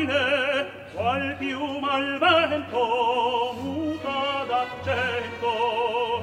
mobile 0.00 0.66
qual 0.94 1.36
più 1.38 1.78
mal 1.78 2.18
vento 2.18 3.54
muta 3.60 4.44
d'accento 4.48 5.52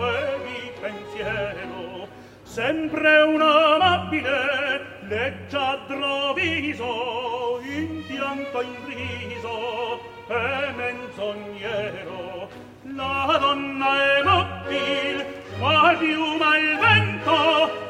e 0.02 0.38
di 0.46 0.72
pensiero. 0.80 2.08
Sempre 2.44 3.22
un 3.22 3.42
amabile 3.42 5.00
leggiadro 5.02 6.34
viso 6.34 7.60
in 7.64 8.04
pianto 8.08 8.62
in 8.62 8.76
riso 8.86 10.00
e 10.28 10.72
menzognero. 10.76 12.50
La 12.96 13.38
donna 13.40 14.18
è 14.18 14.24
mobil 14.24 15.26
qual 15.60 15.98
più 15.98 16.38
mal 16.38 16.78
vento 16.80 17.87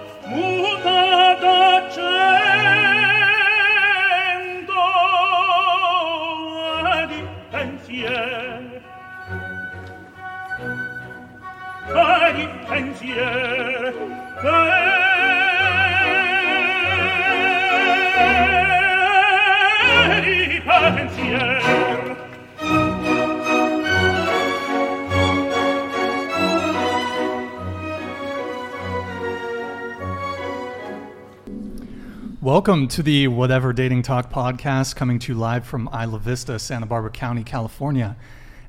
Welcome 32.42 32.88
to 32.90 33.04
the 33.04 33.28
Whatever 33.30 33.72
Dating 33.72 34.02
Talk 34.02 34.30
podcast, 34.30 34.96
coming 34.96 35.20
to 35.20 35.32
you 35.32 35.38
live 35.38 35.66
from 35.66 35.90
Isla 35.94 36.20
Vista, 36.20 36.60
Santa 36.60 36.86
Barbara 36.86 37.12
County, 37.12 37.44
California. 37.44 38.18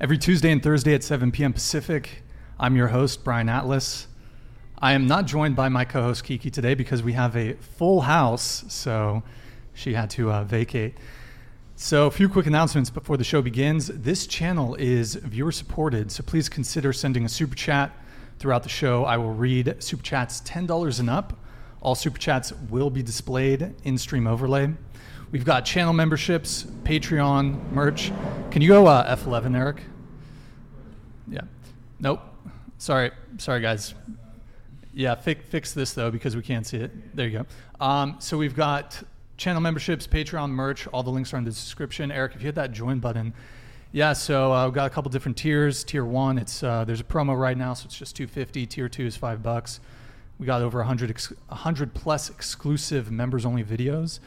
Every 0.00 0.18
Tuesday 0.18 0.52
and 0.52 0.62
Thursday 0.62 0.94
at 0.94 1.02
7 1.02 1.32
p.m. 1.32 1.52
Pacific. 1.52 2.22
I'm 2.60 2.76
your 2.76 2.88
host, 2.88 3.24
Brian 3.24 3.48
Atlas. 3.48 4.07
I 4.80 4.92
am 4.92 5.08
not 5.08 5.26
joined 5.26 5.56
by 5.56 5.68
my 5.68 5.84
co 5.84 6.02
host, 6.02 6.22
Kiki, 6.22 6.50
today 6.50 6.74
because 6.74 7.02
we 7.02 7.12
have 7.14 7.36
a 7.36 7.54
full 7.54 8.02
house, 8.02 8.64
so 8.68 9.24
she 9.74 9.94
had 9.94 10.08
to 10.10 10.30
uh, 10.30 10.44
vacate. 10.44 10.96
So, 11.74 12.06
a 12.06 12.12
few 12.12 12.28
quick 12.28 12.46
announcements 12.46 12.88
before 12.88 13.16
the 13.16 13.24
show 13.24 13.42
begins. 13.42 13.88
This 13.88 14.28
channel 14.28 14.76
is 14.76 15.16
viewer 15.16 15.50
supported, 15.50 16.12
so 16.12 16.22
please 16.22 16.48
consider 16.48 16.92
sending 16.92 17.24
a 17.24 17.28
super 17.28 17.56
chat 17.56 17.90
throughout 18.38 18.62
the 18.62 18.68
show. 18.68 19.04
I 19.04 19.16
will 19.16 19.32
read 19.32 19.74
super 19.80 20.02
chats 20.04 20.40
$10 20.42 21.00
and 21.00 21.10
up. 21.10 21.36
All 21.80 21.96
super 21.96 22.18
chats 22.18 22.52
will 22.70 22.90
be 22.90 23.02
displayed 23.02 23.74
in 23.82 23.98
stream 23.98 24.28
overlay. 24.28 24.72
We've 25.32 25.44
got 25.44 25.64
channel 25.64 25.92
memberships, 25.92 26.64
Patreon, 26.84 27.72
merch. 27.72 28.12
Can 28.52 28.62
you 28.62 28.68
go 28.68 28.86
uh, 28.86 29.16
F11, 29.16 29.56
Eric? 29.56 29.82
Yeah. 31.28 31.42
Nope. 31.98 32.20
Sorry. 32.78 33.10
Sorry, 33.38 33.60
guys. 33.60 33.94
Yeah, 34.98 35.14
fi- 35.14 35.34
fix 35.34 35.74
this 35.74 35.92
though 35.92 36.10
because 36.10 36.34
we 36.34 36.42
can't 36.42 36.66
see 36.66 36.78
it. 36.78 37.14
There 37.14 37.28
you 37.28 37.38
go. 37.38 37.46
Um, 37.84 38.16
so 38.18 38.36
we've 38.36 38.56
got 38.56 39.00
channel 39.36 39.60
memberships, 39.60 40.08
Patreon, 40.08 40.50
merch. 40.50 40.88
All 40.88 41.04
the 41.04 41.10
links 41.10 41.32
are 41.32 41.36
in 41.36 41.44
the 41.44 41.52
description. 41.52 42.10
Eric, 42.10 42.34
if 42.34 42.40
you 42.40 42.46
hit 42.46 42.56
that 42.56 42.72
join 42.72 42.98
button, 42.98 43.32
yeah. 43.92 44.12
So 44.12 44.52
uh, 44.52 44.64
we've 44.64 44.74
got 44.74 44.88
a 44.88 44.90
couple 44.90 45.08
different 45.12 45.38
tiers. 45.38 45.84
Tier 45.84 46.04
one, 46.04 46.36
it's 46.36 46.64
uh, 46.64 46.84
there's 46.84 46.98
a 46.98 47.04
promo 47.04 47.38
right 47.38 47.56
now, 47.56 47.74
so 47.74 47.84
it's 47.86 47.96
just 47.96 48.16
250. 48.16 48.66
Tier 48.66 48.88
two 48.88 49.06
is 49.06 49.16
five 49.16 49.40
bucks. 49.40 49.78
We 50.36 50.46
got 50.46 50.62
over 50.62 50.78
100, 50.78 51.10
ex- 51.10 51.32
100 51.46 51.94
plus 51.94 52.28
exclusive 52.28 53.08
members 53.12 53.46
only 53.46 53.62
videos. 53.62 54.18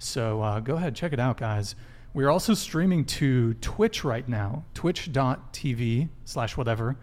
So 0.00 0.42
uh, 0.42 0.58
go 0.58 0.74
ahead, 0.74 0.96
check 0.96 1.12
it 1.12 1.20
out, 1.20 1.36
guys. 1.36 1.76
We're 2.14 2.30
also 2.30 2.52
streaming 2.54 3.04
to 3.04 3.54
Twitch 3.54 4.02
right 4.02 4.28
now, 4.28 4.64
twitch.tv 4.74 6.08
slash 6.24 6.56
whatever. 6.56 6.96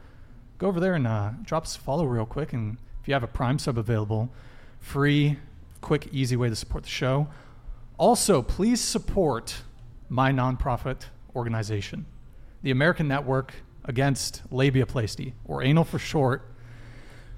Go 0.58 0.68
over 0.68 0.82
there 0.82 0.96
and 0.96 1.08
uh, 1.08 1.32
drop 1.44 1.64
us 1.64 1.78
a 1.78 1.80
follow 1.80 2.04
real 2.04 2.26
quick. 2.26 2.52
And 2.52 2.76
if 3.04 3.10
you 3.10 3.14
have 3.14 3.24
a 3.24 3.28
Prime 3.28 3.60
sub 3.60 3.78
available, 3.78 4.30
free, 4.80 5.38
quick, 5.82 6.08
easy 6.14 6.38
way 6.38 6.48
to 6.48 6.56
support 6.56 6.84
the 6.84 6.90
show. 6.90 7.28
Also, 7.98 8.42
please 8.42 8.80
support 8.80 9.58
my 10.08 10.32
nonprofit 10.32 11.08
organization, 11.36 12.06
the 12.62 12.72
American 12.72 13.10
Network 13.10 13.56
Against 13.84 14.50
Labiaplasty, 14.50 15.34
or 15.44 15.62
ANAL 15.62 15.84
for 15.84 16.00
short. 16.00 16.50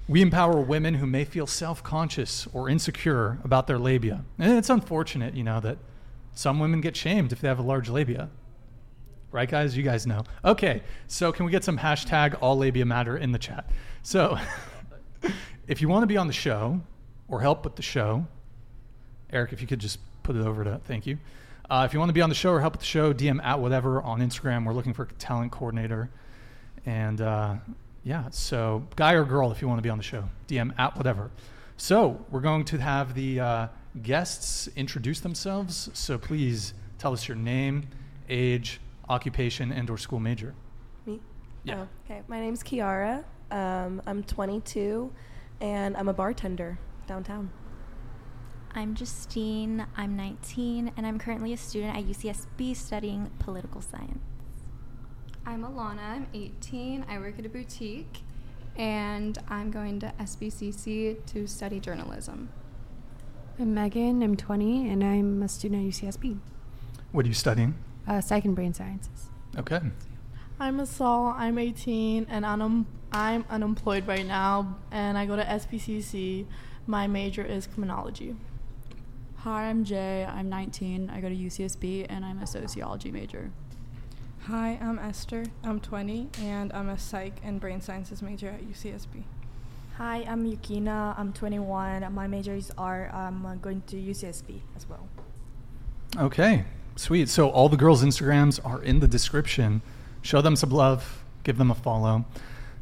We 0.06 0.22
empower 0.22 0.60
women 0.60 0.94
who 0.94 1.06
may 1.06 1.24
feel 1.24 1.48
self 1.48 1.82
conscious 1.82 2.46
or 2.52 2.68
insecure 2.68 3.40
about 3.42 3.66
their 3.66 3.80
labia. 3.80 4.24
And 4.38 4.56
it's 4.56 4.70
unfortunate, 4.70 5.34
you 5.34 5.42
know, 5.42 5.58
that 5.58 5.78
some 6.32 6.60
women 6.60 6.80
get 6.80 6.96
shamed 6.96 7.32
if 7.32 7.40
they 7.40 7.48
have 7.48 7.58
a 7.58 7.62
large 7.62 7.88
labia. 7.88 8.30
Right, 9.32 9.50
guys? 9.50 9.76
You 9.76 9.82
guys 9.82 10.06
know. 10.06 10.22
Okay, 10.44 10.84
so 11.08 11.32
can 11.32 11.44
we 11.44 11.50
get 11.50 11.64
some 11.64 11.78
hashtag 11.78 12.38
all 12.40 12.56
labia 12.56 12.86
matter 12.86 13.16
in 13.16 13.32
the 13.32 13.38
chat? 13.38 13.68
So 14.04 14.38
if 15.66 15.80
you 15.80 15.88
want 15.88 16.02
to 16.02 16.06
be 16.06 16.16
on 16.16 16.26
the 16.26 16.32
show 16.32 16.80
or 17.28 17.40
help 17.40 17.64
with 17.64 17.76
the 17.76 17.82
show, 17.82 18.26
Eric, 19.30 19.52
if 19.52 19.60
you 19.60 19.66
could 19.66 19.80
just 19.80 19.98
put 20.22 20.36
it 20.36 20.46
over 20.46 20.64
to 20.64 20.80
thank 20.84 21.06
you. 21.06 21.18
Uh, 21.68 21.84
if 21.84 21.92
you 21.92 21.98
want 21.98 22.08
to 22.08 22.14
be 22.14 22.20
on 22.20 22.28
the 22.28 22.34
show 22.34 22.52
or 22.52 22.60
help 22.60 22.74
with 22.74 22.80
the 22.80 22.86
show, 22.86 23.12
DM 23.12 23.42
at 23.42 23.58
whatever 23.58 24.00
on 24.00 24.20
Instagram. 24.20 24.64
We're 24.64 24.72
looking 24.72 24.94
for 24.94 25.02
a 25.02 25.12
talent 25.14 25.50
coordinator. 25.50 26.10
And 26.84 27.20
uh, 27.20 27.56
yeah, 28.04 28.30
so 28.30 28.86
guy 28.94 29.14
or 29.14 29.24
girl, 29.24 29.50
if 29.50 29.60
you 29.60 29.66
want 29.66 29.78
to 29.78 29.82
be 29.82 29.90
on 29.90 29.98
the 29.98 30.04
show, 30.04 30.28
DM 30.46 30.78
at 30.78 30.96
whatever. 30.96 31.30
So 31.76 32.24
we're 32.30 32.40
going 32.40 32.64
to 32.66 32.78
have 32.78 33.14
the 33.14 33.40
uh, 33.40 33.68
guests 34.02 34.68
introduce 34.76 35.20
themselves. 35.20 35.90
So 35.92 36.16
please 36.16 36.74
tell 36.98 37.12
us 37.12 37.26
your 37.26 37.36
name, 37.36 37.88
age, 38.28 38.80
occupation, 39.08 39.72
and/or 39.72 39.98
school 39.98 40.20
major. 40.20 40.54
Me? 41.04 41.20
Yeah. 41.64 41.80
Oh, 41.80 41.88
okay. 42.04 42.22
My 42.28 42.40
name's 42.40 42.62
Kiara. 42.62 43.24
Um, 43.50 44.00
I'm 44.06 44.22
22, 44.22 45.12
and 45.60 45.96
I'm 45.96 46.08
a 46.08 46.12
bartender 46.12 46.78
downtown. 47.06 47.50
I'm 48.74 48.94
Justine. 48.94 49.86
I'm 49.96 50.16
19, 50.16 50.92
and 50.96 51.06
I'm 51.06 51.18
currently 51.18 51.52
a 51.52 51.56
student 51.56 51.96
at 51.96 52.04
UCSB 52.04 52.76
studying 52.76 53.30
political 53.38 53.80
science. 53.80 54.22
I'm 55.46 55.62
Alana. 55.62 56.02
I'm 56.02 56.26
18. 56.34 57.06
I 57.08 57.18
work 57.18 57.38
at 57.38 57.46
a 57.46 57.48
boutique, 57.48 58.18
and 58.76 59.38
I'm 59.48 59.70
going 59.70 60.00
to 60.00 60.12
SBCC 60.20 61.24
to 61.26 61.46
study 61.46 61.80
journalism. 61.80 62.50
I'm 63.58 63.72
Megan. 63.72 64.22
I'm 64.22 64.36
20, 64.36 64.90
and 64.90 65.02
I'm 65.02 65.42
a 65.42 65.48
student 65.48 65.86
at 65.86 66.02
UCSB. 66.02 66.38
What 67.12 67.24
are 67.24 67.28
you 67.28 67.34
studying? 67.34 67.76
Uh, 68.06 68.20
Psych 68.20 68.44
and 68.44 68.54
Brain 68.54 68.74
Sciences. 68.74 69.30
Okay. 69.56 69.80
I'm 70.58 70.80
Asal. 70.80 71.34
I'm 71.36 71.58
18 71.58 72.28
and 72.30 72.46
I'm, 72.46 72.86
I'm 73.12 73.44
unemployed 73.50 74.06
right 74.06 74.26
now, 74.26 74.78
and 74.90 75.18
I 75.18 75.26
go 75.26 75.36
to 75.36 75.44
SBCC. 75.44 76.46
My 76.86 77.06
major 77.06 77.44
is 77.44 77.66
criminology. 77.66 78.34
Hi, 79.38 79.64
I'm 79.64 79.84
Jay. 79.84 80.24
I'm 80.24 80.48
19. 80.48 81.10
I 81.10 81.20
go 81.20 81.28
to 81.28 81.34
UCSB 81.34 82.06
and 82.08 82.24
I'm 82.24 82.38
a 82.38 82.46
sociology 82.46 83.10
major. 83.10 83.50
Hi, 84.44 84.78
I'm 84.80 84.98
Esther. 84.98 85.44
I'm 85.62 85.78
20 85.78 86.30
and 86.40 86.72
I'm 86.72 86.88
a 86.88 86.98
psych 86.98 87.34
and 87.44 87.60
brain 87.60 87.82
sciences 87.82 88.22
major 88.22 88.48
at 88.48 88.62
UCSB. 88.62 89.24
Hi, 89.98 90.24
I'm 90.26 90.50
Yukina. 90.50 91.18
I'm 91.18 91.34
21. 91.34 92.14
My 92.14 92.26
major 92.26 92.54
is 92.54 92.72
art. 92.78 93.12
I'm 93.12 93.44
uh, 93.44 93.56
going 93.56 93.82
to 93.88 93.96
UCSB 93.96 94.60
as 94.74 94.88
well. 94.88 95.06
Okay, 96.16 96.64
sweet. 96.96 97.28
So 97.28 97.50
all 97.50 97.68
the 97.68 97.76
girls' 97.76 98.02
Instagrams 98.02 98.58
are 98.64 98.82
in 98.82 99.00
the 99.00 99.08
description. 99.08 99.82
Show 100.26 100.40
them 100.40 100.56
some 100.56 100.70
love. 100.70 101.22
Give 101.44 101.56
them 101.56 101.70
a 101.70 101.74
follow. 101.74 102.24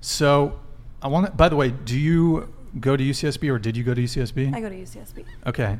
So 0.00 0.58
I 1.02 1.08
want. 1.08 1.26
to 1.26 1.32
By 1.32 1.50
the 1.50 1.56
way, 1.56 1.68
do 1.68 1.98
you 1.98 2.48
go 2.80 2.96
to 2.96 3.04
UCSB 3.04 3.50
or 3.50 3.58
did 3.58 3.76
you 3.76 3.84
go 3.84 3.92
to 3.92 4.02
UCSB? 4.02 4.54
I 4.54 4.60
go 4.60 4.70
to 4.70 4.74
UCSB. 4.74 5.26
Okay, 5.46 5.78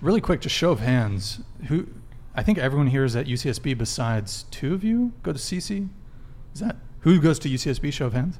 really 0.00 0.20
quick, 0.20 0.40
just 0.40 0.54
show 0.54 0.70
of 0.70 0.78
hands. 0.78 1.40
Who? 1.66 1.88
I 2.36 2.44
think 2.44 2.58
everyone 2.58 2.86
here 2.86 3.04
is 3.04 3.16
at 3.16 3.26
UCSB 3.26 3.76
besides 3.76 4.44
two 4.52 4.72
of 4.72 4.84
you 4.84 5.12
go 5.24 5.32
to 5.32 5.38
CC. 5.38 5.88
Is 6.54 6.60
that 6.60 6.76
who 7.00 7.20
goes 7.20 7.40
to 7.40 7.48
UCSB? 7.48 7.92
Show 7.92 8.06
of 8.06 8.12
hands. 8.12 8.38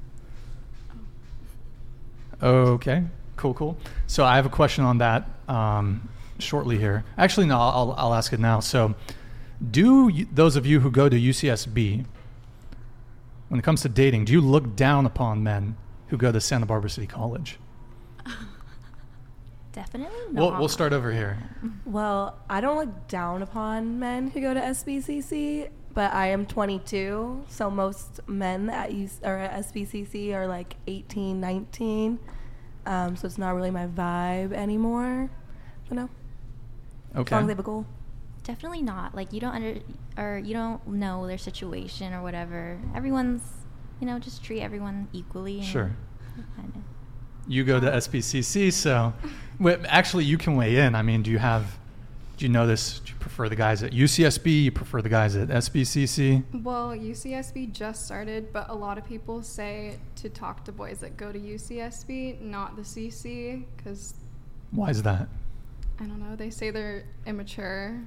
Okay, 2.41 3.03
cool, 3.35 3.53
cool. 3.55 3.77
So 4.07 4.25
I 4.25 4.37
have 4.37 4.47
a 4.47 4.51
question 4.51 4.85
on 4.85 4.99
that 4.99 5.29
um, 5.49 6.09
shortly 6.39 6.79
here. 6.79 7.05
Actually, 7.19 7.47
no, 7.47 7.59
I'll, 7.59 7.97
I'll 7.99 8.15
ask 8.15 8.33
it 8.33 8.39
now. 8.39 8.61
So, 8.61 8.95
do 9.73 10.09
you, 10.09 10.29
those 10.33 10.55
of 10.55 10.65
you 10.65 10.81
who 10.81 10.91
go 10.91 11.09
to 11.09 11.17
UCSB, 11.19 12.07
when 13.51 13.59
it 13.59 13.65
comes 13.65 13.83
to 13.83 13.89
dating, 13.89 14.25
do 14.27 14.33
you 14.33 14.41
look 14.41 14.77
down 14.77 15.05
upon 15.07 15.43
men 15.43 15.77
who 16.07 16.17
go 16.17 16.31
to 16.33 16.41
Santa 16.41 16.67
Barbara 16.67 16.89
City 16.89 17.07
College? 17.09 17.59
Definitely 19.73 20.17
We'll, 20.33 20.51
not. 20.51 20.61
we'll 20.61 20.69
start 20.69 20.93
over 20.93 21.13
here. 21.13 21.39
Well, 21.85 22.39
I 22.49 22.61
don't 22.61 22.77
look 22.77 23.09
down 23.09 23.43
upon 23.43 23.99
men 23.99 24.31
who 24.31 24.41
go 24.41 24.55
to 24.55 24.61
SBCC, 24.61 25.69
but 25.95 26.13
I 26.13 26.29
am 26.29 26.47
22, 26.47 27.45
so 27.49 27.71
most 27.71 28.21
men 28.29 28.71
at 28.71 28.93
US, 28.93 29.21
or 29.25 29.37
at 29.37 29.65
SBCC 29.65 30.33
are 30.33 30.47
like 30.47 30.77
18, 30.87 31.41
19. 31.41 32.19
Um, 32.87 33.17
so 33.17 33.27
it's 33.27 33.37
not 33.39 33.55
really 33.57 33.71
my 33.73 33.87
vibe 33.89 34.53
anymore. 34.53 35.29
But 35.89 35.95
no, 35.97 36.03
as 36.05 37.15
long 37.17 37.21
Okay. 37.23 37.37
as 37.37 37.47
they 37.47 37.53
have 37.53 37.59
a 37.59 37.63
goal. 37.65 37.85
Definitely 38.51 38.83
not. 38.83 39.15
Like 39.15 39.33
you 39.33 39.41
don't 39.41 39.55
under 39.55 39.81
or 40.19 40.39
you 40.39 40.55
don't 40.55 40.85
know 40.87 41.27
their 41.27 41.39
situation 41.39 42.13
or 42.13 42.23
whatever. 42.23 42.81
Everyone's, 42.95 43.43
you 44.01 44.07
know, 44.07 44.19
just 44.19 44.43
treat 44.43 44.61
everyone 44.61 45.09
equally. 45.13 45.59
and 45.59 45.65
Sure. 45.65 45.91
Kind 46.57 46.73
of. 46.75 46.83
You 47.47 47.65
go 47.65 47.79
to 47.81 47.87
SBCC, 47.87 48.73
so 48.73 49.13
Wait, 49.61 49.79
actually, 49.87 50.25
you 50.25 50.39
can 50.39 50.57
weigh 50.57 50.77
in. 50.77 50.95
I 50.95 51.03
mean, 51.03 51.23
do 51.23 51.31
you 51.31 51.39
have? 51.39 51.79
Do 52.39 52.47
you 52.47 52.49
know 52.51 52.67
this? 52.67 53.01
Do 53.01 53.13
you 53.13 53.19
prefer 53.19 53.51
the 53.51 53.57
guys 53.57 53.83
at 53.83 53.93
UCSB? 53.93 54.65
You 54.65 54.73
prefer 54.73 55.03
the 55.03 55.11
guys 55.11 55.37
at 55.37 55.49
SBCC? 55.49 56.43
Well, 56.63 56.89
UCSB 56.91 57.71
just 57.73 58.07
started, 58.07 58.55
but 58.55 58.71
a 58.71 58.75
lot 58.75 58.97
of 58.97 59.05
people 59.07 59.43
say 59.43 59.99
to 60.17 60.31
talk 60.31 60.65
to 60.65 60.73
boys 60.73 61.01
that 61.01 61.19
go 61.19 61.31
to 61.31 61.39
UCSB, 61.39 62.41
not 62.41 62.77
the 62.77 62.83
CC, 62.83 63.65
because 63.77 64.15
Why 64.71 64.89
is 64.89 65.03
that? 65.03 65.29
I 66.01 66.05
don't 66.07 66.19
know. 66.19 66.35
They 66.35 66.49
say 66.49 66.71
they're 66.71 67.05
immature, 67.27 68.01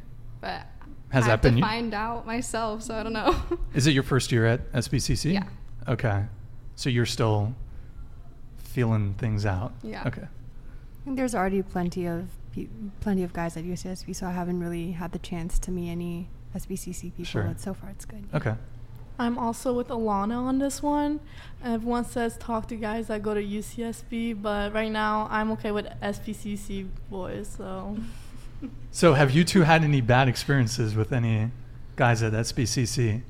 but 0.44 0.68
Has 1.10 1.24
I 1.24 1.28
that 1.28 1.32
have 1.32 1.42
been 1.42 1.54
to 1.54 1.60
you- 1.60 1.66
find 1.66 1.94
out 1.94 2.26
myself, 2.26 2.84
so 2.84 2.94
I 2.96 3.02
don't 3.04 3.14
know. 3.14 3.34
Is 3.74 3.88
it 3.88 3.92
your 3.94 4.04
first 4.04 4.32
year 4.32 4.46
at 4.46 4.72
SBCC? 4.74 5.34
Yeah. 5.34 5.44
Okay. 5.88 6.26
So 6.76 6.90
you're 6.90 7.06
still 7.06 7.54
feeling 8.58 9.14
things 9.16 9.46
out. 9.46 9.72
Yeah. 9.84 10.04
Okay. 10.08 10.24
I 10.24 11.04
think 11.06 11.18
there's 11.18 11.36
already 11.36 11.62
plenty 11.62 12.06
of 12.08 12.28
pe- 12.54 12.68
plenty 13.00 13.24
of 13.24 13.32
guys 13.34 13.56
at 13.58 13.64
UCSB, 13.64 14.16
so 14.16 14.28
I 14.28 14.32
haven't 14.32 14.60
really 14.60 14.92
had 14.92 15.12
the 15.12 15.20
chance 15.20 15.60
to 15.60 15.72
meet 15.72 15.90
any 15.92 16.30
SBCC 16.56 17.12
people. 17.12 17.26
Sure. 17.26 17.44
But 17.44 17.60
so 17.60 17.74
far, 17.74 17.90
it's 17.92 18.06
good. 18.06 18.24
Okay. 18.34 18.56
I'm 19.20 19.38
also 19.38 19.74
with 19.74 19.90
Alana 19.90 20.38
on 20.38 20.58
this 20.58 20.82
one. 20.82 21.20
Everyone 21.64 22.04
says 22.04 22.36
talk 22.38 22.68
to 22.70 22.76
guys 22.76 23.08
that 23.08 23.22
go 23.22 23.34
to 23.36 23.44
UCSB, 23.44 24.42
but 24.42 24.74
right 24.74 24.92
now 24.92 25.28
I'm 25.30 25.52
okay 25.52 25.72
with 25.72 25.86
SBCC 26.02 26.88
boys. 27.12 27.48
So 27.56 27.96
So 28.92 29.14
have 29.14 29.32
you 29.32 29.44
two 29.44 29.62
had 29.62 29.84
any 29.84 30.02
bad 30.02 30.28
experiences 30.28 30.96
with 30.96 31.12
any 31.12 31.52
guys 31.96 32.22
at 32.22 32.34
SBCC? 32.34 33.24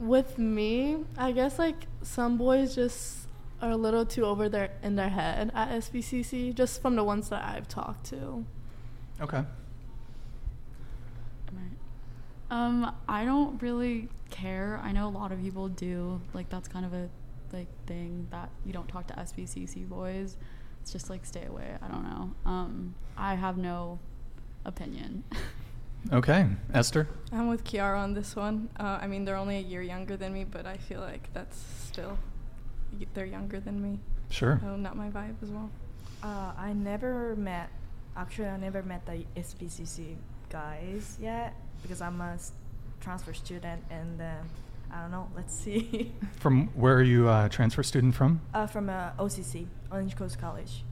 with 0.00 0.38
me, 0.38 1.04
I 1.16 1.32
guess 1.32 1.58
like 1.58 1.86
some 2.02 2.38
boys 2.38 2.74
just 2.74 3.28
are 3.60 3.70
a 3.70 3.76
little 3.76 4.06
too 4.06 4.24
over 4.24 4.48
their 4.48 4.70
in 4.82 4.96
their 4.96 5.10
head 5.10 5.52
at 5.54 5.68
SBCC, 5.70 6.54
just 6.54 6.80
from 6.80 6.96
the 6.96 7.04
ones 7.04 7.28
that 7.28 7.44
I've 7.44 7.68
talked 7.68 8.06
to. 8.06 8.44
Okay. 9.20 9.44
Um, 12.50 12.96
I 13.06 13.24
don't 13.24 13.62
really 13.62 14.08
care. 14.30 14.80
I 14.82 14.90
know 14.90 15.06
a 15.06 15.10
lot 15.10 15.30
of 15.30 15.40
people 15.40 15.68
do. 15.68 16.20
Like 16.32 16.48
that's 16.48 16.66
kind 16.66 16.84
of 16.84 16.92
a 16.92 17.08
like 17.52 17.68
thing 17.86 18.26
that 18.30 18.48
you 18.64 18.72
don't 18.72 18.88
talk 18.88 19.06
to 19.08 19.14
SBCC 19.14 19.88
boys. 19.88 20.36
It's 20.82 20.92
just 20.92 21.10
like 21.10 21.24
stay 21.24 21.44
away. 21.46 21.76
I 21.82 21.88
don't 21.88 22.04
know. 22.04 22.30
Um, 22.44 22.94
I 23.16 23.34
have 23.34 23.56
no 23.58 23.98
opinion. 24.64 25.24
Okay. 26.10 26.46
Esther? 26.72 27.08
I'm 27.30 27.48
with 27.48 27.62
Kiara 27.62 27.98
on 27.98 28.14
this 28.14 28.34
one. 28.34 28.70
Uh, 28.80 28.98
I 29.02 29.06
mean, 29.06 29.26
they're 29.26 29.36
only 29.36 29.58
a 29.58 29.60
year 29.60 29.82
younger 29.82 30.16
than 30.16 30.32
me, 30.32 30.44
but 30.44 30.64
I 30.64 30.78
feel 30.78 30.98
like 31.00 31.28
that's 31.34 31.62
still 31.84 32.16
they're 33.12 33.26
younger 33.26 33.60
than 33.60 33.82
me. 33.82 33.98
Sure. 34.30 34.58
So 34.62 34.76
not 34.76 34.96
my 34.96 35.10
vibe 35.10 35.34
as 35.42 35.50
well. 35.50 35.68
Uh, 36.22 36.52
I 36.56 36.72
never 36.72 37.36
met, 37.36 37.68
actually, 38.16 38.48
I 38.48 38.56
never 38.56 38.82
met 38.82 39.04
the 39.04 39.26
SBCC 39.36 40.16
guys 40.48 41.18
yet 41.20 41.54
because 41.82 42.00
I'm 42.00 42.18
a 42.22 42.38
transfer 43.02 43.34
student 43.34 43.82
and 43.90 44.22
uh, 44.22 44.32
I 44.94 45.02
don't 45.02 45.10
know, 45.10 45.28
let's 45.36 45.54
see. 45.54 46.12
From 46.38 46.68
where 46.68 46.94
are 46.94 47.02
you 47.02 47.28
a 47.28 47.46
transfer 47.50 47.82
student 47.82 48.14
from? 48.14 48.40
uh, 48.54 48.66
from 48.66 48.88
uh, 48.88 49.10
OCC, 49.18 49.66
Orange 49.90 50.16
Coast 50.16 50.38
College. 50.40 50.84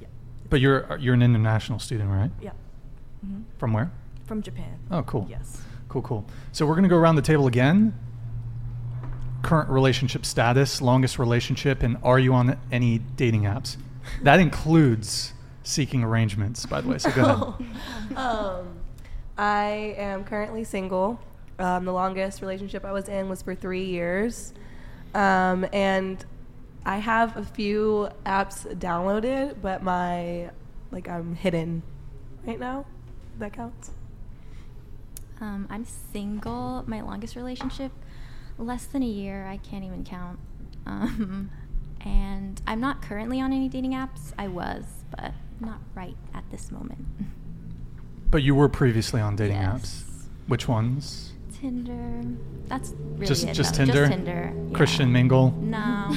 Yeah. 0.00 0.08
But 0.50 0.60
you're 0.60 0.96
you're 0.98 1.14
an 1.14 1.22
international 1.22 1.78
student, 1.78 2.10
right? 2.10 2.30
Yeah. 2.40 2.50
hmm 3.24 3.42
From 3.58 3.72
where? 3.72 3.90
From 4.26 4.42
Japan. 4.42 4.78
Oh, 4.90 5.02
cool. 5.02 5.26
Yes. 5.30 5.60
Cool, 5.88 6.02
cool. 6.02 6.26
So 6.52 6.66
we're 6.66 6.74
going 6.74 6.82
to 6.82 6.88
go 6.88 6.96
around 6.96 7.16
the 7.16 7.22
table 7.22 7.46
again. 7.46 7.94
Current 9.42 9.70
relationship 9.70 10.26
status, 10.26 10.82
longest 10.82 11.18
relationship, 11.18 11.82
and 11.82 11.96
are 12.02 12.18
you 12.18 12.34
on 12.34 12.58
any 12.72 12.98
dating 12.98 13.42
apps? 13.42 13.76
That 14.22 14.40
includes 14.40 15.32
seeking 15.62 16.02
arrangements, 16.02 16.66
by 16.66 16.80
the 16.80 16.88
way. 16.88 16.98
So 16.98 17.10
go 17.12 17.22
ahead. 17.24 18.16
um, 18.16 18.66
I 19.38 19.94
am 19.96 20.24
currently 20.24 20.64
single. 20.64 21.20
Um, 21.58 21.84
the 21.84 21.92
longest 21.92 22.40
relationship 22.40 22.84
I 22.84 22.92
was 22.92 23.08
in 23.08 23.28
was 23.28 23.42
for 23.42 23.54
three 23.54 23.84
years. 23.84 24.52
Um, 25.14 25.66
and 25.72 26.24
I 26.86 26.98
have 26.98 27.36
a 27.36 27.42
few 27.44 28.08
apps 28.24 28.64
downloaded, 28.78 29.56
but 29.60 29.82
my, 29.82 30.50
like, 30.92 31.08
I'm 31.08 31.34
hidden 31.34 31.82
right 32.46 32.58
now. 32.60 32.86
That 33.40 33.52
counts. 33.52 33.90
Um, 35.40 35.66
I'm 35.68 35.84
single. 35.84 36.84
My 36.86 37.00
longest 37.02 37.34
relationship, 37.36 37.90
less 38.56 38.86
than 38.86 39.02
a 39.02 39.06
year. 39.06 39.46
I 39.46 39.56
can't 39.58 39.84
even 39.84 40.04
count. 40.04 40.38
Um, 40.86 41.50
and 42.02 42.62
I'm 42.68 42.80
not 42.80 43.02
currently 43.02 43.40
on 43.40 43.52
any 43.52 43.68
dating 43.68 43.92
apps. 43.92 44.32
I 44.38 44.46
was, 44.48 44.84
but 45.10 45.32
not 45.60 45.80
right 45.96 46.16
at 46.34 46.48
this 46.52 46.70
moment. 46.70 47.04
But 48.30 48.42
you 48.44 48.54
were 48.54 48.68
previously 48.68 49.20
on 49.20 49.34
dating 49.36 49.56
Yes. 49.56 50.04
apps. 50.06 50.26
Which 50.48 50.68
ones? 50.68 51.32
Tinder. 51.60 52.22
That's 52.68 52.94
really 53.14 53.26
just 53.26 53.44
it, 53.44 53.54
just 53.54 53.72
though. 53.74 53.84
Tinder. 53.84 54.06
Just 54.06 54.12
Tinder. 54.12 54.52
yeah. 54.70 54.76
Christian 54.76 55.12
mingle. 55.12 55.50
No, 55.60 56.08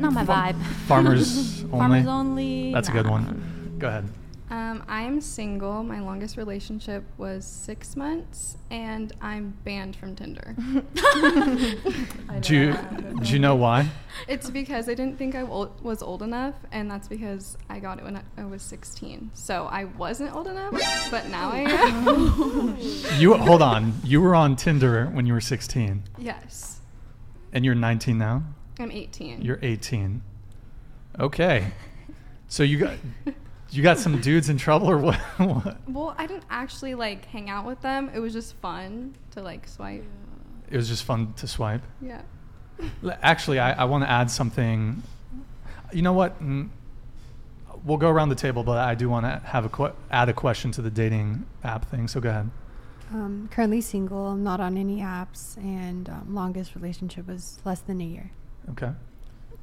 not 0.00 0.12
my 0.12 0.24
Fa- 0.24 0.32
vibe. 0.32 0.62
Farmers 0.86 1.62
only. 1.64 1.78
Farmers 1.78 2.06
only. 2.06 2.72
That's 2.72 2.88
a 2.88 2.92
good 2.92 3.06
nah. 3.06 3.12
one. 3.12 3.76
Go 3.78 3.88
ahead. 3.88 4.08
Um, 4.50 4.82
I'm 4.88 5.20
single. 5.20 5.84
My 5.84 6.00
longest 6.00 6.36
relationship 6.36 7.04
was 7.18 7.44
six 7.46 7.94
months, 7.94 8.56
and 8.68 9.12
I'm 9.20 9.56
banned 9.64 9.94
from 9.94 10.16
Tinder. 10.16 10.56
Do 12.40 12.54
you 12.56 12.76
do 13.22 13.32
you 13.32 13.38
know 13.38 13.54
why? 13.54 13.88
it's 14.26 14.50
because 14.50 14.88
I 14.88 14.94
didn't 14.94 15.18
think 15.18 15.36
I 15.36 15.44
was 15.44 16.02
old 16.02 16.22
enough, 16.22 16.54
and 16.72 16.90
that's 16.90 17.06
because 17.06 17.56
I 17.68 17.78
got 17.78 17.98
it 17.98 18.04
when 18.04 18.16
I, 18.16 18.22
I 18.38 18.44
was 18.44 18.62
16. 18.62 19.30
So 19.34 19.66
I 19.66 19.84
wasn't 19.84 20.34
old 20.34 20.48
enough, 20.48 20.72
but 21.12 21.28
now 21.28 21.50
I 21.52 21.60
am. 21.60 22.76
You 23.20 23.34
hold 23.34 23.62
on. 23.62 23.92
You 24.02 24.20
were 24.20 24.34
on 24.34 24.56
Tinder 24.56 25.06
when 25.06 25.26
you 25.26 25.32
were 25.32 25.40
16, 25.40 26.02
yes, 26.18 26.80
and 27.52 27.64
you're 27.64 27.76
19 27.76 28.18
now. 28.18 28.42
I'm 28.80 28.90
18. 28.90 29.42
You're 29.42 29.58
18. 29.62 30.22
Okay. 31.18 31.66
So 32.48 32.62
you 32.62 32.78
got 32.78 32.94
you 33.70 33.82
got 33.82 33.98
some 33.98 34.20
dudes 34.20 34.48
in 34.48 34.56
trouble 34.56 34.90
or 34.90 34.98
what? 34.98 35.16
what? 35.38 35.76
well, 35.88 36.14
I 36.18 36.26
didn't 36.26 36.44
actually 36.50 36.94
like 36.94 37.24
hang 37.26 37.48
out 37.48 37.64
with 37.66 37.80
them. 37.82 38.10
It 38.14 38.18
was 38.20 38.32
just 38.32 38.56
fun 38.56 39.14
to 39.32 39.42
like 39.42 39.68
swipe. 39.68 40.04
It 40.70 40.76
was 40.76 40.88
just 40.88 41.04
fun 41.04 41.32
to 41.34 41.46
swipe. 41.46 41.82
Yeah. 42.00 42.22
Actually, 43.22 43.58
I, 43.58 43.72
I 43.72 43.84
want 43.84 44.04
to 44.04 44.10
add 44.10 44.30
something. 44.30 45.02
You 45.92 46.02
know 46.02 46.12
what? 46.12 46.40
Mm, 46.42 46.70
We'll 47.84 47.98
go 47.98 48.10
around 48.10 48.28
the 48.28 48.34
table, 48.34 48.62
but 48.62 48.76
I 48.76 48.94
do 48.94 49.08
want 49.08 49.24
to 49.24 49.40
have 49.46 49.64
a 49.64 49.68
que- 49.68 49.94
add 50.10 50.28
a 50.28 50.34
question 50.34 50.70
to 50.72 50.82
the 50.82 50.90
dating 50.90 51.46
app 51.64 51.86
thing. 51.86 52.08
So 52.08 52.20
go 52.20 52.28
ahead. 52.28 52.50
Um, 53.12 53.48
currently 53.50 53.80
single. 53.80 54.28
I'm 54.28 54.44
not 54.44 54.60
on 54.60 54.76
any 54.76 54.98
apps, 54.98 55.56
and 55.56 56.08
um, 56.08 56.34
longest 56.34 56.74
relationship 56.74 57.26
was 57.26 57.58
less 57.64 57.80
than 57.80 58.00
a 58.00 58.04
year. 58.04 58.32
Okay. 58.70 58.90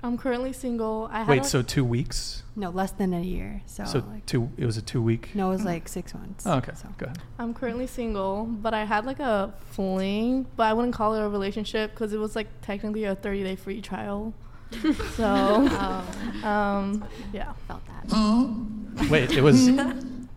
I'm 0.04 0.16
currently 0.18 0.54
single. 0.54 1.10
I 1.12 1.20
had 1.20 1.28
Wait, 1.28 1.42
a- 1.42 1.46
so 1.46 1.62
two 1.64 1.84
weeks? 1.84 2.44
No, 2.56 2.70
less 2.70 2.92
than 2.92 3.14
a 3.14 3.22
year. 3.22 3.62
So, 3.66 3.84
So 3.86 4.00
like, 4.12 4.26
two. 4.28 4.50
It 4.58 4.66
was 4.66 4.78
a 4.78 4.82
two 4.82 5.02
week. 5.02 5.30
no, 5.34 5.48
it 5.50 5.54
was 5.54 5.64
like 5.66 5.88
six 5.88 6.14
months. 6.14 6.46
Oh, 6.46 6.58
okay. 6.58 6.72
So. 6.76 6.88
Go 6.98 7.06
ahead. 7.06 7.18
I'm 7.40 7.54
currently 7.54 7.88
single, 7.88 8.46
but 8.46 8.74
I 8.74 8.84
had 8.86 9.06
like 9.06 9.20
a 9.20 9.54
fling, 9.72 10.46
but 10.56 10.64
I 10.64 10.74
wouldn't 10.74 10.94
call 10.94 11.16
it 11.16 11.22
a 11.24 11.28
relationship 11.30 11.92
because 11.92 12.14
it 12.14 12.20
was 12.20 12.36
like 12.36 12.48
technically 12.62 13.06
a 13.06 13.16
30 13.16 13.44
day 13.44 13.56
free 13.56 13.82
trial. 13.82 14.34
so, 15.16 15.68
Oh. 15.70 16.48
um, 16.48 17.04
yeah. 17.34 17.54
Felt 17.68 17.82
that. 17.88 19.10
Wait, 19.10 19.32
it 19.32 19.42
was 19.42 19.68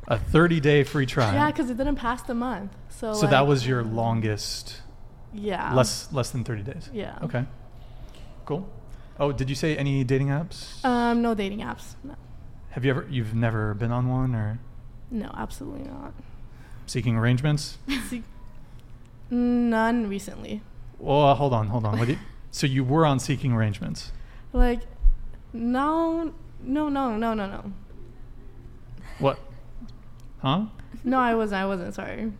a 0.08 0.18
30 0.18 0.60
day 0.60 0.84
free 0.84 1.06
trial. 1.06 1.34
Yeah, 1.34 1.46
because 1.50 1.68
it 1.68 1.76
didn't 1.76 1.96
pass 1.96 2.22
the 2.22 2.34
month. 2.34 2.72
So, 2.88 3.12
so 3.12 3.26
that 3.26 3.40
like, 3.40 3.48
was 3.48 3.66
your 3.66 3.82
longest. 3.82 4.80
yeah. 5.34 5.74
Less 5.74 6.10
less 6.12 6.30
than 6.30 6.44
30 6.44 6.62
days. 6.62 6.90
Yeah. 6.94 7.18
Okay. 7.22 7.44
Cool. 8.50 8.68
Oh, 9.20 9.30
did 9.30 9.48
you 9.48 9.54
say 9.54 9.76
any 9.76 10.02
dating 10.02 10.26
apps? 10.26 10.84
Um, 10.84 11.22
no 11.22 11.34
dating 11.34 11.60
apps. 11.60 11.94
No, 12.02 12.16
Have 12.70 12.84
you 12.84 12.90
ever? 12.90 13.06
You've 13.08 13.32
never 13.32 13.74
been 13.74 13.92
on 13.92 14.08
one 14.08 14.34
or 14.34 14.58
no 15.08 15.30
absolutely 15.36 15.88
not. 15.88 16.12
seeking 16.84 17.16
arrangements? 17.16 17.78
See, 18.08 18.24
none 19.30 20.08
recently. 20.08 20.62
Well, 20.98 21.32
hold 21.36 21.52
on, 21.52 21.68
hold 21.68 21.84
on. 21.84 21.96
What 21.96 22.08
you, 22.08 22.18
so 22.50 22.66
you 22.66 22.82
were 22.82 23.06
on 23.06 23.20
seeking 23.20 23.52
arrangements. 23.52 24.10
Like, 24.52 24.80
no, 25.52 26.32
no, 26.60 26.88
no, 26.88 27.16
no, 27.16 27.34
no, 27.34 27.46
no. 27.46 27.72
What? 29.20 29.38
Huh? 30.38 30.64
No, 31.04 31.20
I 31.20 31.36
wasn't. 31.36 31.60
I 31.60 31.66
wasn't. 31.66 31.94
Sorry. 31.94 32.32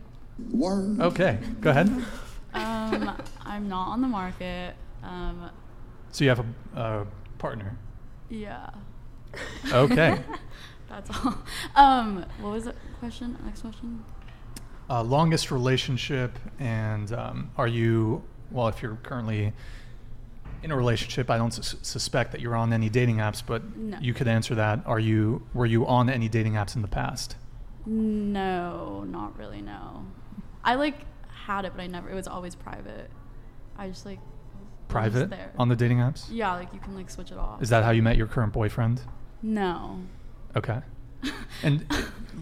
Okay, 0.99 1.39
go 1.61 1.69
ahead. 1.69 1.87
um, 2.53 3.15
I'm 3.45 3.69
not 3.69 3.87
on 3.87 4.01
the 4.01 4.09
market. 4.09 4.75
Um, 5.03 5.49
So 6.11 6.23
you 6.23 6.29
have 6.29 6.39
a, 6.75 6.79
a 6.79 7.07
partner. 7.37 7.77
yeah. 8.29 8.69
Okay. 9.71 10.21
That's 10.89 11.09
all. 11.25 11.37
Um, 11.75 12.25
what 12.41 12.51
was 12.51 12.65
the 12.65 12.75
question? 12.99 13.37
Next 13.45 13.61
question. 13.61 14.03
Uh, 14.89 15.01
longest 15.03 15.51
relationship, 15.51 16.37
and 16.59 17.13
um, 17.13 17.51
are 17.57 17.67
you? 17.67 18.23
Well, 18.51 18.67
if 18.67 18.81
you're 18.81 18.97
currently 19.03 19.53
in 20.63 20.71
a 20.71 20.75
relationship, 20.75 21.29
I 21.29 21.37
don't 21.37 21.53
sus- 21.53 21.77
suspect 21.81 22.33
that 22.33 22.41
you're 22.41 22.57
on 22.57 22.73
any 22.73 22.89
dating 22.89 23.17
apps, 23.17 23.41
but 23.45 23.77
No. 23.77 23.97
you 24.01 24.13
could 24.13 24.27
answer 24.27 24.53
that. 24.55 24.81
Are 24.85 24.99
you? 24.99 25.47
Were 25.53 25.65
you 25.65 25.87
on 25.87 26.09
any 26.09 26.27
dating 26.27 26.53
apps 26.55 26.75
in 26.75 26.81
the 26.81 26.89
past? 26.89 27.37
No, 27.85 29.05
not 29.07 29.37
really. 29.37 29.61
No, 29.61 30.05
I 30.63 30.75
like 30.75 31.05
had 31.45 31.63
it, 31.63 31.71
but 31.73 31.81
I 31.81 31.87
never. 31.87 32.09
It 32.09 32.15
was 32.15 32.27
always 32.27 32.53
private. 32.55 33.09
I 33.77 33.87
just 33.87 34.05
like 34.05 34.19
Private 34.91 35.29
there. 35.29 35.51
on 35.57 35.69
the 35.69 35.75
dating 35.75 35.97
apps? 35.99 36.25
Yeah, 36.29 36.53
like 36.55 36.73
you 36.73 36.79
can 36.79 36.95
like 36.95 37.09
switch 37.09 37.31
it 37.31 37.37
off. 37.37 37.61
Is 37.61 37.69
that 37.69 37.83
how 37.83 37.91
you 37.91 38.01
met 38.03 38.17
your 38.17 38.27
current 38.27 38.53
boyfriend? 38.53 39.01
No. 39.41 39.99
Okay. 40.55 40.79
And 41.63 41.85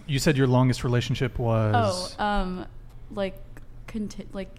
you 0.08 0.20
said 0.20 0.38
your 0.38 0.48
longest 0.48 0.84
relationship 0.86 1.38
was. 1.40 2.16
Oh, 2.18 2.24
um, 2.24 2.66
like, 3.12 3.38
conti- 3.88 4.28
like, 4.32 4.50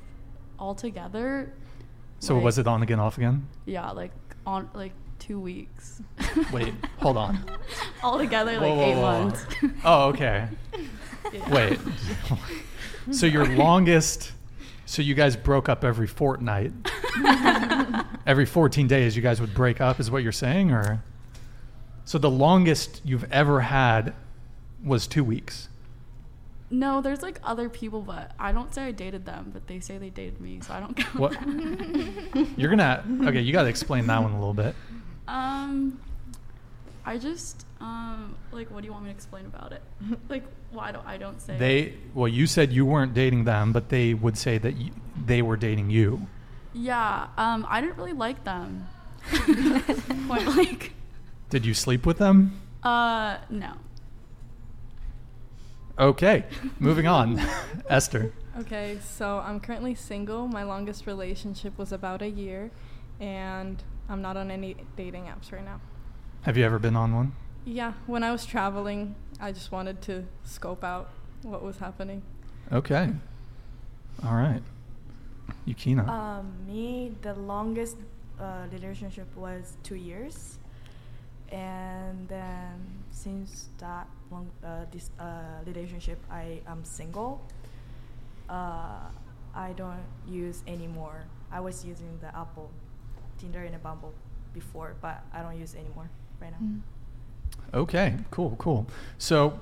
all 0.58 0.74
together. 0.74 1.52
so 2.18 2.34
like- 2.34 2.44
was 2.44 2.58
it 2.58 2.66
on 2.66 2.82
again, 2.82 3.00
off 3.00 3.16
again? 3.16 3.48
Yeah, 3.64 3.90
like 3.92 4.12
on 4.46 4.68
like 4.74 4.92
two 5.18 5.40
weeks. 5.40 6.02
Wait, 6.52 6.74
hold 6.98 7.16
on. 7.16 7.38
all 8.02 8.18
together, 8.18 8.52
like 8.52 8.60
Whoa, 8.62 8.74
whoa, 8.76 8.82
eight 8.84 8.94
whoa. 8.96 9.00
months. 9.02 9.46
Oh, 9.84 10.08
okay. 10.08 10.48
Yeah. 11.32 11.50
Wait. 11.54 11.78
so 13.12 13.24
your 13.26 13.46
longest. 13.46 14.32
So 14.90 15.02
you 15.02 15.14
guys 15.14 15.36
broke 15.36 15.68
up 15.68 15.84
every 15.84 16.08
fortnight. 16.08 16.72
every 18.26 18.44
14 18.44 18.88
days, 18.88 19.14
you 19.14 19.22
guys 19.22 19.40
would 19.40 19.54
break 19.54 19.80
up, 19.80 20.00
is 20.00 20.10
what 20.10 20.24
you're 20.24 20.32
saying, 20.32 20.72
or? 20.72 21.00
So 22.04 22.18
the 22.18 22.28
longest 22.28 23.00
you've 23.04 23.30
ever 23.30 23.60
had 23.60 24.14
was 24.84 25.06
two 25.06 25.22
weeks. 25.22 25.68
No, 26.72 27.00
there's 27.00 27.22
like 27.22 27.38
other 27.44 27.68
people, 27.68 28.00
but 28.00 28.32
I 28.36 28.50
don't 28.50 28.74
say 28.74 28.82
I 28.82 28.90
dated 28.90 29.24
them, 29.24 29.52
but 29.52 29.68
they 29.68 29.78
say 29.78 29.96
they 29.96 30.10
dated 30.10 30.40
me, 30.40 30.58
so 30.60 30.74
I 30.74 30.80
don't 30.80 30.96
count 30.96 31.14
What? 31.14 31.38
You're 32.58 32.70
gonna. 32.70 33.04
Okay, 33.28 33.42
you 33.42 33.52
got 33.52 33.62
to 33.62 33.68
explain 33.68 34.08
that 34.08 34.20
one 34.20 34.32
a 34.32 34.38
little 34.40 34.54
bit. 34.54 34.74
Um, 35.28 36.00
I 37.06 37.16
just 37.16 37.64
um 37.80 38.36
like, 38.52 38.70
what 38.70 38.80
do 38.80 38.86
you 38.86 38.92
want 38.92 39.04
me 39.04 39.10
to 39.10 39.14
explain 39.14 39.46
about 39.46 39.72
it? 39.72 39.82
like, 40.28 40.44
why 40.70 40.92
don't 40.92 41.06
I 41.06 41.16
don't 41.16 41.40
say 41.40 41.56
They. 41.56 41.94
Well, 42.14 42.28
you 42.28 42.46
said 42.46 42.72
you 42.72 42.84
weren't 42.86 43.14
dating 43.14 43.44
them, 43.44 43.72
but 43.72 43.88
they 43.88 44.14
would 44.14 44.36
say 44.36 44.58
that 44.58 44.76
you, 44.76 44.92
they 45.26 45.42
were 45.42 45.56
dating 45.56 45.90
you. 45.90 46.26
Yeah, 46.72 47.28
um, 47.36 47.66
I 47.68 47.80
didn't 47.80 47.96
really 47.96 48.12
like 48.12 48.44
them. 48.44 48.86
Point 50.28 50.46
like, 50.56 50.92
Did 51.50 51.66
you 51.66 51.74
sleep 51.74 52.06
with 52.06 52.18
them? 52.18 52.60
uh, 52.82 53.38
no. 53.50 53.72
Okay, 55.98 56.44
moving 56.78 57.06
on. 57.06 57.38
Esther. 57.90 58.32
Okay, 58.58 58.98
so 59.02 59.38
I'm 59.44 59.60
currently 59.60 59.94
single. 59.94 60.48
My 60.48 60.62
longest 60.62 61.06
relationship 61.06 61.76
was 61.76 61.92
about 61.92 62.22
a 62.22 62.28
year, 62.28 62.70
and 63.20 63.82
I'm 64.08 64.22
not 64.22 64.36
on 64.36 64.50
any 64.50 64.76
dating 64.96 65.24
apps 65.24 65.52
right 65.52 65.64
now. 65.64 65.80
Have 66.42 66.56
you 66.56 66.64
ever 66.64 66.78
been 66.78 66.96
on 66.96 67.14
one? 67.14 67.32
Yeah, 67.70 67.92
when 68.06 68.24
I 68.24 68.32
was 68.32 68.44
traveling, 68.44 69.14
I 69.40 69.52
just 69.52 69.70
wanted 69.70 70.02
to 70.02 70.24
scope 70.42 70.82
out 70.82 71.08
what 71.42 71.62
was 71.62 71.76
happening. 71.78 72.20
Okay. 72.72 73.10
All 74.24 74.34
right. 74.34 74.60
Yukina. 75.68 76.04
Um, 76.08 76.52
me, 76.66 77.12
the 77.22 77.34
longest 77.34 77.96
uh, 78.40 78.66
relationship 78.72 79.28
was 79.36 79.76
two 79.84 79.94
years, 79.94 80.58
and 81.52 82.28
then 82.28 82.74
since 83.12 83.68
that 83.78 84.08
long 84.32 84.50
uh, 84.64 84.86
this 84.90 85.10
uh, 85.20 85.62
relationship, 85.64 86.18
I 86.28 86.62
am 86.66 86.82
single. 86.82 87.40
Uh, 88.48 88.98
I 89.54 89.74
don't 89.76 90.02
use 90.28 90.64
anymore. 90.66 91.22
I 91.52 91.60
was 91.60 91.84
using 91.84 92.18
the 92.20 92.36
Apple, 92.36 92.68
Tinder, 93.38 93.62
and 93.62 93.80
Bumble 93.80 94.12
before, 94.54 94.96
but 95.00 95.22
I 95.32 95.42
don't 95.42 95.56
use 95.56 95.76
anymore 95.76 96.10
right 96.40 96.50
now. 96.50 96.66
Okay, 97.72 98.16
cool, 98.30 98.56
cool. 98.58 98.86
So 99.18 99.58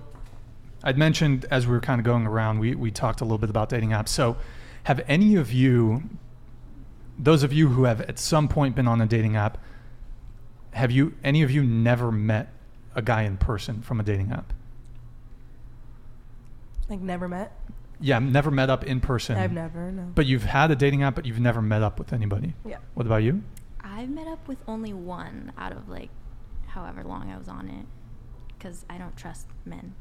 I'd 0.83 0.97
mentioned 0.97 1.47
as 1.51 1.67
we 1.67 1.73
were 1.73 1.81
kind 1.81 2.01
of 2.01 2.05
going 2.05 2.27
around, 2.27 2.59
we, 2.59 2.75
we 2.75 2.91
talked 2.91 3.21
a 3.21 3.25
little 3.25 3.39
bit 3.39 3.51
about 3.51 3.69
dating 3.69 3.91
apps. 3.91 4.09
So 4.09 4.37
have 4.85 5.05
any 5.09 5.37
of 5.37 5.53
you, 5.53 6.03
those 7.19 7.43
of 7.43 7.53
you 7.53 7.69
who 7.69 7.85
have 7.85 8.01
at 8.03 8.19
some 8.19 8.49
point 8.49 8.75
been 8.75 8.89
on 8.89 9.01
a 9.01 9.07
dating 9.07 9.37
app, 9.37 9.59
have 10.73 10.91
you, 10.91 11.15
any 11.23 11.43
of 11.43 11.51
you 11.51 11.63
never 11.63 12.11
met 12.13 12.53
a 12.95 13.03
guy 13.03 13.23
in 13.23 13.37
person 13.37 13.83
from 13.83 14.01
a 14.01 14.03
dating 14.03 14.33
app? 14.33 14.53
Like 16.89 17.01
never 17.01 17.29
met. 17.29 17.53
Yeah, 18.01 18.21
never 18.21 18.51
met 18.51 18.71
up 18.71 18.85
in 18.85 19.01
person. 19.01 19.37
I've 19.37 19.53
never 19.53 19.91
no. 19.91 20.11
But 20.15 20.27
you've 20.27 20.45
had 20.45 20.71
a 20.71 20.77
dating 20.77 21.03
app, 21.03 21.17
but 21.17 21.27
you've 21.27 21.41
never 21.41 21.61
met 21.61 21.83
up 21.83 21.99
with 21.99 22.13
anybody. 22.13 22.55
Yeah. 22.65 22.79
What 22.95 23.07
about 23.07 23.25
you? 23.25 23.43
I've 23.83 24.09
met 24.09 24.29
up 24.29 24.47
with 24.47 24.59
only 24.69 24.93
one 24.93 25.53
out 25.59 25.73
of 25.73 25.89
like 25.89 26.09
however 26.69 27.03
long 27.03 27.31
I 27.31 27.37
was 27.37 27.49
on 27.49 27.69
it 27.69 27.85
because 28.59 28.85
I 28.91 28.99
don't 28.99 29.17
trust 29.17 29.47
men. 29.65 29.95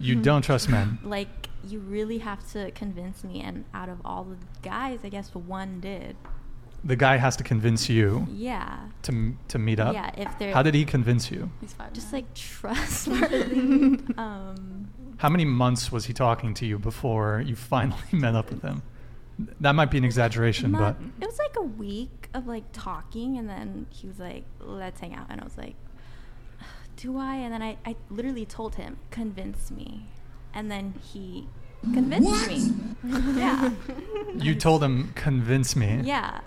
You 0.00 0.16
don't 0.16 0.42
trust 0.42 0.68
men. 0.68 0.98
Like, 1.04 1.48
you 1.66 1.78
really 1.80 2.18
have 2.18 2.46
to 2.52 2.70
convince 2.72 3.22
me, 3.24 3.40
and 3.40 3.64
out 3.74 3.88
of 3.88 3.98
all 4.04 4.24
the 4.24 4.36
guys, 4.62 5.00
I 5.04 5.08
guess 5.08 5.34
one 5.34 5.80
did. 5.80 6.16
The 6.84 6.96
guy 6.96 7.16
has 7.16 7.36
to 7.36 7.44
convince 7.44 7.88
you 7.88 8.26
Yeah. 8.30 8.78
to 9.02 9.36
to 9.48 9.58
meet 9.58 9.80
up. 9.80 9.94
Yeah, 9.94 10.10
if 10.16 10.38
they're 10.38 10.54
How 10.54 10.62
did 10.62 10.74
he 10.74 10.84
convince 10.84 11.30
you? 11.30 11.50
He's 11.60 11.72
five. 11.72 11.92
just 11.92 12.12
like 12.12 12.32
trustworthy. 12.34 13.98
um, 14.16 14.88
How 15.18 15.28
many 15.28 15.44
months 15.44 15.90
was 15.90 16.04
he 16.06 16.12
talking 16.12 16.54
to 16.54 16.66
you 16.66 16.78
before 16.78 17.42
you 17.44 17.56
finally 17.56 18.02
met 18.12 18.34
up 18.34 18.50
with 18.50 18.62
him? 18.62 18.82
That 19.60 19.72
might 19.74 19.90
be 19.90 19.98
an 19.98 20.04
exaggeration, 20.04 20.72
Not- 20.72 20.98
but 20.98 21.06
it 21.22 21.26
was 21.26 21.38
like 21.38 21.56
a 21.56 21.62
week 21.62 22.28
of 22.34 22.46
like 22.46 22.64
talking, 22.72 23.36
and 23.38 23.48
then 23.48 23.86
he 23.90 24.06
was 24.06 24.18
like, 24.18 24.44
"Let's 24.60 25.00
hang 25.00 25.14
out," 25.14 25.26
and 25.28 25.40
I 25.40 25.44
was 25.44 25.56
like, 25.58 25.74
"Do 27.06 27.16
I?" 27.18 27.36
And 27.36 27.52
then 27.54 27.62
I, 27.62 27.76
I 27.90 27.96
literally 28.10 28.44
told 28.46 28.74
him, 28.74 28.98
"Convince 29.10 29.70
me," 29.70 30.08
and 30.52 30.70
then 30.70 30.94
he 31.12 31.48
convinced 31.94 32.48
me. 32.48 32.72
yeah, 33.42 33.70
you 34.46 34.54
told 34.54 34.82
him 34.82 35.12
convince 35.14 35.76
me. 35.76 36.00
yeah. 36.04 36.40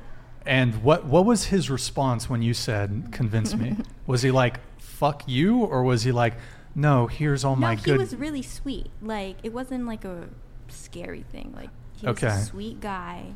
And 0.46 0.84
what 0.84 1.06
what 1.06 1.26
was 1.26 1.46
his 1.46 1.70
response 1.70 2.30
when 2.30 2.42
you 2.42 2.54
said 2.54 3.10
convince 3.12 3.56
me? 3.56 3.76
was 4.08 4.22
he 4.22 4.32
like 4.32 4.60
fuck 4.80 5.24
you 5.28 5.60
or 5.64 5.84
was 5.84 6.04
he 6.04 6.12
like 6.12 6.36
no, 6.76 7.08
here's 7.08 7.44
all 7.46 7.56
no, 7.56 7.62
my 7.68 7.76
he 7.76 7.84
good 7.84 7.98
was 8.00 8.16
really 8.16 8.42
sweet. 8.42 8.88
Like 9.02 9.38
it 9.44 9.54
wasn't 9.54 9.86
like 9.86 10.06
a 10.06 10.30
scary 10.68 11.24
thing. 11.32 11.54
Like 11.56 11.70
he 12.00 12.08
was 12.08 12.18
Okay. 12.24 12.28
a 12.36 12.40
sweet 12.40 12.80
guy, 12.80 13.36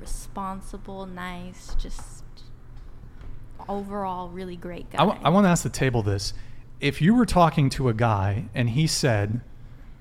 responsible, 0.00 1.06
nice, 1.06 1.74
just 1.78 2.21
overall 3.68 4.28
really 4.28 4.56
great 4.56 4.90
guy. 4.90 4.98
I, 4.98 5.28
want 5.28 5.44
to 5.44 5.48
ask 5.48 5.62
the 5.62 5.68
table 5.68 6.02
this. 6.02 6.34
If 6.80 7.00
you 7.00 7.14
were 7.14 7.26
talking 7.26 7.70
to 7.70 7.88
a 7.88 7.94
guy 7.94 8.46
and 8.54 8.70
he 8.70 8.86
said, 8.86 9.40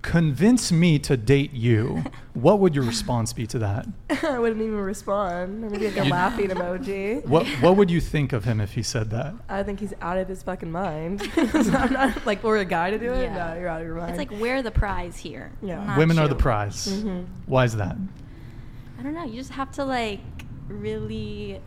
convince 0.01 0.71
me 0.71 0.97
to 0.97 1.15
date 1.15 1.53
you, 1.53 2.03
what 2.33 2.59
would 2.59 2.73
your 2.73 2.83
response 2.83 3.33
be 3.33 3.45
to 3.47 3.59
that? 3.59 3.85
I 4.23 4.39
wouldn't 4.39 4.61
even 4.61 4.77
respond. 4.77 5.63
Or 5.63 5.69
maybe 5.69 5.85
like 5.89 5.97
a 5.97 6.05
You- 6.05 6.11
laughing 6.11 6.49
emoji. 6.49 7.23
What, 7.25 7.45
what 7.61 7.77
would 7.77 7.91
you 7.91 8.01
think 8.01 8.33
of 8.33 8.43
him 8.45 8.59
if 8.59 8.73
he 8.73 8.81
said 8.83 9.11
that? 9.11 9.35
I 9.47 9.61
think 9.63 9.79
he's 9.79 9.93
out 10.01 10.17
of 10.17 10.27
his 10.27 10.41
fucking 10.41 10.71
mind. 10.71 11.29
I'm 11.37 11.93
not 11.93 12.25
like 12.25 12.41
for 12.41 12.57
a 12.57 12.65
guy 12.65 12.89
to 12.89 12.97
do 12.97 13.11
it. 13.13 13.23
Yeah. 13.23 13.53
No, 13.53 13.59
you're 13.59 13.69
out 13.69 13.81
of 13.81 13.87
your 13.87 13.95
mind. 13.95 14.09
It's 14.09 14.17
like 14.17 14.31
we're 14.41 14.61
the 14.63 14.71
prize 14.71 15.17
here. 15.17 15.51
Yeah. 15.61 15.83
not 15.85 15.97
Women 15.97 16.17
are 16.17 16.27
the 16.27 16.35
prize. 16.35 16.87
Mhm. 16.87 17.27
Why 17.45 17.65
is 17.65 17.75
that? 17.75 17.95
I 18.99 19.03
don't 19.03 19.13
know. 19.13 19.25
You 19.25 19.35
just 19.35 19.51
have 19.51 19.71
to 19.73 19.85
like 19.85 20.19
really 20.67 21.59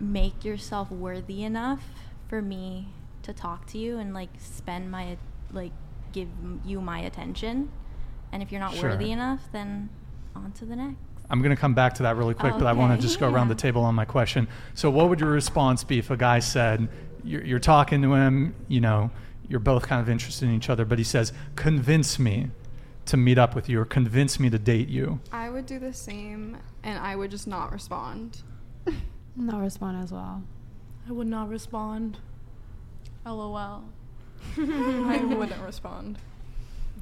make 0.00 0.44
yourself 0.44 0.90
worthy 0.90 1.42
enough 1.42 1.82
for 2.28 2.40
me 2.40 2.88
to 3.22 3.32
talk 3.32 3.66
to 3.66 3.78
you 3.78 3.98
and 3.98 4.14
like 4.14 4.30
spend 4.38 4.90
my 4.90 5.16
like 5.52 5.72
give 6.12 6.28
you 6.64 6.80
my 6.80 7.00
attention. 7.00 7.70
And 8.32 8.42
if 8.42 8.50
you're 8.50 8.60
not 8.60 8.74
Sure. 8.74 8.90
worthy 8.90 9.10
enough, 9.10 9.48
then 9.52 9.90
on 10.34 10.52
to 10.52 10.64
the 10.64 10.76
next. 10.76 10.96
I'm 11.28 11.42
going 11.42 11.54
to 11.54 11.60
come 11.60 11.74
back 11.74 11.94
to 11.94 12.02
that 12.04 12.16
really 12.16 12.34
quick, 12.34 12.54
but 12.54 12.66
I 12.66 12.72
want 12.72 12.98
to 12.98 13.00
just 13.00 13.20
go 13.20 13.30
around 13.30 13.48
the 13.48 13.54
table 13.66 13.82
on 13.82 13.94
my 13.94 14.04
question. 14.04 14.48
So, 14.74 14.90
what 14.90 15.08
would 15.08 15.20
your 15.20 15.30
response 15.30 15.84
be 15.84 15.98
if 15.98 16.10
a 16.10 16.16
guy 16.16 16.40
said, 16.40 16.88
you're, 17.22 17.44
you're 17.44 17.58
talking 17.60 18.02
to 18.02 18.14
him, 18.14 18.54
you 18.66 18.80
know, 18.80 19.10
you're 19.48 19.60
both 19.60 19.86
kind 19.86 20.00
of 20.00 20.08
interested 20.08 20.48
in 20.48 20.54
each 20.56 20.68
other, 20.68 20.84
but 20.84 20.98
he 20.98 21.04
says, 21.04 21.32
convince 21.54 22.18
me 22.18 22.50
to 23.06 23.16
meet 23.16 23.38
up 23.38 23.54
with 23.54 23.68
you 23.68 23.80
or 23.80 23.84
convince 23.84 24.40
me 24.40 24.50
to 24.50 24.58
date 24.58 24.88
you? 24.88 25.20
I 25.32 25.50
would 25.50 25.66
do 25.66 25.78
the 25.78 25.92
same, 25.92 26.56
and 26.82 26.98
I 26.98 27.14
would 27.14 27.30
just 27.30 27.46
not 27.46 27.72
respond. 27.72 28.42
Not 29.36 29.60
respond 29.60 30.02
as 30.02 30.12
well. 30.12 30.42
I 31.08 31.12
would 31.12 31.26
not 31.26 31.48
respond. 31.48 32.18
LOL. 33.24 33.84
I 34.58 35.20
wouldn't 35.24 35.62
respond. 35.62 36.18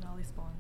No 0.02 0.08
respond. 0.16 0.54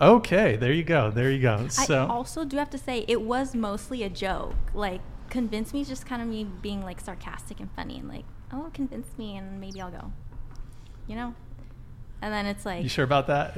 Okay, 0.00 0.56
there 0.56 0.72
you 0.72 0.82
go. 0.84 1.10
There 1.10 1.30
you 1.30 1.40
go. 1.40 1.68
So 1.68 1.82
I 1.82 1.86
So, 1.86 2.06
also 2.06 2.44
do 2.44 2.56
have 2.56 2.70
to 2.70 2.78
say 2.78 3.04
it 3.08 3.22
was 3.22 3.54
mostly 3.54 4.02
a 4.02 4.10
joke. 4.10 4.54
Like 4.74 5.00
convince 5.30 5.72
me 5.72 5.80
is 5.80 5.88
just 5.88 6.06
kind 6.06 6.20
of 6.22 6.28
me 6.28 6.44
being 6.44 6.82
like 6.82 7.00
sarcastic 7.00 7.60
and 7.60 7.70
funny 7.72 7.98
and 7.98 8.08
like, 8.08 8.24
oh, 8.52 8.70
convince 8.72 9.16
me 9.18 9.36
and 9.36 9.60
maybe 9.60 9.80
I'll 9.80 9.90
go. 9.90 10.12
You 11.06 11.16
know? 11.16 11.34
And 12.22 12.32
then 12.32 12.46
it's 12.46 12.64
like 12.66 12.82
you 12.82 12.88
sure 12.88 13.04
about 13.04 13.26
that? 13.28 13.56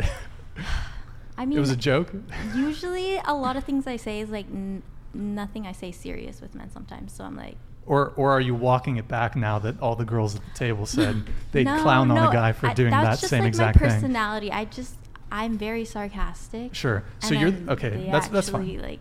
I 1.38 1.44
mean, 1.44 1.58
it 1.58 1.60
was 1.60 1.70
a 1.70 1.76
joke. 1.76 2.12
usually 2.54 3.18
a 3.18 3.34
lot 3.34 3.56
of 3.56 3.64
things 3.64 3.86
I 3.86 3.96
say 3.96 4.20
is 4.20 4.30
like 4.30 4.46
n- 4.46 4.82
nothing 5.16 5.66
I 5.66 5.72
say 5.72 5.90
serious 5.92 6.40
with 6.40 6.54
men 6.54 6.70
sometimes. 6.70 7.12
So 7.12 7.24
I'm 7.24 7.36
like, 7.36 7.56
Or 7.86 8.12
or 8.16 8.30
are 8.32 8.40
you 8.40 8.54
walking 8.54 8.96
it 8.96 9.08
back 9.08 9.36
now 9.36 9.58
that 9.60 9.80
all 9.80 9.96
the 9.96 10.04
girls 10.04 10.34
at 10.36 10.42
the 10.44 10.58
table 10.58 10.86
said 10.86 11.24
they'd 11.52 11.64
no, 11.72 11.82
clown 11.82 12.10
on 12.10 12.16
no, 12.16 12.30
a 12.30 12.32
guy 12.32 12.52
for 12.52 12.68
I- 12.68 12.74
doing 12.74 12.90
that 12.90 13.02
that's 13.04 13.20
just 13.20 13.30
same 13.30 13.42
like 13.42 13.48
exact 13.48 13.80
my 13.80 13.88
personality. 13.88 14.50
I 14.52 14.64
just 14.66 14.94
I'm 15.30 15.58
very 15.58 15.84
sarcastic. 15.84 16.74
Sure. 16.74 17.02
So 17.20 17.34
you're 17.34 17.52
okay. 17.68 17.90
they 17.90 18.10
That's 18.10 18.28
that's 18.28 18.48
fine. 18.48 18.80
Like, 18.80 19.00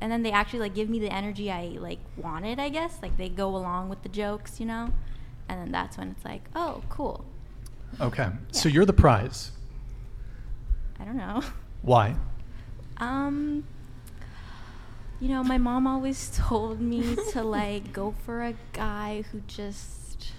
and 0.00 0.12
then 0.12 0.22
they 0.22 0.30
actually 0.30 0.60
like 0.60 0.74
give 0.74 0.88
me 0.90 0.98
the 0.98 1.10
energy 1.12 1.50
I 1.50 1.76
like 1.80 2.00
wanted. 2.16 2.58
I 2.58 2.68
guess 2.68 2.98
like 3.02 3.16
they 3.16 3.28
go 3.28 3.56
along 3.56 3.88
with 3.88 4.02
the 4.02 4.08
jokes, 4.08 4.60
you 4.60 4.66
know, 4.66 4.92
and 5.48 5.60
then 5.60 5.72
that's 5.72 5.96
when 5.96 6.08
it's 6.10 6.24
like, 6.24 6.42
oh, 6.54 6.82
cool. 6.88 7.24
Okay. 8.00 8.28
So 8.52 8.68
you're 8.68 8.84
the 8.84 8.92
prize. 8.92 9.52
I 11.00 11.04
don't 11.04 11.16
know. 11.16 11.42
Why? 11.82 12.16
Um, 12.98 13.64
you 15.20 15.28
know, 15.28 15.42
my 15.42 15.58
mom 15.58 15.86
always 15.86 16.30
told 16.34 16.80
me 16.80 17.16
to 17.32 17.42
like 17.58 17.92
go 17.92 18.14
for 18.24 18.42
a 18.42 18.54
guy 18.72 19.24
who 19.32 19.40
just 19.46 20.32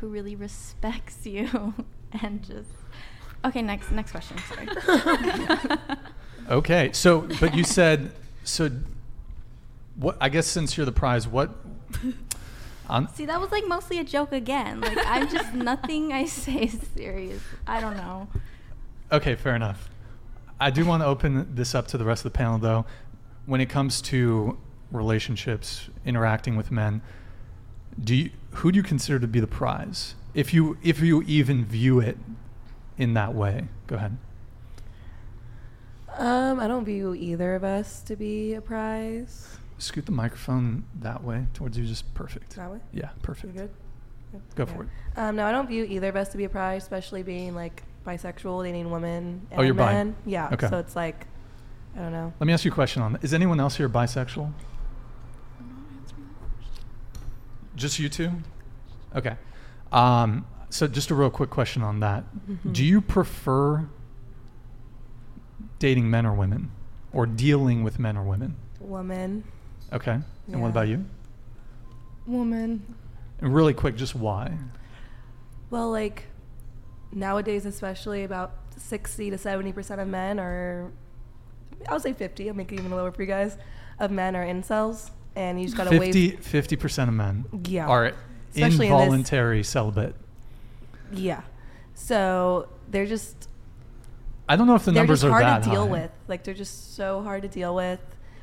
who 0.00 0.08
really 0.08 0.34
respects 0.36 1.26
you 1.26 1.74
and 2.22 2.42
just 2.42 2.70
Okay, 3.44 3.60
next 3.60 3.90
next 3.90 4.10
question. 4.12 4.38
Sorry. 4.48 4.68
Okay. 6.50 6.90
So, 6.92 7.22
but 7.40 7.54
you 7.54 7.64
said 7.64 8.12
so. 8.42 8.70
What? 9.96 10.18
I 10.20 10.28
guess 10.28 10.46
since 10.46 10.76
you're 10.76 10.84
the 10.84 10.92
prize, 10.92 11.26
what? 11.26 11.50
On, 12.86 13.08
See, 13.14 13.24
that 13.24 13.40
was 13.40 13.50
like 13.50 13.66
mostly 13.66 13.98
a 13.98 14.04
joke 14.04 14.30
again. 14.32 14.82
Like 14.82 14.98
I'm 15.06 15.30
just 15.30 15.54
nothing 15.54 16.12
I 16.12 16.26
say 16.26 16.64
is 16.64 16.78
serious. 16.94 17.40
I 17.66 17.80
don't 17.80 17.96
know. 17.96 18.28
okay, 19.10 19.36
fair 19.36 19.56
enough. 19.56 19.88
I 20.60 20.68
do 20.68 20.84
want 20.84 21.02
to 21.02 21.06
open 21.06 21.54
this 21.54 21.74
up 21.74 21.86
to 21.88 21.98
the 21.98 22.04
rest 22.04 22.26
of 22.26 22.32
the 22.32 22.36
panel, 22.36 22.58
though. 22.58 22.84
When 23.46 23.60
it 23.60 23.66
comes 23.68 24.00
to 24.02 24.56
relationships, 24.90 25.88
interacting 26.04 26.56
with 26.56 26.70
men, 26.70 27.02
do 28.02 28.14
you, 28.14 28.30
who 28.52 28.72
do 28.72 28.76
you 28.76 28.82
consider 28.82 29.18
to 29.18 29.26
be 29.26 29.40
the 29.40 29.46
prize? 29.46 30.14
If 30.34 30.52
you 30.52 30.76
if 30.82 31.00
you 31.00 31.22
even 31.22 31.64
view 31.64 32.00
it 32.00 32.18
in 32.98 33.14
that 33.14 33.34
way, 33.34 33.66
go 33.86 33.96
ahead. 33.96 34.16
Um, 36.16 36.60
I 36.60 36.66
don't 36.68 36.84
view 36.84 37.14
either 37.14 37.54
of 37.54 37.64
us 37.64 38.00
to 38.02 38.16
be 38.16 38.54
a 38.54 38.60
prize. 38.60 39.56
Scoot 39.78 40.06
the 40.06 40.12
microphone 40.12 40.84
that 41.00 41.22
way 41.22 41.46
towards 41.54 41.76
you, 41.76 41.84
just 41.84 42.12
perfect. 42.14 42.54
That 42.56 42.70
way? 42.70 42.78
Yeah, 42.92 43.10
You 43.14 43.20
perfect. 43.22 43.56
good? 43.56 43.70
Go 44.56 44.66
for 44.66 44.82
it. 44.84 44.88
Um, 45.16 45.36
no, 45.36 45.44
I 45.46 45.52
don't 45.52 45.68
view 45.68 45.84
either 45.84 46.08
of 46.08 46.16
us 46.16 46.28
to 46.30 46.36
be 46.36 46.44
a 46.44 46.48
prize, 46.48 46.82
especially 46.82 47.22
being 47.22 47.54
like 47.54 47.82
bisexual, 48.06 48.64
dating 48.64 48.90
women 48.90 49.46
and 49.50 49.60
Oh, 49.60 49.62
you're 49.62 49.74
bi. 49.74 49.92
men. 49.92 50.16
Yeah. 50.26 50.48
Okay. 50.52 50.68
So 50.68 50.78
it's 50.78 50.96
like, 50.96 51.26
I 51.96 51.98
don't 52.00 52.12
know. 52.12 52.32
Let 52.40 52.46
me 52.46 52.52
ask 52.52 52.64
you 52.64 52.70
a 52.70 52.74
question 52.74 53.02
on 53.02 53.12
that. 53.12 53.24
Is 53.24 53.32
anyone 53.32 53.60
else 53.60 53.76
here 53.76 53.88
bisexual? 53.88 54.52
Just 57.76 57.98
you 57.98 58.08
two? 58.08 58.30
Okay. 59.14 59.36
Um, 59.92 60.46
so 60.70 60.86
just 60.88 61.10
a 61.10 61.14
real 61.14 61.30
quick 61.30 61.50
question 61.50 61.82
on 61.82 62.00
that. 62.00 62.24
Mhm. 62.48 62.72
Do 62.72 62.84
you 62.84 63.00
prefer 63.00 63.86
dating 65.78 66.10
men 66.10 66.26
or 66.26 66.32
women? 66.34 66.70
Or 67.12 67.26
dealing 67.26 67.84
with 67.84 67.98
men 67.98 68.16
or 68.16 68.24
women? 68.24 68.56
Woman. 68.80 69.44
Okay. 69.92 70.18
And 70.48 70.60
what 70.60 70.68
about 70.68 70.88
you? 70.88 71.04
Woman. 72.26 72.82
And 73.40 73.54
really 73.54 73.74
quick, 73.74 73.96
just 73.96 74.14
why? 74.14 74.56
Well, 75.70 75.90
like 75.90 76.26
nowadays, 77.12 77.66
especially 77.66 78.24
about 78.24 78.52
60 78.76 79.30
to 79.30 79.36
70% 79.38 80.00
of 80.00 80.08
men 80.08 80.40
are, 80.40 80.90
I 81.88 81.92
would 81.92 82.02
say 82.02 82.12
50, 82.12 82.48
I'll 82.48 82.54
make 82.56 82.72
it 82.72 82.76
even 82.78 82.90
lower 82.90 83.10
for 83.12 83.22
you 83.22 83.28
guys, 83.28 83.56
of 83.98 84.10
men 84.10 84.34
are 84.36 84.44
incels. 84.44 85.10
And 85.36 85.58
you 85.60 85.66
just 85.66 85.76
got 85.76 85.84
to 85.84 85.90
50, 85.98 86.28
wait. 86.30 86.42
50% 86.42 87.08
of 87.08 87.14
men 87.14 87.44
Yeah. 87.68 87.86
are 87.88 88.04
Especially 88.54 88.64
in 88.64 88.70
this- 88.70 88.80
involuntary 88.82 89.62
celibate. 89.64 90.14
Yeah. 91.12 91.40
So 91.94 92.68
they're 92.88 93.06
just 93.06 93.48
I 94.48 94.56
don't 94.56 94.66
know 94.66 94.74
if 94.74 94.84
the 94.84 94.92
they're 94.92 95.02
numbers 95.02 95.20
just 95.22 95.24
are 95.28 95.30
hard 95.30 95.44
that 95.44 95.62
to 95.64 95.70
deal 95.70 95.86
high. 95.86 95.90
with. 95.92 96.10
Like 96.28 96.44
they're 96.44 96.54
just 96.54 96.94
so 96.96 97.22
hard 97.22 97.42
to 97.42 97.48
deal 97.48 97.74
with. 97.74 98.00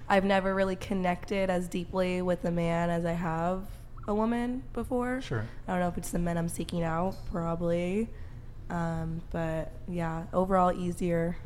I've 0.10 0.26
never 0.26 0.54
really 0.56 0.76
connected 0.76 1.50
as 1.50 1.68
deeply 1.68 2.22
with 2.22 2.44
a 2.44 2.52
man 2.52 2.90
as 2.90 3.06
I 3.06 3.14
have 3.14 3.62
a 4.08 4.14
woman 4.16 4.64
before. 4.74 5.22
Sure. 5.22 5.46
I 5.68 5.72
don't 5.72 5.80
know 5.80 5.88
if 5.88 5.98
it's 5.98 6.10
the 6.12 6.20
men 6.20 6.38
I'm 6.38 6.50
seeking 6.50 6.84
out, 6.84 7.16
probably. 7.32 8.10
Um, 8.70 9.22
but 9.32 9.72
yeah, 9.88 10.24
overall 10.34 10.72
easier 10.74 11.38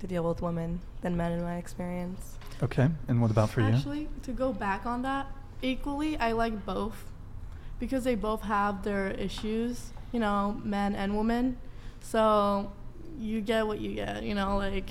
to 0.00 0.06
deal 0.06 0.22
with 0.22 0.42
women 0.42 0.80
than 1.00 1.16
men 1.16 1.32
in 1.32 1.42
my 1.42 1.56
experience. 1.56 2.38
Okay. 2.62 2.88
And 3.08 3.20
what 3.20 3.30
about 3.30 3.50
for 3.50 3.60
you? 3.60 3.68
Actually, 3.68 4.08
to 4.22 4.32
go 4.32 4.52
back 4.52 4.86
on 4.86 5.02
that, 5.02 5.26
equally, 5.62 6.16
I 6.18 6.32
like 6.32 6.64
both 6.64 7.04
because 7.78 8.04
they 8.04 8.14
both 8.14 8.42
have 8.42 8.82
their 8.82 9.10
issues, 9.10 9.92
you 10.12 10.20
know, 10.20 10.60
men 10.64 10.94
and 10.94 11.16
women. 11.16 11.56
So 12.00 12.72
you 13.18 13.40
get 13.40 13.66
what 13.66 13.80
you 13.80 13.94
get, 13.94 14.22
you 14.22 14.34
know, 14.34 14.56
like 14.56 14.90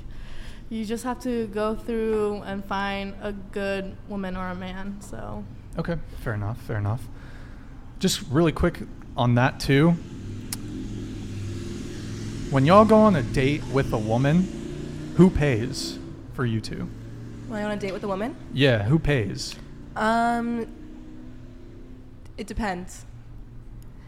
you 0.69 0.85
just 0.85 1.03
have 1.03 1.19
to 1.21 1.47
go 1.47 1.75
through 1.75 2.41
and 2.45 2.63
find 2.63 3.13
a 3.21 3.31
good 3.31 3.95
woman 4.07 4.35
or 4.35 4.49
a 4.49 4.55
man. 4.55 5.01
So 5.01 5.43
Okay, 5.77 5.97
fair 6.23 6.33
enough, 6.33 6.59
fair 6.61 6.77
enough. 6.77 7.03
Just 7.99 8.23
really 8.29 8.51
quick 8.51 8.81
on 9.15 9.35
that 9.35 9.59
too. 9.59 9.91
When 12.49 12.65
y'all 12.65 12.85
go 12.85 12.95
on 12.95 13.15
a 13.15 13.21
date 13.21 13.63
with 13.71 13.93
a 13.93 13.97
woman, 13.97 14.66
who 15.17 15.30
pays 15.30 15.97
for 16.34 16.45
you 16.45 16.62
two? 16.62 16.88
When 17.47 17.60
I 17.60 17.63
on 17.63 17.71
a 17.71 17.77
date 17.77 17.93
with 17.93 18.03
a 18.03 18.08
woman, 18.08 18.36
Yeah, 18.53 18.84
who 18.84 18.99
pays? 18.99 19.56
um, 19.95 20.67
it 22.38 22.47
depends. 22.47 23.06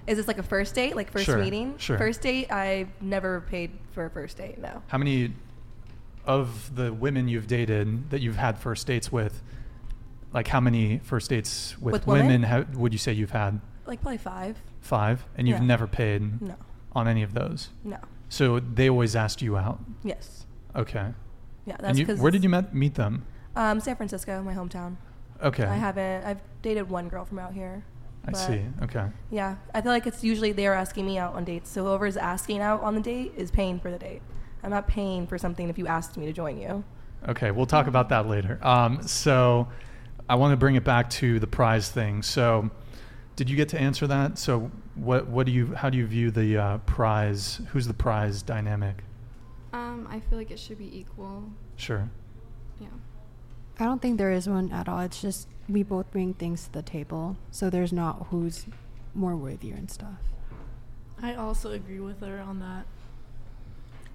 Is 0.08 0.17
this 0.17 0.28
like 0.28 0.38
a 0.39 0.43
first 0.43 0.76
date, 0.76 0.95
like 0.95 1.12
first 1.12 1.26
Sure, 1.26 1.38
meeting? 1.38 1.76
sure. 1.78 1.98
First 1.98 2.22
date, 2.22 2.52
I've 2.52 2.89
never 3.02 3.41
paid 3.41 3.72
for 3.91 4.06
a 4.06 4.10
first 4.10 4.38
date. 4.38 4.60
No. 4.60 4.82
How 4.88 4.98
many 4.98 5.34
of 6.26 6.76
the 6.76 6.91
women 6.93 7.28
you've 7.28 7.48
dated 7.48 8.10
that 8.12 8.22
you've 8.22 8.36
had 8.36 8.58
first 8.58 8.86
dates 8.88 9.12
with, 9.12 9.41
like 10.34 10.48
how 10.48 10.60
many 10.60 11.00
first 11.00 11.30
dates 11.30 11.76
with, 11.80 11.93
With 11.93 12.08
women, 12.08 12.28
women? 12.28 12.43
ha- 12.43 12.65
would 12.76 12.91
you 12.93 13.00
say 13.00 13.13
you've 13.13 13.32
had? 13.32 13.60
Like 13.86 14.02
probably 14.02 14.17
five. 14.17 14.58
Five, 14.82 15.26
and 15.38 15.48
you've 15.48 15.60
Yeah. 15.60 15.65
never 15.65 15.88
paid 15.88 16.41
No. 16.41 16.56
on 16.93 17.08
any 17.08 17.24
of 17.24 17.34
those. 17.34 17.69
No. 17.84 17.98
So 18.30 18.60
they 18.60 18.89
always 18.89 19.15
asked 19.15 19.41
you 19.41 19.58
out. 19.58 19.80
Yes. 20.04 20.38
Okay. 20.75 21.13
Yeah, 21.65 21.77
that's 21.79 21.97
you, 21.97 22.05
because 22.05 22.19
where 22.19 22.32
did 22.32 22.43
you 22.43 22.49
met, 22.49 22.73
meet 22.73 22.95
them? 22.95 23.25
Um, 23.55 23.79
San 23.79 23.95
Francisco, 23.95 24.41
my 24.43 24.53
hometown. 24.53 24.97
Okay. 25.41 25.63
I 25.63 25.75
haven't. 25.75 26.25
I've 26.25 26.41
dated 26.62 26.89
one 26.89 27.10
girl 27.10 27.25
from 27.25 27.39
out 27.39 27.53
here. 27.53 27.84
I 28.25 28.34
see. 28.34 28.62
Okay. 28.84 29.08
Yeah, 29.32 29.55
I 29.73 29.82
feel 29.82 29.91
like 29.91 30.05
it's 30.05 30.23
usually 30.23 30.51
they're 30.51 30.73
asking 30.73 31.05
me 31.05 31.17
out 31.17 31.34
on 31.36 31.45
dates. 31.45 31.69
So 31.69 31.84
whoever's 31.84 32.17
asking 32.17 32.60
out 32.60 32.82
on 32.82 32.95
the 32.95 33.01
date 33.01 33.34
is 33.36 33.49
paying 33.49 33.79
for 33.79 33.89
the 33.89 33.97
date. 33.97 34.21
I'm 34.62 34.69
not 34.69 34.88
paying 34.88 35.25
for 35.25 35.38
something 35.38 35.69
if 35.69 35.77
you 35.77 35.88
asked 35.88 36.17
me 36.17 36.25
to 36.25 36.34
join 36.34 36.60
you. 36.60 36.84
Okay, 37.27 37.51
we'll 37.51 37.65
talk 37.65 37.88
about 37.88 38.10
that 38.10 38.27
later. 38.27 38.60
Um, 38.62 39.01
so 39.03 39.67
I 40.29 40.36
want 40.36 40.51
to 40.51 40.58
bring 40.58 40.75
it 40.75 40.84
back 40.84 41.10
to 41.12 41.39
the 41.39 41.47
prize 41.47 41.89
thing. 41.89 42.21
So 42.21 42.69
did 43.36 43.49
you 43.49 43.55
get 43.55 43.69
to 43.69 43.79
answer 43.79 44.05
that? 44.08 44.38
So 44.38 44.69
what 44.95 45.27
what 45.27 45.45
do 45.45 45.51
you 45.51 45.73
how 45.75 45.89
do 45.89 45.97
you 45.97 46.05
view 46.05 46.29
the 46.29 46.58
uh, 46.58 46.77
prize? 46.79 47.62
Who's 47.71 47.88
the 47.88 47.93
prize 47.93 48.41
dynamic? 48.41 49.03
Um, 49.73 50.08
I 50.10 50.19
feel 50.19 50.38
like 50.38 50.51
it 50.51 50.60
should 50.60 50.77
be 50.77 50.97
equal. 50.97 51.43
Sure. 51.75 52.10
Yeah. 52.79 52.88
I 53.79 53.86
don't 53.86 54.01
think 54.01 54.17
there 54.17 54.32
is 54.32 54.49
one 54.49 54.71
at 54.71 54.89
all. 54.89 54.99
It's 54.99 55.21
just 55.21 55.47
we 55.67 55.84
both 55.84 56.10
bring 56.12 56.34
things 56.34 56.65
to 56.65 56.73
the 56.73 56.82
table, 56.82 57.38
so 57.51 57.69
there's 57.69 57.93
not 57.93 58.27
who's 58.29 58.65
more 59.13 59.36
worthier 59.36 59.75
and 59.75 59.89
stuff. 59.89 60.19
I 61.21 61.36
also 61.36 61.71
agree 61.71 61.99
with 61.99 62.21
her 62.21 62.39
on 62.39 62.60
that. 62.60 62.86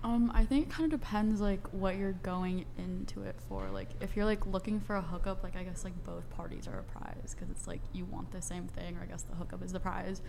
Um, 0.02 0.30
I 0.34 0.44
think 0.44 0.66
it 0.66 0.70
kind 0.70 0.92
of 0.92 1.00
depends 1.00 1.40
like 1.40 1.66
what 1.72 1.96
you're 1.96 2.12
going 2.12 2.66
into 2.76 3.22
it 3.22 3.36
for. 3.48 3.66
Like 3.72 3.88
if 4.02 4.16
you're 4.16 4.26
like 4.26 4.44
looking 4.46 4.80
for 4.80 4.96
a 4.96 5.00
hookup, 5.00 5.42
like 5.42 5.56
I 5.56 5.62
guess 5.62 5.82
like 5.82 5.94
both 6.04 6.28
parties 6.30 6.68
are 6.68 6.78
a 6.78 6.82
prize 6.82 7.34
because 7.34 7.50
it's 7.50 7.66
like 7.66 7.80
you 7.94 8.04
want 8.04 8.30
the 8.30 8.42
same 8.42 8.66
thing, 8.66 8.96
or 8.98 9.02
I 9.02 9.06
guess 9.06 9.22
the 9.22 9.34
hookup 9.34 9.62
is 9.62 9.72
the 9.72 9.80
prize. 9.80 10.20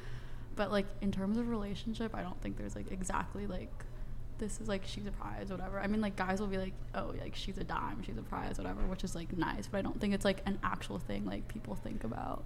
But 0.55 0.71
like 0.71 0.85
in 1.01 1.11
terms 1.11 1.37
of 1.37 1.49
relationship, 1.49 2.15
I 2.15 2.21
don't 2.21 2.41
think 2.41 2.57
there's 2.57 2.75
like 2.75 2.89
exactly 2.89 3.47
like 3.47 3.83
this 4.37 4.59
is 4.59 4.67
like 4.67 4.83
she's 4.85 5.05
a 5.05 5.11
prize, 5.11 5.49
whatever. 5.49 5.79
I 5.79 5.87
mean 5.87 6.01
like 6.01 6.15
guys 6.15 6.39
will 6.39 6.47
be 6.47 6.57
like, 6.57 6.73
oh, 6.93 7.13
like 7.19 7.35
she's 7.35 7.57
a 7.57 7.63
dime, 7.63 8.03
she's 8.03 8.17
a 8.17 8.21
prize, 8.21 8.57
whatever, 8.57 8.81
which 8.81 9.03
is 9.03 9.15
like 9.15 9.35
nice. 9.37 9.67
But 9.67 9.79
I 9.79 9.81
don't 9.81 9.99
think 9.99 10.13
it's 10.13 10.25
like 10.25 10.41
an 10.45 10.59
actual 10.63 10.99
thing 10.99 11.25
like 11.25 11.47
people 11.47 11.75
think 11.75 12.03
about. 12.03 12.45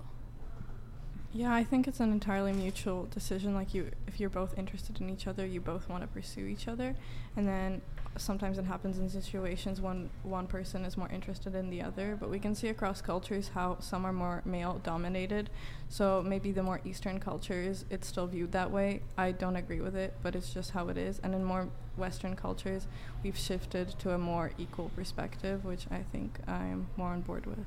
Yeah, 1.32 1.54
I 1.54 1.64
think 1.64 1.88
it's 1.88 2.00
an 2.00 2.12
entirely 2.12 2.54
mutual 2.54 3.06
decision. 3.06 3.54
Like 3.54 3.74
you, 3.74 3.92
if 4.08 4.20
you're 4.20 4.32
both 4.32 4.58
interested 4.58 5.00
in 5.00 5.10
each 5.10 5.28
other, 5.28 5.46
you 5.46 5.62
both 5.62 5.88
want 5.88 6.02
to 6.02 6.08
pursue 6.08 6.48
each 6.48 6.68
other, 6.68 6.96
and 7.36 7.48
then 7.48 7.82
sometimes 8.18 8.58
it 8.58 8.66
happens 8.66 8.98
in 8.98 9.10
situations 9.10 9.80
when 9.80 10.10
one 10.24 10.48
person 10.48 10.84
is 10.86 10.98
more 10.98 11.10
interested 11.10 11.56
in 11.56 11.70
the 11.70 11.82
other. 11.82 12.18
But 12.20 12.30
we 12.30 12.40
can 12.40 12.56
see 12.56 12.68
across 12.68 13.02
cultures 13.02 13.52
how 13.54 13.78
some 13.80 14.06
are 14.06 14.14
more 14.14 14.42
male 14.46 14.82
dominated. 14.84 15.50
So 15.88 16.24
maybe 16.26 16.52
the 16.52 16.64
more 16.64 16.82
Eastern 16.84 17.20
cultures, 17.20 17.86
it's 17.90 18.08
still 18.08 18.28
viewed 18.28 18.52
that 18.52 18.72
way. 18.72 19.02
I 19.18 19.32
don't 19.32 19.56
agree 19.56 19.82
with 19.82 19.96
it, 19.96 20.14
but 20.22 20.36
it's 20.36 20.54
just 20.54 20.72
how 20.72 20.90
it 20.90 20.98
is. 20.98 21.20
And 21.24 21.34
in 21.34 21.44
more 21.44 21.70
Western 21.98 22.36
cultures, 22.36 22.88
we've 23.24 23.38
shifted 23.38 23.96
to 24.00 24.12
a 24.12 24.18
more 24.18 24.52
equal 24.58 24.90
perspective, 24.96 25.66
which 25.66 25.86
I 25.92 26.04
think 26.12 26.40
I'm 26.48 26.88
more 26.98 27.10
on 27.10 27.22
board 27.22 27.46
with. 27.46 27.66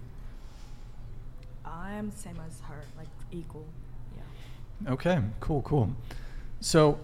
I'm 1.64 2.10
same 2.10 2.38
as 2.46 2.60
her, 2.68 2.82
like 2.96 3.08
equal. 3.30 3.66
Yeah. 4.16 4.92
Okay, 4.92 5.20
cool, 5.40 5.62
cool. 5.62 5.90
So 6.60 6.98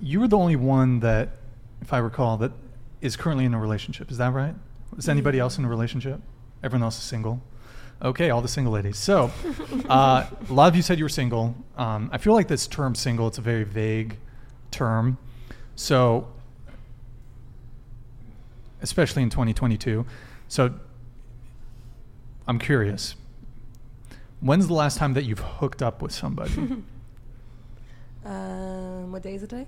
you 0.00 0.20
were 0.20 0.28
the 0.28 0.38
only 0.38 0.56
one 0.56 1.00
that, 1.00 1.30
if 1.80 1.92
I 1.92 1.98
recall, 1.98 2.36
that 2.38 2.52
is 3.00 3.16
currently 3.16 3.44
in 3.44 3.54
a 3.54 3.60
relationship. 3.60 4.10
Is 4.10 4.18
that 4.18 4.32
right? 4.32 4.54
Is 4.96 5.08
anybody 5.08 5.38
else 5.38 5.58
in 5.58 5.64
a 5.64 5.68
relationship? 5.68 6.20
Everyone 6.62 6.84
else 6.84 6.98
is 6.98 7.04
single. 7.04 7.40
Okay, 8.00 8.30
all 8.30 8.40
the 8.40 8.48
single 8.48 8.72
ladies. 8.72 8.96
So, 8.96 9.30
uh, 9.88 10.26
a 10.48 10.52
lot 10.52 10.68
of 10.68 10.76
you 10.76 10.82
said 10.82 10.98
you 10.98 11.04
were 11.04 11.08
single. 11.08 11.54
Um, 11.76 12.10
I 12.12 12.18
feel 12.18 12.32
like 12.32 12.48
this 12.48 12.66
term 12.66 12.94
"single" 12.94 13.26
it's 13.26 13.38
a 13.38 13.42
very 13.42 13.64
vague 13.64 14.16
term. 14.70 15.18
So, 15.74 16.28
especially 18.82 19.22
in 19.22 19.30
2022. 19.30 20.06
So, 20.48 20.74
I'm 22.46 22.58
curious. 22.58 23.14
When's 24.40 24.68
the 24.68 24.74
last 24.74 24.98
time 24.98 25.14
that 25.14 25.24
you've 25.24 25.40
hooked 25.40 25.82
up 25.82 26.02
with 26.02 26.12
somebody? 26.12 26.82
Um, 28.24 29.10
what 29.10 29.22
day 29.22 29.34
is 29.34 29.42
it 29.42 29.48
today? 29.48 29.66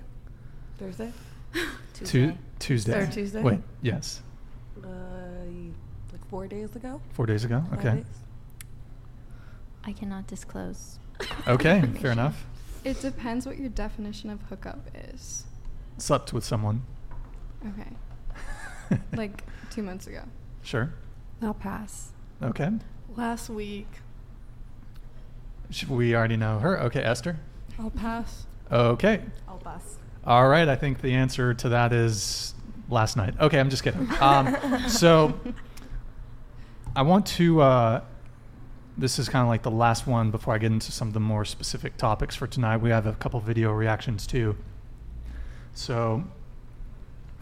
Thursday? 0.78 1.12
Tu- 1.94 2.34
Tuesday. 2.58 2.92
Third 2.92 3.12
Tuesday? 3.12 3.42
Wait, 3.42 3.60
yes. 3.82 4.22
Uh, 4.82 4.86
like 6.12 6.26
four 6.28 6.46
days 6.46 6.74
ago. 6.76 7.00
Four 7.12 7.26
days 7.26 7.44
ago? 7.44 7.62
Five 7.70 7.78
Okay. 7.78 7.94
days. 7.96 8.06
I 9.84 9.92
cannot 9.92 10.26
disclose. 10.26 10.98
Okay, 11.46 11.82
fair 12.00 12.12
enough. 12.12 12.46
It 12.84 13.00
depends 13.02 13.44
what 13.46 13.58
your 13.58 13.68
definition 13.68 14.30
of 14.30 14.40
hookup 14.48 14.78
is. 15.12 15.44
Slept 15.98 16.32
with 16.32 16.44
someone. 16.44 16.82
Okay. 17.66 18.98
like 19.16 19.42
two 19.70 19.82
months 19.82 20.06
ago. 20.06 20.22
Sure. 20.62 20.92
I'll 21.42 21.52
pass. 21.54 22.12
Okay. 22.42 22.70
Last 23.16 23.50
week. 23.50 23.86
Sh- 25.70 25.84
We 25.88 26.14
already 26.14 26.36
know 26.38 26.58
her. 26.58 26.80
Okay, 26.84 27.02
Esther. 27.02 27.38
I'll 27.78 27.90
pass. 27.90 28.46
Okay. 28.72 29.20
I'll 29.46 29.58
pass. 29.58 29.98
All 30.24 30.48
right. 30.48 30.68
I 30.68 30.76
think 30.76 31.00
the 31.00 31.14
answer 31.14 31.54
to 31.54 31.68
that 31.70 31.92
is 31.92 32.54
last 32.88 33.16
night. 33.16 33.34
Okay, 33.40 33.58
I'm 33.58 33.70
just 33.70 33.82
kidding. 33.82 34.08
Um, 34.20 34.56
so 34.88 35.38
I 36.94 37.02
want 37.02 37.26
to. 37.26 37.60
Uh, 37.60 38.00
this 38.98 39.18
is 39.18 39.28
kind 39.28 39.42
of 39.42 39.48
like 39.48 39.62
the 39.62 39.70
last 39.70 40.06
one 40.06 40.30
before 40.30 40.54
I 40.54 40.58
get 40.58 40.72
into 40.72 40.92
some 40.92 41.08
of 41.08 41.14
the 41.14 41.20
more 41.20 41.44
specific 41.44 41.96
topics 41.96 42.36
for 42.36 42.46
tonight. 42.46 42.78
We 42.78 42.90
have 42.90 43.06
a 43.06 43.14
couple 43.14 43.40
video 43.40 43.72
reactions 43.72 44.26
too. 44.26 44.56
So 45.72 46.24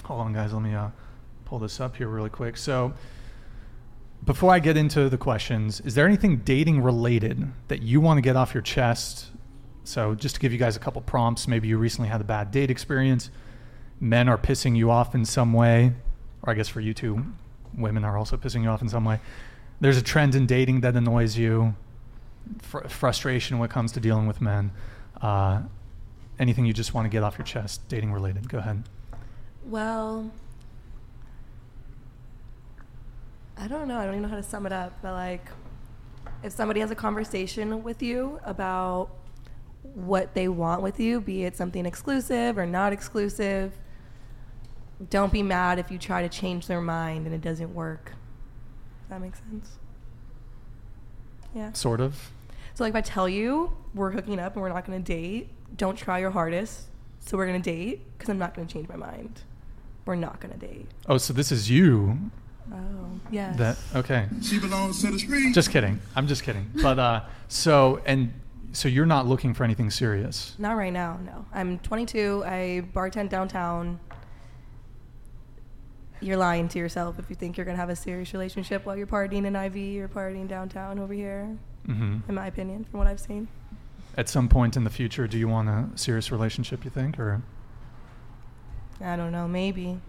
hold 0.04 0.20
on, 0.20 0.32
guys. 0.32 0.52
Let 0.52 0.62
me 0.62 0.74
uh, 0.74 0.90
pull 1.44 1.58
this 1.58 1.80
up 1.80 1.96
here 1.96 2.08
really 2.08 2.30
quick. 2.30 2.56
So 2.56 2.92
before 4.24 4.52
I 4.52 4.58
get 4.58 4.76
into 4.76 5.08
the 5.08 5.18
questions, 5.18 5.80
is 5.80 5.94
there 5.94 6.06
anything 6.06 6.38
dating 6.38 6.82
related 6.82 7.50
that 7.68 7.82
you 7.82 8.00
want 8.00 8.18
to 8.18 8.22
get 8.22 8.36
off 8.36 8.54
your 8.54 8.62
chest? 8.62 9.26
So, 9.88 10.14
just 10.14 10.34
to 10.34 10.40
give 10.42 10.52
you 10.52 10.58
guys 10.58 10.76
a 10.76 10.78
couple 10.78 11.00
prompts, 11.00 11.48
maybe 11.48 11.66
you 11.66 11.78
recently 11.78 12.10
had 12.10 12.20
a 12.20 12.24
bad 12.24 12.50
date 12.50 12.70
experience, 12.70 13.30
men 13.98 14.28
are 14.28 14.36
pissing 14.36 14.76
you 14.76 14.90
off 14.90 15.14
in 15.14 15.24
some 15.24 15.54
way, 15.54 15.94
or 16.42 16.52
I 16.52 16.54
guess 16.54 16.68
for 16.68 16.80
you 16.80 16.92
two, 16.92 17.24
women 17.74 18.04
are 18.04 18.18
also 18.18 18.36
pissing 18.36 18.64
you 18.64 18.68
off 18.68 18.82
in 18.82 18.90
some 18.90 19.06
way. 19.06 19.18
There's 19.80 19.96
a 19.96 20.02
trend 20.02 20.34
in 20.34 20.44
dating 20.44 20.82
that 20.82 20.94
annoys 20.94 21.38
you, 21.38 21.74
fr- 22.60 22.86
frustration 22.86 23.58
when 23.58 23.70
it 23.70 23.72
comes 23.72 23.90
to 23.92 24.00
dealing 24.00 24.26
with 24.26 24.42
men. 24.42 24.72
Uh, 25.22 25.62
anything 26.38 26.66
you 26.66 26.74
just 26.74 26.92
want 26.92 27.06
to 27.06 27.08
get 27.08 27.22
off 27.22 27.38
your 27.38 27.46
chest, 27.46 27.88
dating 27.88 28.12
related. 28.12 28.46
Go 28.46 28.58
ahead. 28.58 28.84
Well, 29.64 30.30
I 33.56 33.66
don't 33.68 33.88
know. 33.88 33.96
I 33.96 34.04
don't 34.04 34.16
even 34.16 34.22
know 34.24 34.28
how 34.28 34.36
to 34.36 34.42
sum 34.42 34.66
it 34.66 34.72
up. 34.72 34.98
But 35.00 35.14
like, 35.14 35.46
if 36.42 36.52
somebody 36.52 36.80
has 36.80 36.90
a 36.90 36.94
conversation 36.94 37.82
with 37.82 38.02
you 38.02 38.38
about 38.44 39.12
what 39.94 40.34
they 40.34 40.48
want 40.48 40.82
with 40.82 41.00
you, 41.00 41.20
be 41.20 41.44
it 41.44 41.56
something 41.56 41.86
exclusive 41.86 42.58
or 42.58 42.66
not 42.66 42.92
exclusive, 42.92 43.72
don't 45.10 45.32
be 45.32 45.42
mad 45.42 45.78
if 45.78 45.90
you 45.90 45.98
try 45.98 46.22
to 46.22 46.28
change 46.28 46.66
their 46.66 46.80
mind 46.80 47.26
and 47.26 47.34
it 47.34 47.40
doesn't 47.40 47.72
work. 47.74 48.12
Does 49.02 49.10
that 49.10 49.20
make 49.20 49.36
sense? 49.36 49.78
Yeah. 51.54 51.72
Sort 51.72 52.00
of. 52.00 52.30
So 52.74 52.84
like 52.84 52.92
if 52.92 52.96
I 52.96 53.00
tell 53.00 53.28
you 53.28 53.76
we're 53.94 54.10
hooking 54.10 54.38
up 54.38 54.54
and 54.54 54.62
we're 54.62 54.68
not 54.68 54.86
going 54.86 55.02
to 55.02 55.12
date, 55.12 55.50
don't 55.76 55.96
try 55.96 56.18
your 56.18 56.30
hardest. 56.30 56.84
So 57.20 57.36
we're 57.36 57.46
going 57.46 57.60
to 57.60 57.70
date 57.70 58.02
because 58.16 58.28
I'm 58.28 58.38
not 58.38 58.54
going 58.54 58.66
to 58.66 58.72
change 58.72 58.88
my 58.88 58.96
mind. 58.96 59.42
We're 60.06 60.14
not 60.14 60.40
going 60.40 60.58
to 60.58 60.66
date. 60.66 60.86
Oh, 61.08 61.18
so 61.18 61.32
this 61.32 61.52
is 61.52 61.68
you. 61.68 62.18
Oh, 62.72 63.10
yes. 63.30 63.56
That 63.56 63.76
okay. 63.94 64.26
She 64.42 64.58
belongs 64.58 65.00
to 65.02 65.10
the 65.10 65.18
street. 65.18 65.54
Just 65.54 65.70
kidding. 65.70 66.00
I'm 66.14 66.26
just 66.26 66.42
kidding. 66.42 66.70
But 66.82 66.98
uh, 66.98 67.22
so 67.48 68.00
and 68.06 68.32
so 68.72 68.88
you're 68.88 69.06
not 69.06 69.26
looking 69.26 69.54
for 69.54 69.64
anything 69.64 69.90
serious. 69.90 70.54
Not 70.58 70.76
right 70.76 70.92
now, 70.92 71.18
no. 71.24 71.46
I'm 71.52 71.78
22. 71.78 72.44
I 72.46 72.84
bartend 72.92 73.28
downtown. 73.30 73.98
You're 76.20 76.36
lying 76.36 76.68
to 76.68 76.78
yourself 76.78 77.18
if 77.18 77.30
you 77.30 77.36
think 77.36 77.56
you're 77.56 77.64
going 77.64 77.76
to 77.76 77.80
have 77.80 77.90
a 77.90 77.96
serious 77.96 78.32
relationship 78.32 78.84
while 78.84 78.96
you're 78.96 79.06
partying 79.06 79.46
in 79.46 79.54
IV 79.54 80.02
or 80.02 80.08
partying 80.08 80.48
downtown 80.48 80.98
over 80.98 81.14
here, 81.14 81.56
hmm 81.86 82.18
in 82.28 82.34
my 82.34 82.46
opinion, 82.46 82.84
from 82.84 82.98
what 82.98 83.06
I've 83.06 83.20
seen. 83.20 83.48
At 84.16 84.28
some 84.28 84.48
point 84.48 84.76
in 84.76 84.82
the 84.82 84.90
future, 84.90 85.28
do 85.28 85.38
you 85.38 85.46
want 85.46 85.68
a 85.68 85.88
serious 85.96 86.32
relationship? 86.32 86.84
You 86.84 86.90
think, 86.90 87.18
or 87.20 87.40
I 89.00 89.14
don't 89.16 89.30
know, 89.30 89.46
maybe. 89.46 90.00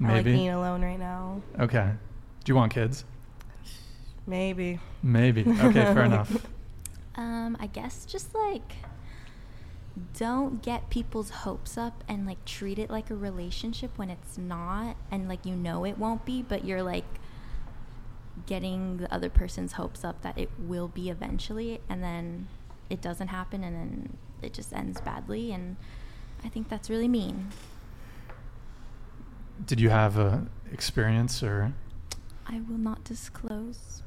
I 0.00 0.02
like 0.02 0.24
maybe? 0.24 0.32
being 0.32 0.48
alone 0.48 0.82
right 0.82 0.98
now. 0.98 1.42
Okay. 1.60 1.90
Do 2.44 2.50
you 2.50 2.56
want 2.56 2.72
kids? 2.72 3.04
Maybe. 4.26 4.80
Maybe. 5.02 5.42
Okay, 5.42 5.84
fair 5.84 6.04
enough. 6.04 6.34
Um, 7.14 7.56
I 7.60 7.66
guess 7.66 8.06
just 8.06 8.34
like 8.34 8.76
don't 10.16 10.62
get 10.62 10.88
people's 10.88 11.28
hopes 11.28 11.76
up 11.76 12.02
and 12.08 12.26
like 12.26 12.42
treat 12.46 12.78
it 12.78 12.88
like 12.88 13.10
a 13.10 13.14
relationship 13.14 13.90
when 13.98 14.08
it's 14.08 14.38
not 14.38 14.96
and 15.10 15.28
like 15.28 15.44
you 15.44 15.54
know 15.54 15.84
it 15.84 15.98
won't 15.98 16.24
be, 16.24 16.42
but 16.42 16.64
you're 16.64 16.82
like 16.82 17.04
getting 18.46 18.96
the 18.96 19.12
other 19.12 19.28
person's 19.28 19.72
hopes 19.72 20.04
up 20.04 20.22
that 20.22 20.38
it 20.38 20.50
will 20.58 20.88
be 20.88 21.10
eventually 21.10 21.80
and 21.88 22.02
then 22.02 22.48
it 22.88 23.00
doesn't 23.02 23.28
happen 23.28 23.62
and 23.62 23.76
then 23.76 24.16
it 24.40 24.54
just 24.54 24.72
ends 24.72 25.00
badly 25.00 25.52
and 25.52 25.76
I 26.44 26.48
think 26.48 26.68
that's 26.68 26.90
really 26.90 27.08
mean. 27.08 27.48
Did 29.64 29.80
you 29.80 29.90
have 29.90 30.18
a 30.18 30.46
experience, 30.72 31.42
or 31.42 31.72
I 32.46 32.60
will 32.68 32.78
not 32.78 33.04
disclose. 33.04 34.01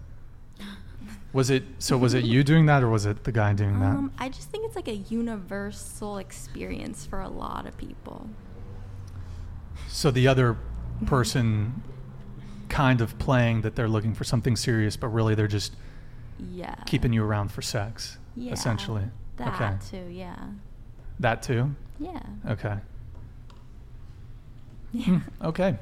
Was 1.36 1.50
it? 1.50 1.64
So 1.80 1.98
was 1.98 2.14
it 2.14 2.24
you 2.24 2.46
doing 2.46 2.66
that, 2.68 2.82
or 2.82 2.88
was 2.90 3.06
it 3.06 3.26
the 3.26 3.32
guy 3.32 3.52
doing 3.52 3.80
that? 3.82 3.90
Um, 3.90 4.12
I 4.18 4.30
just 4.30 4.50
think 4.50 4.66
it's 4.66 4.76
like 4.76 4.88
a 4.88 4.96
universal 4.96 6.18
experience 6.18 7.06
for 7.06 7.20
a 7.20 7.28
lot 7.28 7.68
of 7.68 7.78
people. 7.78 8.30
So 9.90 10.12
the 10.12 10.30
other 10.30 10.56
person 11.06 11.84
kind 12.70 13.02
of 13.02 13.20
playing 13.20 13.62
that 13.62 13.76
they're 13.76 13.90
looking 13.90 14.14
for 14.14 14.24
something 14.24 14.56
serious, 14.56 14.96
but 14.96 15.10
really 15.10 15.36
they're 15.36 15.48
just 15.50 15.76
Yeah. 16.40 16.76
keeping 16.86 17.12
you 17.12 17.24
around 17.24 17.52
for 17.52 17.62
sex, 17.62 18.18
Yeah, 18.36 18.54
essentially. 18.54 19.04
That 19.36 19.54
okay. 19.62 19.74
too, 19.92 20.10
yeah. 20.10 20.38
That 21.20 21.44
too. 21.44 21.76
Yeah. 22.00 22.20
Okay. 22.48 22.78
Yeah. 24.94 25.06
Hmm, 25.20 25.46
Okay. 25.48 25.78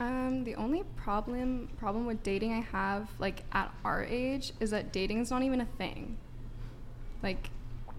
Um, 0.00 0.44
the 0.44 0.54
only 0.54 0.84
problem 0.96 1.68
problem 1.76 2.06
with 2.06 2.22
dating 2.22 2.52
I 2.52 2.60
have, 2.60 3.08
like 3.18 3.42
at 3.52 3.74
our 3.84 4.04
age, 4.04 4.52
is 4.60 4.70
that 4.70 4.92
dating 4.92 5.18
is 5.18 5.30
not 5.30 5.42
even 5.42 5.60
a 5.60 5.66
thing. 5.66 6.16
Like 7.22 7.50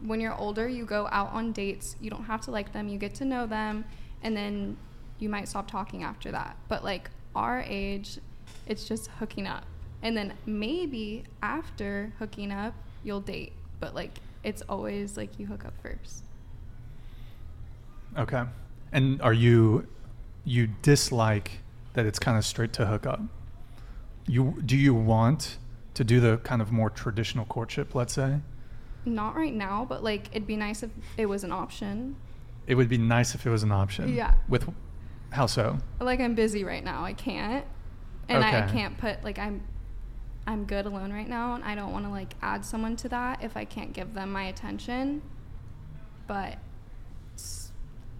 when 0.05 0.21
you're 0.21 0.35
older, 0.35 0.67
you 0.67 0.85
go 0.85 1.09
out 1.11 1.31
on 1.33 1.51
dates. 1.51 1.97
You 1.99 2.09
don't 2.09 2.23
have 2.23 2.41
to 2.41 2.51
like 2.51 2.71
them. 2.71 2.87
You 2.87 2.97
get 2.97 3.15
to 3.15 3.25
know 3.25 3.45
them, 3.45 3.83
and 4.23 4.35
then 4.35 4.77
you 5.19 5.27
might 5.27 5.49
stop 5.49 5.69
talking 5.69 6.03
after 6.03 6.31
that. 6.31 6.55
But 6.69 6.85
like 6.85 7.09
our 7.35 7.61
age, 7.67 8.19
it's 8.65 8.85
just 8.85 9.07
hooking 9.19 9.45
up, 9.45 9.65
and 10.01 10.15
then 10.15 10.33
maybe 10.45 11.25
after 11.43 12.13
hooking 12.17 12.53
up, 12.53 12.73
you'll 13.03 13.21
date. 13.21 13.51
But 13.81 13.93
like 13.93 14.19
it's 14.43 14.61
always 14.69 15.17
like 15.17 15.37
you 15.37 15.47
hook 15.47 15.65
up 15.65 15.73
first. 15.81 16.23
Okay. 18.17 18.43
And 18.91 19.21
are 19.21 19.33
you 19.33 19.85
you 20.45 20.67
dislike 20.81 21.59
that 21.93 22.05
it's 22.05 22.19
kind 22.19 22.37
of 22.37 22.45
straight 22.45 22.73
to 22.73 22.85
hook 22.85 23.05
up? 23.05 23.21
You 24.27 24.61
do 24.65 24.77
you 24.77 24.93
want 24.93 25.57
to 25.95 26.03
do 26.03 26.19
the 26.19 26.37
kind 26.37 26.61
of 26.61 26.71
more 26.71 26.89
traditional 26.89 27.45
courtship, 27.45 27.95
let's 27.95 28.13
say? 28.13 28.39
Not 29.05 29.35
right 29.35 29.53
now, 29.53 29.85
but 29.87 30.03
like 30.03 30.29
it'd 30.31 30.47
be 30.47 30.55
nice 30.55 30.83
if 30.83 30.91
it 31.17 31.25
was 31.25 31.43
an 31.43 31.51
option. 31.51 32.15
It 32.67 32.75
would 32.75 32.89
be 32.89 32.97
nice 32.97 33.33
if 33.33 33.45
it 33.45 33.49
was 33.49 33.63
an 33.63 33.71
option. 33.71 34.13
Yeah. 34.15 34.35
With 34.47 34.69
how 35.31 35.45
so? 35.45 35.77
Like 35.99 36.19
I'm 36.19 36.35
busy 36.35 36.63
right 36.63 36.83
now. 36.83 37.03
I 37.03 37.13
can't. 37.13 37.65
And 38.27 38.43
I, 38.43 38.65
I 38.65 38.71
can't 38.71 38.97
put 38.97 39.23
like 39.23 39.39
I'm 39.39 39.63
I'm 40.45 40.65
good 40.65 40.85
alone 40.85 41.11
right 41.11 41.27
now 41.27 41.55
and 41.55 41.63
I 41.63 41.75
don't 41.75 41.91
want 41.91 42.05
to 42.05 42.11
like 42.11 42.33
add 42.41 42.63
someone 42.65 42.95
to 42.97 43.09
that 43.09 43.43
if 43.43 43.57
I 43.57 43.65
can't 43.65 43.93
give 43.93 44.13
them 44.13 44.31
my 44.31 44.43
attention. 44.45 45.21
But 46.27 46.59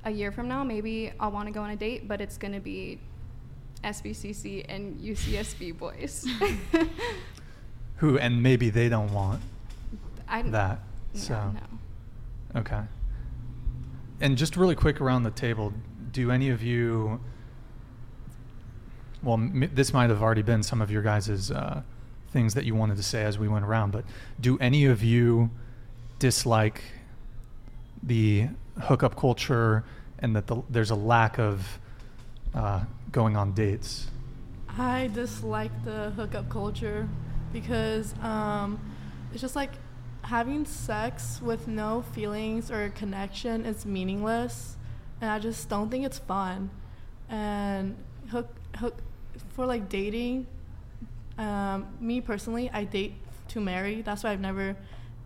a 0.03 0.12
year 0.12 0.32
from 0.32 0.47
now 0.47 0.63
maybe 0.63 1.12
I'll 1.19 1.32
want 1.32 1.47
to 1.47 1.51
go 1.51 1.62
on 1.62 1.69
a 1.69 1.75
date, 1.75 2.08
but 2.08 2.21
it's 2.21 2.38
going 2.38 2.53
to 2.53 2.60
be 2.60 2.99
SBCC 3.83 4.65
and 4.69 4.99
UCSB 4.99 5.77
boys. 5.77 6.25
Who 7.97 8.17
and 8.17 8.41
maybe 8.41 8.69
they 8.69 8.87
don't 8.89 9.11
want 9.13 9.41
I 10.27 10.41
that. 10.43 10.79
no, 11.13 11.19
So 11.19 11.33
no. 12.53 12.59
okay. 12.61 12.81
And 14.21 14.37
just 14.37 14.55
really 14.57 14.75
quick 14.75 15.01
around 15.01 15.23
the 15.23 15.31
table, 15.31 15.73
do 16.11 16.31
any 16.31 16.49
of 16.49 16.61
you? 16.63 17.19
Well, 19.23 19.35
m- 19.35 19.69
this 19.73 19.93
might 19.93 20.09
have 20.09 20.21
already 20.21 20.41
been 20.41 20.63
some 20.63 20.81
of 20.81 20.89
your 20.91 21.01
guys' 21.01 21.51
uh, 21.51 21.81
things 22.31 22.53
that 22.53 22.65
you 22.65 22.75
wanted 22.75 22.97
to 22.97 23.03
say 23.03 23.23
as 23.23 23.37
we 23.39 23.47
went 23.47 23.65
around, 23.65 23.91
but 23.91 24.05
do 24.39 24.57
any 24.59 24.85
of 24.85 25.03
you 25.03 25.49
dislike 26.19 26.81
the 28.03 28.47
hookup 28.83 29.15
culture 29.17 29.83
and 30.19 30.35
that 30.35 30.47
the, 30.47 30.61
there's 30.69 30.91
a 30.91 30.95
lack 30.95 31.37
of 31.39 31.79
uh, 32.53 32.81
going 33.12 33.36
on 33.36 33.54
dates? 33.54 34.08
I 34.78 35.10
dislike 35.13 35.72
the 35.84 36.12
hookup 36.12 36.50
culture 36.50 37.08
because 37.52 38.13
um, 38.22 38.80
it's 39.32 39.41
just 39.41 39.56
like 39.56 39.72
having 40.22 40.65
sex 40.65 41.41
with 41.41 41.67
no 41.67 42.04
feelings 42.13 42.69
or 42.69 42.89
connection 42.89 43.65
is 43.65 43.86
meaningless, 43.86 44.78
and 45.22 45.32
I 45.32 45.39
just 45.39 45.69
don't 45.69 45.89
think 45.89 46.06
it's 46.06 46.19
fun. 46.19 46.69
And 47.30 47.95
hook 48.30 48.50
hook 48.78 48.98
for 49.50 49.65
like 49.65 49.89
dating. 49.89 50.48
Um, 51.38 51.88
me 52.00 52.22
personally, 52.22 52.69
I 52.72 52.84
date 52.84 53.13
to 53.50 53.62
marry. 53.62 54.02
That's 54.02 54.24
why 54.24 54.32
I've 54.32 54.41
never 54.41 54.76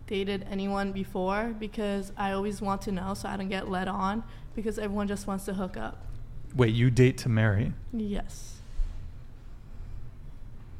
dated 0.07 0.45
anyone 0.49 0.91
before 0.91 1.55
because 1.59 2.11
I 2.17 2.33
always 2.33 2.61
want 2.61 2.81
to 2.83 2.91
know 2.91 3.13
so 3.13 3.29
I 3.29 3.37
don't 3.37 3.49
get 3.49 3.69
led 3.69 3.87
on 3.87 4.23
because 4.55 4.77
everyone 4.77 5.07
just 5.07 5.27
wants 5.27 5.45
to 5.45 5.53
hook 5.53 5.77
up. 5.77 6.12
Wait, 6.55 6.73
you 6.73 6.89
date 6.91 7.17
to 7.19 7.29
marry? 7.29 7.73
Yes. 7.91 8.49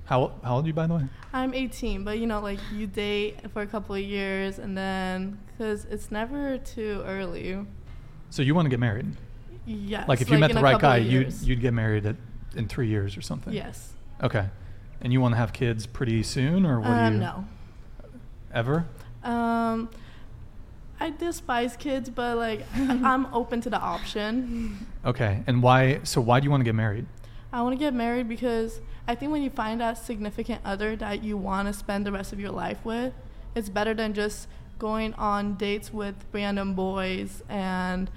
How 0.05 0.33
how 0.43 0.55
old 0.55 0.65
are 0.65 0.67
you, 0.67 0.73
by 0.73 0.85
the 0.87 0.95
way? 0.95 1.03
I'm 1.31 1.53
18, 1.53 2.03
but 2.03 2.19
you 2.19 2.27
know, 2.27 2.41
like 2.41 2.59
you 2.73 2.85
date 2.87 3.39
for 3.51 3.61
a 3.61 3.67
couple 3.67 3.95
of 3.95 4.01
years 4.01 4.59
and 4.59 4.77
then, 4.77 5.39
because 5.47 5.85
it's 5.85 6.11
never 6.11 6.57
too 6.57 7.01
early. 7.05 7.65
So 8.29 8.41
you 8.41 8.53
want 8.53 8.65
to 8.65 8.69
get 8.69 8.79
married? 8.79 9.15
Yes. 9.65 10.07
Like 10.07 10.21
if 10.21 10.29
you 10.29 10.37
met 10.37 10.51
the 10.51 10.61
right 10.61 10.79
guy, 10.79 10.97
you'd 10.97 11.33
you'd 11.41 11.61
get 11.61 11.73
married 11.73 12.05
at, 12.05 12.17
in 12.55 12.67
three 12.67 12.87
years 12.89 13.15
or 13.17 13.21
something. 13.21 13.53
Yes. 13.53 13.93
Okay. 14.21 14.47
And 15.01 15.11
you 15.11 15.21
want 15.21 15.33
to 15.33 15.37
have 15.37 15.53
kids 15.53 15.87
pretty 15.87 16.21
soon, 16.23 16.65
or 16.65 16.79
what 16.79 16.87
do 16.87 16.93
Um, 16.93 17.13
you? 17.13 17.19
no. 17.19 17.45
Ever? 18.53 18.85
Um, 19.23 19.89
I 20.99 21.09
despise 21.09 21.75
kids, 21.75 22.09
but 22.09 22.37
like 22.37 22.65
I'm 22.75 23.33
open 23.33 23.61
to 23.61 23.69
the 23.69 23.79
option. 23.79 24.85
Okay. 25.05 25.43
And 25.47 25.61
why? 25.61 25.99
So 26.03 26.21
why 26.21 26.39
do 26.39 26.45
you 26.45 26.51
want 26.51 26.61
to 26.61 26.65
get 26.65 26.75
married? 26.75 27.05
I 27.51 27.61
want 27.61 27.77
to 27.77 27.79
get 27.79 27.93
married 27.93 28.27
because 28.27 28.81
I 29.07 29.15
think 29.15 29.31
when 29.31 29.43
you 29.43 29.49
find 29.49 29.81
that 29.81 29.97
significant 29.97 30.61
other 30.65 30.95
that 30.95 31.23
you 31.23 31.37
want 31.37 31.67
to 31.67 31.73
spend 31.73 32.05
the 32.05 32.11
rest 32.11 32.33
of 32.33 32.39
your 32.39 32.51
life 32.51 32.83
with, 32.83 33.13
it's 33.53 33.69
better 33.69 33.93
than 33.93 34.13
just 34.13 34.47
going 34.79 35.13
on 35.15 35.55
dates 35.55 35.93
with 35.93 36.15
random 36.31 36.73
boys 36.73 37.43
and 37.47 38.09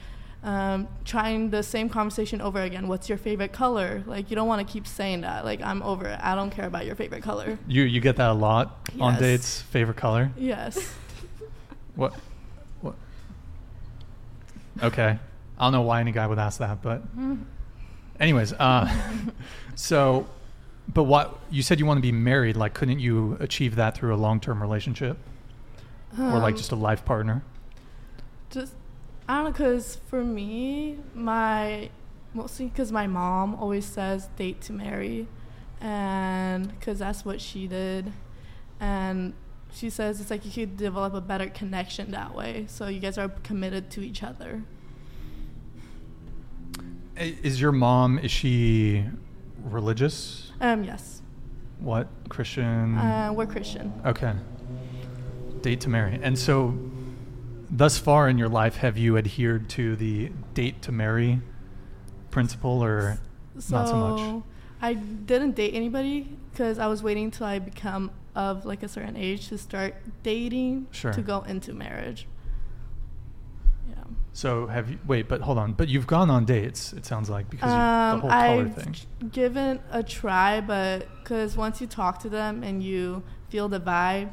um, 0.43 0.87
trying 1.05 1.51
the 1.51 1.63
same 1.63 1.89
conversation 1.89 2.41
over 2.41 2.63
again. 2.63 2.87
What's 2.89 3.09
your 3.09 3.19
favorite 3.19 3.53
color? 3.53 4.05
Like, 4.07 4.31
you 4.31 4.37
don't 4.37 4.47
want 4.47 4.67
to 4.67 4.73
keep 4.73 4.87
saying 4.87 5.23
that. 5.23 5.45
Like, 5.45 5.61
I'm 5.61 5.83
over 5.83 6.07
it. 6.07 6.19
I 6.23 6.35
don't 6.35 6.51
care 6.51 6.67
about 6.67 6.87
your 6.87 6.95
favorite 6.95 7.23
color. 7.23 7.59
You 7.67 7.83
you 7.83 8.01
get 8.01 8.17
that 8.17 8.31
a 8.31 8.35
lot 8.35 8.89
on 9.01 9.19
dates. 9.19 9.61
Favorite 9.63 9.97
color? 9.97 10.31
Yes. 10.37 10.77
What? 11.97 12.13
What? 12.13 12.21
Okay. 14.83 15.19
I 15.59 15.65
don't 15.65 15.73
know 15.73 15.83
why 15.83 16.01
any 16.01 16.13
guy 16.13 16.27
would 16.27 16.39
ask 16.39 16.59
that, 16.59 16.83
but 16.83 17.03
anyways, 18.21 18.53
uh, 18.53 18.91
so, 19.75 20.27
but 20.93 21.05
what 21.05 21.39
you 21.51 21.63
said 21.63 21.81
you 21.81 21.87
want 21.87 21.99
to 21.99 22.03
be 22.03 22.13
married? 22.13 22.57
Like, 22.57 22.75
couldn't 22.75 22.99
you 23.01 23.37
achieve 23.41 23.77
that 23.77 23.97
through 23.97 24.15
a 24.15 24.17
long-term 24.17 24.61
relationship, 24.61 25.17
or 26.19 26.39
like 26.39 26.53
Um, 26.53 26.57
just 26.57 26.73
a 26.73 26.77
life 26.77 27.05
partner? 27.05 27.43
just 28.51 28.75
I 29.29 29.43
don't 29.43 29.59
know, 29.59 29.67
cause 29.67 29.99
for 30.07 30.23
me, 30.23 30.99
my 31.15 31.91
mostly 32.35 32.67
because 32.67 32.93
my 32.93 33.07
mom 33.07 33.55
always 33.57 33.85
says 33.85 34.29
date 34.37 34.61
to 34.63 34.73
marry, 34.73 35.27
and 35.81 36.69
because 36.69 36.99
that's 37.01 37.25
what 37.25 37.41
she 37.41 37.67
did, 37.67 38.13
and 38.79 39.33
she 39.77 39.91
says 39.91 40.21
it's 40.23 40.31
like 40.31 40.45
you 40.47 40.51
could 40.51 40.79
develop 40.79 41.13
a 41.13 41.21
better 41.21 41.49
connection 41.49 42.11
that 42.13 42.35
way, 42.35 42.65
so 42.67 42.89
you 42.89 42.99
guys 42.99 43.19
are 43.19 43.29
committed 43.43 43.91
to 43.91 44.01
each 44.01 44.23
other. 44.23 44.63
Is 47.17 47.61
your 47.61 47.73
mom? 47.73 48.19
Is 48.19 48.31
she 48.31 49.05
religious? 49.63 50.53
Um, 50.61 50.83
yes, 50.85 51.21
What 51.79 52.09
Christian? 52.31 52.97
uh, 52.97 53.33
we're 53.35 53.47
Christian. 53.47 53.93
Okay. 54.05 54.33
Date 55.61 55.81
to 55.83 55.91
marry. 55.91 56.19
And 56.23 56.39
so, 56.39 56.79
thus 57.71 57.99
far 57.99 58.29
in 58.31 58.39
your 58.39 58.49
life, 58.49 58.77
have 58.77 58.97
you 58.97 59.19
adhered 59.19 59.69
to 59.71 59.95
the 59.97 60.31
date 60.55 60.81
to 60.83 60.93
marry 60.93 61.41
principle 62.31 62.83
or 62.83 63.19
So 63.59 63.77
not 63.77 63.89
so 63.89 63.97
much? 63.97 64.43
I 64.81 64.95
didn't 64.95 65.55
date 65.55 65.75
anybody 65.75 66.29
because 66.51 66.79
I 66.79 66.87
was 66.87 67.03
waiting 67.03 67.31
till 67.31 67.47
I 67.47 67.59
become 67.59 68.11
of 68.37 68.65
like 68.67 68.83
a 68.85 68.89
certain 68.89 69.17
age 69.17 69.49
to 69.49 69.59
start 69.59 69.95
dating 70.23 70.87
Sure. 70.93 71.13
to 71.13 71.23
go 71.23 71.41
into 71.43 71.73
marriage. 71.73 72.29
Yeah. 73.89 73.97
So, 74.33 74.67
have 74.67 74.91
you, 74.91 74.99
wait, 75.07 75.29
but 75.29 75.41
hold 75.41 75.59
on. 75.59 75.73
But 75.73 75.89
you've 75.89 76.07
gone 76.07 76.31
on 76.31 76.45
dates, 76.45 76.93
it 76.93 77.07
sounds 77.07 77.31
like, 77.31 77.49
because 77.51 77.71
you, 77.71 77.77
the 77.77 77.83
Um, 77.83 78.21
whole 78.21 78.31
color 78.31 78.63
I've 78.67 78.75
thing. 78.75 78.95
given 79.33 79.81
a 79.91 80.03
try, 80.03 80.61
but 80.61 81.09
because 81.21 81.57
once 81.57 81.81
you 81.81 81.87
talk 81.87 82.19
to 82.21 82.29
them 82.29 82.63
and 82.63 82.83
you 82.83 83.23
feel 83.49 83.69
the 83.69 83.81
vibe, 83.81 84.29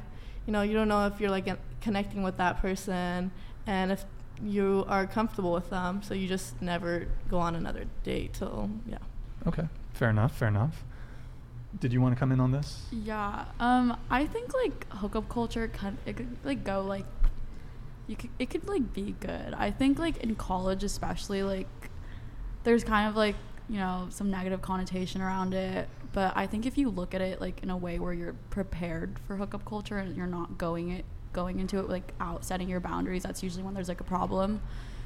you 0.46 0.52
know, 0.54 0.62
you 0.62 0.74
don't 0.74 0.88
know 0.90 1.08
if 1.08 1.20
you're 1.22 1.32
like 1.32 1.48
connecting 1.82 2.22
with 2.24 2.38
that 2.38 2.60
person 2.62 3.32
and 3.66 3.92
if 3.92 4.04
you 4.44 4.84
are 4.90 5.06
comfortable 5.08 5.54
with 5.54 5.70
them. 5.70 6.02
So 6.04 6.14
you 6.14 6.28
just 6.28 6.62
never 6.62 7.08
go 7.30 7.38
on 7.40 7.56
another 7.56 7.86
date 8.04 8.34
till, 8.34 8.70
yeah. 8.86 8.98
Okay. 9.48 9.68
Fair 9.94 10.10
enough. 10.10 10.36
Fair 10.36 10.50
enough. 10.50 10.84
Did 11.80 11.92
you 11.92 12.02
want 12.02 12.16
to 12.16 12.20
come 12.20 12.32
in 12.32 12.40
on 12.40 12.52
this? 12.52 12.86
Yeah. 12.92 13.46
Um, 13.60 13.98
I 14.10 14.26
think 14.26 14.54
like 14.54 14.88
hookup 14.90 15.28
culture 15.30 15.68
kind 15.68 15.98
it 16.06 16.16
could 16.18 16.38
like 16.44 16.64
go 16.64 16.82
like 16.82 17.06
you 18.08 18.16
could 18.16 18.30
it 18.40 18.50
could 18.50 18.68
like 18.68 18.94
be 18.94 19.16
good. 19.20 19.54
I 19.56 19.72
think 19.72 20.00
like 20.00 20.18
in 20.18 20.36
college 20.36 20.84
especially 20.84 21.44
like 21.44 21.68
there's 22.64 22.84
kind 22.84 23.10
of 23.10 23.16
like, 23.16 23.36
you 23.68 23.78
know, 23.78 24.08
some 24.10 24.30
negative 24.30 24.62
connotation 24.62 25.22
around 25.22 25.54
it, 25.54 25.90
but 26.14 26.32
I 26.36 26.48
think 26.48 26.66
if 26.66 26.78
you 26.78 26.90
look 26.90 27.14
at 27.14 27.22
it 27.22 27.42
like 27.42 27.62
in 27.64 27.70
a 27.70 27.78
way 27.78 28.00
where 28.00 28.14
you're 28.14 28.36
prepared 28.50 29.20
for 29.28 29.36
hookup 29.36 29.66
culture 29.66 29.98
and 29.98 30.16
you're 30.16 30.28
not 30.28 30.58
going 30.58 30.92
it 30.92 31.06
going 31.34 31.60
into 31.60 31.80
it 31.80 31.90
like 31.90 32.14
out 32.20 32.46
setting 32.46 32.70
your 32.70 32.80
boundaries, 32.80 33.24
that's 33.24 33.44
usually 33.44 33.64
when 33.64 33.74
there's 33.74 33.90
like 33.90 34.02
a 34.02 34.06
problem. 34.06 34.62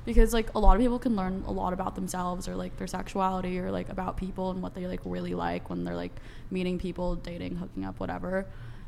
Because 0.06 0.34
like 0.34 0.54
a 0.54 0.60
lot 0.60 0.76
of 0.76 0.82
people 0.82 1.00
can 1.00 1.16
learn 1.16 1.44
a 1.48 1.52
lot 1.52 1.74
about 1.74 1.96
themselves 1.96 2.48
or 2.48 2.56
like 2.56 2.78
their 2.78 2.88
sexuality 2.88 3.60
or 3.60 3.72
like 3.72 3.90
about 3.90 4.16
people 4.16 4.52
and 4.52 4.62
what 4.62 4.74
they 4.74 4.88
like 4.88 5.02
really 5.04 5.34
like 5.34 5.70
when 5.70 5.84
they're 5.84 5.96
like 5.96 6.14
meeting 6.50 6.80
people 6.80 7.16
dating 7.16 7.58
hooking 7.58 7.84
up 7.84 8.00
whatever. 8.00 8.46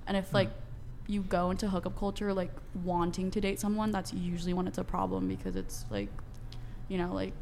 And 0.07 0.15
if 0.15 0.33
like 0.33 0.47
hmm. 0.47 1.11
you 1.11 1.21
go 1.21 1.51
into 1.51 1.67
hookup 1.67 1.97
culture 1.97 2.33
like 2.33 2.51
wanting 2.83 3.31
to 3.31 3.41
date 3.41 3.59
someone 3.59 3.91
that's 3.91 4.13
usually 4.13 4.53
when 4.53 4.65
it's 4.67 4.77
a 4.77 4.83
problem 4.83 5.27
because 5.27 5.57
it's 5.57 5.85
like 5.89 6.09
you 6.87 6.97
know 6.97 7.13
like 7.13 7.33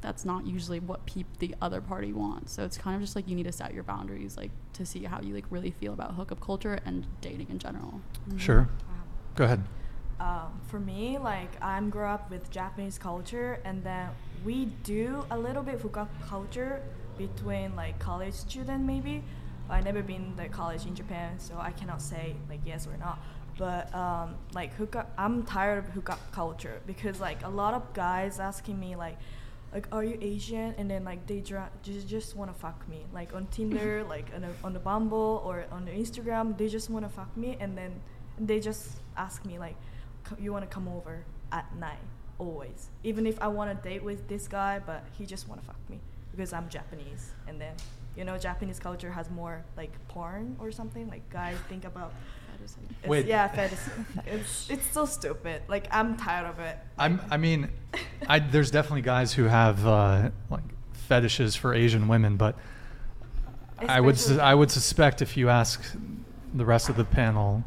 that's 0.00 0.24
not 0.24 0.46
usually 0.46 0.78
what 0.78 1.04
peop- 1.06 1.38
the 1.38 1.54
other 1.60 1.80
party 1.80 2.12
wants. 2.12 2.52
So 2.52 2.64
it's 2.64 2.78
kind 2.78 2.94
of 2.94 3.02
just 3.02 3.16
like 3.16 3.28
you 3.28 3.34
need 3.34 3.44
to 3.44 3.52
set 3.52 3.74
your 3.74 3.82
boundaries 3.82 4.36
like 4.36 4.50
to 4.74 4.86
see 4.86 5.04
how 5.04 5.20
you 5.20 5.34
like 5.34 5.44
really 5.50 5.70
feel 5.70 5.92
about 5.92 6.14
hookup 6.14 6.40
culture 6.40 6.78
and 6.84 7.06
dating 7.20 7.48
in 7.50 7.58
general. 7.58 8.00
Sure. 8.36 8.68
Go 9.36 9.44
ahead. 9.44 9.62
um, 10.18 10.60
for 10.68 10.80
me, 10.80 11.18
like 11.18 11.50
I'm 11.62 11.90
grew 11.90 12.06
up 12.06 12.30
with 12.30 12.50
Japanese 12.50 12.98
culture, 12.98 13.60
and 13.64 13.84
then 13.84 14.08
we 14.44 14.66
do 14.82 15.26
a 15.30 15.38
little 15.38 15.62
bit 15.62 15.80
hookup 15.80 16.08
culture 16.26 16.82
between 17.18 17.76
like 17.76 17.98
college 17.98 18.34
student 18.34 18.84
maybe. 18.84 19.22
I 19.68 19.80
never 19.80 20.02
been 20.02 20.34
to 20.36 20.48
college 20.48 20.86
in 20.86 20.94
Japan, 20.94 21.38
so 21.38 21.56
I 21.58 21.72
cannot 21.72 22.00
say 22.00 22.36
like 22.48 22.60
yes 22.64 22.86
or 22.86 22.96
not. 22.96 23.18
But 23.58 23.94
um, 23.94 24.36
like 24.54 24.72
hookup, 24.74 25.12
I'm 25.18 25.42
tired 25.44 25.78
of 25.78 25.86
hookup 25.90 26.20
culture 26.32 26.80
because 26.86 27.20
like 27.20 27.44
a 27.44 27.48
lot 27.48 27.74
of 27.74 27.92
guys 27.92 28.38
asking 28.40 28.78
me 28.78 28.96
like, 28.96 29.18
like 29.72 29.86
are 29.92 30.04
you 30.04 30.18
Asian? 30.20 30.74
And 30.78 30.90
then 30.90 31.04
like 31.04 31.26
they 31.26 31.40
dra- 31.40 31.70
just 31.82 32.06
just 32.08 32.36
want 32.36 32.52
to 32.52 32.58
fuck 32.58 32.88
me 32.88 33.04
like 33.12 33.34
on 33.34 33.46
Tinder, 33.48 34.04
like 34.08 34.28
on, 34.34 34.44
a, 34.44 34.50
on 34.64 34.72
the 34.72 34.78
Bumble 34.78 35.42
or 35.44 35.64
on 35.70 35.84
the 35.84 35.90
Instagram. 35.90 36.56
They 36.56 36.68
just 36.68 36.88
want 36.88 37.04
to 37.04 37.10
fuck 37.10 37.36
me, 37.36 37.56
and 37.60 37.76
then 37.76 38.00
they 38.38 38.60
just 38.60 38.98
ask 39.16 39.44
me 39.44 39.58
like 39.58 39.76
you 40.38 40.52
want 40.52 40.68
to 40.68 40.72
come 40.72 40.88
over 40.88 41.24
at 41.52 41.74
night 41.76 41.98
always. 42.38 42.88
Even 43.04 43.26
if 43.26 43.40
I 43.40 43.48
want 43.48 43.70
to 43.70 43.88
date 43.88 44.02
with 44.02 44.28
this 44.28 44.48
guy, 44.48 44.80
but 44.84 45.04
he 45.16 45.26
just 45.26 45.48
want 45.48 45.60
to 45.60 45.66
fuck 45.66 45.78
me 45.88 46.00
because 46.30 46.52
I'm 46.52 46.68
Japanese, 46.68 47.32
and 47.46 47.60
then 47.60 47.74
you 48.16 48.24
know 48.24 48.36
Japanese 48.38 48.78
culture 48.78 49.10
has 49.10 49.30
more 49.30 49.64
like 49.76 49.92
porn 50.08 50.56
or 50.58 50.70
something. 50.70 51.08
Like 51.08 51.28
guys 51.30 51.56
think 51.68 51.84
about. 51.84 52.12
It's, 52.64 52.76
Wait. 53.06 53.26
Yeah, 53.26 53.46
fetish. 53.48 53.78
it's 54.26 54.70
it's 54.70 54.86
so 54.90 55.04
stupid. 55.04 55.62
Like 55.68 55.86
I'm 55.90 56.16
tired 56.16 56.46
of 56.46 56.58
it. 56.58 56.78
I'm, 56.98 57.20
I 57.30 57.36
mean, 57.36 57.68
I, 58.28 58.40
there's 58.40 58.72
definitely 58.72 59.02
guys 59.02 59.32
who 59.32 59.44
have 59.44 59.86
uh, 59.86 60.30
like 60.50 60.64
fetishes 60.92 61.54
for 61.54 61.74
Asian 61.74 62.08
women, 62.08 62.36
but 62.36 62.56
I 63.78 64.00
would 64.00 64.18
su- 64.18 64.40
I 64.40 64.54
would 64.54 64.70
suspect 64.70 65.22
if 65.22 65.36
you 65.36 65.48
ask 65.48 65.80
the 66.54 66.64
rest 66.64 66.88
of 66.88 66.96
the 66.96 67.04
panel, 67.04 67.62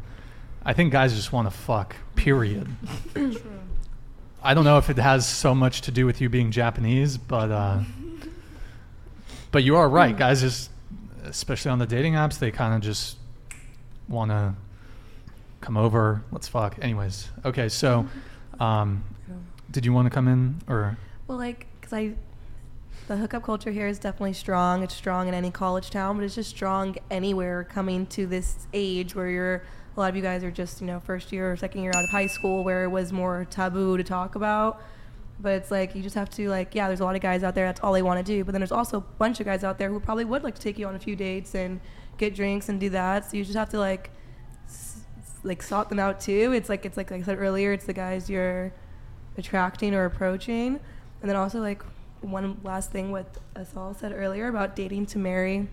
I 0.64 0.72
think 0.72 0.92
guys 0.92 1.14
just 1.14 1.32
want 1.32 1.50
to 1.50 1.56
fuck. 1.56 1.96
Period. 2.16 2.68
I 4.42 4.54
don't 4.54 4.64
know 4.64 4.78
if 4.78 4.88
it 4.90 4.96
has 4.96 5.28
so 5.28 5.54
much 5.54 5.82
to 5.82 5.90
do 5.90 6.06
with 6.06 6.20
you 6.20 6.28
being 6.28 6.50
Japanese, 6.50 7.16
but 7.18 7.50
uh, 7.50 7.80
but 9.50 9.64
you 9.64 9.76
are 9.76 9.88
right. 9.88 10.16
Guys 10.16 10.40
just, 10.40 10.70
especially 11.24 11.70
on 11.70 11.78
the 11.78 11.86
dating 11.86 12.14
apps, 12.14 12.38
they 12.38 12.50
kind 12.50 12.74
of 12.74 12.80
just 12.80 13.16
want 14.08 14.30
to 14.30 14.54
come 15.60 15.76
over. 15.76 16.22
Let's 16.32 16.48
fuck. 16.48 16.76
Anyways, 16.80 17.28
okay. 17.44 17.68
So, 17.68 18.06
um, 18.60 19.04
did 19.70 19.84
you 19.84 19.92
want 19.92 20.06
to 20.06 20.10
come 20.10 20.28
in 20.28 20.60
or? 20.68 20.98
Well, 21.26 21.38
like, 21.38 21.66
cause 21.80 21.92
I, 21.92 22.14
the 23.08 23.16
hookup 23.16 23.42
culture 23.44 23.70
here 23.70 23.86
is 23.86 23.98
definitely 23.98 24.32
strong. 24.32 24.82
It's 24.82 24.94
strong 24.94 25.28
in 25.28 25.34
any 25.34 25.50
college 25.50 25.90
town, 25.90 26.16
but 26.16 26.24
it's 26.24 26.34
just 26.34 26.50
strong 26.50 26.96
anywhere. 27.10 27.64
Coming 27.64 28.06
to 28.08 28.26
this 28.26 28.66
age 28.72 29.14
where 29.14 29.28
you're, 29.28 29.62
a 30.00 30.02
lot 30.02 30.10
of 30.10 30.16
you 30.16 30.22
guys 30.22 30.42
are 30.42 30.50
just, 30.50 30.80
you 30.80 30.86
know, 30.86 30.98
first 30.98 31.30
year 31.30 31.52
or 31.52 31.56
second 31.56 31.82
year 31.82 31.92
out 31.94 32.02
of 32.02 32.10
high 32.10 32.26
school, 32.26 32.64
where 32.64 32.84
it 32.84 32.88
was 32.88 33.12
more 33.12 33.46
taboo 33.50 33.98
to 33.98 34.02
talk 34.02 34.34
about. 34.34 34.80
But 35.38 35.52
it's 35.52 35.70
like 35.70 35.94
you 35.94 36.02
just 36.02 36.14
have 36.14 36.30
to 36.30 36.48
like, 36.48 36.74
yeah, 36.74 36.86
there's 36.88 37.00
a 37.00 37.04
lot 37.04 37.16
of 37.16 37.20
guys 37.20 37.42
out 37.42 37.54
there. 37.54 37.66
That's 37.66 37.80
all 37.80 37.92
they 37.92 38.02
want 38.02 38.24
to 38.24 38.32
do. 38.32 38.42
But 38.42 38.52
then 38.52 38.60
there's 38.62 38.72
also 38.72 38.96
a 38.98 39.00
bunch 39.00 39.40
of 39.40 39.46
guys 39.46 39.62
out 39.62 39.76
there 39.78 39.90
who 39.90 40.00
probably 40.00 40.24
would 40.24 40.42
like 40.42 40.54
to 40.54 40.60
take 40.60 40.78
you 40.78 40.86
on 40.86 40.94
a 40.94 40.98
few 40.98 41.16
dates 41.16 41.54
and 41.54 41.80
get 42.16 42.34
drinks 42.34 42.68
and 42.70 42.80
do 42.80 42.88
that. 42.90 43.30
So 43.30 43.36
you 43.36 43.44
just 43.44 43.56
have 43.56 43.68
to 43.70 43.78
like, 43.78 44.10
s- 44.66 45.02
like 45.42 45.62
sort 45.62 45.90
them 45.90 45.98
out 45.98 46.18
too. 46.20 46.52
It's 46.52 46.70
like 46.70 46.86
it's 46.86 46.96
like, 46.96 47.10
like 47.10 47.20
I 47.20 47.24
said 47.24 47.38
earlier, 47.38 47.72
it's 47.72 47.84
the 47.84 47.92
guys 47.92 48.30
you're 48.30 48.72
attracting 49.36 49.94
or 49.94 50.06
approaching. 50.06 50.80
And 51.20 51.28
then 51.28 51.36
also 51.36 51.60
like 51.60 51.82
one 52.22 52.58
last 52.64 52.90
thing 52.90 53.10
what 53.12 53.36
Asal 53.58 53.94
said 53.94 54.12
earlier 54.12 54.48
about 54.48 54.76
dating 54.76 55.06
to 55.06 55.18
marry. 55.18 55.68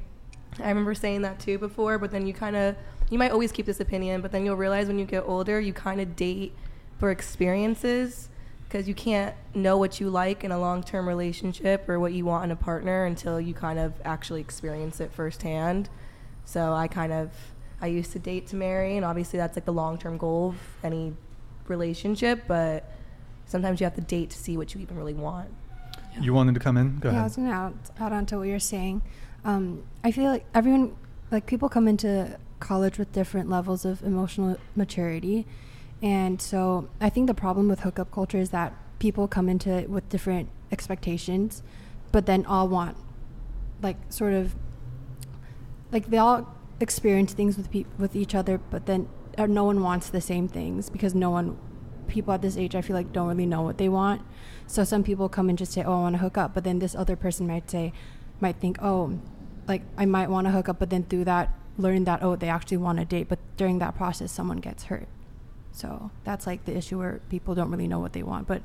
I 0.59 0.69
remember 0.69 0.95
saying 0.95 1.21
that 1.21 1.39
too 1.39 1.57
before, 1.57 1.97
but 1.97 2.11
then 2.11 2.25
you 2.25 2.33
kind 2.33 2.55
of 2.55 2.75
you 3.09 3.17
might 3.17 3.31
always 3.31 3.51
keep 3.51 3.65
this 3.65 3.79
opinion, 3.79 4.21
but 4.21 4.31
then 4.31 4.45
you'll 4.45 4.55
realize 4.55 4.87
when 4.87 4.99
you 4.99 5.05
get 5.05 5.23
older, 5.25 5.59
you 5.59 5.73
kind 5.73 6.01
of 6.01 6.15
date 6.15 6.53
for 6.99 7.11
experiences 7.11 8.29
because 8.67 8.87
you 8.87 8.93
can't 8.93 9.33
know 9.55 9.77
what 9.77 9.99
you 9.99 10.09
like 10.09 10.43
in 10.43 10.51
a 10.51 10.59
long-term 10.59 11.07
relationship 11.07 11.87
or 11.87 11.99
what 11.99 12.11
you 12.11 12.25
want 12.25 12.45
in 12.45 12.51
a 12.51 12.55
partner 12.55 13.05
until 13.05 13.39
you 13.39 13.53
kind 13.53 13.79
of 13.79 13.93
actually 14.03 14.41
experience 14.41 14.99
it 14.99 15.11
firsthand. 15.11 15.89
So 16.43 16.73
I 16.73 16.87
kind 16.87 17.13
of 17.13 17.31
I 17.79 17.87
used 17.87 18.11
to 18.13 18.19
date 18.19 18.47
to 18.47 18.55
marry, 18.55 18.97
and 18.97 19.05
obviously 19.05 19.37
that's 19.37 19.55
like 19.55 19.65
the 19.65 19.73
long-term 19.73 20.17
goal 20.17 20.49
of 20.49 20.55
any 20.83 21.13
relationship, 21.67 22.43
but 22.47 22.91
sometimes 23.45 23.79
you 23.79 23.85
have 23.85 23.95
to 23.95 24.01
date 24.01 24.31
to 24.31 24.37
see 24.37 24.57
what 24.57 24.73
you 24.73 24.81
even 24.81 24.97
really 24.97 25.13
want. 25.13 25.49
You 26.19 26.33
wanted 26.33 26.55
to 26.55 26.59
come 26.59 26.77
in? 26.77 26.97
Go 26.99 27.09
yeah, 27.09 27.13
I 27.13 27.17
ahead. 27.17 27.23
was 27.25 27.35
gonna 27.35 27.51
add, 27.51 27.73
add 27.99 28.11
on 28.11 28.25
to 28.27 28.39
what 28.39 28.47
you're 28.47 28.59
saying. 28.59 29.03
Um, 29.45 29.83
I 30.03 30.11
feel 30.11 30.25
like 30.25 30.45
everyone, 30.55 30.95
like 31.31 31.45
people, 31.45 31.69
come 31.69 31.87
into 31.87 32.37
college 32.59 32.97
with 32.97 33.11
different 33.11 33.49
levels 33.49 33.85
of 33.85 34.03
emotional 34.03 34.57
maturity, 34.75 35.45
and 36.01 36.41
so 36.41 36.89
I 37.01 37.09
think 37.09 37.27
the 37.27 37.33
problem 37.33 37.67
with 37.67 37.81
hookup 37.81 38.11
culture 38.11 38.37
is 38.37 38.51
that 38.51 38.73
people 38.99 39.27
come 39.27 39.49
into 39.49 39.69
it 39.71 39.89
with 39.89 40.07
different 40.09 40.49
expectations, 40.71 41.63
but 42.11 42.25
then 42.25 42.45
all 42.45 42.67
want, 42.67 42.97
like, 43.81 43.97
sort 44.09 44.33
of, 44.33 44.55
like 45.91 46.07
they 46.07 46.17
all 46.17 46.55
experience 46.79 47.33
things 47.33 47.57
with 47.57 47.71
pe- 47.71 47.85
with 47.97 48.15
each 48.15 48.35
other, 48.35 48.57
but 48.57 48.85
then 48.85 49.07
uh, 49.37 49.45
no 49.45 49.63
one 49.63 49.81
wants 49.81 50.09
the 50.09 50.21
same 50.21 50.47
things 50.47 50.89
because 50.89 51.15
no 51.15 51.29
one, 51.29 51.57
people 52.07 52.33
at 52.33 52.41
this 52.41 52.57
age, 52.57 52.75
I 52.75 52.81
feel 52.81 52.95
like 52.95 53.11
don't 53.11 53.27
really 53.27 53.45
know 53.45 53.61
what 53.61 53.77
they 53.77 53.89
want. 53.89 54.21
So 54.67 54.83
some 54.83 55.03
people 55.03 55.29
come 55.29 55.49
and 55.49 55.57
just 55.57 55.71
say, 55.71 55.83
"Oh, 55.83 55.93
I 55.93 56.01
want 56.01 56.15
to 56.15 56.19
hook 56.19 56.37
up," 56.37 56.53
but 56.53 56.63
then 56.63 56.79
this 56.79 56.95
other 56.95 57.15
person 57.15 57.47
might 57.47 57.69
say, 57.69 57.93
might 58.41 58.57
think, 58.57 58.77
"Oh, 58.81 59.19
like 59.67 59.83
I 59.97 60.05
might 60.05 60.29
want 60.29 60.45
to 60.45 60.51
hook 60.51 60.69
up," 60.69 60.79
but 60.79 60.89
then 60.89 61.03
through 61.03 61.25
that, 61.25 61.53
learn 61.77 62.03
that 62.05 62.23
oh, 62.23 62.35
they 62.35 62.49
actually 62.49 62.77
want 62.77 62.99
a 62.99 63.05
date. 63.05 63.29
But 63.29 63.39
during 63.55 63.79
that 63.79 63.95
process, 63.95 64.31
someone 64.31 64.57
gets 64.57 64.85
hurt. 64.85 65.07
So 65.71 66.11
that's 66.23 66.47
like 66.47 66.65
the 66.65 66.75
issue 66.75 66.97
where 66.97 67.21
people 67.29 67.53
don't 67.53 67.69
really 67.69 67.87
know 67.87 67.99
what 67.99 68.13
they 68.13 68.23
want, 68.23 68.47
but 68.47 68.61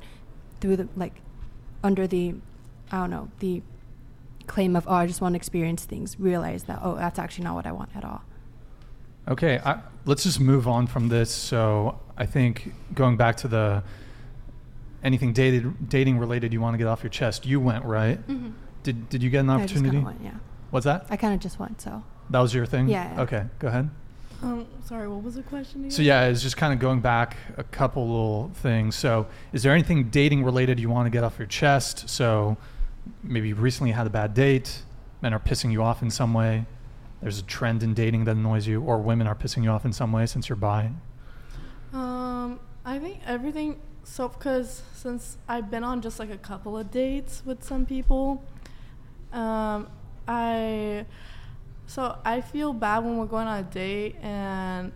through 0.59 0.77
the 0.77 0.87
like, 0.95 1.21
under 1.83 2.07
the, 2.07 2.35
I 2.91 2.97
don't 2.97 3.09
know, 3.11 3.29
the 3.39 3.61
claim 4.47 4.75
of 4.75 4.87
oh, 4.87 4.93
I 4.93 5.07
just 5.07 5.21
want 5.21 5.33
to 5.33 5.37
experience 5.37 5.85
things, 5.85 6.19
realize 6.19 6.63
that 6.63 6.79
oh, 6.81 6.95
that's 6.95 7.19
actually 7.19 7.43
not 7.45 7.55
what 7.55 7.67
I 7.67 7.71
want 7.71 7.95
at 7.95 8.03
all. 8.03 8.23
Okay, 9.27 9.59
I, 9.63 9.81
let's 10.05 10.23
just 10.23 10.39
move 10.39 10.67
on 10.67 10.87
from 10.87 11.07
this. 11.07 11.31
So 11.31 11.99
I 12.17 12.25
think 12.25 12.73
going 12.93 13.15
back 13.15 13.37
to 13.37 13.47
the 13.47 13.83
anything 15.03 15.33
dated, 15.33 15.89
dating 15.89 16.17
related 16.17 16.51
you 16.51 16.61
want 16.61 16.73
to 16.73 16.77
get 16.77 16.87
off 16.87 17.03
your 17.03 17.09
chest, 17.09 17.45
you 17.45 17.59
went 17.59 17.85
right. 17.85 18.17
Mm-hmm. 18.27 18.51
Did 18.81 19.09
Did 19.09 19.23
you 19.23 19.29
get 19.29 19.41
an 19.41 19.49
opportunity 19.49 19.97
I 19.97 20.01
just 20.01 20.05
went, 20.05 20.21
yeah. 20.23 20.37
What's 20.71 20.85
that? 20.85 21.05
I 21.09 21.15
kind 21.15 21.33
of 21.33 21.39
just 21.39 21.59
went, 21.59 21.79
so 21.79 22.03
That 22.33 22.39
was 22.39 22.51
your 22.51 22.65
thing. 22.65 22.87
Yeah, 22.87 23.13
yeah. 23.13 23.21
Okay, 23.21 23.45
go 23.59 23.67
ahead. 23.67 23.91
Um, 24.41 24.65
sorry, 24.85 25.07
what 25.07 25.21
was 25.21 25.35
the 25.35 25.43
question? 25.43 25.81
Again? 25.81 25.91
So 25.91 26.01
yeah, 26.01 26.25
it's 26.25 26.41
just 26.41 26.57
kind 26.57 26.73
of 26.73 26.79
going 26.79 26.99
back 26.99 27.37
a 27.57 27.63
couple 27.63 28.07
little 28.07 28.49
things. 28.55 28.95
So 28.95 29.27
is 29.53 29.61
there 29.61 29.71
anything 29.71 30.05
dating 30.05 30.43
related 30.43 30.79
you 30.79 30.89
want 30.89 31.05
to 31.05 31.11
get 31.11 31.23
off 31.23 31.37
your 31.37 31.45
chest? 31.45 32.09
So 32.09 32.57
maybe 33.21 33.49
you 33.49 33.55
recently 33.55 33.91
had 33.91 34.07
a 34.07 34.09
bad 34.09 34.33
date, 34.33 34.81
men 35.21 35.31
are 35.31 35.39
pissing 35.39 35.71
you 35.71 35.83
off 35.83 36.01
in 36.01 36.09
some 36.09 36.33
way. 36.33 36.65
There's 37.21 37.37
a 37.37 37.43
trend 37.43 37.83
in 37.83 37.93
dating 37.93 38.23
that 38.25 38.35
annoys 38.35 38.65
you, 38.65 38.81
or 38.81 38.97
women 38.97 39.27
are 39.27 39.35
pissing 39.35 39.63
you 39.63 39.69
off 39.69 39.85
in 39.85 39.93
some 39.93 40.11
way 40.11 40.25
since 40.25 40.49
you're 40.49 40.55
bi. 40.55 40.89
Um, 41.93 42.59
I 42.83 42.97
think 42.97 43.19
everything. 43.27 43.79
So, 44.03 44.27
because 44.27 44.81
since 44.95 45.37
I've 45.47 45.69
been 45.69 45.83
on 45.83 46.01
just 46.01 46.17
like 46.17 46.31
a 46.31 46.37
couple 46.39 46.79
of 46.79 46.89
dates 46.89 47.43
with 47.45 47.63
some 47.63 47.85
people, 47.85 48.43
um, 49.31 49.87
I 50.27 51.05
so 51.93 52.17
I 52.25 52.41
feel 52.41 52.73
bad 52.73 53.03
when 53.05 53.19
we're 53.19 53.27
going 53.27 53.45
on 53.47 53.59
a 53.59 53.63
date 53.63 54.15
and 54.19 54.91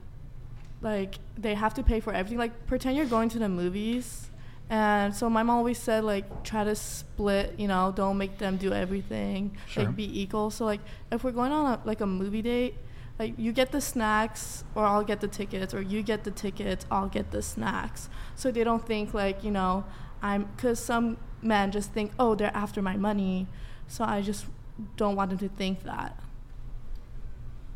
like 0.82 1.20
they 1.38 1.54
have 1.54 1.76
to 1.76 1.84
pay 1.84 2.00
for 2.00 2.12
everything. 2.12 2.40
Like 2.40 2.66
pretend 2.66 2.98
you're 2.98 3.06
going 3.06 3.30
to 3.30 3.38
the 3.38 3.48
movies, 3.48 4.32
and 4.68 5.16
so 5.16 5.30
my 5.30 5.44
mom 5.44 5.58
always 5.58 5.78
said 5.78 6.04
like 6.04 6.44
try 6.44 6.64
to 6.64 6.76
split. 6.76 7.54
You 7.60 7.68
know, 7.68 7.94
don't 7.96 8.18
make 8.18 8.40
them 8.40 8.58
do 8.58 8.74
everything. 8.74 9.56
Sure. 9.68 9.84
Like 9.84 9.96
be 9.96 10.22
equal. 10.22 10.50
So 10.50 10.66
like 10.66 10.82
if 11.12 11.24
we're 11.24 11.34
going 11.34 11.52
on 11.52 11.66
a, 11.74 11.80
like 11.86 12.02
a 12.02 12.08
movie 12.08 12.42
date, 12.42 12.74
like 13.20 13.36
you 13.38 13.52
get 13.52 13.72
the 13.72 13.82
snacks 13.82 14.64
or 14.74 14.84
I'll 14.84 15.04
get 15.04 15.22
the 15.22 15.28
tickets 15.28 15.76
or 15.76 15.84
you 15.84 16.02
get 16.02 16.24
the 16.24 16.32
tickets, 16.32 16.88
I'll 16.90 17.10
get 17.10 17.30
the 17.30 17.44
snacks. 17.44 18.10
So 18.34 18.50
they 18.50 18.64
don't 18.64 18.88
think 18.88 19.14
like, 19.14 19.44
you 19.44 19.52
know, 19.52 19.86
I'm 20.24 20.50
cuz 20.58 20.80
some 20.80 21.18
men 21.44 21.70
just 21.72 21.92
think, 21.92 22.12
"Oh, 22.18 22.34
they're 22.34 22.58
after 22.58 22.82
my 22.82 22.98
money." 22.98 23.46
So 23.88 24.04
I 24.04 24.24
just 24.24 24.48
don't 24.96 25.16
want 25.16 25.30
them 25.30 25.38
to 25.40 25.50
think 25.50 25.84
that. 25.84 26.24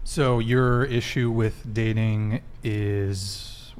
So 0.04 0.40
your 0.40 0.84
issue 0.86 1.30
with 1.30 1.74
dating 1.74 2.42
is 2.64 3.74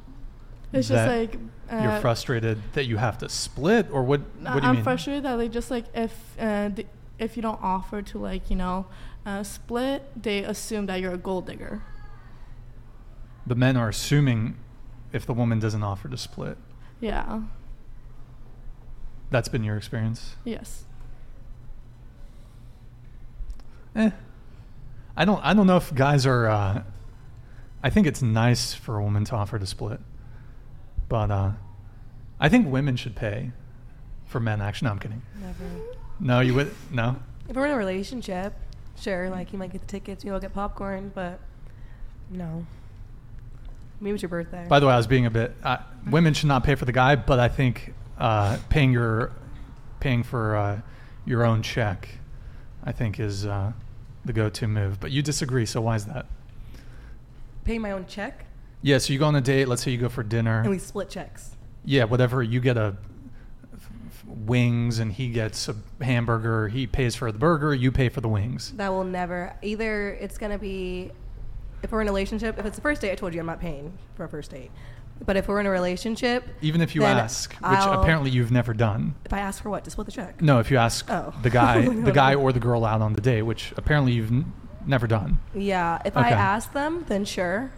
It's 0.72 0.88
that 0.88 0.94
just 0.94 1.08
like 1.08 1.40
uh, 1.70 1.82
you're 1.82 2.00
frustrated 2.00 2.60
that 2.74 2.84
you 2.86 2.96
have 2.96 3.18
to 3.18 3.28
split, 3.28 3.88
or 3.90 4.02
what? 4.02 4.20
What 4.20 4.54
do 4.54 4.60
you 4.60 4.68
I'm 4.68 4.74
mean? 4.76 4.84
frustrated 4.84 5.24
that 5.24 5.36
they 5.36 5.48
just 5.48 5.70
like 5.70 5.84
if 5.94 6.14
uh, 6.38 6.70
th- 6.70 6.86
if 7.18 7.36
you 7.36 7.42
don't 7.42 7.60
offer 7.62 8.02
to 8.02 8.18
like, 8.18 8.50
you 8.50 8.56
know, 8.56 8.86
uh, 9.26 9.42
split, 9.42 10.02
they 10.20 10.42
assume 10.44 10.86
that 10.86 11.00
you're 11.00 11.14
a 11.14 11.18
gold 11.18 11.46
digger. 11.46 11.82
The 13.46 13.54
men 13.54 13.76
are 13.76 13.88
assuming 13.88 14.56
if 15.12 15.26
the 15.26 15.32
woman 15.34 15.58
doesn't 15.58 15.82
offer 15.82 16.08
to 16.08 16.16
split. 16.16 16.56
Yeah. 17.00 17.42
That's 19.30 19.48
been 19.48 19.64
your 19.64 19.76
experience. 19.76 20.36
Yes. 20.44 20.84
Eh. 23.96 24.10
I 25.16 25.24
don't. 25.24 25.42
I 25.44 25.54
don't 25.54 25.66
know 25.66 25.76
if 25.76 25.94
guys 25.94 26.26
are. 26.26 26.48
Uh, 26.48 26.82
I 27.82 27.90
think 27.90 28.06
it's 28.06 28.22
nice 28.22 28.72
for 28.72 28.98
a 28.98 29.02
woman 29.02 29.24
to 29.26 29.34
offer 29.34 29.58
to 29.58 29.66
split, 29.66 30.00
but 31.08 31.30
uh, 31.30 31.52
I 32.40 32.48
think 32.48 32.68
women 32.68 32.96
should 32.96 33.14
pay 33.16 33.52
for 34.26 34.40
men. 34.40 34.60
Actually, 34.60 34.86
no, 34.86 34.92
I'm 34.92 34.98
kidding. 34.98 35.22
Never. 35.40 35.64
No, 36.20 36.40
you 36.40 36.54
would. 36.54 36.74
No. 36.90 37.16
If 37.48 37.56
we're 37.56 37.66
in 37.66 37.72
a 37.72 37.76
relationship, 37.76 38.54
sure, 38.98 39.28
like 39.28 39.52
you 39.52 39.58
might 39.58 39.72
get 39.72 39.80
the 39.80 39.86
tickets, 39.86 40.24
you 40.24 40.32
all 40.32 40.40
get 40.40 40.54
popcorn, 40.54 41.10
but 41.14 41.40
no. 42.30 42.66
Maybe 44.00 44.14
it's 44.14 44.22
your 44.22 44.30
birthday. 44.30 44.66
By 44.68 44.80
the 44.80 44.86
way, 44.86 44.94
I 44.94 44.96
was 44.96 45.06
being 45.06 45.26
a 45.26 45.30
bit. 45.30 45.54
Uh, 45.62 45.78
women 46.10 46.34
should 46.34 46.48
not 46.48 46.64
pay 46.64 46.74
for 46.74 46.84
the 46.84 46.92
guy, 46.92 47.14
but 47.14 47.38
I 47.38 47.48
think 47.48 47.94
uh, 48.18 48.58
paying 48.68 48.92
your 48.92 49.32
paying 50.00 50.22
for 50.22 50.56
uh, 50.56 50.80
your 51.24 51.44
own 51.44 51.62
check, 51.62 52.08
I 52.82 52.90
think 52.92 53.20
is 53.20 53.46
uh, 53.46 53.72
the 54.24 54.32
go-to 54.32 54.66
move. 54.68 55.00
But 55.00 55.10
you 55.10 55.22
disagree, 55.22 55.66
so 55.66 55.80
why 55.80 55.96
is 55.96 56.04
that? 56.06 56.26
Pay 57.64 57.78
my 57.78 57.92
own 57.92 58.06
check, 58.06 58.44
Yeah, 58.82 58.98
so 58.98 59.12
you 59.12 59.18
go 59.18 59.26
on 59.26 59.36
a 59.36 59.40
date. 59.40 59.68
Let's 59.68 59.82
say 59.82 59.90
you 59.92 59.98
go 59.98 60.08
for 60.08 60.22
dinner. 60.22 60.60
and 60.60 60.70
we 60.70 60.78
split 60.78 61.08
checks. 61.10 61.56
yeah, 61.84 62.04
whatever 62.04 62.42
you 62.42 62.60
get 62.60 62.76
a 62.76 62.96
wings 64.46 64.98
and 64.98 65.12
he 65.12 65.28
gets 65.28 65.68
a 65.68 65.76
hamburger, 66.00 66.68
he 66.68 66.86
pays 66.86 67.14
for 67.14 67.30
the 67.30 67.38
burger, 67.38 67.74
you 67.74 67.92
pay 67.92 68.08
for 68.08 68.20
the 68.20 68.28
wings. 68.28 68.72
That 68.76 68.88
will 68.90 69.04
never. 69.04 69.54
Either 69.62 70.10
it's 70.14 70.38
gonna 70.38 70.58
be, 70.58 71.10
if 71.82 71.92
we're 71.92 72.00
in 72.00 72.08
a 72.08 72.10
relationship. 72.10 72.58
If 72.58 72.66
it's 72.66 72.76
the 72.76 72.82
first 72.82 73.00
date, 73.00 73.12
I 73.12 73.14
told 73.14 73.34
you 73.34 73.40
I'm 73.40 73.46
not 73.46 73.60
paying 73.60 73.92
for 74.16 74.24
a 74.24 74.28
first 74.28 74.50
date. 74.50 74.70
But 75.24 75.36
if 75.36 75.46
we're 75.46 75.60
in 75.60 75.66
a 75.66 75.70
relationship, 75.70 76.44
Even 76.62 76.80
if 76.80 76.94
you 76.96 77.04
ask, 77.04 77.52
which 77.52 77.60
I'll- 77.62 78.00
apparently 78.02 78.30
you've 78.30 78.50
never 78.50 78.74
done. 78.74 79.14
if 79.24 79.32
I 79.32 79.38
ask 79.38 79.62
for 79.62 79.70
what 79.70 79.84
to 79.84 79.90
split 79.90 80.06
the 80.06 80.12
check. 80.12 80.42
No, 80.42 80.58
if 80.58 80.70
you 80.70 80.78
ask 80.78 81.08
Oh. 81.10 81.32
the 81.42 81.50
guy, 81.50 81.86
the 81.88 82.10
guy 82.12 82.34
or 82.34 82.52
the 82.52 82.58
girl 82.60 82.84
out 82.84 83.00
on 83.02 83.12
the 83.12 83.20
date, 83.20 83.42
which 83.42 83.72
apparently 83.76 84.12
you've 84.12 84.32
n- 84.32 84.52
never 84.84 85.06
done. 85.06 85.38
Yeah, 85.54 86.00
if 86.04 86.16
I 86.16 86.30
ask 86.30 86.72
them, 86.72 87.04
then 87.08 87.24
sure. 87.24 87.70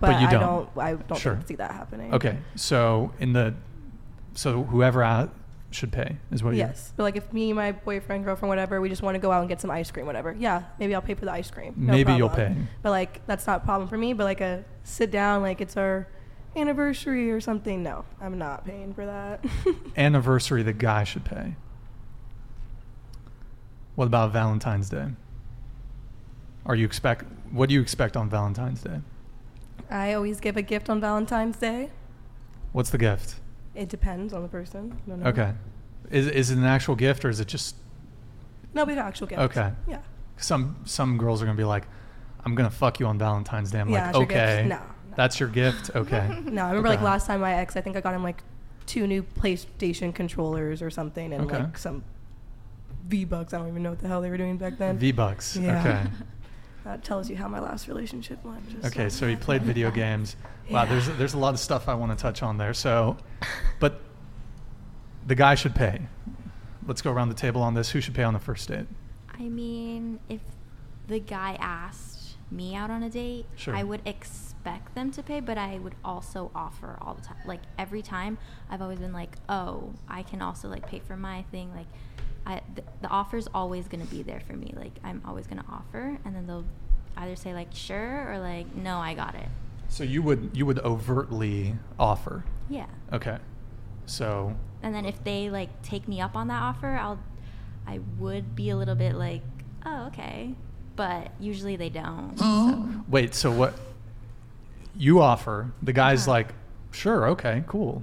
But 0.00 0.12
But, 0.12 0.20
you 0.22 0.26
I 0.28 0.30
don't. 0.30 0.40
don't. 0.74 0.82
I 0.82 0.94
don't 0.94 1.18
Sure. 1.18 1.38
see 1.44 1.56
that 1.56 1.72
happening. 1.72 2.14
Okay, 2.14 2.38
so 2.54 3.12
in 3.20 3.34
the, 3.34 3.52
so 4.32 4.62
whoever 4.62 5.02
out 5.02 5.28
should 5.70 5.92
pay 5.92 6.16
is 6.32 6.42
what 6.42 6.52
you. 6.54 6.60
Yes, 6.60 6.94
but 6.96 7.02
like 7.02 7.16
if 7.16 7.30
me, 7.34 7.52
my 7.52 7.72
boyfriend, 7.72 8.24
girlfriend, 8.24 8.48
whatever, 8.48 8.80
we 8.80 8.88
just 8.88 9.02
want 9.02 9.16
to 9.16 9.18
go 9.20 9.30
out 9.30 9.40
and 9.40 9.48
get 9.50 9.60
some 9.60 9.70
ice 9.70 9.90
cream, 9.90 10.06
whatever. 10.06 10.34
Yeah, 10.38 10.62
maybe 10.78 10.94
I'll 10.94 11.02
pay 11.02 11.12
for 11.14 11.26
the 11.26 11.32
ice 11.32 11.50
cream. 11.50 11.74
No 11.76 11.92
Maybe 11.92 12.14
you'll 12.14 12.30
pay. 12.30 12.56
But 12.82 12.90
like 12.90 13.20
that's 13.26 13.46
not 13.46 13.58
a 13.62 13.64
problem 13.66 13.86
for 13.90 13.98
me. 13.98 14.14
But 14.14 14.24
like 14.24 14.40
a 14.40 14.64
sit 14.84 15.10
down, 15.10 15.42
like 15.42 15.60
it's 15.60 15.76
our 15.76 16.08
anniversary 16.56 17.30
or 17.30 17.40
something. 17.40 17.82
No, 17.82 18.04
I'm 18.20 18.38
not 18.38 18.64
paying 18.64 18.92
for 18.94 19.06
that. 19.06 19.44
Anniversary, 19.96 20.62
the 20.62 20.72
guy 20.72 21.04
should 21.04 21.24
pay. 21.24 21.54
What 23.94 24.06
about 24.06 24.32
Valentine's 24.32 24.88
Day? 24.88 25.08
Are 26.66 26.74
you 26.74 26.86
expect? 26.86 27.24
What 27.50 27.68
do 27.68 27.74
you 27.74 27.80
expect 27.80 28.16
on 28.16 28.28
Valentine's 28.30 28.82
Day? 28.82 29.00
I 29.90 30.12
always 30.14 30.40
give 30.40 30.56
a 30.56 30.62
gift 30.62 30.88
on 30.88 31.00
Valentine's 31.00 31.56
Day. 31.56 31.90
What's 32.72 32.90
the 32.90 32.98
gift? 32.98 33.36
It 33.74 33.88
depends 33.88 34.32
on 34.32 34.42
the 34.42 34.48
person. 34.48 34.98
No, 35.06 35.16
no. 35.16 35.26
Okay, 35.26 35.52
is 36.10 36.26
is 36.28 36.50
it 36.50 36.58
an 36.58 36.64
actual 36.64 36.94
gift 36.94 37.24
or 37.24 37.28
is 37.28 37.40
it 37.40 37.48
just 37.48 37.76
No, 38.74 38.84
we 38.84 38.94
have 38.94 39.06
actual 39.06 39.26
gifts. 39.26 39.42
okay? 39.42 39.72
Yeah. 39.88 39.98
Some 40.36 40.76
some 40.84 41.18
girls 41.18 41.42
are 41.42 41.46
gonna 41.46 41.56
be 41.56 41.64
like, 41.64 41.86
"I'm 42.44 42.54
gonna 42.54 42.70
fuck 42.70 43.00
you 43.00 43.06
on 43.06 43.18
Valentine's 43.18 43.70
Day." 43.70 43.80
I'm 43.80 43.88
Yeah, 43.90 44.10
like, 44.12 44.28
gift. 44.28 44.32
okay, 44.40 44.66
no. 44.68 44.80
That's 45.16 45.38
your 45.40 45.48
gift. 45.48 45.90
Okay. 45.94 46.40
No, 46.44 46.64
I 46.64 46.68
remember 46.68 46.88
like 46.88 47.00
last 47.02 47.26
time 47.26 47.40
my 47.40 47.54
ex, 47.54 47.76
I 47.76 47.80
think 47.80 47.96
I 47.96 48.00
got 48.00 48.14
him 48.14 48.22
like 48.22 48.42
two 48.86 49.06
new 49.06 49.22
PlayStation 49.22 50.14
controllers 50.14 50.82
or 50.82 50.90
something, 50.90 51.32
and 51.32 51.44
Okay. 51.44 51.58
like 51.64 51.78
some 51.78 52.02
V 53.08 53.24
Bucks. 53.24 53.52
I 53.54 53.58
don't 53.58 53.68
even 53.68 53.82
know 53.82 53.90
what 53.90 54.00
the 54.00 54.08
hell 54.08 54.20
they 54.20 54.30
were 54.30 54.36
doing 54.36 54.56
back 54.56 54.78
then. 54.78 54.98
V 54.98 55.12
Bucks. 55.12 55.56
Yeah. 55.56 55.80
Okay. 55.80 56.10
That 56.82 57.04
tells 57.04 57.28
you 57.28 57.36
how 57.36 57.46
my 57.46 57.60
last 57.60 57.88
relationship 57.88 58.42
went. 58.42 58.66
just 58.70 58.86
Okay, 58.86 59.10
so 59.10 59.28
he 59.28 59.36
played 59.36 59.62
video 59.62 59.90
games. 60.04 60.34
Wow, 60.70 60.86
there's 60.86 61.08
there's 61.18 61.34
a 61.34 61.38
lot 61.38 61.52
of 61.52 61.60
stuff 61.60 61.88
I 61.90 61.94
want 61.94 62.10
to 62.10 62.20
touch 62.20 62.42
on 62.42 62.56
there. 62.56 62.72
So, 62.72 63.18
but 63.80 64.00
the 65.26 65.34
guy 65.34 65.54
should 65.56 65.74
pay. 65.74 66.00
Let's 66.86 67.02
go 67.02 67.12
around 67.12 67.28
the 67.28 67.34
table 67.34 67.60
on 67.60 67.74
this. 67.74 67.90
Who 67.90 68.00
should 68.00 68.14
pay 68.14 68.22
on 68.22 68.32
the 68.32 68.40
first 68.40 68.66
date? 68.68 68.86
I 69.38 69.42
mean, 69.42 70.20
if 70.30 70.40
the 71.06 71.20
guy 71.20 71.58
asked 71.60 72.36
me 72.50 72.74
out 72.74 72.90
on 72.90 73.02
a 73.02 73.10
date, 73.10 73.44
Sure. 73.56 73.76
I 73.76 73.82
would 73.82 74.00
expect 74.06 74.49
them 74.94 75.10
to 75.12 75.22
pay, 75.22 75.40
but 75.40 75.58
I 75.58 75.78
would 75.78 75.94
also 76.04 76.50
offer 76.54 76.98
all 77.00 77.14
the 77.14 77.22
time. 77.22 77.36
Like 77.46 77.60
every 77.78 78.02
time, 78.02 78.38
I've 78.68 78.82
always 78.82 78.98
been 78.98 79.12
like, 79.12 79.36
"Oh, 79.48 79.92
I 80.08 80.22
can 80.22 80.42
also 80.42 80.68
like 80.68 80.86
pay 80.86 81.00
for 81.00 81.16
my 81.16 81.42
thing." 81.50 81.72
Like, 81.74 81.86
I 82.46 82.60
th- 82.74 82.86
the 83.02 83.08
offer's 83.08 83.48
always 83.54 83.88
gonna 83.88 84.04
be 84.06 84.22
there 84.22 84.40
for 84.40 84.54
me. 84.54 84.72
Like, 84.76 84.92
I'm 85.04 85.22
always 85.24 85.46
gonna 85.46 85.64
offer, 85.70 86.18
and 86.24 86.34
then 86.34 86.46
they'll 86.46 86.64
either 87.16 87.36
say 87.36 87.54
like, 87.54 87.68
"Sure," 87.72 88.30
or 88.32 88.38
like, 88.38 88.74
"No, 88.74 88.98
I 88.98 89.14
got 89.14 89.34
it." 89.34 89.48
So 89.88 90.04
you 90.04 90.22
would 90.22 90.50
you 90.54 90.66
would 90.66 90.78
overtly 90.80 91.76
offer. 91.98 92.44
Yeah. 92.68 92.86
Okay. 93.12 93.38
So 94.06 94.56
And 94.82 94.94
then 94.94 95.04
if 95.04 95.22
they 95.24 95.50
like 95.50 95.82
take 95.82 96.08
me 96.08 96.20
up 96.20 96.36
on 96.36 96.48
that 96.48 96.62
offer, 96.62 96.96
I'll 96.96 97.18
I 97.86 98.00
would 98.18 98.54
be 98.54 98.70
a 98.70 98.76
little 98.76 98.94
bit 98.94 99.14
like, 99.16 99.42
"Oh, 99.84 100.06
okay." 100.06 100.54
But 100.96 101.32
usually 101.40 101.76
they 101.76 101.88
don't. 101.88 102.38
So. 102.38 102.88
wait, 103.08 103.34
so 103.34 103.50
what? 103.50 103.74
You 105.00 105.20
offer. 105.22 105.72
The 105.82 105.92
guy's 105.94 106.22
Uh-huh. 106.28 106.32
like, 106.38 106.54
sure, 106.90 107.26
okay, 107.30 107.64
cool, 107.66 108.02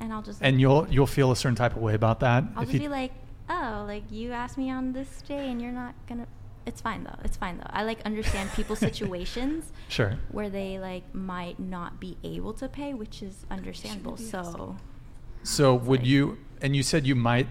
And 0.00 0.12
I'll 0.12 0.22
just 0.22 0.40
and 0.42 0.58
you'll 0.60 0.86
you'll 0.88 1.06
feel 1.18 1.30
a 1.30 1.36
certain 1.36 1.54
type 1.56 1.76
of 1.76 1.82
way 1.82 1.94
about 1.94 2.20
that. 2.20 2.44
I'll 2.56 2.62
if 2.62 2.68
just 2.70 2.72
he- 2.72 2.78
be 2.78 2.88
like, 2.88 3.12
oh, 3.50 3.84
like 3.86 4.04
you 4.10 4.32
asked 4.32 4.56
me 4.56 4.70
on 4.70 4.92
this 4.92 5.20
day 5.22 5.50
and 5.50 5.60
you're 5.60 5.72
not 5.82 5.94
gonna. 6.08 6.26
It's 6.66 6.80
fine 6.80 7.04
though. 7.04 7.18
It's 7.24 7.36
fine 7.36 7.58
though. 7.58 7.66
I 7.70 7.82
like 7.84 8.00
understand 8.06 8.50
people's 8.52 8.78
situations 8.90 9.72
Sure. 9.88 10.12
where 10.30 10.48
they 10.48 10.78
like 10.78 11.04
might 11.14 11.58
not 11.60 12.00
be 12.00 12.16
able 12.24 12.52
to 12.54 12.68
pay, 12.68 12.94
which 12.94 13.22
is 13.22 13.44
understandable. 13.50 14.16
So 14.16 14.76
So 15.42 15.74
would 15.74 16.06
you? 16.06 16.38
And 16.62 16.74
you 16.74 16.82
said 16.82 17.06
you 17.06 17.14
might. 17.16 17.48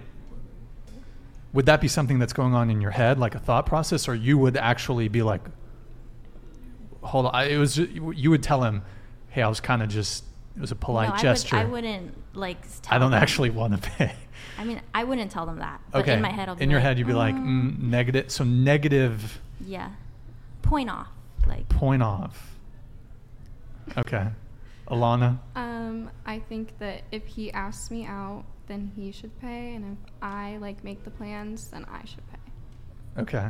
Would 1.52 1.66
that 1.66 1.80
be 1.80 1.88
something 1.88 2.18
that's 2.20 2.32
going 2.32 2.54
on 2.54 2.70
in 2.70 2.80
your 2.80 2.92
head, 2.92 3.18
like 3.18 3.34
a 3.34 3.40
thought 3.40 3.66
process, 3.66 4.08
or 4.08 4.14
you 4.14 4.38
would 4.38 4.56
actually 4.56 5.08
be 5.08 5.22
like, 5.22 5.42
"Hold 7.02 7.26
on," 7.26 7.34
I, 7.34 7.44
it 7.44 7.56
was. 7.58 7.74
ju- 7.74 8.12
You 8.14 8.30
would 8.30 8.42
tell 8.42 8.62
him, 8.64 8.82
"Hey, 9.28 9.42
I 9.42 9.48
was 9.48 9.60
kind 9.60 9.82
of 9.82 9.88
just. 9.88 10.24
It 10.56 10.60
was 10.60 10.72
a 10.72 10.76
polite 10.76 11.08
no, 11.10 11.14
I 11.14 11.18
gesture. 11.22 11.56
Would, 11.56 11.66
I 11.66 11.68
wouldn't 11.68 12.14
like. 12.36 12.60
Tell 12.82 12.94
I 12.96 12.98
don't 12.98 13.10
them- 13.12 13.22
actually 13.22 13.50
want 13.50 13.80
to 13.82 13.90
pay." 13.90 14.14
I 14.58 14.64
mean, 14.64 14.80
I 14.94 15.04
wouldn't 15.04 15.30
tell 15.30 15.46
them 15.46 15.58
that. 15.58 15.80
But 15.90 16.02
okay. 16.02 16.14
in 16.14 16.22
my 16.22 16.30
head, 16.30 16.48
I'll 16.48 16.56
be 16.56 16.64
in 16.64 16.70
your 16.70 16.80
like, 16.80 16.84
head, 16.86 16.98
you'd 16.98 17.06
be 17.06 17.12
like, 17.12 17.34
"Mm, 17.34 17.76
mm, 17.76 17.78
negative. 17.80 18.30
So 18.30 18.44
negative 18.44 19.40
yeah, 19.64 19.90
point 20.62 20.90
off. 20.90 21.08
Like 21.46 21.68
point 21.68 22.02
off. 22.02 22.56
Okay, 23.96 24.28
Alana. 24.88 25.38
Um, 25.56 26.10
I 26.26 26.38
think 26.38 26.78
that 26.78 27.02
if 27.10 27.26
he 27.26 27.50
asks 27.52 27.90
me 27.90 28.04
out, 28.04 28.44
then 28.66 28.92
he 28.94 29.10
should 29.12 29.38
pay, 29.40 29.74
and 29.74 29.96
if 29.98 30.12
I 30.22 30.58
like 30.58 30.84
make 30.84 31.04
the 31.04 31.10
plans, 31.10 31.68
then 31.68 31.84
I 31.90 32.04
should 32.04 32.22
pay. 32.30 33.22
Okay. 33.22 33.48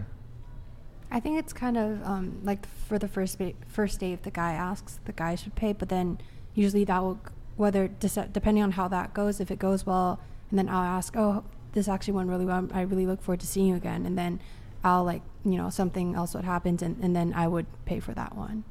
I 1.10 1.20
think 1.20 1.38
it's 1.38 1.52
kind 1.52 1.76
of 1.76 2.02
um, 2.04 2.40
like 2.44 2.66
for 2.86 2.98
the 2.98 3.08
first 3.08 3.38
ba- 3.38 3.54
first 3.66 4.00
date, 4.00 4.12
if 4.12 4.22
the 4.22 4.30
guy 4.30 4.52
asks, 4.52 5.00
the 5.04 5.12
guy 5.12 5.34
should 5.34 5.54
pay. 5.54 5.72
But 5.72 5.88
then 5.88 6.18
usually 6.54 6.84
that 6.84 7.02
will, 7.02 7.18
whether 7.56 7.88
depending 7.88 8.62
on 8.62 8.72
how 8.72 8.88
that 8.88 9.12
goes, 9.12 9.40
if 9.40 9.50
it 9.50 9.58
goes 9.58 9.84
well, 9.84 10.20
and 10.50 10.58
then 10.58 10.68
I'll 10.68 10.82
ask, 10.82 11.16
oh, 11.16 11.44
this 11.72 11.88
actually 11.88 12.14
went 12.14 12.28
really 12.28 12.44
well. 12.44 12.68
I 12.72 12.82
really 12.82 13.06
look 13.06 13.22
forward 13.22 13.40
to 13.40 13.46
seeing 13.46 13.68
you 13.68 13.76
again. 13.76 14.06
And 14.06 14.16
then 14.16 14.40
I'll 14.82 15.04
like, 15.04 15.22
you 15.44 15.56
know, 15.56 15.70
something 15.70 16.14
else 16.14 16.34
would 16.34 16.44
happen, 16.44 16.78
and, 16.82 16.96
and 17.02 17.14
then 17.14 17.32
I 17.34 17.48
would 17.48 17.66
pay 17.84 18.00
for 18.00 18.14
that 18.14 18.36
one. 18.36 18.64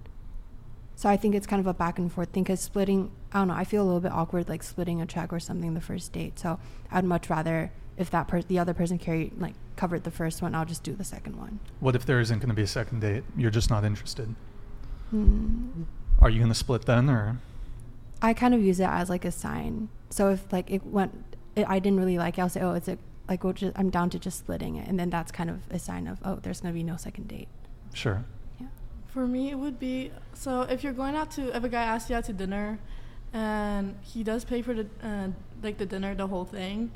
So 0.96 1.08
I 1.08 1.16
think 1.16 1.34
it's 1.34 1.48
kind 1.48 1.62
of 1.62 1.68
a 1.68 1.74
back 1.74 1.98
and 1.98 2.12
forth 2.12 2.30
thing 2.30 2.44
because 2.44 2.60
splitting, 2.60 3.12
I 3.32 3.40
don't 3.40 3.48
know, 3.48 3.54
I 3.54 3.64
feel 3.64 3.84
a 3.84 3.86
little 3.86 4.02
bit 4.02 4.12
awkward 4.12 4.50
like 4.50 4.64
splitting 4.64 5.02
a 5.02 5.06
check 5.06 5.32
or 5.32 5.40
something 5.40 5.74
the 5.74 5.80
first 5.82 6.12
date. 6.12 6.38
So 6.38 6.60
I'd 6.92 7.06
much 7.06 7.30
rather 7.30 7.72
if 8.00 8.10
that 8.10 8.28
per- 8.28 8.42
the 8.42 8.58
other 8.58 8.74
person 8.74 8.98
carried 8.98 9.40
like 9.40 9.54
covered 9.76 10.04
the 10.06 10.12
first 10.12 10.42
one, 10.42 10.56
I'll 10.56 10.66
just 10.66 10.82
do 10.84 10.94
the 10.94 11.04
second 11.04 11.36
one. 11.38 11.60
What 11.82 11.96
if 11.96 12.06
there 12.06 12.20
isn't 12.20 12.40
going 12.40 12.50
to 12.50 12.56
be 12.56 12.64
a 12.64 12.68
second 12.68 13.02
date? 13.02 13.24
You're 13.38 13.52
just 13.52 13.70
not 13.70 13.84
interested. 13.84 14.34
Mm, 15.14 15.86
Are 16.20 16.30
you 16.30 16.40
going 16.40 16.50
to 16.50 16.56
split 16.56 16.86
then, 16.86 17.10
or? 17.10 17.38
I 18.22 18.34
kind 18.34 18.54
of 18.54 18.62
use 18.62 18.80
it 18.80 18.88
as 18.90 19.10
like 19.10 19.26
a 19.26 19.32
sign. 19.32 19.90
So 20.10 20.30
if 20.30 20.52
like 20.52 20.72
it 20.72 20.86
went, 20.86 21.36
it, 21.56 21.66
I 21.70 21.80
didn't 21.80 22.00
really 22.00 22.18
like 22.18 22.38
it, 22.38 22.42
I'll 22.42 22.50
say, 22.50 22.62
oh, 22.62 22.74
it's 22.74 22.88
a 22.88 22.98
like 23.28 23.44
we'll 23.44 23.54
just, 23.54 23.78
I'm 23.78 23.90
down 23.92 24.10
to 24.12 24.20
just 24.20 24.40
splitting 24.40 24.76
it, 24.76 24.88
and 24.88 24.98
then 25.00 25.10
that's 25.10 25.32
kind 25.32 25.50
of 25.50 25.60
a 25.70 25.78
sign 25.78 26.08
of 26.08 26.20
oh, 26.24 26.36
there's 26.42 26.62
gonna 26.62 26.74
be 26.74 26.84
no 26.84 26.96
second 26.98 27.28
date. 27.28 27.50
Sure. 27.94 28.24
Yeah. 28.60 28.68
For 29.08 29.28
me, 29.28 29.52
it 29.52 29.56
would 29.56 29.78
be 29.78 30.12
so 30.34 30.62
if 30.62 30.84
you're 30.84 30.94
going 30.94 31.16
out 31.16 31.32
to 31.32 31.56
if 31.56 31.64
a 31.64 31.70
guy 31.70 31.84
asks 31.84 32.10
you 32.10 32.16
out 32.16 32.24
to 32.26 32.34
dinner, 32.34 32.80
and 33.34 33.98
he 34.02 34.24
does 34.24 34.46
pay 34.46 34.62
for 34.62 34.74
the 34.74 34.88
uh, 35.04 35.28
like 35.62 35.78
the 35.78 35.86
dinner, 35.86 36.16
the 36.16 36.28
whole 36.28 36.46
thing. 36.46 36.92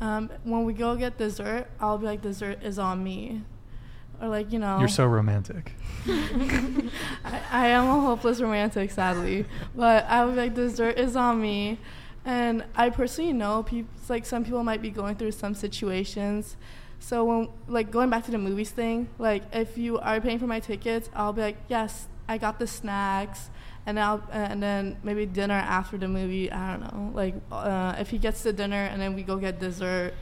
Um, 0.00 0.30
when 0.44 0.64
we 0.64 0.74
go 0.74 0.94
get 0.96 1.16
dessert, 1.16 1.66
I'll 1.80 1.98
be 1.98 2.06
like, 2.06 2.22
dessert 2.22 2.62
is 2.62 2.78
on 2.78 3.02
me, 3.02 3.42
or 4.20 4.28
like 4.28 4.52
you 4.52 4.58
know. 4.58 4.78
You're 4.78 4.88
so 4.88 5.06
romantic. 5.06 5.72
I, 6.06 7.40
I 7.50 7.66
am 7.68 7.88
a 7.88 8.00
hopeless 8.00 8.40
romantic, 8.40 8.90
sadly, 8.90 9.46
but 9.74 10.04
I 10.04 10.24
would 10.24 10.36
like 10.36 10.54
dessert 10.54 10.98
is 10.98 11.16
on 11.16 11.40
me, 11.40 11.78
and 12.24 12.64
I 12.74 12.90
personally 12.90 13.32
know 13.32 13.62
people 13.62 13.90
like 14.08 14.26
some 14.26 14.44
people 14.44 14.62
might 14.62 14.82
be 14.82 14.90
going 14.90 15.16
through 15.16 15.32
some 15.32 15.54
situations. 15.54 16.56
So 16.98 17.24
when 17.24 17.48
like 17.68 17.90
going 17.90 18.10
back 18.10 18.24
to 18.24 18.30
the 18.30 18.38
movies 18.38 18.70
thing, 18.70 19.08
like 19.18 19.44
if 19.52 19.78
you 19.78 19.98
are 19.98 20.20
paying 20.20 20.38
for 20.38 20.46
my 20.46 20.60
tickets, 20.60 21.08
I'll 21.14 21.32
be 21.32 21.40
like, 21.40 21.56
yes, 21.68 22.08
I 22.28 22.38
got 22.38 22.58
the 22.58 22.66
snacks, 22.66 23.50
and 23.86 23.98
I'll 24.00 24.22
and 24.32 24.62
then 24.62 24.98
maybe 25.04 25.24
dinner 25.24 25.54
after 25.54 25.96
the 25.96 26.08
movie. 26.08 26.50
I 26.50 26.76
don't 26.76 26.80
know, 26.80 27.10
like 27.14 27.34
uh, 27.52 27.94
if 27.98 28.10
he 28.10 28.18
gets 28.18 28.42
the 28.42 28.52
dinner 28.52 28.76
and 28.76 29.00
then 29.00 29.14
we 29.14 29.22
go 29.22 29.36
get 29.36 29.60
dessert. 29.60 30.12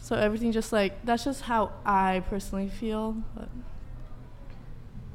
So 0.00 0.16
everything 0.16 0.50
just 0.50 0.72
like 0.72 1.04
that's 1.04 1.24
just 1.24 1.42
how 1.42 1.72
I 1.84 2.24
personally 2.28 2.68
feel. 2.68 3.16
But. 3.36 3.48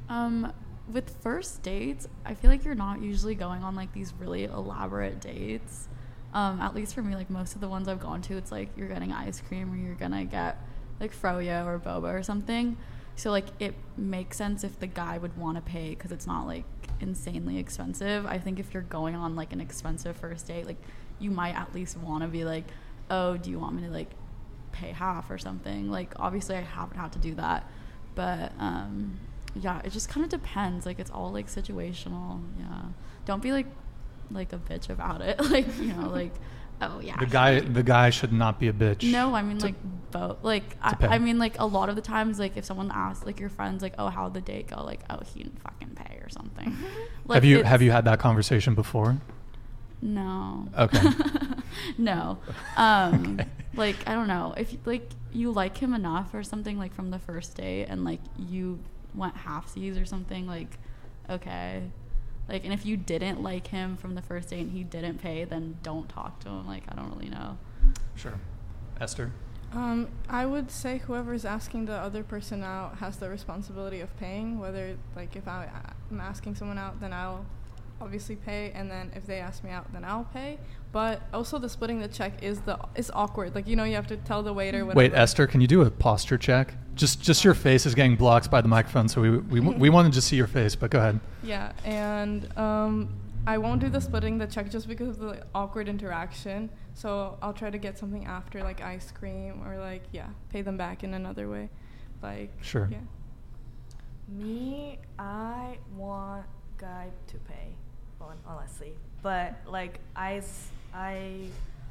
Um, 0.07 0.53
with 0.91 1.09
first 1.21 1.63
dates, 1.63 2.07
I 2.23 2.35
feel 2.35 2.51
like 2.51 2.63
you're 2.63 2.75
not 2.75 3.01
usually 3.01 3.33
going 3.33 3.63
on 3.63 3.75
like 3.75 3.91
these 3.93 4.13
really 4.19 4.43
elaborate 4.43 5.19
dates. 5.19 5.87
Um, 6.31 6.61
at 6.61 6.75
least 6.75 6.93
for 6.93 7.01
me, 7.01 7.15
like 7.15 7.31
most 7.31 7.55
of 7.55 7.61
the 7.61 7.67
ones 7.67 7.87
I've 7.87 7.99
gone 7.99 8.21
to, 8.23 8.37
it's 8.37 8.51
like 8.51 8.69
you're 8.77 8.87
getting 8.87 9.11
ice 9.11 9.41
cream 9.41 9.73
or 9.73 9.75
you're 9.75 9.95
gonna 9.95 10.25
get 10.25 10.59
like 10.99 11.19
froyo 11.19 11.65
or 11.65 11.79
boba 11.79 12.13
or 12.13 12.21
something. 12.21 12.77
So 13.15 13.31
like 13.31 13.47
it 13.59 13.73
makes 13.97 14.37
sense 14.37 14.63
if 14.63 14.79
the 14.79 14.87
guy 14.87 15.17
would 15.17 15.37
want 15.37 15.57
to 15.57 15.61
pay 15.61 15.89
because 15.89 16.11
it's 16.11 16.27
not 16.27 16.45
like 16.45 16.65
insanely 16.99 17.57
expensive. 17.57 18.25
I 18.25 18.37
think 18.37 18.59
if 18.59 18.73
you're 18.73 18.83
going 18.83 19.15
on 19.15 19.35
like 19.35 19.53
an 19.53 19.61
expensive 19.61 20.15
first 20.17 20.47
date, 20.47 20.65
like 20.65 20.81
you 21.19 21.31
might 21.31 21.55
at 21.55 21.73
least 21.73 21.97
want 21.97 22.23
to 22.23 22.27
be 22.27 22.43
like, 22.43 22.65
oh, 23.09 23.37
do 23.37 23.49
you 23.49 23.59
want 23.59 23.75
me 23.75 23.83
to 23.83 23.89
like 23.89 24.09
pay 24.71 24.91
half 24.91 25.29
or 25.29 25.37
something? 25.37 25.89
Like 25.89 26.13
obviously 26.17 26.55
I 26.55 26.61
haven't 26.61 26.97
had 26.97 27.11
to 27.13 27.19
do 27.19 27.35
that, 27.35 27.69
but 28.15 28.51
um, 28.59 29.19
yeah, 29.55 29.81
it 29.83 29.91
just 29.91 30.09
kind 30.09 30.23
of 30.23 30.29
depends. 30.29 30.85
Like 30.85 30.99
it's 30.99 31.11
all 31.11 31.31
like 31.31 31.47
situational. 31.47 32.41
Yeah, 32.59 32.81
don't 33.25 33.41
be 33.41 33.51
like 33.51 33.67
like 34.31 34.53
a 34.53 34.57
bitch 34.57 34.89
about 34.89 35.21
it. 35.21 35.39
like 35.51 35.67
you 35.79 35.93
know 35.93 36.09
like. 36.09 36.33
Oh 36.81 36.99
yeah. 36.99 37.17
The 37.17 37.25
guy, 37.25 37.59
the 37.59 37.83
guy 37.83 38.09
should 38.09 38.33
not 38.33 38.59
be 38.59 38.67
a 38.67 38.73
bitch. 38.73 39.09
No, 39.11 39.33
I 39.33 39.41
mean 39.41 39.57
to- 39.59 39.67
like 39.67 39.75
both. 40.11 40.43
Like 40.43 40.63
I. 40.81 40.95
I 41.01 41.17
mean 41.19 41.39
like 41.39 41.59
a 41.59 41.65
lot 41.65 41.89
of 41.89 41.95
the 41.95 42.01
times, 42.01 42.39
like 42.39 42.57
if 42.57 42.65
someone 42.65 42.91
asks 42.93 43.25
like 43.25 43.39
your 43.39 43.49
friends 43.49 43.81
like, 43.81 43.93
oh, 43.97 44.09
how'd 44.09 44.33
the 44.33 44.41
date 44.41 44.67
go? 44.67 44.83
Like, 44.83 45.01
oh, 45.09 45.19
he 45.25 45.43
didn't 45.43 45.61
fucking 45.61 45.95
pay 45.95 46.17
or 46.17 46.29
something. 46.29 46.75
like, 47.25 47.35
have 47.35 47.45
you 47.45 47.63
have 47.63 47.81
you 47.81 47.91
had 47.91 48.05
that 48.05 48.19
conversation 48.19 48.75
before? 48.75 49.17
No. 50.01 50.67
Okay. 50.77 50.99
no. 51.97 52.37
Um, 52.77 53.39
Okay. 53.39 53.49
like 53.75 53.95
I 54.07 54.13
don't 54.13 54.27
know 54.27 54.53
if 54.55 54.73
like 54.85 55.09
you 55.33 55.51
like 55.51 55.77
him 55.77 55.93
enough 55.93 56.33
or 56.33 56.43
something 56.43 56.77
like 56.77 56.93
from 56.93 57.11
the 57.11 57.19
first 57.19 57.55
date 57.57 57.85
and 57.85 58.03
like 58.05 58.21
you 58.37 58.79
went 59.13 59.35
half 59.35 59.69
seas 59.69 59.97
or 59.97 60.05
something 60.05 60.47
like 60.47 60.77
okay. 61.29 61.83
Like 62.47 62.63
and 62.63 62.73
if 62.73 62.85
you 62.85 62.97
didn't 62.97 63.41
like 63.41 63.67
him 63.67 63.97
from 63.97 64.15
the 64.15 64.21
first 64.21 64.49
date 64.49 64.61
and 64.61 64.71
he 64.71 64.83
didn't 64.83 65.19
pay, 65.21 65.43
then 65.45 65.77
don't 65.81 66.07
talk 66.09 66.39
to 66.41 66.49
him. 66.49 66.67
Like 66.67 66.83
I 66.89 66.95
don't 66.95 67.11
really 67.11 67.29
know. 67.29 67.57
Sure. 68.15 68.39
Esther. 68.99 69.31
Um, 69.73 70.07
I 70.29 70.45
would 70.45 70.71
say 70.71 70.99
whoever's 70.99 71.43
asking 71.43 71.85
the 71.85 71.95
other 71.95 72.23
person 72.23 72.63
out 72.63 72.99
has 72.99 73.17
the 73.17 73.29
responsibility 73.29 73.99
of 73.99 74.15
paying. 74.17 74.59
Whether 74.59 74.97
like 75.15 75.35
if 75.35 75.47
I, 75.47 75.67
I'm 76.11 76.21
asking 76.21 76.55
someone 76.55 76.77
out, 76.77 76.99
then 77.01 77.11
I'll 77.11 77.45
obviously 78.01 78.35
pay, 78.35 78.71
and 78.73 78.89
then 78.89 79.11
if 79.15 79.25
they 79.25 79.39
ask 79.39 79.63
me 79.63 79.69
out, 79.69 79.91
then 79.93 80.03
I'll 80.03 80.25
pay. 80.25 80.59
But 80.91 81.21
also 81.33 81.59
the 81.59 81.69
splitting 81.69 81.99
the 81.99 82.07
check 82.07 82.41
is 82.43 82.61
the 82.61 82.79
is 82.95 83.11
awkward. 83.13 83.55
Like 83.55 83.67
you 83.67 83.75
know 83.75 83.83
you 83.83 83.95
have 83.95 84.07
to 84.07 84.17
tell 84.17 84.43
the 84.43 84.53
waiter. 84.53 84.85
Wait. 84.85 85.13
Esther, 85.13 85.47
can 85.47 85.61
you 85.61 85.67
do 85.67 85.81
a 85.81 85.91
posture 85.91 86.37
check? 86.37 86.73
Just 86.95 87.21
just 87.21 87.43
your 87.43 87.53
face 87.53 87.85
is 87.85 87.95
getting 87.95 88.15
blocked 88.15 88.49
by 88.49 88.61
the 88.61 88.67
microphone, 88.67 89.07
so 89.07 89.21
we 89.21 89.29
we, 89.37 89.59
we 89.59 89.89
wanted 89.95 90.13
to 90.13 90.21
see 90.21 90.35
your 90.35 90.47
face, 90.47 90.75
but 90.75 90.91
go 90.91 90.99
ahead. 90.99 91.19
Yeah, 91.43 91.73
and 91.83 92.57
um, 92.57 93.13
I 93.45 93.57
won't 93.57 93.81
do 93.81 93.89
the 93.89 94.01
splitting 94.01 94.37
the 94.37 94.47
check 94.47 94.69
just 94.69 94.87
because 94.87 95.09
of 95.09 95.19
the 95.19 95.45
awkward 95.53 95.89
interaction. 95.89 96.69
So 96.93 97.37
I'll 97.41 97.53
try 97.53 97.69
to 97.69 97.77
get 97.77 97.97
something 97.97 98.25
after, 98.25 98.63
like 98.63 98.81
ice 98.81 99.11
cream, 99.11 99.61
or 99.65 99.77
like 99.77 100.03
yeah, 100.13 100.27
pay 100.49 100.61
them 100.61 100.77
back 100.77 101.03
in 101.03 101.13
another 101.13 101.49
way, 101.49 101.69
like 102.21 102.51
Sure. 102.61 102.87
Yeah. 102.89 102.99
Me, 104.27 104.97
I 105.19 105.77
want 105.95 106.45
guy 106.77 107.09
to 107.27 107.37
pay, 107.37 107.75
hon- 108.27 108.43
honestly. 108.57 108.93
But 109.21 109.55
like 109.65 109.99
I, 110.15 110.41
I, 110.93 111.47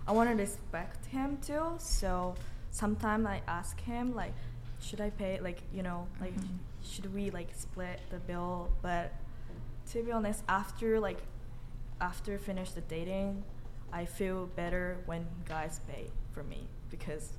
I 0.06 0.12
want 0.12 0.30
to 0.30 0.36
respect 0.36 1.06
him 1.06 1.38
too. 1.42 1.74
So 1.78 2.34
sometimes 2.70 3.26
I 3.26 3.42
ask 3.48 3.80
him 3.80 4.14
like, 4.14 4.34
should 4.80 5.00
I 5.00 5.10
pay? 5.10 5.40
Like 5.40 5.62
you 5.72 5.82
know, 5.82 6.06
like 6.20 6.34
Mhm. 6.34 6.58
should 6.82 7.12
we 7.14 7.30
like 7.30 7.48
split 7.54 8.00
the 8.10 8.18
bill? 8.18 8.70
But 8.82 9.12
to 9.92 10.02
be 10.02 10.12
honest, 10.12 10.42
after 10.48 11.00
like, 11.00 11.18
after 12.00 12.38
finish 12.38 12.70
the 12.72 12.80
dating, 12.82 13.42
I 13.92 14.04
feel 14.04 14.46
better 14.56 14.98
when 15.06 15.26
guys 15.46 15.80
pay 15.88 16.06
for 16.32 16.42
me 16.42 16.66
because, 16.90 17.32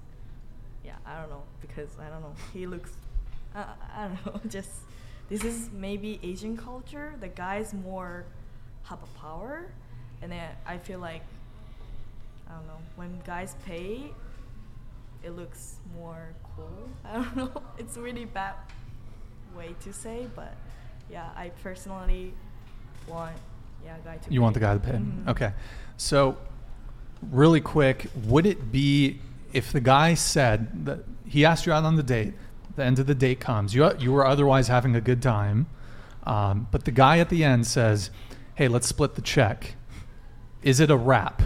yeah, 0.85 0.95
I 1.05 1.19
don't 1.19 1.29
know 1.29 1.43
because 1.61 1.89
I 1.99 2.09
don't 2.09 2.21
know 2.21 2.33
he 2.53 2.65
looks 2.67 2.91
uh, 3.55 3.63
I 3.95 4.07
don't 4.07 4.25
know. 4.25 4.41
Just 4.49 4.71
this 5.29 5.43
is 5.43 5.69
maybe 5.73 6.19
Asian 6.23 6.55
culture. 6.57 7.13
The 7.19 7.27
guys 7.29 7.73
more 7.73 8.25
have 8.86 8.99
a 9.03 9.19
power, 9.19 9.65
and 10.21 10.31
then 10.31 10.49
I 10.65 10.77
feel 10.77 10.99
like 10.99 11.21
I 12.47 12.53
don't 12.53 12.67
know 12.67 12.79
when 12.95 13.19
guys 13.25 13.55
pay, 13.65 14.11
it 15.23 15.31
looks 15.31 15.77
more 15.95 16.29
cool. 16.55 16.89
I 17.05 17.13
don't 17.13 17.36
know. 17.36 17.61
It's 17.77 17.97
a 17.97 18.01
really 18.01 18.25
bad 18.25 18.53
way 19.55 19.75
to 19.81 19.93
say, 19.93 20.27
but 20.36 20.55
yeah, 21.09 21.29
I 21.36 21.49
personally 21.63 22.33
want 23.07 23.36
yeah 23.83 23.97
guy 24.03 24.17
to. 24.17 24.33
You 24.33 24.41
want 24.41 24.53
the 24.53 24.59
guy 24.59 24.73
to 24.73 24.79
pay. 24.79 24.93
Mhm. 24.93 25.27
Okay. 25.27 25.53
So, 25.97 26.38
really 27.31 27.61
quick, 27.61 28.07
would 28.25 28.45
it 28.45 28.71
be 28.71 29.19
if 29.53 29.71
the 29.71 29.79
guy 29.79 30.13
said 30.13 30.86
that 30.86 30.99
he 31.25 31.45
asked 31.45 31.65
you 31.65 31.71
out 31.73 31.86
on 31.86 31.95
the 31.95 32.03
date, 32.03 32.33
the 32.75 32.83
end 32.83 32.99
of 32.99 33.07
the 33.07 33.15
date 33.15 33.39
comes, 33.39 33.73
you 33.73 33.89
you 33.97 34.11
were 34.11 34.25
otherwise 34.27 34.67
having 34.67 34.95
a 34.95 35.01
good 35.01 35.21
time, 35.21 35.67
um, 36.25 36.67
but 36.71 36.83
the 36.83 36.91
guy 36.91 37.19
at 37.19 37.29
the 37.29 37.43
end 37.43 37.65
says, 37.65 38.09
"Hey, 38.55 38.67
let's 38.67 38.87
split 38.87 39.15
the 39.15 39.21
check." 39.21 39.75
Is 40.63 40.79
it 40.79 40.89
a 40.89 40.97
wrap? 40.97 41.41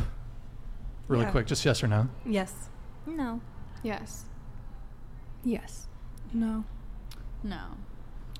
Really 1.08 1.26
Yeah. 1.26 1.32
quick, 1.32 1.48
just 1.48 1.66
yes 1.66 1.84
or 1.84 1.88
no. 1.88 2.08
Yes. 2.26 2.70
No. 3.06 3.42
Yes. 3.84 4.26
Yes. 5.44 5.88
No. 6.34 6.64
No. 7.44 7.78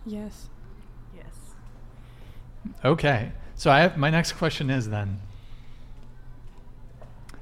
Yes. 0.06 0.50
Yes. 1.16 1.56
Okay. 2.86 3.32
So 3.56 3.72
I 3.72 3.80
have 3.82 3.98
my 3.98 4.10
next 4.10 4.34
question 4.34 4.70
is 4.70 4.90
then 4.90 5.20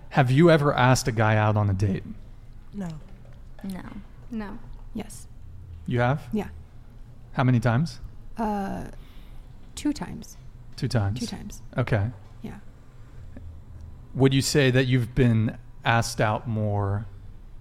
Have 0.09 0.31
you 0.31 0.49
ever 0.49 0.73
asked 0.73 1.07
a 1.07 1.11
guy 1.11 1.35
out 1.35 1.55
on 1.57 1.69
a 1.69 1.73
date? 1.73 2.03
No. 2.73 2.87
No. 3.63 3.83
No. 4.31 4.57
Yes. 4.93 5.27
You 5.85 5.99
have? 5.99 6.27
Yeah. 6.31 6.47
How 7.33 7.43
many 7.43 7.59
times? 7.59 7.99
Uh, 8.37 8.85
two 9.75 9.93
times. 9.93 10.36
Two 10.77 10.87
times. 10.87 11.19
Two 11.19 11.25
times. 11.25 11.61
Okay. 11.75 12.11
Yeah. 12.41 12.59
Would 14.13 14.33
you 14.33 14.41
say 14.41 14.71
that 14.71 14.85
you've 14.85 15.13
been 15.13 15.57
asked 15.83 16.21
out 16.21 16.47
more 16.47 17.05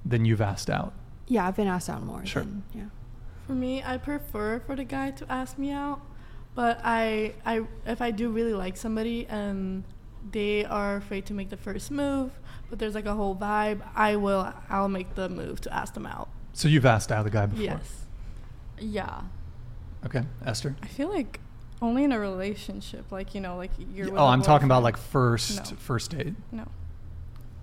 than 0.04 0.24
you've 0.24 0.40
asked 0.40 0.70
out? 0.70 0.92
Yeah, 1.26 1.48
I've 1.48 1.56
been 1.56 1.66
asked 1.66 1.90
out 1.90 2.04
more. 2.04 2.24
Sure. 2.24 2.42
Than, 2.42 2.62
yeah. 2.72 2.84
For 3.46 3.54
me, 3.54 3.82
I 3.82 3.96
prefer 3.96 4.60
for 4.60 4.76
the 4.76 4.84
guy 4.84 5.10
to 5.12 5.32
ask 5.32 5.58
me 5.58 5.72
out, 5.72 6.00
but 6.54 6.80
I, 6.84 7.34
I, 7.44 7.62
if 7.86 8.00
I 8.00 8.10
do 8.10 8.28
really 8.30 8.52
like 8.52 8.76
somebody 8.76 9.26
and 9.26 9.82
they 10.30 10.64
are 10.64 10.96
afraid 10.96 11.26
to 11.26 11.34
make 11.34 11.48
the 11.50 11.56
first 11.56 11.90
move, 11.90 12.32
but 12.68 12.78
there's 12.78 12.94
like 12.94 13.06
a 13.06 13.14
whole 13.14 13.34
vibe, 13.34 13.80
I 13.94 14.16
will, 14.16 14.52
I'll 14.68 14.88
make 14.88 15.14
the 15.14 15.28
move 15.28 15.60
to 15.62 15.74
ask 15.74 15.94
them 15.94 16.06
out. 16.06 16.28
So 16.52 16.68
you've 16.68 16.86
asked 16.86 17.10
out 17.10 17.24
the 17.24 17.30
guy 17.30 17.46
before? 17.46 17.64
Yes. 17.64 18.04
Yeah. 18.78 19.22
Okay. 20.04 20.22
Esther? 20.44 20.76
I 20.82 20.86
feel 20.86 21.08
like 21.08 21.40
only 21.82 22.04
in 22.04 22.12
a 22.12 22.18
relationship, 22.18 23.10
like 23.12 23.34
you 23.34 23.40
know, 23.40 23.56
like 23.56 23.70
you're. 23.92 24.10
with 24.10 24.18
oh, 24.18 24.24
a 24.24 24.28
I'm 24.28 24.42
talking 24.42 24.66
about 24.66 24.82
like 24.82 24.96
first 24.96 25.72
No. 25.72 25.76
first 25.78 26.10
date. 26.10 26.34
No. 26.52 26.66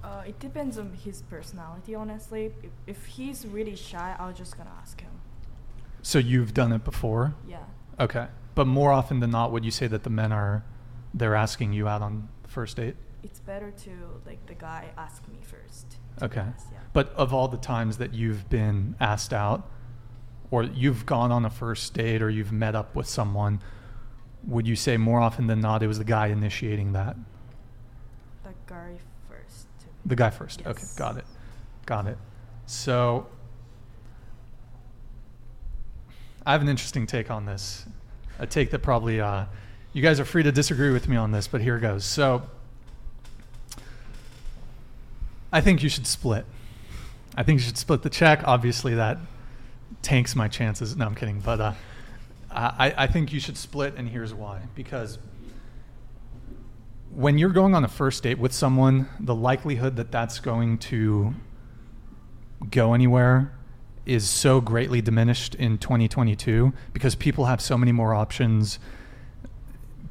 Uh, 0.03 0.24
it 0.28 0.39
depends 0.39 0.78
on 0.78 0.93
his 1.03 1.22
personality, 1.24 1.95
honestly. 1.95 2.51
If, 2.61 2.72
if 2.88 3.05
he's 3.05 3.47
really 3.47 3.76
shy, 3.76 4.16
I'm 4.20 4.34
just 4.36 4.57
gonna 4.57 4.74
ask 4.82 4.99
him. 5.01 5.11
So 6.01 6.20
you've 6.20 6.53
done 6.53 6.74
it 6.74 6.84
before? 6.84 7.34
Yeah. 7.47 7.64
Okay. 7.99 8.28
But 8.55 8.68
more 8.68 8.91
often 8.91 9.20
than 9.20 9.32
not, 9.32 9.51
would 9.51 9.66
you 9.66 9.72
say 9.72 9.88
that 9.88 10.03
the 10.03 10.09
men 10.09 10.32
are 10.32 10.64
they're 11.14 11.36
asking 11.36 11.74
you 11.74 11.88
out 11.88 12.01
on 12.01 12.28
the 12.43 12.49
first 12.49 12.78
date? 12.78 12.95
It's 13.24 13.39
better 13.39 13.72
to 13.72 13.91
like 14.26 14.45
the 14.45 14.53
guy 14.53 14.89
ask 14.97 15.28
me 15.28 15.39
first. 15.41 15.97
Okay. 16.22 16.41
honest, 16.41 16.68
yeah. 16.72 16.80
But 16.91 17.14
of 17.16 17.34
all 17.34 17.47
the 17.47 17.57
times 17.57 17.97
that 17.97 18.14
you've 18.14 18.49
been 18.49 18.95
asked 18.99 19.34
out, 19.34 19.68
or 20.51 20.64
you've 20.64 21.05
gone 21.05 21.32
on 21.32 21.45
a 21.45 21.49
first 21.49 21.93
date, 21.93 22.22
or 22.22 22.30
you've 22.30 22.51
met 22.51 22.76
up 22.76 22.93
with 22.93 23.07
someone, 23.07 23.59
would 24.47 24.67
you 24.67 24.75
say 24.75 24.97
more 24.97 25.19
often 25.19 25.47
than 25.47 25.59
not 25.59 25.83
it 25.83 25.87
was 25.87 25.97
the 25.97 26.03
guy 26.03 26.27
initiating 26.27 26.93
that? 26.93 27.15
the 28.43 28.53
guy 28.67 28.97
first. 29.29 29.67
The 30.05 30.15
guy 30.15 30.29
first. 30.29 30.65
Okay, 30.65 30.83
got 30.97 31.17
it. 31.17 31.25
Got 31.85 32.07
it. 32.07 32.17
So 32.65 33.27
I 36.45 36.51
have 36.51 36.61
an 36.61 36.69
interesting 36.69 37.07
take 37.07 37.31
on 37.31 37.45
this. 37.45 37.85
A 38.39 38.47
take 38.47 38.71
that 38.71 38.79
probably 38.79 39.21
uh, 39.21 39.45
you 39.93 40.01
guys 40.01 40.19
are 40.19 40.25
free 40.25 40.43
to 40.43 40.51
disagree 40.51 40.91
with 40.91 41.07
me 41.07 41.15
on 41.15 41.31
this, 41.31 41.47
but 41.47 41.61
here 41.61 41.79
goes. 41.79 42.03
So 42.03 42.43
I 45.51 45.61
think 45.61 45.83
you 45.83 45.89
should 45.89 46.07
split. 46.07 46.45
I 47.35 47.43
think 47.43 47.59
you 47.59 47.65
should 47.65 47.77
split 47.77 48.01
the 48.01 48.09
check. 48.09 48.41
Obviously, 48.45 48.95
that 48.95 49.19
tanks 50.01 50.35
my 50.35 50.47
chances. 50.47 50.95
No, 50.95 51.05
I'm 51.05 51.15
kidding. 51.15 51.39
But 51.39 51.61
uh, 51.61 51.73
I, 52.53 52.93
I 52.97 53.07
think 53.07 53.33
you 53.33 53.39
should 53.39 53.57
split, 53.57 53.95
and 53.95 54.07
here's 54.07 54.33
why. 54.33 54.61
Because 54.75 55.17
when 57.11 57.37
you're 57.37 57.49
going 57.49 57.75
on 57.75 57.83
a 57.83 57.87
first 57.87 58.23
date 58.23 58.39
with 58.39 58.53
someone, 58.53 59.09
the 59.19 59.35
likelihood 59.35 59.95
that 59.97 60.11
that's 60.11 60.39
going 60.39 60.77
to 60.79 61.33
go 62.69 62.93
anywhere 62.93 63.53
is 64.05 64.29
so 64.29 64.59
greatly 64.59 65.01
diminished 65.01 65.55
in 65.55 65.77
2022 65.77 66.73
because 66.91 67.15
people 67.15 67.45
have 67.45 67.61
so 67.61 67.77
many 67.77 67.91
more 67.91 68.13
options. 68.13 68.79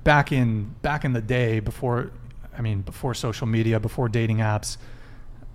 Back 0.05 0.32
in 0.32 0.74
back 0.82 1.05
in 1.05 1.12
the 1.12 1.20
day, 1.20 1.61
before 1.61 2.11
I 2.57 2.61
mean 2.61 2.82
before 2.82 3.14
social 3.14 3.47
media, 3.47 3.78
before 3.78 4.09
dating 4.09 4.38
apps, 4.38 4.76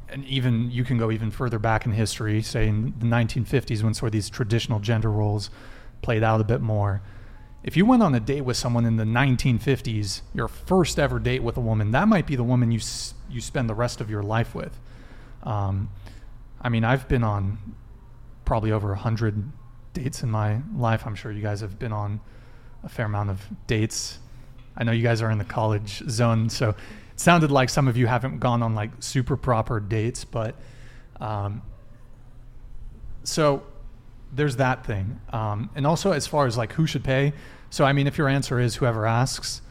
and 0.09 0.23
even 0.25 0.71
you 0.71 0.83
can 0.83 0.97
go 0.97 1.11
even 1.11 1.31
further 1.31 1.59
back 1.59 1.85
in 1.85 1.91
history, 1.91 2.41
say 2.41 2.67
in 2.67 2.93
the 2.99 3.05
1950s 3.05 3.83
when 3.83 3.93
sort 3.93 4.07
of 4.07 4.13
these 4.13 4.29
traditional 4.29 4.79
gender 4.79 5.11
roles 5.11 5.49
played 6.01 6.23
out 6.23 6.41
a 6.41 6.43
bit 6.43 6.61
more. 6.61 7.01
If 7.63 7.75
you 7.75 7.85
went 7.85 8.01
on 8.01 8.15
a 8.15 8.19
date 8.19 8.41
with 8.41 8.55
someone 8.55 8.85
in 8.85 8.95
the 8.95 9.03
1950s, 9.03 10.21
your 10.33 10.47
first 10.47 10.99
ever 10.99 11.19
date 11.19 11.43
with 11.43 11.57
a 11.57 11.61
woman, 11.61 11.91
that 11.91 12.07
might 12.07 12.25
be 12.25 12.35
the 12.35 12.43
woman 12.43 12.71
you 12.71 12.79
you 13.29 13.41
spend 13.41 13.69
the 13.69 13.75
rest 13.75 13.99
of 13.99 14.09
your 14.09 14.23
life 14.23 14.55
with. 14.55 14.79
Um, 15.43 15.89
I 16.61 16.69
mean, 16.69 16.83
I've 16.83 17.07
been 17.07 17.23
on 17.23 17.57
probably 18.45 18.71
over 18.71 18.93
a 18.93 18.97
hundred 18.97 19.51
dates 19.93 20.23
in 20.23 20.31
my 20.31 20.61
life. 20.75 21.05
I'm 21.05 21.15
sure 21.15 21.31
you 21.31 21.41
guys 21.41 21.61
have 21.61 21.77
been 21.77 21.91
on 21.91 22.21
a 22.83 22.89
fair 22.89 23.05
amount 23.05 23.29
of 23.29 23.45
dates. 23.67 24.19
I 24.77 24.83
know 24.83 24.91
you 24.91 25.03
guys 25.03 25.21
are 25.21 25.31
in 25.31 25.37
the 25.37 25.43
college 25.43 26.03
zone, 26.09 26.49
so 26.49 26.69
it 26.69 26.75
sounded 27.19 27.51
like 27.51 27.69
some 27.69 27.87
of 27.87 27.97
you 27.97 28.07
haven't 28.07 28.39
gone 28.39 28.63
on 28.63 28.75
like 28.75 28.91
super 28.99 29.35
proper 29.35 29.79
dates, 29.79 30.23
but 30.23 30.55
um, 31.19 31.61
so 33.23 33.63
there's 34.37 34.55
that 34.57 34.85
thing. 34.85 35.19
Um, 35.31 35.69
and 35.75 35.85
also, 35.85 36.11
as 36.11 36.27
far 36.27 36.45
as 36.45 36.57
like 36.57 36.73
who 36.73 36.87
should 36.87 37.03
pay, 37.03 37.33
so 37.69 37.83
I 37.83 37.91
mean, 37.91 38.07
if 38.07 38.17
your 38.17 38.29
answer 38.29 38.59
is 38.59 38.75
whoever 38.75 39.05
asks, 39.05 39.61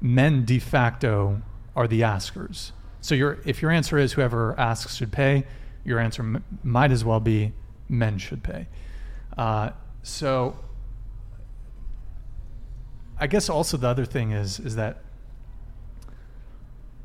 men 0.00 0.44
de 0.44 0.58
facto 0.58 1.42
are 1.74 1.88
the 1.88 2.02
askers. 2.04 2.72
So 3.00 3.14
your 3.14 3.38
if 3.44 3.62
your 3.62 3.70
answer 3.70 3.98
is 3.98 4.12
whoever 4.12 4.58
asks 4.58 4.96
should 4.96 5.12
pay, 5.12 5.44
your 5.84 5.98
answer 5.98 6.22
m- 6.22 6.44
might 6.62 6.92
as 6.92 7.04
well 7.04 7.20
be 7.20 7.52
men 7.88 8.18
should 8.18 8.42
pay. 8.42 8.68
Uh, 9.36 9.70
so 10.02 10.56
I 13.18 13.26
guess 13.26 13.48
also 13.48 13.76
the 13.76 13.88
other 13.88 14.04
thing 14.04 14.32
is 14.32 14.60
is 14.60 14.76
that 14.76 15.02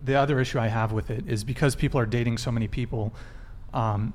the 0.04 0.16
other 0.16 0.40
issue 0.40 0.60
I 0.60 0.68
have 0.68 0.92
with 0.92 1.10
it 1.10 1.28
is 1.28 1.44
because 1.44 1.76
people 1.76 2.00
are 2.00 2.06
dating 2.06 2.38
so 2.38 2.52
many 2.52 2.68
people. 2.68 3.14
Um, 3.74 4.14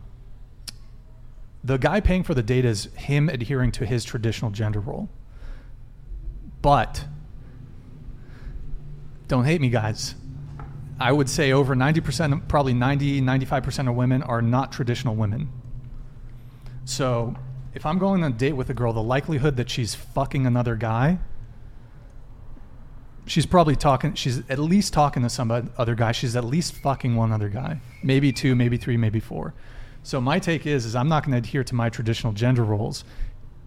the 1.64 1.76
guy 1.76 2.00
paying 2.00 2.22
for 2.22 2.34
the 2.34 2.42
date 2.42 2.64
is 2.64 2.86
him 2.96 3.28
adhering 3.28 3.70
to 3.72 3.86
his 3.86 4.04
traditional 4.04 4.50
gender 4.50 4.80
role. 4.80 5.08
But 6.60 7.04
don't 9.28 9.44
hate 9.44 9.60
me, 9.60 9.68
guys. 9.68 10.14
I 11.00 11.10
would 11.10 11.28
say 11.28 11.52
over 11.52 11.74
90%, 11.74 12.48
probably 12.48 12.74
90, 12.74 13.20
95% 13.22 13.88
of 13.88 13.94
women 13.94 14.22
are 14.22 14.42
not 14.42 14.72
traditional 14.72 15.14
women. 15.14 15.50
So 16.84 17.34
if 17.74 17.86
I'm 17.86 17.98
going 17.98 18.22
on 18.22 18.32
a 18.32 18.34
date 18.34 18.52
with 18.52 18.70
a 18.70 18.74
girl, 18.74 18.92
the 18.92 19.02
likelihood 19.02 19.56
that 19.56 19.70
she's 19.70 19.94
fucking 19.94 20.46
another 20.46 20.76
guy, 20.76 21.18
she's 23.26 23.46
probably 23.46 23.76
talking, 23.76 24.14
she's 24.14 24.42
at 24.48 24.58
least 24.58 24.92
talking 24.92 25.22
to 25.22 25.30
some 25.30 25.50
other 25.76 25.94
guy. 25.94 26.12
She's 26.12 26.36
at 26.36 26.44
least 26.44 26.74
fucking 26.74 27.16
one 27.16 27.32
other 27.32 27.48
guy. 27.48 27.80
Maybe 28.02 28.32
two, 28.32 28.54
maybe 28.54 28.76
three, 28.76 28.96
maybe 28.96 29.20
four. 29.20 29.54
So 30.02 30.20
my 30.20 30.38
take 30.38 30.66
is, 30.66 30.84
is 30.84 30.96
I'm 30.96 31.08
not 31.08 31.24
going 31.24 31.32
to 31.32 31.38
adhere 31.38 31.64
to 31.64 31.74
my 31.74 31.88
traditional 31.88 32.32
gender 32.32 32.64
roles 32.64 33.04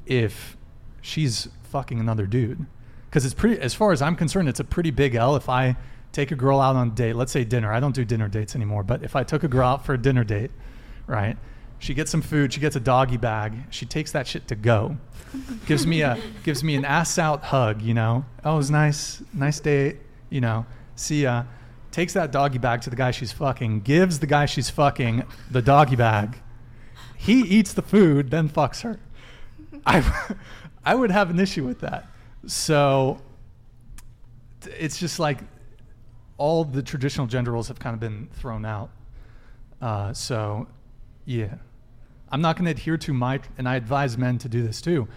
if 0.05 0.57
she's 1.01 1.47
fucking 1.63 1.99
another 1.99 2.25
dude. 2.25 2.65
Because 3.09 3.25
it's 3.25 3.33
pretty, 3.33 3.61
as 3.61 3.73
far 3.73 3.91
as 3.91 4.01
I'm 4.01 4.15
concerned, 4.15 4.49
it's 4.49 4.59
a 4.59 4.63
pretty 4.65 4.91
big 4.91 5.15
L 5.15 5.35
if 5.35 5.47
I 5.47 5.77
take 6.11 6.31
a 6.31 6.35
girl 6.35 6.59
out 6.59 6.75
on 6.75 6.89
a 6.89 6.91
date. 6.91 7.13
Let's 7.15 7.31
say 7.31 7.43
dinner. 7.43 7.71
I 7.71 7.79
don't 7.79 7.95
do 7.95 8.03
dinner 8.03 8.27
dates 8.27 8.55
anymore, 8.55 8.83
but 8.83 9.03
if 9.03 9.15
I 9.15 9.23
took 9.23 9.43
a 9.43 9.47
girl 9.47 9.67
out 9.67 9.85
for 9.85 9.93
a 9.93 9.97
dinner 9.97 10.23
date, 10.23 10.51
right? 11.07 11.37
She 11.79 11.93
gets 11.93 12.09
some 12.09 12.21
food. 12.21 12.53
She 12.53 12.59
gets 12.59 12.75
a 12.75 12.79
doggy 12.79 13.17
bag. 13.17 13.53
She 13.69 13.85
takes 13.85 14.11
that 14.13 14.27
shit 14.27 14.47
to 14.47 14.55
go. 14.55 14.97
gives 15.65 15.85
me 15.85 16.01
a 16.01 16.17
gives 16.43 16.63
me 16.63 16.75
an 16.75 16.85
ass 16.85 17.19
out 17.19 17.43
hug. 17.43 17.81
You 17.81 17.93
know. 17.93 18.25
Oh, 18.43 18.55
it 18.55 18.57
was 18.57 18.71
nice. 18.71 19.21
Nice 19.33 19.59
date. 19.59 19.97
You 20.29 20.41
know. 20.41 20.65
See 20.95 21.23
ya. 21.23 21.43
Takes 21.95 22.11
that 22.11 22.33
doggy 22.33 22.57
bag 22.57 22.81
to 22.81 22.89
the 22.89 22.95
guy 22.97 23.11
she's 23.11 23.31
fucking. 23.31 23.79
Gives 23.79 24.19
the 24.19 24.27
guy 24.27 24.47
she's 24.47 24.69
fucking 24.69 25.23
the 25.49 25.61
doggy 25.61 25.95
bag. 25.95 26.35
He 27.15 27.39
eats 27.39 27.71
the 27.71 27.81
food, 27.81 28.31
then 28.31 28.49
fucks 28.49 28.81
her. 28.81 28.99
I 29.85 30.35
I 30.85 30.93
would 30.93 31.09
have 31.09 31.29
an 31.29 31.39
issue 31.39 31.63
with 31.63 31.79
that. 31.79 32.09
So 32.47 33.21
it's 34.77 34.97
just 34.99 35.19
like 35.19 35.39
all 36.37 36.65
the 36.65 36.83
traditional 36.83 37.27
gender 37.27 37.53
roles 37.53 37.69
have 37.69 37.79
kind 37.79 37.93
of 37.93 38.01
been 38.01 38.27
thrown 38.33 38.65
out. 38.65 38.89
Uh, 39.81 40.11
so, 40.11 40.67
yeah. 41.23 41.53
I'm 42.29 42.41
not 42.41 42.57
going 42.57 42.65
to 42.65 42.71
adhere 42.71 42.97
to 42.97 43.13
my, 43.13 43.39
and 43.57 43.69
I 43.69 43.77
advise 43.77 44.17
men 44.17 44.37
to 44.39 44.49
do 44.49 44.67
this 44.67 44.81
too. 44.81 45.07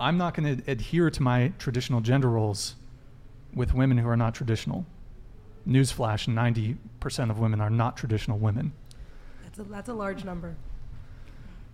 I'm 0.00 0.16
not 0.16 0.32
going 0.32 0.56
to 0.56 0.70
adhere 0.70 1.10
to 1.10 1.22
my 1.22 1.52
traditional 1.58 2.00
gender 2.00 2.30
roles 2.30 2.76
with 3.54 3.74
women 3.74 3.98
who 3.98 4.08
are 4.08 4.16
not 4.16 4.34
traditional. 4.34 4.86
Newsflash 5.68 6.28
90% 6.28 7.30
of 7.30 7.38
women 7.38 7.60
are 7.60 7.70
not 7.70 7.96
traditional 7.96 8.38
women. 8.38 8.72
That's 9.42 9.58
a, 9.58 9.62
that's 9.64 9.88
a 9.88 9.94
large 9.94 10.24
number. 10.24 10.56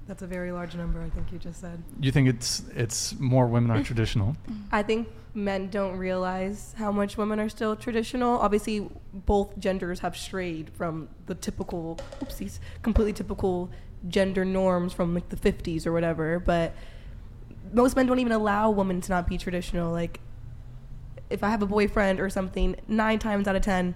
That's 0.07 0.23
a 0.23 0.27
very 0.27 0.51
large 0.51 0.75
number, 0.75 1.01
I 1.03 1.09
think 1.09 1.31
you 1.33 1.39
just 1.39 1.61
said. 1.61 1.83
You 2.01 2.11
think 2.11 2.29
it's, 2.29 2.65
it's 2.75 3.19
more 3.19 3.47
women 3.47 3.71
are 3.71 3.83
traditional? 3.85 4.37
I 4.73 4.83
think 4.83 5.09
men 5.35 5.71
don't 5.71 5.97
realize 5.97 6.75
how 6.77 6.91
much 6.91 7.17
women 7.17 7.39
are 7.39 7.49
still 7.49 7.77
traditional. 7.77 8.39
Obviously, 8.39 8.89
both 9.13 9.57
genders 9.59 10.01
have 10.01 10.17
strayed 10.17 10.71
from 10.71 11.09
the 11.27 11.35
typical, 11.35 11.99
oopsies, 12.21 12.59
completely 12.83 13.13
typical 13.13 13.71
gender 14.09 14.45
norms 14.45 14.93
from 14.93 15.15
like 15.15 15.29
the 15.29 15.37
50s 15.37 15.87
or 15.87 15.93
whatever. 15.93 16.39
But 16.41 16.75
most 17.73 17.95
men 17.97 18.07
don't 18.07 18.19
even 18.19 18.33
allow 18.33 18.71
women 18.71 19.01
to 19.03 19.13
not 19.13 19.29
be 19.29 19.39
traditional. 19.39 19.93
Like, 19.93 20.21
if 21.31 21.43
I 21.43 21.49
have 21.51 21.63
a 21.63 21.67
boyfriend 21.67 22.21
or 22.21 22.29
something, 22.29 22.77
nine 22.89 23.19
times 23.19 23.49
out 23.49 23.57
of 23.57 23.63
ten, 23.63 23.95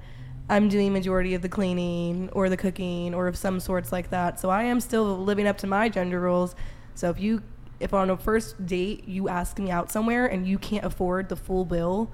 I'm 0.49 0.69
doing 0.69 0.93
majority 0.93 1.35
of 1.35 1.43
the 1.43 1.49
cleaning 1.49 2.29
or 2.33 2.49
the 2.49 2.57
cooking 2.57 3.15
or 3.15 3.27
of 3.29 3.37
some 3.37 3.61
sorts 3.61 3.93
like 3.93 4.11
that. 4.11 4.39
So 4.39 4.51
I 4.51 4.65
am 4.65 4.81
still 4.81 5.19
living 5.19 5.47
up 5.47 5.59
to 5.59 5.67
my 5.67 5.89
gender 5.89 6.21
roles. 6.21 6.55
So 6.95 7.11
if 7.11 7.19
you 7.19 7.43
if 7.81 7.93
on 7.93 8.09
a 8.09 8.17
first 8.17 8.65
date 8.65 9.09
you 9.09 9.29
ask 9.29 9.59
me 9.59 9.71
out 9.71 9.91
somewhere 9.91 10.27
and 10.27 10.47
you 10.47 10.59
can't 10.59 10.85
afford 10.85 11.29
the 11.29 11.37
full 11.37 11.65
bill, 11.65 12.13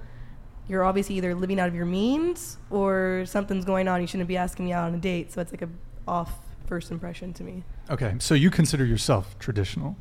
you're 0.68 0.84
obviously 0.84 1.16
either 1.16 1.34
living 1.34 1.60
out 1.60 1.68
of 1.68 1.74
your 1.74 1.86
means 1.86 2.56
or 2.70 3.24
something's 3.26 3.64
going 3.64 3.88
on. 3.88 4.00
You 4.00 4.06
shouldn't 4.06 4.28
be 4.28 4.36
asking 4.36 4.66
me 4.66 4.72
out 4.72 4.84
on 4.84 4.94
a 4.94 4.98
date. 4.98 5.32
So 5.32 5.40
it's 5.40 5.52
like 5.52 5.62
a 5.62 5.68
off 6.08 6.38
first 6.66 6.90
impression 6.90 7.32
to 7.34 7.42
me. 7.42 7.64
Okay, 7.90 8.14
so 8.20 8.34
you 8.34 8.50
consider 8.50 8.84
yourself 8.84 9.36
traditional. 9.40 9.96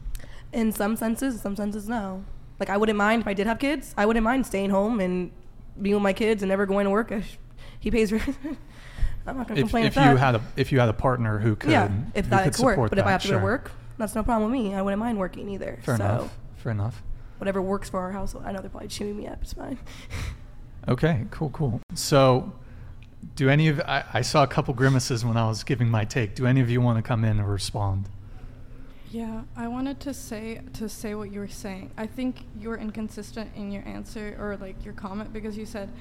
In 0.53 0.71
some 0.71 0.95
senses, 0.95 1.41
some 1.41 1.55
senses 1.55 1.89
no. 1.89 2.23
Like 2.59 2.69
I 2.69 2.77
wouldn't 2.77 2.97
mind 2.97 3.21
if 3.21 3.27
I 3.27 3.33
did 3.33 3.47
have 3.47 3.59
kids. 3.59 3.93
I 3.97 4.05
wouldn't 4.05 4.23
mind 4.23 4.45
staying 4.45 4.69
home 4.69 4.99
and 4.99 5.31
being 5.81 5.95
with 5.95 6.03
my 6.03 6.13
kids 6.13 6.41
and 6.43 6.49
never 6.49 6.65
going 6.65 6.83
to 6.85 6.89
work. 6.89 7.11
I 7.11 7.21
sh- 7.21 7.37
he 7.79 7.89
pays. 7.91 8.11
I'm 9.27 9.37
not 9.37 9.47
gonna 9.47 9.59
If, 9.59 9.63
complain 9.65 9.85
if 9.85 9.95
that. 9.95 10.09
you 10.11 10.17
had 10.17 10.35
a 10.35 10.41
if 10.55 10.71
you 10.71 10.79
had 10.79 10.89
a 10.89 10.93
partner 10.93 11.39
who 11.39 11.55
could, 11.55 11.71
yeah, 11.71 11.89
if 12.15 12.25
who 12.25 12.31
that 12.31 12.43
could 12.45 12.53
could 12.55 12.63
work. 12.63 12.73
support 12.73 12.89
But 12.89 12.99
if 12.99 13.05
I 13.05 13.07
that, 13.07 13.11
have 13.13 13.21
to 13.23 13.27
go 13.29 13.37
to 13.39 13.43
work, 13.43 13.71
that's 13.97 14.15
no 14.15 14.23
problem 14.23 14.51
with 14.51 14.59
me. 14.59 14.73
I 14.73 14.81
wouldn't 14.81 14.99
mind 14.99 15.17
working 15.19 15.47
either. 15.49 15.79
Fair 15.83 15.97
so 15.97 16.03
enough. 16.03 16.37
Fair 16.57 16.71
enough. 16.71 17.03
whatever 17.37 17.61
works 17.61 17.89
for 17.89 17.99
our 17.99 18.11
household. 18.11 18.45
I 18.45 18.51
know 18.51 18.59
they're 18.61 18.69
probably 18.69 18.87
chewing 18.89 19.17
me 19.17 19.27
up. 19.27 19.39
It's 19.41 19.53
fine. 19.53 19.77
Okay, 20.87 21.25
cool, 21.29 21.49
cool. 21.51 21.81
So, 21.93 22.51
do 23.35 23.49
any 23.49 23.67
of 23.67 23.79
I, 23.81 24.05
I 24.13 24.21
saw 24.21 24.43
a 24.43 24.47
couple 24.47 24.73
grimaces 24.73 25.23
when 25.23 25.37
I 25.37 25.47
was 25.47 25.63
giving 25.63 25.87
my 25.89 26.03
take. 26.05 26.33
Do 26.35 26.47
any 26.47 26.61
of 26.61 26.69
you 26.69 26.81
want 26.81 26.97
to 26.97 27.03
come 27.03 27.23
in 27.25 27.37
and 27.37 27.47
respond? 27.47 28.09
Yeah, 29.11 29.41
I 29.55 29.67
wanted 29.67 29.99
to 30.01 30.13
say 30.13 30.61
to 30.73 30.87
say 30.87 31.15
what 31.15 31.31
you 31.31 31.39
were 31.39 31.47
saying. 31.47 31.91
I 31.97 32.05
think 32.05 32.45
you 32.55 32.69
were 32.69 32.77
inconsistent 32.77 33.49
in 33.55 33.71
your 33.71 33.83
answer 33.87 34.35
or 34.39 34.55
like 34.57 34.85
your 34.85 34.93
comment 34.93 35.33
because 35.33 35.57
you 35.57 35.65
said 35.65 35.91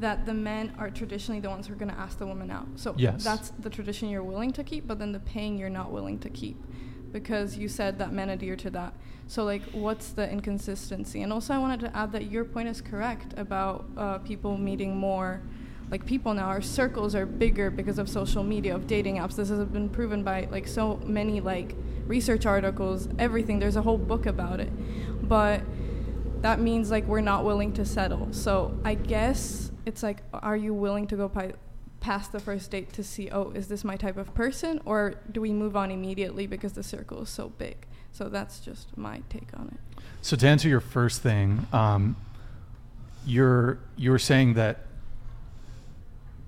that 0.00 0.26
the 0.26 0.34
men 0.34 0.72
are 0.78 0.90
traditionally 0.90 1.40
the 1.40 1.48
ones 1.48 1.66
who 1.66 1.72
are 1.72 1.76
going 1.76 1.90
to 1.90 1.98
ask 1.98 2.18
the 2.18 2.26
woman 2.26 2.50
out. 2.50 2.66
So 2.76 2.94
Yes. 2.98 3.24
that's 3.24 3.50
the 3.58 3.70
tradition 3.70 4.08
you're 4.10 4.22
willing 4.22 4.52
to 4.52 4.62
keep, 4.62 4.86
but 4.86 4.98
then 4.98 5.12
the 5.12 5.18
paying 5.20 5.56
you're 5.58 5.70
not 5.70 5.90
willing 5.90 6.18
to 6.20 6.28
keep 6.30 6.62
because 7.10 7.56
you 7.56 7.68
said 7.68 7.98
that 7.98 8.12
men 8.12 8.28
adhere 8.28 8.54
to 8.56 8.70
that. 8.70 8.92
So 9.28 9.44
like, 9.44 9.62
what's 9.72 10.10
the 10.10 10.30
inconsistency? 10.30 11.22
And 11.22 11.32
also, 11.32 11.54
I 11.54 11.58
wanted 11.58 11.80
to 11.80 11.96
add 11.96 12.12
that 12.12 12.30
your 12.30 12.44
point 12.44 12.68
is 12.68 12.80
correct 12.82 13.34
about 13.38 13.86
uh, 13.96 14.18
people 14.18 14.56
meeting 14.58 14.96
more 14.96 15.40
like 15.90 16.04
people 16.04 16.34
now 16.34 16.46
our 16.46 16.60
circles 16.60 17.14
are 17.14 17.26
bigger 17.26 17.70
because 17.70 17.98
of 17.98 18.08
social 18.08 18.44
media 18.44 18.74
of 18.74 18.86
dating 18.86 19.16
apps. 19.16 19.36
This 19.36 19.48
has 19.48 19.64
been 19.66 19.88
proven 19.88 20.22
by 20.22 20.48
like 20.50 20.66
so 20.66 21.00
many 21.04 21.40
like 21.40 21.74
research 22.06 22.46
articles 22.46 23.08
everything. 23.18 23.58
There's 23.58 23.76
a 23.76 23.82
whole 23.82 23.98
book 23.98 24.26
about 24.26 24.60
it. 24.60 24.70
But 25.26 25.62
that 26.42 26.60
means 26.60 26.90
like 26.90 27.06
we're 27.06 27.20
not 27.20 27.44
willing 27.44 27.72
to 27.74 27.84
settle. 27.84 28.32
So 28.32 28.78
i 28.84 28.94
guess 28.94 29.72
it's 29.86 30.02
like 30.02 30.22
are 30.32 30.56
you 30.56 30.74
willing 30.74 31.06
to 31.08 31.16
go 31.16 31.30
past 32.00 32.32
the 32.32 32.40
first 32.40 32.70
date 32.70 32.92
to 32.92 33.02
see 33.02 33.28
oh 33.30 33.50
is 33.50 33.68
this 33.68 33.82
my 33.82 33.96
type 33.96 34.18
of 34.18 34.34
person? 34.34 34.80
Or 34.84 35.14
do 35.32 35.40
we 35.40 35.52
move 35.52 35.74
on 35.76 35.90
immediately 35.90 36.46
because 36.46 36.74
the 36.74 36.82
circle 36.82 37.22
is 37.22 37.30
so 37.30 37.48
big? 37.48 37.86
So 38.12 38.28
that's 38.28 38.60
just 38.60 38.96
my 38.96 39.22
take 39.30 39.48
on 39.54 39.68
it. 39.68 40.02
So 40.20 40.36
to 40.36 40.46
answer 40.46 40.68
your 40.68 40.80
first 40.80 41.22
thing, 41.22 41.66
um, 41.72 42.16
you're 43.24 43.78
you're 43.96 44.18
saying 44.18 44.54
that 44.54 44.87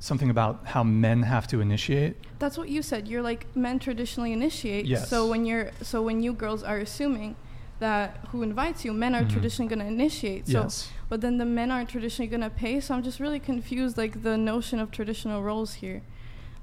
something 0.01 0.30
about 0.30 0.61
how 0.64 0.82
men 0.82 1.22
have 1.22 1.46
to 1.46 1.61
initiate. 1.61 2.16
That's 2.38 2.57
what 2.59 2.68
you 2.70 2.82
said. 2.82 3.07
You're 3.07 3.22
like 3.22 3.46
men 3.55 3.78
traditionally 3.78 4.32
initiate. 4.32 4.86
Yes. 4.86 5.09
So 5.09 5.28
when 5.28 5.44
you're 5.46 5.70
so 5.82 6.03
when 6.03 6.22
you 6.22 6.32
girls 6.32 6.62
are 6.62 6.78
assuming 6.78 7.36
that 7.80 8.18
who 8.32 8.42
invites 8.42 8.84
you, 8.84 8.92
men 8.92 9.14
are 9.14 9.22
Mhm. 9.22 9.30
traditionally 9.30 9.68
going 9.68 9.78
to 9.78 9.86
initiate. 9.86 10.46
So 10.48 10.62
Yes. 10.62 10.90
but 11.09 11.20
then 11.20 11.38
the 11.38 11.44
men 11.46 11.70
aren't 11.70 11.88
traditionally 11.90 12.28
going 12.28 12.42
to 12.42 12.51
pay. 12.51 12.80
So 12.80 12.94
I'm 12.94 13.03
just 13.03 13.20
really 13.20 13.38
confused 13.40 13.96
like 13.96 14.22
the 14.22 14.36
notion 14.36 14.80
of 14.80 14.90
traditional 14.90 15.42
roles 15.42 15.74
here. 15.74 16.03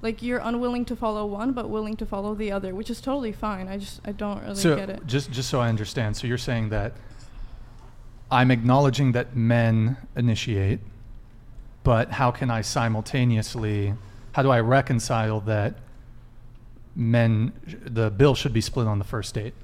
Like 0.02 0.22
you're 0.22 0.38
unwilling 0.38 0.84
to 0.86 0.94
follow 0.96 1.24
one, 1.26 1.52
but 1.52 1.68
willing 1.70 1.96
to 1.96 2.06
follow 2.06 2.34
the 2.34 2.52
other, 2.52 2.72
which 2.74 2.90
is 2.90 3.00
totally 3.00 3.32
fine. 3.32 3.66
I 3.68 3.78
just 3.78 4.00
I 4.04 4.12
don't 4.12 4.42
really 4.42 4.54
so 4.56 4.76
get 4.76 4.90
it. 4.90 5.06
just 5.06 5.30
just 5.32 5.48
so 5.48 5.60
I 5.60 5.68
understand, 5.68 6.16
so 6.16 6.26
you're 6.26 6.38
saying 6.38 6.68
that 6.70 6.92
I'm 8.30 8.50
acknowledging 8.50 9.12
that 9.12 9.34
men 9.36 9.96
initiate, 10.16 10.80
but 11.88 12.10
how 12.10 12.30
can 12.30 12.50
I 12.50 12.60
simultaneously 12.60 13.94
how 14.32 14.42
do 14.42 14.50
I 14.50 14.60
reconcile 14.60 15.40
that 15.52 15.76
men 16.94 17.54
the 17.66 18.10
bill 18.10 18.34
should 18.34 18.52
be 18.52 18.60
split 18.60 18.86
on 18.86 18.98
the 18.98 19.06
first 19.06 19.34
date? 19.34 19.54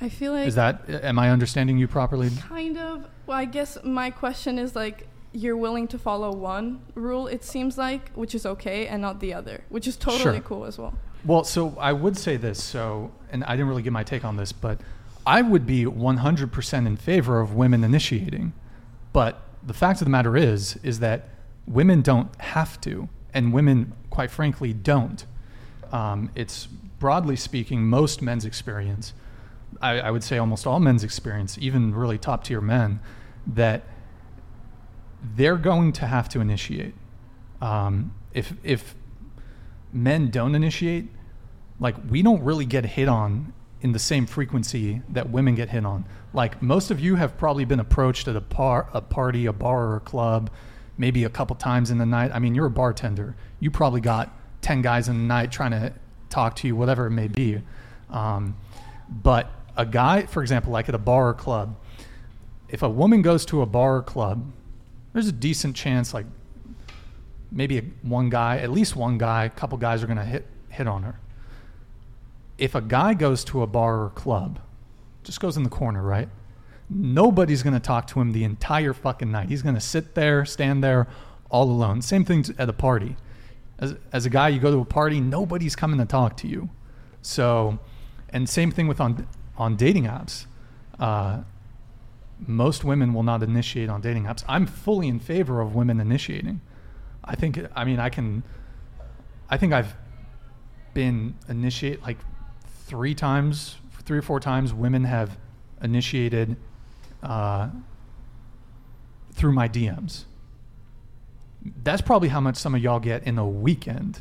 I 0.00 0.08
feel 0.08 0.32
like 0.32 0.48
Is 0.48 0.54
that 0.54 0.88
am 0.88 1.18
I 1.18 1.28
understanding 1.28 1.76
you 1.76 1.86
properly? 1.86 2.30
Kind 2.48 2.78
of. 2.78 3.04
Well, 3.26 3.36
I 3.36 3.44
guess 3.44 3.76
my 3.84 4.08
question 4.10 4.58
is 4.58 4.74
like 4.74 5.08
you're 5.32 5.58
willing 5.58 5.86
to 5.88 5.98
follow 5.98 6.32
one 6.32 6.80
rule 6.94 7.26
it 7.26 7.44
seems 7.44 7.76
like, 7.76 8.10
which 8.12 8.34
is 8.34 8.46
okay, 8.46 8.86
and 8.86 9.02
not 9.02 9.20
the 9.20 9.34
other, 9.34 9.64
which 9.68 9.86
is 9.86 9.96
totally 9.98 10.22
Sure. 10.22 10.40
cool 10.40 10.64
as 10.64 10.78
well. 10.78 10.94
Well, 11.22 11.44
so 11.44 11.76
I 11.78 11.92
would 11.92 12.16
say 12.16 12.38
this. 12.38 12.62
So, 12.62 13.10
and 13.30 13.44
I 13.44 13.56
didn't 13.56 13.68
really 13.68 13.82
get 13.82 13.92
my 13.92 14.04
take 14.04 14.24
on 14.24 14.38
this, 14.38 14.52
but 14.52 14.80
I 15.26 15.42
would 15.42 15.66
be 15.66 15.84
100% 15.84 16.86
in 16.86 16.96
favor 16.96 17.40
of 17.40 17.52
women 17.52 17.84
initiating. 17.84 18.54
But 19.12 19.42
the 19.62 19.74
fact 19.74 20.00
of 20.00 20.06
the 20.06 20.10
matter 20.10 20.34
is, 20.34 20.78
is 20.82 21.00
that 21.00 21.33
women 21.66 22.02
don't 22.02 22.34
have 22.40 22.80
to, 22.82 23.08
and 23.32 23.52
women, 23.52 23.92
quite 24.10 24.30
frankly, 24.30 24.72
don't. 24.72 25.24
Um, 25.92 26.30
it's 26.34 26.66
broadly 26.98 27.36
speaking, 27.36 27.84
most 27.84 28.22
men's 28.22 28.44
experience. 28.44 29.12
I, 29.80 30.00
I 30.00 30.10
would 30.10 30.22
say 30.22 30.38
almost 30.38 30.66
all 30.66 30.80
men's 30.80 31.04
experience, 31.04 31.58
even 31.58 31.94
really 31.94 32.18
top 32.18 32.44
tier 32.44 32.60
men, 32.60 33.00
that 33.46 33.82
they're 35.36 35.56
going 35.56 35.92
to 35.92 36.06
have 36.06 36.28
to 36.30 36.40
initiate. 36.40 36.94
Um, 37.60 38.14
if 38.32 38.54
if 38.62 38.94
men 39.92 40.30
don't 40.30 40.54
initiate, 40.54 41.06
like 41.80 41.96
we 42.08 42.22
don't 42.22 42.42
really 42.42 42.66
get 42.66 42.84
hit 42.84 43.08
on 43.08 43.52
in 43.80 43.92
the 43.92 43.98
same 43.98 44.26
frequency 44.26 45.02
that 45.10 45.30
women 45.30 45.54
get 45.54 45.70
hit 45.70 45.84
on. 45.84 46.04
Like 46.32 46.62
most 46.62 46.90
of 46.90 47.00
you 47.00 47.16
have 47.16 47.36
probably 47.36 47.64
been 47.64 47.80
approached 47.80 48.28
at 48.28 48.36
a 48.36 48.40
par, 48.40 48.88
a 48.92 49.00
party, 49.00 49.46
a 49.46 49.52
bar 49.52 49.86
or 49.86 49.96
a 49.96 50.00
club, 50.00 50.50
maybe 50.96 51.24
a 51.24 51.28
couple 51.28 51.56
times 51.56 51.90
in 51.90 51.98
the 51.98 52.06
night. 52.06 52.30
I 52.32 52.38
mean, 52.38 52.54
you're 52.54 52.66
a 52.66 52.70
bartender. 52.70 53.36
You 53.60 53.70
probably 53.70 54.00
got 54.00 54.36
ten 54.60 54.82
guys 54.82 55.08
in 55.08 55.16
the 55.16 55.24
night 55.24 55.52
trying 55.52 55.72
to 55.72 55.92
talk 56.30 56.56
to 56.56 56.66
you, 56.66 56.76
whatever 56.76 57.06
it 57.06 57.10
may 57.10 57.28
be. 57.28 57.60
Um, 58.10 58.56
but 59.08 59.50
a 59.76 59.86
guy, 59.86 60.26
for 60.26 60.42
example, 60.42 60.72
like 60.72 60.88
at 60.88 60.94
a 60.94 60.98
bar 60.98 61.28
or 61.28 61.34
club, 61.34 61.76
if 62.68 62.82
a 62.82 62.88
woman 62.88 63.22
goes 63.22 63.44
to 63.46 63.62
a 63.62 63.66
bar 63.66 63.96
or 63.96 64.02
club, 64.02 64.50
there's 65.12 65.28
a 65.28 65.32
decent 65.32 65.76
chance, 65.76 66.14
like 66.14 66.26
maybe 67.50 67.78
a, 67.78 67.82
one 68.02 68.30
guy, 68.30 68.58
at 68.58 68.70
least 68.70 68.96
one 68.96 69.18
guy, 69.18 69.44
a 69.44 69.50
couple 69.50 69.78
guys 69.78 70.02
are 70.02 70.06
going 70.06 70.18
to 70.18 70.24
hit 70.24 70.46
hit 70.70 70.88
on 70.88 71.02
her. 71.02 71.20
If 72.58 72.74
a 72.74 72.80
guy 72.80 73.14
goes 73.14 73.44
to 73.44 73.62
a 73.62 73.66
bar 73.66 74.04
or 74.04 74.10
club, 74.10 74.60
just 75.22 75.40
goes 75.40 75.56
in 75.56 75.62
the 75.62 75.70
corner, 75.70 76.02
right? 76.02 76.28
Nobody's 76.90 77.62
going 77.62 77.74
to 77.74 77.80
talk 77.80 78.06
to 78.08 78.20
him 78.20 78.32
the 78.32 78.44
entire 78.44 78.92
fucking 78.92 79.30
night. 79.30 79.48
He's 79.48 79.62
going 79.62 79.74
to 79.74 79.80
sit 79.80 80.14
there, 80.14 80.44
stand 80.44 80.84
there, 80.84 81.08
all 81.50 81.70
alone. 81.70 82.02
Same 82.02 82.24
thing 82.24 82.44
at 82.58 82.68
a 82.68 82.72
party. 82.72 83.16
As, 83.78 83.96
as 84.12 84.26
a 84.26 84.30
guy, 84.30 84.48
you 84.48 84.60
go 84.60 84.70
to 84.70 84.78
a 84.78 84.84
party, 84.84 85.20
nobody's 85.20 85.74
coming 85.74 85.98
to 85.98 86.04
talk 86.04 86.36
to 86.38 86.48
you. 86.48 86.70
So, 87.22 87.78
and 88.30 88.48
same 88.48 88.70
thing 88.70 88.86
with 88.86 89.00
on 89.00 89.26
on 89.56 89.76
dating 89.76 90.04
apps. 90.04 90.46
Uh, 90.98 91.42
most 92.46 92.84
women 92.84 93.14
will 93.14 93.22
not 93.22 93.42
initiate 93.42 93.88
on 93.88 94.00
dating 94.00 94.24
apps. 94.24 94.44
I'm 94.48 94.66
fully 94.66 95.08
in 95.08 95.20
favor 95.20 95.60
of 95.60 95.74
women 95.74 96.00
initiating. 96.00 96.60
I 97.24 97.34
think 97.34 97.58
I 97.74 97.84
mean 97.84 97.98
I 97.98 98.10
can 98.10 98.42
I 99.48 99.56
think 99.56 99.72
I've 99.72 99.94
been 100.92 101.36
initiate 101.48 102.02
like 102.02 102.18
three 102.86 103.14
times, 103.14 103.76
three 104.04 104.18
or 104.18 104.22
four 104.22 104.40
times 104.40 104.74
women 104.74 105.04
have 105.04 105.38
initiated 105.82 106.56
uh, 107.24 107.68
through 109.32 109.52
my 109.52 109.68
DMs. 109.68 110.24
That's 111.82 112.02
probably 112.02 112.28
how 112.28 112.40
much 112.40 112.56
some 112.56 112.74
of 112.74 112.82
y'all 112.82 113.00
get 113.00 113.24
in 113.26 113.38
a 113.38 113.46
weekend. 113.48 114.20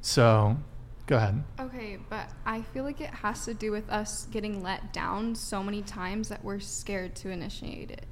So, 0.00 0.56
go 1.06 1.16
ahead. 1.16 1.42
Okay, 1.60 1.98
but 2.08 2.28
I 2.44 2.62
feel 2.62 2.84
like 2.84 3.00
it 3.00 3.10
has 3.10 3.44
to 3.44 3.54
do 3.54 3.70
with 3.70 3.88
us 3.90 4.26
getting 4.30 4.62
let 4.62 4.92
down 4.92 5.34
so 5.34 5.62
many 5.62 5.82
times 5.82 6.28
that 6.28 6.44
we're 6.44 6.60
scared 6.60 7.14
to 7.16 7.30
initiate 7.30 7.90
it. 7.90 8.06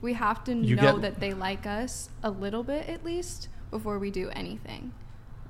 We 0.00 0.12
have 0.14 0.44
to 0.44 0.54
You 0.54 0.76
know 0.76 0.92
get- 0.94 1.02
that 1.02 1.20
they 1.20 1.34
like 1.34 1.66
us 1.66 2.10
a 2.22 2.30
little 2.30 2.62
bit 2.62 2.88
at 2.88 3.04
least 3.04 3.48
before 3.70 3.98
we 3.98 4.10
do 4.10 4.30
anything. 4.30 4.92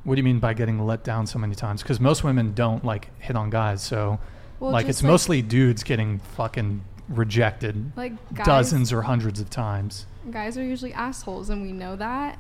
What 0.05 0.15
do 0.15 0.21
you 0.21 0.25
mean 0.25 0.39
by 0.39 0.55
getting 0.55 0.79
let 0.87 1.03
down 1.05 1.27
so 1.27 1.39
many 1.39 1.55
times? 1.55 1.83
Because 1.83 1.99
most 2.01 2.23
women 2.25 2.55
don't 2.55 2.85
like 2.85 3.11
hit 3.21 3.37
on 3.37 3.51
guys, 3.51 3.83
so 3.83 4.19
Well, 4.61 4.71
like 4.71 4.87
it's 4.87 5.03
like- 5.03 5.11
mostly 5.11 5.43
dudes 5.43 5.83
getting 5.83 6.19
fucking 6.21 6.83
rejected 7.09 7.93
Like 7.97 8.13
guys, 8.35 8.47
dozens 8.47 8.93
or 8.93 9.03
hundreds 9.03 9.41
of 9.41 9.49
times. 9.51 10.07
guys 10.31 10.59
are 10.59 10.65
usually 10.65 10.93
assholes 10.93 11.51
and 11.51 11.63
we 11.63 11.73
know 11.73 11.97
that. 11.97 12.39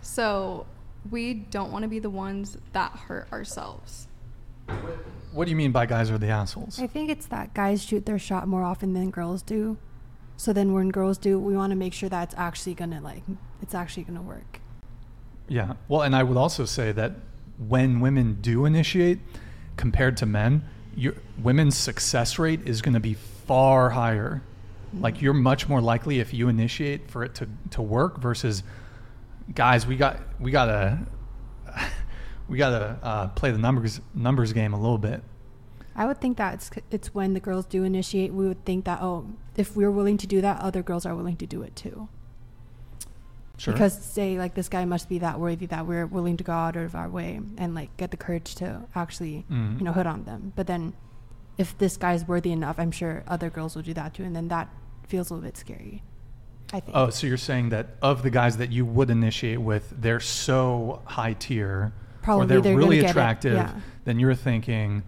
So 0.00 0.66
we 1.10 1.34
don't 1.34 1.72
want 1.72 1.82
to 1.82 1.88
be 1.88 1.98
the 1.98 2.10
ones 2.10 2.56
that 2.72 2.92
hurt 2.92 3.30
ourselves. 3.32 4.08
What 5.32 5.44
do 5.44 5.50
you 5.50 5.56
mean 5.56 5.72
by 5.72 5.86
guys 5.86 6.10
are 6.10 6.18
the 6.18 6.28
assholes? 6.28 6.80
I 6.80 6.86
think 6.86 7.10
it's 7.10 7.26
that 7.26 7.54
guys 7.54 7.84
shoot 7.84 8.06
their 8.06 8.18
shot 8.18 8.48
more 8.48 8.62
often 8.62 8.94
than 8.94 9.10
girls 9.10 9.42
do. 9.42 9.76
So 10.36 10.52
then 10.52 10.72
when 10.72 10.90
girls 10.90 11.18
do, 11.18 11.38
we 11.38 11.56
want 11.56 11.70
to 11.70 11.76
make 11.76 11.92
sure 11.92 12.08
that 12.08 12.22
it's 12.24 12.34
actually 12.36 12.74
gonna 12.74 13.00
like 13.00 13.22
it's 13.62 13.74
actually 13.74 14.04
gonna 14.04 14.22
work. 14.22 14.60
Yeah. 15.48 15.74
Well, 15.88 16.02
and 16.02 16.16
I 16.16 16.22
would 16.22 16.36
also 16.36 16.64
say 16.64 16.92
that 16.92 17.12
when 17.68 18.00
women 18.00 18.38
do 18.40 18.64
initiate, 18.64 19.18
compared 19.76 20.16
to 20.18 20.26
men, 20.26 20.64
your 20.94 21.14
women's 21.42 21.76
success 21.76 22.38
rate 22.38 22.60
is 22.66 22.82
going 22.82 22.94
to 22.94 23.00
be 23.00 23.14
far 23.46 23.90
higher. 23.90 24.42
Like 24.98 25.20
you're 25.20 25.34
much 25.34 25.68
more 25.68 25.80
likely 25.80 26.20
if 26.20 26.32
you 26.32 26.48
initiate 26.48 27.10
for 27.10 27.24
it 27.24 27.34
to, 27.36 27.48
to 27.70 27.82
work 27.82 28.18
versus 28.18 28.62
guys. 29.54 29.86
We 29.86 29.96
got 29.96 30.20
we 30.40 30.50
gotta 30.50 30.98
we 32.48 32.56
gotta 32.58 32.98
uh, 33.02 33.28
play 33.28 33.50
the 33.50 33.58
numbers 33.58 34.00
numbers 34.14 34.52
game 34.52 34.72
a 34.72 34.80
little 34.80 34.98
bit. 34.98 35.22
I 35.94 36.06
would 36.06 36.20
think 36.20 36.36
that 36.38 36.54
it's 36.54 36.70
it's 36.90 37.14
when 37.14 37.34
the 37.34 37.40
girls 37.40 37.66
do 37.66 37.84
initiate, 37.84 38.32
we 38.32 38.46
would 38.46 38.64
think 38.64 38.84
that 38.84 39.00
oh, 39.02 39.26
if 39.56 39.76
we're 39.76 39.90
willing 39.90 40.16
to 40.18 40.26
do 40.26 40.40
that, 40.40 40.60
other 40.60 40.82
girls 40.82 41.04
are 41.06 41.14
willing 41.14 41.36
to 41.38 41.46
do 41.46 41.62
it 41.62 41.74
too. 41.76 42.08
Sure. 43.58 43.72
Because 43.72 43.98
say 44.02 44.38
like 44.38 44.54
this 44.54 44.68
guy 44.68 44.84
must 44.84 45.08
be 45.08 45.18
that 45.18 45.40
worthy 45.40 45.66
that 45.66 45.86
we're 45.86 46.06
willing 46.06 46.36
to 46.36 46.44
go 46.44 46.52
out 46.52 46.76
of 46.76 46.94
our 46.94 47.08
way 47.08 47.40
and 47.56 47.74
like 47.74 47.96
get 47.96 48.10
the 48.10 48.16
courage 48.18 48.54
to 48.56 48.82
actually 48.94 49.44
Mhm. 49.50 49.78
you 49.78 49.84
know 49.84 49.92
hit 49.92 50.06
on 50.06 50.24
them. 50.24 50.52
But 50.54 50.66
then 50.66 50.92
if 51.58 51.76
this 51.78 51.96
guy's 51.96 52.26
worthy 52.26 52.52
enough, 52.52 52.78
I'm 52.78 52.90
sure 52.90 53.24
other 53.26 53.50
girls 53.50 53.74
will 53.74 53.82
do 53.82 53.94
that 53.94 54.14
too, 54.14 54.24
and 54.24 54.34
then 54.36 54.48
that 54.48 54.68
feels 55.06 55.30
a 55.30 55.34
little 55.34 55.46
bit 55.48 55.56
scary. 55.56 56.02
I 56.72 56.80
think. 56.80 56.96
Oh, 56.96 57.10
so 57.10 57.26
you're 57.28 57.36
saying 57.36 57.68
that 57.70 57.90
of 58.02 58.22
the 58.22 58.30
guys 58.30 58.56
that 58.56 58.72
you 58.72 58.84
would 58.84 59.08
initiate 59.08 59.60
with, 59.60 59.94
they're 60.00 60.20
so 60.20 61.00
high 61.04 61.34
tier, 61.34 61.92
Probably 62.22 62.44
or 62.44 62.48
they're 62.48 62.60
they're 62.60 62.76
really 62.76 63.04
attractive, 63.04 63.54
yeah. 63.54 63.72
then 64.04 64.18
you're 64.18 64.34
thinking, 64.34 65.04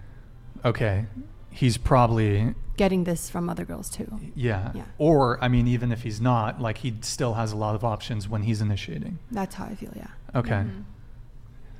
okay, 0.65 1.07
he's 1.51 1.77
probably 1.77 2.55
Getting 2.77 3.03
this 3.03 3.29
from 3.29 3.51
other 3.51 3.65
girls 3.65 3.91
too. 3.91 4.09
yeah. 4.37 4.71
Yeah. 4.73 4.85
Or 4.99 5.43
I 5.43 5.49
mean, 5.49 5.67
even 5.67 5.91
if 5.91 6.03
he's 6.05 6.21
not, 6.21 6.61
like 6.61 6.79
he 6.79 6.95
still 7.01 7.35
has 7.35 7.51
a 7.51 7.57
lot 7.57 7.75
of 7.75 7.83
options 7.85 8.29
when 8.29 8.43
he's 8.43 8.61
initiating. 8.61 9.19
That's 9.33 9.57
how 9.57 9.65
I 9.65 9.75
feel. 9.75 9.93
Yeah. 9.97 10.07
Okay. 10.37 10.51
Mhm. 10.65 10.85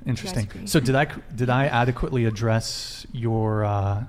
Interesting. 0.05 0.67
So 0.67 0.81
did 0.81 0.95
I 0.95 1.05
did 1.35 1.49
I 1.49 1.67
adequately 1.67 2.25
address 2.25 3.07
your 3.13 3.63
uh, 3.63 4.03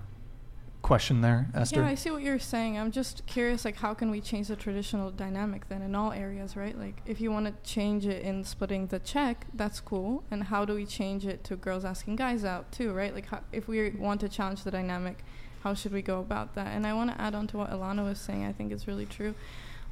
question 0.82 1.20
there, 1.20 1.48
Esther? 1.54 1.80
Yeah, 1.80 1.88
I 1.88 1.94
see 1.94 2.10
what 2.10 2.22
you're 2.22 2.38
saying. 2.38 2.78
I'm 2.78 2.90
just 2.90 3.26
curious, 3.26 3.64
like, 3.64 3.76
how 3.76 3.94
can 3.94 4.10
we 4.10 4.20
change 4.20 4.48
the 4.48 4.56
traditional 4.56 5.10
dynamic 5.10 5.68
then 5.68 5.82
in 5.82 5.94
all 5.94 6.12
areas, 6.12 6.56
right? 6.56 6.78
Like, 6.78 7.00
if 7.06 7.20
you 7.20 7.30
want 7.30 7.46
to 7.46 7.70
change 7.70 8.06
it 8.06 8.22
in 8.22 8.44
splitting 8.44 8.86
the 8.88 8.98
check, 8.98 9.46
that's 9.54 9.80
cool. 9.80 10.24
And 10.30 10.44
how 10.44 10.64
do 10.64 10.74
we 10.74 10.86
change 10.86 11.26
it 11.26 11.44
to 11.44 11.56
girls 11.56 11.84
asking 11.84 12.16
guys 12.16 12.44
out 12.44 12.72
too, 12.72 12.92
right? 12.92 13.14
Like, 13.14 13.26
how, 13.26 13.40
if 13.52 13.68
we 13.68 13.90
want 13.90 14.20
to 14.20 14.28
challenge 14.28 14.64
the 14.64 14.70
dynamic, 14.70 15.24
how 15.62 15.74
should 15.74 15.92
we 15.92 16.02
go 16.02 16.20
about 16.20 16.54
that? 16.54 16.68
And 16.68 16.86
I 16.86 16.94
want 16.94 17.10
to 17.10 17.20
add 17.20 17.34
on 17.34 17.46
to 17.48 17.58
what 17.58 17.70
Ilana 17.70 18.04
was 18.04 18.18
saying. 18.18 18.44
I 18.44 18.52
think 18.52 18.72
it's 18.72 18.86
really 18.88 19.06
true. 19.06 19.34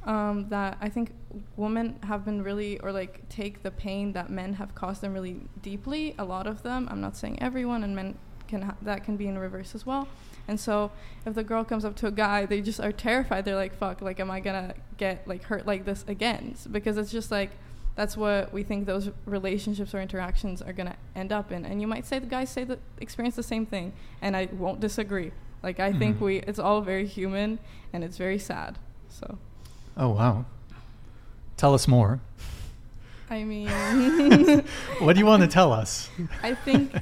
Um, 0.05 0.47
that 0.49 0.77
I 0.79 0.89
think 0.89 1.11
women 1.57 1.99
have 2.03 2.23
been 2.23 2.41
really, 2.41 2.79
or 2.79 2.91
like, 2.91 3.27
take 3.29 3.63
the 3.63 3.71
pain 3.71 4.13
that 4.13 4.29
men 4.29 4.53
have 4.53 4.73
caused 4.73 5.01
them 5.01 5.13
really 5.13 5.41
deeply. 5.61 6.15
A 6.17 6.23
lot 6.23 6.47
of 6.47 6.63
them. 6.63 6.87
I'm 6.89 7.01
not 7.01 7.17
saying 7.17 7.41
everyone, 7.41 7.83
and 7.83 7.95
men 7.95 8.17
can 8.47 8.63
ha- 8.63 8.77
that 8.81 9.03
can 9.03 9.17
be 9.17 9.27
in 9.27 9.37
reverse 9.37 9.75
as 9.75 9.85
well. 9.85 10.07
And 10.47 10.59
so 10.59 10.91
if 11.25 11.33
the 11.35 11.43
girl 11.43 11.63
comes 11.63 11.85
up 11.85 11.95
to 11.97 12.07
a 12.07 12.11
guy, 12.11 12.45
they 12.45 12.61
just 12.61 12.79
are 12.79 12.91
terrified. 12.91 13.45
They're 13.45 13.55
like, 13.55 13.75
"Fuck! 13.77 14.01
Like, 14.01 14.19
am 14.19 14.31
I 14.31 14.39
gonna 14.39 14.73
get 14.97 15.27
like 15.27 15.43
hurt 15.43 15.65
like 15.67 15.85
this 15.85 16.03
again?" 16.07 16.55
Because 16.71 16.97
it's 16.97 17.11
just 17.11 17.29
like 17.31 17.51
that's 17.95 18.15
what 18.15 18.53
we 18.53 18.63
think 18.63 18.85
those 18.85 19.09
relationships 19.25 19.93
or 19.93 20.01
interactions 20.01 20.61
are 20.61 20.73
gonna 20.73 20.95
end 21.15 21.31
up 21.31 21.51
in. 21.51 21.65
And 21.65 21.81
you 21.81 21.87
might 21.87 22.05
say 22.05 22.17
the 22.19 22.25
guys 22.27 22.49
say 22.49 22.63
that 22.63 22.79
experience 22.99 23.35
the 23.35 23.43
same 23.43 23.65
thing, 23.65 23.93
and 24.21 24.35
I 24.37 24.47
won't 24.53 24.79
disagree. 24.79 25.31
Like, 25.61 25.79
I 25.81 25.91
think 25.91 26.17
Mhm. 26.17 26.21
we 26.21 26.37
it's 26.37 26.59
all 26.59 26.81
very 26.81 27.05
human, 27.05 27.59
and 27.91 28.03
it's 28.03 28.17
very 28.17 28.39
sad. 28.39 28.77
So 29.09 29.37
Oh 29.97 30.09
wow. 30.09 30.45
Tell 31.57 31.73
us 31.73 31.87
more. 31.87 32.21
I 33.29 33.43
mean, 33.43 33.67
What 34.99 35.13
do 35.13 35.19
you 35.19 35.25
want 35.25 35.41
to 35.43 35.47
tell 35.47 35.71
us? 35.73 36.09
I 36.41 36.53
think 36.55 36.95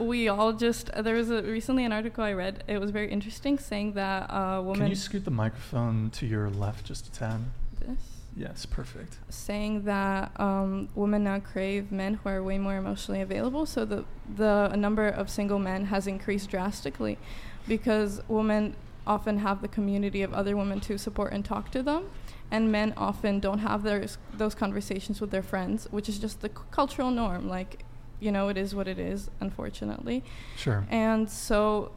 we 0.00 0.28
all 0.28 0.52
just 0.52 0.90
there 0.92 1.14
was 1.14 1.30
a 1.30 1.42
recently 1.42 1.84
an 1.84 1.92
article 1.92 2.24
I 2.24 2.32
read. 2.32 2.64
It 2.66 2.78
was 2.78 2.90
very 2.90 3.10
interesting, 3.10 3.58
saying 3.58 3.92
that 3.94 4.26
a 4.30 4.62
woman. 4.62 4.80
Can 4.80 4.88
you 4.88 4.94
scoot 4.96 5.24
the 5.24 5.30
microphone 5.30 6.10
to 6.10 6.26
your 6.26 6.50
left 6.50 6.86
just 6.86 7.06
a 7.08 7.12
tad? 7.12 7.40
this? 7.78 7.98
Yes, 8.36 8.64
perfect. 8.64 9.18
saying 9.28 9.82
that 9.84 10.38
um, 10.40 10.88
women 10.94 11.24
now 11.24 11.40
crave 11.40 11.90
men 11.90 12.14
who 12.14 12.28
are 12.28 12.42
way 12.42 12.58
more 12.58 12.76
emotionally 12.76 13.20
available. 13.20 13.66
So 13.66 13.84
the 13.84 14.04
the 14.36 14.68
number 14.76 15.08
of 15.08 15.28
single 15.28 15.58
men 15.58 15.86
has 15.86 16.06
increased 16.06 16.48
drastically 16.50 17.18
because 17.66 18.20
women 18.28 18.74
often 19.06 19.38
have 19.38 19.60
the 19.62 19.68
community 19.68 20.22
of 20.22 20.32
other 20.32 20.56
women 20.56 20.78
to 20.80 20.96
support 20.98 21.32
and 21.32 21.44
talk 21.44 21.70
to 21.72 21.82
them, 21.82 22.04
and 22.50 22.70
men 22.70 22.94
often 22.96 23.40
don't 23.40 23.58
have 23.58 23.82
those 23.82 24.18
those 24.36 24.54
conversations 24.54 25.20
with 25.20 25.30
their 25.30 25.42
friends, 25.42 25.88
which 25.90 26.08
is 26.08 26.18
just 26.18 26.40
the 26.40 26.48
c- 26.48 26.54
cultural 26.70 27.10
norm. 27.10 27.48
Like, 27.48 27.84
you 28.20 28.30
know, 28.30 28.48
it 28.48 28.56
is 28.56 28.74
what 28.74 28.86
it 28.86 28.98
is, 28.98 29.30
unfortunately. 29.40 30.22
Sure. 30.56 30.86
And 30.90 31.28
so 31.28 31.92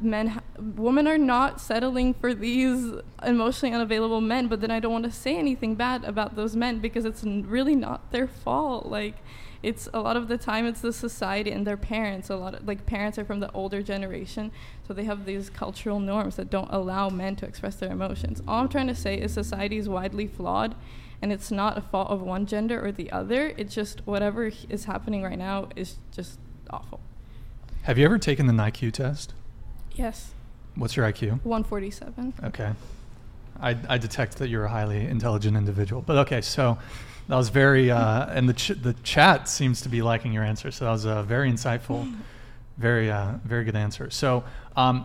men 0.00 0.28
ha- 0.28 0.42
women 0.58 1.06
are 1.08 1.18
not 1.18 1.60
settling 1.60 2.14
for 2.14 2.34
these 2.34 2.92
emotionally 3.24 3.74
unavailable 3.74 4.20
men 4.20 4.46
but 4.46 4.60
then 4.60 4.70
i 4.70 4.78
don't 4.78 4.92
want 4.92 5.04
to 5.04 5.10
say 5.10 5.36
anything 5.36 5.74
bad 5.74 6.04
about 6.04 6.36
those 6.36 6.54
men 6.54 6.78
because 6.78 7.04
it's 7.04 7.24
n- 7.24 7.44
really 7.48 7.74
not 7.74 8.10
their 8.12 8.28
fault 8.28 8.86
like 8.86 9.16
it's 9.62 9.88
a 9.94 10.00
lot 10.00 10.16
of 10.16 10.28
the 10.28 10.38
time 10.38 10.66
it's 10.66 10.80
the 10.80 10.92
society 10.92 11.50
and 11.50 11.66
their 11.66 11.76
parents 11.76 12.30
a 12.30 12.36
lot 12.36 12.54
of 12.54 12.66
like 12.66 12.84
parents 12.86 13.18
are 13.18 13.24
from 13.24 13.40
the 13.40 13.50
older 13.52 13.82
generation 13.82 14.52
so 14.86 14.94
they 14.94 15.04
have 15.04 15.24
these 15.24 15.50
cultural 15.50 15.98
norms 15.98 16.36
that 16.36 16.50
don't 16.50 16.70
allow 16.72 17.08
men 17.08 17.34
to 17.34 17.46
express 17.46 17.76
their 17.76 17.90
emotions 17.90 18.40
all 18.46 18.60
i'm 18.60 18.68
trying 18.68 18.86
to 18.88 18.94
say 18.94 19.18
is 19.18 19.32
society 19.32 19.78
is 19.78 19.88
widely 19.88 20.26
flawed 20.26 20.74
and 21.22 21.32
it's 21.32 21.50
not 21.50 21.78
a 21.78 21.80
fault 21.80 22.10
of 22.10 22.20
one 22.20 22.44
gender 22.44 22.84
or 22.84 22.92
the 22.92 23.10
other 23.12 23.54
it's 23.56 23.74
just 23.74 24.06
whatever 24.06 24.50
is 24.68 24.84
happening 24.84 25.22
right 25.22 25.38
now 25.38 25.68
is 25.76 25.96
just 26.10 26.38
awful 26.70 27.00
Have 27.82 27.96
you 27.96 28.04
ever 28.04 28.18
taken 28.18 28.46
the 28.46 28.52
IQ 28.52 28.92
test? 28.92 29.32
yes 29.92 30.32
What's 30.74 30.96
your 30.96 31.06
IQ? 31.10 31.42
147 31.44 32.34
Okay. 32.44 32.72
I, 33.60 33.76
I 33.88 33.98
detect 33.98 34.38
that 34.38 34.48
you're 34.48 34.64
a 34.64 34.68
highly 34.70 35.06
intelligent 35.06 35.56
individual. 35.56 36.02
But 36.02 36.16
okay, 36.18 36.40
so 36.40 36.78
that 37.28 37.36
was 37.36 37.50
very, 37.50 37.90
uh, 37.90 38.26
and 38.30 38.48
the, 38.48 38.54
ch- 38.54 38.68
the 38.80 38.94
chat 39.02 39.48
seems 39.48 39.82
to 39.82 39.88
be 39.88 40.02
liking 40.02 40.32
your 40.32 40.42
answer. 40.42 40.70
So 40.70 40.86
that 40.86 40.90
was 40.90 41.04
a 41.04 41.22
very 41.22 41.50
insightful, 41.52 42.12
very, 42.78 43.10
uh, 43.10 43.34
very 43.44 43.64
good 43.64 43.76
answer. 43.76 44.10
So 44.10 44.44
um, 44.76 45.04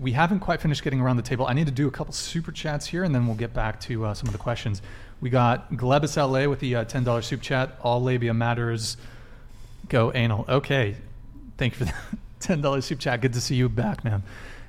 we 0.00 0.12
haven't 0.12 0.40
quite 0.40 0.60
finished 0.60 0.82
getting 0.82 1.00
around 1.00 1.16
the 1.16 1.22
table. 1.22 1.46
I 1.46 1.52
need 1.52 1.66
to 1.66 1.72
do 1.72 1.86
a 1.86 1.90
couple 1.90 2.12
super 2.12 2.52
chats 2.52 2.86
here, 2.86 3.04
and 3.04 3.14
then 3.14 3.26
we'll 3.26 3.36
get 3.36 3.54
back 3.54 3.80
to 3.82 4.06
uh, 4.06 4.14
some 4.14 4.26
of 4.26 4.32
the 4.32 4.38
questions. 4.38 4.82
We 5.20 5.30
got 5.30 5.72
Glebus 5.72 6.16
LA 6.16 6.48
with 6.48 6.60
the 6.60 6.76
uh, 6.76 6.84
$10 6.84 7.24
soup 7.24 7.40
chat. 7.40 7.78
All 7.82 8.02
labia 8.02 8.34
matters. 8.34 8.96
Go 9.88 10.12
anal. 10.12 10.44
Okay. 10.48 10.96
Thank 11.56 11.78
you 11.78 11.86
for 11.86 11.92
the 11.92 12.16
$10 12.56 12.82
soup 12.82 12.98
chat. 12.98 13.20
Good 13.20 13.32
to 13.34 13.40
see 13.40 13.54
you 13.54 13.68
back, 13.68 14.04
man. 14.04 14.22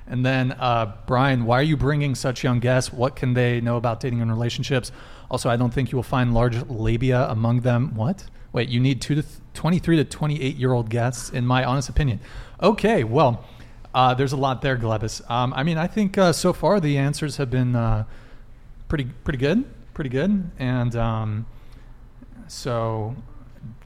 And 0.06 0.24
then, 0.24 0.52
uh, 0.52 0.92
Brian, 1.06 1.44
why 1.44 1.58
are 1.58 1.64
you 1.64 1.76
bringing 1.76 2.14
such 2.14 2.44
young 2.44 2.60
guests? 2.60 2.92
What 2.92 3.16
can 3.16 3.34
they 3.34 3.60
know 3.60 3.76
about 3.76 3.98
dating 3.98 4.20
and 4.20 4.30
relationships? 4.30 4.92
Also, 5.30 5.50
I 5.50 5.56
don't 5.56 5.74
think 5.74 5.90
you 5.90 5.96
will 5.96 6.04
find 6.04 6.32
large 6.32 6.62
labia 6.68 7.28
among 7.28 7.62
them. 7.62 7.94
What? 7.96 8.24
Wait, 8.52 8.68
you 8.68 8.78
need 8.78 9.02
two 9.02 9.16
to 9.16 9.22
th- 9.22 9.34
23 9.54 9.96
to 9.96 10.04
28 10.04 10.56
year 10.56 10.72
old 10.72 10.88
guests, 10.88 11.30
in 11.30 11.44
my 11.44 11.64
honest 11.64 11.88
opinion. 11.88 12.20
Okay, 12.62 13.02
well, 13.02 13.44
uh, 13.96 14.12
there's 14.12 14.34
a 14.34 14.36
lot 14.36 14.60
there, 14.60 14.76
Glebus. 14.76 15.28
Um, 15.30 15.54
I 15.54 15.62
mean, 15.62 15.78
I 15.78 15.86
think 15.86 16.18
uh, 16.18 16.30
so 16.34 16.52
far 16.52 16.80
the 16.80 16.98
answers 16.98 17.38
have 17.38 17.50
been 17.50 17.74
uh, 17.74 18.04
pretty, 18.88 19.06
pretty 19.24 19.38
good, 19.38 19.64
pretty 19.94 20.10
good. 20.10 20.50
And 20.58 20.94
um, 20.94 21.46
so, 22.46 23.16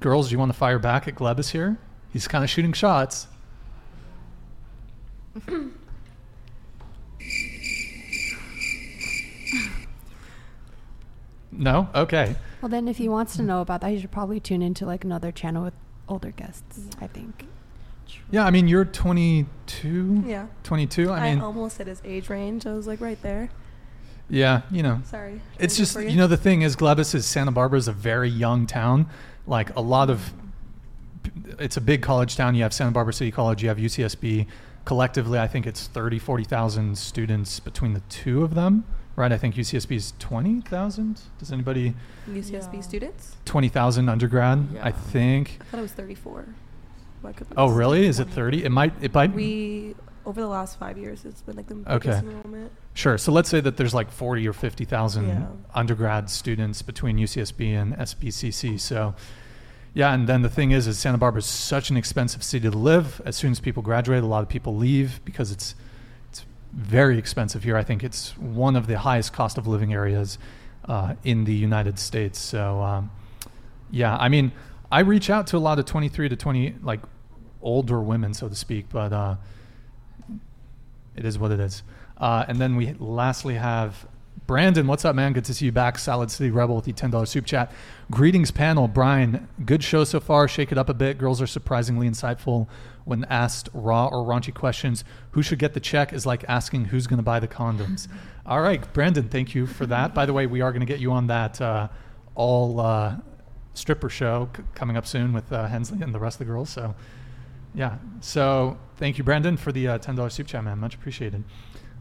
girls, 0.00 0.28
do 0.28 0.32
you 0.32 0.38
want 0.40 0.50
to 0.50 0.58
fire 0.58 0.80
back 0.80 1.06
at 1.06 1.14
Glebus 1.14 1.52
here? 1.52 1.78
He's 2.12 2.26
kind 2.26 2.42
of 2.42 2.50
shooting 2.50 2.72
shots. 2.72 3.28
No? 11.52 11.90
Okay. 11.94 12.36
Well, 12.62 12.70
then, 12.70 12.86
if 12.88 12.96
he 12.96 13.08
wants 13.08 13.36
to 13.36 13.42
know 13.42 13.60
about 13.60 13.82
that, 13.82 13.90
he 13.90 14.00
should 14.00 14.12
probably 14.12 14.40
tune 14.40 14.62
into 14.62 14.86
like 14.86 15.04
another 15.04 15.30
channel 15.30 15.64
with 15.64 15.74
older 16.08 16.30
guests. 16.30 16.86
I 17.00 17.06
think. 17.08 17.44
Yeah, 18.30 18.44
I 18.44 18.50
mean, 18.50 18.68
you're 18.68 18.84
22. 18.84 20.24
Yeah. 20.26 20.46
22. 20.62 21.10
I 21.10 21.30
mean, 21.34 21.40
almost 21.42 21.78
hit 21.78 21.86
his 21.86 22.00
age 22.04 22.28
range. 22.28 22.66
I 22.66 22.74
was 22.74 22.86
like 22.86 23.00
right 23.00 23.20
there. 23.22 23.50
yeah, 24.28 24.62
you 24.70 24.82
know. 24.82 25.00
Sorry. 25.04 25.40
It's 25.58 25.76
just, 25.76 25.94
go 25.94 26.02
for 26.02 26.06
you 26.08 26.16
know, 26.16 26.26
the 26.26 26.36
thing 26.36 26.62
is, 26.62 26.76
Glebus 26.76 27.14
is 27.14 27.26
Santa 27.26 27.50
Barbara 27.50 27.78
is 27.78 27.88
a 27.88 27.92
very 27.92 28.28
young 28.28 28.66
town. 28.66 29.06
Like 29.46 29.74
a 29.76 29.80
lot 29.80 30.10
of, 30.10 30.32
it's 31.58 31.76
a 31.76 31.80
big 31.80 32.02
college 32.02 32.36
town. 32.36 32.54
You 32.54 32.62
have 32.62 32.72
Santa 32.72 32.92
Barbara 32.92 33.12
City 33.12 33.30
College, 33.32 33.62
you 33.62 33.68
have 33.68 33.78
UCSB. 33.78 34.46
Collectively, 34.84 35.38
I 35.38 35.46
think 35.46 35.66
it's 35.66 35.86
30, 35.88 36.18
40,000 36.18 36.96
students 36.96 37.60
between 37.60 37.92
the 37.92 38.00
two 38.08 38.42
of 38.44 38.54
them, 38.54 38.84
right? 39.16 39.30
I 39.30 39.36
think 39.36 39.56
UCSB 39.56 39.94
is 39.96 40.14
20,000. 40.18 41.20
Does 41.38 41.52
anybody, 41.52 41.94
UCSB 42.28 42.74
Yeah. 42.76 42.80
students. 42.80 43.36
20,000 43.44 44.08
undergrad, 44.08 44.78
I 44.80 44.90
think. 44.92 45.58
I 45.60 45.64
thought 45.64 45.78
it 45.78 45.82
was 45.82 45.92
34. 45.92 46.46
Could 47.22 47.46
Oh, 47.56 47.68
really? 47.68 48.06
Is 48.06 48.18
it 48.20 48.28
30? 48.28 48.64
It 48.64 48.70
might, 48.70 48.92
it 49.00 49.14
might, 49.14 49.32
We 49.32 49.94
over 50.26 50.40
the 50.40 50.48
last 50.48 50.78
five 50.78 50.98
years, 50.98 51.24
it's 51.24 51.42
been 51.42 51.56
like 51.56 51.66
the 51.66 51.82
Okay. 51.86 52.18
enrollment. 52.18 52.70
Sure. 52.94 53.16
So 53.18 53.32
let's 53.32 53.48
say 53.48 53.60
that 53.60 53.76
there's 53.76 53.94
like 53.94 54.10
40 54.10 54.46
or 54.46 54.52
50,000 54.52 55.26
Yeah. 55.28 55.46
undergrad 55.74 56.28
students 56.30 56.82
between 56.82 57.18
UCSB 57.18 57.72
and 57.74 57.94
SBCC. 57.94 58.78
So, 58.78 59.14
yeah, 59.94 60.12
and 60.12 60.28
then 60.28 60.42
the 60.42 60.48
thing 60.48 60.70
is, 60.72 60.86
is 60.86 60.98
Santa 60.98 61.18
Barbara 61.18 61.38
is 61.40 61.46
such 61.46 61.90
an 61.90 61.96
expensive 61.96 62.42
city 62.42 62.68
to 62.70 62.76
live. 62.76 63.20
As 63.24 63.36
soon 63.36 63.50
as 63.52 63.60
people 63.60 63.82
graduate, 63.82 64.22
a 64.22 64.26
lot 64.26 64.42
of 64.42 64.48
people 64.48 64.76
leave 64.76 65.20
because 65.24 65.50
it's 65.50 65.74
it's 66.30 66.44
very 66.72 67.18
expensive 67.18 67.64
here. 67.64 67.76
I 67.76 67.82
think 67.82 68.04
it's 68.04 68.36
one 68.38 68.76
of 68.76 68.86
the 68.86 68.98
highest 68.98 69.32
cost 69.32 69.58
of 69.58 69.66
living 69.66 69.92
areas 69.92 70.38
uh, 70.86 71.14
in 71.24 71.44
the 71.44 71.54
United 71.54 71.98
States. 71.98 72.38
So, 72.38 72.80
um, 72.82 73.10
yeah, 73.90 74.16
I 74.16 74.28
mean, 74.28 74.52
I 74.90 75.00
reach 75.00 75.30
out 75.30 75.46
to 75.48 75.56
a 75.56 75.58
lot 75.58 75.78
of 75.78 75.84
23 75.84 76.28
to 76.28 76.36
20 76.36 76.76
like 76.82 77.00
older 77.62 78.00
women, 78.00 78.34
so 78.34 78.48
to 78.48 78.54
speak, 78.54 78.86
but. 78.90 79.12
Uh, 79.12 79.36
it 81.20 81.24
is 81.24 81.38
what 81.38 81.50
it 81.50 81.60
is. 81.60 81.82
Uh, 82.16 82.44
and 82.48 82.58
then 82.58 82.76
we 82.76 82.94
lastly 82.98 83.54
have 83.54 84.06
Brandon. 84.46 84.86
What's 84.86 85.04
up, 85.04 85.14
man? 85.14 85.32
Good 85.32 85.44
to 85.46 85.54
see 85.54 85.66
you 85.66 85.72
back. 85.72 85.98
Salad 85.98 86.30
City 86.30 86.50
Rebel 86.50 86.76
with 86.76 86.84
the 86.84 86.92
$10 86.92 87.28
soup 87.28 87.44
chat. 87.44 87.72
Greetings, 88.10 88.50
panel. 88.50 88.88
Brian, 88.88 89.48
good 89.64 89.82
show 89.82 90.04
so 90.04 90.18
far. 90.18 90.48
Shake 90.48 90.72
it 90.72 90.78
up 90.78 90.88
a 90.88 90.94
bit. 90.94 91.18
Girls 91.18 91.40
are 91.40 91.46
surprisingly 91.46 92.08
insightful 92.08 92.68
when 93.04 93.24
asked 93.24 93.68
raw 93.74 94.06
or 94.06 94.24
raunchy 94.24 94.52
questions. 94.52 95.04
Who 95.32 95.42
should 95.42 95.58
get 95.58 95.74
the 95.74 95.80
check 95.80 96.12
is 96.12 96.26
like 96.26 96.44
asking 96.48 96.86
who's 96.86 97.06
going 97.06 97.18
to 97.18 97.22
buy 97.22 97.38
the 97.40 97.48
condoms. 97.48 98.08
All 98.46 98.60
right, 98.60 98.90
Brandon, 98.92 99.28
thank 99.28 99.54
you 99.54 99.66
for 99.66 99.86
that. 99.86 100.14
By 100.14 100.26
the 100.26 100.32
way, 100.32 100.46
we 100.46 100.60
are 100.62 100.72
going 100.72 100.80
to 100.80 100.86
get 100.86 101.00
you 101.00 101.12
on 101.12 101.26
that 101.28 101.60
uh, 101.60 101.88
all 102.34 102.80
uh, 102.80 103.16
stripper 103.74 104.08
show 104.08 104.48
c- 104.56 104.62
coming 104.74 104.96
up 104.96 105.06
soon 105.06 105.32
with 105.32 105.52
uh, 105.52 105.66
Hensley 105.66 106.02
and 106.02 106.14
the 106.14 106.18
rest 106.18 106.36
of 106.36 106.46
the 106.46 106.52
girls. 106.52 106.70
So, 106.70 106.94
yeah. 107.74 107.98
So 108.20 108.78
thank 108.96 109.18
you, 109.18 109.24
Brandon, 109.24 109.56
for 109.56 109.72
the 109.72 109.88
uh, 109.88 109.98
ten 109.98 110.14
dollars 110.14 110.34
soup 110.34 110.46
chat, 110.46 110.64
man. 110.64 110.78
Much 110.78 110.94
appreciated. 110.94 111.44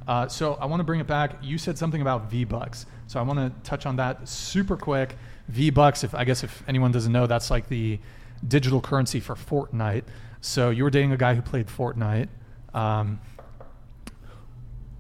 Uh, 0.08 0.28
so 0.28 0.56
I 0.56 0.66
want 0.66 0.80
to 0.80 0.84
bring 0.84 1.00
it 1.00 1.08
back. 1.08 1.36
You 1.44 1.58
said 1.58 1.78
something 1.78 2.02
about 2.02 2.32
V 2.32 2.44
Bucks, 2.44 2.86
so 3.08 3.20
I 3.20 3.24
want 3.24 3.40
to 3.40 3.70
touch 3.70 3.86
on 3.86 3.96
that 3.98 4.28
super 4.28 4.76
quick. 4.76 5.16
V 5.50 5.70
Bucks, 5.70 6.04
if 6.04 6.16
I 6.16 6.24
guess 6.24 6.44
if 6.44 6.64
anyone 6.68 6.92
doesn't 6.92 7.12
know, 7.12 7.28
that's 7.28 7.52
like 7.52 7.70
the 7.70 8.00
digital 8.48 8.82
currency 8.82 9.20
for 9.20 9.36
Fortnite. 9.36 10.04
So 10.42 10.70
you 10.70 10.84
were 10.84 10.90
dating 10.90 11.12
a 11.12 11.18
guy 11.18 11.36
who 11.36 11.42
played 11.42 11.68
Fortnite. 11.68 12.30
Um, 12.74 13.20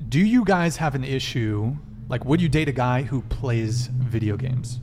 do 0.07 0.19
you 0.19 0.43
guys 0.43 0.77
have 0.77 0.95
an 0.95 1.03
issue? 1.03 1.75
Like, 2.07 2.25
would 2.25 2.41
you 2.41 2.49
date 2.49 2.67
a 2.67 2.73
guy 2.73 3.03
who 3.03 3.21
plays 3.21 3.87
video 3.87 4.37
games? 4.37 4.79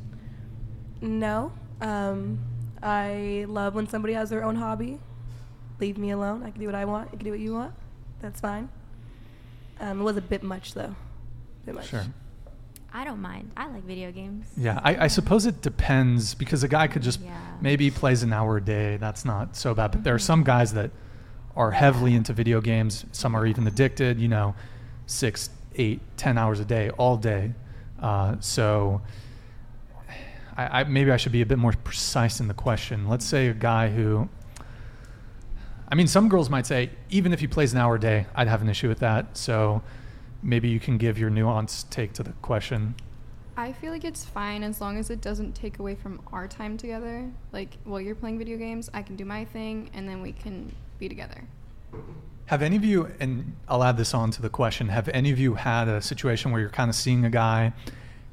No. 1.00 1.52
Um, 1.80 2.38
I 2.82 3.44
love 3.48 3.74
when 3.74 3.88
somebody 3.88 4.14
has 4.14 4.30
their 4.30 4.44
own 4.44 4.56
hobby. 4.56 4.98
Leave 5.80 5.98
me 5.98 6.10
alone. 6.10 6.42
I 6.42 6.50
can 6.50 6.60
do 6.60 6.66
what 6.66 6.74
I 6.74 6.84
want. 6.84 7.10
You 7.12 7.18
can 7.18 7.24
do 7.24 7.30
what 7.32 7.40
you 7.40 7.52
want. 7.54 7.72
That's 8.20 8.40
fine. 8.40 8.68
Um, 9.80 10.00
it 10.00 10.04
was 10.04 10.16
a 10.16 10.22
bit 10.22 10.42
much 10.42 10.74
though. 10.74 10.94
bit 11.66 11.74
much. 11.74 11.88
Sure. 11.88 12.04
I 12.94 13.04
don't 13.04 13.20
mind. 13.20 13.50
I 13.56 13.66
like 13.68 13.82
video 13.84 14.10
games. 14.10 14.46
Yeah, 14.56 14.80
I, 14.82 15.04
I 15.04 15.06
suppose 15.08 15.44
it 15.44 15.60
depends 15.60 16.34
because 16.34 16.62
a 16.62 16.68
guy 16.68 16.86
could 16.86 17.02
just 17.02 17.20
Yeah. 17.20 17.36
maybe 17.60 17.90
plays 17.90 18.22
an 18.22 18.32
hour 18.32 18.56
a 18.56 18.60
day. 18.60 18.96
That's 18.96 19.24
not 19.26 19.54
so 19.54 19.74
bad. 19.74 19.90
But 19.92 20.04
there 20.04 20.14
are 20.14 20.18
some 20.18 20.44
guys 20.44 20.72
that 20.72 20.90
are 21.54 21.72
heavily 21.72 22.14
into 22.14 22.32
video 22.32 22.62
games. 22.62 23.04
Some 23.12 23.34
are 23.34 23.44
even 23.44 23.66
addicted. 23.66 24.18
You 24.18 24.28
know, 24.28 24.54
six, 25.04 25.50
eight, 25.74 26.00
ten 26.16 26.38
hours 26.38 26.58
a 26.58 26.64
day, 26.64 26.88
all 26.90 27.18
day. 27.18 27.52
Uh, 28.00 28.36
so, 28.40 29.02
I, 30.56 30.80
I 30.80 30.84
maybe 30.84 31.10
I 31.10 31.16
should 31.16 31.32
be 31.32 31.42
a 31.42 31.46
bit 31.46 31.58
more 31.58 31.72
precise 31.72 32.40
in 32.40 32.48
the 32.48 32.54
question. 32.54 33.08
Let's 33.08 33.24
say 33.24 33.48
a 33.48 33.54
guy 33.54 33.90
who. 33.90 34.28
I 35.88 35.94
mean, 35.94 36.08
some 36.08 36.28
girls 36.28 36.50
might 36.50 36.66
say 36.66 36.90
even 37.10 37.32
if 37.32 37.38
he 37.38 37.46
plays 37.46 37.72
an 37.72 37.78
hour 37.78 37.94
a 37.94 38.00
day, 38.00 38.26
I'd 38.34 38.48
have 38.48 38.60
an 38.60 38.68
issue 38.68 38.88
with 38.88 38.98
that. 38.98 39.36
So, 39.36 39.82
maybe 40.42 40.68
you 40.68 40.80
can 40.80 40.98
give 40.98 41.18
your 41.18 41.30
nuanced 41.30 41.90
take 41.90 42.12
to 42.14 42.22
the 42.22 42.32
question. 42.42 42.94
I 43.58 43.72
feel 43.72 43.90
like 43.90 44.04
it's 44.04 44.24
fine 44.24 44.62
as 44.62 44.80
long 44.80 44.98
as 44.98 45.08
it 45.08 45.22
doesn't 45.22 45.54
take 45.54 45.78
away 45.78 45.94
from 45.94 46.20
our 46.32 46.46
time 46.46 46.76
together. 46.76 47.30
Like 47.52 47.78
while 47.84 48.00
you're 48.00 48.14
playing 48.14 48.38
video 48.38 48.58
games, 48.58 48.90
I 48.92 49.00
can 49.02 49.16
do 49.16 49.24
my 49.24 49.46
thing 49.46 49.90
and 49.94 50.06
then 50.06 50.20
we 50.20 50.32
can 50.32 50.74
be 50.98 51.08
together. 51.08 51.42
Have 52.46 52.62
any 52.62 52.76
of 52.76 52.84
you, 52.84 53.10
and 53.18 53.56
I'll 53.66 53.82
add 53.82 53.96
this 53.96 54.14
on 54.14 54.30
to 54.32 54.42
the 54.42 54.50
question, 54.50 54.88
have 54.88 55.08
any 55.08 55.32
of 55.32 55.38
you 55.38 55.54
had 55.54 55.88
a 55.88 56.00
situation 56.02 56.52
where 56.52 56.60
you're 56.60 56.70
kind 56.70 56.90
of 56.90 56.94
seeing 56.94 57.24
a 57.24 57.30
guy 57.30 57.72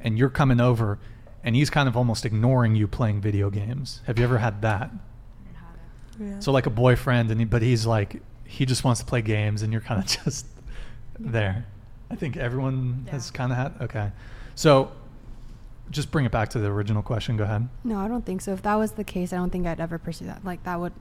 and 0.02 0.20
you're 0.20 0.30
coming 0.30 0.60
over 0.60 1.00
and 1.44 1.56
he's 1.56 1.70
kind 1.70 1.88
of 1.88 1.98
almost 1.98 2.26
ignoring 2.26 2.76
you 2.76 2.88
playing 2.88 3.22
video 3.22 3.50
games? 3.50 4.02
Have 4.06 4.18
you 4.18 4.24
ever 4.24 4.38
had 4.38 4.62
that? 4.62 4.92
Yeah. 6.20 6.40
So 6.40 6.52
like 6.52 6.66
a 6.66 6.70
boyfriend, 6.72 7.32
and 7.32 7.40
he, 7.40 7.46
but 7.46 7.62
he's 7.62 7.86
like 7.86 8.22
he 8.46 8.66
just 8.66 8.84
wants 8.84 9.00
to 9.00 9.06
play 9.06 9.22
games, 9.22 9.62
and 9.62 9.72
you're 9.72 9.82
kind 9.82 10.00
of 10.00 10.08
just 10.26 10.46
there. 11.20 11.66
I 12.12 12.16
think 12.16 12.38
everyone 12.38 13.08
has 13.10 13.32
kind 13.32 13.52
of 13.52 13.58
had. 13.58 13.74
Okay, 13.82 14.12
so 14.56 14.92
just 15.90 16.12
bring 16.12 16.26
it 16.26 16.32
back 16.32 16.50
to 16.50 16.60
the 16.60 16.68
original 16.68 17.02
question. 17.02 17.38
Go 17.38 17.44
ahead. 17.44 17.68
No, 17.84 17.98
I 17.98 18.08
don't 18.08 18.26
think 18.26 18.42
so. 18.42 18.54
If 18.54 18.62
that 18.62 18.76
was 18.76 18.94
the 18.94 19.04
case, 19.04 19.34
I 19.34 19.38
don't 19.38 19.50
think 19.50 19.66
I'd 19.66 19.80
ever 19.80 19.98
pursue 19.98 20.26
that. 20.26 20.46
Like 20.46 20.64
that 20.64 20.80
would 20.80 20.94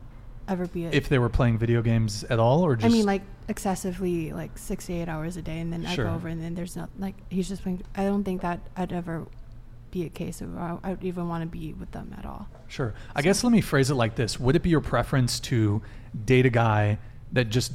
ever 0.48 0.66
be 0.66 0.86
a 0.86 0.90
If 0.90 1.08
they 1.08 1.18
were 1.18 1.28
playing 1.28 1.58
video 1.58 1.82
games 1.82 2.24
at 2.24 2.38
all, 2.38 2.62
or 2.62 2.76
just 2.76 2.86
I 2.86 2.96
mean, 2.96 3.06
like 3.06 3.22
excessively, 3.48 4.32
like 4.32 4.56
six 4.56 4.86
to 4.86 4.94
eight 4.94 5.08
hours 5.08 5.36
a 5.36 5.42
day, 5.42 5.60
and 5.60 5.72
then 5.72 5.84
I 5.84 5.94
go 5.96 6.12
over, 6.12 6.28
and 6.28 6.42
then 6.42 6.54
there's 6.54 6.76
not 6.76 6.88
like 6.98 7.14
he's 7.28 7.48
just 7.48 7.62
playing. 7.62 7.82
I 7.94 8.04
don't 8.04 8.24
think 8.24 8.40
that 8.40 8.60
I'd 8.76 8.92
ever 8.92 9.26
be 9.92 10.04
a 10.04 10.08
case 10.08 10.40
of 10.40 10.56
I, 10.58 10.76
I 10.82 10.90
would 10.90 11.04
even 11.04 11.28
want 11.28 11.42
to 11.42 11.46
be 11.46 11.72
with 11.74 11.92
them 11.92 12.12
at 12.18 12.26
all. 12.26 12.48
Sure. 12.66 12.94
I 13.14 13.22
guess 13.22 13.44
let 13.44 13.52
me 13.52 13.60
phrase 13.60 13.90
it 13.90 13.94
like 13.94 14.16
this: 14.16 14.40
Would 14.40 14.56
it 14.56 14.62
be 14.62 14.70
your 14.70 14.80
preference 14.80 15.38
to 15.40 15.80
date 16.24 16.46
a 16.46 16.50
guy 16.50 16.98
that 17.30 17.50
just 17.50 17.72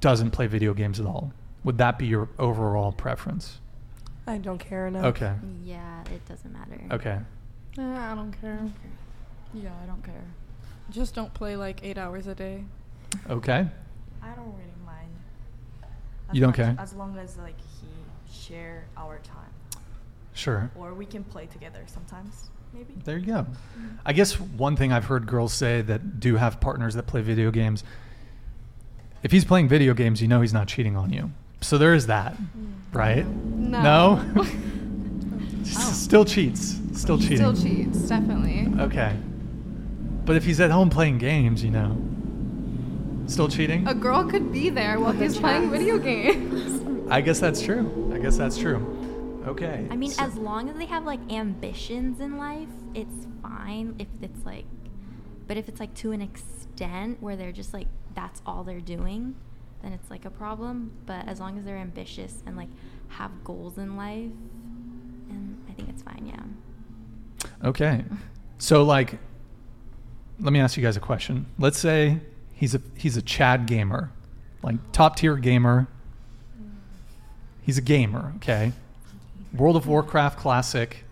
doesn't 0.00 0.32
play 0.32 0.48
video 0.48 0.74
games 0.74 0.98
at 0.98 1.06
all? 1.06 1.32
Would 1.62 1.78
that 1.78 1.98
be 1.98 2.06
your 2.06 2.28
overall 2.40 2.90
preference? 2.90 3.60
I 4.26 4.38
don't 4.38 4.58
care 4.58 4.88
enough. 4.88 5.04
Okay. 5.04 5.32
Yeah, 5.62 6.02
it 6.12 6.26
doesn't 6.26 6.52
matter. 6.52 6.80
Okay. 6.90 7.18
Eh, 7.78 7.82
I 7.82 8.14
don't 8.14 8.32
care. 8.40 8.60
Yeah, 9.54 9.70
I 9.82 9.86
don't 9.86 10.02
care. 10.02 10.24
Just 10.90 11.14
don't 11.14 11.32
play 11.34 11.56
like 11.56 11.80
eight 11.84 11.98
hours 11.98 12.26
a 12.26 12.34
day. 12.34 12.64
Okay. 13.28 13.66
I 14.22 14.28
don't 14.34 14.46
really 14.54 14.72
mind. 14.86 15.08
You 16.32 16.40
don't 16.40 16.50
much- 16.50 16.56
care? 16.56 16.76
As 16.78 16.94
long 16.94 17.16
as 17.18 17.36
like 17.36 17.58
he 17.60 17.88
share 18.32 18.86
our 18.96 19.18
time, 19.18 19.50
Sure. 20.34 20.70
or 20.76 20.94
we 20.94 21.06
can 21.06 21.24
play 21.24 21.46
together 21.46 21.82
sometimes, 21.86 22.50
maybe. 22.72 22.94
There 23.04 23.18
you 23.18 23.26
go. 23.26 23.32
Mm-hmm. 23.32 23.88
I 24.06 24.12
guess 24.12 24.40
one 24.40 24.76
thing 24.76 24.92
I've 24.92 25.04
heard 25.04 25.26
girls 25.26 25.52
say 25.52 25.82
that 25.82 26.20
do 26.20 26.36
have 26.36 26.60
partners 26.60 26.94
that 26.94 27.06
play 27.06 27.20
video 27.20 27.50
games 27.50 27.84
if 29.22 29.30
he's 29.30 29.44
playing 29.44 29.68
video 29.68 29.94
games, 29.94 30.20
you 30.20 30.28
know 30.28 30.40
he's 30.40 30.52
not 30.52 30.68
cheating 30.68 30.96
on 30.96 31.12
you. 31.12 31.30
So 31.60 31.78
there 31.78 31.94
is 31.94 32.06
that, 32.08 32.36
mm. 32.36 32.72
right? 32.92 33.26
No. 33.26 34.20
S- 35.62 35.76
oh. 35.78 35.92
Still 35.92 36.24
cheats. 36.24 36.78
Still 36.94 37.18
cheating. 37.18 37.36
Still 37.36 37.54
cheats, 37.54 37.98
definitely. 38.00 38.68
Okay. 38.80 39.16
But 40.24 40.36
if 40.36 40.44
he's 40.44 40.60
at 40.60 40.70
home 40.70 40.90
playing 40.90 41.18
games, 41.18 41.62
you 41.64 41.70
know, 41.70 41.96
still 43.26 43.48
cheating? 43.48 43.86
A 43.86 43.94
girl 43.94 44.24
could 44.24 44.52
be 44.52 44.70
there 44.70 44.98
while 44.98 45.12
he's 45.12 45.38
playing 45.38 45.70
video 45.70 45.98
games. 45.98 46.80
I 47.10 47.20
guess 47.20 47.38
that's 47.40 47.62
true. 47.62 48.10
I 48.14 48.18
guess 48.18 48.36
that's 48.36 48.58
true. 48.58 49.01
Okay. 49.46 49.86
I 49.90 49.96
mean, 49.96 50.10
so- 50.10 50.22
as 50.24 50.36
long 50.36 50.68
as 50.68 50.76
they 50.76 50.86
have 50.86 51.04
like 51.04 51.20
ambitions 51.32 52.20
in 52.20 52.38
life, 52.38 52.68
it's 52.94 53.26
fine 53.42 53.94
if 53.98 54.08
it's 54.20 54.44
like, 54.46 54.64
but 55.46 55.56
if 55.56 55.68
it's 55.68 55.80
like 55.80 55.94
to 55.96 56.12
an 56.12 56.22
extent 56.22 57.20
where 57.20 57.36
they're 57.36 57.52
just 57.52 57.72
like, 57.72 57.88
that's 58.14 58.40
all 58.46 58.62
they're 58.64 58.80
doing, 58.80 59.34
then 59.82 59.92
it's 59.92 60.10
like 60.10 60.24
a 60.24 60.30
problem. 60.30 60.92
But 61.06 61.26
as 61.28 61.40
long 61.40 61.58
as 61.58 61.64
they're 61.64 61.76
ambitious 61.78 62.42
and 62.46 62.56
like 62.56 62.68
have 63.08 63.30
goals 63.44 63.78
in 63.78 63.96
life, 63.96 64.30
and 65.30 65.64
I 65.68 65.72
think 65.72 65.88
it's 65.88 66.02
fine, 66.02 66.26
yeah. 66.26 67.48
Okay. 67.68 68.04
So 68.58 68.84
like 68.84 69.18
let 70.40 70.52
me 70.52 70.60
ask 70.60 70.76
you 70.76 70.82
guys 70.82 70.96
a 70.96 71.00
question. 71.00 71.46
Let's 71.58 71.78
say 71.78 72.20
he's 72.52 72.74
a 72.74 72.82
he's 72.96 73.16
a 73.16 73.22
Chad 73.22 73.66
gamer. 73.66 74.10
Like 74.62 74.76
top 74.92 75.16
tier 75.16 75.36
gamer. 75.36 75.88
He's 77.62 77.78
a 77.78 77.82
gamer, 77.82 78.32
okay? 78.36 78.72
World 79.54 79.76
of 79.76 79.86
Warcraft 79.86 80.38
classic. 80.38 81.04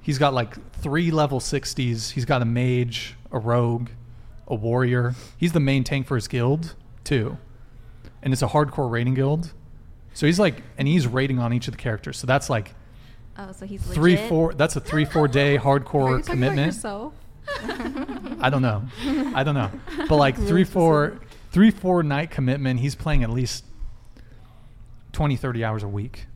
He's 0.00 0.18
got 0.18 0.34
like 0.34 0.54
3 0.80 1.10
level 1.10 1.40
60s. 1.40 2.10
He's 2.12 2.24
got 2.24 2.42
a 2.42 2.44
mage, 2.44 3.14
a 3.32 3.38
rogue, 3.38 3.88
a 4.46 4.54
warrior. 4.54 5.14
He's 5.36 5.52
the 5.52 5.60
main 5.60 5.84
tank 5.84 6.06
for 6.06 6.14
his 6.14 6.28
guild, 6.28 6.74
too. 7.04 7.38
And 8.22 8.32
it's 8.32 8.42
a 8.42 8.48
hardcore 8.48 8.90
raiding 8.90 9.14
guild. 9.14 9.52
So 10.14 10.26
he's 10.26 10.38
like 10.40 10.62
and 10.78 10.88
he's 10.88 11.06
raiding 11.06 11.38
on 11.38 11.52
each 11.52 11.68
of 11.68 11.72
the 11.72 11.78
characters. 11.78 12.16
So 12.18 12.26
that's 12.26 12.48
like 12.48 12.74
Oh, 13.38 13.52
so 13.52 13.66
he's 13.66 13.82
three 13.82 14.12
legit? 14.14 14.28
four 14.30 14.54
that's 14.54 14.76
a 14.76 14.80
three 14.80 15.04
four 15.04 15.28
day 15.28 15.58
hardcore 15.62 15.84
you 15.84 15.90
talking 15.92 16.14
about 16.14 16.24
commitment 16.24 16.66
yourself? 16.74 17.12
i 18.40 18.48
don't 18.50 18.62
know 18.62 18.82
i 19.34 19.44
don't 19.44 19.54
know 19.54 19.70
but 20.08 20.16
like 20.16 20.34
three 20.36 20.64
four 20.64 21.20
three 21.52 21.70
four 21.70 22.02
night 22.02 22.30
commitment 22.30 22.80
he's 22.80 22.94
playing 22.94 23.22
at 23.22 23.28
least 23.30 23.64
20 25.12 25.36
30 25.36 25.64
hours 25.64 25.82
a 25.82 25.88
week. 25.88 26.26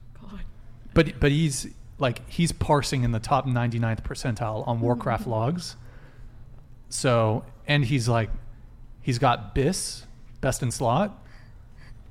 But 0.94 1.20
but 1.20 1.30
he's 1.30 1.68
like 1.98 2.28
he's 2.28 2.52
parsing 2.52 3.04
in 3.04 3.12
the 3.12 3.20
top 3.20 3.46
99th 3.46 4.02
percentile 4.02 4.66
on 4.66 4.80
warcraft 4.80 5.22
mm-hmm. 5.22 5.30
logs. 5.30 5.76
So 6.88 7.44
and 7.66 7.84
he's 7.84 8.08
like 8.08 8.30
he's 9.02 9.18
got 9.18 9.54
bis 9.54 10.06
best 10.40 10.62
in 10.62 10.70
slot. 10.70 11.24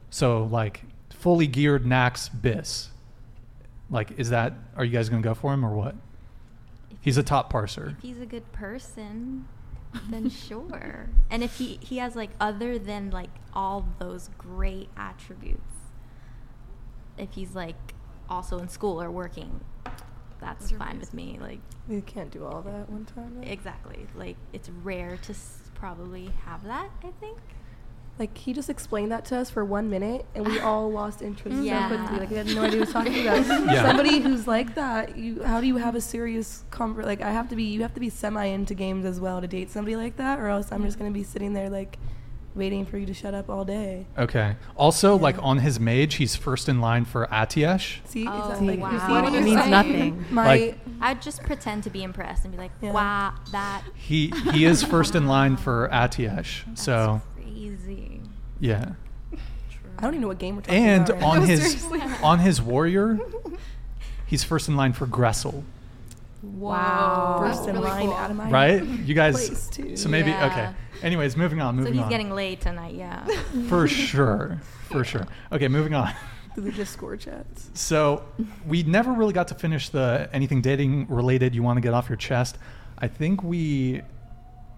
So 0.10 0.44
like 0.44 0.82
fully 1.10 1.48
geared 1.48 1.86
Naxx 1.86 2.30
bis. 2.42 2.90
Like 3.90 4.18
is 4.18 4.30
that 4.30 4.54
are 4.76 4.86
you 4.86 4.92
guys 4.92 5.10
gonna 5.10 5.22
go 5.22 5.34
for 5.34 5.54
him 5.54 5.66
or 5.66 5.76
what? 5.76 5.96
He's 7.02 7.18
a 7.18 7.24
top 7.24 7.52
parser. 7.52 7.98
If 7.98 8.02
he's 8.02 8.22
a 8.22 8.26
good 8.26 8.52
person, 8.52 9.48
then 10.10 10.30
sure. 10.30 11.10
And 11.30 11.44
if 11.44 11.58
he 11.58 11.80
he 11.82 11.98
has 11.98 12.16
like 12.16 12.32
other 12.40 12.78
than 12.78 13.10
like 13.10 13.32
all 13.54 13.86
those 14.00 14.30
great 14.38 14.90
attributes, 14.96 15.74
if 17.18 17.34
he's 17.34 17.56
like 17.56 17.94
also 18.30 18.60
in 18.60 18.70
school 18.70 19.02
or 19.02 19.10
working, 19.12 19.60
that's 20.40 20.66
Those 20.66 20.74
are 20.74 20.78
fine 20.78 21.00
with 21.00 21.14
me. 21.14 21.38
Like 21.42 21.60
You 21.90 22.02
can't 22.02 22.32
do 22.32 22.46
all 22.46 22.62
that 22.62 22.90
one 22.90 23.06
time. 23.06 23.42
though. 23.42 23.48
exactly. 23.50 24.08
Like 24.16 24.38
it's 24.54 24.70
rare 24.84 25.18
to 25.24 25.32
s- 25.34 25.70
probably 25.76 26.32
have 26.46 26.64
that. 26.66 26.90
I 27.04 27.12
think. 27.20 27.38
Like 28.18 28.38
he 28.38 28.52
just 28.52 28.70
explained 28.70 29.14
that 29.14 29.24
to 29.26 29.38
us 29.38 29.50
for 29.50 29.64
one 29.64 29.90
minute, 29.90 30.26
and 30.36 30.46
we 30.46 30.60
all 30.60 30.92
lost 31.02 31.22
interest 31.22 31.58
Yeah. 31.64 31.90
so 31.90 31.96
quickly. 31.98 32.20
Like 32.20 32.30
we 32.30 32.36
had 32.36 32.48
no 32.48 32.52
idea 32.52 32.62
what 32.64 32.74
he 32.74 32.80
was 32.80 32.92
talking 32.92 33.22
about. 33.28 33.46
Yeah. 33.74 33.86
Somebody 33.88 34.20
who's 34.20 34.46
like 34.48 34.76
that, 34.76 35.18
you 35.18 35.42
how 35.44 35.62
do 35.62 35.68
you 35.68 35.78
have 35.78 35.96
a 35.96 36.02
serious 36.02 36.66
conver? 36.70 37.04
Like 37.06 37.22
I 37.22 37.32
have 37.32 37.48
to 37.50 37.56
be, 37.56 37.64
you 37.64 37.82
have 37.82 37.94
to 37.94 38.00
be 38.02 38.10
semi 38.10 38.46
into 38.46 38.74
games 38.74 39.06
as 39.06 39.20
well 39.22 39.40
to 39.42 39.48
date 39.48 39.70
somebody 39.72 39.96
like 39.96 40.18
that, 40.18 40.40
or 40.40 40.48
else 40.50 40.72
I'm 40.72 40.84
just 40.84 40.98
gonna 41.00 41.12
be 41.12 41.24
sitting 41.24 41.54
there 41.54 41.70
like 41.70 41.98
waiting 42.60 42.86
for 42.86 42.98
you 43.00 43.06
to 43.08 43.14
shut 43.14 43.34
up 43.34 43.50
all 43.50 43.66
day. 43.66 44.06
Okay. 44.18 44.56
Also, 44.78 45.16
like 45.16 45.36
on 45.42 45.58
his 45.60 45.80
mage, 45.80 46.16
he's 46.16 46.36
first 46.36 46.70
in 46.70 46.80
line 46.82 47.06
for 47.06 47.26
Atiesh. 47.32 48.00
See, 48.06 48.28
Oh, 48.28 48.38
exactly. 48.52 48.68
Like, 48.78 48.80
wow. 48.82 48.92
you 48.92 49.00
see 49.00 49.06
What 49.08 49.24
what 49.24 49.34
are 49.34 49.36
I 49.36 49.40
you 49.40 49.46
mean? 49.46 49.58
saying? 49.58 49.72
nothing. 49.72 50.26
My 50.30 50.46
Like- 50.46 50.78
I'd 51.02 51.22
just 51.22 51.42
pretend 51.44 51.84
to 51.86 51.90
be 51.90 52.04
impressed 52.04 52.44
and 52.44 52.52
be 52.54 52.58
like, 52.60 52.72
Yeah. 52.82 52.92
"Wow, 52.92 53.34
that." 53.54 53.84
He 53.96 54.32
he 54.52 54.66
is 54.66 54.84
first 54.84 55.16
in 55.16 55.28
line 55.28 55.56
for 55.58 55.90
Atiesh. 55.92 56.66
that's 56.68 56.84
So 56.84 57.22
crazy. 57.36 58.22
yeah. 58.60 58.92
I 59.98 60.02
don't 60.04 60.12
even 60.14 60.22
know 60.22 60.28
what 60.30 60.38
game 60.40 60.56
we're 60.56 60.62
talking 60.62 60.86
And 60.86 61.10
about. 61.10 61.22
right 61.22 61.28
on 61.30 61.40
now. 61.40 61.46
his 61.46 61.60
seriously. 61.62 62.02
on 62.24 62.40
his 62.40 62.62
warrior, 62.62 63.20
he's 64.28 64.44
first 64.44 64.68
in 64.70 64.76
line 64.78 64.94
for 64.94 65.06
Gressel. 65.08 65.64
Wow. 66.42 67.38
first 67.40 67.68
in 67.68 67.76
really 67.76 67.86
line 67.88 68.06
cool. 68.08 68.14
out 68.16 68.32
of 68.32 68.38
my 68.38 68.50
Right? 68.50 68.84
You 68.84 69.14
guys. 69.14 69.36
place, 69.50 69.68
too. 69.68 69.98
So 69.98 70.08
maybe 70.10 70.30
Yeah. 70.32 70.46
okay. 70.46 70.70
Anyways, 71.02 71.38
moving 71.38 71.62
on. 71.62 71.84
So 71.84 71.92
he's 71.92 72.02
on. 72.02 72.10
getting 72.10 72.32
late 72.32 72.62
tonight. 72.62 72.96
Yeah. 72.96 73.26
for 73.68 73.88
sure. 73.88 74.60
For 74.90 75.04
sure. 75.04 75.28
Okay, 75.52 75.68
moving 75.68 75.94
on. 75.94 76.14
Do 76.56 76.62
they 76.62 76.72
just 76.72 76.94
score 76.94 77.16
chats? 77.16 77.70
So 77.74 78.24
we 78.68 78.84
never 78.84 79.14
really 79.14 79.34
got 79.34 79.48
to 79.50 79.56
finish 79.56 79.90
the 79.90 80.30
anything 80.34 80.62
dating 80.62 81.08
related 81.08 81.56
you 81.56 81.64
want 81.64 81.78
to 81.78 81.82
get 81.82 81.94
off 81.94 82.10
your 82.10 82.18
chest. 82.18 82.58
I 82.98 83.08
think 83.08 83.44
we 83.44 84.02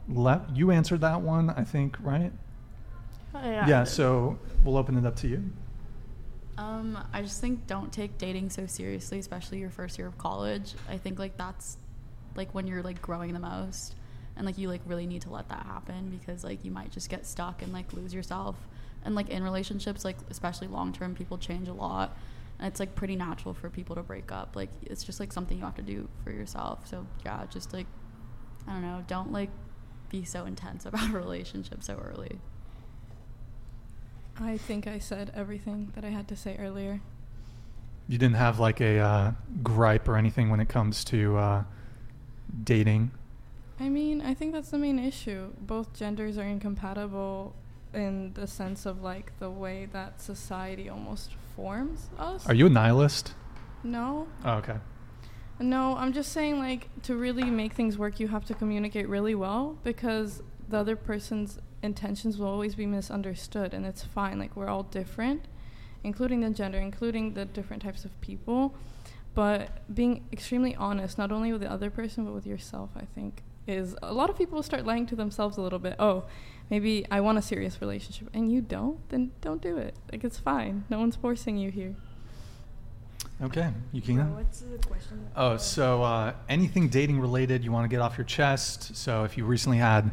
let 0.07 0.55
you 0.55 0.72
answered 0.72 1.01
that 1.01 1.22
one. 1.22 1.49
I 1.49 1.63
think 1.63 1.97
right. 2.01 2.32
Yeah. 3.34 3.67
Yeah. 3.67 3.84
So 3.86 4.38
we'll 4.63 4.78
open 4.78 4.97
it 4.97 5.05
up 5.05 5.15
to 5.17 5.28
you. 5.28 5.43
Um, 6.57 6.97
I 7.13 7.22
just 7.22 7.41
think 7.41 7.65
don't 7.65 7.91
take 7.91 8.17
dating 8.17 8.49
so 8.51 8.67
seriously, 8.67 9.17
especially 9.17 9.59
your 9.59 9.69
first 9.72 9.97
year 9.97 10.07
of 10.07 10.17
college. 10.17 10.74
I 10.89 10.97
think 10.97 11.17
like 11.17 11.38
that's 11.38 11.78
like 12.36 12.53
when 12.53 12.67
you're 12.67 12.84
like 12.84 13.01
growing 13.01 13.34
the 13.34 13.39
most 13.39 13.95
and 14.36 14.45
like 14.45 14.57
you 14.57 14.69
like 14.69 14.82
really 14.86 15.05
need 15.05 15.21
to 15.23 15.29
let 15.29 15.49
that 15.49 15.65
happen 15.65 16.09
because 16.09 16.43
like 16.43 16.63
you 16.63 16.71
might 16.71 16.91
just 16.91 17.09
get 17.09 17.25
stuck 17.25 17.61
and 17.61 17.73
like 17.73 17.93
lose 17.93 18.13
yourself. 18.13 18.55
And 19.03 19.15
like 19.15 19.29
in 19.29 19.43
relationships, 19.43 20.05
like 20.05 20.17
especially 20.29 20.67
long 20.67 20.93
term, 20.93 21.15
people 21.15 21.38
change 21.38 21.67
a 21.67 21.73
lot. 21.73 22.15
And 22.59 22.67
it's 22.67 22.79
like 22.79 22.95
pretty 22.95 23.15
natural 23.15 23.53
for 23.53 23.69
people 23.69 23.95
to 23.95 24.03
break 24.03 24.32
up. 24.32 24.55
Like 24.55 24.69
it's 24.84 25.03
just 25.03 25.19
like 25.19 25.34
something 25.34 25.57
you 25.57 25.63
have 25.63 25.75
to 25.75 25.82
do 25.82 26.07
for 26.23 26.32
yourself. 26.32 26.88
So 26.88 27.05
yeah, 27.25 27.45
just 27.49 27.73
like 27.73 27.88
I 28.67 28.73
don't 28.73 28.82
know, 28.82 29.03
don't 29.07 29.32
like 29.32 29.49
be 30.09 30.23
so 30.23 30.45
intense 30.45 30.86
about 30.88 31.09
a 31.09 31.13
relationship 31.13 31.84
so 31.84 31.95
early. 32.03 32.39
I 34.39 34.57
think 34.57 34.88
I 34.88 34.99
said 34.99 35.32
everything 35.36 35.91
that 35.95 36.05
I 36.05 36.09
had 36.09 36.27
to 36.29 36.36
say 36.36 36.57
earlier. 36.57 37.01
You 38.07 38.17
didn't 38.17 38.38
have 38.38 38.59
like 38.59 38.82
a 38.82 38.99
uh, 38.99 39.32
gripe 39.61 40.07
or 40.07 40.17
anything 40.17 40.49
when 40.49 40.59
it 40.59 40.69
comes 40.69 41.03
to 41.05 41.38
uh, 41.38 41.63
dating. 42.63 43.11
I 43.82 43.89
mean, 43.89 44.21
I 44.21 44.36
think 44.36 44.53
that's 44.53 44.69
the 44.69 44.77
main 44.77 44.99
issue. 44.99 45.53
Both 45.59 45.93
genders 45.93 46.38
are 46.38 46.43
incompatible 46.43 47.55
in 47.95 48.32
the 48.34 48.45
sense 48.45 48.86
of 48.86 49.01
like 49.01 49.38
the 49.39 49.49
way 49.49 49.88
that 49.91 50.21
society 50.21 50.88
almost 50.88 51.32
forms 51.55 52.09
us. 52.19 52.47
Are 52.47 52.53
you 52.53 52.67
a 52.67 52.69
nihilist? 52.69 53.34
No. 53.84 54.27
Oh, 54.45 54.57
okay. 54.57 54.77
No, 55.59 55.95
I'm 55.97 56.13
just 56.13 56.32
saying 56.32 56.59
like 56.59 56.89
to 57.03 57.15
really 57.15 57.45
make 57.45 57.73
things 57.73 57.97
work 57.97 58.19
you 58.19 58.27
have 58.27 58.45
to 58.45 58.53
communicate 58.53 59.09
really 59.09 59.34
well 59.34 59.79
because 59.84 60.43
the 60.69 60.77
other 60.77 60.95
person's 60.95 61.57
intentions 61.82 62.38
will 62.38 62.47
always 62.47 62.75
be 62.75 62.86
misunderstood 62.86 63.73
and 63.73 63.84
it's 63.88 64.03
fine. 64.03 64.38
Like 64.38 64.55
we're 64.55 64.69
all 64.69 64.84
different, 64.84 65.45
including 66.03 66.41
the 66.41 66.51
gender, 66.51 66.77
including 66.77 67.34
the 67.34 67.45
different 67.45 67.82
types 67.82 68.05
of 68.05 68.21
people. 68.21 68.75
But 69.34 69.91
being 69.91 70.27
extremely 70.32 70.75
honest, 70.75 71.17
not 71.17 71.32
only 71.32 71.51
with 71.51 71.61
the 71.61 71.71
other 71.71 71.89
person 71.89 72.25
but 72.25 72.34
with 72.34 72.45
yourself, 72.45 72.91
I 72.95 73.05
think 73.15 73.41
is 73.68 73.95
a 74.01 74.14
lot 74.14 74.30
of 74.30 74.38
people 74.38 74.62
start 74.64 74.86
lying 74.86 75.05
to 75.07 75.16
themselves 75.16 75.57
a 75.57 75.62
little 75.62 75.80
bit. 75.80 75.95
Oh, 75.99 76.24
maybe 76.70 77.05
I 77.12 77.22
want 77.22 77.38
a 77.38 77.41
serious 77.41 77.80
relationship 77.82 78.30
and 78.34 78.51
you 78.51 78.62
don't, 78.62 78.97
then 79.09 79.32
don't 79.41 79.62
do 79.62 79.78
it. 79.78 79.95
Like 80.12 80.24
it's 80.24 80.39
fine. 80.39 80.86
No 80.89 80.99
one's 80.99 81.16
forcing 81.16 81.57
you 81.57 81.72
here. 81.72 81.95
Okay, 83.41 83.72
Yukina? 83.93 84.24
Uh, 84.24 84.36
what's 84.36 84.59
the 84.59 84.78
question? 84.88 85.28
Oh, 85.36 85.57
so 85.57 86.03
uh, 86.03 86.34
anything 86.47 86.89
dating 86.89 87.20
related 87.20 87.64
you 87.64 87.72
want 87.72 87.86
to 87.86 87.88
get 87.89 87.99
off 87.99 88.18
your 88.18 88.26
chest. 88.26 88.95
So 88.95 89.24
if 89.24 89.36
you 89.36 89.45
recently 89.45 89.80
had, 89.80 90.12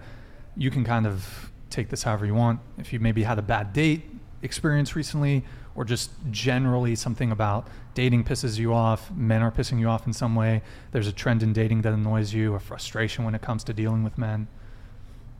you 0.56 0.70
can 0.70 0.82
kind 0.84 1.06
of 1.06 1.50
take 1.68 1.90
this 1.90 2.02
however 2.02 2.24
you 2.24 2.34
want. 2.34 2.60
If 2.78 2.92
you 2.92 3.00
maybe 3.00 3.22
had 3.22 3.38
a 3.38 3.42
bad 3.42 3.74
date 3.74 4.02
experience 4.42 4.96
recently, 4.96 5.44
or 5.78 5.84
just 5.84 6.10
generally 6.32 6.96
something 6.96 7.30
about 7.30 7.68
dating 7.94 8.24
pisses 8.24 8.58
you 8.58 8.74
off, 8.74 9.12
men 9.12 9.42
are 9.42 9.52
pissing 9.52 9.78
you 9.78 9.88
off 9.88 10.08
in 10.08 10.12
some 10.12 10.34
way, 10.34 10.60
there's 10.90 11.06
a 11.06 11.12
trend 11.12 11.40
in 11.40 11.52
dating 11.52 11.82
that 11.82 11.92
annoys 11.92 12.34
you, 12.34 12.52
or 12.52 12.58
frustration 12.58 13.24
when 13.24 13.32
it 13.32 13.40
comes 13.42 13.62
to 13.62 13.72
dealing 13.72 14.02
with 14.02 14.18
men. 14.18 14.48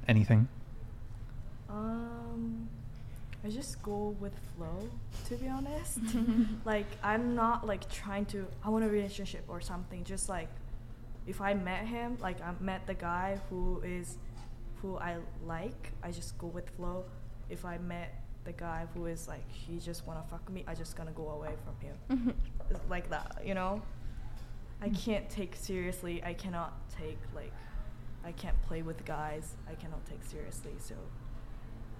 Anything? 0.06 0.46
Um, 1.68 2.68
I 3.44 3.48
just 3.48 3.82
go 3.82 4.14
with 4.20 4.32
flow. 4.56 4.88
To 5.26 5.34
be 5.34 5.48
honest, 5.48 5.98
like 6.64 6.86
I'm 7.02 7.34
not 7.34 7.66
like 7.66 7.90
trying 7.90 8.24
to. 8.26 8.46
I 8.64 8.68
want 8.68 8.84
a 8.84 8.88
relationship 8.88 9.42
or 9.48 9.60
something. 9.60 10.04
Just 10.04 10.28
like 10.28 10.50
if 11.26 11.40
I 11.40 11.54
met 11.54 11.84
him, 11.84 12.16
like 12.20 12.40
I 12.40 12.52
met 12.60 12.86
the 12.86 12.94
guy 12.94 13.40
who 13.50 13.82
is 13.84 14.18
who 14.82 14.98
I 14.98 15.16
like, 15.44 15.92
I 16.00 16.12
just 16.12 16.38
go 16.38 16.46
with 16.46 16.70
flow. 16.76 17.06
If 17.50 17.64
I 17.64 17.78
met 17.78 18.14
the 18.48 18.52
guy 18.52 18.86
who 18.94 19.04
is 19.04 19.28
like 19.28 19.44
he 19.52 19.78
just 19.78 20.06
wanna 20.06 20.22
fuck 20.30 20.50
me, 20.50 20.64
I 20.66 20.74
just 20.74 20.96
gonna 20.96 21.12
go 21.12 21.28
away 21.28 21.52
from 21.64 21.76
him. 21.86 22.34
It's 22.70 22.80
like 22.88 23.10
that, 23.10 23.42
you 23.44 23.52
know. 23.54 23.82
I 24.80 24.88
can't 24.88 25.28
take 25.28 25.54
seriously. 25.54 26.22
I 26.24 26.32
cannot 26.32 26.72
take 26.98 27.18
like 27.34 27.52
I 28.24 28.32
can't 28.32 28.60
play 28.62 28.80
with 28.80 29.04
guys. 29.04 29.54
I 29.70 29.74
cannot 29.74 30.04
take 30.06 30.24
seriously. 30.24 30.72
So 30.78 30.94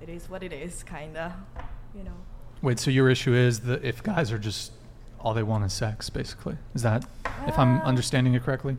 it 0.00 0.08
is 0.08 0.30
what 0.30 0.42
it 0.42 0.52
is, 0.54 0.82
kinda. 0.82 1.36
You 1.94 2.04
know. 2.04 2.16
Wait, 2.62 2.78
so 2.78 2.90
your 2.90 3.10
issue 3.10 3.34
is 3.34 3.60
that 3.60 3.84
if 3.84 4.02
guys 4.02 4.32
are 4.32 4.38
just 4.38 4.72
all 5.20 5.34
they 5.34 5.42
want 5.42 5.64
is 5.64 5.72
sex, 5.74 6.08
basically? 6.08 6.56
Is 6.74 6.82
that, 6.82 7.04
if 7.46 7.58
I'm 7.58 7.80
Uh, 7.80 7.84
understanding 7.84 8.32
it 8.34 8.42
correctly? 8.42 8.78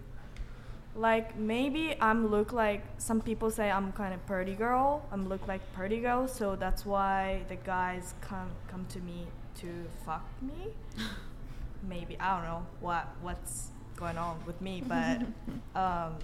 Like 1.00 1.38
maybe 1.38 1.96
I'm 2.02 2.28
look 2.28 2.52
like 2.52 2.84
some 2.98 3.22
people 3.22 3.50
say 3.52 3.72
I'm 3.72 3.94
kind 3.94 4.14
of 4.14 4.26
pretty 4.26 4.54
girl. 4.54 5.02
I'm 5.14 5.30
look 5.30 5.48
like 5.48 5.62
pretty 5.72 6.02
girl, 6.02 6.28
so 6.28 6.58
that's 6.58 6.86
why 6.86 7.44
the 7.48 7.56
guys 7.56 8.16
come 8.20 8.50
come 8.68 8.86
to 8.90 9.00
me 9.00 9.28
to 9.62 9.68
fuck 10.06 10.26
me. 10.42 10.74
maybe 11.88 12.18
I 12.20 12.36
don't 12.36 12.44
know 12.44 12.66
what 12.82 13.08
what's 13.22 13.70
going 13.96 14.18
on 14.18 14.44
with 14.46 14.60
me, 14.60 14.84
but 14.86 15.22
um, 15.74 16.18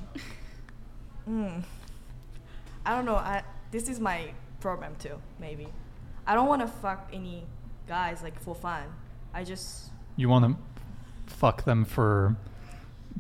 mm, 1.26 1.63
I 2.86 2.95
don't 2.95 3.05
know. 3.05 3.15
I 3.15 3.43
this 3.71 3.88
is 3.88 4.01
my 4.01 4.34
problem 4.59 4.93
too. 4.99 5.21
Maybe 5.39 5.67
I 6.28 6.36
don't 6.36 6.47
want 6.47 6.61
to 6.63 6.67
fuck 6.67 7.09
any 7.13 7.45
guys 7.88 8.21
like 8.21 8.38
for 8.41 8.53
fun. 8.53 8.84
I 9.34 9.45
just 9.45 9.91
You 10.17 10.28
want 10.28 10.43
to 10.43 11.34
fuck 11.34 11.63
them 11.63 11.86
for 11.86 12.36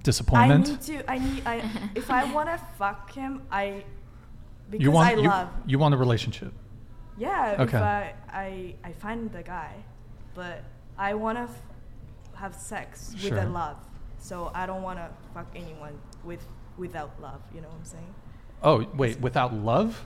disappointment? 0.03 0.67
I 0.67 0.71
need 0.71 0.81
to. 0.81 1.11
I 1.11 1.17
need. 1.19 1.43
I 1.47 1.89
if 1.95 2.09
I 2.11 2.31
want 2.31 2.49
to 2.49 2.57
fuck 2.77 3.11
him, 3.13 3.41
I 3.51 3.83
because 4.69 4.83
you 4.83 4.91
want 4.91 5.07
I 5.17 5.21
you, 5.21 5.27
love. 5.29 5.49
you 5.67 5.79
want 5.79 5.93
a 5.93 5.97
relationship. 5.97 6.53
Yeah. 7.17 7.51
If 7.53 7.59
Okay. 7.61 7.77
I 7.77 8.13
I 8.31 8.75
I 8.83 8.91
find 8.93 9.31
the 9.31 9.43
guy, 9.43 9.73
but 10.33 10.63
I 10.97 11.13
want 11.13 11.37
to 11.37 11.43
f- 11.43 11.61
have 12.35 12.55
sex 12.55 13.11
with 13.13 13.21
Sure. 13.21 13.37
a 13.39 13.45
love. 13.45 13.77
So 14.19 14.51
I 14.53 14.65
don't 14.65 14.81
want 14.81 14.99
to 14.99 15.09
fuck 15.33 15.47
anyone 15.55 15.93
with 16.23 16.45
without 16.77 17.11
love. 17.21 17.41
You 17.53 17.61
know 17.61 17.69
what 17.69 17.77
I'm 17.77 17.85
saying? 17.85 18.13
Oh, 18.63 18.85
wait, 18.97 19.19
without 19.21 19.53
love? 19.53 20.05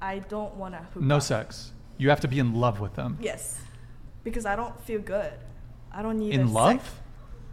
I 0.00 0.18
don't 0.18 0.54
want 0.56 0.74
to 0.74 1.04
No 1.04 1.16
up. 1.16 1.22
sex. 1.22 1.72
You 1.96 2.08
have 2.10 2.20
to 2.20 2.28
be 2.28 2.38
in 2.38 2.54
love 2.54 2.80
with 2.80 2.94
them. 2.94 3.16
Yes, 3.20 3.60
because 4.24 4.44
I 4.46 4.56
don't 4.56 4.78
feel 4.82 5.00
good. 5.00 5.32
I 5.92 6.02
don't 6.02 6.18
need 6.18 6.32
a 6.34 6.40
In 6.40 6.46
sex- 6.48 6.54
love? 6.54 7.00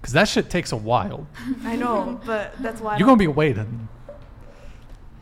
Because 0.01 0.13
that 0.13 0.27
shit 0.29 0.49
takes 0.49 0.71
a 0.71 0.77
while. 0.77 1.27
I 1.63 1.75
know, 1.75 2.19
but 2.25 2.53
that's 2.61 2.79
why 2.81 2.97
You're 2.97 3.05
going 3.05 3.17
to 3.19 3.23
be 3.23 3.27
waiting. 3.27 3.87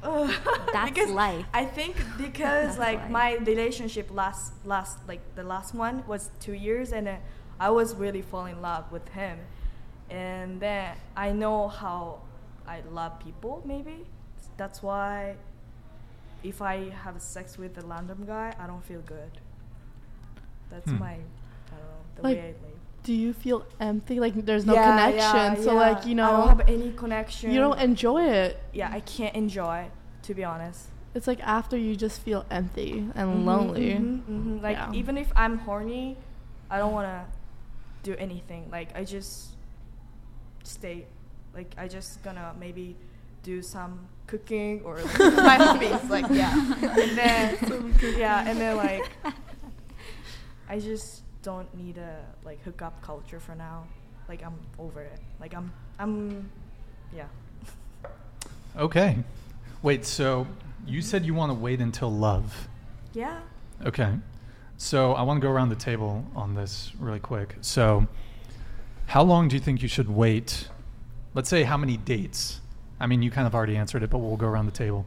Ugh. 0.04 0.32
That's 0.74 0.90
because 0.92 1.10
life. 1.10 1.46
I 1.54 1.66
think 1.66 1.96
because 2.18 2.78
That's 2.78 2.78
like 2.78 3.00
life. 3.00 3.10
my 3.10 3.36
relationship 3.38 4.10
last 4.12 4.54
last 4.64 5.00
like 5.08 5.20
the 5.36 5.44
last 5.44 5.74
one 5.74 6.04
was 6.08 6.30
two 6.40 6.54
years 6.54 6.92
and 6.94 7.08
uh, 7.08 7.16
I 7.60 7.72
was 7.72 7.96
really 7.96 8.22
falling 8.22 8.56
in 8.58 8.62
love 8.62 8.92
with 8.92 9.08
him, 9.10 9.40
and 10.12 10.62
then 10.62 10.96
I 11.16 11.32
know 11.32 11.68
how 11.68 12.20
I 12.68 12.82
love 12.92 13.20
people. 13.20 13.64
Maybe 13.66 14.06
that's 14.56 14.84
why 14.84 15.36
if 16.44 16.62
I 16.62 16.90
have 17.04 17.20
sex 17.20 17.58
with 17.58 17.78
a 17.80 17.86
random 17.86 18.24
guy, 18.28 18.54
I 18.60 18.68
don't 18.68 18.86
feel 18.86 19.02
good. 19.02 19.32
That's 20.70 20.90
Hmm. 20.90 21.00
my 21.00 21.14
I 21.14 21.18
don't 21.72 21.80
know 21.90 22.04
the 22.16 22.22
Like, 22.22 22.38
way 22.38 22.42
I 22.44 22.46
live. 22.48 22.77
Do 23.04 23.14
you 23.14 23.32
feel 23.34 23.66
empty? 23.80 24.20
Like 24.20 24.34
there's 24.46 24.66
no 24.66 24.74
Yeah, 24.74 24.90
connection. 24.92 25.56
yeah, 25.56 25.56
so 25.64 25.74
yeah. 25.74 25.80
like 25.80 26.06
you 26.06 26.16
know, 26.16 26.28
I 26.28 26.32
don't 26.32 26.48
have 26.50 26.70
any 26.70 26.92
connection. 26.92 27.52
you 27.52 27.60
don't 27.60 27.80
enjoy 27.80 28.24
it. 28.28 28.60
Yeah, 28.74 28.90
I 28.92 29.00
can't 29.02 29.36
enjoy. 29.36 29.90
To 30.24 30.34
be 30.34 30.44
honest. 30.44 30.88
It's 31.16 31.26
like 31.26 31.40
after 31.42 31.78
you 31.78 31.96
just 31.96 32.22
feel 32.22 32.46
empty 32.52 33.08
and 33.16 33.30
Mhm, 33.42 33.46
lonely. 33.46 33.90
mhm, 33.92 34.22
mhm. 34.30 34.62
Like 34.62 34.78
even 34.94 35.18
if 35.18 35.32
I'm 35.36 35.58
horny, 35.60 36.18
I 36.70 36.78
don't 36.80 36.92
wanna 36.92 37.26
do 38.04 38.14
anything. 38.20 38.68
Like 38.72 38.90
I 38.94 39.04
just 39.06 39.56
stay. 40.64 41.06
Like 41.56 41.74
I 41.78 41.88
just 41.88 42.22
gonna 42.24 42.54
maybe 42.60 42.96
do 43.44 43.62
some 43.62 44.08
cooking 44.28 44.82
or 44.84 44.98
like, 45.00 45.20
my 45.48 45.56
hobbies. 45.56 46.10
Like 46.10 46.26
yeah, 46.30 46.52
and 47.00 47.18
then 47.18 47.58
yeah, 48.18 48.44
and 48.46 48.60
then 48.60 48.76
like 48.76 49.10
I 50.70 50.80
just 50.80 51.24
don't 51.48 51.74
need 51.78 51.98
a 51.98 52.18
like 52.44 52.62
hookup 52.64 53.02
culture 53.02 53.40
for 53.40 53.56
now. 53.56 53.86
Like 54.28 54.44
I'm 54.44 54.60
over 54.78 55.02
it. 55.02 55.18
Like 55.40 55.56
I'm 55.56 55.72
I'm 55.98 56.52
yeah. 57.16 57.28
Okay. 58.76 59.16
Wait, 59.82 60.04
so 60.06 60.46
you 60.86 61.02
said 61.02 61.26
you 61.26 61.34
want 61.34 61.50
to 61.50 61.54
wait 61.54 61.80
until 61.80 62.12
love. 62.12 62.68
Yeah. 63.14 63.40
Okay. 63.86 64.12
So 64.76 65.14
I 65.14 65.22
want 65.22 65.40
to 65.40 65.48
go 65.48 65.50
around 65.50 65.70
the 65.70 65.78
table 65.78 66.26
on 66.36 66.54
this 66.54 66.92
really 67.00 67.22
quick. 67.22 67.56
So, 67.62 68.08
how 69.06 69.24
long 69.24 69.48
do 69.48 69.56
you 69.56 69.62
think 69.62 69.82
you 69.82 69.88
should 69.88 70.10
wait? 70.10 70.68
Let's 71.34 71.48
say 71.48 71.64
how 71.64 71.78
many 71.78 71.96
dates? 71.96 72.60
I 73.00 73.08
mean, 73.08 73.22
you 73.22 73.32
kind 73.32 73.48
of 73.48 73.56
already 73.56 73.78
answered 73.78 74.04
it, 74.04 74.10
but 74.10 74.18
we'll 74.18 74.36
go 74.36 74.48
around 74.48 74.66
the 74.66 74.74
table. 74.74 75.06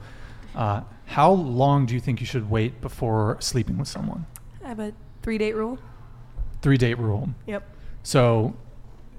Uh, 0.57 0.81
how 1.05 1.33
long 1.33 1.85
do 1.85 1.93
you 1.93 2.01
think 2.01 2.19
you 2.19 2.27
should 2.27 2.49
wait 2.49 2.81
before 2.81 3.37
sleeping 3.41 3.77
with 3.77 3.89
someone? 3.89 4.25
I 4.65 4.69
have 4.69 4.81
a 4.81 4.95
three 5.23 5.37
date 5.37 5.55
rule. 5.55 5.79
Three 6.63 6.77
date 6.77 6.99
rule. 6.99 7.31
Yep. 7.47 7.63
So, 8.03 8.55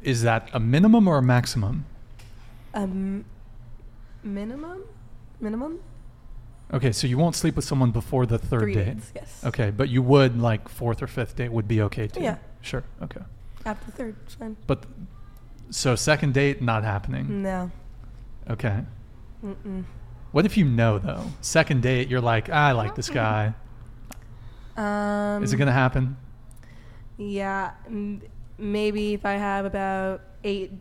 is 0.03 0.22
that 0.23 0.49
a 0.53 0.59
minimum 0.59 1.07
or 1.07 1.18
a 1.18 1.22
maximum? 1.22 1.85
Um, 2.73 3.26
minimum, 4.23 4.84
minimum. 5.39 5.80
Okay, 6.73 6.91
so 6.91 7.05
you 7.05 7.18
won't 7.18 7.35
sleep 7.35 7.55
with 7.55 7.65
someone 7.65 7.91
before 7.91 8.26
the 8.26 8.38
third 8.38 8.61
Three 8.61 8.73
date. 8.76 8.85
dates, 8.85 9.11
yes. 9.15 9.41
Okay, 9.43 9.72
but 9.72 9.89
you 9.89 10.01
would 10.01 10.39
like 10.39 10.69
fourth 10.69 11.01
or 11.03 11.07
fifth 11.07 11.35
date 11.35 11.51
would 11.51 11.68
be 11.68 11.81
okay 11.81 12.07
too. 12.07 12.22
Yeah. 12.22 12.38
Sure. 12.61 12.84
Okay. 13.01 13.22
After 13.65 13.85
the 13.88 13.91
third, 13.91 14.15
it's 14.26 14.35
fine. 14.35 14.55
But 14.68 14.85
so 15.69 15.95
second 15.95 16.34
date 16.34 16.61
not 16.61 16.84
happening. 16.84 17.41
No. 17.41 17.72
Okay. 18.49 18.81
Mm-mm. 19.45 19.84
What 20.31 20.45
if 20.45 20.55
you 20.57 20.63
know 20.65 20.97
though? 20.97 21.26
Second 21.41 21.81
date, 21.84 22.07
you're 22.07 22.22
like, 22.22 22.49
"Ah, 22.51 22.68
I 22.68 22.72
like 22.72 22.95
this 22.95 23.09
guy. 23.23 23.53
Um, 24.77 25.43
Is 25.43 25.51
it 25.53 25.57
gonna 25.57 25.72
happen? 25.72 26.15
Yeah, 27.30 27.72
m- 27.88 28.22
maybe 28.57 29.14
if 29.14 29.26
I 29.26 29.34
have 29.34 29.65
about 29.65 30.22
eight 30.43 30.72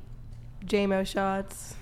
JMO 0.64 1.06
shots. 1.06 1.74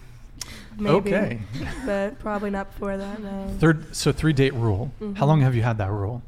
Maybe. 0.76 0.94
Okay. 1.14 1.40
But 1.86 2.18
probably 2.18 2.51
not 2.51 2.72
before 2.72 2.97
that. 2.97 3.20
No. 3.20 3.48
Third, 3.59 3.94
so 3.94 4.12
three 4.12 4.32
date 4.32 4.55
rule. 4.55 4.93
How 5.01 5.06
Mhm. 5.06 5.20
long 5.26 5.40
have 5.43 5.55
you 5.55 5.62
had 5.62 5.78
that 5.78 5.90
rule? 5.90 6.22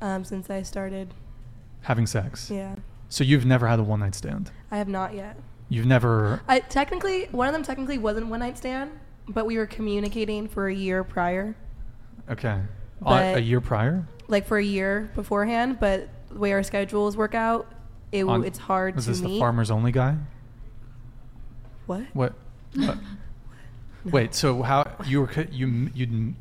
Um, 0.00 0.24
since 0.24 0.48
I 0.50 0.62
started. 0.62 1.12
Having 1.82 2.06
sex. 2.06 2.50
Yeah. 2.50 2.76
So 3.08 3.24
you've 3.24 3.46
never 3.46 3.66
had 3.66 3.78
a 3.78 3.82
one 3.82 4.00
night 4.00 4.14
stand. 4.14 4.50
I 4.70 4.76
have 4.78 4.88
not 4.88 5.14
yet. 5.14 5.36
You've 5.68 5.86
never. 5.86 6.40
I 6.48 6.60
technically 6.60 7.24
one 7.30 7.46
of 7.48 7.52
them 7.54 7.62
technically 7.62 7.96
wasn't 7.98 8.26
one 8.26 8.40
night 8.40 8.58
stand, 8.58 8.90
but 9.28 9.46
we 9.46 9.56
were 9.56 9.66
communicating 9.66 10.46
for 10.48 10.68
a 10.68 10.74
year 10.74 11.02
prior, 11.04 11.54
Okay. 12.30 12.60
But- 13.00 13.36
a 13.36 13.40
year 13.42 13.60
prior. 13.60 14.04
like 14.28 14.46
for 14.46 14.58
a 14.58 14.62
year 14.64 15.10
beforehand. 15.14 15.78
But 15.80 16.08
the 16.30 16.38
way 16.38 16.52
our 16.52 16.62
schedules 16.62 17.16
work 17.16 17.34
out, 17.34 17.66
it, 18.12 18.24
On- 18.24 18.44
it's 18.44 18.58
hard 18.58 18.94
to 18.94 18.96
Was 18.96 19.04
to 19.06 19.10
this 19.12 19.22
meet. 19.22 19.34
the 19.34 19.38
farmers 19.38 19.70
only 19.70 19.92
guy? 19.92 20.16
What? 21.86 22.02
What? 22.12 22.34
what? 22.74 22.98
Wait. 24.04 24.34
So 24.34 24.62
how 24.62 24.90
you 25.06 25.20
were 25.22 25.30
you 25.50 25.90
you 25.94 26.34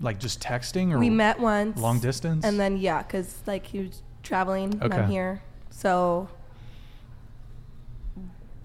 like 0.00 0.18
just 0.18 0.40
texting 0.40 0.92
or 0.92 0.98
We 0.98 1.10
met 1.10 1.38
once. 1.38 1.78
long 1.78 2.00
distance? 2.00 2.44
And 2.44 2.58
then 2.58 2.76
yeah, 2.78 3.02
because 3.02 3.42
like 3.46 3.66
he 3.66 3.80
was 3.80 4.02
traveling, 4.22 4.78
and 4.82 4.92
I'm 4.92 5.08
here. 5.10 5.42
So 5.70 6.28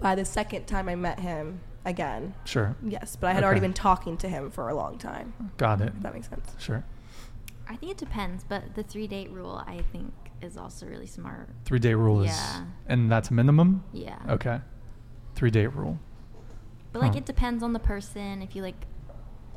by 0.00 0.14
the 0.14 0.24
second 0.24 0.66
time 0.66 0.88
I 0.88 0.94
met 0.94 1.20
him 1.20 1.60
again, 1.84 2.34
Sure. 2.44 2.74
yes, 2.82 3.16
but 3.16 3.28
I 3.28 3.32
had 3.34 3.44
already 3.44 3.60
been 3.60 3.72
talking 3.74 4.16
to 4.18 4.28
him 4.28 4.50
for 4.50 4.68
a 4.68 4.74
long 4.74 4.96
time. 4.98 5.32
Got 5.56 5.80
it. 5.82 5.92
If 5.96 6.02
that 6.02 6.14
makes 6.14 6.28
sense. 6.28 6.54
Sure. 6.58 6.84
I 7.68 7.76
think 7.76 7.92
it 7.92 7.98
depends, 7.98 8.42
but 8.44 8.74
the 8.74 8.82
three 8.82 9.06
date 9.06 9.30
rule 9.30 9.62
I 9.66 9.82
think 9.92 10.12
is 10.42 10.56
also 10.56 10.86
really 10.86 11.06
smart. 11.06 11.48
Three 11.64 11.78
day 11.78 11.94
rule 11.94 12.20
is, 12.22 12.28
Yeah. 12.28 12.64
and 12.86 13.10
that's 13.10 13.30
minimum. 13.30 13.84
Yeah. 13.92 14.18
Okay. 14.28 14.60
Three 15.34 15.50
date 15.50 15.74
rule. 15.74 15.98
But 16.92 17.02
like 17.02 17.12
Huh. 17.12 17.18
it 17.18 17.24
depends 17.26 17.62
on 17.62 17.72
the 17.72 17.78
person. 17.78 18.42
If 18.42 18.56
you 18.56 18.62
like, 18.62 18.86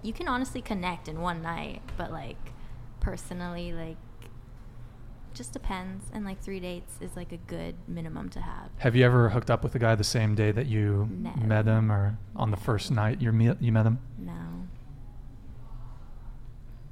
you 0.01 0.13
can 0.13 0.27
honestly 0.27 0.61
connect 0.61 1.07
in 1.07 1.19
one 1.21 1.41
night, 1.41 1.81
but 1.97 2.11
like 2.11 2.37
personally, 2.99 3.73
like 3.73 3.97
just 5.33 5.51
depends. 5.51 6.05
And 6.13 6.25
like 6.25 6.39
three 6.41 6.59
dates 6.59 6.93
is 7.01 7.15
like 7.15 7.31
a 7.31 7.37
good 7.37 7.75
minimum 7.87 8.29
to 8.29 8.39
have. 8.41 8.69
Have 8.77 8.95
you 8.95 9.03
ever 9.03 9.29
hooked 9.29 9.49
up 9.49 9.63
with 9.63 9.73
a 9.73 9.79
guy 9.79 9.95
the 9.95 10.03
same 10.03 10.35
day 10.35 10.51
that 10.51 10.67
you 10.67 11.09
No. 11.11 11.33
met 11.37 11.65
him, 11.65 11.91
or 11.91 12.17
on 12.35 12.51
the 12.51 12.57
first 12.57 12.91
night 12.91 13.19
you 13.21 13.31
met 13.31 13.61
you 13.61 13.71
met 13.71 13.85
him? 13.87 13.97
No, 14.19 14.67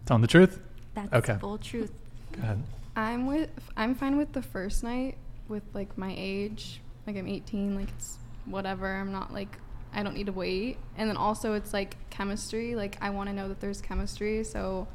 Telling 0.05 0.21
the 0.21 0.27
truth. 0.27 0.59
that's 0.95 1.13
Okay. 1.13 1.37
full 1.39 1.57
truth. 1.57 1.93
Go 2.33 2.41
ahead. 2.41 2.63
I'm 3.01 3.25
with 3.27 3.49
I'm 3.75 3.95
fine 3.95 4.17
with 4.17 4.33
the 4.33 4.41
first 4.41 4.83
night 4.83 5.17
with 5.47 5.63
like 5.73 5.97
my 5.97 6.13
age. 6.17 6.81
Like 7.07 7.17
I'm 7.17 7.27
18, 7.27 7.75
like 7.75 7.89
it's 7.89 8.17
whatever. 8.45 8.87
I'm 8.95 9.11
not 9.11 9.33
like 9.33 9.57
I 9.93 10.03
don't 10.03 10.13
need 10.13 10.27
to 10.27 10.31
wait. 10.31 10.77
And 10.97 11.09
then 11.09 11.17
also 11.17 11.53
it's 11.53 11.73
like 11.73 11.97
chemistry. 12.09 12.75
Like 12.75 12.97
I 13.01 13.09
want 13.09 13.29
to 13.29 13.33
know 13.35 13.47
that 13.47 13.59
there's 13.59 13.81
chemistry, 13.81 14.43
so 14.43 14.87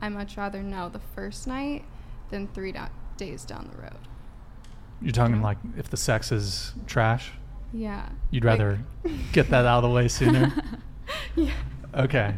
I 0.00 0.08
much 0.08 0.36
rather 0.36 0.62
know 0.62 0.88
the 0.88 1.00
first 1.14 1.46
night 1.46 1.84
than 2.30 2.48
3 2.48 2.72
da- 2.72 2.88
days 3.16 3.44
down 3.44 3.70
the 3.74 3.80
road. 3.80 3.96
You're 5.00 5.12
talking 5.12 5.36
Yeah. 5.36 5.42
like 5.42 5.58
if 5.76 5.88
the 5.88 5.96
sex 5.96 6.32
is 6.32 6.74
trash, 6.86 7.32
Yeah. 7.72 8.08
you'd 8.30 8.44
Like- 8.44 8.58
rather 8.58 8.80
get 9.32 9.48
that 9.50 9.64
out 9.64 9.84
of 9.84 9.90
the 9.90 9.94
way 9.94 10.08
sooner. 10.08 10.52
yeah. 11.36 11.52
Okay. 11.94 12.34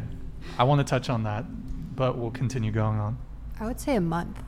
I 0.57 0.63
want 0.63 0.79
to 0.79 0.83
touch 0.89 1.09
on 1.09 1.23
that, 1.23 1.45
but 1.95 2.17
we'll 2.17 2.31
continue 2.31 2.71
going 2.71 2.99
on. 2.99 3.17
I 3.59 3.65
would 3.65 3.79
say 3.79 3.95
a 3.95 4.01
month. 4.01 4.41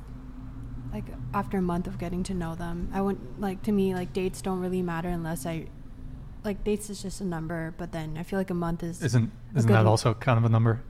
Like 0.93 1.05
after 1.34 1.57
a 1.57 1.61
month 1.61 1.88
of 1.88 1.97
getting 1.97 2.23
to 2.23 2.34
know 2.34 2.55
them, 2.55 2.89
I 2.93 3.01
wouldn't 3.01 3.39
like 3.39 3.63
to 3.63 3.72
me 3.72 3.93
like 3.95 4.13
dates 4.13 4.41
don't 4.41 4.59
really 4.59 4.81
matter 4.81 5.09
unless 5.09 5.45
I 5.45 5.68
like 6.43 6.63
dates 6.63 6.89
is 6.89 7.01
just 7.01 7.22
a 7.22 7.23
number. 7.26 7.73
But 7.77 7.91
then 7.91 8.18
I 8.18 8.23
feel 8.23 8.38
like 8.39 8.49
a 8.49 8.55
month 8.55 8.84
is 8.84 9.01
Isn't 9.01 9.31
isn't 9.55 9.72
that 9.72 9.85
also 9.85 10.13
kind 10.13 10.38
of 10.38 10.43
a 10.45 10.49
number? 10.49 10.81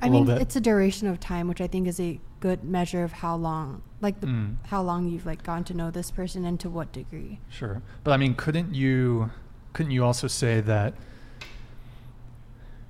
I 0.00 0.08
a 0.08 0.10
mean, 0.10 0.28
it's 0.28 0.56
a 0.56 0.60
duration 0.60 1.06
of 1.06 1.20
time, 1.20 1.46
which 1.46 1.60
I 1.60 1.68
think 1.68 1.86
is 1.86 2.00
a 2.00 2.20
good 2.40 2.64
measure 2.64 3.04
of 3.04 3.12
how 3.12 3.36
long, 3.36 3.82
like 4.00 4.20
the 4.20 4.26
Mm. 4.26 4.56
how 4.66 4.82
long 4.82 5.06
you've 5.08 5.24
like 5.24 5.44
gotten 5.44 5.62
to 5.64 5.74
know 5.74 5.90
this 5.92 6.10
person 6.10 6.44
and 6.44 6.58
to 6.60 6.68
what 6.68 6.92
degree. 6.92 7.38
Sure. 7.48 7.80
But 8.02 8.10
I 8.12 8.16
mean, 8.16 8.34
couldn't 8.34 8.74
you 8.74 9.30
couldn't 9.72 9.92
you 9.92 10.04
also 10.04 10.26
say 10.26 10.60
that 10.60 10.94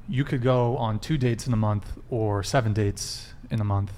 you 0.08 0.24
could 0.24 0.42
go 0.42 0.76
on 0.78 0.98
two 0.98 1.16
dates 1.16 1.46
in 1.46 1.52
a 1.52 1.56
month 1.56 1.98
or 2.10 2.42
seven 2.42 2.72
dates 2.72 3.34
in 3.50 3.60
a 3.60 3.64
month? 3.64 3.92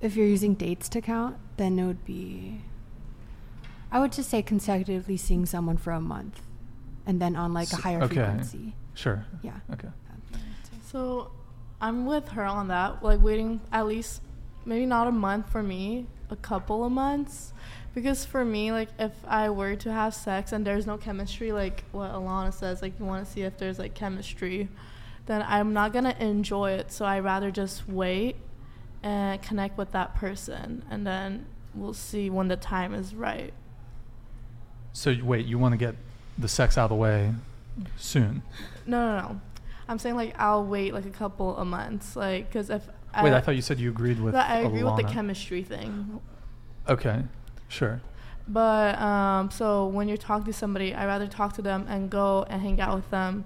If 0.00 0.16
you're 0.16 0.26
using 0.26 0.54
dates 0.54 0.88
to 0.90 1.00
count, 1.00 1.36
then 1.56 1.78
it 1.78 1.86
would 1.86 2.04
be. 2.04 2.62
I 3.90 4.00
would 4.00 4.12
just 4.12 4.30
say 4.30 4.42
consecutively 4.42 5.16
seeing 5.16 5.46
someone 5.46 5.76
for 5.76 5.92
a 5.92 6.00
month, 6.00 6.42
and 7.06 7.20
then 7.20 7.36
on 7.36 7.52
like 7.52 7.72
a 7.72 7.76
higher 7.76 8.02
okay. 8.02 8.14
frequency. 8.14 8.74
Sure. 8.94 9.24
Yeah. 9.42 9.60
Okay. 9.72 9.88
So 10.90 11.30
I'm 11.80 12.06
with 12.06 12.28
her 12.30 12.44
on 12.44 12.68
that. 12.68 13.02
Like 13.02 13.22
waiting 13.22 13.60
at 13.72 13.86
least 13.86 14.22
maybe 14.64 14.86
not 14.86 15.06
a 15.06 15.12
month 15.12 15.50
for 15.50 15.62
me, 15.62 16.06
a 16.30 16.36
couple 16.36 16.84
of 16.84 16.92
months. 16.92 17.52
Because 17.94 18.24
for 18.24 18.44
me, 18.44 18.70
like 18.70 18.88
if 18.98 19.12
I 19.26 19.50
were 19.50 19.76
to 19.76 19.92
have 19.92 20.14
sex 20.14 20.52
and 20.52 20.66
there's 20.66 20.86
no 20.86 20.98
chemistry, 20.98 21.52
like 21.52 21.84
what 21.92 22.12
Alana 22.12 22.52
says, 22.52 22.82
like 22.82 22.98
you 22.98 23.04
want 23.04 23.26
to 23.26 23.30
see 23.30 23.42
if 23.42 23.56
there's 23.56 23.78
like 23.78 23.94
chemistry, 23.94 24.68
then 25.26 25.44
I'm 25.46 25.72
not 25.72 25.92
gonna 25.92 26.14
enjoy 26.18 26.72
it. 26.72 26.92
So 26.92 27.04
I 27.04 27.20
rather 27.20 27.50
just 27.50 27.88
wait 27.88 28.36
and 29.02 29.40
connect 29.42 29.78
with 29.78 29.92
that 29.92 30.14
person, 30.14 30.84
and 30.90 31.06
then 31.06 31.46
we'll 31.74 31.94
see 31.94 32.30
when 32.30 32.48
the 32.48 32.56
time 32.56 32.94
is 32.94 33.14
right. 33.14 33.52
So 34.92 35.14
wait, 35.22 35.46
you 35.46 35.58
want 35.58 35.72
to 35.72 35.76
get 35.76 35.94
the 36.36 36.48
sex 36.48 36.76
out 36.76 36.84
of 36.84 36.90
the 36.90 36.96
way 36.96 37.34
soon? 37.96 38.42
No, 38.86 39.16
no, 39.16 39.22
no. 39.22 39.40
I'm 39.88 39.98
saying 39.98 40.16
like 40.16 40.34
I'll 40.38 40.64
wait 40.64 40.92
like 40.92 41.06
a 41.06 41.10
couple 41.10 41.56
of 41.56 41.66
months, 41.66 42.16
like 42.16 42.48
because 42.48 42.70
if 42.70 42.82
Wait, 43.22 43.32
I 43.32 43.40
thought 43.40 43.56
you 43.56 43.62
said 43.62 43.80
you 43.80 43.90
agreed 43.90 44.20
with. 44.20 44.34
I 44.34 44.58
agree 44.60 44.84
with 44.84 44.96
the 44.96 45.04
chemistry 45.04 45.62
thing. 45.62 46.20
Okay. 46.88 47.22
Sure. 47.68 48.00
But 48.46 48.98
um, 48.98 49.50
so 49.50 49.86
when 49.86 50.08
you're 50.08 50.16
talking 50.16 50.46
to 50.46 50.52
somebody, 50.52 50.94
I 50.94 51.06
rather 51.06 51.26
talk 51.26 51.54
to 51.54 51.62
them 51.62 51.86
and 51.88 52.08
go 52.08 52.46
and 52.48 52.62
hang 52.62 52.80
out 52.80 52.94
with 52.94 53.10
them, 53.10 53.44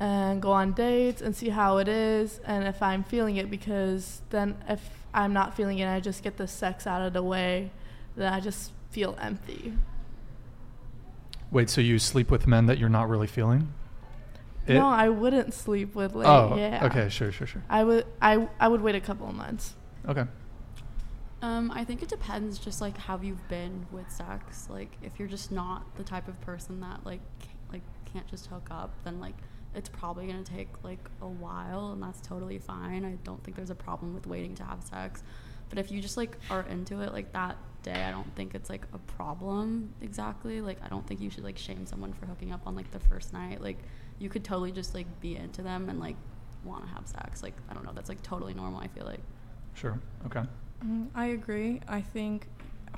and 0.00 0.40
go 0.40 0.50
on 0.50 0.72
dates 0.72 1.20
and 1.20 1.36
see 1.36 1.50
how 1.50 1.76
it 1.76 1.86
is, 1.86 2.40
and 2.46 2.66
if 2.66 2.82
I'm 2.82 3.04
feeling 3.04 3.36
it, 3.36 3.50
because 3.50 4.22
then 4.30 4.56
if 4.66 4.80
I'm 5.12 5.34
not 5.34 5.54
feeling 5.54 5.78
it, 5.78 5.86
I 5.86 6.00
just 6.00 6.22
get 6.22 6.38
the 6.38 6.48
sex 6.48 6.86
out 6.86 7.02
of 7.02 7.12
the 7.12 7.22
way, 7.22 7.70
then 8.16 8.32
I 8.32 8.40
just 8.40 8.72
feel 8.90 9.16
empty. 9.20 9.74
Wait, 11.50 11.68
so 11.68 11.80
you 11.80 11.98
sleep 11.98 12.30
with 12.30 12.46
men 12.46 12.66
that 12.66 12.78
you're 12.78 12.88
not 12.88 13.08
really 13.08 13.26
feeling? 13.26 13.72
It- 14.66 14.74
no, 14.74 14.86
I 14.88 15.08
wouldn't 15.10 15.52
sleep 15.52 15.94
with 15.94 16.14
like 16.14 16.26
oh, 16.26 16.56
yeah. 16.56 16.86
okay, 16.86 17.08
sure, 17.08 17.30
sure, 17.30 17.46
sure. 17.46 17.62
I 17.68 17.84
would 17.84 18.06
I 18.22 18.48
I 18.58 18.68
would 18.68 18.80
wait 18.80 18.94
a 18.94 19.00
couple 19.00 19.28
of 19.28 19.34
months. 19.34 19.74
Okay. 20.08 20.24
Um, 21.42 21.70
I 21.74 21.84
think 21.84 22.02
it 22.02 22.08
depends 22.08 22.58
just 22.58 22.80
like 22.80 22.96
how 22.96 23.18
you've 23.20 23.48
been 23.48 23.86
with 23.90 24.10
sex. 24.10 24.68
Like 24.70 24.96
if 25.02 25.18
you're 25.18 25.28
just 25.28 25.50
not 25.50 25.96
the 25.96 26.04
type 26.04 26.28
of 26.28 26.40
person 26.42 26.80
that 26.80 27.04
like 27.04 27.20
like 27.72 27.82
can't 28.12 28.28
just 28.28 28.46
hook 28.46 28.68
up, 28.70 28.92
then 29.04 29.18
like 29.20 29.36
it's 29.74 29.88
probably 29.88 30.26
gonna 30.26 30.42
take 30.42 30.68
like 30.82 31.08
a 31.22 31.28
while, 31.28 31.92
and 31.92 32.02
that's 32.02 32.20
totally 32.20 32.58
fine. 32.58 33.04
I 33.04 33.16
don't 33.24 33.42
think 33.44 33.56
there's 33.56 33.70
a 33.70 33.74
problem 33.74 34.14
with 34.14 34.26
waiting 34.26 34.54
to 34.56 34.64
have 34.64 34.82
sex. 34.82 35.22
But 35.68 35.78
if 35.78 35.90
you 35.92 36.00
just 36.00 36.16
like 36.16 36.36
are 36.50 36.62
into 36.62 37.00
it 37.00 37.12
like 37.12 37.32
that 37.32 37.56
day, 37.82 38.04
I 38.04 38.10
don't 38.10 38.34
think 38.34 38.54
it's 38.54 38.68
like 38.68 38.84
a 38.92 38.98
problem 38.98 39.94
exactly. 40.02 40.60
Like 40.60 40.78
I 40.84 40.88
don't 40.88 41.06
think 41.06 41.20
you 41.20 41.30
should 41.30 41.44
like 41.44 41.56
shame 41.58 41.86
someone 41.86 42.12
for 42.12 42.26
hooking 42.26 42.52
up 42.52 42.62
on 42.66 42.74
like 42.74 42.90
the 42.90 42.98
first 42.98 43.32
night. 43.32 43.62
Like 43.62 43.78
you 44.18 44.28
could 44.28 44.44
totally 44.44 44.72
just 44.72 44.94
like 44.94 45.06
be 45.20 45.36
into 45.36 45.62
them 45.62 45.88
and 45.88 46.00
like 46.00 46.16
want 46.64 46.86
to 46.86 46.92
have 46.92 47.06
sex. 47.06 47.42
Like 47.42 47.54
I 47.68 47.74
don't 47.74 47.84
know, 47.84 47.92
that's 47.94 48.08
like 48.08 48.22
totally 48.22 48.54
normal. 48.54 48.80
I 48.80 48.88
feel 48.88 49.06
like. 49.06 49.20
Sure. 49.74 49.98
Okay. 50.26 50.42
Mm, 50.84 51.08
I 51.14 51.26
agree. 51.26 51.80
I 51.86 52.00
think 52.00 52.48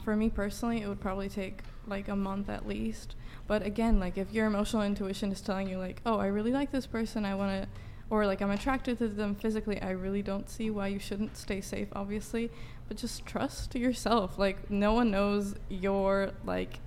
for 0.05 0.17
me 0.17 0.31
personally, 0.31 0.83
it 0.83 0.89
would 0.89 1.01
probably 1.01 1.29
take 1.29 1.63
like 1.87 2.09
a 2.09 2.17
month 2.17 2.49
at 2.49 2.67
least. 2.67 3.15
But 3.47 3.65
again, 3.65 3.99
like 3.99 4.17
if 4.17 4.33
your 4.33 4.47
emotional 4.47 4.83
intuition 4.83 5.33
is 5.33 5.41
telling 5.41 5.69
you 5.69 5.79
like, 5.79 6.01
"Oh, 6.07 6.19
I 6.19 6.27
really 6.27 6.53
like 6.53 6.71
this 6.71 6.87
person. 6.87 7.25
I 7.25 7.35
want 7.35 7.63
to 7.63 7.69
or 8.11 8.27
like 8.27 8.41
I'm 8.41 8.51
attracted 8.51 8.99
to 8.99 9.09
them 9.09 9.35
physically." 9.35 9.81
I 9.81 9.91
really 9.91 10.23
don't 10.23 10.49
see 10.49 10.71
why 10.71 10.89
you 10.89 10.99
shouldn't 10.99 11.37
stay 11.37 11.61
safe, 11.61 11.89
obviously, 11.95 12.51
but 12.89 12.97
just 12.97 13.27
trust 13.27 13.75
yourself. 13.75 14.39
Like 14.39 14.71
no 14.71 14.93
one 14.93 15.11
knows 15.11 15.55
your 15.69 16.33
like 16.45 16.81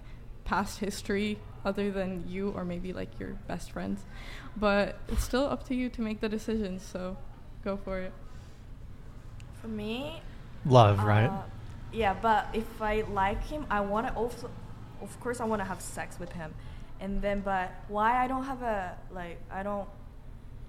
past 0.45 0.79
history 0.79 1.39
other 1.65 1.91
than 1.91 2.23
you 2.27 2.51
or 2.51 2.63
maybe 2.63 2.93
like 2.93 3.19
your 3.19 3.33
best 3.47 3.71
friends. 3.71 4.05
But 4.55 4.97
it's 5.09 5.23
still 5.23 5.45
up 5.45 5.67
to 5.67 5.75
you 5.75 5.89
to 5.89 6.01
make 6.01 6.21
the 6.21 6.29
decision, 6.29 6.79
so 6.79 7.17
go 7.63 7.75
for 7.75 7.99
it. 7.99 8.13
For 9.61 9.67
me, 9.67 10.21
Love, 10.65 11.03
right? 11.03 11.27
Uh, 11.27 11.41
yeah, 11.91 12.15
but 12.21 12.47
if 12.53 12.81
I 12.81 13.01
like 13.01 13.43
him, 13.43 13.65
I 13.69 13.81
want 13.81 14.07
to 14.07 14.13
also, 14.13 14.49
of 15.05 15.19
course, 15.19 15.39
I 15.39 15.45
want 15.45 15.61
to 15.61 15.65
have 15.65 15.81
sex 15.81 16.19
with 16.19 16.31
him, 16.31 16.53
and 16.99 17.21
then, 17.21 17.41
but 17.41 17.71
why 17.87 18.23
I 18.23 18.27
don't 18.27 18.43
have 18.43 18.61
a 18.61 18.97
like 19.11 19.39
I 19.49 19.63
don't 19.63 19.87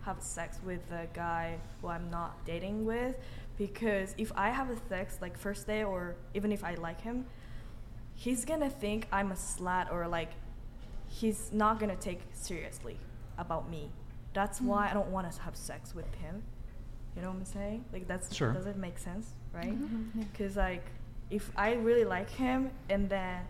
have 0.02 0.22
sex 0.22 0.58
with 0.64 0.84
a 0.92 1.06
guy 1.12 1.58
who 1.80 1.88
I'm 1.88 2.10
not 2.10 2.44
dating 2.44 2.84
with, 2.84 3.16
because 3.58 4.14
if 4.18 4.30
I 4.36 4.50
have 4.50 4.70
a 4.70 4.76
sex 4.88 5.18
like 5.20 5.36
first 5.36 5.66
day 5.66 5.82
or 5.84 6.16
even 6.34 6.52
if 6.52 6.62
I 6.62 6.74
like 6.74 7.00
him, 7.00 7.26
he's 8.14 8.44
gonna 8.44 8.70
think 8.70 9.08
I'm 9.12 9.32
a 9.32 9.34
slut 9.34 9.90
or 9.92 10.06
like 10.08 10.30
he's 11.08 11.50
not 11.52 11.78
gonna 11.80 11.96
take 11.96 12.20
seriously 12.32 12.98
about 13.38 13.70
me. 13.70 13.90
That's 14.32 14.60
why 14.60 14.86
mm-hmm. 14.86 14.90
I 14.90 14.94
don't 14.94 15.10
want 15.10 15.32
to 15.32 15.42
have 15.42 15.56
sex 15.56 15.94
with 15.94 16.12
him. 16.16 16.42
You 17.14 17.22
know 17.22 17.28
what 17.28 17.38
I'm 17.38 17.44
saying? 17.44 17.84
Like 17.92 18.06
that's 18.06 18.34
Sure. 18.34 18.52
does 18.52 18.66
it 18.66 18.76
make 18.76 18.98
sense, 18.98 19.30
right? 19.52 19.72
Mm-hmm. 19.72 20.20
Yeah. 20.20 20.24
Because 20.30 20.56
like 20.56 20.84
if 21.30 21.50
I 21.56 21.74
really 21.74 22.04
like 22.04 22.30
him 22.30 22.70
and 22.88 23.08
then 23.08 23.42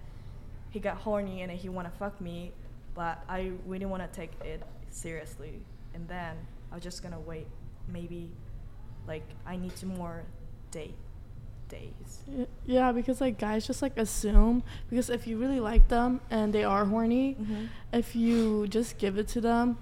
he 0.76 0.80
got 0.80 0.98
horny 0.98 1.40
and 1.40 1.50
he 1.50 1.68
wanna 1.70 1.90
fuck 1.98 2.20
me, 2.20 2.52
but 2.94 3.16
I 3.30 3.52
really 3.66 3.86
wanna 3.86 4.08
take 4.12 4.32
it 4.44 4.60
seriously. 4.90 5.54
And 5.94 6.06
then 6.06 6.36
I 6.70 6.74
was 6.74 6.84
just 6.84 7.02
gonna 7.02 7.18
wait. 7.18 7.46
Maybe, 7.90 8.30
like 9.08 9.22
I 9.46 9.56
need 9.56 9.74
to 9.76 9.86
more 9.86 10.24
date 10.70 10.94
days. 11.68 12.10
Yeah, 12.66 12.92
because 12.92 13.22
like 13.22 13.38
guys 13.38 13.66
just 13.66 13.80
like 13.80 13.96
assume 13.96 14.62
because 14.90 15.08
if 15.08 15.26
you 15.26 15.38
really 15.38 15.60
like 15.60 15.88
them 15.88 16.20
and 16.30 16.52
they 16.52 16.62
are 16.64 16.84
horny, 16.84 17.36
Mhm. 17.40 17.68
if 17.92 18.14
you 18.14 18.66
just 18.68 18.98
give 18.98 19.16
it 19.16 19.28
to 19.28 19.40
them, 19.40 19.78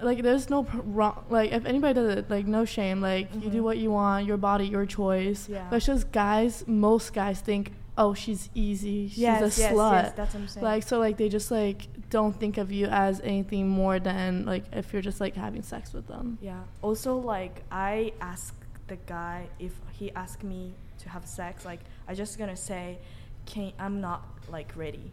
like 0.00 0.22
there's 0.22 0.48
no 0.48 0.62
pr- 0.62 0.80
wrong. 0.98 1.24
Like 1.28 1.50
if 1.50 1.64
anybody 1.66 1.94
does 1.94 2.10
it, 2.18 2.30
like 2.30 2.46
no 2.46 2.64
shame. 2.64 3.00
Like 3.00 3.34
you 3.34 3.50
do 3.50 3.60
Mhm. 3.60 3.64
what 3.68 3.78
you 3.78 3.90
want, 3.90 4.26
your 4.26 4.36
body, 4.36 4.66
your 4.68 4.86
choice. 4.86 5.48
Yeah. 5.48 5.66
But 5.70 5.76
it's 5.76 5.86
just 5.86 6.12
guys. 6.12 6.62
Most 6.68 7.12
guys 7.12 7.40
think, 7.40 7.72
oh, 7.96 8.14
she's 8.14 8.50
easy. 8.54 9.08
She's 9.08 9.18
Yes, 9.18 9.40
a 9.40 9.44
yes, 9.44 9.58
yes, 9.58 9.72
slut. 9.74 10.16
that's 10.16 10.34
what 10.34 10.40
I'm 10.40 10.48
saying. 10.48 10.64
Like 10.64 10.82
so, 10.82 10.98
like 10.98 11.16
they 11.16 11.28
just 11.28 11.50
like 11.50 11.88
don't 12.10 12.34
think 12.38 12.58
of 12.58 12.70
you 12.72 12.86
as 12.86 13.20
anything 13.20 13.68
more 13.68 13.98
than 13.98 14.44
like 14.46 14.64
if 14.72 14.92
you're 14.92 15.02
just 15.02 15.20
like 15.20 15.34
having 15.34 15.62
sex 15.62 15.92
with 15.92 16.06
them. 16.06 16.38
Yeah. 16.40 16.60
Also, 16.82 17.16
like 17.16 17.62
I 17.70 18.12
ask 18.20 18.54
the 18.88 18.96
guy 19.06 19.48
if 19.58 19.72
he 19.92 20.10
asked 20.12 20.42
me 20.44 20.74
to 20.98 21.08
have 21.08 21.26
sex, 21.26 21.64
like 21.64 21.80
I 22.08 22.14
just 22.14 22.38
gonna 22.38 22.56
say, 22.56 22.98
"Can 23.46 23.72
I'm 23.78 24.00
not 24.00 24.22
like 24.50 24.72
ready," 24.76 25.10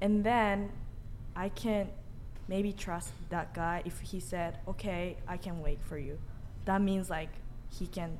and 0.00 0.24
then 0.24 0.70
I 1.36 1.48
can 1.50 1.88
maybe 2.48 2.72
trust 2.72 3.10
that 3.30 3.54
guy 3.54 3.82
if 3.84 4.00
he 4.00 4.20
said, 4.20 4.58
"Okay, 4.68 5.16
I 5.28 5.36
can 5.36 5.60
wait 5.62 5.80
for 5.82 5.98
you." 5.98 6.18
That 6.64 6.80
means 6.82 7.10
like 7.10 7.30
he 7.70 7.86
can. 7.86 8.18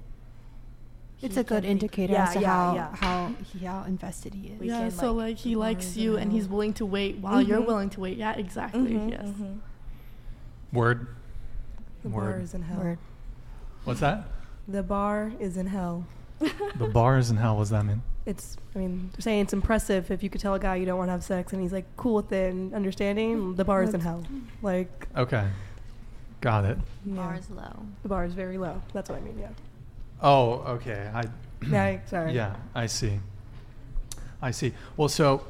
It's 1.23 1.37
a 1.37 1.45
good 1.45 1.65
indicator 1.65 2.15
yeah, 2.15 2.25
as 2.29 2.33
to 2.35 2.41
yeah, 2.41 2.49
how 2.49 2.75
yeah. 2.75 2.97
how 2.97 3.35
how 3.63 3.85
invested 3.85 4.35
he 4.35 4.49
is. 4.49 4.61
We 4.61 4.69
yeah. 4.69 4.81
can, 4.81 4.91
so 4.91 5.13
like, 5.13 5.27
like 5.29 5.37
he 5.39 5.55
likes 5.57 5.97
you 5.97 6.15
and 6.15 6.23
and 6.25 6.33
he's 6.33 6.49
willing 6.49 6.73
to 6.75 6.87
wait 6.87 7.19
while 7.19 7.43
you're 7.43 7.61
Mhm. 7.61 7.67
willing 7.67 7.91
to 7.91 8.01
wait. 8.01 8.17
Yeah, 8.17 8.33
exactly. 8.35 8.93
Mhm, 8.93 9.11
yes. 9.11 9.27
mhm. 9.27 9.59
Word. 10.73 11.09
The 12.03 12.09
Word. 12.09 12.21
bar 12.33 12.41
is 12.41 12.55
in 12.55 12.63
hell. 12.63 12.79
Word. 12.81 12.99
What's 13.85 14.01
that? 14.01 14.25
The 14.69 14.83
bar 14.83 15.33
is 15.41 15.57
in 15.57 15.67
hell. 15.67 16.07
The 16.79 16.87
bar 16.89 17.19
is 17.19 17.31
in 17.31 17.37
hell. 17.37 17.57
What's 17.59 17.71
that 17.71 17.85
mean? 17.85 18.03
It's, 18.27 18.57
I 18.75 18.79
mean, 18.79 19.11
they're 19.13 19.21
saying 19.23 19.41
it's 19.43 19.53
impressive 19.53 20.11
if 20.11 20.23
you 20.23 20.31
could 20.31 20.41
tell 20.41 20.55
a 20.55 20.59
guy 20.59 20.77
you 20.77 20.87
don't 20.87 20.99
want 20.99 21.09
to 21.09 21.13
have 21.13 21.25
sex 21.25 21.53
and 21.53 21.61
he's 21.61 21.73
like 21.73 21.87
cool 21.97 22.15
with 22.15 22.33
it 22.33 22.53
and 22.53 22.73
understanding. 22.75 23.57
The 23.57 23.65
bar 23.65 23.83
is 23.83 23.93
in 23.95 24.01
hell. 24.01 24.23
Like, 24.63 25.09
Okay. 25.17 25.47
Got 26.41 26.65
it. 26.67 26.79
yeah. 27.05 27.17
Bar 27.17 27.35
is 27.37 27.51
low. 27.51 27.83
The 28.03 28.09
bar 28.09 28.25
is 28.25 28.33
very 28.35 28.57
low. 28.57 28.81
That's 28.95 29.11
what 29.11 29.19
I 29.19 29.23
mean. 29.23 29.39
Yeah. 29.39 29.49
Oh, 30.23 30.53
okay. 30.75 31.11
I. 31.13 31.25
Yeah, 31.69 31.99
sorry. 32.07 32.33
Yeah, 32.33 32.57
I 32.75 32.87
see. 32.87 33.21
I 34.43 34.51
see. 34.51 34.73
Well, 34.97 35.09
so, 35.09 35.47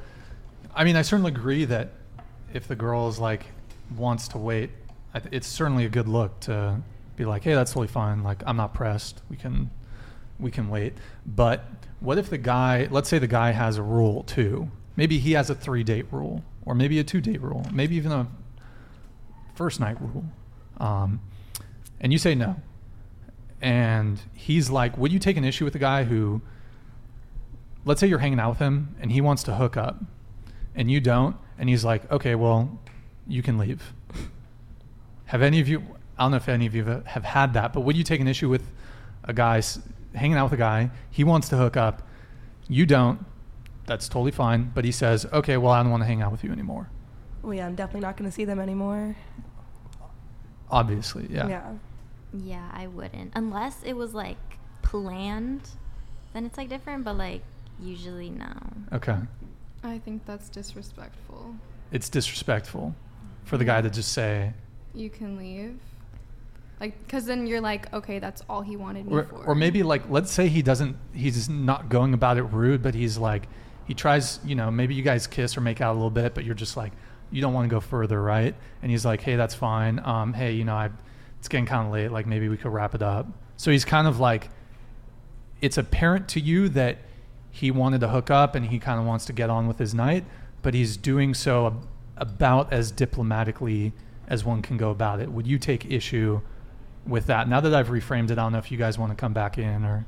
I 0.75 0.85
mean, 0.85 0.97
I 0.97 1.03
certainly 1.03 1.31
agree 1.31 1.65
that 1.67 1.91
if 2.53 2.67
the 2.67 2.77
girl 2.77 3.09
is 3.09 3.19
like 3.19 3.47
wants 3.97 4.29
to 4.29 4.39
wait, 4.39 4.71
I 5.15 5.21
th- 5.21 5.33
it's 5.33 5.47
certainly 5.47 5.85
a 5.85 5.89
good 5.89 6.09
look 6.09 6.39
to 6.41 6.81
be 7.17 7.25
like, 7.25 7.45
hey, 7.45 7.55
that's 7.55 7.71
totally 7.71 7.89
fine. 7.89 8.23
Like, 8.23 8.43
I'm 8.47 8.57
not 8.57 8.75
pressed. 8.75 9.23
We 9.29 9.37
can, 9.37 9.71
we 10.39 10.51
can 10.51 10.69
wait. 10.69 10.95
But 11.27 11.65
what 12.01 12.19
if 12.19 12.31
the 12.31 12.39
guy? 12.39 12.89
Let's 12.91 13.09
say 13.09 13.19
the 13.19 13.27
guy 13.27 13.53
has 13.53 13.77
a 13.77 13.83
rule 13.83 14.25
too. 14.25 14.71
Maybe 14.97 15.19
he 15.19 15.33
has 15.33 15.51
a 15.51 15.55
three 15.55 15.85
date 15.85 16.07
rule, 16.11 16.45
or 16.65 16.75
maybe 16.75 16.99
a 16.99 17.05
two 17.05 17.21
date 17.21 17.41
rule, 17.41 17.65
maybe 17.73 17.97
even 17.97 18.13
a 18.13 18.27
first 19.55 19.81
night 19.81 20.01
rule. 20.01 20.25
Um, 20.79 21.21
and 22.01 22.13
you 22.13 22.19
say 22.19 22.35
no 22.35 22.57
and 23.61 24.21
he's 24.33 24.71
like, 24.71 24.97
would 24.97 25.13
you 25.13 25.19
take 25.19 25.37
an 25.37 25.45
issue 25.45 25.65
with 25.65 25.75
a 25.75 25.79
guy 25.79 26.05
who, 26.05 26.41
let's 27.85 28.01
say 28.01 28.07
you're 28.07 28.19
hanging 28.19 28.41
out 28.41 28.51
with 28.51 28.59
him 28.59 28.97
and 29.01 29.13
he 29.13 29.21
wants 29.21 29.43
to 29.45 29.55
hook 29.55 29.77
up, 29.77 30.03
and 30.75 30.91
you 30.91 31.01
don't, 31.01 31.37
and 31.59 31.69
he's 31.69 31.85
like, 31.85 32.11
okay, 32.11 32.35
well, 32.35 32.79
you 33.27 33.43
can 33.43 33.59
leave. 33.59 33.93
Have 35.27 35.43
any 35.43 35.61
of 35.61 35.69
you? 35.69 35.83
I 36.19 36.25
don't 36.25 36.33
know 36.33 36.37
if 36.39 36.49
any 36.49 36.67
of 36.67 36.75
you 36.75 36.85
have 36.85 37.25
had 37.25 37.55
that, 37.55 37.73
but 37.73 37.81
would 37.81 37.97
you 37.97 38.05
take 38.05 38.21
an 38.21 38.29
issue 38.29 38.49
with 38.49 38.71
a 39.25 39.33
guy 39.33 39.63
hanging 40.15 40.37
out 40.37 40.45
with 40.45 40.55
a 40.55 40.57
guy? 40.57 40.91
He 41.11 41.25
wants 41.25 41.49
to 41.51 41.57
hook 41.57 41.77
up, 41.77 42.03
you 42.69 42.87
don't. 42.87 43.25
That's 43.87 44.09
totally 44.09 44.31
fine, 44.31 44.71
but 44.75 44.85
he 44.85 44.93
says, 44.93 45.27
okay, 45.33 45.57
well, 45.57 45.73
I 45.73 45.83
don't 45.83 45.91
want 45.91 46.03
to 46.03 46.07
hang 46.07 46.23
out 46.23 46.31
with 46.31 46.45
you 46.45 46.53
anymore. 46.53 46.89
Well, 47.43 47.55
yeah, 47.55 47.67
I'm 47.67 47.75
definitely 47.75 48.03
not 48.03 48.17
going 48.17 48.31
to 48.31 48.35
see 48.35 48.45
them 48.45 48.61
anymore. 48.61 49.17
Obviously, 50.71 51.27
yeah. 51.31 51.49
Yeah. 51.49 51.73
Yeah, 52.33 52.69
I 52.73 52.87
wouldn't. 52.87 53.33
Unless 53.35 53.83
it 53.83 53.95
was 53.95 54.15
like 54.15 54.39
planned, 54.83 55.69
then 56.33 56.45
it's 56.47 56.57
like 56.57 56.69
different, 56.69 57.05
but 57.05 57.17
like 57.17 57.43
usually 57.81 58.31
no. 58.31 58.53
Okay. 58.93 59.17
I 59.83 59.99
think 59.99 60.27
that's 60.27 60.49
disrespectful. 60.49 61.55
It's 61.91 62.09
disrespectful 62.09 62.95
for 63.45 63.57
the 63.57 63.65
guy 63.65 63.81
to 63.81 63.91
just 63.91 64.13
say, 64.13 64.53
You 64.95 65.11
can 65.11 65.37
leave. 65.37 65.79
Like, 66.79 66.99
because 67.05 67.27
then 67.27 67.47
you're 67.47 67.61
like, 67.61 67.93
okay, 67.93 68.19
that's 68.19 68.43
all 68.49 68.63
he 68.63 68.77
wanted 68.77 69.07
me 69.07 69.13
or, 69.13 69.25
for. 69.25 69.45
or 69.45 69.55
maybe 69.55 69.83
like 69.83 70.09
let's 70.09 70.31
say 70.31 70.49
he 70.49 70.63
doesn't 70.63 70.97
he's 71.13 71.49
not 71.49 71.91
going 71.91 72.15
about 72.15 72.39
it 72.39 72.45
rude 72.45 72.83
but 72.83 72.95
he's 72.95 73.19
like 73.19 73.49
he 73.87 73.93
tries 73.93 74.41
you 74.45 74.55
know 74.55 74.71
maybe 74.71 74.95
you 74.95 75.03
guys 75.03 75.27
kiss 75.27 75.57
or 75.59 75.61
make 75.61 75.83
out 75.83 75.93
a 75.93 75.95
little 75.95 76.11
bit 76.11 76.33
but 76.35 76.45
you're 76.45 76.55
just 76.55 76.79
like 76.79 76.93
you 77.31 77.43
don't 77.43 77.53
want 77.53 77.69
to 77.69 77.71
go 77.71 77.81
further 77.81 78.23
right 78.23 78.55
and 78.81 78.91
he's 78.91 79.05
like 79.05 79.21
hey 79.21 79.37
that's 79.37 79.55
fine 79.55 80.01
um 80.05 80.33
hey 80.33 80.53
you 80.53 80.65
know 80.65 80.75
i 80.75 80.89
it's 81.41 81.49
getting 81.49 81.67
kind 81.67 81.87
of 81.87 81.93
late 81.93 82.13
like 82.13 82.27
maybe 82.27 82.49
we 82.49 82.57
could 82.57 82.73
wrap 82.73 82.95
it 82.95 83.03
up 83.03 83.27
so 83.57 83.73
he's 83.73 83.85
kind 83.85 84.07
of 84.07 84.21
like 84.21 84.49
it's 85.61 85.77
apparent 85.77 86.29
to 86.29 86.41
you 86.41 86.69
that 86.69 86.99
he 87.51 87.73
wanted 87.73 88.01
to 88.01 88.09
hook 88.09 88.31
up 88.31 88.55
and 88.55 88.67
he 88.67 88.79
kind 88.79 89.01
of 89.01 89.05
wants 89.05 89.25
to 89.25 89.33
get 89.33 89.51
on 89.51 89.67
with 89.67 89.79
his 89.79 89.93
night 89.93 90.25
but 90.63 90.73
he's 90.75 90.97
doing 90.97 91.35
so 91.35 91.67
ab- 91.67 91.87
about 92.17 92.73
as 92.73 92.93
diplomatically 92.93 93.93
as 94.29 94.45
one 94.45 94.63
can 94.63 94.77
go 94.77 94.91
about 94.91 95.19
it 95.19 95.33
would 95.33 95.47
you 95.47 95.59
take 95.59 95.91
issue 95.91 96.41
with 97.07 97.27
that. 97.27 97.49
Now 97.49 97.61
that 97.61 97.75
I've 97.75 97.89
reframed 97.89 98.27
it, 98.27 98.33
I 98.33 98.43
don't 98.43 98.53
know 98.53 98.59
if 98.59 98.71
you 98.71 98.79
guys 98.79 98.99
want 98.99 99.11
to 99.11 99.17
come 99.17 99.33
back 99.33 99.59
in 99.59 99.85
or 99.85 100.07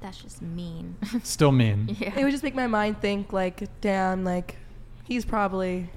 That's 0.00 0.18
just 0.22 0.42
mean. 0.42 0.96
still 1.22 1.52
mean. 1.52 1.96
yeah. 2.00 2.18
It 2.18 2.24
would 2.24 2.30
just 2.30 2.42
make 2.42 2.54
my 2.54 2.66
mind 2.66 3.00
think, 3.00 3.32
like, 3.32 3.68
damn, 3.80 4.24
like, 4.24 4.56
he's 5.04 5.24
probably 5.24 5.90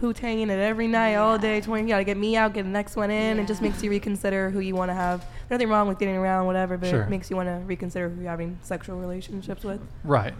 poot 0.00 0.18
hanging 0.18 0.48
it 0.48 0.58
every 0.58 0.88
night, 0.88 1.14
all 1.16 1.38
day, 1.38 1.60
20. 1.60 1.82
You 1.84 1.88
gotta 1.90 2.04
get 2.04 2.16
me 2.16 2.36
out, 2.36 2.54
get 2.54 2.62
the 2.62 2.70
next 2.70 2.96
one 2.96 3.10
in. 3.10 3.38
It 3.38 3.46
just 3.46 3.60
makes 3.60 3.82
you 3.82 3.90
reconsider 3.90 4.48
who 4.50 4.60
you 4.60 4.74
want 4.74 4.88
to 4.90 4.94
have. 4.94 5.24
Nothing 5.50 5.68
wrong 5.68 5.88
with 5.88 5.98
getting 5.98 6.16
around, 6.16 6.46
whatever, 6.46 6.78
but 6.78 6.88
Sure. 6.88 7.02
it 7.02 7.10
makes 7.10 7.28
you 7.28 7.36
want 7.36 7.48
to 7.48 7.62
reconsider 7.66 8.08
who 8.08 8.22
you're 8.22 8.30
having 8.30 8.58
sexual 8.62 8.98
relationships 8.98 9.62
with. 9.62 9.80
Right. 10.02 10.34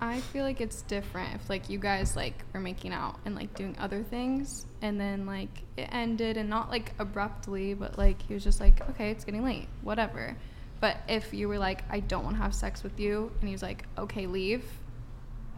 I 0.00 0.20
feel 0.20 0.44
like 0.44 0.60
it's 0.62 0.80
different 0.82 1.34
if 1.34 1.50
like 1.50 1.68
you 1.68 1.78
guys 1.78 2.16
like 2.16 2.32
were 2.54 2.60
making 2.60 2.92
out 2.94 3.16
and 3.26 3.34
like 3.34 3.52
doing 3.54 3.76
other 3.78 4.02
things 4.02 4.64
and 4.80 4.98
then 4.98 5.26
like 5.26 5.62
it 5.76 5.90
ended 5.92 6.38
and 6.38 6.48
not 6.48 6.70
like 6.70 6.94
abruptly 6.98 7.74
but 7.74 7.98
like 7.98 8.22
he 8.22 8.32
was 8.32 8.42
just 8.42 8.60
like 8.60 8.80
okay 8.88 9.10
it's 9.10 9.26
getting 9.26 9.44
late 9.44 9.68
whatever 9.82 10.34
but 10.80 10.96
if 11.06 11.34
you 11.34 11.48
were 11.48 11.58
like 11.58 11.82
I 11.90 12.00
don't 12.00 12.24
want 12.24 12.36
to 12.36 12.42
have 12.42 12.54
sex 12.54 12.82
with 12.82 12.98
you 12.98 13.30
and 13.40 13.48
he 13.50 13.52
was 13.52 13.60
like 13.60 13.84
okay 13.98 14.26
leave 14.26 14.64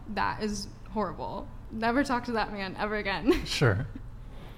that 0.09 0.43
is 0.43 0.67
horrible 0.91 1.47
never 1.73 2.03
talk 2.03 2.25
to 2.25 2.33
that 2.33 2.51
man 2.53 2.75
ever 2.79 2.95
again 2.95 3.33
Sure. 3.45 3.85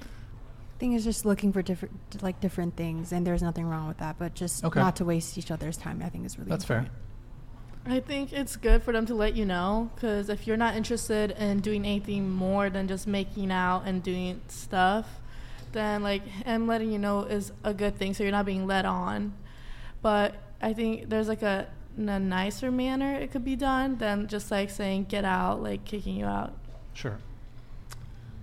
I 0.02 0.78
think 0.78 0.96
it's 0.96 1.06
just 1.06 1.26
looking 1.26 1.54
for 1.54 1.62
different 1.62 2.22
like 2.22 2.42
different 2.42 2.76
things, 2.76 3.14
and 3.14 3.26
there's 3.26 3.42
nothing 3.42 3.66
wrong 3.66 3.88
with 3.88 3.98
that. 4.00 4.18
But 4.20 4.34
just 4.34 4.64
Okay. 4.66 4.80
not 4.80 4.98
to 4.98 5.06
waste 5.06 5.38
each 5.38 5.50
other's 5.50 5.78
time. 5.78 6.02
I 6.04 6.10
think 6.10 6.26
is 6.26 6.38
really 6.38 6.50
That's 6.50 6.66
fair. 6.66 6.88
I 7.86 8.00
think 8.02 8.34
it's 8.34 8.56
good 8.58 8.84
for 8.84 8.92
them 8.92 9.06
to 9.06 9.14
let 9.14 9.36
you 9.36 9.46
know 9.46 9.90
because 9.96 10.28
if 10.28 10.48
you're 10.48 10.58
not 10.58 10.76
interested 10.76 11.32
in 11.32 11.60
doing 11.62 11.86
anything 11.86 12.30
more 12.30 12.70
than 12.70 12.88
just 12.88 13.06
making 13.08 13.52
out 13.52 13.84
and 13.86 14.04
doing 14.04 14.42
stuff, 14.48 15.08
then 15.72 16.04
like 16.04 16.24
him 16.28 16.68
letting 16.68 16.92
you 16.92 17.00
know 17.00 17.22
is 17.22 17.54
a 17.64 17.74
good 17.74 17.96
thing. 17.98 18.14
So 18.14 18.24
you're 18.24 18.32
not 18.32 18.46
being 18.46 18.66
led 18.68 18.86
on. 18.86 19.34
But 20.02 20.36
I 20.62 20.74
think 20.74 21.10
there's 21.10 21.28
like 21.30 21.42
a, 21.44 21.68
in 21.98 22.10
a 22.10 22.20
nicer 22.20 22.70
manner 22.72 23.14
it 23.14 23.32
could 23.32 23.46
be 23.46 23.56
done 23.56 23.98
than 23.98 24.28
just 24.28 24.52
like 24.52 24.70
saying 24.72 25.06
get 25.06 25.24
out, 25.24 25.62
like 25.64 25.86
kicking 25.86 26.18
you 26.18 26.26
out. 26.26 26.54
Sure. 26.96 27.20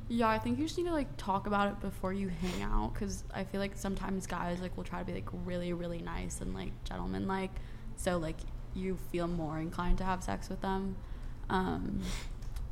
Yeah, 0.09 0.29
I 0.29 0.39
think 0.39 0.59
you 0.59 0.67
just 0.67 0.77
need 0.77 0.85
to 0.85 0.93
like 0.93 1.17
talk 1.17 1.47
about 1.47 1.69
it 1.69 1.81
before 1.81 2.13
you 2.13 2.29
hang 2.29 2.63
out 2.63 2.93
because 2.93 3.25
I 3.35 3.45
feel 3.45 3.61
like 3.61 3.73
sometimes 3.75 4.27
guys 4.27 4.61
like 4.61 4.77
will 4.77 4.85
try 4.85 4.99
to 4.99 5.05
be 5.05 5.15
like 5.15 5.29
really 5.45 5.73
really 5.73 6.03
nice 6.03 6.41
and 6.41 6.55
like 6.55 6.73
gentleman 6.85 7.27
like, 7.27 7.51
so 7.97 8.19
like 8.19 8.37
you 8.75 8.99
feel 9.11 9.27
more 9.27 9.59
inclined 9.59 9.99
to 9.99 10.05
have 10.05 10.23
sex 10.23 10.49
with 10.49 10.61
them. 10.61 10.97
Um, 11.49 12.03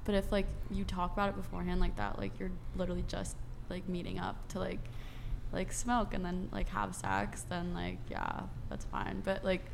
but 0.05 0.15
if 0.15 0.31
like 0.31 0.47
you 0.71 0.85
talk 0.85 1.13
about 1.15 1.31
it 1.31 1.37
beforehand 1.37 1.81
like 1.81 1.97
that, 1.97 2.19
like 2.19 2.39
you're 2.39 2.53
literally 2.77 3.05
just 3.09 3.37
like 3.71 3.89
meeting 3.89 4.19
up 4.19 4.49
to 4.49 4.59
like 4.59 4.81
like 5.53 5.73
smoke 5.73 6.13
and 6.13 6.25
then 6.25 6.51
like 6.53 6.69
have 6.69 6.95
sex, 6.95 7.43
then 7.49 7.73
like 7.73 7.99
yeah, 8.11 8.43
that's 8.69 8.85
fine. 8.85 9.23
But 9.25 9.45
like 9.45 9.65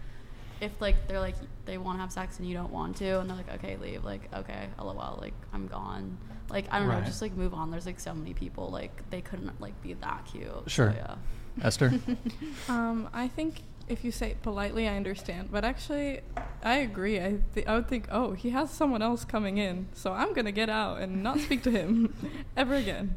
if 0.60 0.80
like 0.80 1.06
they're 1.08 1.20
like 1.20 1.34
they 1.66 1.78
want 1.78 1.98
to 1.98 2.00
have 2.00 2.12
sex 2.12 2.38
and 2.38 2.48
you 2.48 2.54
don't 2.54 2.72
want 2.72 2.96
to 2.96 3.20
and 3.20 3.28
they're 3.28 3.36
like 3.36 3.52
okay 3.54 3.76
leave 3.76 4.04
like 4.04 4.22
okay 4.34 4.68
lol 4.78 5.18
like 5.20 5.34
i'm 5.52 5.66
gone 5.66 6.16
like 6.48 6.66
i 6.70 6.78
don't 6.78 6.88
Right. 6.88 7.00
know 7.00 7.04
just 7.04 7.20
like 7.20 7.32
move 7.34 7.52
on 7.54 7.70
there's 7.70 7.86
like 7.86 8.00
so 8.00 8.14
many 8.14 8.32
people 8.34 8.70
like 8.70 9.08
they 9.10 9.20
couldn't 9.20 9.60
like 9.60 9.80
be 9.82 9.92
that 9.94 10.24
cute 10.24 10.46
So, 10.46 10.62
Sure. 10.66 10.94
yeah 10.96 11.16
Esther? 11.62 11.92
Um, 12.68 13.08
I 13.12 13.28
think 13.28 13.62
if 13.88 14.04
you 14.04 14.10
say 14.10 14.30
it 14.32 14.42
politely, 14.42 14.88
I 14.88 14.96
understand. 14.96 15.48
But 15.52 15.64
actually, 15.64 16.20
I 16.64 16.78
agree. 16.78 17.20
I 17.20 17.38
th- 17.54 17.66
I 17.68 17.74
would 17.76 17.86
think, 17.86 18.08
oh, 18.10 18.32
he 18.32 18.50
has 18.50 18.68
someone 18.70 19.00
else 19.00 19.24
coming 19.24 19.58
in, 19.58 19.86
so 19.92 20.12
I'm 20.12 20.32
gonna 20.34 20.50
get 20.50 20.68
out 20.68 21.00
and 21.00 21.22
not 21.22 21.38
speak 21.38 21.62
to 21.62 21.70
him 21.70 22.12
ever 22.56 22.74
again. 22.74 23.14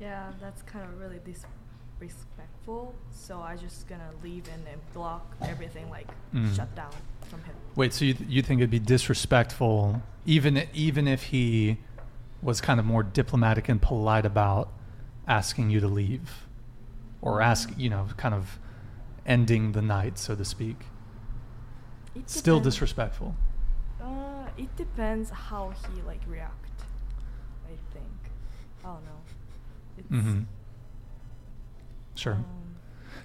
Yeah, 0.00 0.32
that's 0.40 0.62
kind 0.62 0.84
of 0.86 0.98
really 0.98 1.18
disrespectful. 2.06 2.94
So 3.10 3.40
I 3.40 3.56
just 3.56 3.88
gonna 3.88 4.10
leave 4.22 4.44
and 4.52 4.64
then 4.66 4.78
block 4.92 5.34
everything, 5.42 5.88
like 5.90 6.08
Mm. 6.34 6.54
shut 6.54 6.74
down 6.74 6.92
from 7.28 7.42
him. 7.44 7.54
Wait, 7.76 7.92
so 7.92 8.04
you, 8.04 8.14
th- 8.14 8.28
you 8.30 8.42
think 8.42 8.60
it'd 8.60 8.70
be 8.70 8.78
disrespectful, 8.78 10.02
even 10.26 10.64
even 10.74 11.08
if 11.08 11.24
he 11.24 11.78
was 12.42 12.60
kind 12.60 12.80
of 12.80 12.86
more 12.86 13.02
diplomatic 13.02 13.68
and 13.68 13.80
polite 13.80 14.26
about 14.26 14.68
asking 15.28 15.70
you 15.70 15.80
to 15.80 15.88
leave, 15.88 16.46
or 17.20 17.40
ask 17.40 17.72
you 17.78 17.88
know, 17.88 18.08
kind 18.16 18.34
of 18.34 18.58
ending 19.24 19.72
the 19.72 19.82
night, 19.82 20.18
so 20.18 20.34
to 20.34 20.44
speak. 20.44 20.86
Still 22.26 22.60
disrespectful. 22.60 23.34
Uh, 24.02 24.46
it 24.58 24.74
depends 24.76 25.30
how 25.30 25.70
he 25.94 26.02
like 26.02 26.20
react. 26.26 26.82
I 27.64 27.76
think. 27.94 28.04
I 28.84 28.88
don't 28.88 29.04
know. 29.04 29.20
It's, 29.98 30.08
Mm-hmm. 30.08 30.40
Sure. 32.14 32.34
um, 32.34 32.44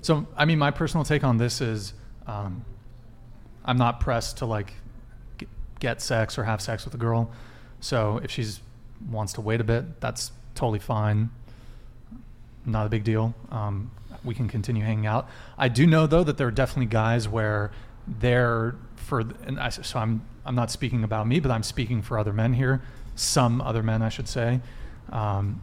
So, 0.01 0.27
I 0.35 0.45
mean, 0.45 0.59
my 0.59 0.71
personal 0.71 1.03
take 1.03 1.23
on 1.23 1.37
this 1.37 1.61
is, 1.61 1.93
um, 2.25 2.63
I'm 3.65 3.77
not 3.77 3.99
pressed 3.99 4.37
to 4.37 4.45
like 4.45 4.73
g- 5.37 5.47
get 5.79 6.01
sex 6.01 6.37
or 6.37 6.43
have 6.45 6.61
sex 6.61 6.85
with 6.85 6.93
a 6.93 6.97
girl. 6.97 7.31
So, 7.79 8.19
if 8.23 8.31
she's 8.31 8.61
wants 9.09 9.33
to 9.33 9.41
wait 9.41 9.61
a 9.61 9.63
bit, 9.63 9.99
that's 10.01 10.31
totally 10.55 10.79
fine. 10.79 11.29
Not 12.65 12.85
a 12.85 12.89
big 12.89 13.03
deal. 13.03 13.33
Um, 13.51 13.91
we 14.23 14.33
can 14.33 14.47
continue 14.47 14.83
hanging 14.83 15.05
out. 15.05 15.29
I 15.57 15.67
do 15.69 15.85
know 15.85 16.07
though 16.07 16.23
that 16.23 16.37
there 16.37 16.47
are 16.47 16.51
definitely 16.51 16.87
guys 16.87 17.27
where 17.27 17.71
they're 18.07 18.75
for, 18.95 19.19
and 19.45 19.59
I, 19.59 19.69
so 19.69 19.99
I'm 19.99 20.21
I'm 20.45 20.55
not 20.55 20.71
speaking 20.71 21.03
about 21.03 21.27
me, 21.27 21.39
but 21.39 21.51
I'm 21.51 21.63
speaking 21.63 22.01
for 22.01 22.17
other 22.17 22.33
men 22.33 22.53
here. 22.53 22.81
Some 23.15 23.61
other 23.61 23.83
men, 23.83 24.01
I 24.01 24.09
should 24.09 24.27
say. 24.27 24.61
Um, 25.11 25.61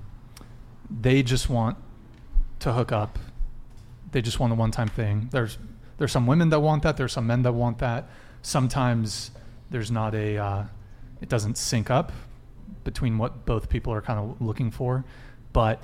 they 0.90 1.22
just 1.22 1.48
want 1.48 1.76
to 2.64 2.72
hook 2.72 2.92
up. 2.92 3.18
They 4.12 4.20
just 4.22 4.40
want 4.40 4.52
a 4.52 4.56
one-time 4.56 4.88
thing. 4.88 5.28
There's 5.30 5.58
there's 5.98 6.12
some 6.12 6.26
women 6.26 6.48
that 6.50 6.60
want 6.60 6.82
that. 6.82 6.96
There's 6.96 7.12
some 7.12 7.26
men 7.26 7.42
that 7.42 7.52
want 7.52 7.78
that. 7.78 8.08
Sometimes 8.42 9.30
there's 9.70 9.90
not 9.90 10.14
a 10.14 10.38
uh, 10.38 10.64
it 11.20 11.28
doesn't 11.28 11.56
sync 11.56 11.90
up 11.90 12.12
between 12.82 13.18
what 13.18 13.46
both 13.46 13.68
people 13.68 13.92
are 13.92 14.02
kind 14.02 14.18
of 14.18 14.40
looking 14.40 14.70
for. 14.70 15.04
But 15.52 15.82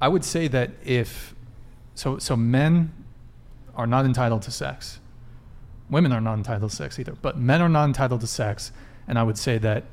I 0.00 0.08
would 0.08 0.24
say 0.24 0.48
that 0.48 0.70
if 0.84 1.34
so 1.94 2.18
so 2.18 2.36
men 2.36 2.92
are 3.74 3.86
not 3.86 4.04
entitled 4.04 4.42
to 4.42 4.50
sex. 4.50 5.00
Women 5.90 6.12
are 6.12 6.20
not 6.20 6.34
entitled 6.34 6.70
to 6.70 6.76
sex 6.76 6.98
either, 6.98 7.16
but 7.20 7.36
men 7.36 7.60
are 7.60 7.68
not 7.68 7.84
entitled 7.84 8.20
to 8.22 8.26
sex, 8.26 8.72
and 9.06 9.18
I 9.18 9.22
would 9.22 9.36
say 9.36 9.58
that 9.58 9.84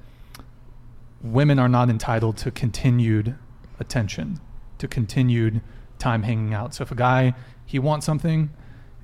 women 1.22 1.60
are 1.60 1.68
not 1.68 1.90
entitled 1.90 2.38
to 2.38 2.52
continued 2.52 3.36
attention, 3.80 4.40
to 4.78 4.88
continued 4.88 5.62
time 6.00 6.24
hanging 6.24 6.54
out. 6.54 6.74
So 6.74 6.82
if 6.84 6.92
a 6.92 6.96
guy 6.96 7.34
he 7.66 7.78
wants 7.80 8.06
something 8.06 8.50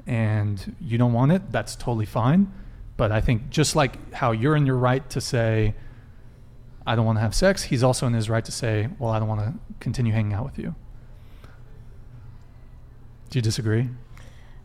and 0.07 0.75
you 0.79 0.97
don't 0.97 1.13
want 1.13 1.31
it, 1.31 1.51
that's 1.51 1.75
totally 1.75 2.05
fine. 2.05 2.51
But 2.97 3.11
I 3.11 3.21
think 3.21 3.49
just 3.49 3.75
like 3.75 4.13
how 4.13 4.31
you're 4.31 4.55
in 4.55 4.65
your 4.65 4.77
right 4.77 5.07
to 5.11 5.21
say 5.21 5.75
I 6.87 6.95
don't 6.95 7.05
want 7.05 7.17
to 7.17 7.21
have 7.21 7.33
sex, 7.35 7.63
he's 7.63 7.83
also 7.83 8.05
in 8.07 8.13
his 8.13 8.29
right 8.29 8.45
to 8.45 8.51
say, 8.51 8.89
well, 8.99 9.11
I 9.11 9.19
don't 9.19 9.27
want 9.27 9.41
to 9.41 9.53
continue 9.79 10.13
hanging 10.13 10.33
out 10.33 10.45
with 10.45 10.57
you. 10.59 10.75
Do 13.29 13.37
you 13.39 13.41
disagree? 13.41 13.89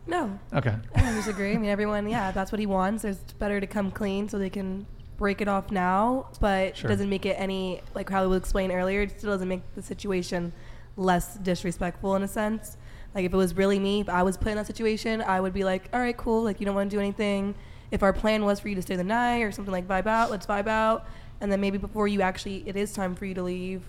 No, 0.07 0.39
Okay. 0.53 0.75
I 0.95 1.01
don't 1.01 1.15
disagree. 1.15 1.53
I 1.53 1.57
mean, 1.57 1.69
everyone, 1.69 2.07
yeah, 2.09 2.31
that's 2.31 2.51
what 2.51 2.59
he 2.59 2.65
wants. 2.65 3.03
It's 3.05 3.33
better 3.33 3.59
to 3.59 3.67
come 3.67 3.91
clean 3.91 4.27
so 4.29 4.37
they 4.39 4.49
can 4.49 4.85
break 5.17 5.41
it 5.41 5.47
off 5.47 5.71
now, 5.71 6.27
but 6.39 6.75
Sure. 6.77 6.89
it 6.89 6.93
doesn't 6.93 7.09
make 7.09 7.25
it 7.25 7.35
any, 7.39 7.81
like 7.93 8.09
how 8.09 8.27
we 8.27 8.35
explained 8.37 8.71
earlier, 8.71 9.01
it 9.03 9.17
still 9.19 9.31
doesn't 9.31 9.47
make 9.47 9.61
the 9.75 9.81
situation 9.81 10.53
less 10.97 11.35
disrespectful 11.37 12.15
in 12.15 12.23
a 12.23 12.27
sense. 12.27 12.77
Like 13.13 13.25
if 13.25 13.33
it 13.33 13.37
was 13.37 13.55
really 13.55 13.79
me, 13.79 14.01
if 14.01 14.09
I 14.09 14.23
was 14.23 14.37
put 14.37 14.49
in 14.49 14.57
that 14.57 14.67
situation, 14.67 15.21
I 15.21 15.41
would 15.41 15.53
be 15.53 15.63
like, 15.63 15.89
all 15.93 15.99
right, 15.99 16.15
cool. 16.15 16.43
Like 16.43 16.59
you 16.59 16.65
don't 16.65 16.75
want 16.75 16.89
to 16.89 16.95
do 16.95 16.99
anything. 16.99 17.55
If 17.91 18.03
our 18.03 18.13
plan 18.13 18.45
was 18.45 18.59
for 18.59 18.69
you 18.69 18.75
to 18.75 18.81
stay 18.81 18.95
the 18.95 19.03
night 19.03 19.41
or 19.41 19.51
something 19.51 19.71
like 19.71 19.87
vibe 19.87 20.07
out, 20.07 20.31
let's 20.31 20.45
vibe 20.45 20.67
out. 20.67 21.05
And 21.41 21.51
then 21.51 21.59
maybe 21.59 21.77
before 21.77 22.07
you 22.07 22.21
actually, 22.21 22.63
it 22.65 22.75
is 22.77 22.93
time 22.93 23.15
for 23.15 23.25
you 23.25 23.33
to 23.33 23.43
leave 23.43 23.83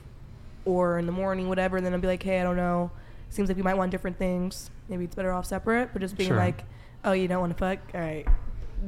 or 0.64 0.98
in 0.98 1.06
the 1.06 1.12
morning, 1.12 1.48
whatever, 1.48 1.80
then 1.80 1.92
I'd 1.94 2.00
be 2.00 2.08
like, 2.08 2.22
hey, 2.22 2.40
I 2.40 2.42
don't 2.44 2.56
know. 2.56 2.90
Seems 3.30 3.48
like 3.48 3.56
we 3.56 3.62
might 3.62 3.74
want 3.74 3.90
different 3.90 4.18
things. 4.18 4.70
Maybe 4.88 5.04
it's 5.04 5.14
better 5.14 5.32
off 5.32 5.46
separate. 5.46 5.90
But 5.92 6.02
just 6.02 6.16
being 6.16 6.28
Sure. 6.30 6.36
like, 6.36 6.64
oh, 7.04 7.12
you 7.12 7.28
don't 7.28 7.40
want 7.40 7.52
to 7.52 7.58
fuck? 7.58 7.78
All 7.94 8.00
right. 8.00 8.26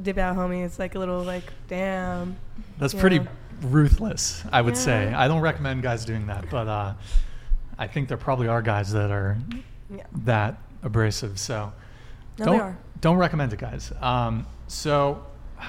Dip 0.01 0.17
out, 0.17 0.35
homie. 0.35 0.65
It's 0.65 0.79
like 0.79 0.95
a 0.95 0.99
little 0.99 1.23
like, 1.23 1.43
damn. 1.67 2.35
That's 2.77 2.93
you 2.93 2.99
pretty 2.99 3.21
ruthless, 3.61 4.43
I 4.51 4.61
would 4.61 4.75
say. 4.77 5.13
I 5.13 5.27
don't 5.27 5.41
recommend 5.41 5.81
guys 5.83 6.03
doing 6.05 6.27
that, 6.27 6.49
but 6.49 6.67
uh, 6.67 6.93
I 7.77 7.87
think 7.87 8.07
there 8.07 8.17
probably 8.17 8.47
are 8.47 8.61
guys 8.61 8.91
that 8.91 9.11
are 9.11 9.37
Yeah. 9.89 10.03
that 10.23 10.57
abrasive. 10.83 11.39
So 11.39 11.73
No, 12.39 12.45
don't 12.45 12.57
they 12.57 12.63
are. 12.63 12.77
don't 13.01 13.17
recommend 13.17 13.53
it, 13.53 13.59
guys. 13.59 13.91
Um, 14.01 14.45
so 14.67 15.25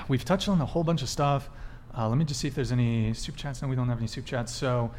we've 0.09 0.25
touched 0.25 0.49
on 0.49 0.61
a 0.61 0.67
whole 0.67 0.85
bunch 0.85 1.03
of 1.03 1.09
stuff. 1.09 1.49
Uh, 1.97 2.09
let 2.09 2.19
me 2.19 2.25
just 2.25 2.41
see 2.41 2.49
if 2.49 2.55
there's 2.55 2.73
any 2.73 3.13
super 3.15 3.39
chats. 3.39 3.63
No, 3.63 3.69
we 3.69 3.77
don't 3.77 3.89
have 3.89 3.99
any 3.99 4.07
super 4.07 4.27
chats. 4.29 4.53
So 4.55 4.91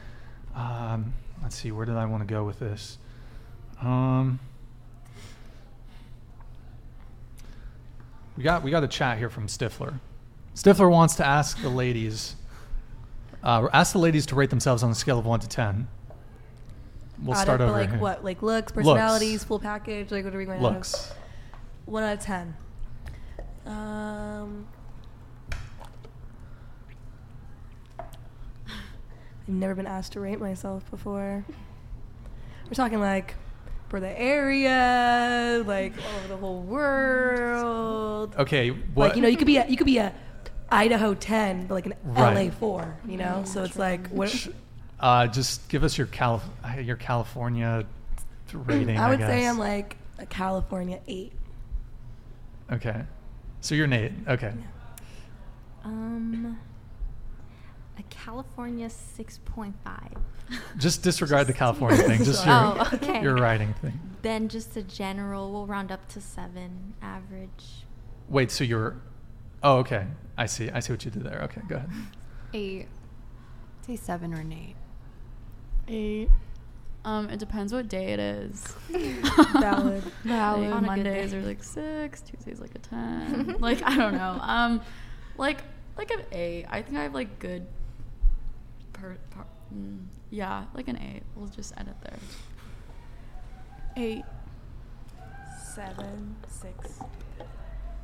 um, 0.56 1.14
let's 1.44 1.56
see. 1.56 1.72
Where 1.72 1.86
did 1.86 1.96
I 1.96 2.06
want 2.06 2.28
to 2.28 2.32
go 2.34 2.44
with 2.44 2.60
this? 2.60 2.98
Um, 3.82 4.40
we 8.36 8.44
got 8.44 8.64
we 8.64 8.72
got 8.72 8.84
a 8.84 8.88
chat 8.88 9.18
here 9.18 9.30
from 9.30 9.48
Stifler. 9.48 10.00
Stifler 10.56 10.90
wants 10.90 11.16
to 11.16 11.26
ask 11.26 11.62
the 11.62 11.70
ladies, 11.70 12.36
uh, 13.44 13.68
ask 13.74 13.94
the 13.94 14.00
ladies 14.00 14.26
to 14.28 14.36
rate 14.36 14.50
themselves 14.50 14.82
on 14.82 14.90
a 14.90 14.96
scale 14.96 15.20
of 15.20 15.26
one 15.26 15.40
to 15.40 15.48
ten. 15.48 15.88
We'll 17.24 17.36
Out 17.36 17.42
start 17.42 17.62
of, 17.62 17.70
over 17.70 17.80
like 17.80 17.90
here. 17.90 18.00
what? 18.00 18.24
Like 18.24 18.42
looks, 18.42 18.76
Looks. 18.76 18.88
personalities, 18.88 19.44
full 19.44 19.60
package. 19.60 20.12
Like 20.12 20.24
what 20.24 20.36
are 20.36 20.38
we 20.38 20.46
going? 20.46 20.60
To 20.62 20.68
do? 20.68 20.74
Looks. 20.74 21.12
One 21.86 22.04
out 22.04 22.14
of 22.18 22.20
ten. 22.24 22.56
Um, 23.66 24.68
I've 28.00 28.06
never 29.48 29.76
been 29.76 29.88
asked 29.88 30.14
to 30.14 30.20
rate 30.20 30.40
myself 30.40 30.90
before. 30.92 31.46
We're 32.66 32.74
talking 32.74 33.00
like 33.00 33.36
for 33.90 34.00
the 34.00 34.20
area, 34.20 35.64
like 35.66 35.94
all 35.98 36.20
over 36.20 36.28
the 36.28 36.38
whole 36.38 36.62
world. 36.62 38.36
Okay, 38.38 38.70
what? 38.70 39.08
Like 39.10 39.16
you 39.16 39.22
know, 39.22 39.28
you 39.30 39.38
could 39.38 39.48
be 39.48 39.58
a, 39.58 39.66
you 39.68 39.78
could 39.78 39.86
be 39.88 39.98
a 39.98 40.14
Idaho 40.70 41.14
ten, 41.14 41.66
but 41.68 41.76
like 41.76 41.86
an 41.86 41.94
Right. 42.04 42.46
LA 42.48 42.52
four. 42.52 42.98
You 43.08 43.18
know, 43.18 43.44
so 43.46 43.64
it's 43.64 43.78
like 43.80 44.08
what? 44.10 44.48
Uh, 45.00 45.28
just 45.28 45.68
give 45.70 45.84
us 45.84 45.98
your 45.98 46.08
Calif- 46.08 46.44
uh, 46.64 46.80
your 46.80 46.96
California 46.96 47.86
rating. 48.54 48.98
I 49.00 49.10
would 49.10 49.20
say 49.20 49.42
guess. 49.42 49.52
I'm 49.52 49.60
like 49.60 49.98
a 50.20 50.26
California 50.26 51.00
eight. 51.08 51.34
Okay, 52.72 53.04
so 53.62 53.76
you're 53.76 53.88
Nate. 53.88 54.12
Okay, 54.28 54.54
Um, 55.86 56.58
a 57.98 58.04
California 58.10 58.88
6.5. 58.90 59.74
just 60.78 61.02
disregard 61.04 61.48
the 61.48 61.54
California 61.54 61.98
thing. 62.04 62.24
Just 62.24 62.46
your 62.46 62.54
Oh, 62.56 62.90
okay. 62.94 63.22
your 63.22 63.36
writing 63.36 63.74
thing. 63.76 64.00
Then 64.22 64.50
just 64.50 64.76
a 64.76 64.84
general, 64.84 65.52
we'll 65.52 65.66
round 65.68 65.92
up 65.92 66.08
to 66.10 66.22
seven 66.22 66.94
average. 67.02 67.86
Wait, 68.30 68.52
so 68.52 68.64
you're? 68.64 68.96
Oh, 69.64 69.78
okay. 69.78 70.08
I 70.38 70.46
see. 70.46 70.70
I 70.70 70.80
see 70.82 70.92
what 70.94 71.04
you 71.06 71.12
did 71.12 71.24
there. 71.24 71.42
Okay, 71.44 71.62
go 71.70 71.76
ahead. 71.78 71.90
Eight. 72.54 72.88
Say 73.86 73.96
seven 73.96 74.34
or 74.34 74.42
an 74.42 74.52
eight. 74.52 74.76
Eight. 75.88 76.30
Um, 77.06 77.30
it 77.30 77.40
depends 77.40 77.72
what 77.72 77.88
day 77.88 78.08
it 78.08 78.20
is. 78.20 78.76
Valid. 79.54 80.04
Valid. 80.24 80.74
On 80.74 80.86
Mondays 80.86 81.34
are 81.34 81.42
like 81.42 81.64
six. 81.64 82.22
Tuesdays 82.22 82.60
like 82.60 82.76
a 82.76 82.80
ten. 82.80 83.56
like 83.60 83.82
I 83.84 83.96
don't 83.96 84.14
know. 84.14 84.38
Um, 84.42 84.82
like 85.38 85.60
like 85.98 86.12
an 86.12 86.22
eight. 86.34 86.66
I 86.70 86.82
think 86.82 86.98
I 86.98 87.04
have 87.04 87.14
like 87.14 87.40
good. 87.40 87.66
Per, 88.92 89.16
per, 89.30 89.46
mm, 89.74 90.00
yeah, 90.32 90.66
like 90.74 90.90
an 90.90 90.98
eight. 90.98 91.24
We'll 91.36 91.48
just 91.48 91.74
end 91.78 91.88
it 91.88 91.96
there. 92.02 92.20
Eight. 93.96 94.26
Seven, 95.74 96.36
six. 96.48 97.00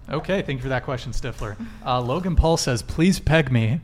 Okay, 0.09 0.43
thank 0.43 0.59
you 0.59 0.63
for 0.63 0.69
that 0.69 0.83
question, 0.83 1.11
Stifler. 1.11 1.57
Uh, 1.85 1.99
Logan 1.99 2.35
Paul 2.37 2.55
says, 2.55 2.81
"Please 2.81 3.19
peg 3.19 3.51
me." 3.51 3.81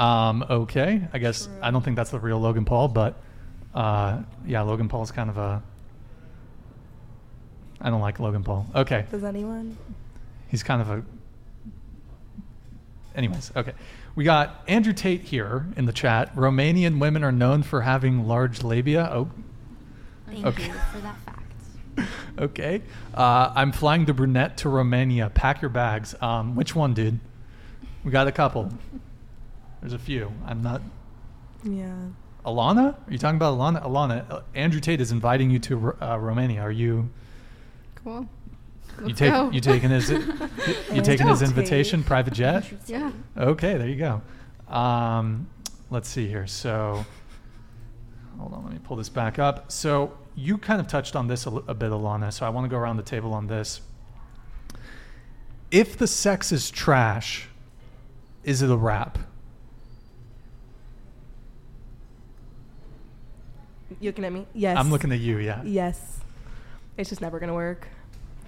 Um, 0.00 0.44
okay, 0.48 1.02
I 1.12 1.18
guess 1.18 1.48
I 1.60 1.70
don't 1.70 1.82
think 1.82 1.96
that's 1.96 2.10
the 2.10 2.18
real 2.18 2.38
Logan 2.40 2.64
Paul, 2.64 2.88
but 2.88 3.16
uh, 3.74 4.20
yeah, 4.46 4.62
Logan 4.62 4.88
Paul's 4.88 5.10
kind 5.10 5.28
of 5.28 5.36
a. 5.36 5.62
I 7.82 7.90
don't 7.90 8.00
like 8.00 8.18
Logan 8.18 8.42
Paul. 8.42 8.66
Okay, 8.74 9.04
Does 9.10 9.24
anyone? 9.24 9.76
he's 10.48 10.62
kind 10.62 10.80
of 10.80 10.90
a. 10.90 11.02
Anyways, 13.14 13.52
okay, 13.56 13.72
we 14.14 14.24
got 14.24 14.62
Andrew 14.68 14.92
Tate 14.92 15.20
here 15.22 15.66
in 15.76 15.84
the 15.84 15.92
chat. 15.92 16.34
Romanian 16.34 16.98
women 16.98 17.22
are 17.24 17.32
known 17.32 17.62
for 17.62 17.82
having 17.82 18.26
large 18.26 18.62
labia. 18.62 19.08
Oh, 19.12 19.30
Thank 20.26 20.46
Okay. 20.46 20.66
you 20.66 20.72
for 20.72 20.98
that 21.00 21.16
fact. 21.26 22.08
okay. 22.38 22.82
Uh, 23.12 23.52
I'm 23.54 23.72
flying 23.72 24.04
the 24.04 24.14
brunette 24.14 24.56
to 24.58 24.68
Romania. 24.68 25.28
Pack 25.28 25.60
your 25.60 25.68
bags. 25.70 26.14
Um, 26.22 26.54
which 26.54 26.74
one, 26.74 26.94
dude? 26.94 27.18
We 28.04 28.12
got 28.12 28.28
a 28.28 28.32
couple. 28.32 28.72
There's 29.80 29.92
a 29.92 29.98
few. 29.98 30.32
I'm 30.46 30.62
not. 30.62 30.82
Yeah. 31.64 31.94
Alana? 32.44 32.94
Are 32.94 33.12
you 33.12 33.18
talking 33.18 33.36
about 33.36 33.58
Alana? 33.58 33.84
Alana, 33.84 34.30
uh, 34.30 34.40
Andrew 34.54 34.80
Tate 34.80 35.00
is 35.00 35.12
inviting 35.12 35.50
you 35.50 35.58
to 35.60 35.94
uh, 36.00 36.18
Romania. 36.18 36.62
Are 36.62 36.72
you? 36.72 37.10
Cool. 37.96 38.26
you 39.00 39.06
Let's 39.06 39.18
take 39.18 39.32
go. 39.32 39.50
you 39.50 39.60
taking 39.60 39.90
his 39.90 40.10
you 40.92 41.02
taking 41.02 41.26
his 41.28 41.42
invitation? 41.42 42.00
Tate. 42.00 42.06
Private 42.06 42.34
jet? 42.34 42.72
Yeah. 42.86 43.12
Okay, 43.36 43.76
there 43.76 43.88
you 43.88 43.96
go. 43.96 44.22
Um, 44.74 45.48
let's 45.90 46.08
see 46.08 46.28
here. 46.28 46.46
So, 46.46 47.04
hold 48.38 48.54
on, 48.54 48.64
let 48.64 48.72
me 48.72 48.78
pull 48.82 48.96
this 48.96 49.08
back 49.08 49.38
up. 49.38 49.70
So, 49.70 50.16
you 50.34 50.56
kind 50.56 50.80
of 50.80 50.86
touched 50.86 51.16
on 51.16 51.26
this 51.26 51.46
a, 51.46 51.50
a 51.50 51.74
bit, 51.74 51.90
Alana. 51.90 52.32
So, 52.32 52.46
I 52.46 52.48
want 52.48 52.64
to 52.64 52.68
go 52.68 52.78
around 52.78 52.96
the 52.96 53.02
table 53.02 53.34
on 53.34 53.48
this. 53.48 53.80
If 55.70 55.98
the 55.98 56.06
sex 56.06 56.52
is 56.52 56.70
trash, 56.70 57.48
is 58.44 58.62
it 58.62 58.70
a 58.70 58.76
wrap? 58.76 59.18
You 64.00 64.08
looking 64.08 64.24
at 64.24 64.32
me? 64.32 64.46
Yes. 64.54 64.78
I'm 64.78 64.90
looking 64.90 65.12
at 65.12 65.20
you, 65.20 65.38
yeah. 65.38 65.62
Yes. 65.62 66.20
It's 66.96 67.10
just 67.10 67.20
never 67.20 67.38
gonna 67.38 67.54
work. 67.54 67.86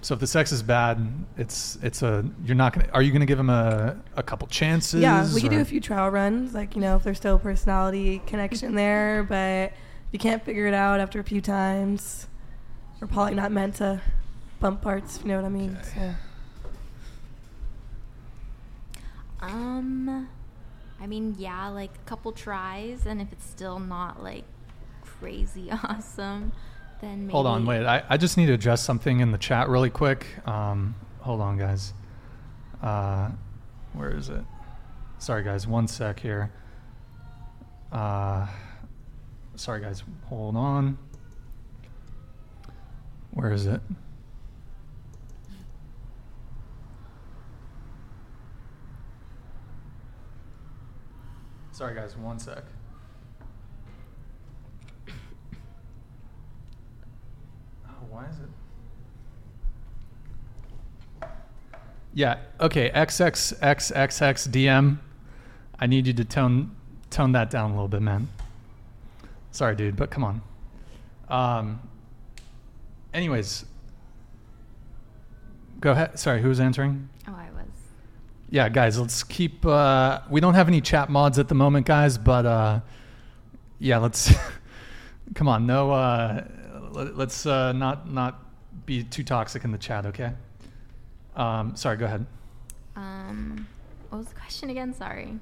So 0.01 0.15
if 0.15 0.19
the 0.19 0.27
sex 0.27 0.51
is 0.51 0.61
bad, 0.61 0.99
it's 1.37 1.77
it's 1.81 2.01
a 2.01 2.25
you're 2.43 2.55
not 2.55 2.73
gonna. 2.73 2.89
Are 2.91 3.01
you 3.01 3.11
gonna 3.11 3.25
give 3.25 3.39
him 3.39 3.49
a 3.49 3.95
a 4.17 4.23
couple 4.23 4.47
chances? 4.47 5.01
yeah, 5.01 5.31
we 5.33 5.41
could 5.41 5.51
do 5.51 5.61
a 5.61 5.65
few 5.65 5.79
trial 5.79 6.09
runs, 6.09 6.53
like 6.53 6.75
you 6.75 6.81
know, 6.81 6.97
if 6.97 7.03
there's 7.03 7.17
still 7.17 7.35
a 7.35 7.39
personality 7.39 8.21
connection 8.27 8.75
there, 8.75 9.23
but 9.23 9.71
if 9.71 10.11
you 10.11 10.19
can't 10.19 10.43
figure 10.43 10.67
it 10.67 10.73
out 10.73 10.99
after 10.99 11.19
a 11.19 11.23
few 11.23 11.39
times. 11.39 12.27
We're 12.99 13.07
probably 13.07 13.35
not 13.35 13.51
meant 13.51 13.75
to 13.75 14.01
bump 14.61 14.81
parts, 14.81 15.17
if 15.17 15.23
you 15.23 15.27
know 15.27 15.35
what 15.35 15.45
I 15.45 15.49
mean. 15.49 15.77
Okay. 15.81 16.13
So. 19.41 19.45
Um, 19.45 20.29
I 21.01 21.07
mean, 21.07 21.35
yeah, 21.37 21.67
like 21.67 21.91
a 21.95 22.09
couple 22.09 22.31
tries, 22.31 23.05
and 23.05 23.21
if 23.21 23.33
it's 23.33 23.45
still 23.45 23.77
not 23.77 24.23
like 24.23 24.45
crazy 25.23 25.71
awesome, 25.83 26.51
then 26.99 27.21
maybe. 27.21 27.31
Hold 27.31 27.47
on, 27.47 27.65
wait. 27.65 27.85
I, 27.85 28.03
I 28.09 28.17
just 28.17 28.35
need 28.37 28.47
to 28.47 28.53
address 28.53 28.83
something 28.83 29.21
in 29.21 29.31
the 29.31 29.37
chat 29.37 29.69
really 29.69 29.89
quick. 29.89 30.27
Um, 30.45 30.95
hold 31.21 31.39
on, 31.39 31.57
guys. 31.57 31.93
Uh, 32.81 33.29
where 33.93 34.11
is 34.11 34.27
it? 34.27 34.43
Sorry, 35.19 35.43
guys. 35.43 35.65
One 35.65 35.87
sec 35.87 36.19
here. 36.19 36.51
Uh, 37.89 38.47
sorry, 39.55 39.79
guys. 39.79 40.03
Hold 40.25 40.57
on. 40.57 40.97
Where 43.31 43.53
is 43.53 43.65
it? 43.65 43.79
Sorry, 51.71 51.95
guys. 51.95 52.17
One 52.17 52.39
sec. 52.39 52.65
Why 58.13 58.25
is 58.27 58.39
it? 58.39 58.49
Yeah. 62.13 62.37
Okay. 62.59 62.91
XXXXXDM. 62.91 64.99
I 65.79 65.87
need 65.87 66.05
you 66.05 66.13
to 66.13 66.23
tone 66.23 66.75
tone 67.09 67.31
that 67.31 67.49
down 67.49 67.71
a 67.71 67.73
little 67.73 67.87
bit, 67.87 68.03
man. 68.03 68.27
Sorry, 69.51 69.75
dude, 69.75 69.95
but 69.95 70.11
come 70.11 70.23
on. 70.23 70.41
Um. 71.27 71.81
Anyways. 73.13 73.65
Go 75.79 75.91
ahead. 75.91 76.19
Sorry, 76.19 76.41
who 76.41 76.49
was 76.49 76.59
answering? 76.59 77.09
Oh, 77.27 77.35
I 77.35 77.49
was. 77.51 77.67
Yeah, 78.49 78.69
guys, 78.69 78.99
let's 78.99 79.23
keep. 79.23 79.65
Uh, 79.65 80.19
we 80.29 80.39
don't 80.39 80.53
have 80.53 80.67
any 80.67 80.81
chat 80.81 81.09
mods 81.09 81.39
at 81.39 81.47
the 81.47 81.55
moment, 81.55 81.87
guys, 81.87 82.17
but 82.17 82.45
uh, 82.45 82.81
yeah, 83.79 83.97
let's. 83.97 84.31
come 85.35 85.47
on, 85.47 85.65
no. 85.65 85.91
Uh, 85.91 86.43
let, 86.93 87.17
let's 87.17 87.45
uh, 87.45 87.71
not 87.73 88.09
not 88.09 88.39
be 88.85 89.03
too 89.03 89.23
toxic 89.23 89.63
in 89.63 89.71
the 89.71 89.77
chat, 89.77 90.05
okay? 90.05 90.31
Um, 91.35 91.75
sorry, 91.75 91.97
go 91.97 92.05
ahead. 92.05 92.25
Um, 92.95 93.67
what 94.09 94.19
was 94.19 94.27
the 94.27 94.35
question 94.35 94.69
again? 94.69 94.93
Sorry. 94.93 95.39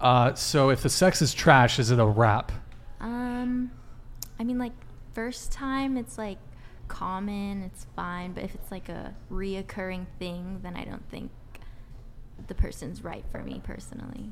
Uh, 0.00 0.34
so, 0.34 0.70
if 0.70 0.82
the 0.82 0.90
sex 0.90 1.22
is 1.22 1.32
trash, 1.32 1.78
is 1.78 1.90
it 1.90 1.98
a 1.98 2.06
wrap? 2.06 2.52
Um, 3.00 3.70
I 4.38 4.44
mean, 4.44 4.58
like 4.58 4.72
first 5.14 5.52
time, 5.52 5.96
it's 5.96 6.18
like 6.18 6.38
common, 6.88 7.62
it's 7.62 7.86
fine. 7.96 8.32
But 8.32 8.44
if 8.44 8.54
it's 8.54 8.70
like 8.70 8.88
a 8.88 9.14
reoccurring 9.30 10.06
thing, 10.18 10.60
then 10.62 10.76
I 10.76 10.84
don't 10.84 11.08
think 11.10 11.30
the 12.46 12.54
person's 12.54 13.02
right 13.02 13.24
for 13.30 13.42
me 13.42 13.60
personally. 13.62 14.30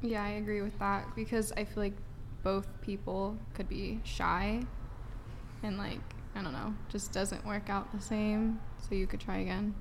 Yeah, 0.00 0.22
I 0.24 0.30
agree 0.30 0.62
with 0.62 0.78
that 0.78 1.14
because 1.14 1.52
I 1.52 1.64
feel 1.64 1.82
like 1.82 1.96
both 2.42 2.66
people 2.80 3.36
could 3.54 3.68
be 3.68 4.00
shy 4.04 4.62
and 5.62 5.78
like 5.78 6.00
I 6.34 6.42
don't 6.42 6.52
know, 6.52 6.74
just 6.88 7.12
doesn't 7.12 7.44
work 7.44 7.68
out 7.68 7.92
the 7.92 8.00
same. 8.00 8.60
So 8.88 8.94
you 8.94 9.06
could 9.06 9.20
try 9.20 9.38
again. 9.38 9.74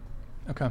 Okay. 0.49 0.69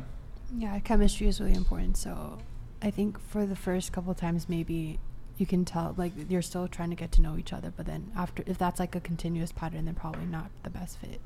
Yeah, 0.56 0.78
chemistry 0.80 1.26
is 1.26 1.40
really 1.40 1.54
important. 1.54 1.96
So 1.96 2.38
I 2.82 2.90
think 2.90 3.18
for 3.18 3.46
the 3.46 3.56
first 3.56 3.92
couple 3.92 4.14
times, 4.14 4.48
maybe 4.48 4.98
you 5.38 5.46
can 5.46 5.64
tell 5.64 5.94
like 5.96 6.12
you're 6.28 6.42
still 6.42 6.68
trying 6.68 6.90
to 6.90 6.96
get 6.96 7.12
to 7.12 7.22
know 7.22 7.36
each 7.38 7.52
other. 7.52 7.72
But 7.74 7.86
then 7.86 8.10
after, 8.16 8.42
if 8.46 8.58
that's 8.58 8.78
like 8.78 8.94
a 8.94 9.00
continuous 9.00 9.52
pattern, 9.52 9.86
then 9.86 9.94
probably 9.94 10.26
not 10.26 10.50
the 10.62 10.70
best 10.70 10.98
fit. 10.98 11.20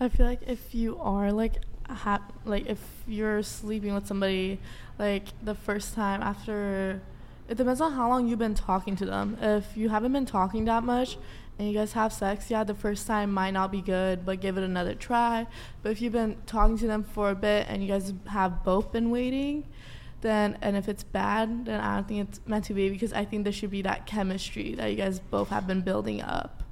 I 0.00 0.08
feel 0.08 0.26
like 0.26 0.42
if 0.46 0.74
you 0.74 0.96
are 1.00 1.32
like 1.32 1.56
ha- 1.88 2.24
like 2.44 2.66
if 2.66 2.78
you're 3.06 3.42
sleeping 3.42 3.94
with 3.94 4.06
somebody 4.06 4.60
like 4.98 5.24
the 5.42 5.54
first 5.54 5.94
time 5.94 6.22
after 6.22 7.00
it 7.48 7.56
depends 7.56 7.80
on 7.80 7.92
how 7.92 8.08
long 8.08 8.28
you've 8.28 8.38
been 8.38 8.54
talking 8.54 8.94
to 8.96 9.06
them. 9.06 9.36
If 9.40 9.76
you 9.76 9.88
haven't 9.88 10.12
been 10.12 10.26
talking 10.26 10.66
that 10.66 10.84
much 10.84 11.16
and 11.58 11.68
you 11.68 11.74
guys 11.74 11.92
have 11.94 12.12
sex, 12.12 12.50
yeah, 12.50 12.62
the 12.62 12.74
first 12.74 13.06
time 13.06 13.32
might 13.32 13.50
not 13.50 13.72
be 13.72 13.80
good, 13.80 14.24
but 14.24 14.40
give 14.40 14.56
it 14.56 14.62
another 14.64 14.94
try. 14.94 15.46
But 15.82 15.90
if 15.90 16.00
you've 16.00 16.12
been 16.12 16.36
talking 16.46 16.78
to 16.78 16.86
them 16.86 17.02
for 17.02 17.30
a 17.30 17.34
bit 17.34 17.66
and 17.68 17.82
you 17.82 17.88
guys 17.88 18.14
have 18.28 18.62
both 18.62 18.92
been 18.92 19.10
waiting, 19.10 19.66
then 20.20 20.56
and 20.62 20.76
if 20.76 20.88
it's 20.88 21.02
bad, 21.02 21.66
then 21.66 21.80
I 21.80 21.96
don't 21.96 22.06
think 22.06 22.28
it's 22.28 22.40
meant 22.46 22.64
to 22.66 22.74
be 22.74 22.90
because 22.90 23.12
I 23.12 23.24
think 23.24 23.44
there 23.44 23.52
should 23.52 23.70
be 23.70 23.82
that 23.82 24.06
chemistry 24.06 24.74
that 24.76 24.86
you 24.90 24.96
guys 24.96 25.18
both 25.18 25.48
have 25.48 25.66
been 25.66 25.80
building 25.80 26.22
up. 26.22 26.62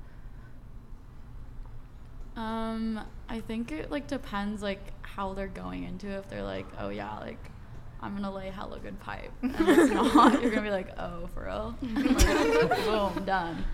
Um, 2.36 3.00
I 3.28 3.40
think 3.40 3.72
it 3.72 3.90
like 3.90 4.06
depends 4.06 4.62
like 4.62 4.92
how 5.02 5.32
they're 5.32 5.46
going 5.48 5.84
into 5.84 6.08
it. 6.08 6.18
If 6.18 6.28
they're 6.28 6.42
like, 6.42 6.66
oh 6.78 6.90
yeah, 6.90 7.18
like 7.18 7.38
I'm 8.00 8.14
gonna 8.14 8.32
lay 8.32 8.50
hella 8.50 8.78
good 8.78 9.00
pipe, 9.00 9.32
and 9.42 9.54
it's 9.58 9.92
not, 10.14 10.40
you're 10.42 10.50
gonna 10.50 10.62
be 10.62 10.70
like, 10.70 10.96
oh 10.98 11.28
for 11.34 11.44
real, 11.44 11.74
Like, 11.82 12.84
boom, 12.84 13.24
done. 13.24 13.64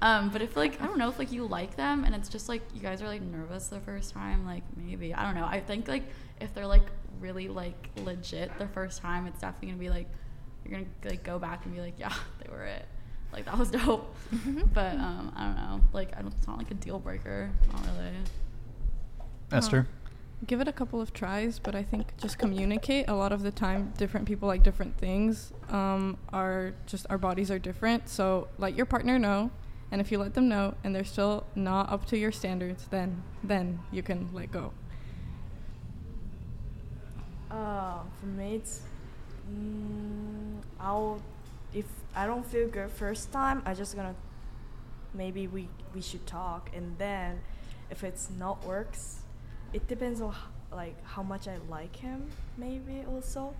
Um, 0.00 0.30
but 0.30 0.42
if 0.42 0.56
like 0.56 0.80
I 0.80 0.86
don't 0.86 0.98
know 0.98 1.08
if 1.08 1.18
like 1.18 1.32
you 1.32 1.46
like 1.46 1.76
them 1.76 2.04
and 2.04 2.14
it's 2.14 2.28
just 2.28 2.48
like 2.48 2.62
you 2.74 2.80
guys 2.80 3.02
are 3.02 3.08
like 3.08 3.22
nervous 3.22 3.68
the 3.68 3.80
first 3.80 4.12
time, 4.12 4.46
like 4.46 4.62
maybe 4.76 5.14
I 5.14 5.24
don't 5.24 5.34
know. 5.34 5.46
I 5.46 5.60
think 5.60 5.88
like 5.88 6.04
if 6.40 6.54
they're 6.54 6.66
like 6.66 6.86
really 7.20 7.48
like 7.48 7.90
legit 8.04 8.56
the 8.58 8.68
first 8.68 9.00
time, 9.00 9.26
it's 9.26 9.40
definitely 9.40 9.68
gonna 9.68 9.80
be 9.80 9.90
like 9.90 10.08
you're 10.64 10.78
gonna 10.78 10.90
like 11.04 11.24
go 11.24 11.38
back 11.38 11.64
and 11.64 11.74
be 11.74 11.80
like, 11.80 11.94
yeah, 11.98 12.14
they 12.42 12.50
were 12.50 12.64
it. 12.64 12.86
Like 13.32 13.44
that 13.46 13.58
was 13.58 13.70
dope. 13.72 14.14
but 14.72 14.94
um, 14.94 15.32
I 15.36 15.46
don't 15.46 15.56
know. 15.56 15.80
Like 15.92 16.16
I 16.16 16.22
don't, 16.22 16.32
it's 16.32 16.46
not 16.46 16.58
like 16.58 16.70
a 16.70 16.74
deal 16.74 16.98
breaker. 16.98 17.50
Not 17.72 17.84
really. 17.86 18.12
Esther? 19.50 19.86
give 20.46 20.60
it 20.60 20.68
a 20.68 20.72
couple 20.72 21.00
of 21.00 21.12
tries, 21.12 21.58
but 21.58 21.74
I 21.74 21.82
think 21.82 22.16
just 22.16 22.38
communicate. 22.38 23.08
A 23.08 23.14
lot 23.14 23.32
of 23.32 23.42
the 23.42 23.50
time, 23.50 23.92
different 23.96 24.26
people 24.26 24.46
like 24.46 24.62
different 24.62 24.96
things. 24.96 25.52
Um, 25.68 26.16
our 26.32 26.74
just 26.86 27.06
our 27.10 27.18
bodies 27.18 27.50
are 27.50 27.58
different, 27.58 28.08
so 28.08 28.48
let 28.58 28.76
your 28.76 28.86
partner 28.86 29.18
know. 29.18 29.50
And 29.90 30.00
if 30.00 30.12
you 30.12 30.18
let 30.18 30.34
them 30.34 30.48
know 30.48 30.74
and 30.84 30.94
they're 30.94 31.04
still 31.04 31.46
not 31.54 31.90
up 31.90 32.04
to 32.06 32.18
your 32.18 32.32
standards, 32.32 32.86
then 32.90 33.22
then 33.42 33.80
you 33.90 34.02
can 34.02 34.28
let 34.32 34.50
go. 34.52 34.72
Uh, 37.50 38.00
for 38.20 38.26
me, 38.26 38.56
it's 38.56 38.82
mm, 39.50 40.60
I'll 40.78 41.22
if 41.72 41.86
I 42.14 42.26
don't 42.26 42.44
feel 42.46 42.68
good 42.68 42.90
first 42.90 43.32
time, 43.32 43.62
I 43.64 43.74
just 43.74 43.96
gonna 43.96 44.14
maybe 45.14 45.46
we 45.46 45.68
we 45.94 46.02
should 46.02 46.26
talk, 46.26 46.70
and 46.74 46.96
then 46.98 47.40
if 47.90 48.04
it's 48.04 48.28
not 48.38 48.64
works, 48.64 49.20
it 49.72 49.86
depends 49.88 50.20
on 50.20 50.34
like 50.70 50.96
how 51.04 51.22
much 51.22 51.48
I 51.48 51.56
like 51.70 51.96
him, 51.96 52.30
maybe 52.58 53.04
also, 53.08 53.54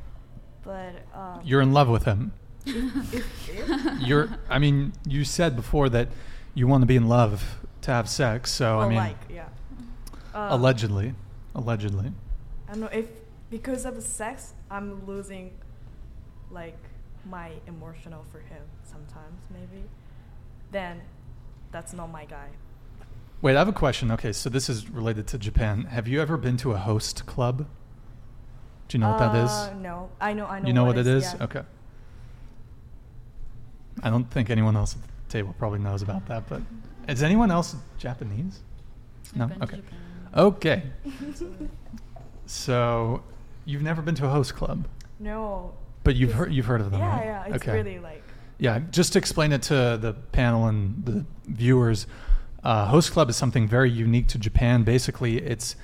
but 0.63 0.93
um, 1.15 1.41
You're 1.45 1.63
in 1.63 1.73
love 1.73 1.89
with 1.89 2.05
him. 2.05 2.33
You're. 4.01 4.29
I 4.49 4.59
mean, 4.59 4.93
you 5.07 5.25
said 5.25 5.57
before 5.57 5.89
that 5.91 6.09
you 6.55 6.67
want 6.67 6.83
to 6.83 6.87
be 6.87 6.97
in 6.97 7.09
love 7.09 7.59
to 7.83 7.91
have 7.91 8.09
sex. 8.09 8.51
So 8.51 8.81
I 8.81 8.89
mean, 8.89 8.99
like 8.99 9.17
yeah, 9.31 9.49
uh, 10.35 10.49
allegedly, 10.51 11.15
allegedly. 11.55 12.13
I 12.69 12.73
don't 12.73 12.81
know 12.81 12.87
if 12.89 13.07
because 13.51 13.85
of 13.85 14.03
sex 14.03 14.53
I'm 14.71 15.07
losing 15.07 15.53
like 16.51 16.79
my 17.25 17.53
emotional 17.67 18.25
for 18.31 18.39
him 18.41 18.63
sometimes 18.85 19.43
maybe 19.51 19.85
then 20.71 21.01
that's 21.73 21.93
not 21.93 22.11
my 22.11 22.25
guy 22.25 22.49
Wait, 23.41 23.55
I 23.55 23.61
have 23.61 23.69
a 23.69 23.73
question. 23.73 24.11
Okay, 24.11 24.33
so 24.33 24.51
this 24.51 24.69
is 24.69 24.91
related 24.91 25.29
to 25.29 25.39
Japan. 25.39 25.85
Have 25.85 26.09
you 26.09 26.21
ever 26.21 26.37
been 26.37 26.57
to 26.57 26.73
a 26.73 26.77
host 26.77 27.25
club? 27.25 27.69
Do 28.89 28.97
you 28.97 29.01
know 29.01 29.11
what 29.11 29.21
that 29.21 29.35
is? 29.37 29.51
Uh, 29.51 29.75
No, 29.75 30.11
I 30.21 30.33
know. 30.33 30.47
I 30.47 30.59
know. 30.59 30.67
you 30.67 30.73
know 30.73 30.85
what, 30.85 30.99
it 30.99 31.07
is? 31.07 31.23
yeah. 31.23 31.45
Okay. 31.45 31.63
I 34.03 34.11
don't 34.11 34.31
think 34.31 34.51
anyone 34.51 34.77
else 34.77 34.95
at 34.95 35.03
the 35.03 35.33
table 35.33 35.55
probably 35.59 35.79
knows 35.79 36.03
about 36.03 36.27
that, 36.29 36.49
but 36.49 36.63
is 37.09 37.23
anyone 37.23 37.51
else 37.51 37.75
Japanese? 37.99 38.61
No. 39.35 39.45
I've 39.45 39.51
been 39.51 39.59
to 39.59 39.65
Okay. 39.65 39.77
Japan. 39.77 39.99
Okay. 40.37 40.83
So 42.47 43.23
you've 43.65 43.83
never 43.83 44.03
been 44.03 44.15
to 44.17 44.27
a 44.27 44.31
host 44.31 44.55
club, 44.55 44.87
No. 45.21 45.75
but 46.05 46.17
you've 46.17 46.33
heard 46.33 46.53
you've 46.53 46.67
heard 46.67 46.81
of 46.81 46.91
them, 46.91 47.01
yeah, 47.01 47.17
right? 47.17 47.25
yeah. 47.27 47.45
It's 47.55 47.57
okay. 47.63 47.73
really 47.73 47.99
like. 47.99 48.23
Yeah, 48.59 48.81
just 48.91 49.13
to 49.13 49.19
explain 49.19 49.53
it 49.53 49.63
to 49.65 49.99
the 50.01 50.15
panel 50.33 50.67
and 50.67 51.05
the 51.05 51.25
viewers, 51.47 52.07
uh, 52.65 52.87
Host 52.87 53.13
Club 53.13 53.29
is 53.31 53.37
something 53.37 53.69
very 53.69 53.91
unique 53.91 54.27
to 54.29 54.39
Japan. 54.39 54.83
Basically, 54.83 55.37
it's 55.39 55.77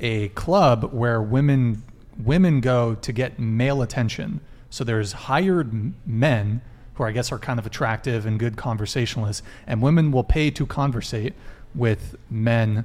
a 0.00 0.28
club 0.28 0.92
where 0.94 1.20
women 1.20 1.82
women 2.22 2.60
go 2.60 2.94
to 2.94 3.12
get 3.12 3.38
male 3.38 3.82
attention. 3.82 4.40
So 4.70 4.82
there's 4.84 5.12
hired 5.12 5.68
m- 5.70 5.96
men 6.06 6.62
who 6.96 7.04
I 7.04 7.12
guess 7.12 7.30
are 7.30 7.38
kind 7.38 7.58
of 7.58 7.66
attractive 7.66 8.26
and 8.26 8.38
good 8.38 8.56
conversationalists, 8.56 9.42
and 9.66 9.80
women 9.82 10.10
will 10.10 10.24
pay 10.24 10.50
to 10.50 10.66
conversate 10.66 11.34
with 11.74 12.16
men 12.30 12.84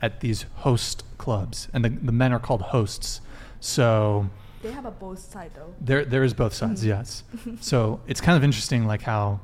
at 0.00 0.20
these 0.20 0.46
host 0.56 1.04
clubs, 1.18 1.68
and 1.72 1.84
the, 1.84 1.90
the 1.90 2.12
men 2.12 2.32
are 2.32 2.40
called 2.40 2.62
hosts. 2.62 3.20
So 3.60 4.28
They 4.62 4.72
have 4.72 4.86
a 4.86 4.90
both 4.90 5.20
side 5.20 5.52
though. 5.54 5.74
there, 5.80 6.04
there 6.04 6.24
is 6.24 6.34
both 6.34 6.54
sides, 6.54 6.80
mm-hmm. 6.80 6.88
yes. 6.88 7.24
So 7.60 8.00
it's 8.06 8.20
kind 8.20 8.36
of 8.36 8.42
interesting, 8.42 8.86
like 8.86 9.02
how 9.02 9.40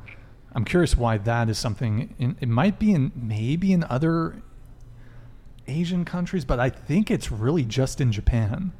I'm 0.53 0.65
curious 0.65 0.97
why 0.97 1.19
that 1.19 1.49
is 1.49 1.59
something. 1.59 2.15
In, 2.19 2.37
it 2.41 2.49
might 2.49 2.79
be 2.79 2.93
in 2.93 3.13
maybe 3.15 3.73
in 3.73 3.85
other 3.85 4.43
Asian 5.69 6.05
countries, 6.05 6.45
but 6.45 6.59
I 6.59 6.71
think 6.71 7.11
it's 7.11 7.31
really 7.31 7.65
just 7.65 8.01
in 8.01 8.11
Japan 8.11 8.73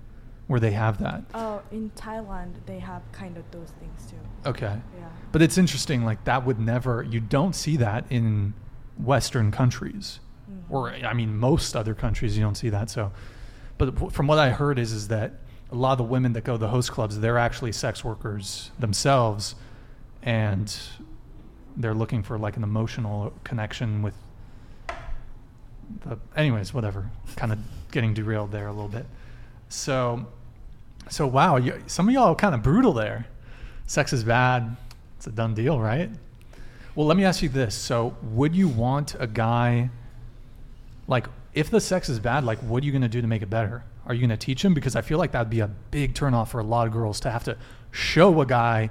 where 0.49 0.59
they 0.59 0.73
have 0.73 0.99
that. 0.99 1.23
Oh, 1.35 1.63
in 1.71 1.91
Thailand 1.91 2.55
they 2.67 2.79
have 2.81 3.03
kind 3.13 3.37
of 3.37 3.49
those 3.53 3.71
things 3.79 4.07
too. 4.11 4.49
Okay, 4.49 4.81
Yeah. 4.99 5.09
but 5.31 5.41
it's 5.43 5.57
interesting. 5.59 6.05
Like 6.05 6.25
that 6.25 6.45
would 6.45 6.59
never. 6.59 7.03
You 7.03 7.21
don't 7.21 7.55
see 7.55 7.77
that 7.77 8.05
in 8.11 8.55
Western 8.97 9.51
countries, 9.53 10.19
Mhm. 10.51 10.63
or 10.71 10.91
I 10.91 11.13
mean, 11.13 11.39
most 11.39 11.77
other 11.77 11.95
countries 11.95 12.37
you 12.37 12.43
don't 12.43 12.57
see 12.57 12.71
that. 12.71 12.91
So, 12.91 13.13
but 13.77 14.13
from 14.13 14.27
what 14.27 14.39
I 14.39 14.51
heard 14.51 14.79
is 14.79 14.91
is 14.93 15.09
that 15.09 15.35
a 15.71 15.75
lot 15.75 15.93
of 15.93 15.99
the 15.99 16.05
women 16.05 16.33
that 16.33 16.45
go 16.45 16.55
to 16.55 16.59
the 16.59 16.69
host 16.69 16.91
clubs, 16.91 17.21
they're 17.21 17.39
actually 17.39 17.73
sex 17.73 18.03
workers 18.03 18.71
themselves, 18.79 19.55
and 20.23 20.75
they're 21.77 21.95
looking 21.95 22.23
for 22.23 22.39
like 22.39 22.57
an 22.57 22.63
emotional 22.65 23.35
connection 23.45 24.01
with 24.03 24.15
the. 26.07 26.19
Anyways, 26.37 26.73
whatever. 26.73 27.11
Kind 27.37 27.53
of 27.53 27.59
getting 27.93 28.15
derailed 28.15 28.51
there 28.51 28.67
a 28.67 28.73
little 28.73 28.89
bit. 28.89 29.07
So, 29.69 30.27
so 31.09 31.27
wow, 31.27 31.57
you, 31.57 31.83
some 31.87 32.09
of 32.09 32.15
y'all 32.15 32.29
are 32.29 32.35
kind 32.35 32.55
of 32.55 32.63
brutal 32.63 32.93
there. 32.93 33.27
Sex 33.87 34.13
is 34.13 34.25
bad. 34.25 34.77
It's 35.17 35.27
a 35.27 35.31
done 35.31 35.55
deal, 35.55 35.81
right? 35.81 36.11
Well, 36.95 37.07
let 37.07 37.17
me 37.17 37.25
ask 37.25 37.43
you 37.43 37.49
this. 37.49 37.75
So, 37.75 38.17
would 38.23 38.55
you 38.55 38.69
want 38.69 39.15
a 39.19 39.27
guy 39.27 39.91
like 41.07 41.27
if 41.55 41.71
the 41.71 41.81
sex 41.81 42.09
is 42.09 42.21
bad, 42.21 42.45
like 42.45 42.59
what 42.59 42.83
are 42.83 42.87
you 42.87 42.93
going 42.93 43.03
to 43.03 43.09
do 43.09 43.21
to 43.21 43.27
make 43.27 43.43
it 43.43 43.51
better? 43.51 43.83
Are 44.07 44.15
you 44.15 44.21
going 44.21 44.31
to 44.31 44.37
teach 44.37 44.65
him 44.65 44.75
because 44.75 44.95
I 44.95 45.01
feel 45.01 45.19
like 45.19 45.33
that'd 45.33 45.51
be 45.51 45.61
a 45.61 45.69
big 45.91 46.15
turnoff 46.15 46.49
for 46.49 46.61
a 46.61 46.65
lot 46.65 46.87
of 46.87 46.93
girls 46.93 47.19
to 47.21 47.31
have 47.31 47.45
to 47.45 47.57
show 47.91 48.41
a 48.41 48.47
guy 48.47 48.91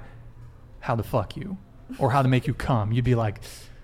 how 0.80 0.96
to 0.96 1.02
fuck 1.02 1.36
you 1.36 1.56
or 1.98 2.10
how 2.10 2.22
to 2.22 2.28
make 2.28 2.46
you 2.46 2.54
come. 2.54 2.92
You'd 2.92 3.04
be 3.04 3.14
like 3.14 3.40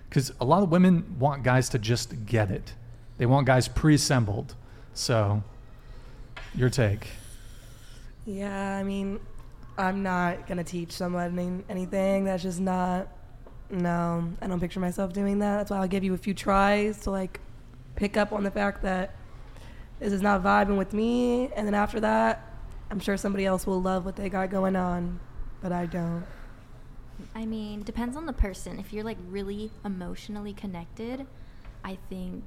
cuz 0.09 0.31
a 0.39 0.45
lot 0.45 0.63
of 0.63 0.69
women 0.69 1.17
want 1.19 1.43
guys 1.43 1.69
to 1.69 1.79
just 1.79 2.25
get 2.25 2.51
it. 2.51 2.73
They 3.17 3.25
want 3.25 3.47
guys 3.47 3.67
pre-assembled. 3.67 4.55
So, 4.93 5.43
your 6.53 6.69
take. 6.69 7.07
Yeah, 8.25 8.77
I 8.77 8.83
mean, 8.83 9.19
I'm 9.77 10.03
not 10.03 10.47
gonna 10.47 10.63
teach 10.63 10.91
someone 10.91 11.37
any- 11.37 11.63
anything. 11.69 12.25
That's 12.25 12.43
just 12.43 12.59
not. 12.59 13.07
No, 13.69 14.31
I 14.41 14.47
don't 14.47 14.59
picture 14.59 14.79
myself 14.79 15.13
doing 15.13 15.39
that. 15.39 15.57
That's 15.57 15.71
why 15.71 15.77
I'll 15.77 15.87
give 15.87 16.03
you 16.03 16.13
a 16.13 16.17
few 16.17 16.33
tries 16.33 16.99
to 17.01 17.11
like 17.11 17.39
pick 17.95 18.17
up 18.17 18.31
on 18.31 18.43
the 18.43 18.51
fact 18.51 18.81
that 18.83 19.15
this 19.99 20.13
is 20.13 20.21
not 20.21 20.43
vibing 20.43 20.77
with 20.77 20.93
me, 20.93 21.51
and 21.55 21.65
then 21.65 21.73
after 21.73 21.99
that, 22.01 22.53
I'm 22.91 22.99
sure 22.99 23.17
somebody 23.17 23.45
else 23.45 23.65
will 23.65 23.81
love 23.81 24.05
what 24.05 24.15
they 24.15 24.29
got 24.29 24.49
going 24.49 24.75
on, 24.75 25.19
but 25.61 25.71
I 25.71 25.85
don't. 25.85 26.25
I 27.33 27.45
mean, 27.45 27.81
depends 27.83 28.17
on 28.17 28.25
the 28.25 28.33
person. 28.33 28.77
If 28.79 28.91
you're 28.91 29.03
like 29.03 29.17
really 29.29 29.71
emotionally 29.83 30.53
connected, 30.53 31.25
I 31.83 31.97
think 32.09 32.43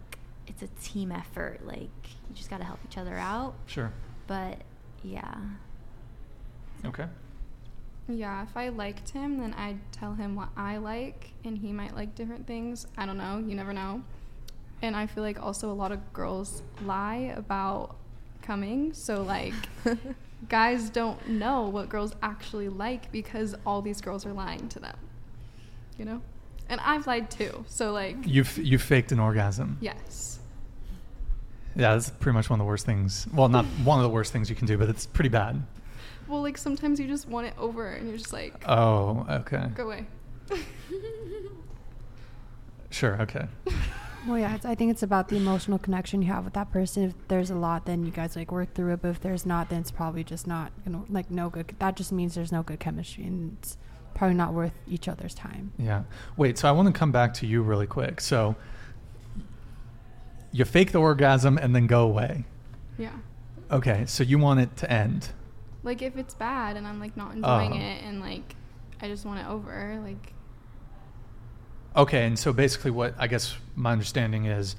it's 0.46 0.62
a 0.62 0.68
team 0.82 1.10
effort. 1.10 1.66
Like 1.66 1.90
you 2.28 2.34
just 2.34 2.50
got 2.50 2.58
to 2.58 2.64
help 2.64 2.78
each 2.88 2.98
other 2.98 3.16
out. 3.16 3.54
Sure. 3.66 3.92
But 4.26 4.62
yeah. 5.02 5.34
Okay. 6.84 7.06
Yeah, 8.08 8.42
if 8.42 8.56
I 8.56 8.70
liked 8.70 9.10
him, 9.10 9.38
then 9.38 9.52
I'd 9.54 9.78
tell 9.92 10.14
him 10.14 10.34
what 10.34 10.48
I 10.56 10.78
like, 10.78 11.32
and 11.44 11.58
he 11.58 11.72
might 11.72 11.94
like 11.94 12.14
different 12.14 12.46
things. 12.46 12.86
I 12.96 13.04
don't 13.04 13.18
know. 13.18 13.44
You 13.46 13.54
never 13.54 13.72
know. 13.72 14.02
And 14.80 14.96
I 14.96 15.06
feel 15.06 15.22
like 15.22 15.42
also 15.42 15.70
a 15.70 15.74
lot 15.74 15.92
of 15.92 16.12
girls 16.12 16.62
lie 16.84 17.34
about 17.36 17.96
coming. 18.40 18.94
So, 18.94 19.22
like, 19.22 19.52
guys 20.48 20.88
don't 20.88 21.28
know 21.28 21.68
what 21.68 21.88
girls 21.88 22.14
actually 22.22 22.68
like 22.68 23.10
because 23.12 23.54
all 23.66 23.82
these 23.82 24.00
girls 24.00 24.24
are 24.24 24.32
lying 24.32 24.68
to 24.70 24.78
them. 24.78 24.96
You 25.98 26.04
know? 26.06 26.22
And 26.70 26.80
I've 26.80 27.06
lied 27.06 27.30
too. 27.30 27.64
So, 27.68 27.92
like, 27.92 28.16
You've 28.24 28.56
you 28.56 28.78
faked 28.78 29.12
an 29.12 29.18
orgasm. 29.18 29.76
yes. 29.80 30.38
Yeah, 31.76 31.92
that's 31.92 32.10
pretty 32.10 32.34
much 32.34 32.50
one 32.50 32.58
of 32.58 32.64
the 32.64 32.68
worst 32.68 32.86
things. 32.86 33.26
Well, 33.32 33.48
not 33.48 33.64
one 33.84 33.98
of 33.98 34.02
the 34.02 34.08
worst 34.08 34.32
things 34.32 34.50
you 34.50 34.56
can 34.56 34.66
do, 34.66 34.76
but 34.78 34.88
it's 34.88 35.06
pretty 35.06 35.28
bad. 35.28 35.62
Well, 36.28 36.42
like, 36.42 36.58
sometimes 36.58 37.00
you 37.00 37.06
just 37.06 37.26
want 37.28 37.46
it 37.46 37.54
over 37.58 37.88
and 37.88 38.08
you're 38.08 38.18
just 38.18 38.32
like, 38.32 38.62
Oh, 38.68 39.26
okay. 39.30 39.68
go 39.74 39.84
away. 39.84 40.06
Sure, 42.90 43.20
okay. 43.20 43.46
Well, 44.26 44.38
yeah, 44.38 44.54
it's, 44.54 44.64
I 44.64 44.74
think 44.74 44.90
it's 44.90 45.02
about 45.02 45.28
the 45.28 45.36
emotional 45.36 45.78
connection 45.78 46.22
you 46.22 46.28
have 46.32 46.44
with 46.44 46.54
that 46.54 46.72
person. 46.72 47.04
If 47.04 47.14
there's 47.28 47.50
a 47.50 47.54
lot, 47.54 47.86
then 47.86 48.04
you 48.04 48.10
guys 48.10 48.34
like 48.34 48.50
work 48.50 48.74
through 48.74 48.94
it. 48.94 49.02
But 49.02 49.08
if 49.10 49.20
there's 49.20 49.46
not, 49.46 49.68
then 49.68 49.80
it's 49.80 49.90
probably 49.90 50.24
just 50.24 50.46
not 50.46 50.72
gonna 50.84 51.04
like 51.08 51.30
no 51.30 51.48
good. 51.50 51.74
That 51.78 51.96
just 51.96 52.12
means 52.12 52.34
there's 52.34 52.50
no 52.52 52.62
good 52.62 52.80
chemistry, 52.80 53.24
and 53.24 53.56
it's 53.60 53.76
probably 54.14 54.34
not 54.36 54.52
worth 54.54 54.72
each 54.88 55.06
other's 55.06 55.34
time. 55.34 55.72
Yeah. 55.78 56.02
Wait, 56.36 56.58
so 56.58 56.68
I 56.68 56.72
want 56.72 56.92
to 56.92 56.98
come 56.98 57.12
back 57.12 57.34
to 57.34 57.46
you 57.46 57.62
really 57.62 57.86
quick. 57.86 58.20
So 58.20 58.56
you 60.50 60.64
fake 60.64 60.92
the 60.92 60.98
orgasm 60.98 61.58
and 61.58 61.74
then 61.74 61.86
go 61.86 62.02
away. 62.02 62.44
Yeah. 62.98 63.12
Okay, 63.70 64.04
so 64.06 64.24
you 64.24 64.38
want 64.38 64.60
it 64.60 64.76
to 64.78 64.90
end. 64.90 65.28
Like 65.82 66.02
if 66.02 66.16
it's 66.16 66.34
bad 66.34 66.76
and 66.76 66.86
I'm 66.86 66.98
like 67.00 67.16
not 67.16 67.34
enjoying 67.34 67.72
Oh. 67.72 67.76
it 67.76 68.02
and 68.04 68.20
like 68.20 68.54
I 69.00 69.08
just 69.08 69.24
want 69.24 69.40
it 69.40 69.46
over, 69.46 70.00
like 70.02 70.32
Okay, 71.96 72.26
and 72.26 72.38
so 72.38 72.52
basically 72.52 72.90
what 72.90 73.14
I 73.18 73.26
guess 73.26 73.56
my 73.74 73.92
understanding 73.92 74.44
is 74.46 74.76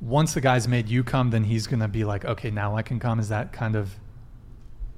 once 0.00 0.34
the 0.34 0.40
guy's 0.40 0.66
made 0.66 0.88
you 0.88 1.04
come, 1.04 1.30
then 1.30 1.44
he's 1.44 1.66
going 1.66 1.80
to 1.80 1.88
be 1.88 2.04
like, 2.04 2.24
okay, 2.24 2.50
now 2.50 2.76
I 2.76 2.82
can 2.82 2.98
come. 2.98 3.18
Is 3.18 3.28
that 3.28 3.52
kind 3.52 3.76
of, 3.76 3.94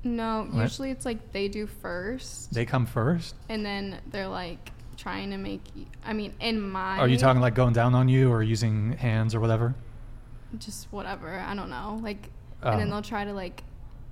no, 0.02 0.48
usually 0.54 0.90
it's 0.90 1.04
like 1.04 1.32
they 1.32 1.48
do 1.48 1.66
first 1.66 2.52
they 2.54 2.64
come 2.64 2.86
first? 2.86 3.34
and 3.48 3.64
then 3.66 4.00
they're 4.10 4.28
like 4.28 4.70
trying 4.96 5.30
to 5.30 5.36
make 5.36 5.60
I 6.04 6.12
mean, 6.12 6.34
in 6.40 6.60
my 6.60 6.98
Are 6.98 7.08
you 7.08 7.18
talking 7.18 7.40
like 7.40 7.54
going 7.54 7.72
down 7.74 7.94
on 7.94 8.08
you 8.08 8.30
or 8.30 8.42
using 8.42 8.92
hands 8.92 9.34
or 9.34 9.40
whatever? 9.40 9.74
just 10.58 10.86
whatever, 10.92 11.38
I 11.38 11.54
don't 11.54 11.68
know. 11.70 11.98
Like 12.02 12.30
and 12.62 12.80
then 12.80 12.88
Oh. 12.88 12.92
they'll 12.92 13.02
try 13.02 13.24
to 13.24 13.32
like 13.34 13.62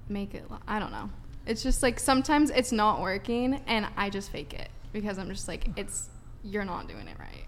make 0.08 0.34
it 0.34 0.44
I 0.68 0.78
don't 0.78 0.92
know. 0.92 1.08
It's 1.46 1.62
just 1.62 1.82
like 1.82 2.00
sometimes 2.00 2.50
it's 2.50 2.72
not 2.72 3.00
working 3.00 3.60
and 3.66 3.86
I 3.96 4.10
just 4.10 4.30
fake 4.30 4.52
it 4.52 4.68
because 4.92 5.18
I'm 5.18 5.28
just 5.28 5.46
like 5.48 5.68
it's 5.76 6.08
you're 6.42 6.64
not 6.64 6.88
doing 6.88 7.06
it 7.08 7.16
right. 7.18 7.46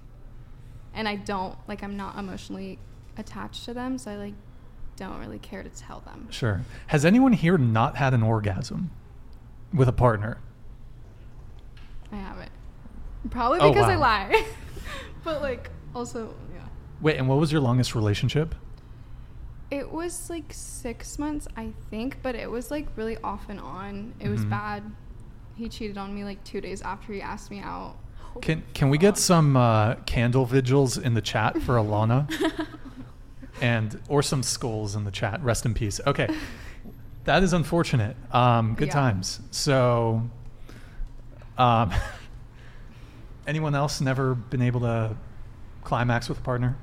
And 0.94 1.08
I 1.08 1.16
don't 1.16 1.56
like 1.68 1.82
I'm 1.82 1.96
not 1.96 2.16
emotionally 2.18 2.78
attached 3.16 3.64
to 3.64 3.74
them, 3.74 3.98
so 3.98 4.10
I 4.12 4.16
like 4.16 4.34
don't 4.96 5.18
really 5.18 5.38
care 5.38 5.62
to 5.62 5.68
tell 5.70 6.00
them. 6.00 6.28
Sure. 6.30 6.62
Has 6.88 7.04
anyone 7.04 7.32
here 7.32 7.58
not 7.58 7.96
had 7.96 8.14
an 8.14 8.22
orgasm 8.22 8.90
with 9.72 9.88
a 9.88 9.92
partner? 9.92 10.38
I 12.10 12.16
haven't. 12.16 12.50
Probably 13.30 13.58
Oh, 13.60 13.70
because 13.72 13.88
I 13.88 13.96
wow. 13.96 14.00
lie. 14.00 14.46
but 15.24 15.42
like 15.42 15.70
also, 15.94 16.34
yeah. 16.54 16.62
Wait, 17.00 17.16
and 17.16 17.28
what 17.28 17.38
was 17.38 17.52
your 17.52 17.60
longest 17.60 17.94
relationship? 17.94 18.54
It 19.70 19.90
was 19.92 20.30
like 20.30 20.52
six 20.52 21.18
months, 21.18 21.46
I 21.56 21.72
think, 21.90 22.18
but 22.22 22.34
it 22.34 22.50
was 22.50 22.70
like 22.70 22.86
really 22.96 23.18
off 23.18 23.48
and 23.48 23.60
on. 23.60 24.14
It 24.18 24.28
was 24.28 24.44
Mhm. 24.44 24.50
bad. 24.50 24.82
He 25.56 25.68
cheated 25.68 25.98
on 25.98 26.14
me 26.14 26.24
like 26.24 26.42
two 26.44 26.60
days 26.60 26.80
after 26.82 27.12
he 27.12 27.20
asked 27.20 27.50
me 27.50 27.60
out. 27.60 27.96
Can 28.40 28.62
can 28.72 28.88
we 28.88 28.98
get 28.98 29.18
some 29.18 29.56
uh, 29.56 29.94
candle 30.06 30.46
vigils 30.46 30.96
in 30.96 31.14
the 31.14 31.20
chat 31.20 31.60
for 31.62 31.74
Alana? 31.76 32.30
and 33.60 34.00
or 34.08 34.22
some 34.22 34.42
skulls 34.42 34.94
in 34.94 35.04
the 35.04 35.10
chat. 35.10 35.42
Rest 35.42 35.66
in 35.66 35.74
peace. 35.74 36.00
Okay. 36.06 36.28
That 37.24 37.42
is 37.42 37.52
unfortunate. 37.52 38.16
Um, 38.32 38.74
good 38.74 38.88
Yeah. 38.88 38.94
times. 38.94 39.40
So 39.50 40.30
um, 41.58 41.90
anyone 43.46 43.74
else 43.74 44.00
never 44.00 44.34
been 44.34 44.62
able 44.62 44.80
to 44.80 45.16
climax 45.84 46.28
with 46.28 46.38
a 46.38 46.42
partner? 46.42 46.76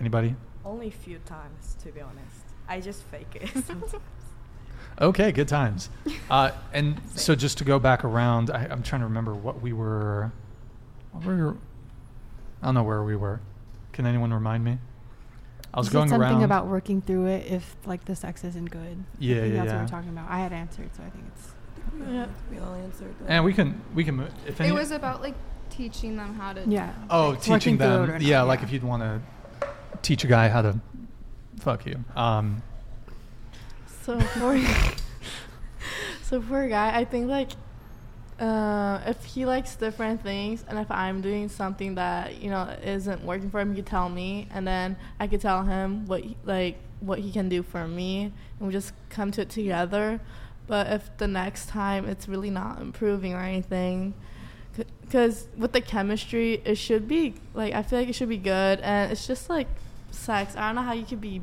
Anybody? 0.00 0.34
Only 0.64 0.88
a 0.88 0.90
few 0.90 1.18
times, 1.18 1.76
to 1.84 1.92
be 1.92 2.00
honest. 2.00 2.44
I 2.68 2.80
just 2.80 3.02
fake 3.04 3.26
it 3.34 3.48
sometimes. 3.66 4.02
Okay, 5.00 5.32
good 5.32 5.48
times. 5.48 5.90
Uh, 6.30 6.50
and 6.72 7.00
so 7.14 7.34
just 7.34 7.58
to 7.58 7.64
go 7.64 7.78
back 7.78 8.02
around, 8.02 8.50
I, 8.50 8.66
I'm 8.70 8.82
trying 8.82 9.02
to 9.02 9.06
remember 9.06 9.34
what 9.34 9.60
we 9.60 9.72
were. 9.74 10.32
What 11.12 11.24
we 11.26 11.34
were. 11.34 11.56
I 12.62 12.66
don't 12.66 12.74
know 12.74 12.82
where 12.82 13.04
we 13.04 13.14
were. 13.14 13.40
Can 13.92 14.06
anyone 14.06 14.32
remind 14.32 14.64
me? 14.64 14.78
I 15.72 15.78
was 15.78 15.88
You 15.88 15.90
said 15.90 15.98
going 15.98 16.08
something 16.08 16.28
around. 16.30 16.42
about 16.42 16.66
working 16.66 17.02
through 17.02 17.26
it 17.26 17.46
if 17.46 17.76
like 17.84 18.06
the 18.06 18.16
sex 18.16 18.42
isn't 18.42 18.70
good. 18.70 19.04
Yeah, 19.18 19.36
I 19.36 19.40
think 19.40 19.54
yeah, 19.54 19.58
that's 19.60 19.68
yeah. 19.68 19.74
what 19.74 19.82
we're 19.82 19.88
talking 19.88 20.08
about. 20.10 20.30
I 20.30 20.38
had 20.38 20.52
answered, 20.52 20.90
so 20.96 21.02
I 21.02 21.10
think 21.10 21.24
it's. 21.36 21.50
Yeah, 22.10 22.26
we 22.50 22.58
all 22.58 22.74
answered. 22.74 23.14
that. 23.20 23.30
and 23.30 23.44
we 23.44 23.52
can 23.52 23.80
we 23.94 24.02
can 24.02 24.16
mo- 24.16 24.28
if 24.46 24.60
any. 24.60 24.70
It 24.70 24.72
was 24.72 24.90
about 24.90 25.20
like 25.20 25.34
teaching 25.70 26.16
them 26.16 26.34
how 26.34 26.52
to. 26.54 26.64
Yeah. 26.66 26.92
oh, 27.10 27.30
like, 27.30 27.42
teaching 27.42 27.76
them. 27.76 28.02
it 28.02 28.08
or 28.08 28.12
not, 28.14 28.22
yeah, 28.22 28.42
like 28.42 28.62
if 28.62 28.72
you'd 28.72 28.82
want 28.82 29.02
to 29.02 29.20
teach 30.04 30.22
a 30.22 30.26
guy 30.26 30.48
how 30.48 30.62
to 30.62 30.78
fuck 31.58 31.86
you. 31.86 32.04
Um, 32.14 32.62
So 34.04 34.20
for 34.20 34.60
so 36.22 36.40
for 36.42 36.62
a 36.62 36.68
guy, 36.68 36.96
I 36.96 37.04
think 37.04 37.28
like 37.28 37.52
uh, 38.38 39.00
if 39.06 39.24
he 39.24 39.46
likes 39.46 39.76
different 39.76 40.22
things, 40.22 40.64
and 40.68 40.78
if 40.78 40.90
I'm 40.90 41.22
doing 41.22 41.48
something 41.48 41.94
that 41.94 42.42
you 42.42 42.50
know 42.50 42.76
isn't 42.82 43.24
working 43.24 43.50
for 43.50 43.60
him, 43.60 43.70
he 43.70 43.76
could 43.76 43.86
tell 43.86 44.08
me, 44.08 44.48
and 44.50 44.66
then 44.66 44.96
I 45.18 45.26
could 45.26 45.40
tell 45.40 45.62
him 45.62 46.06
what 46.06 46.20
he, 46.22 46.36
like 46.44 46.76
what 47.00 47.20
he 47.20 47.32
can 47.32 47.48
do 47.48 47.62
for 47.62 47.88
me, 47.88 48.32
and 48.58 48.68
we 48.68 48.72
just 48.72 48.92
come 49.08 49.30
to 49.32 49.42
it 49.42 49.48
together. 49.48 50.20
But 50.66 50.88
if 50.88 51.16
the 51.16 51.28
next 51.28 51.68
time 51.68 52.06
it's 52.06 52.28
really 52.28 52.50
not 52.50 52.80
improving 52.80 53.32
or 53.32 53.40
anything, 53.40 54.14
because 55.00 55.48
with 55.56 55.72
the 55.72 55.80
chemistry, 55.80 56.60
it 56.64 56.76
should 56.76 57.08
be 57.08 57.34
like 57.54 57.72
I 57.72 57.82
feel 57.82 58.00
like 58.00 58.08
it 58.08 58.14
should 58.14 58.28
be 58.28 58.36
good, 58.36 58.80
and 58.80 59.10
it's 59.10 59.26
just 59.26 59.48
like 59.48 59.68
sex. 60.14 60.56
I 60.56 60.66
don't 60.66 60.74
know 60.76 60.82
how 60.82 60.92
you 60.92 61.04
could 61.04 61.20
be 61.20 61.42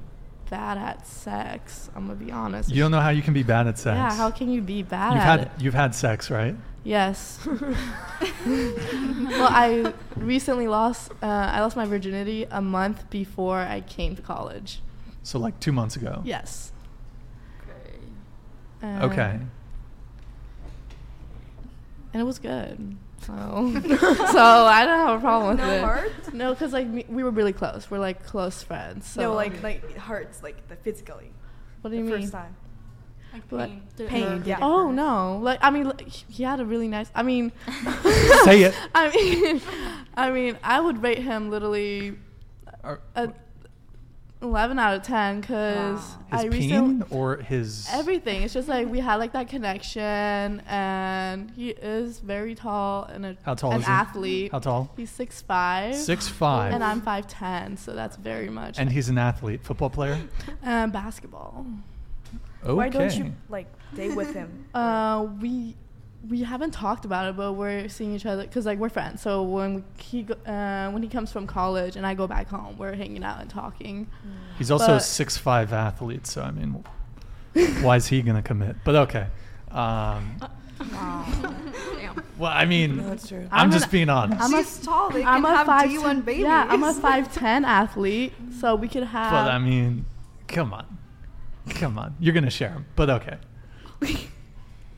bad 0.49 0.77
at 0.77 1.05
sex. 1.07 1.89
I'm 1.95 2.07
gonna 2.07 2.17
be 2.19 2.31
honest. 2.31 2.69
you 2.69 2.81
don't 2.81 2.91
know 2.91 2.99
how 2.99 3.09
you 3.09 3.21
can 3.21 3.33
be 3.33 3.43
bad 3.43 3.67
at 3.67 3.77
sex. 3.77 3.95
Yeah, 3.95 4.13
how 4.13 4.31
can 4.31 4.49
you 4.49 4.61
be 4.61 4.83
bad 4.83 5.13
You've 5.13 5.21
at 5.21 5.25
had 5.25 5.41
it? 5.41 5.51
you've 5.59 5.73
had 5.73 5.95
sex, 5.95 6.29
right? 6.29 6.55
Yes. 6.83 7.39
well, 8.45 9.47
I 9.49 9.93
recently 10.15 10.67
lost. 10.67 11.11
Uh, 11.21 11.25
I 11.27 11.61
lost 11.61 11.75
my 11.75 11.85
virginity 11.85 12.47
a 12.49 12.61
month 12.61 13.09
before 13.09 13.59
I 13.59 13.81
came 13.81 14.15
to 14.15 14.21
college. 14.21 14.81
So 15.23 15.37
like 15.39 15.59
two 15.59 15.71
months 15.71 15.95
ago. 15.95 16.21
Yes. 16.25 16.71
Okay. 17.61 17.99
And- 18.81 19.03
Okay. 19.03 19.39
And 22.13 22.19
it 22.21 22.25
was 22.25 22.39
good. 22.39 22.97
So, 23.21 23.33
so 24.31 24.39
I 24.43 24.85
don't 24.85 25.07
have 25.07 25.17
a 25.17 25.21
problem 25.21 25.57
with 25.57 25.65
No 25.65 25.71
it. 25.73 25.81
hurt? 25.83 26.33
No, 26.33 26.53
because 26.53 26.73
like 26.73 26.87
me, 26.87 27.05
we 27.07 27.23
were 27.23 27.29
really 27.31 27.53
close. 27.53 27.89
We're 27.89 27.99
like 27.99 28.25
close 28.25 28.63
friends. 28.63 29.07
So 29.07 29.21
no, 29.21 29.33
like 29.33 29.61
like 29.61 29.83
it 29.83 29.97
hurts, 29.97 30.41
like 30.41 30.67
the 30.67 30.75
physically. 30.75 31.31
what 31.81 31.91
do 31.91 31.97
you 31.97 32.05
the 32.05 32.11
mean? 32.11 32.21
First 32.21 32.33
time. 32.33 32.55
Like 33.49 33.69
pain. 33.69 33.81
Did 33.95 34.09
Pain, 34.09 34.43
yeah. 34.45 34.57
Oh 34.61 34.91
no! 34.91 35.37
Like 35.41 35.59
I 35.61 35.69
mean, 35.69 35.85
like, 35.85 36.01
he 36.05 36.43
had 36.43 36.59
a 36.59 36.65
really 36.65 36.89
nice. 36.89 37.09
I 37.15 37.23
mean, 37.23 37.51
Say 38.43 38.63
it. 38.63 38.75
I 38.95 39.09
mean, 39.15 39.61
I 40.17 40.31
mean, 40.31 40.57
I 40.63 40.81
would 40.81 41.01
rate 41.01 41.19
him 41.19 41.49
literally 41.49 42.17
Or- 42.83 42.99
a 43.15 43.31
eleven 44.41 44.79
out 44.79 44.95
of 44.95 45.03
ten 45.03 45.39
because 45.41 45.99
His 46.01 46.15
I 46.31 46.49
peen 46.49 46.51
recently 46.51 47.07
or 47.17 47.37
his 47.37 47.87
everything. 47.91 48.41
It's 48.43 48.53
just 48.53 48.67
like 48.67 48.87
we 48.87 48.99
had 48.99 49.15
like 49.15 49.33
that 49.33 49.47
connection, 49.47 50.61
and 50.67 51.51
he 51.51 51.69
is 51.69 52.19
very 52.19 52.55
tall 52.55 53.03
and 53.05 53.25
a, 53.25 53.37
How 53.43 53.53
tall 53.55 53.71
an 53.71 53.81
is 53.81 53.85
he? 53.85 53.91
athlete. 53.91 54.51
How 54.51 54.59
tall? 54.59 54.91
He's 54.97 55.09
six 55.09 55.41
five. 55.41 55.95
Six 55.95 56.27
five. 56.27 56.73
And 56.73 56.83
I'm 56.83 57.01
five 57.01 57.27
ten, 57.27 57.77
so 57.77 57.93
that's 57.93 58.17
very 58.17 58.49
much. 58.49 58.79
And 58.79 58.91
he's 58.91 59.09
an 59.09 59.17
athlete, 59.17 59.63
football 59.63 59.89
player. 59.89 60.19
um, 60.63 60.91
basketball. 61.01 61.65
Okay. 62.63 62.73
Why 62.73 62.89
don't 62.89 63.15
you 63.15 63.33
like 63.49 63.67
date 63.95 64.15
with 64.15 64.33
him? 64.33 64.65
Uh, 64.73 65.27
we 65.41 65.75
we 66.29 66.43
haven't 66.43 66.71
talked 66.71 67.03
about 67.05 67.27
it, 67.29 67.35
but 67.35 67.53
we're 67.53 67.89
seeing 67.89 68.13
each 68.13 68.25
other 68.25 68.43
because 68.43 68.65
like 68.65 68.77
we're 68.77 68.89
friends. 68.89 69.21
So 69.21 69.41
when 69.43 69.75
we, 69.75 69.83
he 69.97 70.27
uh, 70.45 70.91
when 70.91 71.01
he 71.01 71.09
comes 71.09 71.31
from 71.31 71.47
college 71.47 71.95
and 71.95 72.05
I 72.05 72.13
go 72.13 72.27
back 72.27 72.47
home, 72.47 72.77
we're 72.77 72.93
hanging 72.93 73.23
out 73.23 73.41
and 73.41 73.49
talking. 73.49 74.07
He's 74.57 74.69
also 74.71 74.95
a 74.95 74.99
six 74.99 75.37
five 75.37 75.73
athlete, 75.73 76.27
so 76.27 76.41
I 76.43 76.51
mean, 76.51 76.83
why 77.81 77.95
is 77.97 78.07
he 78.07 78.21
gonna 78.21 78.41
commit? 78.43 78.75
But 78.83 78.95
okay. 78.95 79.27
Um, 79.71 80.35
well, 82.37 82.51
I 82.51 82.65
mean, 82.65 82.97
No, 82.97 83.09
that's 83.09 83.27
true. 83.27 83.47
I'm, 83.51 83.65
I'm 83.67 83.71
just 83.71 83.85
an- 83.85 83.91
being 83.91 84.09
honest. 84.09 84.41
I'm 84.41 84.53
a- 84.53 84.57
She's 84.63 84.79
tall. 84.79 85.09
They 85.11 85.23
I'm 85.23 85.43
can 85.43 85.53
a 85.53 85.57
have 85.57 85.65
five 85.67 85.89
G1 85.89 86.25
babies. 86.25 86.43
Yeah, 86.43 86.65
I'm 86.69 86.83
a 86.83 86.93
five 87.07 87.33
ten 87.33 87.65
athlete, 87.65 88.33
so 88.59 88.75
we 88.75 88.87
could 88.87 89.03
have. 89.03 89.31
but 89.31 89.51
I 89.51 89.57
mean, 89.59 90.05
come 90.47 90.73
on, 90.73 90.85
come 91.69 91.97
on. 91.97 92.15
You're 92.19 92.33
gonna 92.33 92.49
share 92.49 92.69
him, 92.69 92.85
but 92.95 93.09
okay. 93.09 93.37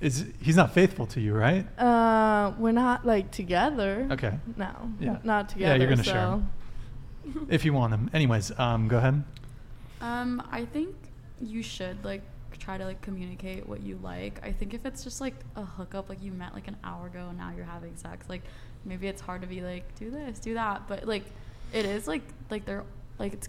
Is 0.03 0.25
he's 0.41 0.57
not 0.57 0.73
faithful 0.73 1.05
to 1.07 1.21
you, 1.21 1.33
right? 1.33 1.65
uh, 1.79 2.53
we're 2.59 2.73
not 2.73 3.05
like 3.05 3.31
together. 3.31 4.07
Okay. 4.11 4.37
No. 4.57 4.91
Yeah. 4.99 5.17
Not 5.23 5.49
together. 5.49 5.73
Yeah, 5.73 5.79
you're 5.79 5.89
gonna 5.89 6.03
so. 6.03 6.11
share 6.11 6.27
'em. 6.27 6.49
If 7.49 7.63
you 7.63 7.71
want 7.71 7.93
him. 7.93 8.09
Anyways, 8.13 8.51
um, 8.59 8.89
go 8.89 8.97
ahead. 8.97 9.23
Um, 10.01 10.43
I 10.51 10.65
think 10.65 10.93
you 11.41 11.63
should 11.63 12.03
like 12.03 12.21
try 12.59 12.77
to 12.77 12.85
like 12.85 13.01
communicate 13.01 13.67
what 13.67 13.81
you 13.81 13.97
like. 14.03 14.45
I 14.45 14.51
think 14.51 14.73
if 14.73 14.85
it's 14.85 15.03
just 15.05 15.21
like 15.21 15.35
a 15.55 15.63
hookup, 15.63 16.09
like 16.09 16.21
you 16.21 16.33
met 16.33 16.53
like 16.53 16.67
an 16.67 16.75
hour 16.83 17.07
ago 17.07 17.27
and 17.29 17.37
now 17.37 17.53
you're 17.55 17.65
having 17.65 17.95
sex, 17.95 18.27
like 18.27 18.41
maybe 18.83 19.07
it's 19.07 19.21
hard 19.21 19.41
to 19.41 19.47
be 19.47 19.61
like 19.61 19.95
do 19.95 20.11
this, 20.11 20.37
do 20.39 20.53
that, 20.55 20.87
but 20.87 21.05
like 21.07 21.23
it 21.71 21.85
is 21.85 22.07
like 22.07 22.23
like 22.49 22.65
they're 22.65 22.83
like 23.19 23.33
it's 23.33 23.47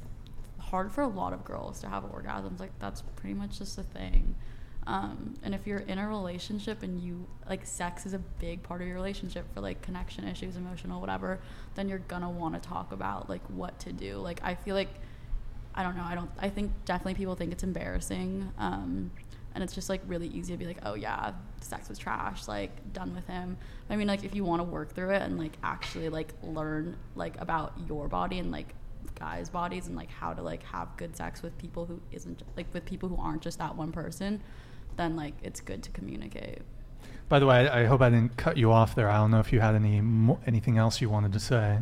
hard 0.59 0.93
for 0.93 1.03
a 1.03 1.09
lot 1.09 1.33
of 1.33 1.45
girls 1.45 1.81
to 1.81 1.89
have 1.89 2.05
orgasms. 2.05 2.61
Like 2.61 2.79
that's 2.79 3.03
pretty 3.17 3.35
much 3.35 3.59
just 3.59 3.77
a 3.79 3.83
thing. 3.83 4.37
Um, 4.87 5.35
and 5.43 5.55
if 5.55 5.67
you're 5.67 5.79
in 5.79 5.99
a 5.99 6.07
relationship 6.07 6.83
and 6.83 7.01
you 7.01 7.27
like 7.49 7.65
sex 7.65 8.05
is 8.05 8.13
a 8.13 8.19
big 8.19 8.63
part 8.63 8.83
of 8.83 8.87
your 8.87 8.97
relationship 8.97 9.47
for 9.55 9.61
like 9.61 9.81
connection 9.81 10.29
issues, 10.29 10.57
emotional, 10.57 11.01
whatever, 11.01 11.41
then 11.75 11.89
you're 11.89 12.01
gonna 12.01 12.31
want 12.31 12.55
to 12.55 12.61
talk 12.61 12.93
about 12.93 13.31
like 13.31 13.43
what 13.49 13.79
to 13.81 13.93
do. 13.93 14.19
Like 14.19 14.41
I 14.43 14.55
feel 14.55 14.75
like 14.75 14.91
I 15.75 15.83
don't 15.83 15.97
know. 15.97 16.05
I 16.05 16.15
don't. 16.15 16.31
I 16.39 16.49
think 16.51 16.71
definitely 16.85 17.15
people 17.15 17.35
think 17.35 17.51
it's 17.51 17.65
embarrassing, 17.65 18.53
um, 18.59 19.11
and 19.55 19.65
it's 19.65 19.73
just 19.73 19.89
like 19.89 20.01
really 20.07 20.29
easy 20.29 20.53
to 20.53 20.59
be 20.59 20.67
like, 20.67 20.79
oh 20.85 20.95
yeah, 20.95 21.33
sex 21.61 21.89
was 21.89 21.99
trash. 21.99 22.47
Like 22.47 22.93
done 22.93 23.15
with 23.15 23.27
him. 23.27 23.57
I 23.91 23.97
mean, 23.97 24.07
like 24.07 24.23
if 24.23 24.35
you 24.35 24.45
want 24.45 24.61
to 24.61 24.65
work 24.65 24.95
through 24.95 25.11
it 25.11 25.23
and 25.23 25.39
like 25.39 25.57
actually 25.65 26.09
like 26.11 26.33
learn 26.43 26.97
like 27.17 27.41
about 27.41 27.73
your 27.89 28.07
body 28.07 28.39
and 28.39 28.53
like 28.53 28.75
guys' 29.17 29.49
bodies 29.49 29.87
and 29.87 29.97
like 29.97 30.11
how 30.11 30.33
to 30.33 30.43
like 30.43 30.63
have 30.63 30.97
good 30.97 31.17
sex 31.17 31.43
with 31.43 31.57
people 31.59 31.87
who 31.87 32.01
isn't 32.13 32.43
like 32.57 32.67
with 32.73 32.85
people 32.85 33.09
who 33.09 33.17
aren't 33.21 33.43
just 33.43 33.59
that 33.59 33.75
one 33.77 33.91
person, 33.91 34.41
then 34.97 35.17
like 35.17 35.35
it's 35.43 35.61
good 35.61 35.83
to 35.85 35.91
communicate. 35.91 36.63
By 37.29 37.39
the 37.39 37.47
way, 37.47 37.69
I, 37.69 37.83
I 37.83 37.85
hope 37.87 38.01
I 38.03 38.11
didn't 38.11 38.37
cut 38.37 38.57
you 38.57 38.71
off 38.71 38.95
there. 38.95 39.09
I 39.09 39.17
don't 39.17 39.31
know 39.31 39.41
if 39.41 39.53
you 39.53 39.61
had 39.61 39.75
any 39.75 40.01
mo- 40.01 40.41
anything 40.47 40.77
else 40.79 41.01
you 41.01 41.09
wanted 41.09 41.33
to 41.33 41.41
say. 41.41 41.79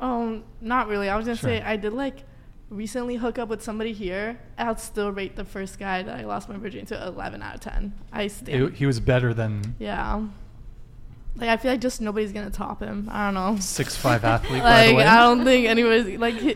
Um, 0.00 0.44
not 0.60 0.88
really. 0.88 1.08
I 1.08 1.16
was 1.16 1.26
gonna 1.26 1.36
Sure. 1.36 1.50
say 1.50 1.62
I 1.62 1.76
did 1.76 1.92
like 1.92 2.24
recently 2.70 3.16
hook 3.16 3.38
up 3.38 3.48
with 3.48 3.62
somebody 3.62 3.92
here. 3.92 4.38
I'd 4.58 4.80
still 4.80 5.10
rate 5.12 5.36
the 5.36 5.44
first 5.44 5.78
guy 5.78 6.02
that 6.02 6.18
I 6.18 6.24
lost 6.24 6.48
my 6.48 6.56
virginity 6.56 6.94
to 6.94 7.06
11 7.06 7.42
out 7.42 7.54
of 7.56 7.60
10. 7.60 7.92
I 8.12 8.26
still. 8.28 8.68
It, 8.68 8.74
he 8.74 8.86
was 8.86 9.00
better 9.00 9.34
than 9.34 9.74
yeah. 9.78 10.22
Like 11.36 11.48
I 11.48 11.56
feel 11.56 11.72
like 11.72 11.80
just 11.80 12.00
nobody's 12.00 12.32
gonna 12.32 12.50
top 12.50 12.80
him. 12.80 13.08
I 13.10 13.26
don't 13.26 13.34
know. 13.34 13.58
six 13.60 13.96
five 13.96 14.24
athlete. 14.34 14.62
by 14.62 14.86
the 14.86 14.86
Like 14.92 14.96
way, 14.98 15.04
I 15.04 15.16
don't 15.20 15.44
think 15.44 15.66
anybody's 15.66 16.18
like 16.18 16.34
he, 16.36 16.54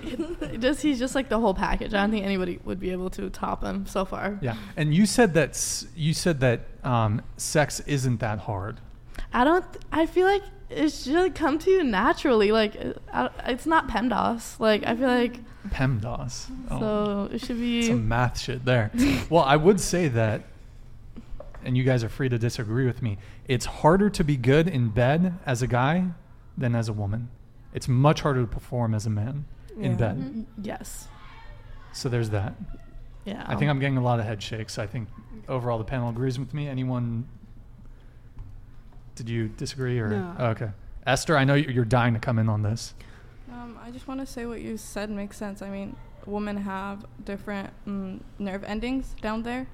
just 0.58 0.82
he's 0.82 0.98
just 1.00 1.14
like 1.14 1.28
the 1.28 1.38
whole 1.40 1.54
package. 1.54 1.94
I 1.94 2.00
don't 2.00 2.10
think 2.12 2.24
anybody 2.24 2.60
would 2.64 2.78
be 2.78 2.90
able 2.92 3.10
to 3.10 3.28
top 3.30 3.62
him 3.64 3.86
so 3.86 4.04
far. 4.04 4.38
Yeah, 4.40 4.56
and 4.76 4.94
you 4.94 5.04
said 5.06 5.34
that 5.34 5.84
you 5.96 6.14
said 6.14 6.40
that 6.40 6.60
um, 6.84 7.22
sex 7.36 7.80
isn't 7.80 8.20
that 8.20 8.38
hard. 8.40 8.80
I 9.32 9.42
don't. 9.44 9.64
I 9.90 10.06
feel 10.06 10.26
like 10.26 10.42
it 10.70 10.90
should 10.92 11.34
come 11.34 11.58
to 11.58 11.70
you 11.70 11.82
naturally. 11.82 12.52
Like 12.52 12.76
I, 13.12 13.30
it's 13.46 13.66
not 13.66 13.88
PEMDAS. 13.88 14.60
Like 14.60 14.84
I 14.86 14.94
feel 14.94 15.08
like 15.08 15.40
PEMDAS. 15.70 16.46
Oh, 16.70 16.78
so 16.80 17.28
it 17.34 17.40
should 17.44 17.58
be. 17.58 17.82
some 17.82 18.06
math 18.08 18.38
shit 18.38 18.64
there. 18.64 18.90
well, 19.28 19.42
I 19.42 19.56
would 19.56 19.80
say 19.80 20.08
that, 20.08 20.42
and 21.68 21.76
you 21.76 21.84
guys 21.84 22.02
are 22.02 22.08
free 22.08 22.30
to 22.30 22.38
disagree 22.38 22.86
with 22.86 23.02
me. 23.02 23.18
It's 23.46 23.66
harder 23.66 24.08
to 24.08 24.24
be 24.24 24.38
good 24.38 24.66
in 24.66 24.88
bed 24.88 25.34
as 25.44 25.60
a 25.60 25.66
guy 25.66 26.06
than 26.56 26.74
as 26.74 26.88
a 26.88 26.92
woman. 26.94 27.28
It's 27.74 27.86
much 27.86 28.22
harder 28.22 28.40
to 28.40 28.46
perform 28.46 28.94
as 28.94 29.04
a 29.04 29.10
man 29.10 29.44
in 29.78 29.96
bed. 29.96 30.16
Mm, 30.16 30.46
Yes. 30.62 31.08
So 31.92 32.08
there's 32.08 32.30
that. 32.30 32.54
Yeah. 33.26 33.44
I 33.46 33.54
think 33.56 33.70
I'm 33.70 33.78
getting 33.80 33.98
a 33.98 34.02
lot 34.02 34.18
of 34.18 34.24
head 34.24 34.42
shakes. 34.42 34.78
I 34.78 34.86
think 34.86 35.08
overall 35.46 35.76
the 35.76 35.84
panel 35.84 36.08
agrees 36.08 36.38
with 36.38 36.54
me. 36.54 36.68
Anyone? 36.68 37.28
Did 39.14 39.28
you 39.28 39.48
disagree 39.48 39.98
or 40.00 40.08
No. 40.08 40.36
oh, 40.38 40.46
okay? 40.48 40.70
Esther, 41.06 41.36
I 41.36 41.44
know 41.44 41.54
you- 41.54 41.68
you're 41.70 41.84
dying 41.84 42.14
to 42.14 42.20
come 42.20 42.38
in 42.38 42.48
on 42.48 42.62
this. 42.62 42.94
Um, 43.52 43.78
I 43.82 43.90
just 43.90 44.08
want 44.08 44.20
to 44.20 44.26
say 44.26 44.46
what 44.46 44.62
you 44.62 44.76
said 44.78 45.10
makes 45.10 45.36
sense. 45.36 45.60
I 45.60 45.68
mean, 45.68 45.96
women 46.24 46.56
have 46.58 47.04
different 47.24 47.70
mm, 47.86 48.20
nerve 48.38 48.64
endings 48.64 49.14
down 49.20 49.42
there, 49.42 49.66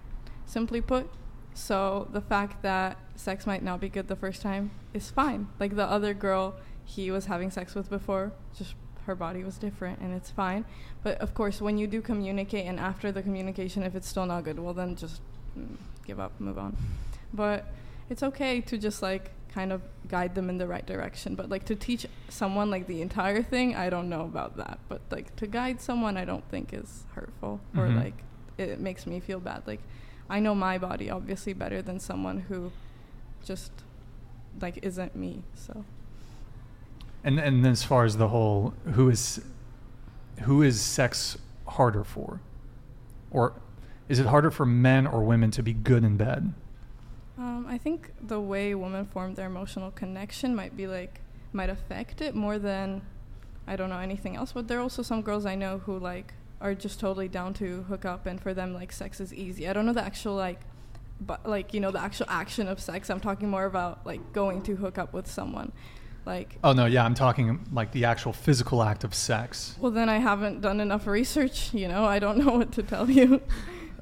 simply 0.47 0.81
put. 0.81 1.09
So 1.55 2.09
the 2.13 2.21
fact 2.21 2.63
that 2.63 2.99
sex 3.17 3.47
might 3.47 3.63
not 3.63 3.81
be 3.81 3.89
good 3.89 4.09
the 4.09 4.17
first 4.17 4.43
time 4.43 4.71
is 4.93 5.11
fine. 5.11 5.49
Like 5.61 5.77
the 5.77 5.85
other 5.85 6.13
girl 6.15 6.55
he 6.85 7.11
was 7.11 7.27
having 7.27 7.51
sex 7.51 7.75
with 7.75 7.89
before, 7.89 8.33
just 8.57 8.75
her 9.07 9.15
body 9.15 9.45
was 9.45 9.57
different 9.59 10.01
and 10.01 10.13
it's 10.15 10.31
fine. 10.31 10.65
But 11.03 11.19
of 11.19 11.33
course, 11.35 11.61
when 11.61 11.79
you 11.79 11.87
do 11.87 12.01
communicate 12.03 12.67
and 12.67 12.81
after 12.81 13.13
the 13.13 13.23
communication, 13.23 13.83
if 13.83 13.95
it's 13.95 14.09
still 14.09 14.27
not 14.27 14.45
good, 14.45 14.59
well, 14.59 14.75
then 14.75 14.97
just 14.97 15.21
mm, 15.59 15.77
give 16.07 16.19
up, 16.19 16.33
move 16.41 16.59
on. 16.59 16.77
But 17.33 17.67
it's 18.11 18.23
okay 18.23 18.61
to 18.63 18.77
just 18.77 19.01
like 19.03 19.31
kind 19.53 19.73
of 19.73 19.81
guide 20.09 20.35
them 20.35 20.51
in 20.51 20.59
the 20.59 20.67
right 20.67 20.85
direction. 20.85 21.37
But 21.37 21.49
like 21.49 21.65
to 21.67 21.77
teach 21.77 22.07
someone 22.29 22.71
like 22.71 22.87
the 22.89 23.01
entire 23.01 23.43
thing, 23.43 23.77
I 23.77 23.89
don't 23.91 24.09
know 24.09 24.23
about 24.23 24.57
that. 24.57 24.81
But 24.89 25.03
like 25.11 25.37
to 25.37 25.47
guide 25.47 25.81
someone, 25.81 26.17
I 26.17 26.25
don't 26.25 26.47
think 26.51 26.73
is 26.75 27.05
hurtful 27.15 27.61
or 27.77 27.85
Mhm. 27.87 27.97
like 27.97 28.15
it 28.59 28.81
makes 28.81 29.07
me 29.07 29.21
feel 29.21 29.39
bad. 29.41 29.63
Like 29.67 29.81
I 30.29 30.41
know 30.41 30.55
my 30.55 30.79
body 30.79 31.11
obviously 31.11 31.53
better 31.53 31.83
than 31.83 32.01
someone 32.01 32.41
who 32.49 32.73
just 33.45 33.73
like 34.61 34.79
isn't 34.83 35.15
me. 35.15 35.43
So 35.55 35.85
And 37.23 37.39
and 37.39 37.65
then 37.65 37.73
as 37.73 37.85
far 37.85 38.05
as 38.05 38.17
the 38.17 38.29
whole 38.29 38.75
who 38.95 39.09
is 39.11 39.41
who 40.43 40.63
is 40.63 40.81
sex 40.81 41.39
harder 41.67 42.05
for? 42.05 42.41
Or 43.31 43.55
is 44.09 44.19
it 44.19 44.27
harder 44.27 44.51
for 44.51 44.67
men 44.67 45.07
or 45.07 45.23
women 45.23 45.51
to 45.53 45.63
be 45.63 45.73
good 45.73 46.05
in 46.05 46.17
bed? 46.17 46.53
Um, 47.37 47.67
I 47.69 47.79
think 47.79 48.13
the 48.21 48.41
way 48.41 48.75
women 48.75 49.07
form 49.07 49.35
their 49.35 49.47
emotional 49.47 49.91
connection 49.91 50.55
might 50.55 50.77
be 50.77 50.87
like 50.87 51.21
might 51.53 51.71
affect 51.71 52.21
it 52.21 52.35
more 52.35 52.59
than 52.59 53.03
I 53.67 53.77
don't 53.77 53.89
know 53.89 53.99
anything 53.99 54.37
else. 54.37 54.53
But 54.53 54.69
there 54.69 54.79
are 54.79 54.83
also 54.83 55.03
some 55.03 55.23
girls 55.23 55.47
I 55.47 55.55
know 55.55 55.79
who 55.79 55.99
like 55.99 56.35
are 56.65 56.75
just 56.75 56.99
totally 56.99 57.29
down 57.29 57.55
to 57.55 57.83
hook 57.85 58.05
up, 58.05 58.27
and 58.27 58.41
for 58.41 58.53
them 58.55 58.75
like 58.75 58.91
sex 58.91 59.21
is 59.21 59.33
easy. 59.33 59.69
I 59.69 59.73
don't 59.73 59.87
know 59.87 59.93
the 59.93 60.03
actual 60.05 60.35
like, 60.35 60.61
but 61.21 61.47
like 61.47 61.73
you 61.75 61.79
know 61.81 61.91
the 61.93 62.01
actual 62.01 62.27
action 62.29 62.67
of 62.67 62.81
sex. 62.81 63.11
I'm 63.11 63.21
talking 63.21 63.49
more 63.49 63.67
about 63.67 64.05
like 64.05 64.33
going 64.33 64.63
to 64.63 64.75
hook 64.77 64.99
up 64.99 65.13
with 65.13 65.27
someone. 65.31 65.71
Like, 66.27 66.57
Oh 66.65 66.73
no, 66.73 66.87
yeah, 66.87 67.05
I'm 67.05 67.15
talking 67.15 67.67
like 67.71 67.93
the 67.93 68.07
actual 68.07 68.33
physical 68.33 68.83
act 68.83 69.05
of 69.05 69.15
sex. 69.15 69.77
well, 69.79 69.93
then 69.93 70.09
I 70.09 70.17
haven't 70.19 70.63
done 70.63 70.81
enough 70.81 71.07
research. 71.07 71.75
You 71.75 71.87
know, 71.87 72.05
I 72.07 72.19
don't 72.19 72.39
know 72.45 72.53
what 72.57 72.73
to 72.73 72.83
tell 72.83 73.09
you. 73.11 73.41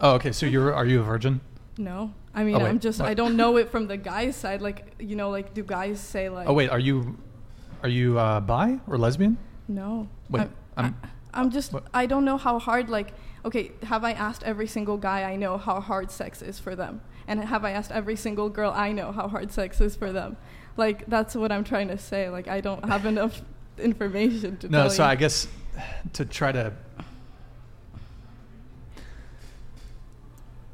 Oh, 0.05 0.15
okay. 0.15 0.33
So 0.33 0.47
you're 0.47 0.75
are 0.75 0.85
you 0.87 0.99
a 1.01 1.05
virgin? 1.05 1.41
no, 1.79 2.13
I 2.35 2.43
mean 2.43 2.57
Oh, 2.57 2.59
wait, 2.59 2.69
I'm 2.71 2.81
just 2.81 3.01
I 3.01 3.15
don't 3.15 3.37
know 3.37 3.57
it 3.57 3.71
from 3.71 3.87
the 3.87 3.97
guy's 4.13 4.35
side. 4.35 4.61
Like, 4.61 4.95
you 4.99 5.15
know, 5.15 5.31
like 5.31 5.55
do 5.55 5.63
guys 5.63 6.01
say 6.01 6.29
like? 6.29 6.49
Oh 6.49 6.53
wait, 6.55 6.71
are 6.71 6.79
you 6.81 7.17
are 7.85 7.89
you 7.89 8.19
uh, 8.19 8.41
bi 8.41 8.81
or 8.89 8.99
lesbian? 8.99 9.39
No. 9.69 10.09
Wait, 10.29 10.41
I'm, 10.77 10.85
I'm- 10.85 10.97
I, 11.35 11.41
am 11.41 11.51
just. 11.51 11.75
I 11.93 12.07
don't 12.07 12.25
know 12.25 12.37
how 12.37 12.59
hard. 12.59 12.89
Like, 12.89 13.15
okay, 13.45 13.73
have 13.85 14.05
I 14.05 14.13
asked 14.13 14.43
every 14.43 14.67
single 14.67 14.97
guy 14.97 15.23
I 15.23 15.37
know 15.37 15.59
how 15.59 15.81
hard 15.81 16.11
sex 16.11 16.43
is 16.43 16.59
for 16.59 16.77
them? 16.77 17.01
And 17.27 17.43
have 17.45 17.65
I 17.65 17.71
asked 17.71 17.93
every 17.93 18.17
single 18.17 18.49
girl 18.49 18.73
I 18.75 18.93
know 18.93 19.13
how 19.13 19.29
hard 19.29 19.53
sex 19.53 19.81
is 19.81 19.97
for 19.97 20.13
them? 20.13 20.37
Like, 20.77 21.07
that's 21.07 21.35
what 21.35 21.53
I'm 21.53 21.65
trying 21.65 21.89
to 21.89 21.99
say. 21.99 22.29
Like, 22.29 22.49
I 22.49 22.61
don't 22.61 22.85
have 22.85 23.07
enough 23.07 23.43
information 23.79 24.57
to 24.59 24.69
No, 24.69 24.89
so 24.89 25.03
you. 25.03 25.09
I 25.09 25.17
guess 25.17 25.49
to 26.15 26.25
try 26.25 26.53
to. 26.53 26.73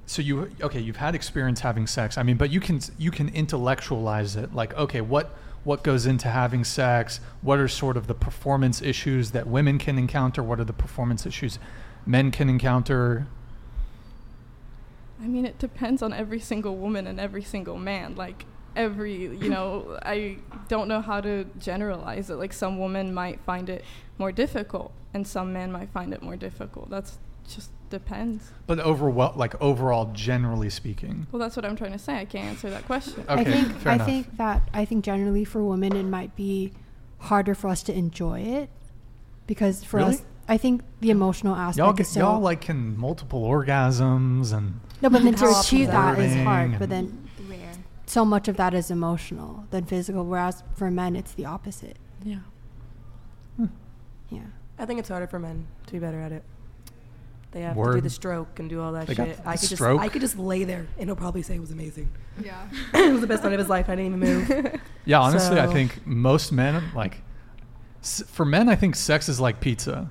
So 0.07 0.23
you 0.23 0.51
okay? 0.63 0.81
You've 0.81 0.97
had 0.97 1.15
experience 1.15 1.61
having 1.61 1.87
sex. 1.87 2.17
I 2.17 2.23
mean, 2.23 2.37
but 2.37 2.51
you 2.51 2.61
can 2.61 2.81
you 2.97 3.11
can 3.11 3.29
intellectualize 3.29 4.37
it. 4.37 4.55
Like, 4.55 4.75
okay, 4.77 5.01
what 5.01 5.37
what 5.69 5.85
goes 5.85 6.07
into 6.07 6.29
having 6.29 6.65
sex? 6.65 7.21
What 7.43 7.59
are 7.59 7.69
sort 7.69 7.99
of 7.99 8.07
the 8.07 8.15
performance 8.15 8.81
issues 8.81 9.33
that 9.33 9.47
women 9.47 9.77
can 9.77 9.99
encounter? 9.99 10.43
What 10.43 10.59
are 10.59 10.65
the 10.65 10.73
performance 10.73 11.27
issues 11.27 11.59
men 12.07 12.31
can 12.31 12.49
encounter? 12.49 13.27
I 15.23 15.27
mean, 15.27 15.45
it 15.45 15.59
depends 15.59 16.01
on 16.01 16.15
every 16.15 16.41
single 16.41 16.75
woman 16.77 17.07
and 17.07 17.21
every 17.21 17.43
single 17.43 17.77
man. 17.77 18.15
Like, 18.15 18.47
every, 18.77 19.15
you 19.15 19.51
know, 19.51 19.99
I 20.03 20.39
don't 20.69 20.89
know 20.89 21.03
how 21.03 21.21
to 21.21 21.45
generalize 21.59 22.31
it. 22.31 22.37
Like, 22.37 22.55
some 22.55 22.79
women 22.79 23.13
might 23.13 23.39
find 23.43 23.69
it 23.69 23.85
more 24.17 24.33
difficult, 24.33 24.91
and 25.13 25.27
some 25.27 25.53
men 25.53 25.71
might 25.71 25.91
find 25.91 26.15
it 26.15 26.23
more 26.23 26.37
difficult. 26.37 26.89
That's 26.89 27.19
just 27.47 27.71
depends. 27.91 28.53
But 28.67 28.79
overall, 28.81 29.33
like 29.37 29.61
overall, 29.61 30.11
generally 30.13 30.71
speaking. 30.71 31.27
Well, 31.33 31.41
that's 31.41 31.57
what 31.57 31.65
I'm 31.65 31.77
trying 31.77 31.93
to 31.93 31.99
say. 31.99 32.17
I 32.19 32.25
can't 32.25 32.45
answer 32.47 32.71
that 32.71 32.85
question. 32.87 33.25
Okay, 33.29 33.41
I 33.41 33.45
think 33.45 33.77
fair 33.79 33.93
I 33.93 33.95
enough. 33.97 34.07
think 34.07 34.37
that 34.37 34.63
I 34.75 34.85
think 34.85 35.05
generally 35.05 35.45
for 35.45 35.63
women 35.65 35.97
it 35.97 36.05
might 36.05 36.35
be 36.37 36.73
harder 37.19 37.55
for 37.55 37.69
us 37.69 37.83
to 37.85 37.93
enjoy 37.97 38.41
it 38.41 38.71
because 39.47 39.83
for 39.83 39.97
Really? 39.99 40.15
us 40.15 40.23
I 40.49 40.57
think 40.57 40.83
the 41.01 41.11
emotional 41.11 41.55
aspect 41.57 41.79
Y'all 41.79 41.91
is 41.93 41.97
get, 41.99 42.07
so 42.07 42.21
y'all 42.21 42.41
like 42.41 42.61
can 42.63 42.97
multiple 42.97 43.43
orgasms 43.43 44.53
and 44.57 44.81
no, 45.03 45.11
but 45.11 45.23
then 45.23 45.35
to 45.35 45.49
achieve 45.61 45.89
that 45.89 46.17
that? 46.17 46.25
is 46.25 46.35
hard. 46.45 46.79
But 46.79 46.89
then 46.91 47.29
Rare. 47.49 47.73
so 48.07 48.25
much 48.25 48.49
of 48.49 48.57
that 48.57 48.73
is 48.73 48.91
emotional 48.91 49.65
than 49.71 49.85
physical. 49.85 50.25
Whereas 50.25 50.63
for 50.75 50.91
men, 50.91 51.17
it's 51.17 51.33
the 51.35 51.45
opposite. 51.45 51.97
Yeah. 52.25 52.39
Yeah. 54.31 54.41
I 54.79 54.85
think 54.87 55.01
it's 55.01 55.09
harder 55.09 55.27
for 55.27 55.39
men 55.39 55.67
to 55.87 55.93
be 55.93 55.99
better 55.99 56.21
at 56.21 56.33
it. 56.33 56.43
They 57.51 57.63
have 57.63 57.77
to 57.77 57.93
do 57.95 58.01
the 58.03 58.11
stroke 58.11 58.59
and 58.59 58.69
do 58.69 58.81
all 58.83 58.93
that 58.93 59.07
They 59.07 59.15
shit. 59.15 59.37
the 59.39 59.49
I 59.49 59.57
could 59.57 59.69
stroke? 59.71 59.99
just 60.01 60.05
I 60.07 60.13
could 60.13 60.21
just 60.21 60.39
lay 60.39 60.65
there 60.65 60.87
and 60.99 61.09
he'll 61.09 61.17
probably 61.17 61.43
say 61.43 61.55
it 61.57 61.61
was 61.61 61.71
amazing. 61.71 62.11
Yeah. 62.45 62.69
it 62.95 63.11
was 63.11 63.21
the 63.23 63.27
best 63.27 63.43
night 63.43 63.55
of 63.55 63.59
his 63.59 63.69
life. 63.71 63.89
I 63.89 63.97
didn't 63.97 64.17
even 64.17 64.21
move. 64.21 64.81
Yeah, 65.05 65.21
honestly, 65.21 65.59
I 65.59 65.67
think 65.67 66.07
most 66.07 66.53
men 66.53 66.83
like 66.95 67.23
for 68.03 68.45
men, 68.45 68.69
I 68.69 68.75
think 68.77 68.95
sex 68.95 69.29
is 69.31 69.41
like 69.41 69.61
pizza. 69.61 70.11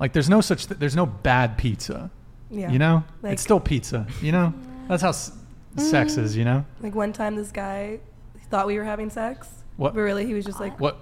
Like 0.00 0.12
there's 0.12 0.28
no 0.28 0.40
such 0.40 0.66
th- 0.66 0.80
there's 0.80 0.96
no 0.96 1.06
bad 1.06 1.56
pizza. 1.56 2.10
Yeah. 2.50 2.70
You 2.70 2.78
know, 2.80 3.04
Like- 3.22 3.34
it's 3.34 3.42
still 3.42 3.60
pizza. 3.60 4.06
You 4.20 4.32
know, 4.32 4.52
that's 4.88 5.00
how 5.02 5.10
s- 5.10 5.30
mm. 5.76 5.80
sex 5.80 6.16
is. 6.16 6.36
You 6.36 6.44
know, 6.44 6.64
Like 6.80 6.94
one 6.96 7.12
time, 7.12 7.36
this 7.36 7.52
guy 7.52 8.00
thought 8.50 8.66
we 8.66 8.76
were 8.76 8.84
having 8.84 9.10
sex. 9.10 9.48
What? 9.76 9.94
But 9.94 10.00
really, 10.00 10.26
he 10.26 10.34
was 10.34 10.44
just 10.44 10.58
like, 10.60 10.78
what 10.80 10.98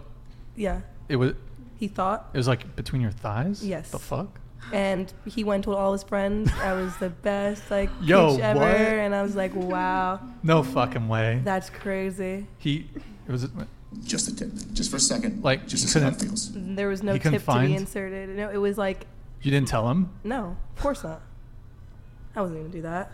yeah. 0.54 0.82
it 1.08 1.16
was. 1.16 1.32
He 1.78 1.88
thought, 1.88 2.28
It 2.34 2.36
was 2.36 2.46
like 2.46 2.76
between 2.76 3.00
your 3.00 3.10
thighs. 3.10 3.64
Yes. 3.66 3.90
The 3.90 3.98
fuck. 3.98 4.38
And 4.72 5.12
he 5.26 5.44
went 5.44 5.64
to 5.64 5.74
all 5.74 5.92
his 5.92 6.02
friends. 6.02 6.50
I 6.62 6.72
was 6.74 6.96
the 6.98 7.10
best 7.10 7.70
like 7.70 7.90
Yo, 8.02 8.36
bitch 8.36 8.40
ever, 8.40 8.60
what? 8.60 8.68
and 8.70 9.14
I 9.14 9.22
was 9.22 9.34
like, 9.36 9.54
wow, 9.54 10.20
No 10.42 10.62
fucking 10.62 11.08
way. 11.08 11.40
that's 11.44 11.70
crazy. 11.70 12.46
he 12.58 12.88
it 13.28 13.32
was 13.32 13.48
Just 14.04 14.28
a 14.28 14.36
tip, 14.36 14.50
just 14.72 14.90
for 14.90 14.96
a 14.96 15.00
second. 15.00 15.42
Like, 15.42 15.66
just 15.66 15.82
you 15.82 15.88
to 15.88 15.92
see 15.94 16.00
how 16.00 16.08
it 16.08 16.16
feels. 16.16 16.50
There 16.54 16.88
was 16.88 17.02
no 17.02 17.12
He 17.12 17.18
couldn't 17.18 17.40
tip 17.40 17.48
to 17.48 17.60
be 17.60 17.74
inserted. 17.74 18.30
No, 18.36 18.48
it 18.50 18.56
was 18.58 18.78
like, 18.78 19.06
you 19.42 19.50
didn't 19.50 19.68
tell 19.68 19.88
him. 19.88 20.10
no, 20.24 20.56
of 20.76 20.82
course 20.82 21.02
not. 21.04 21.22
I 22.36 22.42
wasn't 22.42 22.60
gonna 22.60 22.72
do 22.72 22.82
that. 22.82 23.10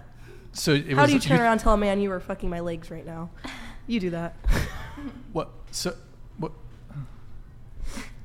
So 0.53 0.73
it 0.73 0.91
How 0.93 1.03
was. 1.03 1.11
do 1.11 1.15
you 1.15 1.21
turn 1.21 1.41
around 1.41 1.53
and 1.53 1.61
tell 1.61 1.75
a 1.75 1.77
man 1.77 2.01
you 2.01 2.09
were 2.11 2.21
fucking 2.21 2.49
my 2.51 2.61
legs 2.61 2.91
right 2.91 3.05
now? 3.07 3.31
You 3.87 4.01
do 4.01 4.11
that. 4.11 4.35
What? 5.33 5.51
So 5.71 5.95
what? 6.39 6.53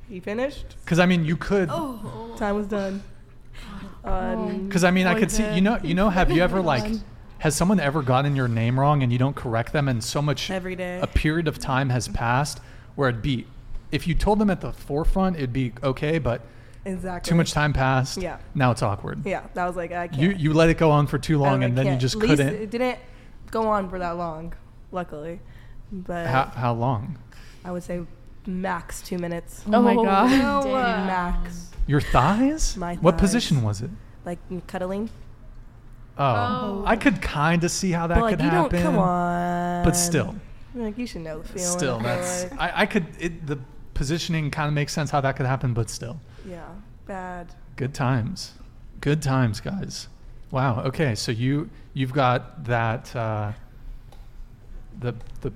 He 0.08 0.20
finished? 0.20 0.76
Because 0.84 0.98
I 0.98 1.06
mean, 1.06 1.24
you 1.24 1.36
could. 1.36 1.68
Oh. 1.70 2.00
oh. 2.32 2.36
Time 2.38 2.56
was 2.56 2.66
done. 2.66 3.02
Um, 4.04 4.66
Because 4.66 4.84
I 4.84 4.90
mean, 4.90 5.06
I 5.06 5.18
could 5.18 5.30
see. 5.30 5.48
You 5.54 5.60
know, 5.60 5.78
you 5.82 5.94
know. 5.94 6.10
Have 6.10 6.30
you 6.30 6.42
ever 6.42 6.60
like? 6.72 6.90
Has 7.38 7.56
someone 7.56 7.80
ever 7.80 8.02
gotten 8.02 8.36
your 8.36 8.46
name 8.48 8.78
wrong 8.78 9.02
and 9.02 9.12
you 9.12 9.18
don't 9.18 9.34
correct 9.34 9.72
them, 9.72 9.88
and 9.88 10.02
so 10.02 10.22
much 10.22 10.50
Every 10.50 10.76
day. 10.76 11.00
a 11.02 11.06
period 11.08 11.48
of 11.48 11.58
time 11.58 11.90
has 11.90 12.06
passed 12.08 12.60
where 12.94 13.08
it'd 13.08 13.20
be, 13.22 13.46
if 13.90 14.06
you 14.06 14.14
told 14.14 14.38
them 14.38 14.48
at 14.48 14.60
the 14.60 14.72
forefront, 14.72 15.34
it'd 15.36 15.52
be 15.52 15.72
okay, 15.82 16.18
but 16.20 16.42
exactly. 16.84 17.28
too 17.28 17.34
much 17.34 17.50
time 17.52 17.72
passed. 17.72 18.22
Yeah. 18.22 18.38
Now 18.54 18.70
it's 18.70 18.80
awkward. 18.82 19.26
Yeah, 19.26 19.42
that 19.54 19.66
was 19.66 19.74
like 19.76 19.90
I 19.92 20.06
can't. 20.08 20.20
You 20.22 20.30
you 20.30 20.52
let 20.52 20.68
it 20.70 20.78
go 20.78 20.90
on 20.92 21.06
for 21.08 21.18
too 21.18 21.38
long, 21.38 21.60
was 21.60 21.66
and 21.68 21.78
then 21.78 21.86
you 21.86 21.90
can't. 21.92 22.00
just 22.00 22.14
At 22.16 22.20
couldn't. 22.22 22.48
It 22.54 22.70
didn't 22.70 22.98
go 23.50 23.66
on 23.68 23.88
for 23.90 23.98
that 23.98 24.12
long, 24.16 24.52
luckily. 24.92 25.40
But 25.90 26.26
How, 26.28 26.44
how 26.46 26.72
long? 26.74 27.18
I 27.64 27.72
would 27.72 27.82
say 27.82 28.02
max 28.46 29.02
two 29.02 29.18
minutes. 29.18 29.64
Oh 29.66 29.82
my 29.82 29.94
Oh, 29.94 30.04
god. 30.04 30.30
no. 30.30 30.72
Max. 30.72 31.70
Your 31.92 32.00
thighs? 32.00 32.74
My 32.78 32.94
What 32.96 33.12
thighs. 33.12 33.20
position 33.20 33.62
was 33.62 33.82
it? 33.82 33.90
Like 34.24 34.38
cuddling. 34.66 35.10
Oh, 36.16 36.24
Oh. 36.24 36.84
I 36.86 36.96
could 36.96 37.20
kind 37.20 37.62
of 37.64 37.70
see 37.70 37.90
how 37.92 38.06
that 38.06 38.14
but 38.14 38.22
like 38.22 38.36
could 38.38 38.44
you 38.44 38.50
happen. 38.50 38.70
don't 38.80 38.82
come 38.82 38.98
on. 38.98 39.84
But 39.84 39.94
still, 39.94 40.34
Like 40.74 40.96
you 40.96 41.06
should 41.06 41.20
know 41.20 41.40
the 41.42 41.48
feeling. 41.48 41.68
still, 41.78 41.96
I 41.96 42.02
feel 42.02 42.08
that's 42.16 42.50
like. 42.52 42.60
I, 42.60 42.72
I 42.82 42.86
could. 42.86 43.06
It, 43.20 43.46
the 43.46 43.58
positioning 43.92 44.50
kind 44.50 44.68
of 44.68 44.74
makes 44.74 44.94
sense 44.94 45.10
how 45.10 45.20
that 45.20 45.36
could 45.36 45.44
happen, 45.44 45.74
but 45.74 45.90
still, 45.90 46.18
yeah, 46.48 46.64
bad. 47.06 47.54
good 47.76 47.92
times, 47.92 48.52
good 49.02 49.20
times, 49.20 49.60
guys. 49.60 50.08
Wow. 50.50 50.80
Okay, 50.84 51.14
so 51.14 51.30
you 51.30 51.68
you've 51.92 52.14
got 52.14 52.64
that 52.64 53.14
uh, 53.14 53.52
the 54.98 55.14
the 55.42 55.52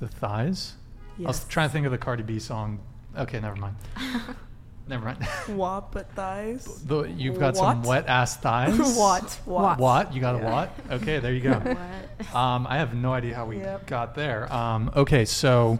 the 0.00 0.08
thighs. 0.08 0.72
I 1.20 1.28
was 1.28 1.38
Yes. 1.38 1.46
trying 1.48 1.68
to 1.68 1.72
think 1.72 1.86
of 1.86 1.92
the 1.92 1.98
Cardi 1.98 2.24
B 2.24 2.40
song. 2.40 2.80
Okay, 3.16 3.38
never 3.38 3.54
mind. 3.54 3.76
never 4.88 5.04
mind. 5.04 5.22
What 5.46 5.92
but 5.92 6.10
thighs? 6.14 6.64
The, 6.84 7.02
you've 7.04 7.38
got 7.38 7.56
some 7.56 7.82
What? 7.82 7.88
wet 7.88 8.08
ass 8.08 8.36
thighs. 8.36 8.78
what? 8.96 9.40
What? 9.44 9.78
What? 9.78 10.14
You 10.14 10.20
got 10.20 10.36
a 10.36 10.38
Yeah. 10.38 10.52
what? 10.52 10.78
Okay, 10.90 11.18
there 11.20 11.32
you 11.32 11.40
go. 11.40 11.52
What? 11.64 12.34
Um, 12.34 12.66
I 12.68 12.78
have 12.78 12.94
no 12.94 13.12
idea 13.12 13.34
how 13.34 13.46
we 13.46 13.58
Yep. 13.58 13.86
got 13.86 14.14
there. 14.14 14.52
Um, 14.52 14.90
okay, 14.96 15.24
so, 15.24 15.78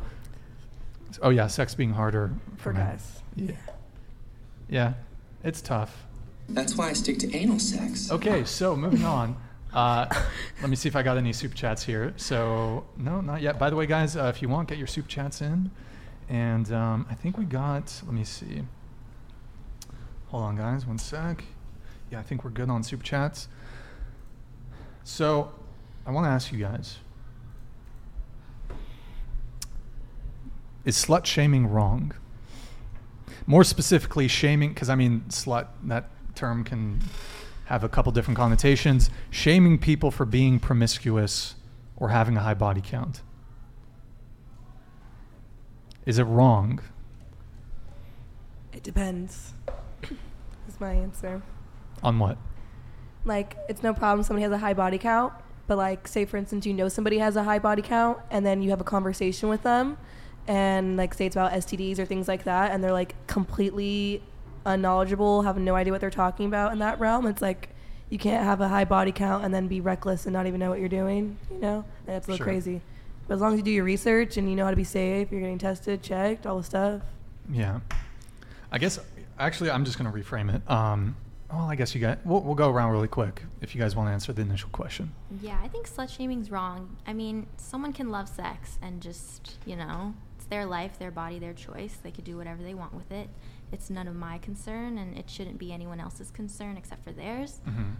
oh 1.22 1.30
yeah, 1.30 1.46
sex 1.46 1.74
being 1.74 1.92
harder 1.92 2.32
For 2.56 2.72
men. 2.72 2.86
guys. 2.86 3.20
Yeah, 3.36 3.54
yeah, 4.68 4.92
it's 5.42 5.60
tough. 5.60 6.04
That's 6.48 6.76
why 6.76 6.90
I 6.90 6.92
stick 6.92 7.18
to 7.20 7.34
anal 7.34 7.58
sex. 7.58 8.10
Okay, 8.10 8.44
so 8.44 8.76
moving 8.76 9.04
on. 9.04 9.36
Uh, 9.72 10.06
let 10.60 10.70
me 10.70 10.76
see 10.76 10.88
if 10.88 10.94
I 10.94 11.02
got 11.02 11.16
any 11.16 11.32
super 11.32 11.54
chats 11.56 11.82
here. 11.82 12.12
So 12.16 12.84
no, 12.96 13.20
not 13.20 13.42
yet. 13.42 13.58
By 13.58 13.70
the 13.70 13.76
way, 13.76 13.86
guys, 13.86 14.16
uh, 14.16 14.30
if 14.34 14.40
you 14.42 14.48
want, 14.48 14.68
get 14.68 14.78
your 14.78 14.86
super 14.86 15.08
chats 15.08 15.40
in. 15.40 15.70
And 16.28 16.70
um, 16.72 17.06
I 17.10 17.14
think 17.14 17.36
we 17.38 17.44
got. 17.44 17.92
Let 18.04 18.14
me 18.14 18.24
see. 18.24 18.62
Hold 20.34 20.46
on, 20.46 20.56
guys, 20.56 20.84
one 20.84 20.98
sec. 20.98 21.44
Yeah, 22.10 22.18
I 22.18 22.24
think 22.24 22.42
we're 22.42 22.50
good 22.50 22.68
on 22.68 22.82
super 22.82 23.04
chats. 23.04 23.46
So, 25.04 25.52
I 26.04 26.10
want 26.10 26.24
to 26.24 26.28
ask 26.28 26.50
you 26.50 26.58
guys 26.58 26.98
Is 30.84 30.96
slut 30.96 31.24
shaming 31.24 31.68
wrong? 31.68 32.14
More 33.46 33.62
specifically, 33.62 34.26
shaming, 34.26 34.70
because 34.70 34.90
I 34.90 34.96
mean, 34.96 35.22
slut, 35.28 35.68
that 35.84 36.10
term 36.34 36.64
can 36.64 36.98
have 37.66 37.84
a 37.84 37.88
couple 37.88 38.10
different 38.10 38.36
connotations. 38.36 39.10
Shaming 39.30 39.78
people 39.78 40.10
for 40.10 40.24
being 40.24 40.58
promiscuous 40.58 41.54
or 41.96 42.08
having 42.08 42.36
a 42.36 42.40
high 42.40 42.54
body 42.54 42.82
count. 42.84 43.22
Is 46.04 46.18
it 46.18 46.24
wrong? 46.24 46.80
It 48.72 48.82
depends. 48.82 49.53
My 50.84 50.92
answer. 50.92 51.40
On 52.02 52.18
what? 52.18 52.36
Like, 53.24 53.56
it's 53.70 53.82
no 53.82 53.94
problem 53.94 54.22
somebody 54.22 54.42
has 54.42 54.52
a 54.52 54.58
high 54.58 54.74
body 54.74 54.98
count, 54.98 55.32
but 55.66 55.78
like, 55.78 56.06
say 56.06 56.26
for 56.26 56.36
instance, 56.36 56.66
you 56.66 56.74
know 56.74 56.90
somebody 56.90 57.16
has 57.18 57.36
a 57.36 57.42
high 57.44 57.58
body 57.58 57.80
count, 57.80 58.18
and 58.30 58.44
then 58.44 58.60
you 58.60 58.68
have 58.68 58.82
a 58.82 58.84
conversation 58.84 59.48
with 59.48 59.62
them, 59.62 59.96
and 60.46 60.98
like 60.98 61.14
say 61.14 61.24
it's 61.24 61.36
about 61.36 61.52
STDs 61.52 61.98
or 61.98 62.04
things 62.04 62.28
like 62.28 62.44
that, 62.44 62.70
and 62.70 62.84
they're 62.84 62.92
like 62.92 63.14
completely 63.26 64.22
unknowledgeable, 64.66 65.40
have 65.40 65.56
no 65.56 65.74
idea 65.74 65.90
what 65.90 66.02
they're 66.02 66.10
talking 66.10 66.44
about 66.44 66.72
in 66.72 66.80
that 66.80 67.00
realm. 67.00 67.26
It's 67.26 67.40
like 67.40 67.70
you 68.10 68.18
can't 68.18 68.44
have 68.44 68.60
a 68.60 68.68
high 68.68 68.84
body 68.84 69.10
count 69.10 69.42
and 69.42 69.54
then 69.54 69.68
be 69.68 69.80
reckless 69.80 70.26
and 70.26 70.34
not 70.34 70.46
even 70.46 70.60
know 70.60 70.68
what 70.68 70.80
you're 70.80 70.90
doing. 70.90 71.38
You 71.50 71.60
know, 71.60 71.84
that's 72.04 72.28
a 72.28 72.32
little 72.32 72.44
Sure. 72.44 72.52
crazy. 72.52 72.82
But 73.26 73.36
as 73.36 73.40
long 73.40 73.54
as 73.54 73.58
you 73.58 73.64
do 73.64 73.70
your 73.70 73.84
research 73.84 74.36
and 74.36 74.50
you 74.50 74.54
know 74.54 74.64
how 74.64 74.70
to 74.70 74.76
be 74.76 74.84
safe, 74.84 75.32
you're 75.32 75.40
getting 75.40 75.56
tested, 75.56 76.02
checked, 76.02 76.46
all 76.46 76.58
the 76.58 76.62
stuff. 76.64 77.00
Yeah. 77.50 77.80
I 78.70 78.76
guess 78.76 78.98
actually 79.38 79.70
I'm 79.70 79.84
just 79.84 79.98
going 79.98 80.10
to 80.10 80.16
reframe 80.18 80.54
it. 80.54 80.68
Um, 80.70 81.16
well, 81.50 81.66
I 81.70 81.76
guess 81.76 81.94
you 81.94 82.00
guys 82.00 82.18
we'll, 82.24 82.40
we'll 82.40 82.54
go 82.54 82.70
around 82.70 82.92
really 82.92 83.08
quick 83.08 83.42
if 83.60 83.74
you 83.74 83.80
guys 83.80 83.94
want 83.94 84.08
to 84.08 84.12
answer 84.12 84.32
the 84.32 84.42
initial 84.42 84.70
question. 84.70 85.12
Yeah, 85.40 85.58
I 85.62 85.68
think 85.68 85.88
slut 85.88 86.08
shaming's 86.08 86.50
wrong. 86.50 86.96
I 87.06 87.12
mean, 87.12 87.46
someone 87.56 87.92
can 87.92 88.10
love 88.10 88.28
sex 88.28 88.78
and 88.82 89.00
just, 89.00 89.58
you 89.64 89.76
know, 89.76 90.14
it's 90.36 90.46
their 90.46 90.66
life, 90.66 90.98
their 90.98 91.10
body, 91.10 91.38
their 91.38 91.52
choice. 91.52 91.98
They 92.02 92.10
could 92.10 92.24
do 92.24 92.36
whatever 92.36 92.62
they 92.62 92.74
want 92.74 92.94
with 92.94 93.10
it. 93.12 93.28
It's 93.72 93.90
none 93.90 94.06
of 94.08 94.14
my 94.14 94.38
concern, 94.38 94.98
and 94.98 95.16
it 95.16 95.28
shouldn't 95.28 95.58
be 95.58 95.72
anyone 95.72 96.00
else's 96.00 96.30
concern 96.30 96.76
except 96.76 97.02
for 97.02 97.12
theirs. 97.12 97.60
Mm-hmm. 97.66 97.90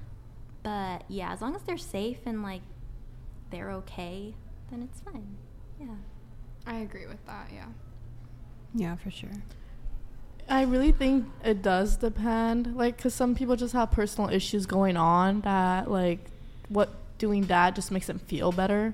But 0.63 1.05
yeah, 1.09 1.33
as 1.33 1.41
long 1.41 1.55
as 1.55 1.63
they're 1.63 1.77
safe 1.77 2.19
and 2.27 2.43
like 2.43 2.63
they're 3.51 3.71
okay, 3.73 4.35
then 4.71 4.83
it's 4.83 5.01
fine. 5.01 5.37
Yeah. 5.81 5.95
I 6.67 6.79
agree 6.79 7.07
with 7.07 7.25
that. 7.27 7.51
Yeah. 7.53 7.67
Yeah, 8.75 8.97
for 8.97 9.11
sure. 9.11 9.31
I 10.49 10.63
really 10.65 10.93
think 10.93 11.27
it 11.45 11.63
does 11.63 11.97
depend, 11.97 12.77
like, 12.77 12.97
because 12.97 13.15
some 13.15 13.35
people 13.35 13.57
just 13.57 13.73
have 13.73 13.91
personal 13.91 14.31
issues 14.31 14.67
going 14.67 14.97
on 14.97 15.41
that, 15.41 15.91
like, 15.91 16.21
what 16.69 16.91
doing 17.19 17.47
that 17.47 17.75
just 17.75 17.91
makes 17.91 18.07
them 18.07 18.19
feel 18.19 18.53
better. 18.53 18.93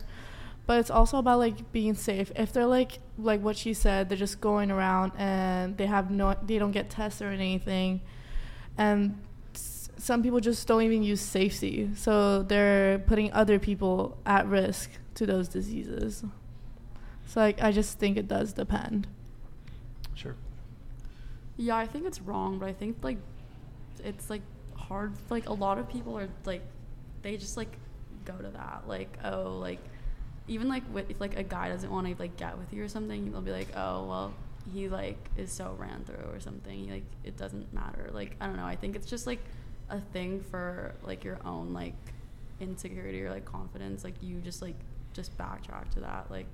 But 0.66 0.78
it's 0.78 0.90
also 0.90 1.18
about 1.18 1.38
like 1.40 1.72
being 1.72 1.94
safe. 1.94 2.30
If 2.36 2.52
they're 2.52 2.66
like 2.66 3.00
like 3.18 3.40
what 3.40 3.56
she 3.56 3.74
said, 3.74 4.08
they're 4.08 4.18
just 4.18 4.40
going 4.40 4.70
around 4.70 5.12
and 5.18 5.76
they 5.76 5.86
have 5.86 6.10
no, 6.10 6.36
they 6.46 6.58
don't 6.58 6.70
get 6.70 6.90
tests 6.90 7.20
or 7.20 7.28
anything, 7.28 8.00
and 8.78 9.18
some 9.52 10.22
people 10.22 10.38
just 10.38 10.66
don't 10.68 10.82
even 10.82 11.02
use 11.02 11.20
safety, 11.20 11.90
so 11.96 12.42
they're 12.42 13.00
putting 13.00 13.32
other 13.32 13.58
people 13.58 14.16
at 14.24 14.46
risk 14.46 14.90
to 15.14 15.26
those 15.26 15.48
diseases. 15.48 16.24
So 17.26 17.40
like 17.40 17.60
I 17.62 17.72
just 17.72 17.98
think 17.98 18.16
it 18.16 18.28
does 18.28 18.52
depend. 18.52 19.08
Sure. 20.14 20.36
Yeah, 21.60 21.76
I 21.76 21.86
think 21.86 22.06
it's 22.06 22.22
wrong, 22.22 22.58
but 22.58 22.70
I 22.70 22.72
think 22.72 22.96
like 23.02 23.18
it's 24.02 24.30
like 24.30 24.40
hard. 24.74 25.12
Like 25.28 25.46
a 25.46 25.52
lot 25.52 25.76
of 25.76 25.90
people 25.90 26.16
are 26.18 26.26
like 26.46 26.62
they 27.20 27.36
just 27.36 27.58
like 27.58 27.70
go 28.24 28.32
to 28.32 28.48
that. 28.48 28.84
Like 28.86 29.18
oh 29.22 29.58
like 29.58 29.78
even 30.48 30.68
like 30.68 30.84
if 30.96 31.20
like 31.20 31.36
a 31.36 31.42
guy 31.42 31.68
doesn't 31.68 31.90
want 31.90 32.06
to 32.06 32.14
like 32.18 32.38
get 32.38 32.56
with 32.56 32.72
you 32.72 32.82
or 32.82 32.88
something, 32.88 33.30
they'll 33.30 33.42
be 33.42 33.50
like 33.52 33.68
oh 33.76 34.06
well 34.06 34.34
he 34.72 34.88
like 34.88 35.18
is 35.36 35.52
so 35.52 35.76
ran 35.78 36.02
through 36.04 36.32
or 36.32 36.40
something. 36.40 36.86
He, 36.86 36.90
like 36.90 37.04
it 37.24 37.36
doesn't 37.36 37.70
matter. 37.74 38.08
Like 38.10 38.36
I 38.40 38.46
don't 38.46 38.56
know. 38.56 38.64
I 38.64 38.76
think 38.76 38.96
it's 38.96 39.06
just 39.06 39.26
like 39.26 39.40
a 39.90 40.00
thing 40.00 40.40
for 40.40 40.94
like 41.02 41.24
your 41.24 41.40
own 41.44 41.74
like 41.74 41.94
insecurity 42.58 43.22
or 43.22 43.28
like 43.28 43.44
confidence. 43.44 44.02
Like 44.02 44.14
you 44.22 44.38
just 44.40 44.62
like 44.62 44.76
just 45.12 45.36
backtrack 45.36 45.90
to 45.90 46.00
that. 46.00 46.30
Like 46.30 46.46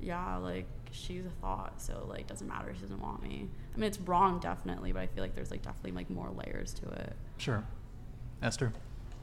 yeah, 0.00 0.36
like 0.38 0.66
she's 0.92 1.24
a 1.26 1.30
thought, 1.40 1.80
so 1.80 2.06
like 2.08 2.26
doesn't 2.26 2.46
matter. 2.48 2.72
She 2.74 2.82
doesn't 2.82 3.00
want 3.00 3.22
me. 3.22 3.48
I 3.74 3.78
mean, 3.78 3.86
it's 3.88 3.98
wrong 4.00 4.38
definitely, 4.40 4.92
but 4.92 5.00
I 5.02 5.06
feel 5.06 5.22
like 5.24 5.34
there's 5.34 5.50
like 5.50 5.62
definitely 5.62 5.92
like 5.92 6.10
more 6.10 6.30
layers 6.30 6.72
to 6.74 6.88
it. 6.90 7.16
Sure. 7.38 7.64
Esther. 8.42 8.72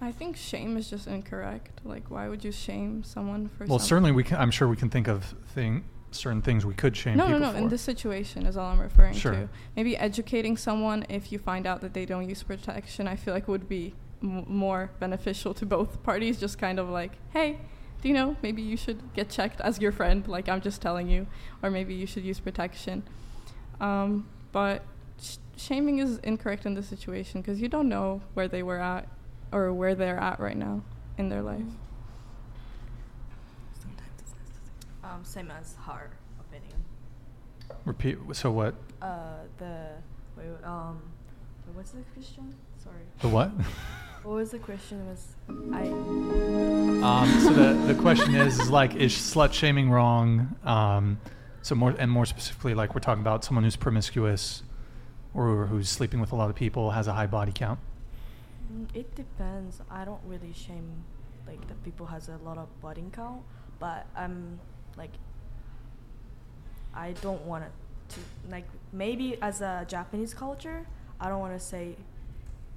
I 0.02 0.12
think 0.12 0.38
shame 0.38 0.78
is 0.78 0.90
just 0.90 1.08
incorrect. 1.08 1.82
Like, 1.84 2.10
why 2.10 2.30
would 2.30 2.44
you 2.44 2.52
shame 2.52 3.04
someone 3.04 3.50
for? 3.50 3.66
Well, 3.66 3.80
some- 3.80 3.88
certainly 3.88 4.12
we 4.12 4.24
can. 4.24 4.38
I'm 4.38 4.52
sure 4.52 4.68
we 4.68 4.76
can 4.78 4.90
think 4.90 5.08
of 5.08 5.24
thing 5.54 5.84
certain 6.12 6.42
things 6.42 6.66
we 6.66 6.74
could 6.74 6.98
shame 6.98 7.16
no, 7.18 7.28
no, 7.28 7.34
people 7.34 7.48
no. 7.48 7.52
for. 7.52 7.58
In 7.60 7.70
this 7.70 7.84
situation 7.84 8.48
is 8.48 8.58
all 8.58 8.72
I'm 8.72 8.80
referring 8.80 9.14
Sure. 9.14 9.32
to. 9.34 9.50
Maybe 9.76 9.96
educating 9.96 10.58
someone 10.58 11.06
if 11.08 11.32
you 11.32 11.38
find 11.38 11.68
out 11.68 11.82
that 11.82 11.94
they 11.94 12.04
don't 12.06 12.28
use 12.28 12.42
protection, 12.42 13.08
I 13.08 13.16
feel 13.16 13.32
like 13.34 13.48
would 13.48 13.70
be 13.70 13.94
m- 14.24 14.44
more 14.48 14.90
beneficial 15.00 15.54
to 15.54 15.68
both 15.68 16.02
parties. 16.10 16.40
Just 16.40 16.58
kind 16.58 16.80
of 16.80 16.90
like, 16.90 17.12
hey, 17.32 17.60
do 18.02 18.08
you 18.08 18.14
know 18.14 18.36
maybe 18.42 18.62
you 18.62 18.78
should 18.78 19.14
get 19.14 19.30
checked 19.30 19.60
as 19.62 19.80
your 19.80 19.92
friend, 19.92 20.28
like 20.28 20.48
I'm 20.48 20.62
just 20.62 20.82
telling 20.82 21.10
you, 21.10 21.28
or 21.62 21.70
maybe 21.70 21.94
you 21.94 22.06
should 22.06 22.24
use 22.24 22.40
protection. 22.40 23.04
Um, 23.82 24.28
but 24.52 24.84
sh- 25.22 25.38
shaming 25.58 26.00
is 26.00 26.18
incorrect 26.20 26.66
in 26.66 26.74
this 26.74 26.88
situation 26.88 27.42
because 27.42 27.62
you 27.62 27.68
don't 27.68 27.90
know 27.90 28.22
where 28.34 28.48
they 28.48 28.64
were 28.64 28.80
at 28.80 29.08
or 29.52 29.74
where 29.74 29.96
they're 29.96 30.20
at 30.20 30.40
right 30.40 30.58
now 30.58 30.82
in 31.18 31.30
their 31.30 31.42
life. 31.42 31.62
Um, 35.04 35.24
same 35.24 35.50
as 35.52 35.76
her 35.86 36.12
opinion. 36.40 36.84
Repeat. 37.86 38.18
So 38.34 38.52
what? 38.52 38.76
Uh, 39.02 39.40
the 39.58 39.88
wait, 40.38 40.46
um, 40.64 41.02
wait, 41.66 41.76
what's 41.76 41.92
the 41.92 42.02
question? 42.14 42.54
Sorry. 42.84 43.02
The 43.22 43.30
what? 43.30 43.52
What 44.24 44.36
was 44.36 44.52
the 44.52 44.60
question? 44.60 45.08
Was 45.08 45.36
I? 45.74 45.88
Um, 47.02 47.40
so 47.40 47.54
the, 47.54 47.94
the 47.94 48.00
question 48.00 48.36
is, 48.36 48.60
is 48.60 48.70
like, 48.70 48.96
is 48.96 49.14
slut 49.14 49.54
shaming 49.54 49.90
wrong? 49.90 50.56
Um, 50.64 51.20
so 51.62 51.76
more 51.76 51.96
and 51.98 52.12
more 52.12 52.26
specifically, 52.26 52.74
like 52.74 52.94
we're 52.94 53.00
talking 53.02 53.22
about 53.22 53.44
someone 53.44 53.64
who's 53.64 53.76
promiscuous 53.78 54.64
or 55.34 55.66
who's 55.68 55.90
sleeping 55.90 56.20
with 56.20 56.32
a 56.32 56.36
lot 56.36 56.50
of 56.50 56.56
people, 56.56 56.92
has 56.92 57.08
a 57.08 57.14
high 57.14 57.28
body 57.28 57.52
count. 57.54 57.80
Mm, 58.74 58.88
It 58.94 59.16
depends. 59.16 59.82
I 59.90 60.04
don't 60.06 60.22
really 60.26 60.54
shame 60.54 61.04
like 61.48 61.68
the 61.68 61.74
people 61.76 62.06
has 62.08 62.30
a 62.30 62.38
lot 62.44 62.58
of 62.58 62.68
body 62.82 63.04
count, 63.12 63.42
but 63.80 64.06
I'm 64.16 64.60
like 64.98 65.12
I 66.94 67.14
don't 67.22 67.42
want 67.46 67.64
to 68.10 68.20
like 68.50 68.66
maybe 68.92 69.38
as 69.42 69.62
a 69.62 69.86
Japanese 69.88 70.34
culture, 70.34 70.86
I 71.20 71.30
don't 71.30 71.40
want 71.40 71.54
to 71.58 71.64
say 71.64 71.96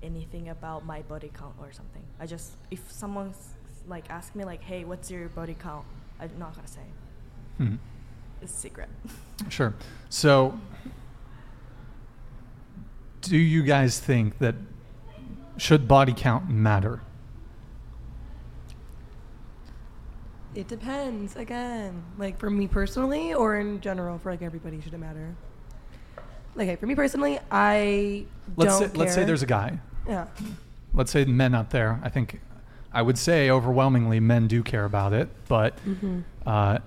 anything 0.02 0.48
about 0.48 0.84
my 0.84 1.02
body 1.02 1.30
count 1.36 1.54
or 1.60 1.72
something. 1.72 2.02
I 2.20 2.26
just 2.26 2.52
if 2.70 2.90
someone's 2.90 3.54
like 3.86 4.10
ask 4.10 4.34
me 4.34 4.44
like, 4.44 4.62
"Hey, 4.62 4.84
what's 4.84 5.10
your 5.10 5.28
body 5.28 5.56
count?" 5.58 5.86
I'm 6.20 6.30
not 6.38 6.54
gonna 6.54 6.68
say. 6.68 6.80
Hmm. 7.58 7.74
It's 8.40 8.52
secret. 8.52 8.88
Sure. 9.48 9.74
So, 10.08 10.56
do 13.22 13.36
you 13.36 13.64
guys 13.64 13.98
think 13.98 14.38
that 14.38 14.54
should 15.56 15.88
body 15.88 16.12
count 16.16 16.48
matter? 16.48 17.00
It 20.54 20.68
depends. 20.68 21.34
Again, 21.34 22.04
like 22.18 22.38
for 22.38 22.50
me 22.50 22.68
personally, 22.68 23.34
or 23.34 23.56
in 23.58 23.80
general 23.80 24.18
for 24.18 24.30
like 24.30 24.42
everybody, 24.42 24.80
should 24.80 24.94
it 24.94 24.98
matter? 24.98 25.34
Like, 26.54 26.68
okay, 26.68 26.76
for 26.76 26.86
me 26.86 26.94
personally, 26.94 27.38
I 27.50 28.26
Let's 28.56 28.78
don't 28.78 28.92
say, 28.92 28.98
let's 28.98 29.14
say 29.14 29.24
there's 29.24 29.42
a 29.42 29.46
guy. 29.46 29.80
Yeah. 30.08 30.26
Let's 30.94 31.10
say 31.10 31.24
men 31.24 31.54
out 31.54 31.70
there. 31.70 32.00
I 32.02 32.08
think 32.08 32.40
I 32.92 33.00
would 33.02 33.16
say 33.16 33.50
overwhelmingly 33.50 34.20
men 34.20 34.46
do 34.48 34.62
care 34.62 34.84
about 34.84 35.12
it, 35.14 35.28
but 35.48 35.74
Mhm. 35.86 36.24
uh, 36.44 36.78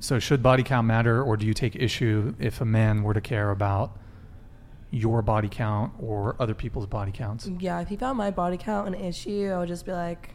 so 0.00 0.18
should 0.18 0.42
body 0.42 0.62
count 0.62 0.86
matter, 0.86 1.22
or 1.22 1.36
do 1.36 1.46
you 1.46 1.52
take 1.54 1.76
issue 1.76 2.34
if 2.38 2.60
a 2.60 2.64
man 2.64 3.02
were 3.02 3.14
to 3.14 3.20
care 3.20 3.50
about 3.50 3.96
your 4.90 5.20
body 5.22 5.48
count 5.48 5.92
or 5.98 6.36
other 6.38 6.54
people's 6.54 6.86
body 6.86 7.12
counts? 7.12 7.46
Yeah, 7.58 7.80
if 7.80 7.88
he 7.88 7.96
found 7.96 8.16
my 8.16 8.30
body 8.30 8.56
count 8.56 8.88
an 8.88 8.94
issue, 8.94 9.50
I 9.54 9.58
would 9.58 9.68
just 9.68 9.84
be 9.84 9.92
like, 9.92 10.30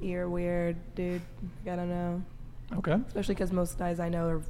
"You're 0.00 0.28
weird, 0.28 0.76
dude. 0.94 1.22
I 1.70 1.76
don't 1.76 1.88
know." 1.88 2.22
Okay. 2.78 2.94
Especially 3.06 3.34
because 3.34 3.52
most 3.52 3.78
guys 3.78 4.00
I 4.00 4.08
know 4.08 4.26
are, 4.28 4.42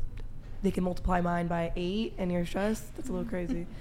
they 0.63 0.71
can 0.71 0.85
multiply 0.85 1.21
mine 1.21 1.47
by 1.49 1.73
eight, 1.77 2.15
and 2.17 2.31
you're 2.33 2.47
stressed. 2.47 2.95
That's 2.97 3.09
a 3.09 3.13
little 3.13 3.29
crazy. 3.29 3.67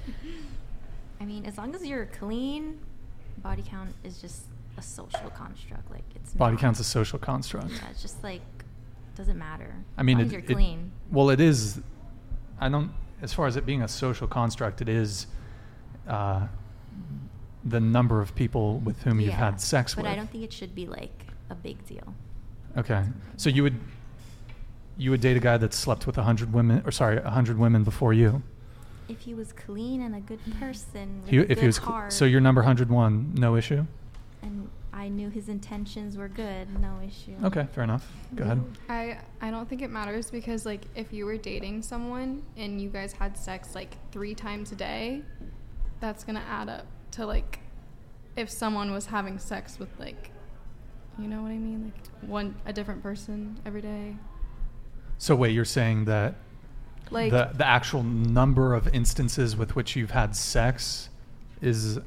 I 1.24 1.26
mean, 1.26 1.46
as 1.46 1.58
long 1.58 1.74
as 1.74 1.86
you're 1.86 2.08
clean, 2.08 2.80
body 3.38 3.64
count 3.66 3.96
is 4.04 4.20
just 4.20 4.42
a 4.78 4.82
social 4.82 5.30
construct. 5.30 5.90
Like 5.90 6.04
it's 6.16 6.34
Body 6.34 6.56
not- 6.56 6.62
count's 6.62 6.82
a 6.82 6.84
social 6.84 7.18
construct. 7.18 7.72
Yeah, 7.72 7.90
it's 7.90 8.02
just 8.02 8.22
like 8.22 8.42
doesn't 9.16 9.38
matter. 9.38 9.74
I 9.98 10.04
mean, 10.04 10.20
it, 10.20 10.32
you're 10.34 10.42
clean. 10.42 10.92
well, 11.10 11.30
it 11.30 11.40
is. 11.40 11.80
I 12.60 12.68
don't. 12.68 12.92
As 13.22 13.34
far 13.34 13.48
as 13.48 13.56
it 13.56 13.66
being 13.66 13.84
a 13.84 13.88
social 13.88 14.28
construct, 14.28 14.82
it 14.82 14.90
is 14.90 15.28
uh, 16.10 16.46
the 17.64 17.80
number 17.80 18.20
of 18.20 18.36
people 18.36 18.80
with 18.80 19.02
whom 19.04 19.22
you've 19.22 19.34
had 19.34 19.62
sex 19.62 19.96
but 19.96 20.02
with. 20.04 20.10
But 20.10 20.12
I 20.12 20.16
don't 20.18 20.30
think 20.30 20.44
it 20.44 20.52
should 20.52 20.76
be 20.76 20.88
like 20.88 21.28
a 21.50 21.56
big 21.56 21.86
deal. 21.88 22.14
Okay, 22.76 23.06
so 23.38 23.50
you 23.50 23.64
would 23.64 23.80
you 24.98 25.10
would 25.12 25.22
date 25.22 25.38
a 25.38 25.40
guy 25.40 25.56
that 25.56 25.74
slept 25.74 26.06
with 26.06 26.18
a 26.18 26.24
hundred 26.24 26.52
women, 26.52 26.84
or 26.86 26.92
sorry, 26.92 27.16
a 27.16 27.30
hundred 27.30 27.58
women 27.58 27.86
before 27.86 28.12
you. 28.12 28.44
If 29.08 29.22
he 29.22 29.34
was 29.34 29.52
clean 29.54 30.02
and 30.02 30.16
a 30.16 30.20
good 30.20 30.40
mm-hmm. 30.46 30.60
person, 30.60 31.22
with 31.22 31.30
He- 31.30 31.38
a 31.38 31.42
if 31.42 31.48
good 31.50 31.58
he 31.60 31.66
was 31.68 31.76
cl- 31.78 31.88
heart, 31.92 32.14
so, 32.14 32.26
your 32.26 32.42
number 32.42 32.62
hundred 32.62 32.90
one, 32.90 33.34
no 33.36 33.56
issue. 33.56 33.86
and 34.42 34.70
I 34.96 35.10
knew 35.10 35.30
his 35.30 35.50
intentions 35.50 36.18
were 36.18 36.28
good, 36.28 36.80
no 36.80 37.00
issue. 37.06 37.36
Okay, 37.44 37.68
fair 37.74 37.84
enough. 37.84 38.10
Go 38.36 38.44
ahead. 38.44 38.64
I 38.88 39.18
I 39.42 39.50
don't 39.52 39.68
think 39.68 39.82
it 39.82 39.90
matters 39.90 40.30
because 40.30 40.66
like 40.66 40.86
if 40.96 41.12
you 41.12 41.26
were 41.26 41.38
dating 41.38 41.82
someone 41.82 42.44
and 42.56 42.80
you 42.80 42.90
guys 42.90 43.14
had 43.14 43.36
sex 43.38 43.74
like 43.74 43.98
three 44.12 44.36
times 44.36 44.72
a 44.72 44.76
day, 44.76 45.24
that's 46.00 46.24
gonna 46.24 46.44
add 46.48 46.70
up 46.70 46.86
to 47.12 47.26
like 47.26 47.60
if 48.36 48.50
someone 48.50 48.92
was 48.92 49.08
having 49.08 49.40
sex 49.40 49.80
with 49.80 49.90
like 50.00 50.30
you 51.18 51.28
know 51.28 51.42
what 51.42 51.52
I 51.52 51.58
mean? 51.58 51.92
Like 51.94 52.30
one 52.30 52.56
a 52.66 52.74
different 52.74 53.02
person 53.02 53.60
every 53.66 53.82
day. 53.82 54.16
So 55.18 55.36
wait, 55.36 55.52
you're 55.54 55.66
saying 55.66 56.06
that 56.06 56.36
Like 57.12 57.32
the 57.32 57.52
the 57.54 57.68
actual 57.68 58.04
number 58.04 58.74
of 58.74 58.88
instances 58.94 59.56
with 59.56 59.76
which 59.76 59.96
you've 59.96 60.12
had 60.12 60.36
sex 60.36 61.10
is 61.62 62.00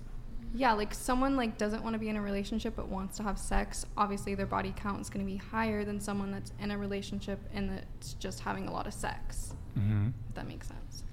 yeah, 0.54 0.72
like 0.72 0.94
someone 0.94 1.36
like 1.36 1.58
doesn't 1.58 1.82
want 1.82 1.94
to 1.94 1.98
be 1.98 2.08
in 2.08 2.16
a 2.16 2.22
relationship 2.22 2.74
but 2.76 2.88
wants 2.88 3.16
to 3.18 3.22
have 3.22 3.38
sex, 3.38 3.84
obviously 3.96 4.34
their 4.34 4.46
body 4.46 4.72
count 4.74 5.00
is 5.02 5.10
going 5.10 5.24
to 5.24 5.30
be 5.30 5.36
higher 5.36 5.84
than 5.84 6.00
someone 6.00 6.30
that's 6.32 6.52
in 6.60 6.70
a 6.70 6.78
relationship 6.78 7.38
and 7.52 7.68
that's 7.70 8.14
just 8.14 8.40
having 8.40 8.66
a 8.66 8.72
lot 8.72 8.86
of 8.86 8.94
sex. 8.94 9.54
mhm. 9.78 10.12
If 10.28 10.34
that 10.34 10.48
makes 10.48 10.68
sense. 10.68 11.04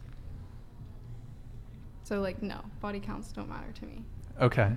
So 2.03 2.21
like 2.21 2.41
no, 2.41 2.61
body 2.79 2.99
counts 2.99 3.31
don't 3.31 3.49
matter 3.49 3.71
to 3.73 3.85
me. 3.85 4.03
okay. 4.41 4.71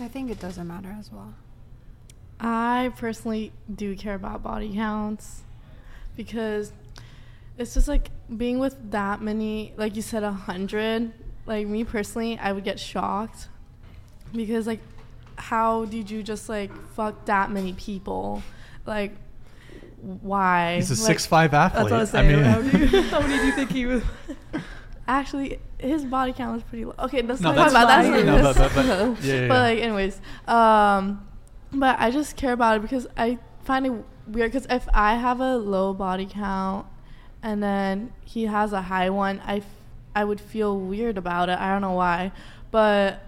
I 0.00 0.06
think 0.08 0.30
it 0.30 0.38
doesn't 0.38 0.66
matter 0.66 0.94
as 0.98 1.10
well. 1.12 1.34
I 2.40 2.92
personally 2.96 3.52
do 3.74 3.96
care 3.96 4.14
about 4.14 4.42
body 4.44 4.72
counts 4.74 5.42
because 6.16 6.72
it's 7.58 7.74
just 7.74 7.88
like 7.88 8.10
being 8.34 8.58
with 8.58 8.90
that 8.92 9.20
many, 9.20 9.72
like 9.76 9.96
you 9.96 10.02
said, 10.02 10.22
a 10.22 10.32
hundred. 10.32 11.12
Like 11.46 11.66
me 11.66 11.84
personally, 11.84 12.38
I 12.38 12.52
would 12.52 12.64
get 12.64 12.78
shocked 12.78 13.48
because 14.32 14.66
like, 14.66 14.80
how 15.36 15.84
did 15.86 16.10
you 16.10 16.22
just 16.22 16.48
like 16.48 16.70
fuck 16.94 17.24
that 17.26 17.50
many 17.50 17.72
people? 17.72 18.42
Like, 18.86 19.12
why? 20.00 20.76
He's 20.76 20.90
a 20.90 21.04
Like, 21.08 21.18
6'5" 21.18 21.52
athlete. 21.52 21.52
That's 21.52 21.82
what 21.90 21.92
I 21.92 21.98
was 21.98 22.14
I 22.14 22.22
mean- 22.22 22.44
how, 22.44 22.60
do 22.62 22.78
you, 22.78 23.02
how 23.10 23.20
many 23.20 23.38
do 23.38 23.46
you 23.46 23.52
think 23.52 23.70
he 23.70 23.86
was? 23.86 24.02
Actually, 25.08 25.58
his 25.78 26.04
body 26.04 26.32
count 26.34 26.52
was 26.54 26.62
pretty 26.64 26.84
low. 26.84 26.94
Okay, 26.98 27.22
let's 27.22 27.40
No, 27.40 27.50
not 27.52 27.56
that's 27.56 27.72
about 27.72 27.88
that. 27.88 28.04
fine. 28.12 28.26
No, 28.26 28.42
but- 28.42 28.56
but- 28.56 28.74
but- 28.74 28.86
yeah, 29.24 29.34
yeah, 29.42 29.48
but 29.48 29.60
like, 29.60 29.78
anyways, 29.78 30.20
um, 30.46 31.26
but 31.72 31.98
I 31.98 32.10
just 32.10 32.36
care 32.36 32.52
about 32.52 32.76
it 32.76 32.82
because 32.82 33.06
I 33.16 33.38
find 33.64 33.86
it 33.86 33.92
weird. 34.26 34.52
Because 34.52 34.66
if 34.70 34.86
I 34.92 35.14
have 35.16 35.40
a 35.40 35.56
low 35.56 35.94
body 35.94 36.26
count 36.26 36.86
and 37.42 37.62
then 37.62 38.12
he 38.24 38.46
has 38.46 38.72
a 38.72 38.82
high 38.82 39.10
one, 39.10 39.40
I, 39.44 39.58
f- 39.58 39.64
I 40.14 40.24
would 40.24 40.40
feel 40.40 40.78
weird 40.78 41.18
about 41.18 41.48
it. 41.48 41.58
I 41.58 41.70
don't 41.72 41.82
know 41.82 41.92
why, 41.92 42.32
but 42.70 43.22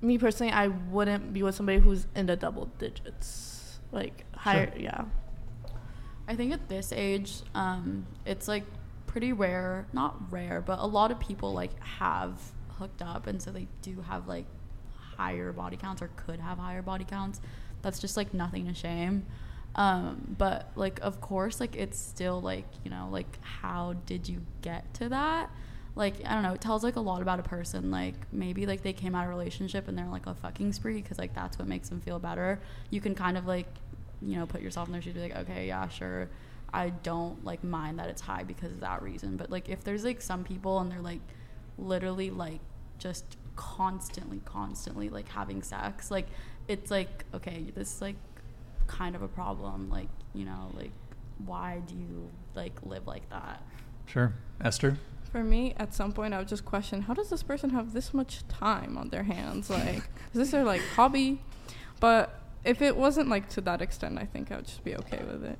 me 0.00 0.18
personally, 0.18 0.52
I 0.52 0.68
wouldn't 0.68 1.32
be 1.32 1.42
with 1.42 1.54
somebody 1.54 1.78
who's 1.78 2.06
in 2.14 2.26
the 2.26 2.36
double 2.36 2.66
digits, 2.78 3.78
like 3.92 4.24
higher. 4.34 4.72
Yeah. 4.76 5.04
I 6.28 6.34
think 6.34 6.52
at 6.52 6.68
this 6.68 6.92
age, 6.92 7.42
um, 7.54 8.06
it's 8.24 8.48
like 8.48 8.64
pretty 9.06 9.32
rare, 9.32 9.86
not 9.92 10.30
rare, 10.30 10.60
but 10.60 10.78
a 10.80 10.86
lot 10.86 11.10
of 11.10 11.20
people 11.20 11.52
like 11.52 11.80
have 11.82 12.38
hooked 12.78 13.00
up, 13.00 13.26
and 13.26 13.40
so 13.40 13.50
they 13.50 13.68
do 13.82 14.04
have 14.08 14.28
like 14.28 14.46
higher 15.16 15.52
body 15.52 15.76
counts 15.76 16.02
or 16.02 16.10
could 16.16 16.40
have 16.40 16.58
higher 16.58 16.82
body 16.82 17.04
counts. 17.04 17.40
That's 17.82 17.98
just 17.98 18.16
like 18.16 18.34
nothing 18.34 18.66
to 18.66 18.74
shame. 18.74 19.24
Um, 19.76 20.34
but 20.38 20.70
like, 20.74 20.98
of 21.02 21.20
course, 21.20 21.60
like 21.60 21.76
it's 21.76 21.98
still 21.98 22.40
like 22.40 22.66
you 22.84 22.90
know, 22.90 23.08
like 23.10 23.38
how 23.42 23.94
did 24.06 24.28
you 24.28 24.40
get 24.62 24.92
to 24.94 25.08
that? 25.10 25.50
Like 25.94 26.16
I 26.24 26.34
don't 26.34 26.42
know. 26.42 26.54
It 26.54 26.60
tells 26.60 26.82
like 26.82 26.96
a 26.96 27.00
lot 27.00 27.22
about 27.22 27.38
a 27.38 27.42
person. 27.42 27.90
Like 27.90 28.14
maybe 28.32 28.66
like 28.66 28.82
they 28.82 28.92
came 28.92 29.14
out 29.14 29.24
of 29.24 29.30
a 29.30 29.30
relationship 29.30 29.86
and 29.88 29.96
they're 29.96 30.06
like 30.06 30.26
a 30.26 30.34
fucking 30.34 30.72
spree 30.72 31.00
because 31.00 31.18
like 31.18 31.34
that's 31.34 31.58
what 31.58 31.68
makes 31.68 31.88
them 31.88 32.00
feel 32.00 32.18
better. 32.18 32.58
You 32.90 33.00
can 33.00 33.14
kind 33.14 33.36
of 33.36 33.46
like 33.46 33.68
you 34.22 34.36
know, 34.36 34.46
put 34.46 34.60
yourself 34.60 34.88
in 34.88 34.92
their 34.92 35.02
shoes, 35.02 35.14
be 35.14 35.20
like, 35.20 35.36
okay, 35.36 35.66
yeah, 35.66 35.88
sure. 35.88 36.28
I 36.72 36.90
don't 36.90 37.44
like 37.44 37.62
mind 37.62 37.98
that 37.98 38.08
it's 38.08 38.22
high 38.22 38.42
because 38.42 38.72
of 38.72 38.80
that 38.80 39.02
reason. 39.02 39.36
But 39.36 39.50
like 39.50 39.68
if 39.68 39.84
there's 39.84 40.04
like 40.04 40.20
some 40.20 40.44
people 40.44 40.78
and 40.80 40.90
they're 40.90 41.00
like 41.00 41.20
literally 41.78 42.30
like 42.30 42.60
just 42.98 43.36
constantly, 43.56 44.40
constantly 44.44 45.08
like 45.08 45.28
having 45.28 45.62
sex, 45.62 46.10
like 46.10 46.26
it's 46.68 46.90
like, 46.90 47.24
okay, 47.34 47.66
this 47.74 47.94
is 47.94 48.02
like 48.02 48.16
kind 48.86 49.14
of 49.14 49.22
a 49.22 49.28
problem. 49.28 49.90
Like, 49.90 50.08
you 50.34 50.44
know, 50.44 50.70
like 50.74 50.92
why 51.44 51.82
do 51.86 51.94
you 51.94 52.30
like 52.54 52.74
live 52.84 53.06
like 53.06 53.28
that? 53.30 53.62
Sure. 54.06 54.32
Esther? 54.60 54.98
For 55.30 55.42
me, 55.42 55.74
at 55.76 55.92
some 55.92 56.12
point, 56.12 56.32
I 56.32 56.38
would 56.38 56.48
just 56.48 56.64
question: 56.64 57.02
How 57.02 57.14
does 57.14 57.30
this 57.30 57.42
person 57.42 57.70
have 57.70 57.92
this 57.92 58.14
much 58.14 58.46
time 58.48 58.96
on 58.96 59.10
their 59.10 59.24
hands? 59.24 59.68
Like, 59.68 59.96
is 60.32 60.34
this 60.34 60.50
their 60.50 60.64
like 60.64 60.82
hobby? 60.94 61.40
But 62.00 62.40
if 62.64 62.80
it 62.80 62.96
wasn't 62.96 63.28
like 63.28 63.48
to 63.50 63.60
that 63.62 63.82
extent, 63.82 64.18
I 64.18 64.24
think 64.24 64.50
I 64.50 64.56
would 64.56 64.66
just 64.66 64.84
be 64.84 64.96
okay 64.96 65.22
with 65.24 65.44
it. 65.44 65.58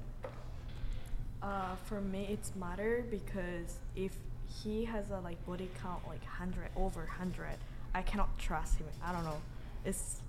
Uh, 1.43 1.77
for 1.85 2.01
me, 2.01 2.27
it's 2.31 2.53
matter 2.57 3.05
because 3.11 3.79
if 3.95 4.17
he 4.63 4.85
has 4.85 5.11
a 5.11 5.21
like 5.21 5.45
body 5.47 5.71
count 5.83 6.07
like 6.07 6.25
hundred 6.25 6.69
over 6.77 7.07
hundred, 7.07 7.57
I 7.95 8.03
cannot 8.03 8.39
trust 8.39 8.79
him. 8.79 8.87
I 9.05 9.13
don't 9.13 9.25
know. 9.25 9.41
It's 9.85 10.21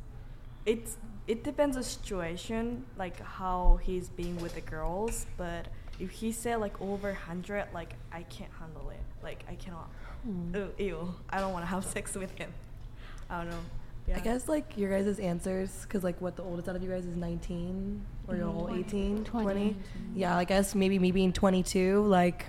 it's 0.67 0.97
it 1.25 1.43
depends 1.43 1.75
on 1.75 1.83
situation, 1.83 2.85
like 2.97 3.19
how 3.21 3.79
he's 3.81 4.09
being 4.09 4.39
with 4.39 4.53
the 4.53 4.61
girls. 4.61 5.25
But 5.37 5.67
if 5.99 6.11
he 6.11 6.31
said 6.31 6.59
like 6.59 6.79
over 6.79 7.13
hundred, 7.13 7.65
like 7.73 7.95
I 8.11 8.21
can't 8.23 8.51
handle 8.59 8.89
it. 8.91 9.01
Like 9.23 9.43
I 9.49 9.55
cannot. 9.55 9.89
Hmm. 10.23 10.55
Ew, 10.55 10.73
ew. 10.77 11.15
I 11.29 11.39
don't 11.39 11.53
want 11.53 11.63
to 11.63 11.69
have 11.69 11.83
sex 11.95 12.13
with 12.13 12.31
him. 12.37 12.53
I 13.29 13.37
don't 13.39 13.49
know. 13.49 13.59
I 14.15 14.19
guess 14.19 14.47
like 14.47 14.77
your 14.77 14.89
guys' 14.89 15.19
answers, 15.19 15.81
because 15.81 16.01
like 16.03 16.21
what 16.21 16.37
the 16.37 16.43
oldest 16.43 16.69
out 16.69 16.77
of 16.77 16.83
you 16.83 16.89
guys 16.89 17.05
is 17.05 17.17
19 17.17 18.05
or 18.29 18.37
you're 18.37 18.47
all 18.47 18.73
18, 18.73 19.25
20. 19.25 19.75
Yeah, 20.15 20.37
I 20.37 20.45
guess 20.45 20.75
maybe 20.75 20.97
me 20.97 21.11
being 21.11 21.33
22, 21.33 22.03
like, 22.03 22.45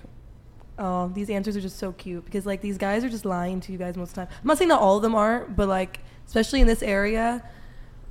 oh, 0.77 1.09
these 1.09 1.29
answers 1.29 1.57
are 1.57 1.61
just 1.61 1.77
so 1.77 1.91
cute 1.91 2.23
because 2.23 2.45
like 2.45 2.61
these 2.61 2.77
guys 2.77 3.03
are 3.03 3.09
just 3.09 3.25
lying 3.25 3.59
to 3.59 3.73
you 3.73 3.77
guys 3.77 3.97
most 3.97 4.11
of 4.11 4.15
the 4.15 4.25
time. 4.25 4.33
I'm 4.41 4.47
not 4.47 4.57
saying 4.57 4.69
that 4.69 4.79
all 4.79 4.95
of 4.95 5.01
them 5.01 5.15
aren't, 5.15 5.57
but 5.57 5.67
like, 5.67 5.99
especially 6.25 6.61
in 6.61 6.67
this 6.67 6.81
area, 6.81 7.43
a- 7.43 7.58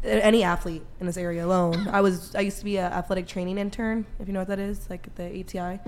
any 0.05 0.43
athlete 0.43 0.83
in 1.01 1.07
this 1.07 1.17
area 1.17 1.45
alone. 1.45 1.89
I 1.89 2.01
was 2.01 2.35
I 2.35 2.41
used 2.41 2.59
to 2.59 2.65
be 2.65 2.79
an 2.79 2.93
athletic 2.93 3.27
training 3.27 3.59
intern, 3.59 4.07
if 4.19 4.27
you 4.27 4.33
know 4.33 4.41
what 4.41 4.49
that 4.49 4.59
is, 4.59 4.89
like 4.89 5.07
at 5.07 5.17
the 5.17 5.41
ATI. 5.41 5.81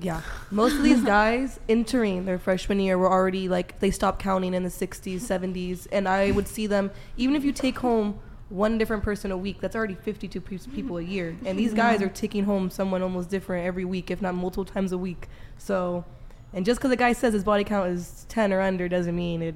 Yeah, 0.00 0.20
most 0.50 0.76
of 0.76 0.82
these 0.82 1.02
guys 1.18 1.58
entering 1.68 2.24
their 2.24 2.38
freshman 2.38 2.80
year 2.80 2.98
were 2.98 3.10
already 3.10 3.48
like 3.48 3.78
they 3.80 3.90
stopped 3.90 4.20
counting 4.20 4.54
in 4.54 4.62
the 4.62 4.68
60s, 4.68 5.20
70s, 5.20 5.86
and 5.92 6.08
I 6.08 6.30
would 6.30 6.48
see 6.48 6.66
them. 6.66 6.90
Even 7.16 7.36
if 7.36 7.44
you 7.44 7.52
take 7.52 7.78
home 7.78 8.18
one 8.48 8.78
different 8.78 9.02
person 9.02 9.30
a 9.30 9.36
week, 9.36 9.60
that's 9.60 9.76
already 9.76 9.94
52 9.94 10.40
people 10.40 10.98
a 10.98 11.02
year, 11.02 11.36
and 11.44 11.58
these 11.58 11.74
guys 11.74 12.02
are 12.02 12.08
taking 12.08 12.44
home 12.44 12.70
someone 12.70 13.02
almost 13.02 13.30
different 13.30 13.66
every 13.66 13.84
week, 13.84 14.10
if 14.10 14.22
not 14.22 14.34
multiple 14.34 14.64
times 14.64 14.92
a 14.92 14.98
week. 14.98 15.28
So, 15.58 16.04
and 16.52 16.64
just 16.64 16.80
because 16.80 16.92
a 16.92 16.96
guy 16.96 17.12
says 17.12 17.34
his 17.34 17.44
body 17.44 17.64
count 17.64 17.90
is 17.90 18.26
10 18.28 18.52
or 18.52 18.60
under 18.60 18.88
doesn't 18.88 19.14
mean 19.14 19.42
it 19.42 19.54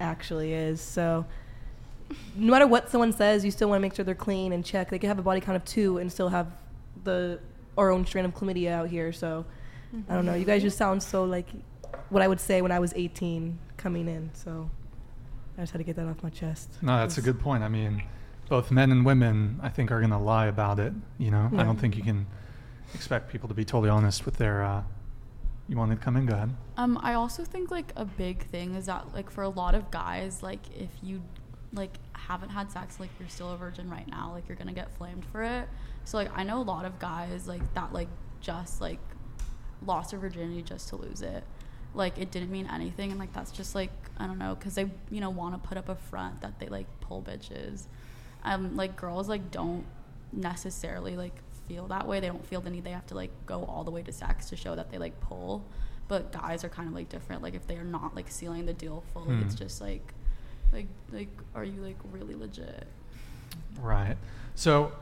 actually 0.00 0.52
is. 0.52 0.80
So 0.80 1.26
no 2.36 2.50
matter 2.50 2.66
what 2.66 2.90
someone 2.90 3.12
says, 3.12 3.44
you 3.44 3.50
still 3.50 3.68
want 3.68 3.78
to 3.78 3.82
make 3.82 3.94
sure 3.94 4.04
they're 4.04 4.14
clean 4.14 4.52
and 4.52 4.64
check. 4.64 4.90
They 4.90 4.98
could 4.98 5.08
have 5.08 5.18
a 5.18 5.22
body 5.22 5.40
count 5.40 5.56
of 5.56 5.64
two 5.64 5.98
and 5.98 6.10
still 6.10 6.28
have 6.28 6.48
the 7.04 7.40
our 7.78 7.90
own 7.90 8.04
strain 8.04 8.24
of 8.24 8.34
chlamydia 8.34 8.72
out 8.72 8.88
here. 8.88 9.12
So 9.12 9.44
I 10.08 10.14
don't 10.14 10.26
know. 10.26 10.34
You 10.34 10.44
guys 10.44 10.62
just 10.62 10.76
sound 10.76 11.02
so 11.02 11.24
like 11.24 11.46
what 12.10 12.22
I 12.22 12.28
would 12.28 12.40
say 12.40 12.62
when 12.62 12.72
I 12.72 12.78
was 12.78 12.92
18 12.94 13.58
coming 13.76 14.08
in. 14.08 14.30
So 14.34 14.70
I 15.56 15.62
just 15.62 15.72
had 15.72 15.78
to 15.78 15.84
get 15.84 15.96
that 15.96 16.06
off 16.06 16.22
my 16.22 16.30
chest. 16.30 16.70
No, 16.82 16.98
that's 16.98 17.18
a 17.18 17.22
good 17.22 17.40
point. 17.40 17.62
I 17.62 17.68
mean, 17.68 18.02
both 18.48 18.70
men 18.70 18.90
and 18.92 19.04
women, 19.04 19.58
I 19.62 19.68
think, 19.68 19.90
are 19.90 20.00
going 20.00 20.10
to 20.10 20.18
lie 20.18 20.46
about 20.46 20.78
it. 20.78 20.92
You 21.18 21.30
know, 21.30 21.50
I 21.56 21.62
don't 21.62 21.78
think 21.78 21.96
you 21.96 22.02
can 22.02 22.26
expect 22.94 23.30
people 23.30 23.48
to 23.48 23.54
be 23.54 23.64
totally 23.64 23.90
honest 23.90 24.24
with 24.24 24.36
their. 24.36 24.62
Uh, 24.62 24.82
you 25.68 25.76
want 25.76 25.92
to 25.92 25.96
come 25.96 26.16
in? 26.16 26.26
Go 26.26 26.34
ahead. 26.34 26.54
Um, 26.76 26.98
I 27.00 27.14
also 27.14 27.44
think 27.44 27.70
like 27.70 27.92
a 27.94 28.04
big 28.04 28.44
thing 28.46 28.74
is 28.74 28.86
that 28.86 29.14
like 29.14 29.30
for 29.30 29.42
a 29.42 29.48
lot 29.48 29.76
of 29.76 29.90
guys, 29.92 30.42
like 30.42 30.60
if 30.76 30.90
you 31.00 31.22
like 31.72 31.98
haven't 32.12 32.48
had 32.50 32.70
sex, 32.72 32.98
like 33.00 33.10
you're 33.18 33.28
still 33.28 33.50
a 33.52 33.56
virgin 33.56 33.88
right 33.90 34.08
now, 34.08 34.32
like 34.32 34.48
you're 34.48 34.56
gonna 34.56 34.72
get 34.72 34.90
flamed 34.96 35.24
for 35.26 35.42
it. 35.42 35.68
So 36.04 36.16
like 36.18 36.30
I 36.36 36.42
know 36.44 36.58
a 36.60 36.64
lot 36.64 36.84
of 36.84 36.98
guys 36.98 37.46
like 37.46 37.62
that 37.74 37.92
like 37.92 38.08
just 38.40 38.80
like 38.80 38.98
lost 39.86 40.10
their 40.10 40.20
virginity 40.20 40.62
just 40.62 40.88
to 40.88 40.96
lose 40.96 41.22
it. 41.22 41.44
Like 41.94 42.18
it 42.18 42.30
didn't 42.30 42.50
mean 42.50 42.68
anything, 42.72 43.10
and 43.10 43.18
like 43.20 43.32
that's 43.32 43.50
just 43.52 43.74
like 43.74 43.90
I 44.18 44.26
don't 44.26 44.38
know, 44.38 44.56
cause 44.60 44.74
they 44.74 44.90
you 45.10 45.20
know 45.20 45.30
want 45.30 45.60
to 45.60 45.68
put 45.68 45.78
up 45.78 45.88
a 45.88 45.94
front 45.96 46.40
that 46.42 46.58
they 46.58 46.66
like 46.66 46.86
pull 47.00 47.22
bitches. 47.22 47.86
Um, 48.42 48.76
like 48.76 48.96
girls 48.96 49.28
like 49.28 49.50
don't 49.50 49.84
necessarily 50.32 51.16
like 51.16 51.34
feel 51.68 51.86
that 51.88 52.06
way. 52.06 52.20
They 52.20 52.28
don't 52.28 52.44
feel 52.46 52.60
the 52.60 52.70
need 52.70 52.84
they 52.84 52.90
have 52.90 53.06
to 53.08 53.14
like 53.14 53.30
go 53.46 53.64
all 53.64 53.84
the 53.84 53.90
way 53.90 54.02
to 54.02 54.12
sex 54.12 54.48
to 54.50 54.56
show 54.56 54.74
that 54.76 54.90
they 54.90 54.98
like 54.98 55.18
pull. 55.20 55.64
but 56.08 56.32
guys 56.32 56.64
are 56.64 56.68
kind 56.68 56.88
of 56.88 56.94
like 56.94 57.08
different. 57.08 57.40
Like 57.42 57.54
if 57.54 57.66
they 57.68 57.76
are 57.76 57.84
not 57.84 58.16
like 58.16 58.28
sealing 58.30 58.66
the 58.66 58.72
deal 58.72 59.04
fully, 59.12 59.36
it's 59.42 59.54
Hmm. 59.54 59.58
just 59.64 59.80
like, 59.80 60.12
like, 60.72 60.86
like, 61.12 61.28
are 61.54 61.64
you 61.64 61.80
like 61.82 61.96
really 62.12 62.34
legit? 62.34 62.86
Right. 63.80 64.16
So 64.54 64.92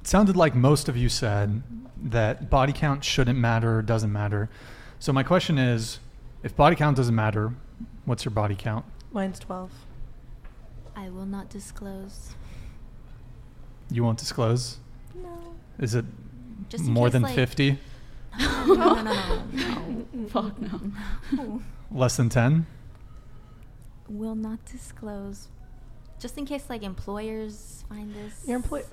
it 0.00 0.06
sounded 0.06 0.36
like 0.36 0.54
most 0.54 0.88
of 0.88 0.96
you 0.96 1.08
said 1.08 1.62
that 2.02 2.50
body 2.50 2.72
count 2.72 3.04
shouldn't 3.04 3.38
matter 3.38 3.78
or 3.78 3.82
doesn't 3.82 4.12
matter. 4.12 4.50
So 4.98 5.12
my 5.12 5.22
question 5.22 5.58
is, 5.58 5.98
if 6.42 6.54
body 6.56 6.76
count 6.76 6.96
doesn't 6.96 7.14
matter, 7.14 7.52
what's 8.04 8.24
your 8.24 8.32
body 8.32 8.54
count? 8.54 8.84
Mine's 9.12 9.38
12. 9.38 9.70
I 10.96 11.08
will 11.10 11.26
not 11.26 11.48
disclose. 11.48 12.34
You 13.90 14.04
won't 14.04 14.18
disclose? 14.18 14.78
No. 15.14 15.54
Is 15.78 15.94
it 15.94 16.04
Just 16.68 16.84
more 16.84 17.06
case, 17.06 17.12
than 17.12 17.22
like- 17.22 17.34
50? 17.34 17.78
No, 18.36 18.74
no, 18.74 19.02
no, 19.04 19.44
no, 19.52 20.06
no. 20.12 20.28
Fuck 20.28 20.54
no. 21.32 21.62
Less 21.92 22.16
than 22.16 22.28
10? 22.28 22.66
Will 24.08 24.34
not 24.34 24.64
disclose. 24.66 25.48
Just 26.18 26.38
in 26.38 26.46
case 26.46 26.64
like 26.68 26.82
employers 26.82 27.84
find 27.88 28.14
this. 28.14 28.44
Your 28.46 28.56
employer. 28.56 28.84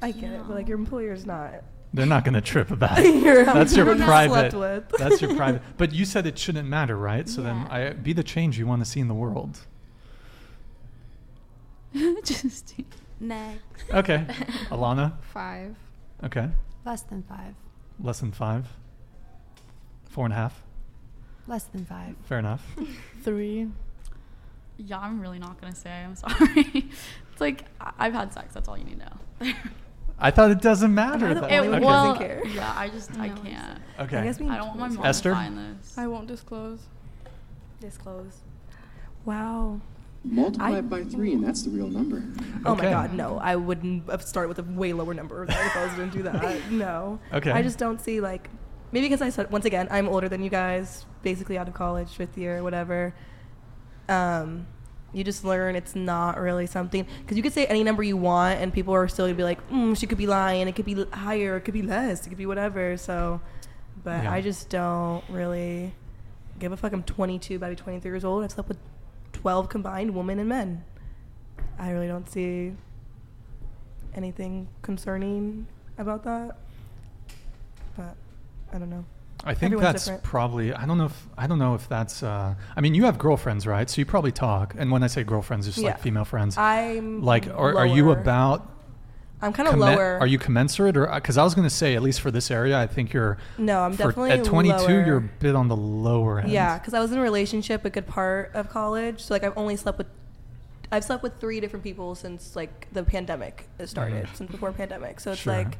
I 0.00 0.08
you 0.08 0.20
get 0.20 0.32
it, 0.32 0.42
but 0.46 0.54
like 0.54 0.68
your 0.68 0.78
employer's 0.78 1.26
not. 1.26 1.62
They're 1.94 2.06
not 2.06 2.24
going 2.24 2.34
to 2.34 2.40
trip 2.40 2.70
about 2.70 2.98
it. 3.00 3.44
That's 3.46 3.76
your 3.76 3.94
private. 3.96 4.54
with. 4.54 4.88
That's 4.98 5.20
your 5.20 5.34
private. 5.34 5.62
But 5.76 5.92
you 5.92 6.04
said 6.04 6.26
it 6.26 6.38
shouldn't 6.38 6.68
matter, 6.68 6.96
right? 6.96 7.28
So 7.28 7.42
then 7.42 7.66
I 7.68 7.90
be 7.90 8.12
the 8.12 8.22
change 8.22 8.58
you 8.58 8.66
want 8.66 8.82
to 8.82 8.90
see 8.90 9.00
in 9.00 9.08
the 9.08 9.14
world. 9.14 9.58
just 12.24 12.74
Next. 13.20 13.90
Okay. 13.92 14.24
Alana? 14.70 15.12
Five. 15.32 15.76
Okay. 16.24 16.48
Less 16.84 17.02
than 17.02 17.22
five. 17.22 17.54
Less 18.00 18.20
than 18.20 18.32
five? 18.32 18.66
Four 20.08 20.24
and 20.24 20.32
a 20.32 20.36
half? 20.36 20.62
Less 21.46 21.64
than 21.64 21.84
five. 21.84 22.16
Fair 22.24 22.38
enough. 22.38 22.64
Three. 23.22 23.68
Yeah, 24.84 24.98
I'm 24.98 25.20
really 25.20 25.38
not 25.38 25.60
gonna 25.60 25.74
say. 25.74 25.90
I'm 26.04 26.16
sorry. 26.24 26.88
it's 27.30 27.40
like 27.40 27.64
I- 27.80 27.92
I've 27.98 28.12
had 28.14 28.32
sex. 28.32 28.54
That's 28.54 28.68
all 28.68 28.76
you 28.76 28.84
need 28.84 29.00
to 29.00 29.06
know. 29.46 29.52
I 30.18 30.30
thought 30.30 30.50
it 30.50 30.60
doesn't 30.60 30.94
matter. 30.94 31.28
I 31.28 31.34
the 31.34 31.40
though. 31.40 31.46
only 31.48 31.68
one 31.68 31.76
Okay. 31.78 31.84
well, 31.86 32.14
doesn't 32.14 32.26
care. 32.28 32.46
yeah, 32.48 32.74
I 32.76 32.88
just 32.88 33.18
I 33.18 33.28
can't. 33.28 33.80
Okay. 34.00 34.18
I 34.18 34.24
guess 34.24 34.38
me 34.40 34.48
I 34.48 34.56
don't 34.56 34.68
want 34.68 34.78
my 34.78 34.88
mom 34.88 35.06
Esther? 35.06 35.30
to 35.30 35.34
find 35.36 35.58
this. 35.58 35.94
I 35.98 36.06
won't 36.06 36.26
disclose. 36.28 36.80
Disclose. 37.80 38.38
Wow. 39.24 39.80
Multiply 40.24 40.70
I- 40.70 40.78
it 40.78 40.88
by 40.88 41.02
three, 41.04 41.32
and 41.32 41.44
that's 41.44 41.62
the 41.62 41.70
real 41.70 41.88
number. 41.88 42.22
Oh 42.64 42.76
my 42.76 42.84
god, 42.84 43.12
no. 43.14 43.38
I 43.38 43.56
wouldn't 43.56 44.08
uh, 44.08 44.12
have 44.12 44.22
started 44.22 44.48
with 44.48 44.58
a 44.60 44.62
way 44.62 44.92
lower 44.92 45.14
number 45.14 45.44
if 45.44 45.76
I 45.76 45.84
was 45.84 45.94
going 45.94 46.10
to 46.10 46.16
do 46.18 46.22
that. 46.24 46.60
No. 46.70 47.18
Okay. 47.32 47.50
I 47.50 47.62
just 47.62 47.78
don't 47.78 48.00
see 48.00 48.20
like 48.20 48.48
maybe 48.92 49.06
because 49.06 49.22
I 49.22 49.30
said 49.30 49.50
once 49.50 49.64
again, 49.64 49.88
I'm 49.90 50.08
older 50.08 50.28
than 50.28 50.42
you 50.42 50.50
guys, 50.50 51.04
basically 51.22 51.58
out 51.58 51.66
of 51.66 51.74
college, 51.74 52.10
fifth 52.10 52.38
year, 52.38 52.62
whatever. 52.62 53.14
Um 54.08 54.66
you 55.14 55.22
just 55.24 55.44
learn 55.44 55.76
it's 55.76 55.94
not 55.94 56.38
really 56.40 56.64
something 56.66 57.06
because 57.20 57.36
you 57.36 57.42
could 57.42 57.52
say 57.52 57.66
any 57.66 57.84
number 57.84 58.02
you 58.02 58.16
want 58.16 58.58
and 58.60 58.72
people 58.72 58.94
are 58.94 59.06
still 59.08 59.26
gonna 59.26 59.36
be 59.36 59.42
like 59.44 59.60
mm, 59.70 59.94
she 59.94 60.06
could 60.06 60.16
be 60.16 60.26
lying 60.26 60.66
it 60.68 60.74
could 60.74 60.86
be 60.86 61.04
higher 61.12 61.56
it 61.58 61.60
could 61.66 61.74
be 61.74 61.82
less 61.82 62.24
it 62.26 62.30
could 62.30 62.38
be 62.38 62.46
whatever. 62.46 62.96
So 62.96 63.40
but 64.04 64.22
Yeah. 64.24 64.32
i 64.32 64.40
just 64.40 64.68
don't 64.70 65.22
really 65.28 65.92
give 66.58 66.72
a 66.72 66.76
fuck. 66.76 66.92
I'm 66.92 67.02
22 67.02 67.56
about 67.56 67.66
to 67.68 67.72
be 67.72 67.76
23 67.76 68.10
years 68.10 68.24
old. 68.24 68.42
I've 68.44 68.52
slept 68.52 68.68
with 68.68 68.78
12 69.32 69.68
combined 69.68 70.14
women 70.14 70.38
and 70.38 70.48
men. 70.48 70.84
I 71.78 71.90
really 71.90 72.06
don't 72.08 72.28
see 72.30 72.74
anything 74.14 74.68
concerning 74.82 75.66
about 75.98 76.22
that 76.24 76.56
but 77.96 78.14
i 78.72 78.78
don't 78.78 78.90
know 78.90 79.04
I 79.44 79.54
think 79.54 79.72
Everyone's 79.72 79.92
that's 79.92 80.04
different. 80.04 80.22
probably. 80.22 80.72
I 80.72 80.86
don't 80.86 80.98
know 80.98 81.06
if 81.06 81.26
I 81.36 81.46
don't 81.46 81.58
know 81.58 81.74
if 81.74 81.88
that's. 81.88 82.22
Uh, 82.22 82.54
I 82.76 82.80
mean, 82.80 82.94
you 82.94 83.04
have 83.04 83.18
girlfriends, 83.18 83.66
right? 83.66 83.88
So 83.90 84.00
you 84.00 84.06
probably 84.06 84.32
talk. 84.32 84.74
And 84.78 84.90
when 84.92 85.02
I 85.02 85.08
say 85.08 85.24
girlfriends, 85.24 85.66
just 85.66 85.78
like 85.78 85.98
female 86.00 86.24
friends. 86.24 86.56
i'm 86.56 87.22
like, 87.22 87.46
are, 87.48 87.76
are 87.76 87.86
you 87.86 88.10
about? 88.12 88.68
i'm 89.44 89.52
kind 89.52 89.68
of 89.68 89.74
commen- 89.74 89.96
lower 89.96 90.18
Are 90.20 90.26
you 90.28 90.38
commensurate, 90.38 90.96
or 90.96 91.08
because 91.12 91.36
I 91.36 91.42
was 91.42 91.54
going 91.56 91.66
to 91.66 91.74
say, 91.74 91.96
at 91.96 92.02
least 92.02 92.20
for 92.20 92.30
this 92.30 92.48
area, 92.52 92.78
I 92.78 92.86
think 92.86 93.12
you're. 93.12 93.38
no 93.58 93.80
i'm 93.80 93.92
for- 93.92 94.08
definitely 94.08 94.30
at 94.30 94.44
22. 94.44 94.76
lower. 94.78 95.04
You're 95.04 95.16
a 95.16 95.20
bit 95.20 95.56
on 95.56 95.66
the 95.66 95.76
lower 95.76 96.38
end. 96.38 96.50
Yeah, 96.52 96.78
because 96.78 96.94
I 96.94 97.00
was 97.00 97.10
in 97.10 97.18
a 97.18 97.22
relationship 97.22 97.84
a 97.84 97.90
good 97.90 98.06
part 98.06 98.52
of 98.54 98.68
college. 98.70 99.20
So 99.20 99.34
like 99.34 99.42
I've 99.42 99.58
only 99.58 99.74
slept 99.74 99.98
with, 99.98 100.06
I've 100.92 101.02
slept 101.02 101.24
with 101.24 101.40
three 101.40 101.58
different 101.58 101.82
people 101.82 102.14
since 102.14 102.54
like 102.54 102.86
the 102.92 103.02
pandemic 103.02 103.66
started, 103.86 104.26
Mhm. 104.26 104.36
since 104.36 104.50
before 104.52 104.70
pandemic. 104.70 105.18
So 105.18 105.32
it's 105.32 105.40
Sure. 105.40 105.54
like, 105.54 105.78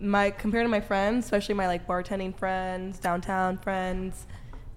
my 0.00 0.30
compared 0.30 0.64
to 0.64 0.68
my 0.68 0.80
friends, 0.80 1.24
especially 1.26 1.54
my 1.54 1.66
like 1.66 1.86
bartending 1.86 2.36
friends, 2.36 2.98
downtown 2.98 3.58
friends. 3.58 4.26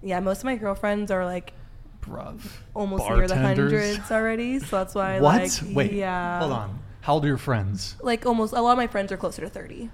Yeah, 0.02 0.20
most 0.20 0.38
of 0.38 0.44
my 0.44 0.56
girlfriends 0.56 1.10
are 1.10 1.24
like 1.24 1.54
Bruv. 2.02 2.40
almost 2.74 3.08
near 3.08 3.26
the 3.26 3.36
hundreds 3.36 4.10
already. 4.10 4.58
So 4.58 4.76
that's 4.78 4.94
why 4.94 5.20
What? 5.20 5.42
like 5.42 5.74
Wait. 5.74 5.92
yeah, 5.92 6.40
Hold 6.40 6.52
on. 6.52 6.78
How 7.00 7.14
old 7.14 7.24
are 7.24 7.28
your 7.28 7.38
friends? 7.38 7.96
Like 8.02 8.26
almost 8.26 8.52
a 8.52 8.60
lot 8.60 8.72
of 8.72 8.76
my 8.78 8.86
friends 8.86 9.10
are 9.12 9.16
closer 9.16 9.42
to 9.42 9.48
thirty. 9.48 9.90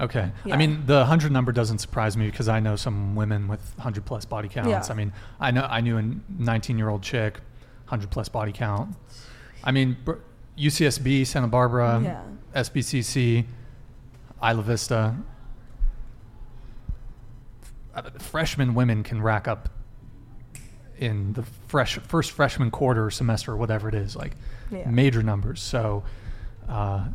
Okay. 0.00 0.32
Yeah. 0.44 0.54
I 0.54 0.56
mean, 0.58 0.84
the 0.86 0.98
100 0.98 1.30
number 1.30 1.52
doesn't 1.52 1.78
surprise 1.78 2.16
me 2.16 2.26
because 2.26 2.48
I 2.48 2.58
know 2.58 2.74
some 2.74 3.14
women 3.14 3.46
with 3.46 3.60
100 3.76 4.04
plus 4.04 4.24
body 4.24 4.48
counts. 4.48 4.68
Yeah. 4.68 4.82
I 4.92 4.94
mean, 4.96 5.12
I 5.38 5.52
know 5.52 5.62
I 5.70 5.80
knew 5.82 5.98
a 5.98 6.02
19 6.42 6.76
year 6.78 6.88
old 6.88 7.02
chick, 7.02 7.34
100 7.84 8.10
plus 8.10 8.28
body 8.28 8.50
count. 8.50 8.96
I 9.62 9.70
mean, 9.70 9.96
UCSB, 10.58 11.24
Santa 11.26 11.46
Barbara, 11.46 12.00
Yeah. 12.02 12.22
SBCC, 12.60 13.44
Isla 14.44 14.62
Vista. 14.62 15.16
Uh, 17.94 18.02
Freshman 18.18 18.74
women 18.74 19.02
can 19.02 19.22
rack 19.22 19.46
up 19.48 19.68
in 20.98 21.32
the 21.32 21.42
fresh 21.68 21.98
first 21.98 22.30
freshman 22.32 22.70
quarter 22.70 23.10
semester, 23.10 23.52
or 23.52 23.56
whatever 23.56 23.88
it 23.88 23.94
is, 23.94 24.14
like 24.16 24.32
Yeah. 24.70 24.88
major 24.90 25.22
numbers. 25.22 25.60
So, 25.60 26.04
uh, 26.68 27.06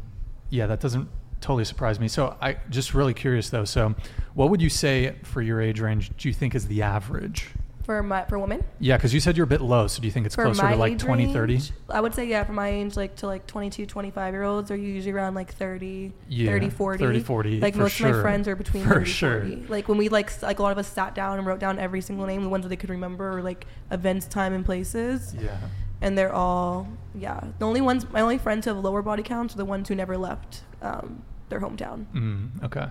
yeah, 0.49 0.68
that 0.68 0.80
doesn't 0.80 1.07
totally 1.41 1.65
surprise 1.65 1.99
me. 1.99 2.07
So, 2.07 2.35
I 2.41 2.57
just 2.69 2.93
really 2.93 3.14
curious 3.14 3.49
though. 3.49 3.64
So, 3.65 3.95
what 4.34 4.49
would 4.49 4.61
you 4.61 4.69
say 4.69 5.15
for 5.23 5.41
your 5.41 5.61
age 5.61 5.80
range? 5.80 6.11
Do 6.18 6.27
you 6.27 6.34
think 6.34 6.56
is 6.56 6.68
the 6.68 6.81
average? 6.81 7.47
For 7.90 8.03
my 8.03 8.24
for 8.26 8.38
women. 8.38 8.64
Yeah, 8.80 8.98
because 8.98 9.16
you 9.16 9.20
said 9.20 9.36
you're 9.36 9.45
a 9.45 9.48
bit 9.48 9.61
low. 9.61 9.88
So, 9.88 9.99
do 9.99 10.07
you 10.07 10.11
think 10.11 10.28
it's 10.28 10.36
for 10.36 10.44
closer 10.44 10.61
to 10.61 10.76
like 10.76 10.94
age 10.94 11.02
20, 11.02 11.34
30? 11.34 11.53
range, 11.53 11.72
I 11.90 11.99
would 11.99 12.14
say 12.14 12.26
yeah, 12.26 12.44
for 12.44 12.53
my 12.53 12.70
age 12.70 12.95
like 12.95 13.16
to 13.16 13.26
like 13.26 13.48
22, 13.48 13.88
25 13.88 14.32
year 14.32 14.44
olds 14.44 14.70
are 14.70 14.76
usually 14.76 15.11
around 15.11 15.34
like 15.34 15.52
30, 15.52 16.14
Yeah, 16.28 16.52
30, 16.52 16.70
40. 16.70 17.03
30, 17.03 17.20
40, 17.22 17.60
Like 17.61 17.76
most 17.76 17.99
of 17.99 18.06
my 18.06 18.22
friends 18.22 18.48
are 18.48 18.56
between 18.56 18.84
For 18.84 18.99
30, 18.99 19.06
sure. 19.10 19.41
40. 19.41 19.56
Like 19.70 19.88
when 19.90 19.98
we 19.98 20.07
like 20.07 20.40
like 20.44 20.60
a 20.60 20.61
lot 20.61 20.72
of 20.72 20.78
us 20.78 20.88
sat 20.88 21.16
down 21.16 21.40
and 21.40 21.48
wrote 21.48 21.60
down 21.60 21.80
every 21.80 22.02
single 22.02 22.28
name, 22.28 22.44
the 22.44 22.49
ones 22.49 22.61
that 22.61 22.70
they 22.70 22.76
could 22.76 22.91
remember 22.91 23.36
or 23.36 23.41
like 23.41 23.66
events, 23.90 24.28
time 24.28 24.53
and 24.53 24.64
places. 24.64 25.34
Yeah. 25.41 25.57
And 25.99 26.16
they're 26.16 26.32
all 26.32 26.88
yeah. 27.16 27.44
The 27.57 27.66
only 27.66 27.82
ones 27.82 28.07
my 28.11 28.22
only 28.22 28.38
friends 28.38 28.66
who 28.66 28.76
have 28.76 28.84
lower 28.84 29.02
body 29.02 29.24
counts 29.24 29.56
are 29.56 29.57
the 29.57 29.66
ones 29.66 29.90
who 29.90 29.95
never 29.95 30.16
left 30.16 30.61
um, 30.84 31.24
their 31.49 31.60
hometown. 31.60 32.06
Mm, 32.14 32.64
okay. 32.66 32.90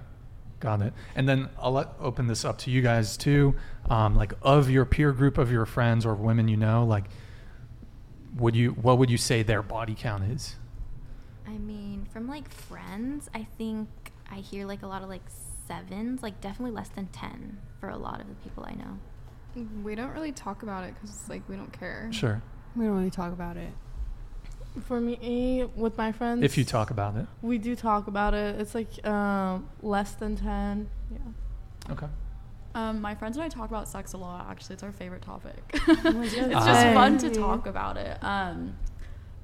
Got 0.60 0.82
it. 0.82 0.92
And 1.14 1.28
then 1.28 1.48
I'll 1.60 1.72
let, 1.72 1.88
open 2.00 2.26
this 2.26 2.44
up 2.44 2.58
to 2.58 2.70
you 2.70 2.82
guys 2.82 3.16
too. 3.16 3.54
Um, 3.88 4.16
like 4.16 4.32
of 4.42 4.68
your 4.68 4.84
peer 4.84 5.12
group 5.12 5.38
of 5.38 5.52
your 5.52 5.66
friends 5.66 6.04
or 6.04 6.14
women 6.14 6.48
you 6.48 6.56
know, 6.56 6.84
like 6.84 7.04
would 8.36 8.54
you 8.56 8.70
what 8.70 8.98
would 8.98 9.10
you 9.10 9.18
say 9.18 9.42
their 9.42 9.62
body 9.62 9.94
count 9.98 10.24
is? 10.24 10.56
I 11.46 11.56
mean, 11.58 12.06
from 12.12 12.28
like 12.28 12.50
friends, 12.50 13.30
I 13.34 13.46
think 13.56 13.88
I 14.30 14.36
hear 14.36 14.66
like 14.66 14.82
a 14.82 14.86
lot 14.86 15.02
of 15.02 15.08
like 15.08 15.22
sevens, 15.66 16.22
like 16.22 16.40
definitely 16.40 16.74
less 16.74 16.88
than 16.90 17.06
10 17.06 17.58
for 17.80 17.88
a 17.88 17.96
lot 17.96 18.20
of 18.20 18.28
the 18.28 18.34
people 18.34 18.66
I 18.66 18.74
know. 18.74 18.98
We 19.82 19.94
don't 19.94 20.12
really 20.12 20.32
talk 20.32 20.62
about 20.62 20.84
it 20.84 20.94
because 20.94 21.10
it's 21.10 21.28
like 21.28 21.48
we 21.48 21.56
don't 21.56 21.72
care. 21.72 22.08
Sure. 22.12 22.42
We 22.76 22.84
don't 22.84 22.96
really 22.96 23.10
talk 23.10 23.32
about 23.32 23.56
it. 23.56 23.70
For 24.86 25.00
me, 25.00 25.64
with 25.76 25.96
my 25.96 26.12
friends, 26.12 26.42
If 26.44 26.56
you 26.58 26.64
talk 26.64 26.90
about 26.90 27.16
it. 27.16 27.26
we 27.42 27.58
do 27.58 27.74
talk 27.76 28.06
about 28.06 28.34
it. 28.34 28.60
It's 28.60 28.74
like 28.74 29.04
um, 29.06 29.68
less 29.82 30.12
than 30.12 30.36
ten. 30.36 30.88
Yeah. 31.10 31.92
Okay. 31.92 32.06
Um, 32.74 33.00
my 33.00 33.14
friends 33.14 33.36
and 33.36 33.44
I 33.44 33.48
talk 33.48 33.68
about 33.70 33.88
sex 33.88 34.12
a 34.12 34.18
lot. 34.18 34.46
Actually, 34.50 34.74
it's 34.74 34.82
our 34.82 34.92
favorite 34.92 35.22
topic. 35.22 35.56
my 35.86 36.22
it's 36.24 36.34
just 36.34 36.36
goodness. 36.36 36.94
fun 36.94 37.18
to 37.18 37.30
talk 37.30 37.66
about 37.66 37.96
it. 37.96 38.22
Um, 38.22 38.76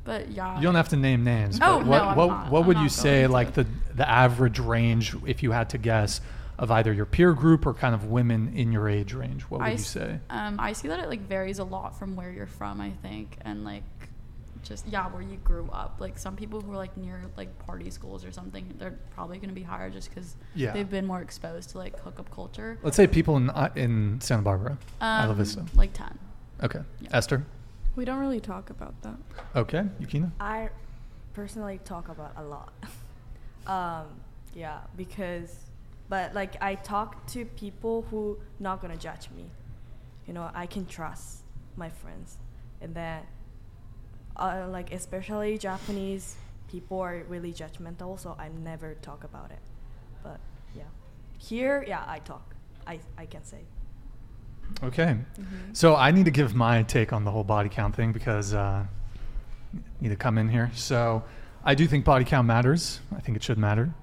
but 0.04 0.30
yeah. 0.30 0.56
You 0.56 0.62
don't 0.62 0.74
have 0.74 0.90
to 0.90 0.96
name 0.96 1.24
names. 1.24 1.58
Oh, 1.60 1.78
but 1.78 1.84
no, 1.84 1.90
what 1.90 2.02
I'm 2.02 2.16
what, 2.16 2.26
not. 2.28 2.50
what 2.52 2.60
I'm 2.60 2.66
would 2.66 2.78
you 2.78 2.88
say 2.88 3.26
like 3.26 3.54
the 3.54 3.66
the 3.94 4.08
average 4.08 4.58
range 4.58 5.16
if 5.26 5.42
you 5.42 5.50
had 5.52 5.70
to 5.70 5.78
guess 5.78 6.20
of 6.56 6.70
either 6.70 6.92
your 6.92 7.06
peer 7.06 7.32
group 7.32 7.66
or 7.66 7.74
kind 7.74 7.94
of 7.96 8.04
women 8.04 8.52
in 8.54 8.70
your 8.70 8.88
age 8.88 9.14
range? 9.14 9.42
What 9.44 9.60
would 9.60 9.66
I 9.66 9.70
you 9.70 9.74
s- 9.76 9.86
say? 9.86 10.20
Um, 10.30 10.60
I 10.60 10.72
see 10.74 10.86
that 10.88 11.00
it 11.00 11.08
like 11.08 11.22
varies 11.22 11.58
a 11.58 11.64
lot 11.64 11.98
from 11.98 12.14
where 12.16 12.30
you're 12.30 12.46
from. 12.46 12.80
I 12.80 12.90
think, 12.90 13.38
and 13.40 13.64
like, 13.64 13.82
just 14.64 14.86
yeah, 14.88 15.06
where 15.08 15.22
you 15.22 15.36
grew 15.44 15.68
up. 15.72 15.96
Like 16.00 16.18
some 16.18 16.34
people 16.36 16.60
who 16.60 16.72
are 16.72 16.76
like 16.76 16.96
near 16.96 17.20
like 17.36 17.56
party 17.66 17.90
schools 17.90 18.24
or 18.24 18.32
something, 18.32 18.74
they're 18.78 18.98
probably 19.14 19.36
going 19.38 19.50
to 19.50 19.54
be 19.54 19.62
higher 19.62 19.90
just 19.90 20.08
because 20.10 20.36
Yeah. 20.54 20.72
they've 20.72 20.88
been 20.88 21.06
more 21.06 21.20
exposed 21.20 21.70
to 21.70 21.78
like 21.78 21.98
hookup 22.00 22.30
culture. 22.30 22.78
Let's 22.82 22.96
say 22.96 23.06
people 23.06 23.36
in 23.36 23.50
uh, 23.50 23.70
in 23.76 24.20
Santa 24.20 24.42
Barbara, 24.42 24.78
Isla 25.00 25.28
Um, 25.30 25.36
Vista. 25.36 25.64
like 25.74 25.92
ten. 25.92 26.18
Okay. 26.62 26.80
yeah. 27.00 27.08
Esther. 27.12 27.44
We 27.96 28.04
don't 28.04 28.18
really 28.18 28.40
talk 28.40 28.70
about 28.70 29.00
that. 29.02 29.16
Okay. 29.54 29.84
Yukina. 30.00 30.32
I 30.40 30.70
personally 31.32 31.78
talk 31.84 32.08
about 32.08 32.32
a 32.36 32.42
lot. 32.42 32.72
um, 33.66 34.06
yeah, 34.54 34.80
because 34.96 35.56
but 36.08 36.34
like 36.34 36.56
I 36.62 36.74
talk 36.74 37.26
to 37.28 37.44
people 37.44 38.02
who 38.10 38.38
not 38.60 38.80
gonna 38.80 38.96
judge 38.96 39.28
me. 39.36 39.46
You 40.26 40.32
know, 40.32 40.50
I 40.54 40.66
can 40.66 40.86
trust 40.86 41.40
my 41.76 41.90
friends, 41.90 42.38
and 42.80 42.94
then 42.94 43.22
uh, 44.36 44.66
like 44.70 44.92
especially 44.92 45.58
Japanese 45.58 46.36
people 46.68 47.00
are 47.00 47.22
really 47.28 47.52
judgmental, 47.52 48.18
so 48.18 48.34
I 48.38 48.48
never 48.48 48.94
talk 48.94 49.24
about 49.24 49.50
it. 49.50 49.60
But 50.22 50.40
yeah, 50.76 50.82
here, 51.38 51.84
yeah, 51.86 52.04
I 52.06 52.18
talk. 52.18 52.54
I 52.86 52.98
I 53.16 53.26
can 53.26 53.44
say. 53.44 53.60
Okay. 54.82 55.16
Mhm. 55.38 55.76
So 55.76 55.94
I 55.94 56.10
need 56.10 56.24
to 56.24 56.30
give 56.30 56.54
my 56.54 56.82
take 56.82 57.12
on 57.12 57.24
the 57.24 57.30
whole 57.30 57.44
body 57.44 57.68
count 57.68 57.94
thing 57.94 58.12
because 58.12 58.54
uh, 58.54 58.84
I 58.84 59.78
need 60.00 60.08
to 60.08 60.16
come 60.16 60.38
in 60.38 60.48
here. 60.48 60.70
So 60.74 61.22
I 61.64 61.74
do 61.74 61.86
think 61.86 62.04
body 62.04 62.24
count 62.24 62.46
matters. 62.46 63.00
I 63.16 63.20
think 63.20 63.36
it 63.36 63.42
should 63.42 63.58
matter. 63.58 63.94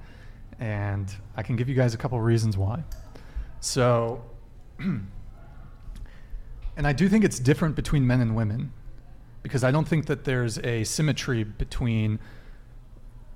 And 0.59 1.13
I 1.35 1.43
can 1.43 1.55
give 1.55 1.67
you 1.67 1.75
guys 1.75 1.93
a 1.93 1.97
couple 1.97 2.17
of 2.17 2.23
reasons 2.23 2.55
why. 2.57 2.83
So, 3.59 4.23
and 4.79 5.07
I 6.77 6.93
do 6.93 7.09
think 7.09 7.23
it's 7.23 7.39
different 7.39 7.75
between 7.75 8.05
men 8.05 8.21
and 8.21 8.35
women 8.35 8.71
because 9.43 9.63
I 9.63 9.71
don't 9.71 9.87
think 9.87 10.05
that 10.05 10.23
there's 10.23 10.57
a 10.59 10.83
symmetry 10.83 11.43
between 11.43 12.19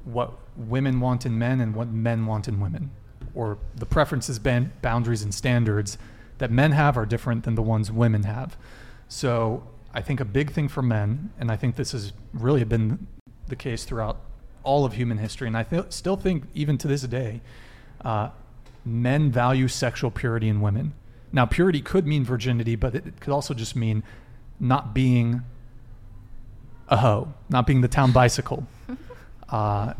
what 0.04 0.34
women 0.56 1.00
want 1.00 1.26
in 1.26 1.38
men 1.38 1.60
and 1.60 1.76
what 1.76 1.88
men 1.88 2.26
want 2.26 2.48
in 2.48 2.60
women, 2.60 2.92
or 3.34 3.58
the 3.76 3.86
preferences, 3.86 4.40
ban- 4.40 4.72
boundaries, 4.82 5.24
and 5.24 5.34
standards 5.34 5.98
that 6.38 6.52
men 6.52 6.72
have 6.72 6.98
are 6.98 7.06
different 7.06 7.44
than 7.44 7.56
the 7.56 7.62
ones 7.62 7.92
women 7.92 8.24
have. 8.24 8.58
So 9.08 9.68
I 9.94 10.02
think 10.02 10.20
a 10.20 10.26
big 10.26 10.52
thing 10.52 10.68
for 10.68 10.82
men, 10.82 11.32
and 11.40 11.52
I 11.52 11.56
think 11.56 11.76
this 11.76 11.92
has 11.94 12.14
really 12.34 12.64
been 12.64 13.08
the 13.48 13.56
case 13.56 13.86
throughout 13.86 14.20
all 14.64 14.86
of 14.86 14.94
human 14.94 15.18
history, 15.18 15.48
and 15.48 15.58
I 15.58 15.64
th- 15.64 15.92
still 15.92 16.18
think 16.18 16.46
even 16.54 16.78
to 16.80 16.88
this 16.88 17.02
day, 17.04 17.42
uh, 18.04 18.30
men 18.84 19.32
value 19.32 19.68
sexual 19.68 20.12
purity 20.12 20.50
in 20.50 20.62
women. 20.62 20.94
Now, 21.32 21.46
purity 21.46 21.82
could 21.82 22.06
mean 22.06 22.24
virginity, 22.24 22.76
but 22.76 22.96
it 22.96 23.20
could 23.20 23.34
also 23.34 23.54
just 23.54 23.76
mean 23.76 24.04
not 24.60 24.94
being 24.94 25.44
a 26.88 26.98
hoe, 26.98 27.34
not 27.50 27.68
being 27.68 27.82
the 27.82 27.88
town 27.88 28.12
bicycle. 28.12 28.66
Uh, 29.48 29.94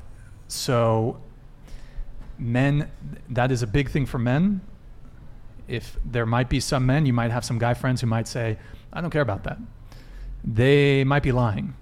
so, 0.48 1.22
men, 2.40 2.90
that 3.30 3.52
is 3.52 3.62
a 3.62 3.68
big 3.68 3.92
thing 3.92 4.08
for 4.08 4.18
men. 4.18 4.60
If 5.68 5.98
there 6.04 6.26
might 6.26 6.50
be 6.50 6.60
some 6.60 6.88
men, 6.88 7.06
you 7.06 7.14
might 7.14 7.30
have 7.30 7.46
some 7.46 7.60
guy 7.60 7.76
friends 7.76 8.02
who 8.02 8.08
might 8.08 8.28
say, 8.28 8.58
I 8.92 9.02
don't 9.02 9.12
care 9.12 9.22
about 9.22 9.44
that. 9.44 9.60
They 10.44 11.04
might 11.04 11.22
be 11.22 11.32
lying. 11.32 11.76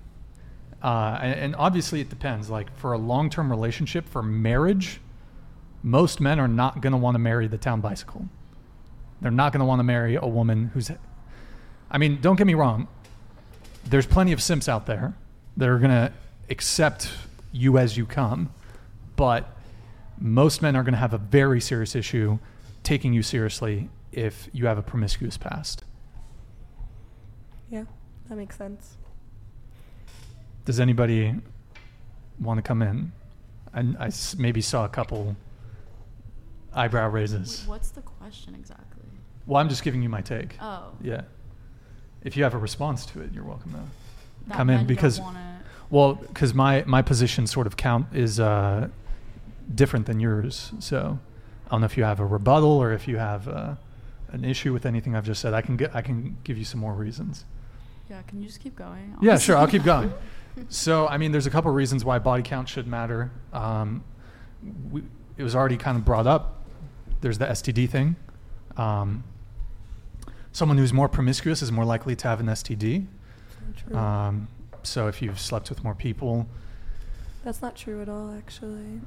Uh, 0.84 1.18
and, 1.22 1.40
and 1.40 1.56
obviously, 1.56 2.02
it 2.02 2.10
depends. 2.10 2.50
Like, 2.50 2.76
for 2.78 2.92
a 2.92 2.98
long 2.98 3.30
term 3.30 3.50
relationship, 3.50 4.10
for 4.10 4.22
marriage, 4.22 5.00
most 5.82 6.20
men 6.20 6.40
are 6.40 6.48
not 6.48 6.82
going 6.82 6.92
to 6.92 6.98
want 6.98 7.16
to 7.16 7.20
marry 7.20 7.48
the 7.48 7.58
town 7.58 7.82
bicycle. 7.82 8.28
They're 9.22 9.32
not 9.32 9.54
going 9.54 9.60
to 9.60 9.66
want 9.66 9.80
to 9.80 9.84
marry 9.84 10.16
a 10.16 10.28
woman 10.28 10.72
who's. 10.74 10.92
I 11.90 11.98
mean, 11.98 12.20
don't 12.22 12.36
get 12.36 12.48
me 12.48 12.56
wrong. 12.56 12.88
There's 13.86 14.06
plenty 14.06 14.32
of 14.32 14.42
simps 14.42 14.68
out 14.68 14.86
there 14.86 15.14
that 15.58 15.70
are 15.70 15.78
going 15.78 15.92
to 15.92 16.12
accept 16.50 17.10
you 17.52 17.78
as 17.78 17.98
you 17.98 18.06
come, 18.06 18.52
but 19.16 19.56
most 20.18 20.62
men 20.62 20.76
are 20.76 20.84
going 20.84 20.94
to 20.94 21.00
have 21.00 21.14
a 21.14 21.18
very 21.18 21.62
serious 21.62 21.96
issue 21.96 22.40
taking 22.82 23.14
you 23.14 23.24
seriously 23.24 23.90
if 24.12 24.50
you 24.54 24.66
have 24.68 24.78
a 24.78 24.82
promiscuous 24.82 25.38
past. 25.38 25.84
Yeah, 27.70 27.86
that 28.30 28.36
makes 28.36 28.58
sense. 28.58 28.98
Does 30.66 30.80
anybody 30.80 31.36
want 32.40 32.58
to 32.58 32.62
come 32.62 32.82
in? 32.82 33.12
I 33.74 34.12
maybe 34.38 34.62
saw 34.62 34.86
a 34.86 34.90
couple 34.90 35.36
eyebrow 36.74 37.10
raises. 37.10 37.62
Wait, 37.62 37.70
What's 37.70 37.90
the 37.90 38.02
question 38.02 38.54
exactly? 38.56 39.04
Well, 39.46 39.60
I'm 39.60 39.68
just 39.70 39.84
giving 39.84 40.02
you 40.02 40.10
my 40.10 40.22
take. 40.22 40.56
Oh. 40.62 40.92
Yeah. 41.02 41.22
If 42.24 42.38
you 42.38 42.44
have 42.44 42.54
a 42.54 42.58
response 42.58 43.06
to 43.08 43.22
it, 43.22 43.32
you're 43.34 43.44
welcome 43.44 43.72
to 43.74 43.80
That 44.48 44.58
come 44.58 44.70
in 44.70 44.86
because, 44.86 45.20
wanna- 45.20 45.60
well, 45.90 46.16
because 46.16 46.54
my 46.54 46.84
my 46.88 47.02
position 47.02 47.48
sort 47.48 47.68
of 47.68 47.76
count 47.78 48.08
is 48.14 48.40
uh, 48.40 48.88
different 49.74 50.06
than 50.06 50.20
yours. 50.20 50.72
So 50.80 51.20
I 51.68 51.70
don't 51.72 51.82
know 51.82 51.86
if 51.86 51.98
you 51.98 52.04
have 52.04 52.20
a 52.20 52.26
rebuttal 52.26 52.72
or 52.72 52.94
if 52.94 53.08
you 53.08 53.18
have 53.18 53.48
uh, 53.48 53.76
an 54.32 54.44
issue 54.46 54.74
with 54.74 54.86
anything 54.86 55.16
I've 55.16 55.26
just 55.26 55.42
said. 55.42 55.54
I 55.54 55.62
can 55.62 55.76
get 55.78 55.96
I 55.96 56.02
can 56.02 56.38
give 56.44 56.58
you 56.58 56.66
some 56.66 56.80
more 56.80 56.94
reasons. 56.94 57.46
Yeah, 58.10 58.22
can 58.24 58.40
you 58.42 58.48
just 58.48 58.60
keep 58.60 58.76
going? 58.76 59.16
Yeah, 59.22 59.38
sure. 59.38 59.58
I'll 59.58 59.68
keep 59.68 59.84
going. 59.84 60.12
So, 60.70 61.08
I 61.08 61.18
mean, 61.18 61.32
there's 61.32 61.48
a 61.48 61.50
couple 61.50 61.72
reasons 61.72 62.06
why 62.06 62.20
body 62.20 62.44
count 62.44 62.70
should 62.70 62.86
matter. 62.86 63.32
Um, 63.54 64.04
we, 64.92 65.02
it 65.36 65.42
was 65.42 65.56
already 65.56 65.78
kind 65.78 65.98
of 65.98 66.06
brought 66.06 66.28
up. 66.28 66.64
There's 67.22 67.40
the 67.40 67.48
STD 67.48 67.90
thing. 67.90 68.16
Um, 68.78 69.24
someone 70.54 70.78
who's 70.78 70.94
more 70.94 71.10
promiscuous 71.10 71.62
is 71.62 71.72
more 71.72 71.84
likely 71.84 72.16
to 72.16 72.28
have 72.28 72.40
an 72.40 72.46
STD. 72.46 73.08
Um, 73.94 74.48
so, 74.84 75.08
if 75.08 75.22
you've 75.22 75.40
slept 75.40 75.70
with 75.70 75.84
more 75.84 75.96
people, 75.96 76.48
That's 77.44 77.62
not 77.62 77.76
true 77.76 78.02
at 78.02 78.08
all, 78.08 78.34
actually. 78.38 79.02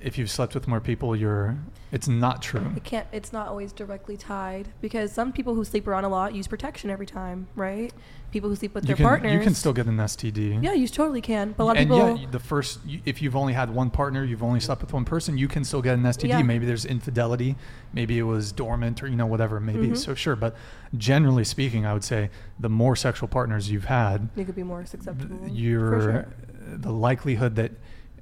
If 0.00 0.16
you've 0.18 0.30
slept 0.30 0.54
with 0.54 0.66
more 0.66 0.80
people, 0.80 1.14
you're. 1.14 1.58
It's 1.92 2.06
not 2.06 2.40
true. 2.40 2.72
It 2.76 2.84
can't. 2.84 3.06
It's 3.12 3.32
not 3.32 3.48
always 3.48 3.72
directly 3.72 4.16
tied 4.16 4.68
because 4.80 5.10
some 5.12 5.32
people 5.32 5.54
who 5.56 5.64
sleep 5.64 5.88
around 5.88 6.04
a 6.04 6.08
lot 6.08 6.34
use 6.34 6.46
protection 6.46 6.88
every 6.88 7.06
time, 7.06 7.48
right? 7.56 7.92
People 8.30 8.48
who 8.48 8.54
sleep 8.54 8.74
with 8.74 8.84
You 8.84 8.88
their 8.88 8.96
can, 8.96 9.04
partners. 9.06 9.32
you 9.32 9.40
can 9.40 9.54
still 9.54 9.72
get 9.72 9.86
an 9.86 9.96
STD. 9.96 10.62
Yeah, 10.62 10.72
you 10.72 10.86
totally 10.86 11.20
can. 11.20 11.52
But 11.56 11.64
a 11.64 11.66
lot 11.66 11.76
of 11.76 11.82
and 11.82 11.90
people. 11.90 12.16
yeah, 12.16 12.26
the 12.30 12.38
first, 12.38 12.78
if 13.04 13.20
you've 13.20 13.34
only 13.34 13.52
had 13.54 13.74
one 13.74 13.90
partner, 13.90 14.24
you've 14.24 14.44
only 14.44 14.60
slept 14.60 14.82
with 14.82 14.92
one 14.92 15.04
person, 15.04 15.36
you 15.36 15.48
can 15.48 15.64
still 15.64 15.82
get 15.82 15.94
an 15.94 16.04
STD. 16.04 16.28
Yeah. 16.28 16.42
Maybe 16.42 16.64
there's 16.64 16.84
infidelity, 16.84 17.56
maybe 17.92 18.18
it 18.18 18.22
was 18.22 18.52
dormant, 18.52 19.02
or 19.02 19.08
you 19.08 19.16
know 19.16 19.26
whatever. 19.26 19.58
Maybe 19.58 19.88
Mhm. 19.88 19.96
so 19.96 20.14
sure, 20.14 20.36
but 20.36 20.54
generally 20.96 21.42
speaking, 21.44 21.84
I 21.86 21.92
would 21.92 22.04
say 22.04 22.30
the 22.58 22.68
more 22.68 22.94
sexual 22.94 23.28
partners 23.28 23.68
you've 23.68 23.86
had, 23.86 24.28
You 24.36 24.44
could 24.44 24.54
be 24.54 24.62
more 24.62 24.86
susceptible. 24.86 25.38
for 25.38 25.48
your 25.48 26.00
sure. 26.00 26.28
the 26.72 26.92
likelihood 26.92 27.56
that 27.56 27.72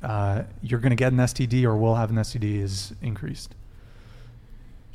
uh, 0.02 0.42
you're 0.62 0.80
going 0.80 0.90
to 0.90 0.96
get 0.96 1.12
an 1.12 1.18
STD 1.18 1.64
or 1.64 1.76
will 1.76 1.96
have 1.96 2.10
an 2.10 2.16
STD 2.16 2.60
is 2.62 2.92
increased. 3.02 3.54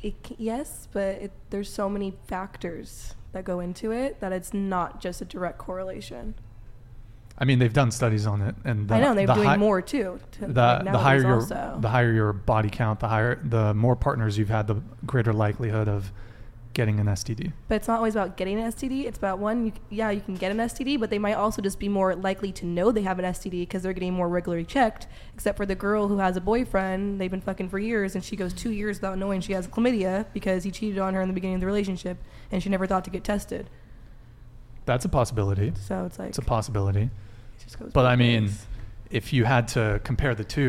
It, 0.02 0.14
yes, 0.38 0.88
but 0.92 1.16
it, 1.16 1.32
there's 1.50 1.72
so 1.72 1.88
many 1.88 2.14
factors 2.26 3.14
that 3.32 3.44
go 3.44 3.60
into 3.60 3.90
it 3.90 4.20
that 4.20 4.32
it's 4.32 4.52
not 4.52 5.00
just 5.00 5.20
a 5.20 5.24
direct 5.24 5.58
correlation. 5.58 6.34
I 7.36 7.44
mean, 7.44 7.58
they've 7.58 7.72
done 7.72 7.90
studies 7.90 8.26
on 8.26 8.42
it, 8.42 8.54
and 8.64 8.86
the, 8.86 8.94
I 8.94 9.00
know 9.00 9.14
they're 9.14 9.26
the 9.26 9.34
doing 9.34 9.48
hi- 9.48 9.56
more 9.56 9.82
too. 9.82 10.20
To, 10.32 10.40
the 10.40 10.46
like, 10.46 10.84
the 10.84 10.98
higher 10.98 11.20
your 11.20 11.34
also. 11.40 11.78
the 11.80 11.88
higher 11.88 12.12
your 12.12 12.32
body 12.32 12.70
count, 12.70 13.00
the 13.00 13.08
higher 13.08 13.40
the 13.42 13.74
more 13.74 13.96
partners 13.96 14.38
you've 14.38 14.50
had, 14.50 14.68
the 14.68 14.76
greater 15.04 15.32
likelihood 15.32 15.88
of 15.88 16.12
getting 16.74 17.00
an 17.00 17.06
STD. 17.06 17.52
But 17.68 17.76
it's 17.76 17.88
not 17.88 17.98
always 17.98 18.14
about 18.14 18.36
getting 18.36 18.58
an 18.60 18.70
STD. 18.72 19.04
It's 19.06 19.16
about 19.16 19.38
one, 19.38 19.66
you, 19.66 19.72
yeah, 19.90 20.10
you 20.10 20.20
can 20.20 20.34
get 20.34 20.50
an 20.50 20.58
STD, 20.58 21.00
but 21.00 21.08
they 21.10 21.18
might 21.18 21.34
also 21.34 21.62
just 21.62 21.78
be 21.78 21.88
more 21.88 22.14
likely 22.14 22.52
to 22.52 22.66
know 22.66 22.92
they 22.92 23.02
have 23.02 23.18
an 23.18 23.24
STD 23.24 23.62
because 23.62 23.82
they're 23.82 23.92
getting 23.92 24.12
more 24.12 24.28
regularly 24.28 24.64
checked. 24.64 25.06
Except 25.34 25.56
for 25.56 25.64
the 25.64 25.74
girl 25.74 26.08
who 26.08 26.18
has 26.18 26.36
a 26.36 26.40
boyfriend, 26.40 27.20
they've 27.20 27.30
been 27.30 27.40
fucking 27.40 27.68
for 27.70 27.78
years, 27.78 28.14
and 28.14 28.22
she 28.22 28.36
goes 28.36 28.52
two 28.52 28.70
years 28.70 28.98
without 28.98 29.16
knowing 29.18 29.40
she 29.40 29.52
has 29.54 29.66
chlamydia 29.68 30.26
because 30.34 30.64
he 30.64 30.70
cheated 30.70 30.98
on 30.98 31.14
her 31.14 31.22
in 31.22 31.28
the 31.28 31.34
beginning 31.34 31.54
of 31.54 31.60
the 31.60 31.66
relationship, 31.66 32.18
and 32.52 32.62
she 32.62 32.68
never 32.68 32.86
thought 32.86 33.04
to 33.04 33.10
get 33.10 33.24
tested. 33.24 33.70
That's 34.84 35.04
a 35.04 35.08
possibility. 35.08 35.72
So 35.86 36.04
it's 36.04 36.18
like 36.18 36.28
it's 36.28 36.38
a 36.38 36.42
possibility. 36.42 37.10
But 37.94 38.04
I 38.04 38.16
mean, 38.16 38.42
ways. 38.44 38.66
if 39.10 39.32
you 39.32 39.44
had 39.44 39.68
to 39.68 40.00
compare 40.04 40.34
the 40.34 40.44
2 40.44 40.60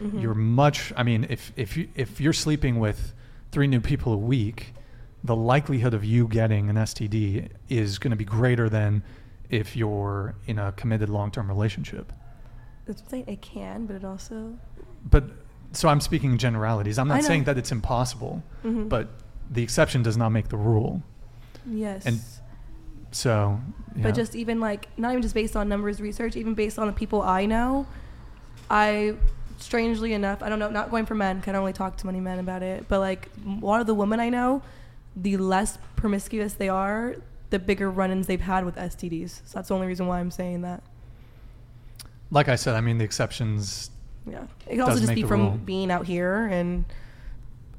you 0.00 0.06
Mhm. 0.06 0.22
you're 0.22 0.34
much. 0.34 0.92
I 0.96 1.02
mean, 1.04 1.26
if 1.30 1.52
if 1.56 1.76
you 1.76 1.88
if 1.94 2.20
you're 2.20 2.32
sleeping 2.32 2.80
with 2.80 3.12
three 3.52 3.68
new 3.68 3.80
people 3.80 4.12
a 4.12 4.16
week, 4.16 4.74
the 5.22 5.36
likelihood 5.36 5.94
of 5.94 6.04
you 6.04 6.26
getting 6.28 6.70
an 6.70 6.76
STD 6.76 7.48
is 7.68 7.98
going 7.98 8.10
to 8.10 8.16
be 8.16 8.24
greater 8.24 8.68
than 8.68 9.02
if 9.50 9.76
you're 9.76 10.34
in 10.46 10.58
a 10.58 10.72
committed 10.72 11.08
long-term 11.08 11.48
relationship. 11.48 12.12
What 12.86 12.98
I'm. 13.08 13.24
It 13.26 13.42
can, 13.42 13.86
but 13.86 13.96
it 13.96 14.04
also. 14.04 14.56
But 15.08 15.24
so 15.72 15.88
I'm 15.88 16.00
speaking 16.00 16.32
in 16.32 16.38
generalities. 16.38 16.98
I'm 16.98 17.08
not 17.08 17.22
saying 17.22 17.44
that 17.44 17.58
it's 17.58 17.70
impossible, 17.72 18.42
Mhm. 18.64 18.88
but 18.88 19.08
the 19.50 19.62
exception 19.62 20.02
does 20.02 20.16
not 20.16 20.30
make 20.30 20.48
the 20.48 20.56
rule. 20.56 21.02
Yes. 21.66 22.06
And 22.06 22.20
so. 23.12 23.60
But 23.96 24.14
just 24.14 24.34
even 24.34 24.60
like 24.60 24.88
not 24.96 25.10
even 25.12 25.22
just 25.22 25.34
based 25.34 25.56
on 25.56 25.68
numbers 25.68 26.00
research, 26.00 26.36
even 26.36 26.54
based 26.54 26.78
on 26.78 26.86
the 26.86 26.92
people 26.92 27.22
I 27.22 27.46
know, 27.46 27.86
I 28.70 29.14
strangely 29.58 30.12
enough, 30.14 30.42
I 30.42 30.48
don't 30.48 30.58
know, 30.58 30.70
not 30.70 30.90
going 30.90 31.04
for 31.06 31.14
men, 31.14 31.40
'cause 31.40 31.48
I 31.48 31.52
don't 31.52 31.60
really 31.60 31.72
talk 31.74 31.96
to 31.98 32.06
many 32.06 32.20
men 32.20 32.38
about 32.38 32.62
it, 32.62 32.86
but 32.88 33.00
like 33.00 33.28
a 33.46 33.64
lot 33.64 33.80
of 33.80 33.86
the 33.86 33.94
women 33.94 34.18
I 34.18 34.30
know, 34.30 34.62
the 35.20 35.36
less 35.36 35.78
promiscuous 35.96 36.54
they 36.54 36.68
are, 36.68 37.16
the 37.50 37.58
bigger 37.58 37.90
run-ins 37.90 38.26
they've 38.26 38.40
had 38.40 38.64
with 38.64 38.76
STDs. 38.76 39.30
So 39.44 39.54
that's 39.54 39.68
the 39.68 39.74
only 39.74 39.86
reason 39.86 40.06
why 40.06 40.20
I'm 40.20 40.30
saying 40.30 40.62
that. 40.62 40.82
like 42.30 42.48
I 42.48 42.56
said, 42.56 42.74
I 42.74 42.80
mean 42.80 42.98
the 42.98 43.04
exceptions. 43.04 43.90
Yeah. 44.26 44.44
It 44.66 44.76
could 44.76 44.80
also 44.80 45.00
just 45.00 45.14
be 45.14 45.22
from 45.22 45.40
rule. 45.40 45.50
being 45.64 45.90
out 45.90 46.06
here 46.06 46.46
and 46.46 46.84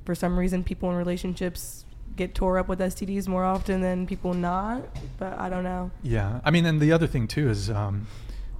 for 0.05 0.15
some 0.15 0.37
reason 0.37 0.63
people 0.63 0.89
in 0.89 0.95
relationships 0.97 1.85
get 2.15 2.35
tore 2.35 2.57
up 2.57 2.67
with 2.67 2.79
STDs 2.79 3.27
more 3.27 3.45
often 3.45 3.81
than 3.81 4.05
people 4.05 4.33
not, 4.33 4.83
but 5.17 5.37
I 5.39 5.49
don't 5.49 5.63
know. 5.63 5.91
Yeah, 6.03 6.41
I 6.43 6.51
mean, 6.51 6.65
and 6.65 6.81
the 6.81 6.91
other 6.91 7.07
thing 7.07 7.27
too 7.27 7.49
is, 7.49 7.69
um, 7.69 8.07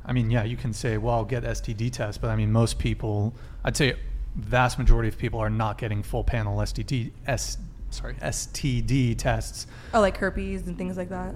I 0.06 0.14
mean, 0.14 0.32
yeah, 0.32 0.44
you 0.44 0.56
can 0.56 0.72
say, 0.74 0.98
well, 0.98 1.16
I'll 1.16 1.26
get 1.26 1.44
STD 1.44 1.92
tests, 1.92 2.18
but 2.18 2.30
I 2.30 2.36
mean, 2.36 2.52
most 2.52 2.80
people, 2.80 3.34
I'd 3.66 3.76
say 3.76 3.96
vast 4.36 4.80
majority 4.80 5.10
of 5.10 5.18
people 5.18 5.40
are 5.40 5.50
not 5.50 5.78
getting 5.78 6.02
full 6.04 6.24
panel 6.24 6.58
STD 6.60 7.12
S 7.28 7.58
sorry 7.92 8.16
STD 8.16 9.18
tests. 9.18 9.68
Oh, 9.94 10.02
like 10.02 10.18
herpes 10.18 10.68
and 10.68 10.78
things 10.78 10.98
like 10.98 11.10
that. 11.10 11.36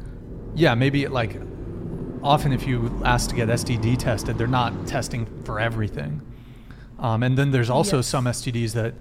Yeah, 0.55 0.75
maybe 0.75 1.07
like 1.07 1.39
often 2.23 2.51
if 2.53 2.65
you 2.65 3.01
ask 3.05 3.29
to 3.29 3.35
get 3.35 3.49
STD 3.49 3.97
tested, 3.97 4.37
they're 4.37 4.47
not 4.47 4.87
testing 4.87 5.25
for 5.43 5.59
everything. 5.59 6.21
Um, 6.99 7.23
and 7.23 7.37
then 7.37 7.51
there's 7.51 7.69
also 7.69 7.97
Yes. 7.97 8.07
some 8.07 8.25
STDs 8.25 8.73
that 8.73 8.93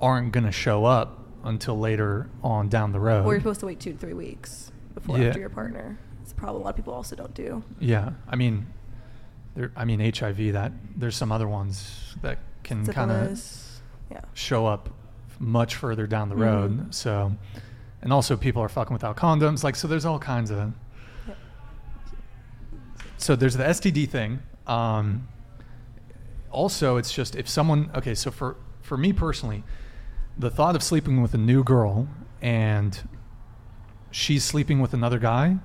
aren't 0.00 0.32
going 0.32 0.44
to 0.44 0.52
show 0.52 0.84
up 0.84 1.20
until 1.42 1.78
later 1.78 2.28
on 2.42 2.68
down 2.68 2.92
the 2.92 3.00
road. 3.00 3.24
Or 3.26 3.32
you're 3.32 3.40
supposed 3.40 3.60
to 3.60 3.66
wait 3.66 3.80
two 3.80 3.92
to 3.92 3.98
three 3.98 4.12
weeks 4.14 4.70
before 4.94 5.18
Yeah. 5.18 5.28
after 5.28 5.40
your 5.40 5.48
partner. 5.48 5.98
It's 6.22 6.32
a 6.32 6.34
problem 6.34 6.62
a 6.62 6.64
lot 6.64 6.70
of 6.70 6.76
people 6.76 6.94
also 6.94 7.16
don't 7.16 7.34
do. 7.34 7.62
Yeah, 7.80 8.12
I 8.28 8.36
mean, 8.36 8.66
there. 9.54 9.72
I 9.76 9.84
mean, 9.84 10.00
HIV. 10.00 10.52
That 10.52 10.72
there's 10.96 11.16
some 11.16 11.32
other 11.32 11.48
ones 11.48 12.14
that 12.22 12.38
can 12.62 12.86
kind 12.86 13.10
of 13.10 13.40
yeah. 14.10 14.20
show 14.32 14.66
up 14.66 14.88
much 15.44 15.76
further 15.76 16.06
down 16.06 16.28
the 16.28 16.34
Mhm. 16.34 16.40
road. 16.40 16.94
So, 16.94 17.36
and 18.02 18.12
also 18.12 18.36
people 18.36 18.62
are 18.62 18.68
fucking 18.68 18.92
without 18.94 19.16
condoms. 19.16 19.62
Like, 19.62 19.76
so 19.76 19.86
there's 19.88 20.04
all 20.04 20.18
kinds 20.18 20.50
of. 20.50 20.72
So 23.16 23.36
there's 23.36 23.56
the 23.56 23.64
STD 23.64 24.06
thing. 24.08 24.40
Um, 24.66 25.28
also, 26.50 26.96
it's 26.96 27.12
just 27.12 27.36
if 27.36 27.48
someone. 27.48 27.90
Okay, 27.94 28.14
so 28.14 28.30
for 28.30 28.56
for 28.82 28.96
me 28.96 29.12
personally, 29.12 29.64
the 30.38 30.50
thought 30.50 30.76
of 30.76 30.82
sleeping 30.82 31.22
with 31.22 31.32
a 31.34 31.38
new 31.38 31.64
girl 31.64 32.06
and 32.42 33.00
she's 34.10 34.44
sleeping 34.44 34.80
with 34.80 34.92
another 34.92 35.18
guy, 35.18 35.56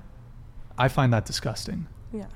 I 0.78 0.88
find 0.88 1.12
that 1.12 1.24
disgusting. 1.26 1.86
Yeah. 2.12 2.26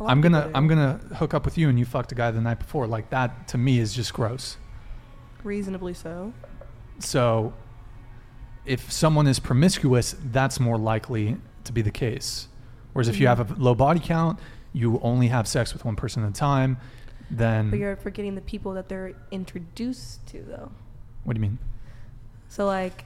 I'm 0.00 0.20
gonna 0.20 0.50
I'm 0.54 0.66
gonna 0.68 0.98
hook 1.16 1.34
up 1.34 1.44
with 1.44 1.58
you 1.58 1.68
and 1.68 1.78
you 1.78 1.84
fucked 1.84 2.12
a 2.12 2.14
guy 2.14 2.30
the 2.30 2.40
night 2.40 2.58
before. 2.58 2.86
Like 2.86 3.10
that 3.10 3.48
to 3.48 3.58
me 3.58 3.78
is 3.80 3.92
just 3.92 4.12
gross. 4.14 4.56
reasonably 5.44 5.94
so. 5.94 6.32
So 6.98 7.52
if 8.66 8.90
someone 8.92 9.26
is 9.26 9.38
promiscuous, 9.38 10.14
that's 10.32 10.60
more 10.60 10.76
likely 10.78 11.36
to 11.64 11.72
be 11.72 11.82
the 11.82 11.90
case. 11.90 12.48
Whereas 12.92 13.08
if 13.08 13.18
you 13.20 13.26
Mhm. 13.26 13.36
have 13.36 13.50
a 13.58 13.62
low 13.62 13.74
body 13.74 14.00
count, 14.00 14.38
you 14.72 14.98
only 15.02 15.28
have 15.28 15.46
sex 15.48 15.72
with 15.72 15.84
one 15.84 15.96
person 15.96 16.24
at 16.24 16.30
a 16.30 16.32
time, 16.32 16.78
then 17.30 17.70
But 17.70 17.78
you're 17.78 17.96
forgetting 17.96 18.34
the 18.34 18.40
people 18.40 18.72
that 18.74 18.88
they're 18.88 19.12
introduced 19.30 20.26
to, 20.28 20.42
though. 20.42 20.70
what 21.24 21.34
do 21.34 21.38
you 21.40 21.42
mean? 21.42 21.58
So 22.48 22.66
like, 22.66 23.04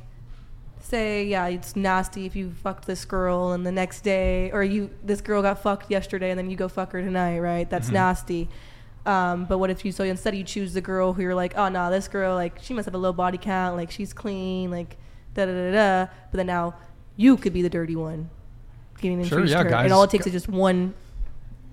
say 0.81 1.24
yeah, 1.24 1.47
it's 1.47 1.77
nasty 1.77 2.27
if 2.27 2.35
you 2.36 2.51
fucked 2.52 2.86
this 2.86 3.05
girl 3.05 3.52
and 3.52 3.64
the 3.66 3.73
next 3.73 4.02
day, 4.02 4.51
or 4.52 4.62
you 4.64 4.90
this 5.05 5.20
girl 5.20 5.43
got 5.43 5.59
fucked 5.60 5.90
yesterday 5.90 6.31
and 6.31 6.39
then 6.39 6.51
you 6.51 6.56
go 6.56 6.69
fuck 6.69 6.93
her 6.93 7.01
tonight, 7.02 7.39
right? 7.40 7.69
That's 7.69 7.89
Mhm. 7.90 7.94
nasty. 7.94 8.48
Um, 9.05 9.47
but 9.47 9.59
what 9.59 9.69
if 9.70 9.85
you 9.85 9.91
so 9.93 10.05
instead 10.05 10.37
you 10.37 10.45
choose 10.45 10.74
the 10.74 10.81
girl 10.81 11.12
who 11.12 11.23
you're 11.23 11.35
like, 11.35 11.55
oh 11.57 11.69
no, 11.69 11.91
this 11.91 12.07
girl 12.09 12.35
like 12.37 12.59
she 12.62 12.73
must 12.74 12.85
have 12.87 12.95
a 12.95 12.99
low 12.99 13.12
body 13.12 13.39
count, 13.39 13.77
like 13.77 13.91
she's 13.91 14.12
clean, 14.12 14.70
like 14.70 14.97
da 15.35 15.47
da 15.47 15.53
da 15.53 15.73
da. 15.73 16.12
But 16.31 16.37
then 16.37 16.47
now 16.47 16.74
you 17.16 17.37
could 17.37 17.53
be 17.53 17.62
the 17.62 17.69
dirty 17.70 17.97
one, 17.97 18.31
getting 19.01 19.23
Sure, 19.24 19.45
yeah, 19.45 19.62
her, 19.65 19.69
guys- 19.69 19.85
and 19.85 19.93
all 19.93 20.05
it 20.05 20.11
takes 20.11 20.27
is 20.27 20.33
just 20.33 20.49
one 20.49 20.95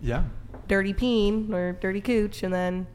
Yeah. 0.02 0.24
dirty 0.68 0.94
peen 0.94 1.54
or 1.54 1.74
dirty 1.74 2.02
cooch, 2.02 2.42
and 2.44 2.52
then 2.54 2.88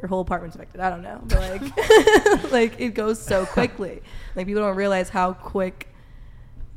your 0.00 0.08
whole 0.08 0.20
apartment's 0.22 0.56
affected. 0.56 0.80
I 0.80 0.88
don't 0.88 1.02
know, 1.02 1.20
but 1.24 1.38
like, 1.38 2.50
like 2.52 2.80
it 2.80 2.94
goes 2.94 3.20
so 3.20 3.44
quickly. 3.56 4.02
Like 4.34 4.46
people 4.46 4.62
don't 4.62 4.76
realize 4.76 5.10
how 5.10 5.34
quick. 5.34 5.88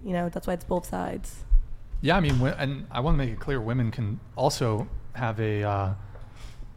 You 0.03 0.11
know, 0.11 0.27
that's 0.27 0.47
why 0.47 0.53
it's 0.53 0.65
both 0.65 0.85
sides. 0.85 1.45
Yeah, 2.01 2.17
I 2.17 2.19
mean, 2.19 2.41
and 2.41 2.85
I 2.91 2.99
want 2.99 3.13
to 3.15 3.17
make 3.25 3.29
it 3.31 3.39
clear, 3.39 3.61
women 3.61 3.89
can 3.89 4.19
also 4.35 4.89
have 5.13 5.39
a 5.39 5.63
uh, 5.63 5.93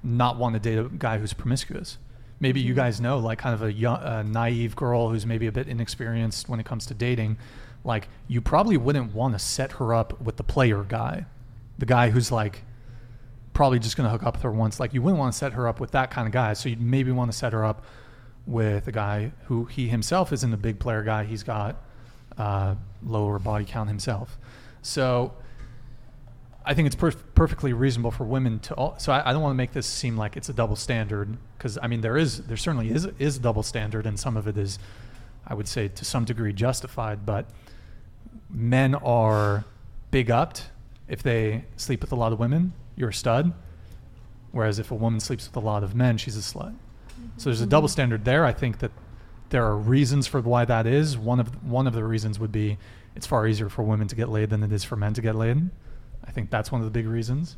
not 0.02 0.36
want 0.38 0.54
to 0.54 0.60
date 0.60 0.78
a 0.78 0.84
guy 0.88 1.18
who's 1.18 1.32
promiscuous. 1.32 1.98
Maybe 2.38 2.60
you 2.60 2.74
Mhm. 2.74 2.76
guys 2.76 3.00
know, 3.00 3.18
like, 3.18 3.38
kind 3.38 3.54
of 3.54 3.62
a, 3.62 3.72
young, 3.72 3.98
a 4.02 4.22
naive 4.22 4.76
girl 4.76 5.08
who's 5.08 5.24
maybe 5.26 5.46
a 5.46 5.52
bit 5.52 5.68
inexperienced 5.68 6.48
when 6.48 6.60
it 6.60 6.66
comes 6.66 6.86
to 6.86 6.94
dating. 6.94 7.38
Like, 7.82 8.08
you 8.28 8.40
probably 8.40 8.76
wouldn't 8.76 9.14
want 9.14 9.34
to 9.34 9.38
set 9.38 9.72
her 9.72 9.94
up 9.94 10.20
with 10.20 10.36
the 10.36 10.44
player 10.44 10.82
guy, 10.84 11.24
the 11.78 11.86
guy 11.86 12.10
who's 12.10 12.30
like 12.30 12.62
probably 13.54 13.78
just 13.78 13.96
going 13.96 14.06
to 14.06 14.10
hook 14.10 14.22
up 14.22 14.34
with 14.34 14.42
her 14.42 14.52
once. 14.52 14.78
Like, 14.78 14.92
you 14.92 15.00
wouldn't 15.00 15.18
want 15.18 15.32
to 15.32 15.38
set 15.38 15.54
her 15.54 15.66
up 15.66 15.80
with 15.80 15.92
that 15.92 16.10
kind 16.10 16.26
of 16.26 16.32
guy. 16.32 16.52
So 16.52 16.68
you'd 16.68 16.80
maybe 16.80 17.10
want 17.10 17.32
to 17.32 17.36
set 17.36 17.52
her 17.54 17.64
up 17.64 17.84
with 18.46 18.86
a 18.86 18.92
guy 18.92 19.32
who 19.46 19.64
he 19.64 19.88
himself 19.88 20.30
isn't 20.32 20.52
a 20.52 20.58
big 20.58 20.78
player 20.78 21.02
guy. 21.02 21.24
He's 21.24 21.42
got 21.42 21.82
uh, 22.36 22.74
lower 23.02 23.38
body 23.38 23.64
count 23.64 23.88
himself. 23.88 24.38
So 24.82 25.32
I 26.68 26.74
think 26.74 26.86
it's 26.86 26.96
per- 26.96 27.12
perfectly 27.12 27.72
reasonable 27.72 28.10
for 28.10 28.24
women 28.24 28.58
to. 28.60 28.74
All, 28.74 28.98
so 28.98 29.12
I, 29.12 29.30
I 29.30 29.32
don't 29.32 29.40
want 29.40 29.52
to 29.52 29.56
make 29.56 29.72
this 29.72 29.86
seem 29.86 30.16
like 30.16 30.36
it's 30.36 30.48
a 30.48 30.52
double 30.52 30.74
standard 30.74 31.36
because 31.56 31.78
I 31.80 31.86
mean 31.86 32.00
there 32.00 32.16
is 32.16 32.42
there 32.42 32.56
certainly 32.56 32.90
is 32.90 33.06
is 33.18 33.36
a 33.36 33.40
double 33.40 33.62
standard 33.62 34.04
and 34.04 34.18
some 34.18 34.36
of 34.36 34.48
it 34.48 34.58
is, 34.58 34.78
I 35.46 35.54
would 35.54 35.68
say 35.68 35.88
to 35.88 36.04
some 36.04 36.24
degree 36.24 36.52
justified. 36.52 37.24
But 37.24 37.46
men 38.50 38.96
are 38.96 39.64
big 40.10 40.30
upped 40.30 40.70
if 41.08 41.22
they 41.22 41.64
sleep 41.76 42.00
with 42.00 42.10
a 42.10 42.16
lot 42.16 42.32
of 42.32 42.40
women. 42.40 42.72
You're 42.96 43.10
a 43.10 43.14
stud. 43.14 43.52
Whereas 44.50 44.78
if 44.78 44.90
a 44.90 44.94
woman 44.94 45.20
sleeps 45.20 45.46
with 45.46 45.56
a 45.56 45.60
lot 45.60 45.84
of 45.84 45.94
men, 45.94 46.18
she's 46.18 46.36
a 46.36 46.40
slut. 46.40 46.74
So 47.36 47.50
there's 47.50 47.60
a 47.60 47.66
double 47.66 47.88
mm-hmm. 47.88 47.92
standard 47.92 48.24
there. 48.24 48.44
I 48.44 48.52
think 48.52 48.78
that 48.78 48.90
there 49.50 49.64
are 49.64 49.76
reasons 49.76 50.26
for 50.26 50.40
why 50.40 50.64
that 50.64 50.86
is. 50.86 51.16
One 51.16 51.38
of 51.38 51.62
one 51.62 51.86
of 51.86 51.92
the 51.92 52.04
reasons 52.04 52.40
would 52.40 52.52
be 52.52 52.78
it's 53.14 53.26
far 53.26 53.46
easier 53.46 53.68
for 53.68 53.82
women 53.82 54.08
to 54.08 54.16
get 54.16 54.28
laid 54.28 54.50
than 54.50 54.62
it 54.62 54.72
is 54.72 54.82
for 54.82 54.96
men 54.96 55.14
to 55.14 55.22
get 55.22 55.36
laid. 55.36 55.70
I 56.26 56.30
think 56.30 56.50
that's 56.50 56.70
one 56.72 56.80
of 56.80 56.84
the 56.84 56.90
big 56.90 57.06
reasons. 57.06 57.56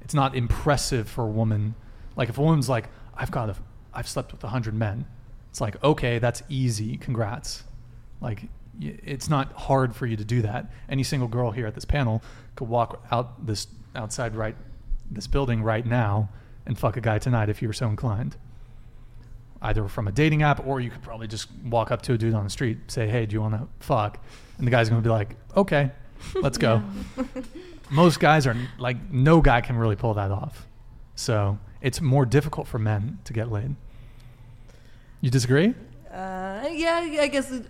It's 0.00 0.14
not 0.14 0.34
impressive 0.36 1.08
for 1.08 1.24
a 1.24 1.28
woman. 1.30 1.74
Like 2.16 2.28
if 2.28 2.38
a 2.38 2.42
woman's 2.42 2.68
like, 2.68 2.88
I've 3.14 3.30
got 3.30 3.50
a, 3.50 3.56
I've 3.92 4.08
slept 4.08 4.32
with 4.32 4.42
a 4.44 4.48
hundred 4.48 4.74
men. 4.74 5.06
It's 5.50 5.60
like, 5.60 5.82
okay, 5.82 6.18
that's 6.18 6.42
easy. 6.48 6.96
Congrats. 6.96 7.64
Like 8.20 8.48
it's 8.80 9.28
not 9.28 9.52
hard 9.52 9.94
for 9.94 10.06
you 10.06 10.16
to 10.16 10.24
do 10.24 10.42
that. 10.42 10.70
Any 10.88 11.02
single 11.02 11.28
girl 11.28 11.50
here 11.50 11.66
at 11.66 11.74
this 11.74 11.84
panel 11.84 12.22
could 12.54 12.68
walk 12.68 13.04
out 13.10 13.44
this 13.46 13.66
outside 13.94 14.36
right 14.36 14.54
this 15.10 15.26
building 15.26 15.62
right 15.62 15.86
now 15.86 16.28
and 16.66 16.78
fuck 16.78 16.96
a 16.96 17.00
guy 17.00 17.18
tonight 17.18 17.48
if 17.48 17.62
you 17.62 17.68
were 17.68 17.74
so 17.74 17.88
inclined. 17.88 18.36
Either 19.60 19.88
from 19.88 20.06
a 20.06 20.12
dating 20.12 20.42
app 20.42 20.64
or 20.64 20.80
you 20.80 20.90
could 20.90 21.02
probably 21.02 21.26
just 21.26 21.48
walk 21.64 21.90
up 21.90 22.02
to 22.02 22.12
a 22.12 22.18
dude 22.18 22.34
on 22.34 22.44
the 22.44 22.50
street, 22.50 22.78
say, 22.86 23.08
"Hey, 23.08 23.26
do 23.26 23.34
you 23.34 23.40
want 23.40 23.54
to 23.54 23.66
fuck?" 23.80 24.22
And 24.58 24.66
the 24.66 24.70
guy's 24.70 24.88
going 24.88 25.02
to 25.02 25.06
be 25.06 25.12
like, 25.12 25.34
"Okay, 25.56 25.90
let's 26.36 26.58
go." 26.68 26.82
Most 27.90 28.20
guys 28.20 28.46
are 28.46 28.56
like 28.78 29.10
no 29.10 29.40
guy 29.40 29.60
can 29.60 29.76
really 29.76 29.96
pull 29.96 30.14
that 30.14 30.30
off. 30.30 30.66
So, 31.14 31.58
it's 31.80 32.00
more 32.00 32.26
difficult 32.26 32.68
for 32.68 32.78
men 32.78 33.18
to 33.24 33.32
get 33.32 33.50
laid. 33.50 33.74
You 35.20 35.30
disagree? 35.30 35.74
Uh, 36.12 36.68
yeah, 36.70 37.16
I 37.20 37.28
guess. 37.28 37.50
It, 37.50 37.66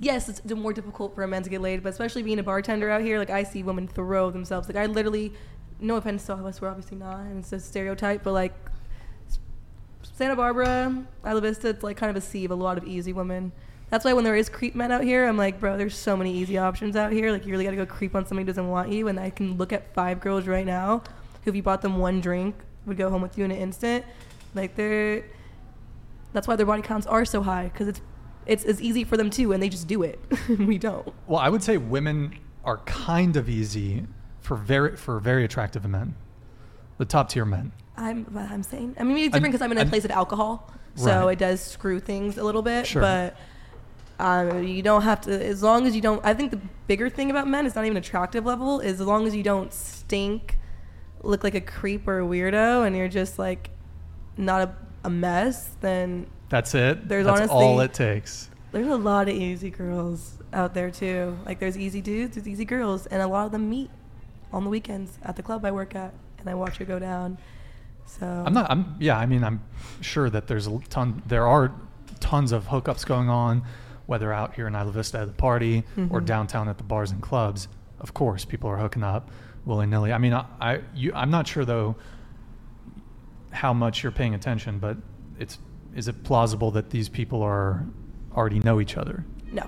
yes, 0.00 0.28
it's 0.28 0.54
more 0.54 0.72
difficult 0.72 1.14
for 1.14 1.22
a 1.22 1.28
man 1.28 1.42
to 1.42 1.50
get 1.50 1.60
laid, 1.60 1.82
but 1.82 1.90
especially 1.90 2.22
being 2.22 2.38
a 2.38 2.42
bartender 2.42 2.90
out 2.90 3.02
here, 3.02 3.18
like 3.18 3.30
I 3.30 3.42
see 3.42 3.62
women 3.62 3.88
throw 3.88 4.30
themselves. 4.30 4.68
Like 4.68 4.76
I 4.76 4.86
literally, 4.86 5.32
no 5.80 5.96
offense 5.96 6.24
to 6.26 6.32
all 6.32 6.40
of 6.40 6.46
us, 6.46 6.60
we're 6.60 6.68
obviously 6.68 6.96
not, 6.96 7.20
and 7.20 7.40
it's 7.40 7.52
a 7.52 7.60
stereotype, 7.60 8.22
but 8.22 8.32
like 8.32 8.54
Santa 10.02 10.36
Barbara, 10.36 11.04
Isla 11.26 11.40
Vista, 11.40 11.68
it's 11.68 11.82
like 11.82 11.96
kind 11.96 12.10
of 12.10 12.16
a 12.16 12.20
sea 12.20 12.44
of 12.44 12.50
a 12.50 12.54
lot 12.54 12.78
of 12.78 12.84
easy 12.84 13.12
women. 13.12 13.52
That's 13.90 14.04
why 14.04 14.12
when 14.12 14.24
there 14.24 14.36
is 14.36 14.48
creep 14.48 14.74
men 14.74 14.92
out 14.92 15.02
here, 15.02 15.26
I'm 15.26 15.38
like, 15.38 15.60
bro, 15.60 15.76
there's 15.78 15.96
so 15.96 16.16
many 16.16 16.34
easy 16.36 16.58
options 16.58 16.94
out 16.94 17.10
here. 17.12 17.32
Like 17.32 17.46
you 17.46 17.52
really 17.52 17.64
got 17.64 17.70
to 17.70 17.76
go 17.76 17.86
creep 17.86 18.14
on 18.14 18.26
somebody 18.26 18.42
who 18.44 18.46
doesn't 18.48 18.68
want 18.68 18.90
you, 18.90 19.08
and 19.08 19.18
I 19.18 19.30
can 19.30 19.56
look 19.56 19.72
at 19.72 19.94
five 19.94 20.20
girls 20.20 20.46
right 20.46 20.66
now 20.66 21.02
who, 21.44 21.50
if 21.50 21.56
you 21.56 21.62
bought 21.62 21.80
them 21.82 21.98
one 21.98 22.20
drink, 22.20 22.54
would 22.84 22.96
go 22.96 23.08
home 23.10 23.22
with 23.22 23.38
you 23.38 23.44
in 23.44 23.50
an 23.50 23.56
instant. 23.58 24.04
Like 24.54 24.74
they're 24.76 25.24
that's 26.32 26.46
why 26.46 26.56
their 26.56 26.66
body 26.66 26.82
counts 26.82 27.06
are 27.06 27.24
so 27.24 27.42
high 27.42 27.64
because 27.72 27.88
it's 27.88 28.00
it's 28.46 28.64
as 28.64 28.80
easy 28.80 29.04
for 29.04 29.16
them 29.16 29.30
too, 29.30 29.52
and 29.52 29.62
they 29.62 29.68
just 29.68 29.86
do 29.88 30.02
it. 30.02 30.18
we 30.58 30.78
don't. 30.78 31.06
Well, 31.26 31.38
I 31.40 31.48
would 31.48 31.62
say 31.62 31.76
women 31.76 32.38
are 32.64 32.78
kind 32.78 33.36
of 33.36 33.48
easy 33.48 34.06
for 34.40 34.56
very 34.56 34.96
for 34.96 35.20
very 35.20 35.44
attractive 35.44 35.84
men. 35.86 36.14
The 36.98 37.04
top 37.04 37.28
tier 37.28 37.44
men. 37.44 37.72
I'm 37.96 38.26
I'm 38.36 38.62
saying. 38.62 38.96
I 38.98 39.04
mean, 39.04 39.16
it's 39.18 39.32
different 39.32 39.52
because 39.52 39.62
I'm 39.62 39.72
in 39.72 39.78
a 39.78 39.86
place 39.86 40.04
of 40.04 40.10
alcohol, 40.10 40.70
so 40.94 41.26
Right. 41.26 41.32
it 41.32 41.38
does 41.38 41.60
screw 41.60 42.00
things 42.00 42.38
a 42.38 42.44
little 42.44 42.62
bit. 42.62 42.86
Sure. 42.86 43.02
But 43.02 43.36
um, 44.18 44.62
you 44.64 44.82
don't 44.82 45.02
have 45.02 45.20
to. 45.22 45.44
As 45.46 45.62
long 45.62 45.86
as 45.86 45.94
you 45.94 46.00
don't. 46.00 46.24
I 46.24 46.34
think 46.34 46.50
the 46.50 46.60
bigger 46.86 47.08
thing 47.08 47.30
about 47.30 47.46
men 47.48 47.66
is 47.66 47.74
not 47.74 47.84
even 47.84 47.96
attractive 47.96 48.44
level. 48.44 48.80
Is 48.80 49.00
as 49.00 49.06
long 49.06 49.26
as 49.26 49.34
you 49.36 49.42
don't 49.42 49.72
stink, 49.72 50.58
look 51.22 51.44
like 51.44 51.54
a 51.54 51.60
creep 51.60 52.06
or 52.08 52.20
a 52.20 52.24
weirdo, 52.24 52.86
and 52.86 52.96
you're 52.96 53.08
just 53.08 53.38
like 53.38 53.70
not 54.36 54.62
a, 54.62 54.74
a 55.04 55.10
mess, 55.10 55.70
then 55.80 56.26
That's 56.48 56.74
it. 56.74 57.08
There's 57.08 57.26
That's 57.26 57.40
honestly- 57.40 57.56
all 57.56 57.80
it 57.80 57.92
takes. 57.94 58.50
there's 58.72 58.86
a 58.88 58.96
lot 58.96 59.28
of 59.28 59.34
easy 59.34 59.70
girls 59.70 60.38
out 60.52 60.74
there 60.74 60.90
too. 60.90 61.36
Like 61.46 61.58
there's 61.60 61.76
easy 61.78 62.00
dudes, 62.00 62.34
there's 62.36 62.48
easy 62.48 62.64
girls, 62.64 63.06
and 63.06 63.20
a 63.22 63.26
lot 63.26 63.46
of 63.46 63.52
them 63.52 63.68
meet 63.70 63.90
on 64.52 64.64
the 64.64 64.70
weekends 64.70 65.18
at 65.22 65.36
the 65.36 65.42
club 65.42 65.64
I 65.64 65.70
work 65.70 65.94
at, 65.94 66.12
and 66.38 66.48
I 66.48 66.54
watch 66.54 66.76
her 66.78 66.84
go 66.84 66.98
down. 66.98 67.38
So 68.06 68.26
I'm 68.26 68.54
not. 68.54 68.70
I'm. 68.70 68.96
Yeah. 68.98 69.18
I 69.18 69.26
mean, 69.26 69.44
I'm 69.44 69.60
sure 70.00 70.30
that 70.30 70.46
there's 70.46 70.66
a 70.66 70.78
ton. 70.88 71.22
There 71.26 71.46
are 71.46 71.72
tons 72.20 72.52
of 72.52 72.68
hookups 72.68 73.04
going 73.04 73.28
on, 73.28 73.62
whether 74.08 74.32
out 74.32 74.54
here 74.54 74.66
in 74.66 74.74
Isla 74.74 74.90
Vista 74.90 75.18
at 75.18 75.26
the 75.26 75.34
party 75.34 75.84
or 76.10 76.20
Mhm. 76.22 76.24
downtown 76.24 76.66
at 76.66 76.78
the 76.78 76.82
bars 76.82 77.10
and 77.10 77.20
clubs. 77.20 77.68
Of 78.00 78.14
course, 78.14 78.44
people 78.46 78.68
are 78.70 78.78
hooking 78.78 79.02
up 79.04 79.30
willy 79.66 79.86
nilly. 79.86 80.14
I 80.14 80.18
mean, 80.18 80.32
I, 80.32 80.46
I 80.60 80.80
you, 80.94 81.12
I'm 81.14 81.30
not 81.30 81.46
sure 81.46 81.64
though. 81.66 81.94
how 83.50 83.72
much 83.72 84.02
you're 84.02 84.12
paying 84.12 84.34
attention, 84.34 84.78
but 84.78 84.96
it's 85.38 85.58
is 85.94 86.06
it 86.08 86.22
plausible 86.22 86.70
that 86.72 86.90
these 86.90 87.08
people 87.08 87.42
are 87.42 87.84
already 88.36 88.60
know 88.60 88.80
each 88.80 88.96
other? 88.96 89.24
No. 89.52 89.62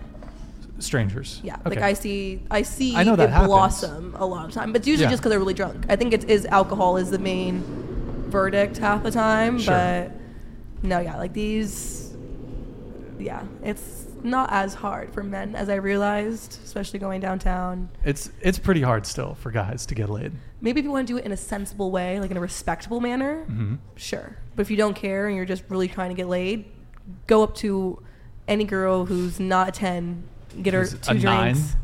Strangers. 0.78 1.40
Yeah, 1.42 1.56
Okay. 1.66 1.70
like 1.76 1.78
I 1.84 1.92
see, 1.94 2.42
I 2.50 2.62
see 2.62 2.94
I 2.96 3.02
know 3.04 3.14
it 3.14 3.16
that 3.16 3.30
happens. 3.30 3.48
blossom 3.48 4.14
a 4.18 4.24
lot 4.26 4.44
of 4.46 4.52
time, 4.52 4.72
but 4.72 4.80
it's 4.80 4.88
usually 4.88 5.04
Yeah. 5.04 5.10
just 5.10 5.22
because 5.22 5.30
they're 5.30 5.38
really 5.38 5.54
drunk. 5.54 5.84
I 5.88 5.96
think 5.96 6.12
it 6.14 6.24
is 6.30 6.46
alcohol 6.46 6.96
is 6.98 7.10
the 7.10 7.18
main 7.18 7.62
verdict 8.28 8.76
half 8.78 9.02
the 9.02 9.10
time, 9.10 9.58
Sure. 9.58 9.74
but 9.74 10.12
no, 10.82 11.00
yeah, 11.00 11.16
like 11.16 11.32
these, 11.32 12.14
yeah, 13.18 13.42
it's 13.62 14.06
not 14.24 14.50
as 14.52 14.74
hard 14.74 15.12
for 15.12 15.22
men 15.22 15.54
as 15.54 15.68
I 15.68 15.76
realized, 15.76 16.58
especially 16.64 16.98
going 16.98 17.20
downtown. 17.20 17.88
It's 18.04 18.30
it's 18.40 18.58
pretty 18.58 18.82
hard 18.82 19.06
still 19.06 19.34
for 19.34 19.50
guys 19.50 19.86
to 19.86 19.94
get 19.94 20.08
laid. 20.10 20.32
Maybe 20.60 20.80
if 20.80 20.84
you 20.84 20.90
want 20.90 21.06
to 21.08 21.12
do 21.14 21.18
it 21.18 21.24
in 21.24 21.32
a 21.32 21.36
sensible 21.36 21.90
way, 21.90 22.20
like 22.20 22.30
in 22.30 22.36
a 22.36 22.40
respectable 22.40 23.00
manner, 23.00 23.44
Mhm. 23.48 23.78
sure. 23.96 24.36
But 24.56 24.62
if 24.62 24.70
you 24.70 24.76
don't 24.76 24.94
care 24.94 25.26
and 25.26 25.36
you're 25.36 25.46
just 25.46 25.64
really 25.68 25.88
trying 25.88 26.10
to 26.10 26.14
get 26.14 26.28
laid, 26.28 26.64
go 27.26 27.42
up 27.42 27.54
to 27.56 28.02
any 28.48 28.64
girl 28.64 29.06
who's 29.06 29.40
not 29.40 29.68
a 29.68 29.72
ten, 29.72 30.24
get 30.62 30.74
her 30.74 30.86
two 30.86 30.98
a 31.10 31.14
nine? 31.14 31.52
drinks. 31.54 31.76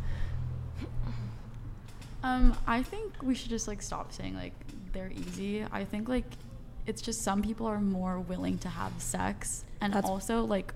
Um, 2.23 2.57
I 2.67 2.83
think 2.83 3.23
we 3.23 3.35
should 3.35 3.51
just 3.51 3.69
like 3.69 3.81
stop 3.83 4.13
saying 4.13 4.35
like 4.35 4.53
they're 4.93 5.13
easy. 5.13 5.65
I 5.71 5.85
think 5.85 6.09
like 6.09 6.25
it's 6.87 7.01
just 7.03 7.23
some 7.23 7.43
people 7.43 7.67
are 7.67 7.81
more 7.81 8.19
willing 8.21 8.59
to 8.59 8.69
have 8.69 8.93
sex, 8.99 9.65
and 9.81 9.93
That's- 9.93 10.09
also 10.11 10.45
like, 10.45 10.73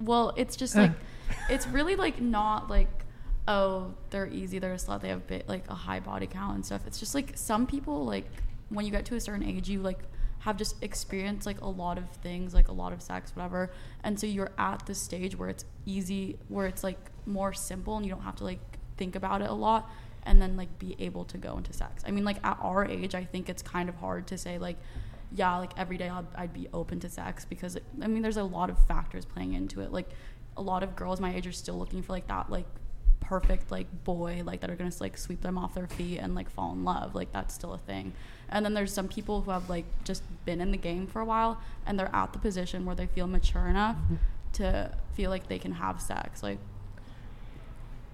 well, 0.00 0.32
it's 0.36 0.56
just 0.56 0.76
like 0.76 0.92
it's 1.48 1.66
really 1.66 1.96
like 1.96 2.20
not 2.20 2.68
like 2.70 2.88
oh 3.46 3.94
they're 4.10 4.26
easy, 4.28 4.58
they're 4.58 4.72
a 4.72 4.76
slut, 4.76 5.00
they 5.00 5.08
have 5.08 5.26
bit, 5.26 5.48
like 5.48 5.68
a 5.68 5.74
high 5.74 6.00
body 6.00 6.26
count 6.26 6.54
and 6.54 6.66
stuff. 6.66 6.82
It's 6.86 6.98
just 6.98 7.14
like 7.14 7.32
some 7.34 7.66
people 7.66 8.04
like 8.04 8.26
when 8.68 8.84
you 8.84 8.90
get 8.90 9.04
to 9.06 9.16
a 9.16 9.20
certain 9.20 9.44
age, 9.44 9.68
you 9.68 9.80
like 9.80 9.98
have 10.40 10.56
just 10.56 10.82
experienced 10.82 11.46
like 11.46 11.60
a 11.60 11.68
lot 11.68 11.98
of 11.98 12.08
things, 12.22 12.54
like 12.54 12.68
a 12.68 12.72
lot 12.72 12.92
of 12.92 13.00
sex, 13.02 13.32
whatever, 13.34 13.70
and 14.02 14.18
so 14.18 14.26
you're 14.26 14.52
at 14.58 14.84
the 14.86 14.94
stage 14.94 15.38
where 15.38 15.48
it's 15.48 15.64
easy, 15.86 16.38
where 16.48 16.66
it's 16.66 16.84
like 16.84 16.98
more 17.26 17.52
simple, 17.52 17.96
and 17.96 18.04
you 18.04 18.12
don't 18.12 18.22
have 18.22 18.36
to 18.36 18.44
like 18.44 18.60
think 18.96 19.16
about 19.16 19.42
it 19.42 19.50
a 19.50 19.54
lot 19.54 19.90
and 20.26 20.40
then 20.40 20.56
like 20.56 20.78
be 20.78 20.96
able 20.98 21.24
to 21.26 21.38
go 21.38 21.56
into 21.56 21.72
sex. 21.72 22.02
I 22.06 22.10
mean, 22.10 22.24
like 22.24 22.38
at 22.44 22.58
our 22.60 22.84
age, 22.84 23.14
I 23.14 23.24
think 23.24 23.48
it's 23.48 23.62
kind 23.62 23.88
of 23.88 23.94
hard 23.96 24.26
to 24.28 24.38
say 24.38 24.58
like, 24.58 24.76
yeah, 25.34 25.56
like 25.58 25.72
every 25.76 25.98
day 25.98 26.08
I'd, 26.08 26.26
I'd 26.36 26.52
be 26.52 26.68
open 26.72 27.00
to 27.00 27.08
sex 27.08 27.44
because 27.44 27.76
it, 27.76 27.82
I 28.00 28.06
mean, 28.06 28.22
there's 28.22 28.36
a 28.36 28.44
lot 28.44 28.70
of 28.70 28.78
factors 28.86 29.24
playing 29.24 29.54
into 29.54 29.80
it. 29.80 29.92
Like 29.92 30.08
a 30.56 30.62
lot 30.62 30.82
of 30.82 30.94
girls 30.94 31.20
my 31.20 31.34
age 31.34 31.46
are 31.46 31.52
still 31.52 31.76
looking 31.76 32.00
for 32.00 32.12
like 32.12 32.28
that 32.28 32.48
like 32.48 32.66
perfect 33.18 33.72
like 33.72 33.86
boy 34.04 34.42
like 34.44 34.60
that 34.60 34.70
are 34.70 34.76
gonna 34.76 34.92
like 35.00 35.16
sweep 35.18 35.40
them 35.40 35.58
off 35.58 35.74
their 35.74 35.86
feet 35.86 36.18
and 36.18 36.34
like 36.34 36.48
fall 36.48 36.72
in 36.72 36.84
love. 36.84 37.14
Like 37.14 37.32
that's 37.32 37.52
still 37.52 37.72
a 37.72 37.78
thing. 37.78 38.12
And 38.48 38.64
then 38.64 38.74
there's 38.74 38.92
some 38.92 39.08
people 39.08 39.42
who 39.42 39.50
have 39.50 39.68
like 39.68 39.86
just 40.04 40.22
been 40.44 40.60
in 40.60 40.70
the 40.70 40.76
game 40.78 41.06
for 41.06 41.20
a 41.20 41.24
while 41.24 41.60
and 41.86 41.98
they're 41.98 42.14
at 42.14 42.32
the 42.32 42.38
position 42.38 42.84
where 42.84 42.94
they 42.94 43.06
feel 43.06 43.26
mature 43.26 43.66
enough 43.66 43.96
mm-hmm. 43.96 44.16
to 44.54 44.96
feel 45.14 45.30
like 45.30 45.48
they 45.48 45.58
can 45.58 45.72
have 45.72 46.00
sex. 46.00 46.42
Like 46.42 46.58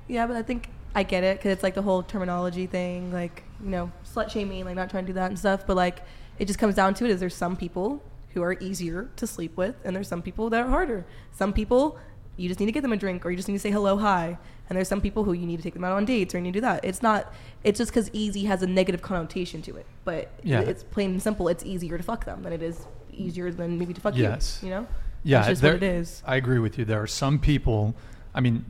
Yeah, 0.09 0.27
but 0.27 0.37
I 0.37 0.43
think 0.43 0.71
I 0.95 1.03
get 1.03 1.23
it 1.23 1.39
because 1.39 1.53
it's 1.53 1.63
like 1.63 1.75
the 1.75 1.83
whole 1.83 2.03
terminology 2.03 2.67
thing, 2.67 3.13
like 3.13 3.45
you 3.63 3.71
know, 3.71 3.93
slut 4.05 4.31
shaming, 4.31 4.65
like 4.65 4.75
not 4.75 4.91
trying 4.91 5.05
to 5.05 5.09
do 5.09 5.15
that 5.15 5.29
and 5.29 5.39
stuff. 5.39 5.67
But 5.67 5.77
like, 5.77 6.03
it 6.41 6.47
just 6.47 6.59
comes 6.59 6.75
down 6.75 6.95
to 6.95 7.05
it: 7.05 7.11
is 7.13 7.21
there's 7.21 7.35
some 7.35 7.57
people 7.57 8.03
who 8.35 8.43
are 8.43 8.55
easier 8.55 9.09
to 9.17 9.27
sleep 9.27 9.57
with, 9.57 9.77
and 9.85 9.95
there's 9.95 10.09
some 10.09 10.23
people 10.23 10.51
that 10.51 10.61
are 10.65 10.69
harder. 10.69 11.05
Some 11.33 11.53
people 11.53 11.99
you 12.37 12.49
just 12.49 12.59
need 12.59 12.67
to 12.67 12.73
get 12.73 12.81
them 12.81 12.93
a 12.93 12.97
drink, 12.97 13.25
or 13.27 13.31
you 13.31 13.37
just 13.37 13.49
need 13.49 13.55
to 13.55 13.61
say 13.61 13.71
hello, 13.71 13.97
hi. 13.99 14.39
And 14.69 14.77
there's 14.77 14.89
some 14.89 15.01
people 15.03 15.25
who 15.25 15.33
you 15.35 15.47
need 15.47 15.59
to 15.59 15.63
take 15.63 15.75
them 15.75 15.85
out 15.85 15.93
on 15.93 16.05
dates, 16.07 16.33
or 16.35 16.39
you 16.39 16.43
need 16.45 16.53
to 16.55 16.59
do 16.59 16.61
that. 16.63 16.85
It's 16.85 17.03
not. 17.03 17.33
It's 17.65 17.77
just 17.77 17.91
because 17.91 18.09
easy 18.15 18.45
has 18.45 18.63
a 18.63 18.67
negative 18.67 19.03
connotation 19.03 19.61
to 19.63 19.77
it, 19.77 19.85
but 20.05 20.31
Yeah. 20.43 20.61
it's 20.61 20.83
plain 20.85 21.11
and 21.11 21.23
simple. 21.23 21.49
It's 21.49 21.65
easier 21.65 21.97
to 21.99 22.03
fuck 22.05 22.25
them 22.25 22.43
than 22.43 22.53
it 22.53 22.63
is 22.63 22.87
easier 23.13 23.51
than 23.53 23.79
maybe 23.79 23.93
to 23.93 24.01
fuck 24.01 24.17
you. 24.17 24.23
Yes. 24.23 24.61
you. 24.63 24.69
You 24.69 24.75
know? 24.77 24.87
Yeah, 25.25 25.47
just 25.49 25.61
there- 25.61 25.75
what 25.75 25.83
it 25.83 25.95
is. 25.97 26.23
I 26.27 26.37
agree 26.37 26.59
with 26.61 26.79
you. 26.79 26.85
There 26.87 27.03
are 27.03 27.07
some 27.07 27.39
people, 27.39 27.95
I 28.35 28.41
mean, 28.41 28.65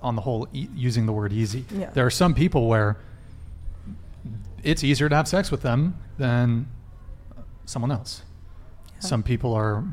on 0.00 0.16
the 0.16 0.22
whole, 0.22 0.48
e- 0.52 0.66
using 0.74 1.06
the 1.06 1.12
word 1.12 1.32
easy, 1.32 1.64
Yeah. 1.70 1.90
there 1.90 2.04
are 2.04 2.10
some 2.10 2.34
people 2.34 2.66
where 2.66 2.96
it's 4.64 4.82
easier 4.82 5.08
to 5.08 5.14
have 5.14 5.28
sex 5.28 5.50
with 5.52 5.62
them 5.62 5.94
than 6.18 6.66
someone 7.64 7.90
else. 7.92 8.22
Some 9.00 9.22
people 9.22 9.52
are, 9.54 9.84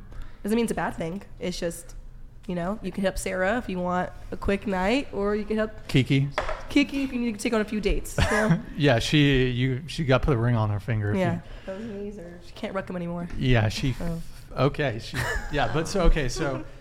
Doesn't 0.43 0.55
mean 0.55 0.65
it's 0.65 0.71
a 0.71 0.75
bad 0.75 0.95
thing. 0.95 1.23
It's 1.39 1.59
just, 1.59 1.95
you 2.47 2.53
know, 2.55 2.77
you 2.83 2.91
can 2.91 3.03
help 3.03 3.17
Sarah 3.17 3.57
if 3.57 3.67
you 3.67 3.79
want 3.79 4.11
a 4.31 4.37
quick 4.37 4.67
night, 4.67 5.07
or 5.13 5.35
you 5.35 5.45
can 5.45 5.57
help 5.57 5.71
Kiki. 5.87 6.29
Kiki 6.69 7.03
if 7.03 7.11
you 7.11 7.19
need 7.19 7.33
to 7.33 7.39
take 7.39 7.53
on 7.53 7.61
a 7.61 7.65
few 7.65 7.81
dates. 7.81 8.17
Know? 8.17 8.59
Yeah, 8.77 8.99
she 8.99 9.47
you 9.49 9.81
she 9.87 10.03
got 10.05 10.21
put 10.21 10.35
a 10.35 10.37
ring 10.37 10.55
on 10.55 10.69
her 10.69 10.79
finger. 10.79 11.13
you- 11.13 11.19
yeah. 11.19 11.39
Those 11.65 11.83
knees 11.83 12.17
are, 12.19 12.39
she 12.45 12.51
can't 12.53 12.73
wreck 12.75 12.85
them 12.87 12.95
anymore. 12.95 13.27
Yeah, 13.37 13.67
she. 13.69 13.95
Oh. 14.01 14.21
Okay, 14.65 14.99
she. 15.01 15.17
Yeah, 15.51 15.71
but 15.73 15.87
so 15.87 16.01
okay, 16.03 16.29
so. 16.29 16.63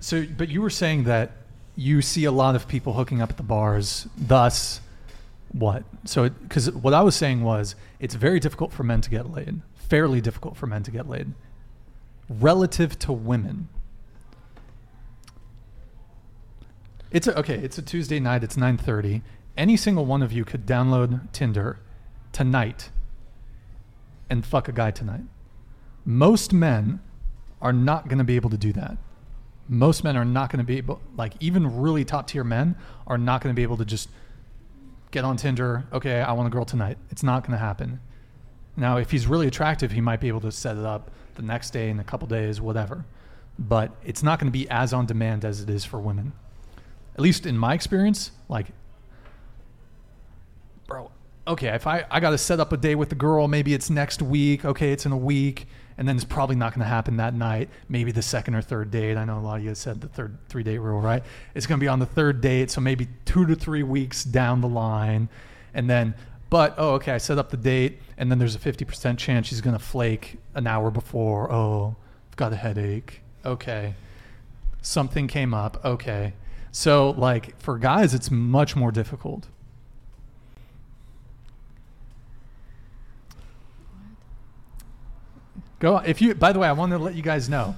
So, 0.00 0.24
but 0.36 0.48
you 0.48 0.62
were 0.62 0.70
saying 0.70 1.04
that 1.04 1.32
you 1.76 2.02
see 2.02 2.24
a 2.24 2.30
lot 2.32 2.54
of 2.54 2.68
people 2.68 2.92
hooking 2.92 3.20
up 3.20 3.30
at 3.30 3.36
the 3.36 3.42
bars. 3.42 4.06
Thus, 4.16 4.80
what? 5.52 5.84
So, 6.04 6.28
because 6.28 6.70
what 6.70 6.94
I 6.94 7.00
was 7.00 7.16
saying 7.16 7.42
was, 7.42 7.74
it's 8.00 8.14
very 8.14 8.40
difficult 8.40 8.72
for 8.72 8.82
men 8.82 9.00
to 9.00 9.10
get 9.10 9.30
laid. 9.30 9.62
Fairly 9.74 10.20
difficult 10.20 10.56
for 10.56 10.66
men 10.66 10.82
to 10.82 10.90
get 10.90 11.08
laid, 11.08 11.32
relative 12.28 12.98
to 13.00 13.12
women. 13.12 13.68
It's 17.10 17.26
a, 17.26 17.38
okay. 17.38 17.54
It's 17.54 17.78
a 17.78 17.82
Tuesday 17.82 18.20
night. 18.20 18.44
It's 18.44 18.56
nine 18.56 18.76
thirty. 18.76 19.22
Any 19.56 19.76
single 19.76 20.04
one 20.04 20.22
of 20.22 20.32
you 20.32 20.44
could 20.44 20.66
download 20.66 21.32
Tinder 21.32 21.78
tonight 22.32 22.90
and 24.28 24.44
fuck 24.44 24.68
a 24.68 24.72
guy 24.72 24.90
tonight. 24.90 25.22
Most 26.04 26.52
men 26.52 27.00
are 27.60 27.72
not 27.72 28.08
going 28.08 28.18
to 28.18 28.24
be 28.24 28.36
able 28.36 28.50
to 28.50 28.58
do 28.58 28.72
that. 28.74 28.98
Most 29.68 30.04
men 30.04 30.16
are 30.16 30.24
not 30.24 30.50
going 30.50 30.58
to 30.58 30.64
be 30.64 30.76
able, 30.76 31.00
like 31.16 31.32
even 31.40 31.80
really 31.80 32.04
top 32.04 32.28
tier 32.28 32.44
men 32.44 32.76
are 33.06 33.18
not 33.18 33.42
going 33.42 33.54
to 33.54 33.56
be 33.56 33.62
able 33.62 33.78
to 33.78 33.84
just 33.84 34.08
get 35.10 35.24
on 35.24 35.36
Tinder. 35.36 35.84
Okay, 35.92 36.20
I 36.20 36.32
want 36.32 36.46
a 36.46 36.50
girl 36.50 36.64
tonight. 36.64 36.98
It's 37.10 37.22
not 37.22 37.42
going 37.42 37.52
to 37.52 37.58
happen. 37.58 38.00
Now, 38.76 38.98
if 38.98 39.10
he's 39.10 39.26
really 39.26 39.46
attractive, 39.46 39.90
he 39.90 40.00
might 40.00 40.20
be 40.20 40.28
able 40.28 40.40
to 40.42 40.52
set 40.52 40.76
it 40.76 40.84
up 40.84 41.10
the 41.34 41.42
next 41.42 41.70
day 41.70 41.90
in 41.90 41.98
a 41.98 42.04
couple 42.04 42.28
days, 42.28 42.60
whatever. 42.60 43.04
But 43.58 43.90
it's 44.04 44.22
not 44.22 44.38
going 44.38 44.46
to 44.52 44.56
be 44.56 44.68
as 44.70 44.92
on 44.92 45.06
demand 45.06 45.44
as 45.44 45.60
it 45.60 45.68
is 45.68 45.84
for 45.84 45.98
women. 45.98 46.32
At 47.14 47.20
least 47.20 47.46
in 47.46 47.58
my 47.58 47.74
experience, 47.74 48.30
like 48.48 48.66
bro, 50.86 51.10
okay, 51.46 51.68
if 51.68 51.86
I, 51.86 52.04
I 52.10 52.20
got 52.20 52.30
to 52.30 52.38
set 52.38 52.60
up 52.60 52.72
a 52.72 52.76
day 52.76 52.94
with 52.94 53.08
the 53.08 53.16
girl, 53.16 53.48
maybe 53.48 53.74
it's 53.74 53.90
next 53.90 54.22
week. 54.22 54.64
Okay, 54.64 54.92
it's 54.92 55.06
in 55.06 55.12
a 55.12 55.16
week. 55.16 55.66
And 55.98 56.08
then 56.08 56.14
it's 56.14 56.24
probably 56.24 56.54
not 56.54 56.72
going 56.72 56.84
to 56.84 56.88
happen 56.88 57.16
that 57.16 57.34
night. 57.34 57.68
Maybe 57.88 58.12
the 58.12 58.22
second 58.22 58.54
or 58.54 58.62
third 58.62 58.92
date. 58.92 59.16
I 59.16 59.24
know 59.24 59.38
a 59.38 59.40
lot 59.40 59.58
of 59.58 59.64
you 59.64 59.74
said 59.74 60.00
the 60.00 60.08
third 60.08 60.38
three 60.48 60.62
date 60.62 60.78
rule, 60.78 61.00
right? 61.00 61.24
It's 61.56 61.66
going 61.66 61.80
to 61.80 61.84
be 61.84 61.88
on 61.88 61.98
the 61.98 62.06
third 62.06 62.40
date. 62.40 62.70
So 62.70 62.80
maybe 62.80 63.08
two 63.24 63.44
to 63.46 63.56
three 63.56 63.82
weeks 63.82 64.22
down 64.22 64.60
the 64.60 64.68
line. 64.68 65.28
And 65.74 65.90
then, 65.90 66.14
but, 66.50 66.76
oh, 66.78 66.94
okay, 66.94 67.12
I 67.12 67.18
set 67.18 67.36
up 67.36 67.50
the 67.50 67.56
date. 67.56 68.00
And 68.16 68.30
then 68.30 68.38
there's 68.38 68.54
a 68.54 68.60
50% 68.60 69.18
chance 69.18 69.48
she's 69.48 69.60
going 69.60 69.76
to 69.76 69.84
flake 69.84 70.38
an 70.54 70.68
hour 70.68 70.92
before. 70.92 71.52
Oh, 71.52 71.96
I've 72.30 72.36
got 72.36 72.52
a 72.52 72.56
headache. 72.56 73.20
Okay. 73.44 73.94
Something 74.80 75.26
came 75.26 75.52
up. 75.52 75.84
Okay. 75.84 76.32
So, 76.70 77.10
like, 77.10 77.58
for 77.60 77.76
guys, 77.76 78.14
it's 78.14 78.30
much 78.30 78.76
more 78.76 78.92
difficult. 78.92 79.48
Go 85.78 85.96
if 85.98 86.20
you. 86.20 86.34
By 86.34 86.52
the 86.52 86.58
way, 86.58 86.68
I 86.68 86.72
wanted 86.72 86.98
to 86.98 87.02
let 87.04 87.14
you 87.14 87.22
guys 87.22 87.48
know. 87.48 87.76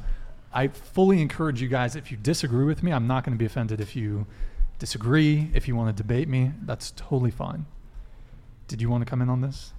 I 0.52 0.68
fully 0.68 1.20
encourage 1.20 1.60
you 1.62 1.68
guys. 1.68 1.94
If 1.96 2.10
you 2.10 2.16
disagree 2.16 2.64
with 2.64 2.82
me, 2.82 2.92
I'm 2.92 3.06
not 3.06 3.24
going 3.24 3.34
to 3.34 3.38
be 3.38 3.44
offended. 3.46 3.80
If 3.80 3.94
you 3.94 4.26
disagree, 4.78 5.50
if 5.54 5.68
you 5.68 5.76
want 5.76 5.94
to 5.96 6.02
debate 6.02 6.28
me, 6.28 6.52
that's 6.62 6.92
totally 6.96 7.30
fine. 7.30 7.66
Did 8.66 8.80
you 8.80 8.88
want 8.88 9.02
to 9.04 9.10
come 9.10 9.20
in 9.22 9.28
on 9.28 9.40
this? 9.40 9.72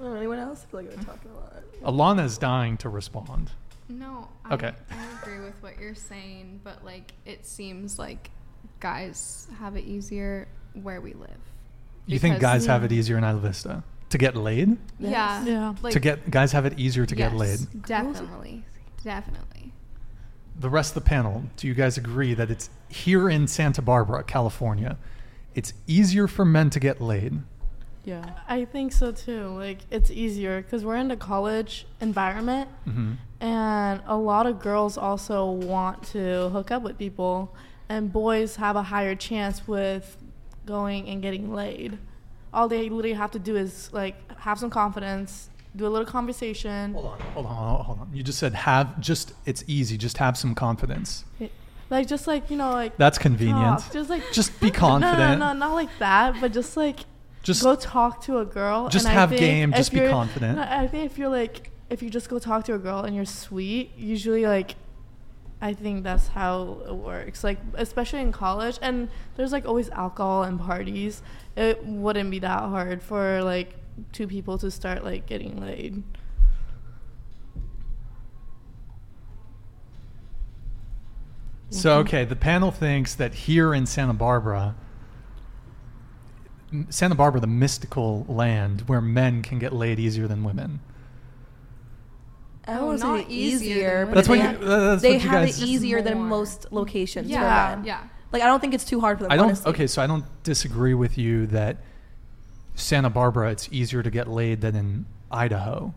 I 0.00 0.16
anyone 0.16 0.38
else? 0.38 0.64
I 0.66 0.70
feel 0.70 0.80
like 0.80 0.90
I've 0.90 0.96
been 0.96 1.04
talking 1.04 1.30
a 1.30 1.34
lot. 1.34 1.62
Alana 2.18 2.24
is 2.24 2.38
dying 2.38 2.76
to 2.78 2.88
respond. 2.88 3.50
No. 3.88 4.28
I, 4.46 4.54
Okay. 4.54 4.72
I 4.90 5.06
agree 5.22 5.40
with 5.40 5.60
what 5.62 5.78
you're 5.78 5.94
saying, 5.94 6.60
but 6.64 6.84
like 6.84 7.12
it 7.26 7.44
seems 7.44 7.98
like 7.98 8.30
guys 8.78 9.48
have 9.58 9.76
it 9.76 9.84
easier 9.84 10.48
where 10.74 11.00
we 11.02 11.12
live. 11.12 11.28
You 12.06 12.18
think 12.18 12.36
Because- 12.36 12.62
guys 12.62 12.66
have 12.66 12.84
it 12.84 12.92
easier 12.92 13.18
in 13.18 13.24
Isla 13.24 13.40
Vista 13.40 13.82
to 14.10 14.18
get 14.18 14.36
laid? 14.36 14.76
Yeah. 14.98 15.44
Yeah. 15.44 15.74
Like, 15.82 15.92
to 15.94 16.00
get 16.00 16.30
guys 16.30 16.52
have 16.52 16.66
it 16.66 16.78
easier 16.78 17.06
to 17.06 17.14
get 17.14 17.34
laid. 17.34 17.60
Definitely. 17.86 18.64
Definitely. 19.02 19.72
The 20.58 20.68
rest 20.68 20.94
of 20.96 21.02
the 21.02 21.08
panel, 21.08 21.44
do 21.56 21.66
you 21.66 21.74
guys 21.74 21.96
agree 21.96 22.34
that 22.34 22.50
it's 22.50 22.68
here 22.88 23.30
in 23.30 23.46
Santa 23.46 23.80
Barbara, 23.80 24.22
California, 24.22 24.98
it's 25.54 25.72
easier 25.86 26.28
for 26.28 26.44
men 26.44 26.68
to 26.70 26.78
get 26.80 27.00
laid? 27.00 27.40
Yeah. 28.04 28.24
I 28.48 28.64
think 28.66 28.92
so 28.92 29.10
too. 29.12 29.48
Like 29.56 29.78
it's 29.90 30.10
easier 30.10 30.60
because 30.60 30.84
we're 30.84 30.96
in 30.96 31.10
a 31.10 31.16
college 31.16 31.86
environment, 32.00 32.68
Mm-hmm. 32.86 33.12
and 33.42 34.02
a 34.06 34.16
lot 34.16 34.46
of 34.46 34.60
girls 34.60 34.98
also 34.98 35.50
want 35.50 36.02
to 36.08 36.48
hook 36.50 36.70
up 36.70 36.82
with 36.82 36.98
people, 36.98 37.54
and 37.88 38.12
boys 38.12 38.56
have 38.56 38.76
a 38.76 38.82
higher 38.82 39.14
chance 39.14 39.66
with 39.66 40.16
going 40.66 41.08
and 41.08 41.22
getting 41.22 41.52
laid. 41.54 41.98
All 42.52 42.68
they 42.68 42.82
literally 42.88 43.12
have 43.12 43.30
to 43.32 43.38
do 43.38 43.56
is 43.56 43.92
like 43.92 44.14
have 44.40 44.58
some 44.58 44.70
confidence 44.70 45.50
do 45.76 45.86
a 45.86 45.88
little 45.88 46.06
conversation. 46.06 46.94
Hold 46.94 47.06
on, 47.06 47.20
hold 47.20 47.46
on, 47.46 47.84
hold 47.84 48.00
on. 48.00 48.10
You 48.12 48.22
just 48.22 48.38
said 48.38 48.54
have 48.54 49.00
just 49.00 49.32
it's 49.46 49.62
easy. 49.66 49.96
Just 49.96 50.18
have 50.18 50.36
some 50.36 50.54
confidence. 50.54 51.24
Like 51.90 52.06
just 52.06 52.26
like 52.26 52.50
you 52.50 52.56
know 52.56 52.70
like 52.72 52.96
That's 52.96 53.18
convenient. 53.18 53.80
talk, 53.80 53.92
Just 53.92 54.10
like 54.10 54.22
Just 54.32 54.60
be 54.60 54.70
confident. 54.70 55.18
No, 55.18 55.34
no, 55.34 55.52
no, 55.52 55.58
not 55.58 55.74
like 55.74 55.90
that, 55.98 56.40
but 56.40 56.52
just 56.52 56.76
like 56.76 57.00
Just- 57.42 57.62
go 57.62 57.74
talk 57.76 58.20
to 58.22 58.38
a 58.38 58.44
girl. 58.44 58.88
Just 58.88 59.06
and 59.06 59.16
I 59.16 59.20
have 59.20 59.28
think 59.30 59.40
game, 59.40 59.72
just 59.72 59.92
be 59.92 60.00
confident. 60.08 60.56
no, 60.56 60.62
I 60.68 60.86
think 60.88 61.06
if 61.10 61.18
you're 61.18 61.28
like 61.28 61.70
if 61.88 62.02
you 62.02 62.10
just 62.10 62.28
go 62.28 62.38
talk 62.38 62.64
to 62.64 62.74
a 62.74 62.78
girl 62.78 63.00
and 63.02 63.14
you're 63.16 63.24
sweet, 63.24 63.92
usually 63.96 64.46
like 64.46 64.74
I 65.60 65.74
think 65.74 66.04
that's 66.04 66.28
how 66.28 66.82
it 66.86 66.94
works. 66.94 67.44
Like 67.44 67.58
especially 67.74 68.20
in 68.20 68.32
college 68.32 68.78
and 68.80 69.08
there's 69.36 69.52
like 69.52 69.66
always 69.66 69.90
alcohol 69.90 70.42
and 70.44 70.58
parties. 70.58 71.22
It 71.56 71.84
wouldn't 71.84 72.30
be 72.30 72.38
that 72.38 72.60
hard 72.60 73.02
for 73.02 73.42
like 73.42 73.74
two 74.12 74.26
people 74.26 74.56
to 74.58 74.70
start 74.70 75.04
like 75.04 75.26
getting 75.26 75.60
laid. 75.60 76.02
So 81.70 81.90
mm-hmm. 81.90 82.08
okay, 82.08 82.24
the 82.24 82.36
panel 82.36 82.70
thinks 82.70 83.14
that 83.14 83.34
here 83.34 83.72
in 83.74 83.86
Santa 83.86 84.14
Barbara, 84.14 84.74
Santa 86.88 87.14
Barbara, 87.14 87.40
the 87.40 87.46
mystical 87.46 88.24
land 88.28 88.82
where 88.86 89.00
men 89.00 89.42
can 89.42 89.58
get 89.58 89.72
laid 89.72 89.98
easier 89.98 90.26
than 90.26 90.42
women. 90.42 90.80
I 92.68 92.72
Oh, 92.74 92.76
don't 92.76 92.86
want 92.86 93.00
to 93.00 93.04
say 93.28 93.32
easier 93.34 93.56
easier, 93.76 94.06
but 94.06 94.14
That's 94.16 94.28
they, 94.28 94.36
what 94.38 94.40
have, 94.46 94.60
you- 94.62 94.68
that's 94.68 95.02
they 95.02 95.12
what 95.14 95.22
you 95.24 95.28
have 95.30 95.46
guys- 95.46 95.62
it 95.62 95.66
easier 95.66 95.98
Just 95.98 96.08
than 96.10 96.18
most 96.22 96.66
locations 96.72 97.28
Yeah, 97.28 97.82
yeah. 97.84 98.02
Like 98.32 98.42
I 98.42 98.46
don't 98.46 98.60
think 98.60 98.74
it's 98.74 98.84
too 98.84 99.00
hard 99.00 99.18
for 99.18 99.24
them. 99.24 99.32
I 99.32 99.36
don't. 99.36 99.46
honestly. 99.46 99.70
Okay, 99.70 99.86
so 99.86 100.02
I 100.02 100.06
don't 100.06 100.24
disagree 100.44 100.94
with 100.94 101.18
you 101.18 101.46
that 101.48 101.78
Santa 102.74 103.10
Barbara, 103.10 103.50
it's 103.50 103.68
easier 103.72 104.02
to 104.02 104.10
get 104.10 104.28
laid 104.28 104.60
than 104.60 104.76
in 104.76 105.06
Idaho. 105.32 105.92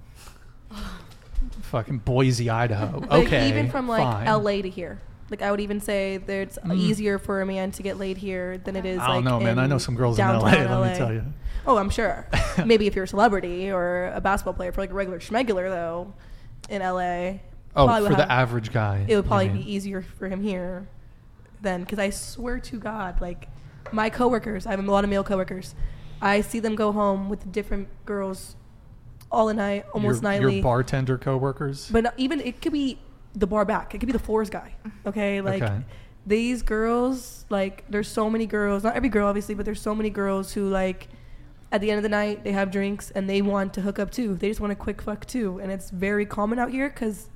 Fucking 1.63 1.99
Boise, 1.99 2.49
Idaho. 2.49 2.99
Like, 2.99 3.11
okay, 3.27 3.49
even 3.49 3.69
from 3.69 3.87
like 3.87 4.01
fine. 4.03 4.25
LA 4.43 4.61
to 4.61 4.69
here. 4.69 4.99
Like 5.29 5.41
I 5.41 5.51
would 5.51 5.59
even 5.61 5.79
say 5.79 6.17
that 6.17 6.33
it's 6.33 6.57
Mm. 6.59 6.77
easier 6.77 7.17
for 7.17 7.41
a 7.41 7.45
man 7.45 7.71
to 7.71 7.83
get 7.83 7.97
laid 7.97 8.17
here 8.17 8.57
than 8.59 8.75
it 8.75 8.85
is. 8.85 8.99
I 8.99 9.07
don't 9.07 9.15
like, 9.17 9.25
know, 9.25 9.39
man. 9.39 9.57
I 9.59 9.67
know 9.67 9.77
some 9.77 9.95
girls 9.95 10.19
in 10.19 10.25
LA. 10.25 10.51
downtown 10.51 10.81
Let 10.81 10.91
me 10.91 10.97
tell 10.97 11.13
you. 11.13 11.23
Oh, 11.65 11.77
I'm 11.77 11.89
sure. 11.89 12.27
Maybe 12.65 12.87
if 12.87 12.95
you're 12.95 13.05
a 13.05 13.07
celebrity 13.07 13.71
or 13.71 14.11
a 14.13 14.21
basketball 14.21 14.53
player, 14.53 14.71
for 14.71 14.81
like 14.81 14.91
a 14.91 14.93
regular 14.93 15.19
schmegular 15.19 15.69
though, 15.69 16.13
in 16.69 16.81
LA. 16.81 17.39
Oh, 17.75 17.87
for 17.87 18.09
the 18.09 18.17
have- 18.17 18.29
average 18.29 18.71
guy. 18.71 19.05
It 19.07 19.15
would 19.15 19.25
probably 19.25 19.49
be 19.49 19.71
easier 19.71 20.01
for 20.01 20.27
him 20.27 20.41
here 20.43 20.87
than 21.61 21.81
because 21.81 21.99
I 21.99 22.09
swear 22.11 22.59
to 22.59 22.77
God, 22.79 23.19
like 23.21 23.47
my 23.91 24.09
coworkers, 24.09 24.65
I 24.67 24.71
have 24.71 24.79
a 24.79 24.91
lot 24.91 25.03
of 25.03 25.09
male 25.09 25.23
coworkers. 25.23 25.73
I 26.21 26.41
see 26.41 26.59
them 26.59 26.75
go 26.75 26.91
home 26.91 27.29
with 27.29 27.51
different 27.51 27.87
girls 28.05 28.55
all 29.31 29.47
the 29.47 29.53
night, 29.53 29.85
almost 29.93 30.21
your, 30.21 30.31
nightly. 30.31 30.53
Your 30.55 30.63
bartender 30.63 31.17
coworkers. 31.17 31.89
But 31.89 32.13
even 32.17 32.39
it 32.41 32.61
could 32.61 32.73
be 32.73 32.99
the 33.33 33.47
bar 33.47 33.65
back. 33.65 33.95
It 33.95 33.97
could 33.97 34.05
be 34.07 34.13
the 34.13 34.19
floors 34.19 34.49
guy. 34.49 34.75
Okay, 35.07 35.41
like 35.41 35.63
Okay. 35.63 35.81
these 36.27 36.61
girls, 36.61 37.45
like 37.49 37.83
there's 37.89 38.07
so 38.07 38.29
many 38.29 38.45
girls. 38.45 38.83
Not 38.83 38.95
every 38.95 39.09
girl, 39.09 39.27
obviously, 39.27 39.55
but 39.55 39.65
there's 39.65 39.81
so 39.81 39.95
many 39.95 40.11
girls 40.11 40.53
who 40.53 40.69
like 40.69 41.07
at 41.73 41.81
the 41.81 41.89
end 41.91 41.97
of 41.97 42.03
the 42.03 42.09
night 42.09 42.43
they 42.45 42.53
have 42.53 42.71
drinks 42.71 43.11
and 43.11 43.27
they 43.29 43.41
want 43.41 43.73
to 43.73 43.81
hook 43.81 43.99
up 43.99 44.11
too. 44.11 44.35
They 44.35 44.47
just 44.47 44.61
want 44.61 44.71
a 44.71 44.75
quick 44.75 45.01
fuck 45.01 45.25
too, 45.25 45.59
and 45.61 45.71
it's 45.71 45.89
very 45.89 46.25
common 46.25 46.59
out 46.59 46.69
here 46.71 46.87
because 46.87 47.29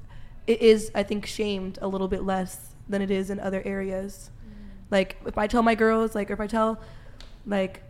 it 0.46 0.62
is, 0.62 0.92
I 0.96 1.04
think, 1.04 1.26
shamed 1.26 1.80
a 1.82 1.88
little 1.88 2.08
bit 2.08 2.24
less 2.24 2.76
than 2.88 3.02
it 3.02 3.12
is 3.12 3.30
in 3.30 3.40
other 3.40 3.62
areas. 3.66 4.30
Mm. 4.48 4.52
Like 4.92 5.18
if 5.26 5.38
I 5.38 5.48
tell 5.48 5.64
my 5.64 5.76
girls, 5.76 6.16
like 6.16 6.30
or 6.30 6.34
if 6.34 6.40
I 6.40 6.48
tell, 6.48 6.80
like. 7.46 7.84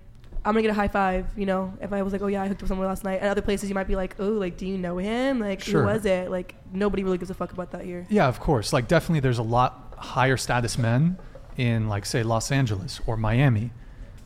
I'm 0.46 0.54
gonna 0.54 0.62
get 0.62 0.72
a 0.72 0.76
high 0.76 0.88
five, 0.88 1.26
you 1.36 1.46
know. 1.46 1.74
If 1.82 1.92
I 1.92 2.02
was 2.04 2.14
like, 2.14 2.22
"Oh 2.22 2.28
yeah, 2.28 2.42
I 2.42 2.48
hooked 2.48 2.60
up 2.60 2.62
with 2.62 2.70
someone 2.70 2.88
last 2.88 3.04
night," 3.04 3.20
At 3.20 3.30
other 3.30 3.42
places 3.42 3.68
you 3.68 3.76
might 3.76 3.88
be 3.88 3.98
like, 3.98 4.16
"Oh, 4.18 4.30
like, 4.30 4.56
do 4.56 4.66
you 4.66 4.78
know 4.78 4.98
him? 4.98 5.40
Like, 5.42 5.60
Sure. 5.62 5.82
who 5.82 5.88
was 5.88 6.06
it?" 6.06 6.32
Like, 6.32 6.56
nobody 6.72 7.04
really 7.04 7.18
gives 7.18 7.30
a 7.32 7.34
fuck 7.34 7.52
about 7.52 7.72
that 7.72 7.84
here. 7.84 8.06
Yeah, 8.10 8.30
of 8.30 8.40
course. 8.40 8.72
Like 8.72 8.88
definitely 8.88 9.20
there's 9.20 9.40
a 9.40 9.44
lot 9.44 9.96
higher 9.98 10.38
status 10.38 10.78
men 10.78 11.18
in 11.58 11.90
like 11.90 12.06
say 12.06 12.24
Los 12.24 12.50
Angeles 12.50 13.02
or 13.06 13.18
Miami. 13.18 13.72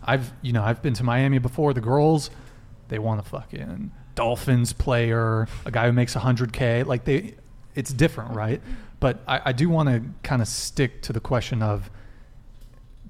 I've 0.04 0.32
you 0.42 0.54
know, 0.54 0.64
I've 0.64 0.82
been 0.82 0.94
to 0.96 1.04
Miami 1.04 1.38
before. 1.40 1.74
The 1.74 1.82
girls, 1.82 2.30
they 2.88 3.00
want 3.00 3.20
a 3.20 3.24
fucking 3.24 3.92
Dolphins 4.16 4.74
player, 4.74 5.48
a 5.66 5.72
guy 5.72 5.86
who 5.88 5.94
makes 5.94 6.16
100k. 6.16 6.86
Like 6.86 7.06
they 7.06 7.36
it's 7.76 7.94
different, 7.94 8.36
right? 8.36 8.62
But 9.00 9.20
I, 9.28 9.42
I 9.46 9.52
do 9.54 9.70
want 9.70 9.90
to 9.90 10.04
kind 10.28 10.42
of 10.42 10.48
stick 10.48 11.02
to 11.04 11.14
the 11.14 11.20
question 11.20 11.64
of 11.64 11.90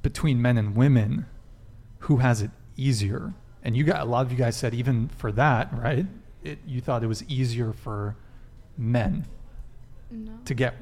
between 0.02 0.42
men 0.42 0.58
and 0.58 0.76
women, 0.76 1.26
who 2.00 2.18
has 2.18 2.42
it 2.42 2.52
easier? 2.78 3.34
And 3.64 3.76
you 3.78 3.84
got 3.84 4.02
a 4.02 4.06
lot 4.06 4.26
of 4.26 4.32
you 4.32 4.38
guys 4.38 4.56
said 4.56 4.74
even 4.74 5.10
for 5.10 5.32
that, 5.34 5.70
right? 5.78 6.06
It, 6.44 6.60
you 6.66 6.82
thought 6.82 7.04
it 7.04 7.08
was 7.08 7.24
easier 7.26 7.74
for 7.74 8.16
men 8.78 9.28
No. 10.10 10.32
to 10.46 10.54
get 10.56 10.76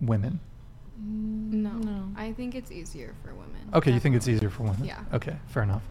women. 0.00 0.40
No. 1.02 1.70
No. 1.70 2.08
I 2.16 2.32
think 2.32 2.54
it's 2.54 2.70
easier 2.70 3.14
for 3.24 3.34
women. 3.34 3.56
Okay, 3.74 3.92
you 3.92 4.00
think 4.00 4.16
it's 4.16 4.28
easier 4.28 4.50
for 4.50 4.64
women? 4.64 4.84
Yeah. 4.84 5.00
Okay, 5.12 5.36
fair 5.48 5.62
enough. 5.62 5.82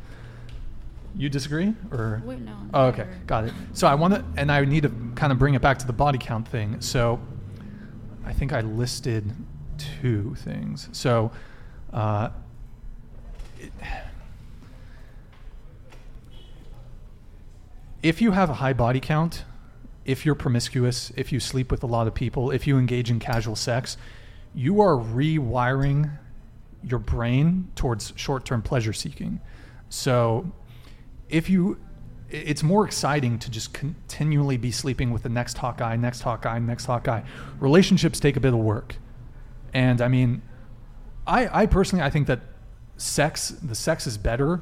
You 1.15 1.27
disagree, 1.29 1.73
or? 1.91 2.21
Wait, 2.23 2.39
no, 2.39 2.55
Oh, 2.73 2.85
okay, 2.87 2.99
never. 3.03 3.15
got 3.25 3.43
it. 3.45 3.53
So 3.73 3.87
I 3.87 3.95
want 3.95 4.13
to, 4.13 4.23
and 4.37 4.51
I 4.51 4.63
need 4.63 4.83
to 4.83 4.91
kind 5.15 5.31
of 5.31 5.39
bring 5.39 5.55
it 5.55 5.61
back 5.61 5.79
to 5.79 5.87
the 5.87 5.93
body 5.93 6.19
count 6.19 6.47
thing. 6.47 6.79
So 6.81 7.19
I 8.25 8.31
think 8.33 8.53
I 8.53 8.61
listed 8.61 9.31
two 9.77 10.35
things. 10.35 10.87
So 10.91 11.31
uh, 11.91 12.29
it, 13.59 13.71
if 18.03 18.21
you 18.21 18.31
have 18.31 18.49
a 18.49 18.55
high 18.55 18.73
body 18.73 18.99
count, 18.99 19.43
if 20.05 20.25
you're 20.25 20.35
promiscuous, 20.35 21.11
if 21.17 21.31
you 21.31 21.39
sleep 21.39 21.71
with 21.71 21.83
a 21.83 21.87
lot 21.87 22.07
of 22.07 22.13
people, 22.13 22.51
if 22.51 22.65
you 22.67 22.77
engage 22.77 23.09
in 23.09 23.19
casual 23.19 23.55
sex, 23.55 23.97
you 24.53 24.81
are 24.81 24.95
rewiring 24.95 26.11
your 26.83 26.99
brain 26.99 27.71
towards 27.75 28.13
short-term 28.15 28.61
pleasure 28.61 28.93
seeking. 28.93 29.39
So 29.89 30.51
if 31.29 31.49
you 31.49 31.77
it's 32.31 32.61
more 32.61 32.85
exciting 32.85 33.39
to 33.39 33.49
just 33.49 33.73
continually 33.73 34.57
be 34.57 34.71
sleeping 34.71 35.11
with 35.11 35.23
the 35.23 35.29
next 35.29 35.59
guy, 35.77 35.95
next 35.95 36.23
guy, 36.23 36.59
next 36.59 36.85
guy. 36.85 37.23
Relationships 37.59 38.19
take 38.19 38.37
a 38.37 38.39
bit 38.39 38.53
of 38.53 38.59
work. 38.59 38.95
And 39.73 40.01
I 40.01 40.07
mean, 40.07 40.41
I, 41.25 41.61
I 41.63 41.65
personally, 41.65 42.03
I 42.03 42.09
think 42.09 42.27
that 42.27 42.41
sex, 42.97 43.49
the 43.49 43.75
sex 43.75 44.05
is 44.05 44.17
better 44.17 44.61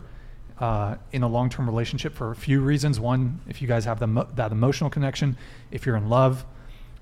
uh, 0.60 0.96
in 1.12 1.24
a 1.24 1.28
long-term 1.28 1.68
relationship 1.68 2.16
for 2.16 2.32
a 2.32 2.36
few 2.36 2.62
reasons. 2.62 3.00
One, 3.00 3.42
if 3.48 3.62
you 3.62 3.68
guys 3.68 3.86
have 3.86 4.00
the, 4.00 4.28
that 4.36 4.52
emotional 4.52 4.90
connection, 4.90 5.38
if 5.72 5.86
you're 5.86 5.98
in 5.98 6.10
love, 6.10 6.46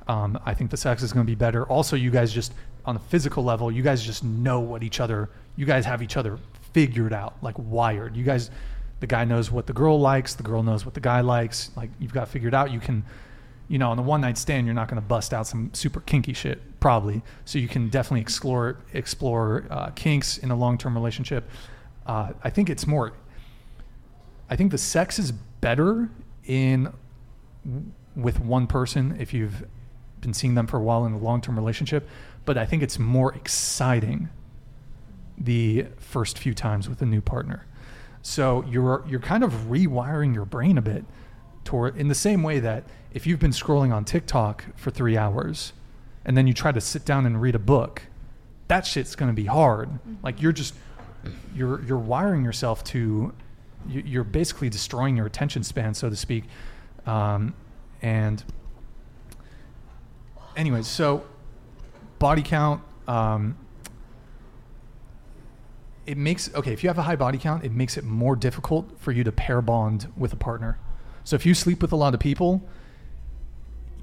um, 0.07 0.39
I 0.45 0.53
think 0.53 0.71
the 0.71 0.77
sex 0.77 1.03
is 1.03 1.13
going 1.13 1.25
to 1.25 1.29
be 1.29 1.35
better. 1.35 1.65
Also, 1.65 1.95
you 1.95 2.11
guys 2.11 2.33
just 2.33 2.53
on 2.85 2.95
a 2.95 2.99
physical 2.99 3.43
level, 3.43 3.71
you 3.71 3.81
guys 3.81 4.03
just 4.03 4.23
know 4.23 4.59
what 4.59 4.83
each 4.83 4.99
other. 4.99 5.29
You 5.55 5.65
guys 5.65 5.85
have 5.85 6.01
each 6.01 6.17
other 6.17 6.39
figured 6.73 7.13
out, 7.13 7.35
like 7.41 7.55
wired. 7.57 8.15
You 8.15 8.23
guys, 8.23 8.51
the 8.99 9.07
guy 9.07 9.25
knows 9.25 9.49
what 9.51 9.65
the 9.65 9.73
girl 9.73 9.99
likes, 9.99 10.35
the 10.35 10.43
girl 10.43 10.61
knows 10.63 10.85
what 10.85 10.93
the 10.93 10.99
guy 10.99 11.21
likes. 11.21 11.71
Like 11.75 11.89
you've 11.99 12.13
got 12.13 12.27
figured 12.27 12.53
out. 12.53 12.71
You 12.71 12.79
can, 12.79 13.03
you 13.67 13.77
know, 13.77 13.89
on 13.89 13.97
the 13.97 14.03
one 14.03 14.21
night 14.21 14.37
stand, 14.37 14.67
you're 14.67 14.75
not 14.75 14.87
going 14.87 15.01
to 15.01 15.07
bust 15.07 15.33
out 15.33 15.47
some 15.47 15.73
super 15.73 16.01
kinky 16.01 16.33
shit, 16.33 16.79
probably. 16.79 17.23
So 17.45 17.57
you 17.57 17.67
can 17.67 17.89
definitely 17.89 18.21
explore 18.21 18.77
explore 18.93 19.65
uh, 19.69 19.89
kinks 19.91 20.37
in 20.37 20.51
a 20.51 20.55
long 20.55 20.77
term 20.77 20.93
relationship. 20.93 21.49
Uh, 22.05 22.33
I 22.43 22.49
think 22.49 22.69
it's 22.69 22.85
more. 22.85 23.13
I 24.49 24.55
think 24.55 24.71
the 24.71 24.77
sex 24.77 25.17
is 25.17 25.31
better 25.31 26.09
in 26.45 26.93
with 28.15 28.39
one 28.39 28.67
person 28.67 29.17
if 29.19 29.33
you've 29.33 29.65
been 30.21 30.33
seeing 30.33 30.55
them 30.55 30.67
for 30.67 30.77
a 30.77 30.81
while 30.81 31.05
in 31.05 31.13
a 31.13 31.17
long 31.17 31.41
term 31.41 31.55
relationship, 31.55 32.07
but 32.45 32.57
I 32.57 32.65
think 32.65 32.83
it's 32.83 32.99
more 32.99 33.33
exciting 33.33 34.29
the 35.37 35.87
first 35.97 36.37
few 36.39 36.53
times 36.53 36.87
with 36.87 37.01
a 37.01 37.05
new 37.05 37.21
partner. 37.21 37.65
So 38.21 38.63
you're 38.69 39.03
you're 39.07 39.19
kind 39.19 39.43
of 39.43 39.51
rewiring 39.69 40.33
your 40.33 40.45
brain 40.45 40.77
a 40.77 40.81
bit 40.81 41.05
toward 41.63 41.97
in 41.97 42.07
the 42.07 42.15
same 42.15 42.43
way 42.43 42.59
that 42.59 42.83
if 43.13 43.25
you've 43.27 43.39
been 43.39 43.51
scrolling 43.51 43.93
on 43.93 44.05
TikTok 44.05 44.65
for 44.75 44.91
3 44.91 45.17
hours 45.17 45.73
and 46.23 46.35
then 46.37 46.47
you 46.47 46.53
try 46.53 46.71
to 46.71 46.81
sit 46.81 47.05
down 47.05 47.25
and 47.25 47.41
read 47.41 47.55
a 47.55 47.59
book, 47.59 48.03
that 48.67 48.85
shit's 48.85 49.15
going 49.15 49.29
to 49.29 49.35
be 49.35 49.45
hard. 49.45 49.89
Like 50.23 50.41
you're 50.41 50.51
just 50.51 50.73
you're 51.55 51.81
you're 51.83 51.97
wiring 51.97 52.43
yourself 52.43 52.83
to 52.85 53.33
you- 53.87 54.03
you're 54.05 54.23
basically 54.23 54.69
destroying 54.69 55.17
your 55.17 55.25
attention 55.27 55.63
span, 55.63 55.93
so 55.93 56.09
to 56.09 56.15
speak. 56.15 56.45
Um, 57.05 57.53
and 58.01 58.43
anyways, 60.55 60.87
so 60.87 61.23
body 62.19 62.41
count. 62.41 62.81
Um, 63.07 63.57
it 66.05 66.17
makes 66.17 66.53
okay 66.53 66.71
if 66.71 66.83
you 66.83 66.89
have 66.89 66.97
a 66.97 67.03
high 67.03 67.15
body 67.15 67.37
count, 67.37 67.63
it 67.63 67.71
makes 67.71 67.97
it 67.97 68.03
more 68.03 68.35
difficult 68.35 68.99
for 68.99 69.11
you 69.11 69.23
to 69.23 69.31
pair 69.31 69.61
bond 69.61 70.11
with 70.15 70.33
a 70.33 70.35
partner. 70.35 70.77
So 71.23 71.35
if 71.35 71.45
you 71.45 71.53
sleep 71.53 71.81
with 71.81 71.91
a 71.91 71.95
lot 71.95 72.13
of 72.13 72.19
people, 72.19 72.61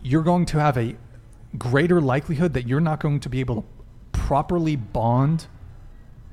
you're 0.03 0.23
going 0.23 0.47
to 0.47 0.59
have 0.59 0.77
a 0.77 0.97
greater 1.57 2.01
likelihood 2.01 2.55
that 2.55 2.67
you're 2.67 2.81
not 2.81 2.99
going 3.01 3.21
to 3.21 3.29
be 3.29 3.41
able 3.41 3.63
to 3.63 3.69
properly 4.13 4.75
bond 4.77 5.47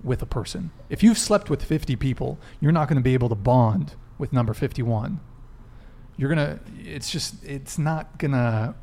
with 0.03 0.21
a 0.21 0.25
person. 0.25 0.71
If 0.89 1.03
you've 1.03 1.17
slept 1.17 1.49
with 1.49 1.63
50 1.63 1.95
people, 1.97 2.39
you're 2.59 2.71
not 2.71 2.87
going 2.87 2.95
to 2.95 3.03
be 3.03 3.13
able 3.13 3.29
to 3.29 3.35
bond 3.35 3.95
with 4.17 4.33
number 4.33 4.53
51. 4.53 5.19
you're 6.17 6.29
gonna. 6.29 6.59
It's 6.83 7.09
just. 7.09 7.43
It's 7.43 7.77
not 7.77 8.17
gonna. 8.17 8.75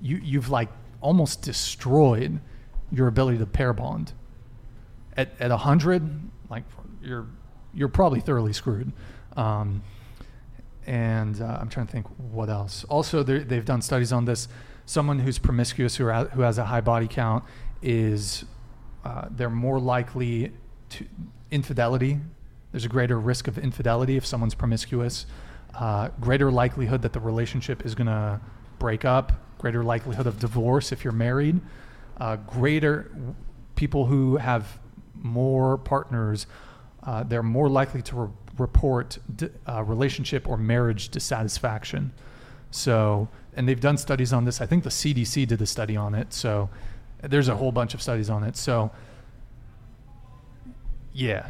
You 0.00 0.20
you've 0.22 0.48
like 0.48 0.68
almost 1.00 1.42
destroyed 1.42 2.40
your 2.90 3.06
ability 3.06 3.38
to 3.38 3.46
pair 3.46 3.72
bond. 3.72 4.12
At 5.16 5.30
at 5.40 5.50
hundred, 5.50 6.08
like 6.48 6.64
you're 7.02 7.26
you're 7.74 7.88
probably 7.88 8.20
thoroughly 8.20 8.52
screwed. 8.52 8.92
Um, 9.36 9.82
and 10.86 11.40
uh, 11.40 11.58
I'm 11.60 11.68
trying 11.68 11.86
to 11.86 11.92
think 11.92 12.06
what 12.32 12.48
else. 12.48 12.84
Also, 12.84 13.22
they've 13.22 13.64
done 13.64 13.82
studies 13.82 14.10
on 14.12 14.24
this. 14.24 14.48
Someone 14.86 15.18
who's 15.18 15.38
promiscuous 15.38 15.96
who, 15.96 16.10
who 16.10 16.40
has 16.40 16.56
a 16.56 16.64
high 16.64 16.80
body 16.80 17.06
count 17.06 17.44
is 17.82 18.46
uh, 19.04 19.26
they're 19.30 19.50
more 19.50 19.78
likely 19.78 20.52
to 20.90 21.04
infidelity. 21.50 22.20
There's 22.72 22.86
a 22.86 22.88
greater 22.88 23.18
risk 23.20 23.48
of 23.48 23.58
infidelity 23.58 24.16
if 24.16 24.24
someone's 24.24 24.54
promiscuous. 24.54 25.26
Uh, 25.74 26.08
greater 26.20 26.50
likelihood 26.50 27.02
that 27.02 27.12
the 27.12 27.20
relationship 27.20 27.84
is 27.84 27.94
going 27.94 28.06
to 28.06 28.40
break 28.78 29.04
up. 29.04 29.32
Greater 29.58 29.82
likelihood 29.82 30.26
of 30.26 30.38
divorce 30.38 30.92
if 30.92 31.04
you're 31.04 31.12
married. 31.12 31.60
Uh, 32.18 32.36
greater 32.36 33.10
people 33.76 34.06
who 34.06 34.36
have 34.36 34.78
more 35.14 35.78
partners, 35.78 36.46
uh, 37.04 37.22
they're 37.22 37.42
more 37.42 37.68
likely 37.68 38.02
to 38.02 38.16
re- 38.16 38.28
report 38.58 39.18
uh, 39.68 39.82
relationship 39.84 40.48
or 40.48 40.56
marriage 40.56 41.08
dissatisfaction. 41.10 42.12
So, 42.70 43.28
and 43.54 43.68
they've 43.68 43.80
done 43.80 43.96
studies 43.96 44.32
on 44.32 44.44
this. 44.44 44.60
I 44.60 44.66
think 44.66 44.84
the 44.84 44.90
CDC 44.90 45.46
did 45.46 45.62
a 45.62 45.66
study 45.66 45.96
on 45.96 46.14
it. 46.14 46.32
So, 46.32 46.68
there's 47.22 47.48
a 47.48 47.56
whole 47.56 47.72
bunch 47.72 47.94
of 47.94 48.02
studies 48.02 48.30
on 48.30 48.44
it. 48.44 48.56
So, 48.56 48.90
yeah, 51.12 51.48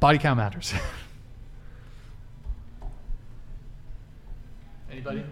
body 0.00 0.18
count 0.18 0.36
matters. 0.36 0.72
Anybody? 4.90 5.24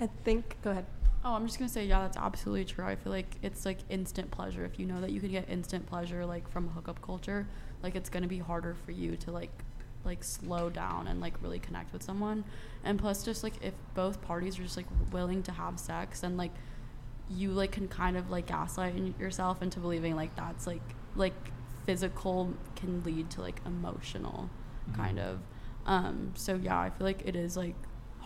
I 0.00 0.08
think. 0.24 0.56
Go 0.62 0.70
ahead. 0.70 0.86
Oh, 1.24 1.32
I'm 1.34 1.46
just 1.46 1.58
gonna 1.58 1.68
say, 1.70 1.86
yeah, 1.86 2.00
that's 2.02 2.16
absolutely 2.18 2.64
true. 2.66 2.84
I 2.84 2.96
feel 2.96 3.12
like 3.12 3.36
it's 3.42 3.64
like 3.64 3.78
instant 3.88 4.30
pleasure. 4.30 4.64
If 4.64 4.78
you 4.78 4.84
know 4.86 5.00
that 5.00 5.10
you 5.10 5.20
can 5.20 5.30
get 5.30 5.48
instant 5.48 5.86
pleasure 5.86 6.26
like 6.26 6.48
from 6.50 6.68
a 6.68 6.70
hookup 6.72 7.00
culture, 7.00 7.46
like 7.82 7.94
it's 7.96 8.10
gonna 8.10 8.26
be 8.28 8.38
harder 8.38 8.74
for 8.84 8.92
you 8.92 9.16
to 9.16 9.30
like 9.30 9.50
like 10.04 10.22
slow 10.22 10.68
down 10.68 11.06
and 11.08 11.20
like 11.20 11.32
really 11.42 11.58
connect 11.58 11.92
with 11.94 12.02
someone. 12.02 12.44
And 12.84 12.98
plus, 12.98 13.22
just 13.24 13.42
like 13.42 13.54
if 13.62 13.72
both 13.94 14.20
parties 14.20 14.58
are 14.58 14.62
just 14.62 14.76
like 14.76 14.86
willing 15.12 15.42
to 15.44 15.52
have 15.52 15.78
sex 15.80 16.22
and 16.24 16.36
like 16.36 16.52
you 17.30 17.52
like 17.52 17.72
can 17.72 17.88
kind 17.88 18.18
of 18.18 18.28
like 18.30 18.46
gaslight 18.46 18.94
yourself 19.18 19.62
into 19.62 19.80
believing 19.80 20.14
like 20.14 20.36
that's 20.36 20.66
like 20.66 20.82
like 21.16 21.32
physical 21.86 22.52
can 22.76 23.02
lead 23.02 23.30
to 23.30 23.40
like 23.40 23.60
emotional 23.64 24.50
Mhm. 24.90 24.94
kind 24.96 25.18
of 25.18 25.38
um 25.86 26.32
so 26.34 26.56
yeah 26.56 26.78
i 26.78 26.90
feel 26.90 27.06
like 27.06 27.22
it 27.24 27.34
is 27.34 27.56
like 27.56 27.74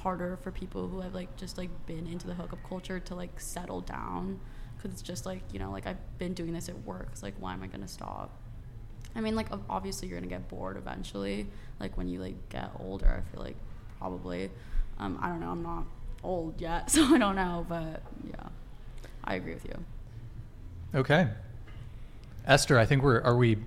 harder 0.09 0.39
for 0.39 0.51
people 0.51 0.89
who 0.89 1.01
have 1.03 1.13
like 1.15 1.37
just 1.37 1.59
like 1.59 1.69
been 1.85 2.07
into 2.07 2.27
the 2.27 2.33
hookup 2.33 2.59
culture 2.67 2.99
to 2.99 3.15
like 3.15 3.39
settle 3.39 3.83
down 3.83 4.41
because 4.75 4.91
it's 4.91 5.03
just 5.03 5.27
like 5.27 5.43
you 5.53 5.59
know 5.59 5.71
like 5.71 5.87
i've 5.87 5.99
been 6.17 6.33
doing 6.33 6.55
this 6.55 6.67
at 6.71 6.79
work 6.87 7.09
it's 7.13 7.23
like 7.23 7.35
why 7.39 7.53
am 7.53 7.63
i 7.63 7.67
gonna 7.67 7.87
stop 7.87 8.31
i 9.15 9.21
mean 9.21 9.35
like 9.37 9.49
obviously 9.69 10.09
you're 10.09 10.19
gonna 10.19 10.27
get 10.31 10.49
bored 10.49 10.79
eventually 10.79 11.47
like 11.79 11.95
when 11.99 12.09
you 12.09 12.19
like 12.23 12.49
get 12.49 12.71
older 12.81 13.23
i 13.23 13.31
feel 13.35 13.45
like 13.45 13.57
probably 13.99 14.51
um 14.99 15.19
i 15.21 15.29
don't 15.29 15.41
know 15.41 15.51
i'm 15.51 15.63
not 15.63 15.85
old 16.23 16.59
yet 16.59 16.91
so 16.95 17.03
i 17.15 17.19
don't 17.19 17.37
know 17.37 17.67
but 17.69 18.01
yeah 18.27 18.49
i 19.25 19.35
agree 19.35 19.53
with 19.53 19.67
you 19.67 19.85
Okay. 20.95 21.29
Esther, 22.47 22.79
I 22.79 22.87
think 22.87 23.03
we're 23.03 23.21
are 23.21 23.37
we 23.37 23.59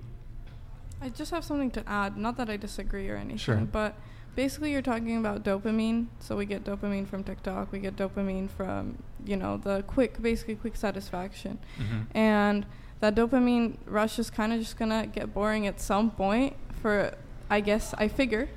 I 1.00 1.08
just 1.08 1.30
have 1.30 1.44
something 1.44 1.70
to 1.70 1.88
add. 1.88 2.16
Not 2.16 2.36
that 2.38 2.50
I 2.50 2.56
disagree 2.56 3.08
or 3.08 3.14
anything, 3.14 3.36
Sure. 3.38 3.56
but 3.58 3.94
basically 4.34 4.72
you're 4.72 4.82
talking 4.82 5.16
about 5.18 5.42
dopamine. 5.44 6.06
So 6.20 6.36
we 6.36 6.46
get 6.46 6.64
dopamine 6.64 7.06
from 7.06 7.22
TikTok. 7.24 7.72
We 7.72 7.78
get 7.78 7.96
dopamine 7.96 8.48
from 8.50 8.98
you 9.24 9.36
know 9.36 9.56
the 9.56 9.82
quick, 9.86 10.20
basically 10.22 10.56
quick 10.56 10.76
satisfaction, 10.76 11.58
Mhm. 11.78 12.06
and 12.14 12.66
that 13.00 13.14
dopamine 13.14 13.76
rush 13.86 14.18
is 14.18 14.30
kind 14.30 14.52
of 14.52 14.58
just 14.60 14.76
gonna 14.76 15.06
get 15.06 15.32
boring 15.34 15.66
at 15.66 15.80
some 15.80 16.10
point. 16.10 16.54
For 16.80 17.14
I 17.50 17.60
guess 17.60 17.94
I 17.98 18.08
figure, 18.08 18.48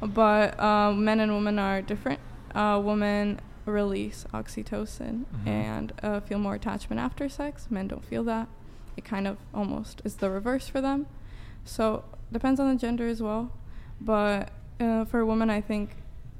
but 0.00 0.58
um, 0.60 1.04
men 1.04 1.20
and 1.20 1.32
women 1.32 1.58
are 1.58 1.82
different. 1.82 2.20
Uh, 2.54 2.80
women 2.84 3.40
release 3.64 4.26
oxytocin 4.34 5.24
Mhm. 5.24 5.46
and 5.46 5.92
uh, 6.02 6.20
feel 6.20 6.38
more 6.38 6.54
attachment 6.54 7.00
after 7.00 7.28
sex. 7.28 7.68
Men 7.70 7.88
don't 7.88 8.04
feel 8.04 8.24
that. 8.24 8.48
It 8.96 9.04
kind 9.04 9.26
of 9.26 9.38
almost 9.54 10.02
is 10.04 10.16
the 10.16 10.28
reverse 10.30 10.68
for 10.68 10.80
them. 10.80 11.06
So 11.64 12.04
depends 12.30 12.60
on 12.60 12.68
the 12.68 12.78
gender 12.78 13.06
as 13.08 13.22
well. 13.22 13.50
But 14.00 14.50
uh, 14.82 15.04
for 15.04 15.20
a 15.20 15.26
woman, 15.26 15.50
I 15.50 15.60
think 15.60 15.90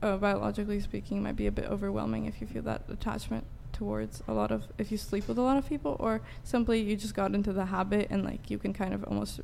uh, 0.02 0.16
biologically 0.16 0.80
speaking, 0.80 1.22
might 1.22 1.36
be 1.36 1.46
a 1.46 1.52
bit 1.52 1.66
overwhelming 1.66 2.26
if 2.26 2.40
you 2.40 2.46
feel 2.46 2.62
that 2.62 2.82
attachment 2.88 3.44
towards 3.72 4.22
a 4.28 4.32
lot 4.34 4.52
of 4.52 4.66
if 4.76 4.92
you 4.92 4.98
sleep 4.98 5.26
with 5.26 5.38
a 5.38 5.40
lot 5.40 5.56
of 5.56 5.66
people 5.66 5.96
or 5.98 6.20
simply 6.44 6.78
you 6.78 6.94
just 6.94 7.14
got 7.14 7.34
into 7.34 7.54
the 7.54 7.64
habit 7.64 8.06
and 8.10 8.22
like 8.22 8.50
you 8.50 8.58
can 8.58 8.74
kind 8.74 8.92
of 8.92 9.02
almost 9.04 9.40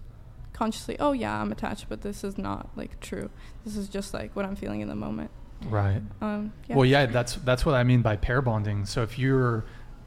consciously 0.52 0.98
oh 1.00 1.12
yeah 1.12 1.40
i'm 1.40 1.50
attached 1.50 1.86
but 1.88 2.02
this 2.02 2.22
is 2.22 2.36
not 2.36 2.68
like 2.76 3.00
true 3.00 3.30
this 3.64 3.74
is 3.74 3.88
just 3.88 4.12
like 4.12 4.36
what 4.36 4.44
i'm 4.44 4.54
feeling 4.54 4.82
in 4.82 4.88
the 4.88 4.94
moment 4.94 5.30
right? 5.66 6.02
um 6.20 6.52
yeah. 6.68 6.76
Well, 6.76 6.84
yeah, 6.84 7.06
that's 7.06 7.36
that's 7.36 7.64
what 7.64 7.74
I 7.74 7.84
mean 7.84 8.02
by 8.02 8.16
pair 8.16 8.42
bonding. 8.42 8.86
So 8.86 9.02
if 9.02 9.18
you're 9.18 9.64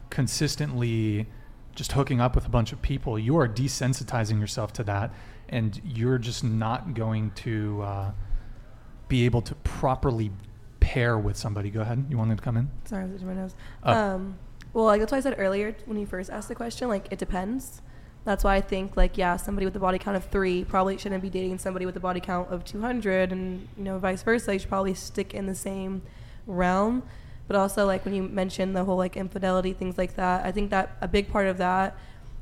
consistently 0.09 1.27
just 1.75 1.93
hooking 1.93 2.19
up 2.19 2.35
with 2.35 2.45
a 2.45 2.49
bunch 2.49 2.71
of 2.71 2.81
people, 2.81 3.17
you 3.17 3.37
are 3.37 3.47
desensitizing 3.47 4.39
yourself 4.39 4.73
to 4.73 4.83
that, 4.85 5.13
and 5.49 5.79
you're 5.83 6.17
just 6.17 6.43
not 6.43 6.93
going 6.93 7.31
to 7.31 7.81
uh, 7.83 8.11
be 9.11 9.25
able 9.25 9.41
to 9.41 9.53
properly 9.55 10.31
pair 10.79 11.17
with 11.17 11.35
somebody. 11.35 11.69
Go 11.69 11.81
ahead. 11.81 12.05
You 12.09 12.17
wanted 12.17 12.37
to 12.37 12.43
come 12.43 12.55
in? 12.55 12.71
Sorry, 12.85 13.03
I 13.03 13.05
was 13.07 13.15
itching 13.15 13.27
my 13.27 13.33
nose. 13.33 13.53
Oh. 13.83 13.93
Um, 13.93 14.39
well, 14.71 14.85
like 14.85 15.01
that's 15.01 15.11
what 15.11 15.17
I 15.17 15.21
said 15.21 15.35
earlier 15.37 15.75
when 15.85 15.99
you 15.99 16.05
first 16.05 16.29
asked 16.29 16.47
the 16.47 16.55
question. 16.55 16.87
Like, 16.87 17.11
it 17.11 17.19
depends. 17.19 17.81
That's 18.23 18.45
why 18.45 18.55
I 18.55 18.61
think, 18.61 18.95
like, 18.95 19.17
yeah, 19.17 19.35
somebody 19.35 19.65
with 19.65 19.75
a 19.75 19.79
body 19.79 19.99
count 19.99 20.15
of 20.15 20.23
three 20.25 20.63
probably 20.63 20.97
shouldn't 20.97 21.21
be 21.21 21.29
dating 21.29 21.57
somebody 21.57 21.85
with 21.85 21.97
a 21.97 21.99
body 21.99 22.21
count 22.21 22.49
of 22.49 22.63
200, 22.63 23.33
and 23.33 23.67
you 23.77 23.83
know, 23.83 23.99
vice 23.99 24.23
versa. 24.23 24.53
You 24.53 24.59
should 24.59 24.69
probably 24.69 24.93
stick 24.93 25.33
in 25.33 25.45
the 25.45 25.55
same 25.55 26.03
realm. 26.47 27.03
But 27.47 27.57
also, 27.57 27.85
like 27.85 28.05
when 28.05 28.13
you 28.13 28.23
mentioned 28.23 28.77
the 28.77 28.85
whole 28.85 28.97
like 28.97 29.17
infidelity, 29.17 29.73
things 29.73 29.97
like 29.97 30.15
that, 30.15 30.45
I 30.45 30.53
think 30.53 30.69
that 30.69 30.95
a 31.01 31.07
big 31.09 31.29
part 31.29 31.47
of 31.47 31.57
that 31.57 31.97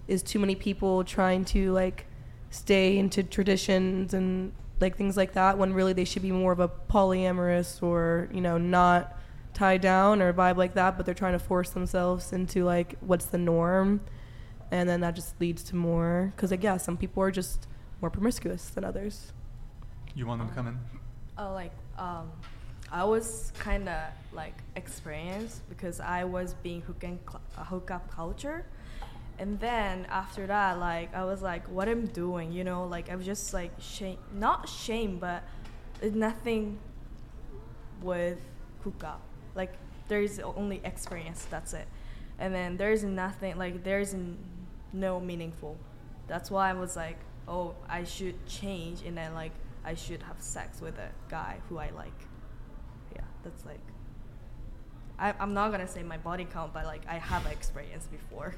is 0.08 0.22
too 0.22 0.38
many 0.38 0.54
people 0.54 1.04
trying 1.04 1.46
to 1.46 1.72
like 1.72 2.06
stay 2.52 3.00
into 3.00 3.24
traditions 3.24 4.14
and 4.14 4.52
like 4.80 4.96
things 4.96 5.18
like 5.18 5.34
that 5.34 5.58
when 5.58 5.74
really 5.74 5.94
they 5.94 6.06
should 6.06 6.22
be 6.22 6.32
more 6.32 6.52
of 6.52 6.60
a 6.60 6.68
polyamorous 6.68 7.82
or 7.84 8.30
you 8.32 8.42
know 8.42 8.58
not 8.58 9.18
tied 9.54 9.82
down 9.82 10.22
or 10.22 10.32
vibe 10.34 10.58
like 10.58 10.74
that 10.76 10.96
but 10.96 11.06
they're 11.06 11.16
trying 11.16 11.34
to 11.34 11.40
force 11.40 11.72
themselves 11.72 12.32
into 12.32 12.64
like 12.64 12.96
what's 13.02 13.26
the 13.26 13.38
norm. 13.38 14.02
And 14.72 14.88
then 14.88 15.02
that 15.02 15.16
just 15.16 15.40
leads 15.42 15.64
to 15.66 15.76
more 15.76 16.32
because 16.36 16.52
like 16.52 16.64
yeah 16.64 16.78
some 16.78 16.98
people 16.98 17.24
are 17.24 17.32
just 17.32 17.68
more 18.02 18.10
promiscuous 18.10 18.70
than 18.70 18.84
others. 18.84 19.34
You 20.16 20.26
want 20.26 20.40
them 20.40 20.50
to 20.50 20.56
come 20.56 20.68
in? 20.68 20.80
Oh, 21.38 21.54
like 21.54 21.72
um, 21.98 22.32
I 22.92 23.04
was 23.04 23.52
kind 23.60 23.88
of 23.88 24.02
like 24.34 24.56
experienced 24.76 25.68
because 25.70 26.00
I 26.00 26.24
was 26.24 26.56
being 26.56 26.82
hook 26.82 27.04
and 27.04 27.20
cl- 27.28 27.42
uh, 27.58 27.64
hookup 27.64 28.10
culture, 28.12 28.66
and 29.40 29.58
then 29.60 30.06
after 30.10 30.46
that, 30.48 30.80
like 30.80 31.16
I 31.16 31.24
was 31.24 31.42
like, 31.42 31.66
what 31.70 31.88
I'm 31.88 32.08
doing, 32.08 32.52
you 32.52 32.66
know, 32.66 32.86
like 32.86 33.10
I 33.10 33.16
was 33.16 33.26
just 33.26 33.54
like 33.54 33.72
shame, 33.80 34.18
not 34.34 34.68
shame, 34.68 35.18
but 35.18 35.44
nothing 36.14 36.78
with 38.02 38.40
hookup. 38.84 39.22
Like 39.56 39.74
there's 40.10 40.40
only 40.40 40.82
experience, 40.84 41.48
that's 41.50 41.74
it, 41.74 41.88
and 42.38 42.54
then 42.54 42.76
there's 42.76 43.04
nothing 43.04 43.58
like 43.58 43.84
there's 43.84 44.14
n- 44.14 44.38
no 44.92 45.22
meaningful. 45.22 45.78
That's 46.28 46.52
why 46.52 46.70
I 46.70 46.74
was 46.74 46.98
like, 46.98 47.18
oh, 47.48 47.76
I 47.88 48.04
should 48.04 48.46
change, 48.46 49.04
and 49.04 49.18
then 49.18 49.34
like 49.34 49.54
I 49.86 49.96
should 49.96 50.22
have 50.24 50.42
sex 50.42 50.82
with 50.82 50.98
a 51.00 51.10
guy 51.30 51.60
who 51.70 51.78
I 51.78 51.92
like. 51.92 52.20
Yeah, 53.16 53.22
that's 53.44 53.66
like. 53.66 53.80
I, 55.18 55.34
I'm 55.40 55.54
not 55.54 55.72
gonna 55.72 55.88
say 55.88 56.04
my 56.04 56.18
body 56.18 56.46
count, 56.46 56.74
but 56.74 56.86
like 56.86 57.02
I 57.08 57.16
have 57.20 57.46
experience 57.46 58.06
before. 58.08 58.56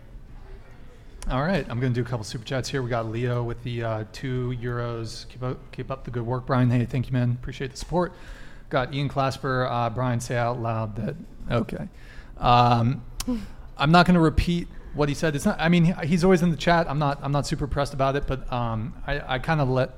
All 1.29 1.43
right, 1.43 1.65
I'm 1.69 1.79
going 1.79 1.93
to 1.93 2.01
do 2.01 2.05
a 2.05 2.09
couple 2.09 2.23
super 2.23 2.43
chats 2.43 2.67
here. 2.67 2.81
We 2.81 2.89
got 2.89 3.05
Leo 3.05 3.43
with 3.43 3.61
the 3.63 3.83
uh, 3.83 4.03
two 4.11 4.55
euros. 4.59 5.29
Keep 5.29 5.43
up, 5.43 5.71
keep 5.71 5.91
up 5.91 6.03
the 6.03 6.11
good 6.11 6.25
work, 6.25 6.47
Brian. 6.47 6.69
Hey, 6.69 6.85
thank 6.85 7.07
you, 7.07 7.13
man. 7.13 7.37
Appreciate 7.39 7.71
the 7.71 7.77
support. 7.77 8.11
Got 8.69 8.93
Ian 8.93 9.07
Clasper. 9.07 9.69
Uh, 9.69 9.89
Brian, 9.91 10.19
say 10.19 10.35
out 10.35 10.59
loud 10.59 10.95
that. 10.95 11.15
Okay. 11.49 11.87
Um, 12.37 13.03
I'm 13.77 13.91
not 13.91 14.07
going 14.07 14.15
to 14.15 14.19
repeat 14.19 14.67
what 14.95 15.09
he 15.09 15.15
said. 15.15 15.35
It's 15.35 15.45
not. 15.45 15.57
I 15.59 15.69
mean, 15.69 15.85
he- 15.85 16.07
he's 16.07 16.23
always 16.23 16.41
in 16.41 16.49
the 16.49 16.57
chat. 16.57 16.89
I'm 16.89 16.99
not. 16.99 17.19
I'm 17.21 17.31
not 17.31 17.45
super 17.45 17.67
pressed 17.67 17.93
about 17.93 18.15
it, 18.15 18.25
but 18.25 18.51
um, 18.51 18.95
I, 19.05 19.35
I 19.35 19.39
kind 19.39 19.61
of 19.61 19.69
let. 19.69 19.91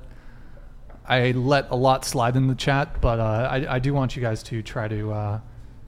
I 1.06 1.32
let 1.32 1.70
a 1.70 1.76
lot 1.76 2.04
slide 2.04 2.36
in 2.36 2.48
the 2.48 2.54
chat, 2.54 3.00
but 3.00 3.18
uh, 3.18 3.48
I, 3.50 3.74
I 3.74 3.78
do 3.78 3.92
want 3.92 4.16
you 4.16 4.22
guys 4.22 4.42
to 4.44 4.62
try 4.62 4.88
to, 4.88 5.12
uh, 5.12 5.40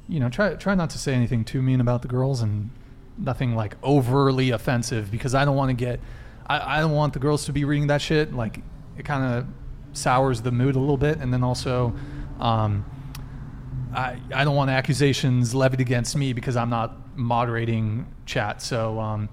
you 0.09 0.21
know, 0.21 0.29
try 0.29 0.55
try 0.55 0.75
not 0.75 0.91
to 0.91 0.99
say 0.99 1.15
anything 1.15 1.43
too 1.45 1.63
mean 1.63 1.81
about 1.81 2.03
the 2.03 2.09
girls 2.09 2.43
and 2.43 2.71
nothing 3.19 3.55
like 3.55 3.77
overly 3.83 4.51
offensive 4.51 5.11
because 5.11 5.35
I 5.35 5.45
don't 5.45 5.57
want 5.57 5.71
to 5.71 5.75
get, 5.75 6.01
I, 6.47 6.79
I 6.79 6.81
don't 6.81 6.93
want 6.93 7.13
the 7.13 7.19
girls 7.19 7.47
to 7.47 7.53
be 7.53 7.65
reading 7.65 7.89
that 7.89 8.03
shit. 8.03 8.33
Like 8.33 8.61
it 8.97 9.05
kind 9.05 9.35
of 9.35 9.47
sours 9.93 10.43
the 10.43 10.53
mood 10.53 10.77
a 10.77 10.79
little 10.79 10.97
bit, 10.97 11.19
and 11.19 11.33
then 11.33 11.43
also, 11.43 11.95
um, 12.41 12.85
I, 13.95 14.19
I 14.35 14.45
don't 14.45 14.57
want 14.57 14.71
accusations 14.71 15.55
levied 15.55 15.81
against 15.81 16.17
me 16.17 16.33
because 16.33 16.57
I'm 16.57 16.71
not 16.71 17.17
moderating 17.17 18.07
chat. 18.27 18.61
So 18.61 19.01
um, 19.01 19.29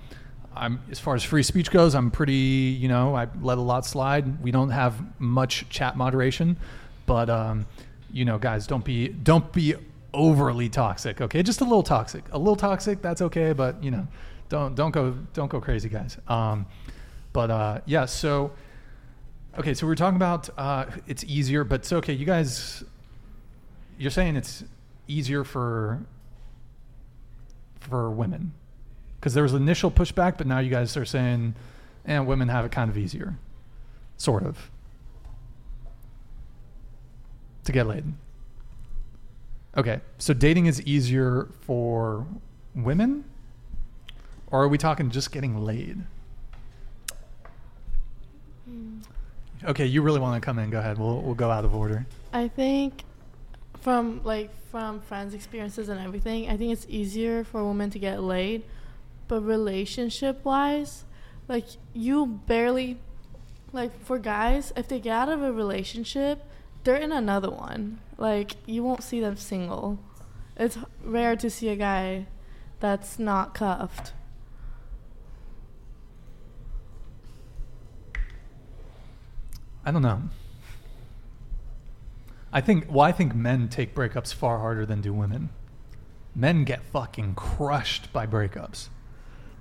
I'm 0.55 0.81
as 0.89 0.99
far 0.99 1.15
as 1.15 1.23
free 1.23 1.43
speech 1.43 1.69
goes, 1.71 1.95
I'm 1.95 2.11
pretty 2.11 2.33
you 2.33 2.87
know 2.87 3.15
I 3.15 3.27
let 3.41 3.57
a 3.57 3.61
lot 3.61 3.85
slide. 3.85 4.41
We 4.41 4.51
don't 4.51 4.69
have 4.69 5.01
much 5.19 5.67
chat 5.69 5.97
moderation, 5.97 6.57
but 7.05 7.29
um, 7.29 7.65
you 8.11 8.25
know 8.25 8.37
guys, 8.37 8.67
don't 8.67 8.85
be 8.85 9.09
don't 9.09 9.51
be 9.51 9.75
overly 10.13 10.69
toxic. 10.69 11.21
Okay, 11.21 11.43
just 11.43 11.61
a 11.61 11.63
little 11.63 11.83
toxic, 11.83 12.23
a 12.31 12.37
little 12.37 12.55
toxic. 12.55 13.01
That's 13.01 13.21
okay, 13.21 13.53
but 13.53 13.83
you 13.83 13.91
know, 13.91 14.07
don't 14.49 14.75
don't 14.75 14.91
go 14.91 15.11
don't 15.33 15.49
go 15.49 15.59
crazy, 15.59 15.89
guys. 15.89 16.17
Um, 16.27 16.65
but 17.31 17.51
uh, 17.51 17.81
yeah, 17.85 18.05
so 18.05 18.51
okay, 19.57 19.73
so 19.73 19.87
we're 19.87 19.95
talking 19.95 20.15
about 20.15 20.49
uh, 20.57 20.85
it's 21.07 21.23
easier, 21.23 21.63
but 21.63 21.85
so 21.85 21.97
okay. 21.97 22.13
You 22.13 22.25
guys, 22.25 22.83
you're 23.97 24.11
saying 24.11 24.35
it's 24.35 24.63
easier 25.07 25.43
for 25.43 26.05
for 27.79 28.09
women 28.09 28.53
because 29.19 29.33
there 29.33 29.43
was 29.43 29.53
initial 29.53 29.89
pushback, 29.91 30.37
but 30.37 30.47
now 30.47 30.59
you 30.59 30.69
guys 30.69 30.95
are 30.97 31.05
saying, 31.05 31.55
and 32.05 32.27
women 32.27 32.49
have 32.49 32.65
it 32.65 32.71
kind 32.71 32.89
of 32.89 32.97
easier, 32.97 33.37
sort 34.17 34.43
of, 34.43 34.69
to 37.63 37.71
get 37.71 37.87
laid. 37.87 38.05
Okay, 39.75 40.01
so 40.19 40.33
dating 40.33 40.67
is 40.67 40.81
easier 40.83 41.47
for 41.61 42.27
women, 42.75 43.23
or 44.47 44.63
are 44.63 44.67
we 44.67 44.77
talking 44.77 45.09
just 45.09 45.31
getting 45.31 45.57
laid? 45.57 46.03
Hmm. 48.65 48.99
Okay, 49.65 49.85
you 49.85 50.03
really 50.03 50.19
want 50.19 50.41
to 50.41 50.45
come 50.45 50.59
in? 50.59 50.69
Go 50.69 50.77
ahead. 50.79 50.99
We'll 50.99 51.21
we'll 51.21 51.33
go 51.33 51.49
out 51.49 51.65
of 51.65 51.73
order. 51.73 52.05
I 52.31 52.49
think 52.49 53.03
from 53.81 54.21
like 54.23 54.51
from 54.69 55.01
friends' 55.01 55.33
experiences 55.33 55.89
and 55.89 55.99
everything, 55.99 56.49
I 56.49 56.57
think 56.57 56.71
it's 56.71 56.85
easier 56.87 57.43
for 57.43 57.59
a 57.59 57.65
woman 57.65 57.89
to 57.91 57.99
get 57.99 58.21
laid, 58.21 58.63
but 59.27 59.41
relationship 59.41 60.45
wise, 60.45 61.03
like 61.47 61.65
you 61.93 62.27
barely 62.27 62.99
like 63.71 64.03
for 64.05 64.19
guys, 64.19 64.71
if 64.77 64.87
they 64.87 64.99
get 64.99 65.13
out 65.13 65.29
of 65.29 65.41
a 65.41 65.51
relationship, 65.51 66.45
they're 66.83 66.95
in 66.95 67.11
another 67.11 67.49
one. 67.49 67.99
Like 68.17 68.53
you 68.65 68.83
won't 68.83 69.03
see 69.03 69.19
them 69.19 69.37
single. 69.37 69.99
It's 70.55 70.77
rare 71.03 71.35
to 71.35 71.49
see 71.49 71.69
a 71.69 71.75
guy 71.75 72.27
that's 72.79 73.17
not 73.17 73.53
cuffed. 73.53 74.13
I 79.85 79.91
don't 79.91 80.01
know. 80.01 80.21
I 82.51 82.61
think 82.61 82.85
well, 82.89 83.01
I 83.01 83.11
think 83.11 83.33
men 83.33 83.67
take 83.67 83.95
breakups 83.95 84.33
far 84.33 84.59
harder 84.59 84.85
than 84.85 85.01
do 85.01 85.11
women. 85.11 85.49
Men 86.35 86.63
get 86.63 86.83
fucking 86.83 87.35
crushed 87.35 88.11
by 88.13 88.25
breakups, 88.25 88.89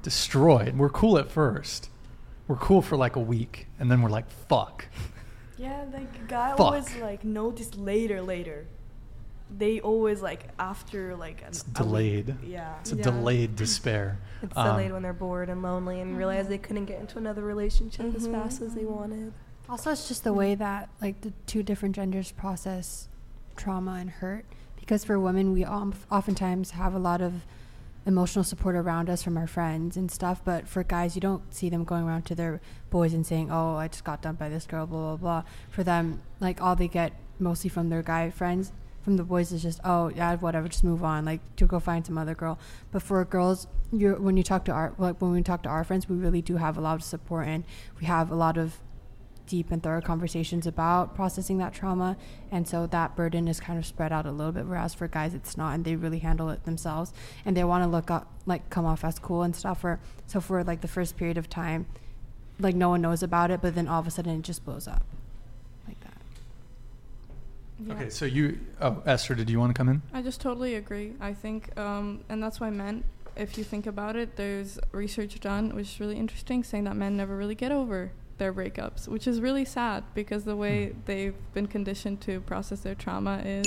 destroyed. 0.02 0.76
We're 0.76 0.90
cool 0.90 1.18
at 1.18 1.30
first. 1.30 1.90
We're 2.48 2.56
cool 2.56 2.82
for 2.82 2.96
like 2.96 3.16
a 3.16 3.20
week, 3.20 3.66
and 3.78 3.90
then 3.90 4.02
we're 4.02 4.10
like, 4.10 4.30
fuck. 4.30 4.86
Yeah, 5.58 5.84
like 5.92 6.28
guy 6.28 6.50
Fuck. 6.50 6.60
always 6.60 6.96
like 6.96 7.24
notice 7.24 7.74
later, 7.76 8.22
later. 8.22 8.66
They 9.56 9.80
always 9.80 10.22
like 10.22 10.48
after 10.58 11.14
like 11.14 11.42
an, 11.42 11.48
It's 11.48 11.62
a 11.62 11.64
week. 11.66 11.74
delayed. 11.74 12.36
Yeah. 12.44 12.74
It's 12.80 12.92
a 12.92 12.96
Yeah. 12.96 13.02
delayed 13.02 13.56
despair. 13.64 14.18
It's 14.42 14.56
Um, 14.56 14.66
delayed 14.68 14.92
when 14.92 15.02
they're 15.02 15.12
bored 15.12 15.48
and 15.50 15.62
lonely 15.62 16.00
and 16.00 16.16
realize 16.16 16.48
they 16.48 16.58
couldn't 16.58 16.86
get 16.86 17.00
into 17.00 17.18
another 17.18 17.42
relationship 17.42 18.14
as 18.14 18.26
fast 18.26 18.62
as 18.62 18.74
they 18.74 18.84
wanted. 18.84 19.32
Also, 19.68 19.92
it's 19.92 20.08
just 20.08 20.24
the 20.24 20.32
way 20.32 20.54
that 20.54 20.88
like 21.00 21.20
the 21.20 21.32
two 21.46 21.62
different 21.62 21.94
genders 21.94 22.32
process 22.32 23.08
trauma 23.56 23.92
and 24.00 24.08
hurt. 24.10 24.44
Because 24.76 25.04
for 25.04 25.20
women, 25.20 25.52
we 25.52 25.64
oftentimes 25.64 26.72
have 26.72 26.94
a 26.94 26.98
lot 26.98 27.20
of 27.20 27.44
emotional 28.04 28.44
support 28.44 28.74
around 28.74 29.08
us 29.08 29.22
from 29.22 29.36
our 29.36 29.46
friends 29.46 29.96
and 29.96 30.10
stuff. 30.10 30.42
But 30.44 30.68
for 30.68 30.82
guys, 30.82 31.14
you 31.14 31.20
don't 31.20 31.52
see 31.54 31.68
them 31.68 31.84
going 31.84 32.04
around 32.04 32.22
to 32.26 32.34
their 32.34 32.60
boys 32.90 33.14
and 33.14 33.26
saying, 33.26 33.50
"Oh, 33.50 33.76
I 33.76 33.88
just 33.88 34.04
got 34.04 34.22
dumped 34.22 34.40
by 34.40 34.48
this 34.48 34.66
girl," 34.66 34.86
blah 34.86 35.16
blah 35.16 35.16
blah. 35.16 35.42
For 35.70 35.84
them, 35.84 36.22
like 36.40 36.60
all 36.60 36.76
they 36.76 36.88
get 36.88 37.12
mostly 37.38 37.70
from 37.70 37.88
their 37.88 38.02
guy 38.02 38.30
friends, 38.30 38.72
from 39.02 39.16
the 39.16 39.24
boys 39.24 39.52
is 39.52 39.62
just, 39.62 39.80
"Oh, 39.84 40.08
yeah, 40.08 40.36
whatever, 40.36 40.68
just 40.68 40.84
move 40.84 41.04
on." 41.04 41.24
Like 41.24 41.40
to 41.56 41.66
go 41.66 41.80
find 41.80 42.04
some 42.04 42.18
other 42.18 42.34
girl. 42.34 42.58
But 42.90 43.02
for 43.02 43.24
girls, 43.24 43.66
you 43.92 44.14
when 44.14 44.36
you 44.36 44.42
talk 44.42 44.64
to 44.66 44.72
our 44.72 44.94
like 44.98 45.20
when 45.20 45.32
we 45.32 45.42
talk 45.42 45.62
to 45.64 45.68
our 45.68 45.84
friends, 45.84 46.08
we 46.08 46.16
really 46.16 46.42
do 46.42 46.56
have 46.56 46.76
a 46.76 46.80
lot 46.80 46.94
of 46.94 47.04
support 47.04 47.46
and 47.46 47.64
we 48.00 48.06
have 48.06 48.30
a 48.30 48.36
lot 48.36 48.56
of 48.56 48.80
deep 49.46 49.70
and 49.70 49.82
thorough 49.82 50.00
conversations 50.00 50.66
about 50.66 51.14
processing 51.14 51.58
that 51.58 51.72
trauma 51.72 52.16
and 52.50 52.66
so 52.66 52.86
that 52.86 53.14
burden 53.16 53.48
is 53.48 53.60
kind 53.60 53.78
of 53.78 53.84
spread 53.84 54.12
out 54.12 54.26
a 54.26 54.30
little 54.30 54.52
bit 54.52 54.66
whereas 54.66 54.94
for 54.94 55.08
guys 55.08 55.34
it's 55.34 55.56
not 55.56 55.74
and 55.74 55.84
they 55.84 55.96
really 55.96 56.20
handle 56.20 56.50
it 56.50 56.64
themselves 56.64 57.12
and 57.44 57.56
they 57.56 57.64
want 57.64 57.82
to 57.82 57.88
look 57.88 58.10
up 58.10 58.26
like 58.46 58.68
come 58.70 58.84
off 58.84 59.04
as 59.04 59.18
cool 59.18 59.42
and 59.42 59.54
stuff 59.54 59.84
or 59.84 60.00
so 60.26 60.40
for 60.40 60.62
like 60.64 60.80
the 60.80 60.88
first 60.88 61.16
period 61.16 61.36
of 61.36 61.48
time 61.48 61.86
like 62.58 62.74
no 62.74 62.88
one 62.88 63.00
knows 63.00 63.22
about 63.22 63.50
it 63.50 63.60
but 63.60 63.74
then 63.74 63.88
all 63.88 64.00
of 64.00 64.06
a 64.06 64.10
sudden 64.10 64.38
it 64.38 64.42
just 64.42 64.64
blows 64.64 64.86
up 64.86 65.04
like 65.86 66.00
that 66.00 66.16
Okay, 67.90 68.10
so 68.10 68.24
you, 68.24 68.60
oh, 68.80 69.02
Esther, 69.06 69.34
did 69.34 69.50
you 69.50 69.58
want 69.58 69.74
to 69.74 69.76
come 69.76 69.88
in? 69.88 70.02
I 70.12 70.22
just 70.22 70.40
totally 70.40 70.76
agree. 70.76 71.14
I 71.20 71.34
think, 71.34 71.76
um, 71.76 72.22
and 72.28 72.40
that's 72.40 72.60
why 72.60 72.70
men, 72.70 73.02
if 73.34 73.58
you 73.58 73.64
think 73.64 73.88
about 73.88 74.14
it, 74.14 74.36
there's 74.36 74.78
research 74.92 75.40
done, 75.40 75.74
which 75.74 75.88
is 75.88 75.98
really 75.98 76.16
interesting, 76.16 76.62
saying 76.62 76.84
that 76.84 76.94
men 76.94 77.16
never 77.16 77.36
really 77.36 77.56
get 77.56 77.72
over 77.72 78.12
their 78.38 78.52
breakups, 78.52 79.08
which 79.08 79.26
is 79.26 79.40
really 79.40 79.64
sad 79.64 80.04
because 80.14 80.44
the 80.44 80.56
way 80.56 80.88
hmm. 80.88 80.98
they've 81.04 81.34
been 81.54 81.66
conditioned 81.66 82.20
to 82.22 82.40
process 82.40 82.80
their 82.80 82.94
trauma 82.94 83.42
is, 83.44 83.66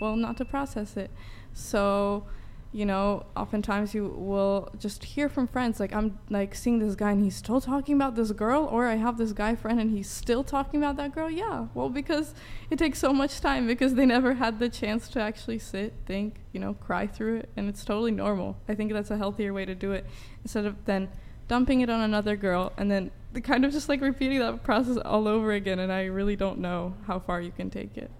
well, 0.00 0.16
not 0.16 0.36
to 0.38 0.44
process 0.44 0.96
it. 0.96 1.10
So, 1.52 2.24
you 2.70 2.84
know, 2.84 3.24
oftentimes 3.34 3.94
you 3.94 4.08
will 4.08 4.68
just 4.78 5.02
hear 5.02 5.28
from 5.28 5.46
friends 5.46 5.80
like 5.80 5.92
I'm 5.94 6.18
like 6.28 6.54
seeing 6.54 6.78
this 6.78 6.94
guy 6.94 7.12
and 7.12 7.22
he's 7.22 7.34
still 7.34 7.60
talking 7.60 7.94
about 7.94 8.14
this 8.14 8.30
girl, 8.32 8.68
or 8.70 8.86
I 8.86 8.96
have 8.96 9.16
this 9.16 9.32
guy 9.32 9.54
friend 9.54 9.80
and 9.80 9.90
he's 9.90 10.10
still 10.10 10.44
talking 10.44 10.80
about 10.80 10.96
that 10.96 11.14
girl. 11.14 11.30
Yeah, 11.30 11.66
well, 11.74 11.88
because 11.88 12.34
it 12.70 12.78
takes 12.78 12.98
so 12.98 13.12
much 13.12 13.40
time 13.40 13.66
because 13.66 13.94
they 13.94 14.06
never 14.06 14.34
had 14.34 14.58
the 14.58 14.68
chance 14.68 15.08
to 15.10 15.20
actually 15.20 15.58
sit, 15.58 15.94
think, 16.06 16.40
you 16.52 16.60
know, 16.60 16.74
cry 16.74 17.06
through 17.06 17.36
it, 17.38 17.48
and 17.56 17.68
it's 17.68 17.84
totally 17.84 18.12
normal. 18.12 18.56
I 18.68 18.74
think 18.74 18.92
that's 18.92 19.10
a 19.10 19.16
healthier 19.16 19.52
way 19.52 19.64
to 19.64 19.74
do 19.74 19.92
it 19.92 20.06
instead 20.42 20.66
of 20.66 20.84
then 20.84 21.08
dumping 21.48 21.80
it 21.80 21.90
on 21.90 22.00
another 22.00 22.36
girl 22.36 22.72
and 22.76 22.90
then 22.90 23.10
the 23.32 23.40
kind 23.40 23.64
of 23.64 23.72
just 23.72 23.88
like 23.88 24.00
repeating 24.00 24.38
that 24.38 24.62
process 24.62 24.96
all 24.98 25.26
over 25.26 25.52
again. 25.52 25.78
And 25.78 25.92
I 25.92 26.04
really 26.04 26.36
don't 26.36 26.58
know 26.58 26.94
how 27.06 27.18
far 27.18 27.40
you 27.40 27.50
can 27.50 27.70
take 27.70 27.96
it. 27.96 28.10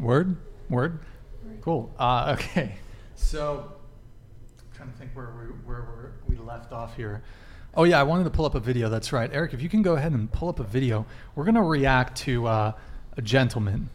Word? 0.00 0.36
Word? 0.68 0.98
Cool. 1.60 1.94
Uh, 1.98 2.36
okay. 2.38 2.76
So, 3.14 3.72
I'm 4.58 4.76
trying 4.76 4.92
to 4.92 4.98
think 4.98 5.12
where 5.14 5.30
we, 5.38 5.46
where 5.66 6.12
we 6.28 6.36
we 6.36 6.42
left 6.44 6.72
off 6.72 6.96
here. 6.96 7.22
Oh, 7.76 7.84
yeah, 7.84 7.98
I 7.98 8.04
wanted 8.04 8.24
to 8.24 8.30
pull 8.30 8.44
up 8.44 8.54
a 8.54 8.60
video. 8.60 8.88
That's 8.88 9.12
right. 9.12 9.30
Eric, 9.32 9.52
if 9.52 9.60
you 9.60 9.68
can 9.68 9.82
go 9.82 9.94
ahead 9.94 10.12
and 10.12 10.30
pull 10.30 10.48
up 10.48 10.60
a 10.60 10.64
video, 10.64 11.06
we're 11.34 11.44
going 11.44 11.56
to 11.56 11.62
react 11.62 12.16
to 12.18 12.46
uh, 12.46 12.72
a 13.16 13.22
gentleman. 13.22 13.90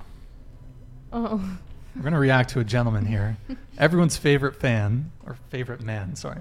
Oh. 1.14 1.58
We're 1.96 2.02
going 2.04 2.14
to 2.14 2.20
react 2.20 2.52
to 2.52 2.60
a 2.60 2.64
gentleman 2.64 3.06
here. 3.06 3.38
Everyone's 3.78 4.16
favorite 4.18 4.56
fan, 4.56 5.12
or 5.26 5.38
favorite 5.50 5.82
man, 5.82 6.16
sorry. 6.16 6.40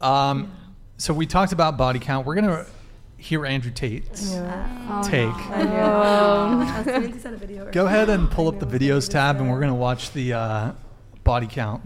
Um, 0.00 0.52
So, 0.96 1.12
we 1.14 1.26
talked 1.26 1.52
about 1.52 1.76
body 1.78 1.98
count. 1.98 2.26
We're 2.26 2.34
going 2.36 2.46
to 2.48 2.66
hear 3.16 3.44
Andrew 3.46 3.70
Tate's 3.70 4.32
Yeah. 4.32 5.02
take. 5.04 5.28
I 5.34 5.62
knew. 5.62 5.70
I 5.76 6.76
was 6.78 6.86
going 6.86 7.12
to 7.12 7.20
send 7.20 7.34
a 7.34 7.38
video. 7.38 7.70
Go 7.70 7.86
ahead 7.86 8.08
and 8.10 8.30
pull 8.30 8.48
up 8.48 8.58
the 8.60 8.66
videos 8.66 9.08
tab, 9.10 9.36
and 9.40 9.50
we're 9.50 9.60
going 9.60 9.72
to 9.72 9.74
watch 9.74 10.12
the 10.12 10.32
uh, 10.34 10.72
body 11.24 11.46
count. 11.50 11.82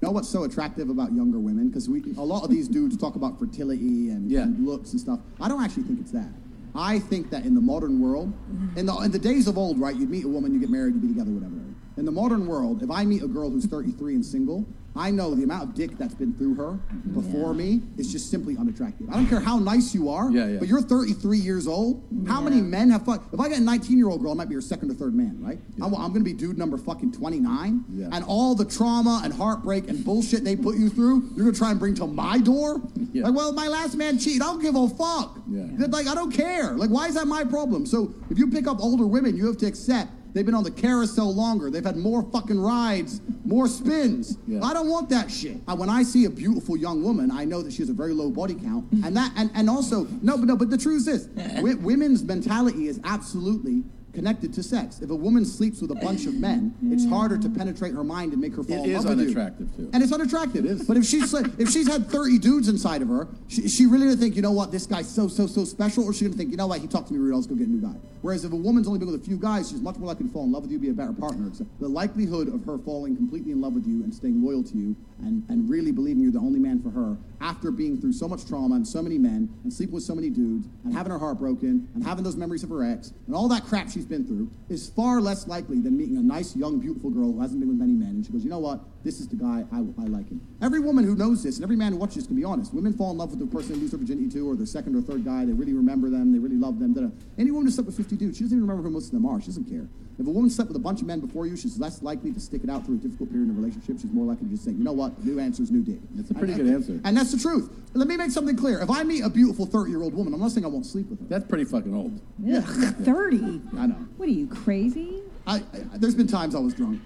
Know 0.00 0.10
what's 0.10 0.28
so 0.28 0.44
attractive 0.44 0.90
about 0.90 1.12
younger 1.12 1.38
women? 1.38 1.68
Because 1.68 1.88
we, 1.88 2.02
a 2.16 2.22
lot 2.22 2.44
of 2.44 2.50
these 2.50 2.68
dudes 2.68 2.96
talk 2.96 3.16
about 3.16 3.38
fertility 3.38 4.10
and, 4.10 4.30
and 4.44 4.66
looks 4.66 4.92
and 4.92 5.00
stuff. 5.00 5.20
I 5.40 5.48
don't 5.48 5.62
actually 5.62 5.84
think 5.84 6.00
it's 6.00 6.12
that. 6.12 6.30
I 6.74 6.98
think 7.00 7.30
that 7.30 7.44
in 7.44 7.54
the 7.54 7.60
modern 7.60 8.00
world, 8.00 8.32
in 8.76 8.86
the, 8.86 8.94
in 8.98 9.10
the 9.10 9.18
days 9.18 9.48
of 9.48 9.58
old, 9.58 9.80
right, 9.80 9.96
you'd 9.96 10.10
meet 10.10 10.24
a 10.24 10.28
woman, 10.28 10.52
you 10.54 10.60
get 10.60 10.70
married, 10.70 10.94
you 10.94 11.00
be 11.00 11.08
together, 11.08 11.30
whatever. 11.30 11.54
In 11.98 12.04
the 12.04 12.12
modern 12.12 12.46
world, 12.46 12.82
if 12.84 12.90
I 12.92 13.04
meet 13.04 13.22
a 13.24 13.26
girl 13.28 13.50
who's 13.50 13.66
33 13.66 14.14
and 14.14 14.24
single, 14.24 14.64
I 14.94 15.10
know 15.10 15.34
the 15.34 15.42
amount 15.42 15.62
of 15.64 15.74
dick 15.74 15.98
that's 15.98 16.14
been 16.14 16.32
through 16.34 16.54
her 16.54 16.72
before 17.12 17.54
me 17.54 17.82
is 17.98 18.10
just 18.10 18.30
simply 18.30 18.56
unattractive. 18.56 19.08
I 19.10 19.14
don't 19.14 19.26
care 19.26 19.40
how 19.40 19.58
nice 19.58 19.94
you 19.94 20.08
are, 20.08 20.30
Yeah, 20.30 20.46
yeah. 20.46 20.58
but 20.58 20.66
you're 20.68 20.80
33 20.80 21.38
years 21.38 21.66
old. 21.68 22.02
How 22.26 22.40
many 22.40 22.60
men 22.60 22.90
have 22.90 23.04
fucked? 23.04 23.32
If 23.34 23.38
I 23.40 23.48
get 23.48 23.58
a 23.58 23.62
19 23.62 23.96
year 23.98 24.08
old 24.08 24.22
girl, 24.22 24.30
I 24.30 24.34
might 24.34 24.48
be 24.48 24.54
her 24.54 24.60
second 24.60 24.90
or 24.90 24.94
third 24.94 25.14
man, 25.14 25.38
right? 25.40 25.58
I'm, 25.82 25.94
I'm 25.94 26.12
gonna 26.12 26.24
be 26.24 26.32
dude 26.32 26.56
number 26.58 26.78
fucking 26.78 27.12
29. 27.12 27.84
Yeah. 27.92 28.08
And 28.12 28.24
all 28.24 28.54
the 28.54 28.64
trauma 28.64 29.20
and 29.24 29.32
heartbreak 29.34 29.88
and 29.88 30.04
bullshit 30.04 30.42
they 30.44 30.54
put 30.56 30.76
you 30.76 30.88
through, 30.88 31.30
you're 31.36 31.46
gonna 31.46 31.52
try 31.52 31.70
and 31.72 31.78
bring 31.80 31.94
to 31.96 32.06
my 32.06 32.38
door? 32.38 32.80
Like, 33.12 33.34
well, 33.34 33.52
my 33.52 33.66
last 33.68 33.96
man 33.96 34.18
cheated. 34.18 34.42
I 34.42 34.46
don't 34.46 34.62
give 34.62 34.74
a 34.76 34.88
fuck. 34.88 35.38
Yeah. 35.50 35.64
Like, 35.88 36.06
I 36.06 36.14
don't 36.14 36.32
care. 36.32 36.72
Like, 36.74 36.90
why 36.90 37.08
is 37.08 37.14
that 37.14 37.26
my 37.26 37.44
problem? 37.44 37.86
So 37.86 38.14
if 38.30 38.38
you 38.38 38.48
pick 38.50 38.66
up 38.68 38.78
older 38.80 39.06
women, 39.06 39.36
you 39.36 39.46
have 39.46 39.58
to 39.58 39.66
accept 39.66 40.10
They've 40.34 40.44
been 40.46 40.54
on 40.54 40.64
the 40.64 40.70
carousel 40.70 41.34
longer. 41.34 41.70
They've 41.70 41.84
had 41.84 41.96
more 41.96 42.22
fucking 42.30 42.60
rides, 42.60 43.20
more 43.44 43.66
spins. 43.66 44.36
I 44.62 44.72
don't 44.72 44.88
want 44.88 45.08
that 45.10 45.30
shit. 45.30 45.56
Uh, 45.66 45.74
When 45.76 45.88
I 45.88 46.02
see 46.02 46.26
a 46.26 46.30
beautiful 46.30 46.76
young 46.76 47.02
woman, 47.02 47.30
I 47.30 47.44
know 47.44 47.62
that 47.62 47.72
she 47.72 47.78
has 47.78 47.88
a 47.88 47.94
very 47.94 48.12
low 48.12 48.30
body 48.30 48.54
count, 48.54 48.86
and 49.04 49.16
that 49.16 49.32
and, 49.36 49.50
and 49.54 49.68
also 49.70 50.06
no, 50.22 50.36
but 50.36 50.46
no, 50.46 50.56
but 50.56 50.70
the 50.70 50.78
truth 50.78 51.08
is, 51.08 51.26
wi- 51.56 51.74
women's 51.76 52.22
mentality 52.24 52.88
is 52.88 53.00
absolutely 53.04 53.84
connected 54.18 54.52
to 54.52 54.64
sex. 54.64 55.00
If 55.00 55.10
a 55.10 55.14
woman 55.14 55.44
sleeps 55.44 55.80
with 55.80 55.92
a 55.92 55.94
bunch 55.94 56.26
of 56.26 56.34
men, 56.34 56.74
it's 56.90 57.06
harder 57.06 57.38
to 57.38 57.48
penetrate 57.48 57.94
her 57.94 58.02
mind 58.02 58.32
and 58.32 58.40
make 58.42 58.52
her 58.56 58.64
fall 58.64 58.84
It 58.84 58.88
in 58.90 58.96
is 58.96 59.04
love 59.04 59.16
with 59.16 59.20
you. 59.20 59.26
It 59.26 59.30
is 59.30 59.36
unattractive, 59.36 59.76
too. 59.76 59.90
And 59.92 60.02
it's 60.02 60.12
unattractive. 60.12 60.88
But 60.88 60.96
if 60.96 61.04
she's 61.04 61.32
like, 61.32 61.46
if 61.56 61.70
she's 61.70 61.86
had 61.86 62.10
30 62.10 62.38
dudes 62.38 62.68
inside 62.68 63.00
of 63.00 63.08
her, 63.08 63.28
she, 63.46 63.68
she 63.68 63.86
really 63.86 64.06
gonna 64.06 64.16
think, 64.16 64.34
you 64.34 64.42
know 64.42 64.50
what, 64.50 64.72
this 64.72 64.86
guy's 64.86 65.08
so 65.08 65.28
so 65.28 65.46
so 65.46 65.64
special, 65.64 66.02
or 66.02 66.12
she's 66.12 66.26
gonna 66.26 66.36
think, 66.36 66.50
you 66.50 66.56
know 66.56 66.66
what, 66.66 66.80
he 66.80 66.88
talked 66.88 67.06
to 67.08 67.14
me 67.14 67.20
real, 67.20 67.36
let's 67.36 67.46
go 67.46 67.54
get 67.54 67.68
a 67.68 67.70
new 67.70 67.80
guy. 67.80 67.94
Whereas 68.22 68.44
if 68.44 68.50
a 68.50 68.56
woman's 68.56 68.88
only 68.88 68.98
been 68.98 69.06
with 69.12 69.20
a 69.20 69.24
few 69.24 69.36
guys, 69.36 69.70
she's 69.70 69.80
much 69.80 69.96
more 69.98 70.08
likely 70.08 70.26
to 70.26 70.32
fall 70.32 70.42
in 70.42 70.50
love 70.50 70.62
with 70.62 70.72
you, 70.72 70.80
be 70.80 70.90
a 70.90 70.92
better 70.92 71.12
partner. 71.12 71.50
So 71.52 71.64
the 71.78 71.86
likelihood 71.88 72.52
of 72.52 72.64
her 72.64 72.76
falling 72.78 73.14
completely 73.14 73.52
in 73.52 73.60
love 73.60 73.74
with 73.74 73.86
you 73.86 74.02
and 74.02 74.12
staying 74.12 74.42
loyal 74.44 74.64
to 74.64 74.76
you 74.76 74.96
and, 75.20 75.44
and 75.48 75.68
really 75.68 75.92
believing 75.92 76.22
you're 76.22 76.32
the 76.32 76.38
only 76.38 76.58
man 76.58 76.80
for 76.82 76.90
her 76.90 77.16
after 77.40 77.70
being 77.70 78.00
through 78.00 78.12
so 78.12 78.28
much 78.28 78.46
trauma 78.46 78.74
and 78.74 78.86
so 78.86 79.02
many 79.02 79.18
men 79.18 79.48
and 79.64 79.72
sleeping 79.72 79.94
with 79.94 80.02
so 80.02 80.14
many 80.14 80.30
dudes 80.30 80.66
and 80.84 80.92
having 80.92 81.12
her 81.12 81.18
heart 81.18 81.38
broken 81.38 81.88
and 81.94 82.04
having 82.04 82.24
those 82.24 82.36
memories 82.36 82.62
of 82.62 82.70
her 82.70 82.84
ex 82.84 83.12
and 83.26 83.34
all 83.34 83.48
that 83.48 83.64
crap 83.64 83.90
she's 83.90 84.04
been 84.04 84.26
through 84.26 84.50
is 84.68 84.90
far 84.90 85.20
less 85.20 85.46
likely 85.46 85.80
than 85.80 85.96
meeting 85.96 86.16
a 86.16 86.22
nice, 86.22 86.56
young, 86.56 86.78
beautiful 86.78 87.10
girl 87.10 87.32
who 87.32 87.40
hasn't 87.40 87.60
been 87.60 87.68
with 87.68 87.78
many 87.78 87.92
men 87.92 88.10
and 88.10 88.26
she 88.26 88.32
goes, 88.32 88.44
you 88.44 88.50
know 88.50 88.58
what, 88.58 88.80
this 89.04 89.20
is 89.20 89.28
the 89.28 89.36
guy, 89.36 89.64
I, 89.72 89.78
I 89.78 90.06
like 90.06 90.28
him. 90.28 90.40
Every 90.60 90.80
woman 90.80 91.04
who 91.04 91.14
knows 91.14 91.42
this 91.42 91.56
and 91.56 91.64
every 91.64 91.76
man 91.76 91.92
who 91.92 91.98
watches 91.98 92.16
this 92.16 92.26
can 92.26 92.36
be 92.36 92.44
honest. 92.44 92.74
Women 92.74 92.92
fall 92.92 93.12
in 93.12 93.18
love 93.18 93.30
with 93.30 93.38
the 93.38 93.46
person 93.46 93.72
they 93.72 93.78
lose 93.78 93.92
their 93.92 94.00
virginity 94.00 94.28
to 94.30 94.50
or 94.50 94.56
their 94.56 94.66
second 94.66 94.96
or 94.96 95.02
third 95.02 95.24
guy. 95.24 95.44
They 95.44 95.52
really 95.52 95.72
remember 95.72 96.10
them. 96.10 96.32
They 96.32 96.38
really 96.38 96.56
love 96.56 96.78
them. 96.78 96.92
da-da. 96.92 97.10
Any 97.38 97.50
woman 97.50 97.66
who 97.66 97.72
slept 97.72 97.86
with 97.86 97.96
50 97.96 98.16
dudes, 98.16 98.38
she 98.38 98.44
doesn't 98.44 98.58
even 98.58 98.68
remember 98.68 98.88
who 98.88 98.94
most 98.94 99.06
of 99.06 99.12
them 99.12 99.26
are. 99.26 99.40
She 99.40 99.46
doesn't 99.46 99.70
care. 99.70 99.86
If 100.18 100.26
a 100.26 100.30
woman 100.30 100.50
slept 100.50 100.68
with 100.68 100.76
a 100.76 100.80
bunch 100.80 101.00
of 101.00 101.06
men 101.06 101.20
before 101.20 101.46
you, 101.46 101.56
she's 101.56 101.78
less 101.78 102.02
likely 102.02 102.32
to 102.32 102.40
stick 102.40 102.64
it 102.64 102.70
out 102.70 102.84
through 102.84 102.96
a 102.96 102.98
difficult 102.98 103.30
period 103.30 103.50
in 103.50 103.54
a 103.54 103.58
relationship. 103.58 103.98
She's 104.00 104.10
more 104.12 104.26
likely 104.26 104.46
to 104.48 104.50
just 104.52 104.64
say, 104.64 104.72
you 104.72 104.82
know 104.82 104.92
what, 104.92 105.24
new 105.24 105.38
answers, 105.38 105.70
new 105.70 105.82
dick. 105.82 106.00
That's 106.14 106.30
a 106.30 106.34
pretty 106.34 106.54
And- 106.54 106.62
good 106.64 106.74
answer. 106.74 107.00
And 107.04 107.16
that's 107.16 107.30
the 107.30 107.38
truth. 107.38 107.70
Let 107.94 108.08
me 108.08 108.16
make 108.16 108.32
something 108.32 108.56
clear. 108.56 108.80
If 108.80 108.90
I 108.90 109.04
meet 109.04 109.22
a 109.22 109.30
beautiful 109.30 109.64
30 109.64 109.90
year 109.92 110.02
old 110.02 110.14
woman, 110.14 110.34
I'm 110.34 110.40
not 110.40 110.50
saying 110.50 110.64
I 110.64 110.68
won't 110.68 110.86
sleep 110.86 111.08
with 111.08 111.20
her. 111.20 111.26
That's 111.26 111.46
pretty 111.46 111.64
fucking 111.64 111.94
old. 111.94 112.20
Yeah. 112.42 112.62
30? 112.62 113.60
I 113.76 113.86
know. 113.86 113.94
What 114.16 114.28
are 114.28 114.32
you, 114.32 114.48
crazy? 114.48 115.22
I, 115.46 115.56
I, 115.56 115.62
there's 115.98 116.14
been 116.16 116.26
times 116.26 116.54
I 116.56 116.58
was 116.58 116.74
drunk. 116.74 117.00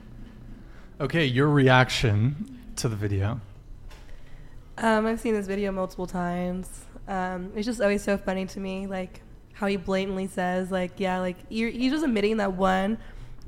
Okay, 1.01 1.27
your 1.27 1.49
reaction 1.49 2.59
to 2.77 2.89
the 2.89 2.97
video. 2.97 3.41
Um, 4.79 5.05
I've 5.07 5.21
seen 5.21 5.35
this 5.35 5.47
video 5.47 5.71
multiple 5.71 6.07
times. 6.07 6.87
Um, 7.09 7.53
it's 7.55 7.67
just 7.67 7.81
always 7.81 8.03
so 8.03 8.17
funny 8.17 8.47
to 8.47 8.61
me, 8.61 8.87
like 8.87 9.21
how 9.55 9.67
he 9.67 9.77
blatantly 9.77 10.27
says, 10.27 10.71
like, 10.71 10.99
yeah, 10.99 11.19
like 11.19 11.37
you're, 11.49 11.71
he's 11.71 11.93
just 11.93 12.05
admitting 12.05 12.39
that 12.39 12.55
one, 12.55 12.99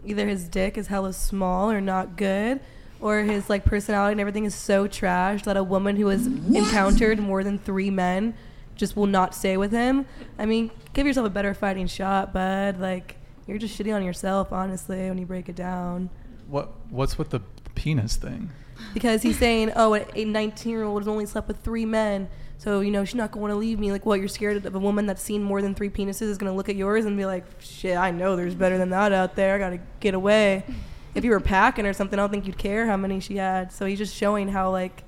either 0.05 0.29
his 0.29 0.49
dick 0.49 0.77
is 0.79 0.89
hella 0.89 1.13
small 1.13 1.71
or 1.71 1.81
not 1.81 2.17
good, 2.17 2.61
or 3.01 3.23
his 3.23 3.51
like 3.51 3.65
personality 3.65 4.13
and 4.13 4.21
everything 4.21 4.45
is 4.45 4.55
so 4.55 4.87
trash 4.87 5.43
that 5.43 5.57
a 5.57 5.65
woman 5.65 5.97
who 5.97 6.07
has 6.09 6.27
encountered 6.27 7.19
more 7.19 7.43
than 7.45 7.59
three 7.59 7.91
men 7.91 8.35
just 8.77 8.97
will 8.97 9.07
not 9.07 9.35
stay 9.35 9.57
with 9.57 9.73
him. 9.73 10.07
I 10.39 10.47
mean, 10.47 10.71
give 10.95 11.07
yourself 11.07 11.27
a 11.27 11.31
better 11.31 11.55
fighting 11.55 11.87
shot, 11.87 12.33
bud. 12.33 12.81
Like 12.81 13.17
you're 13.47 13.59
just 13.59 13.79
shitting 13.79 13.95
on 13.95 14.03
yourself, 14.03 14.53
honestly, 14.53 15.09
when 15.09 15.19
you 15.19 15.27
break 15.27 15.49
it 15.49 15.57
down. 15.57 16.11
What 16.49 16.73
What's 16.91 17.19
with 17.19 17.31
the 17.31 17.41
penis 17.75 18.17
thing? 18.17 18.51
because 18.93 19.23
he's 19.23 19.39
saying, 19.39 19.73
"Oh, 19.77 19.95
a 19.95 20.25
19 20.25 20.71
year 20.71 20.83
old 20.83 21.03
has 21.03 21.09
only 21.09 21.27
slept 21.27 21.49
with 21.49 21.59
three 21.61 21.87
men, 21.87 22.29
so 22.59 22.81
you 22.81 22.91
know 22.91 23.05
she's 23.05 23.15
not 23.15 23.33
going 23.33 23.51
to 23.51 23.57
leave 23.57 23.79
me." 23.79 23.93
Like, 23.93 24.07
what? 24.07 24.19
You're 24.21 24.29
scared 24.29 24.65
of 24.65 24.75
a 24.75 24.79
woman 24.79 25.07
that's 25.07 25.23
seen 25.23 25.43
more 25.43 25.63
than 25.63 25.75
three 25.75 25.91
penises 25.91 26.23
is 26.23 26.39
going 26.39 26.51
to 26.51 26.57
look 26.57 26.69
at 26.69 26.77
yours 26.77 27.05
and 27.05 27.17
be 27.17 27.27
like, 27.27 27.45
"Shit, 27.61 27.97
I 27.97 28.11
know 28.11 28.37
there's 28.37 28.55
better 28.55 28.79
than 28.79 28.91
that 28.91 29.13
out 29.13 29.37
there. 29.37 29.57
I 29.57 29.59
got 29.59 29.71
to 29.71 29.81
get 30.01 30.15
away." 30.15 30.65
If 31.15 31.25
you 31.25 31.31
were 31.31 31.39
packing 31.39 31.87
or 31.87 31.93
something, 31.93 32.19
I 32.19 32.23
don't 32.23 32.31
think 32.31 32.45
you'd 32.45 32.59
care 32.59 32.89
how 32.89 32.97
many 32.97 33.21
she 33.21 33.37
had. 33.37 33.73
So 33.73 33.87
he's 33.87 33.99
just 33.99 34.17
showing 34.17 34.49
how 34.49 34.73
like, 34.73 35.05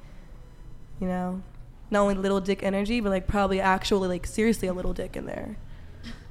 you 1.01 1.09
know, 1.09 1.43
not 1.91 2.03
only 2.03 2.15
little 2.15 2.41
dick 2.41 2.63
energy, 2.63 3.01
but 3.01 3.11
like 3.11 3.27
probably 3.27 3.61
actually 3.61 4.09
like 4.09 4.27
seriously 4.27 4.69
a 4.69 4.73
little 4.73 4.93
dick 4.93 5.17
in 5.17 5.27
there. 5.27 5.57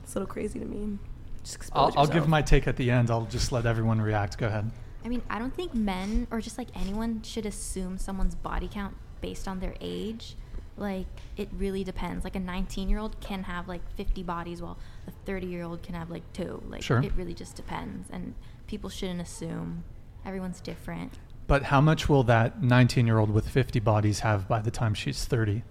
It's 0.03 0.15
a 0.15 0.19
little 0.19 0.31
crazy 0.31 0.59
to 0.59 0.65
me. 0.65 0.97
Just 1.43 1.57
expose 1.57 1.93
I'll, 1.95 2.03
I'll 2.03 2.07
give 2.07 2.27
my 2.27 2.41
take 2.41 2.67
at 2.67 2.77
the 2.77 2.89
end. 2.89 3.11
I'll 3.11 3.25
just 3.25 3.51
let 3.51 3.65
everyone 3.65 4.01
react. 4.01 4.37
Go 4.37 4.47
ahead. 4.47 4.71
I 5.03 5.07
mean, 5.07 5.21
I 5.29 5.39
don't 5.39 5.53
think 5.53 5.73
men 5.73 6.27
or 6.31 6.41
just 6.41 6.57
like 6.57 6.69
anyone 6.75 7.21
should 7.21 7.45
assume 7.45 7.97
someone's 7.97 8.33
body 8.33 8.69
count 8.71 8.95
based 9.21 9.47
on 9.47 9.59
their 9.59 9.75
age. 9.79 10.35
Like, 10.77 11.07
it 11.37 11.49
really 11.57 11.83
depends. 11.83 12.23
Like, 12.23 12.35
a 12.35 12.39
19 12.39 12.89
year 12.89 12.99
old 12.99 13.19
can 13.21 13.43
have 13.43 13.67
like 13.67 13.81
50 13.95 14.23
bodies, 14.23 14.61
while 14.61 14.77
a 15.07 15.11
30 15.25 15.47
year 15.47 15.63
old 15.63 15.83
can 15.83 15.95
have 15.95 16.09
like 16.09 16.23
two. 16.33 16.61
Like, 16.67 16.81
Sure. 16.83 17.01
it 17.01 17.13
really 17.15 17.33
just 17.33 17.55
depends. 17.55 18.09
And 18.11 18.35
people 18.67 18.89
shouldn't 18.89 19.21
assume. 19.21 19.83
Everyone's 20.25 20.59
different. 20.59 21.13
But 21.47 21.63
how 21.63 21.79
much 21.79 22.09
will 22.09 22.23
that 22.23 22.63
19 22.63 23.05
year 23.05 23.19
old 23.19 23.29
with 23.29 23.47
50 23.47 23.79
bodies 23.79 24.21
have 24.21 24.47
by 24.47 24.59
the 24.59 24.71
time 24.71 24.93
she's 24.93 25.25
30? 25.25 25.63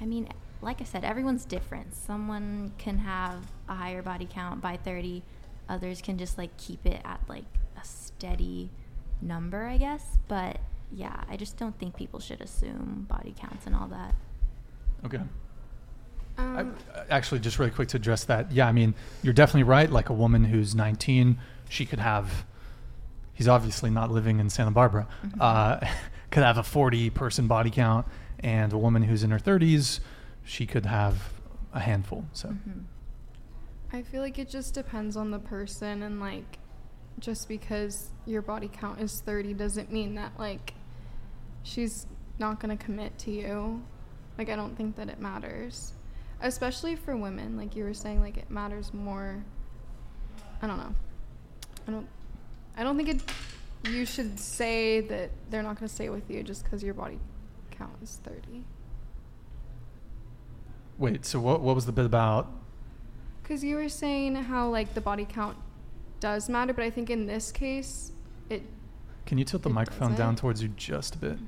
I 0.00 0.06
mean, 0.06 0.28
like 0.62 0.80
I 0.80 0.84
said, 0.84 1.04
everyone's 1.04 1.44
different. 1.44 1.94
Someone 1.94 2.72
can 2.78 2.98
have 2.98 3.36
a 3.68 3.74
higher 3.74 4.02
body 4.02 4.26
count 4.30 4.60
by 4.62 4.76
30, 4.78 5.22
others 5.68 6.00
can 6.00 6.18
just 6.18 6.38
like 6.38 6.56
keep 6.56 6.84
it 6.86 7.00
at 7.04 7.20
like 7.28 7.44
a 7.80 7.84
steady 7.84 8.70
number, 9.20 9.64
I 9.66 9.76
guess. 9.76 10.18
But 10.28 10.58
yeah, 10.94 11.24
I 11.28 11.36
just 11.36 11.56
don't 11.56 11.78
think 11.78 11.96
people 11.96 12.20
should 12.20 12.40
assume 12.40 13.06
body 13.08 13.34
counts 13.38 13.66
and 13.66 13.74
all 13.74 13.88
that. 13.88 14.14
Okay. 15.04 15.20
Um, 16.38 16.74
Uh, 16.94 17.04
Actually, 17.10 17.40
just 17.40 17.58
really 17.58 17.70
quick 17.70 17.88
to 17.88 17.96
address 17.96 18.24
that. 18.24 18.52
Yeah, 18.52 18.66
I 18.66 18.72
mean, 18.72 18.94
you're 19.22 19.32
definitely 19.32 19.64
right. 19.64 19.90
Like 19.90 20.08
a 20.08 20.12
woman 20.12 20.44
who's 20.44 20.74
19, 20.74 21.38
she 21.68 21.86
could 21.86 21.98
have. 21.98 22.44
He's 23.34 23.48
obviously 23.48 23.90
not 23.90 24.10
living 24.10 24.38
in 24.40 24.50
Santa 24.50 24.70
Barbara. 24.70 25.08
Uh, 25.40 25.80
could 26.30 26.42
have 26.42 26.58
a 26.58 26.62
40 26.62 27.10
person 27.10 27.46
body 27.46 27.70
count, 27.70 28.06
and 28.40 28.72
a 28.72 28.78
woman 28.78 29.02
who's 29.02 29.22
in 29.22 29.30
her 29.30 29.38
30s, 29.38 30.00
she 30.44 30.66
could 30.66 30.86
have 30.86 31.32
a 31.72 31.80
handful. 31.80 32.24
So. 32.32 32.54
I 33.92 34.02
feel 34.02 34.22
like 34.22 34.38
it 34.38 34.48
just 34.48 34.74
depends 34.74 35.16
on 35.16 35.30
the 35.30 35.38
person 35.38 36.02
and 36.02 36.18
like 36.18 36.58
just 37.18 37.46
because 37.46 38.10
your 38.24 38.40
body 38.40 38.70
count 38.72 39.00
is 39.00 39.20
30 39.20 39.52
doesn't 39.54 39.92
mean 39.92 40.14
that 40.14 40.32
like 40.38 40.72
she's 41.62 42.06
not 42.38 42.60
going 42.60 42.76
to 42.76 42.82
commit 42.82 43.18
to 43.20 43.30
you. 43.30 43.82
Like 44.38 44.48
I 44.48 44.56
don't 44.56 44.76
think 44.76 44.96
that 44.96 45.08
it 45.08 45.20
matters. 45.20 45.92
Especially 46.40 46.96
for 46.96 47.16
women, 47.16 47.56
like 47.56 47.76
you 47.76 47.84
were 47.84 47.94
saying 47.94 48.20
like 48.20 48.36
it 48.36 48.50
matters 48.50 48.92
more 48.92 49.44
I 50.60 50.66
don't 50.66 50.78
know. 50.78 50.94
I 51.86 51.90
don't 51.90 52.08
I 52.76 52.82
don't 52.82 52.96
think 52.96 53.08
it 53.08 53.22
you 53.90 54.06
should 54.06 54.38
say 54.38 55.00
that 55.00 55.30
they're 55.50 55.62
not 55.62 55.76
going 55.78 55.88
to 55.88 55.94
stay 55.94 56.08
with 56.08 56.30
you 56.30 56.42
just 56.42 56.64
cuz 56.64 56.82
your 56.82 56.94
body 56.94 57.18
count 57.70 57.92
is 58.02 58.20
30. 58.22 58.64
Wait, 60.98 61.24
so 61.24 61.40
what, 61.40 61.60
what 61.60 61.74
was 61.74 61.86
the 61.86 61.92
bit 61.92 62.04
about? 62.04 62.48
Because 63.42 63.64
you 63.64 63.76
were 63.76 63.88
saying 63.88 64.36
how 64.36 64.68
like 64.68 64.94
the 64.94 65.00
body 65.00 65.26
count 65.28 65.56
does 66.20 66.48
matter, 66.48 66.72
but 66.72 66.84
I 66.84 66.90
think 66.90 67.10
in 67.10 67.26
this 67.26 67.50
case, 67.50 68.12
it. 68.48 68.62
Can 69.26 69.38
you 69.38 69.44
tilt 69.44 69.62
the 69.62 69.70
It 69.70 69.74
microphone 69.74 70.10
doesn't. 70.10 70.24
down 70.24 70.36
towards 70.36 70.62
you 70.62 70.68
just 70.68 71.14
a 71.14 71.18
bit? 71.18 71.38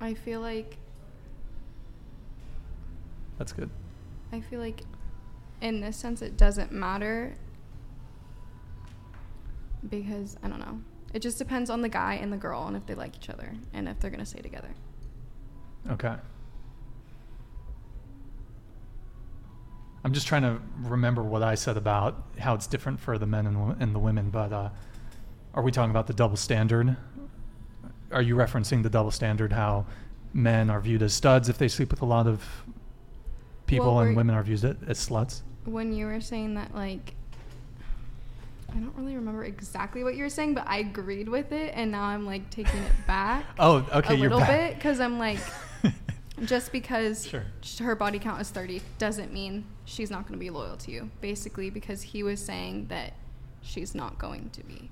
I 0.00 0.14
feel 0.14 0.40
like 0.40 0.76
That's 3.38 3.52
good. 3.52 3.68
I 4.32 4.40
feel 4.40 4.60
like, 4.60 4.82
in 5.60 5.80
this 5.80 5.96
sense, 5.96 6.22
it 6.22 6.36
doesn't 6.36 6.72
matter. 6.72 7.34
Because 9.88 10.36
I 10.42 10.48
don't 10.48 10.58
know. 10.58 10.80
It 11.12 11.20
just 11.20 11.38
depends 11.38 11.70
on 11.70 11.80
the 11.82 11.88
guy 11.88 12.14
and 12.14 12.32
the 12.32 12.36
girl 12.36 12.66
and 12.66 12.76
if 12.76 12.86
they 12.86 12.94
like 12.94 13.14
each 13.16 13.28
other 13.30 13.52
and 13.72 13.88
if 13.88 14.00
they're 14.00 14.10
gonna 14.10 14.26
stay 14.26 14.40
together. 14.40 14.70
Okay. 15.90 16.14
I'm 20.04 20.12
just 20.12 20.26
trying 20.26 20.42
to 20.42 20.60
remember 20.82 21.22
what 21.22 21.42
I 21.42 21.54
said 21.56 21.76
about 21.76 22.22
how 22.38 22.54
it's 22.54 22.66
different 22.66 23.00
for 23.00 23.18
the 23.18 23.26
men 23.26 23.46
and, 23.46 23.80
and 23.82 23.94
the 23.94 23.98
women, 23.98 24.30
but 24.30 24.52
uh, 24.52 24.68
are 25.56 25.62
we 25.62 25.72
talking 25.72 25.90
about 25.90 26.06
the 26.06 26.12
double 26.12 26.36
standard? 26.36 26.96
Are 28.12 28.22
you 28.22 28.36
referencing 28.36 28.82
the 28.82 28.90
double 28.90 29.10
standard, 29.10 29.52
how 29.52 29.86
men 30.32 30.70
are 30.70 30.80
viewed 30.80 31.02
as 31.02 31.14
studs 31.14 31.48
if 31.48 31.58
they 31.58 31.66
sleep 31.68 31.90
with 31.90 32.02
a 32.02 32.06
lot 32.06 32.26
of 32.26 32.44
people 33.66 33.94
Well, 33.94 34.00
and 34.00 34.16
women 34.16 34.34
are 34.36 34.42
viewed 34.42 34.64
as 34.64 35.08
sluts? 35.08 35.40
When 35.64 35.92
you 35.92 36.06
were 36.06 36.20
saying 36.20 36.54
that, 36.54 36.74
like, 36.74 37.14
I 38.70 38.78
don't 38.78 38.94
really 38.96 39.16
remember 39.16 39.44
exactly 39.44 40.04
what 40.04 40.14
you 40.14 40.22
were 40.24 40.28
saying, 40.30 40.54
but 40.54 40.64
I 40.68 40.78
agreed 40.78 41.28
with 41.28 41.52
it, 41.52 41.72
and 41.74 41.90
now 41.90 42.02
I'm 42.02 42.26
like 42.26 42.50
taking 42.50 42.80
it 42.82 42.92
back. 43.06 43.44
Oh, 43.58 43.86
okay, 43.94 44.14
a 44.14 44.16
you're 44.16 44.24
little 44.28 44.40
back. 44.40 44.70
bit 44.70 44.74
because 44.76 45.00
I'm 45.00 45.18
like, 45.18 45.38
just 46.44 46.70
because 46.70 47.26
Sure. 47.26 47.44
her 47.80 47.96
body 47.96 48.18
count 48.18 48.40
is 48.42 48.50
30 48.50 48.82
doesn't 48.98 49.32
mean 49.32 49.64
she's 49.86 50.10
not 50.10 50.22
going 50.24 50.34
to 50.34 50.38
be 50.38 50.50
loyal 50.50 50.76
to 50.76 50.90
you. 50.90 51.10
Basically, 51.22 51.70
because 51.70 52.02
he 52.02 52.22
was 52.22 52.44
saying 52.44 52.88
that 52.88 53.14
she's 53.62 53.94
not 53.94 54.18
going 54.18 54.50
to 54.50 54.62
be. 54.62 54.90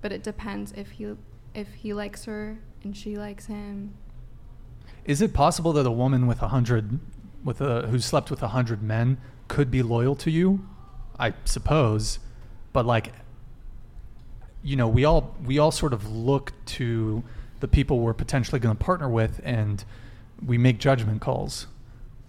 But 0.00 0.12
it 0.12 0.22
depends 0.22 0.72
if 0.72 0.90
he 0.92 1.14
if 1.54 1.68
he 1.74 1.92
likes 1.92 2.24
her 2.26 2.58
and 2.82 2.96
she 2.96 3.16
likes 3.16 3.46
him. 3.46 3.94
Is 5.04 5.20
it 5.22 5.32
possible 5.32 5.72
that 5.74 5.86
a 5.86 5.90
woman 5.90 6.26
with 6.26 6.42
a 6.42 6.48
hundred, 6.48 6.98
with 7.42 7.60
a 7.60 7.88
who 7.88 7.98
slept 7.98 8.30
with 8.30 8.42
a 8.42 8.48
hundred 8.48 8.82
men, 8.82 9.18
could 9.48 9.70
be 9.70 9.82
loyal 9.82 10.14
to 10.16 10.30
you? 10.30 10.66
I 11.18 11.34
suppose. 11.44 12.18
but 12.72 12.86
like 12.86 13.12
you 14.62 14.76
know 14.76 14.88
we 14.88 15.04
all 15.04 15.34
we 15.44 15.58
all 15.58 15.70
sort 15.70 15.92
of 15.92 16.08
look 16.10 16.52
to 16.66 17.22
the 17.60 17.68
people 17.68 18.00
we're 18.00 18.12
potentially 18.14 18.58
going 18.60 18.76
to 18.76 18.84
partner 18.84 19.08
with 19.08 19.40
and 19.44 19.84
we 20.44 20.58
make 20.58 20.78
judgment 20.78 21.20
calls 21.20 21.66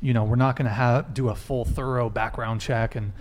you 0.02 0.14
know 0.14 0.24
we're 0.24 0.36
not 0.36 0.56
going 0.56 0.68
to 0.68 0.74
have 0.74 1.14
do 1.14 1.30
a 1.30 1.36
full 1.36 1.66
thorough 1.66 2.10
background 2.10 2.62
check 2.62 2.96
and 2.96 3.14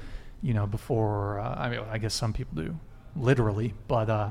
you 0.43 0.55
know 0.55 0.67
before 0.67 1.39
uh, 1.41 1.55
i 1.59 1.69
mean 1.69 1.81
i 1.91 1.99
guess 1.99 2.15
some 2.15 2.33
people 2.33 2.55
do 2.63 2.79
literally 3.17 3.75
but 3.87 4.09
uh 4.09 4.31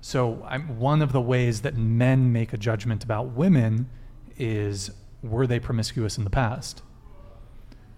so 0.00 0.44
I'm, 0.48 0.78
one 0.78 1.02
of 1.02 1.12
the 1.12 1.20
ways 1.20 1.62
that 1.62 1.76
men 1.76 2.32
make 2.32 2.52
a 2.52 2.56
judgment 2.56 3.04
about 3.04 3.28
women 3.28 3.88
is 4.36 4.90
were 5.22 5.46
they 5.46 5.58
promiscuous 5.58 6.16
in 6.16 6.24
the 6.24 6.30
past? 6.30 6.82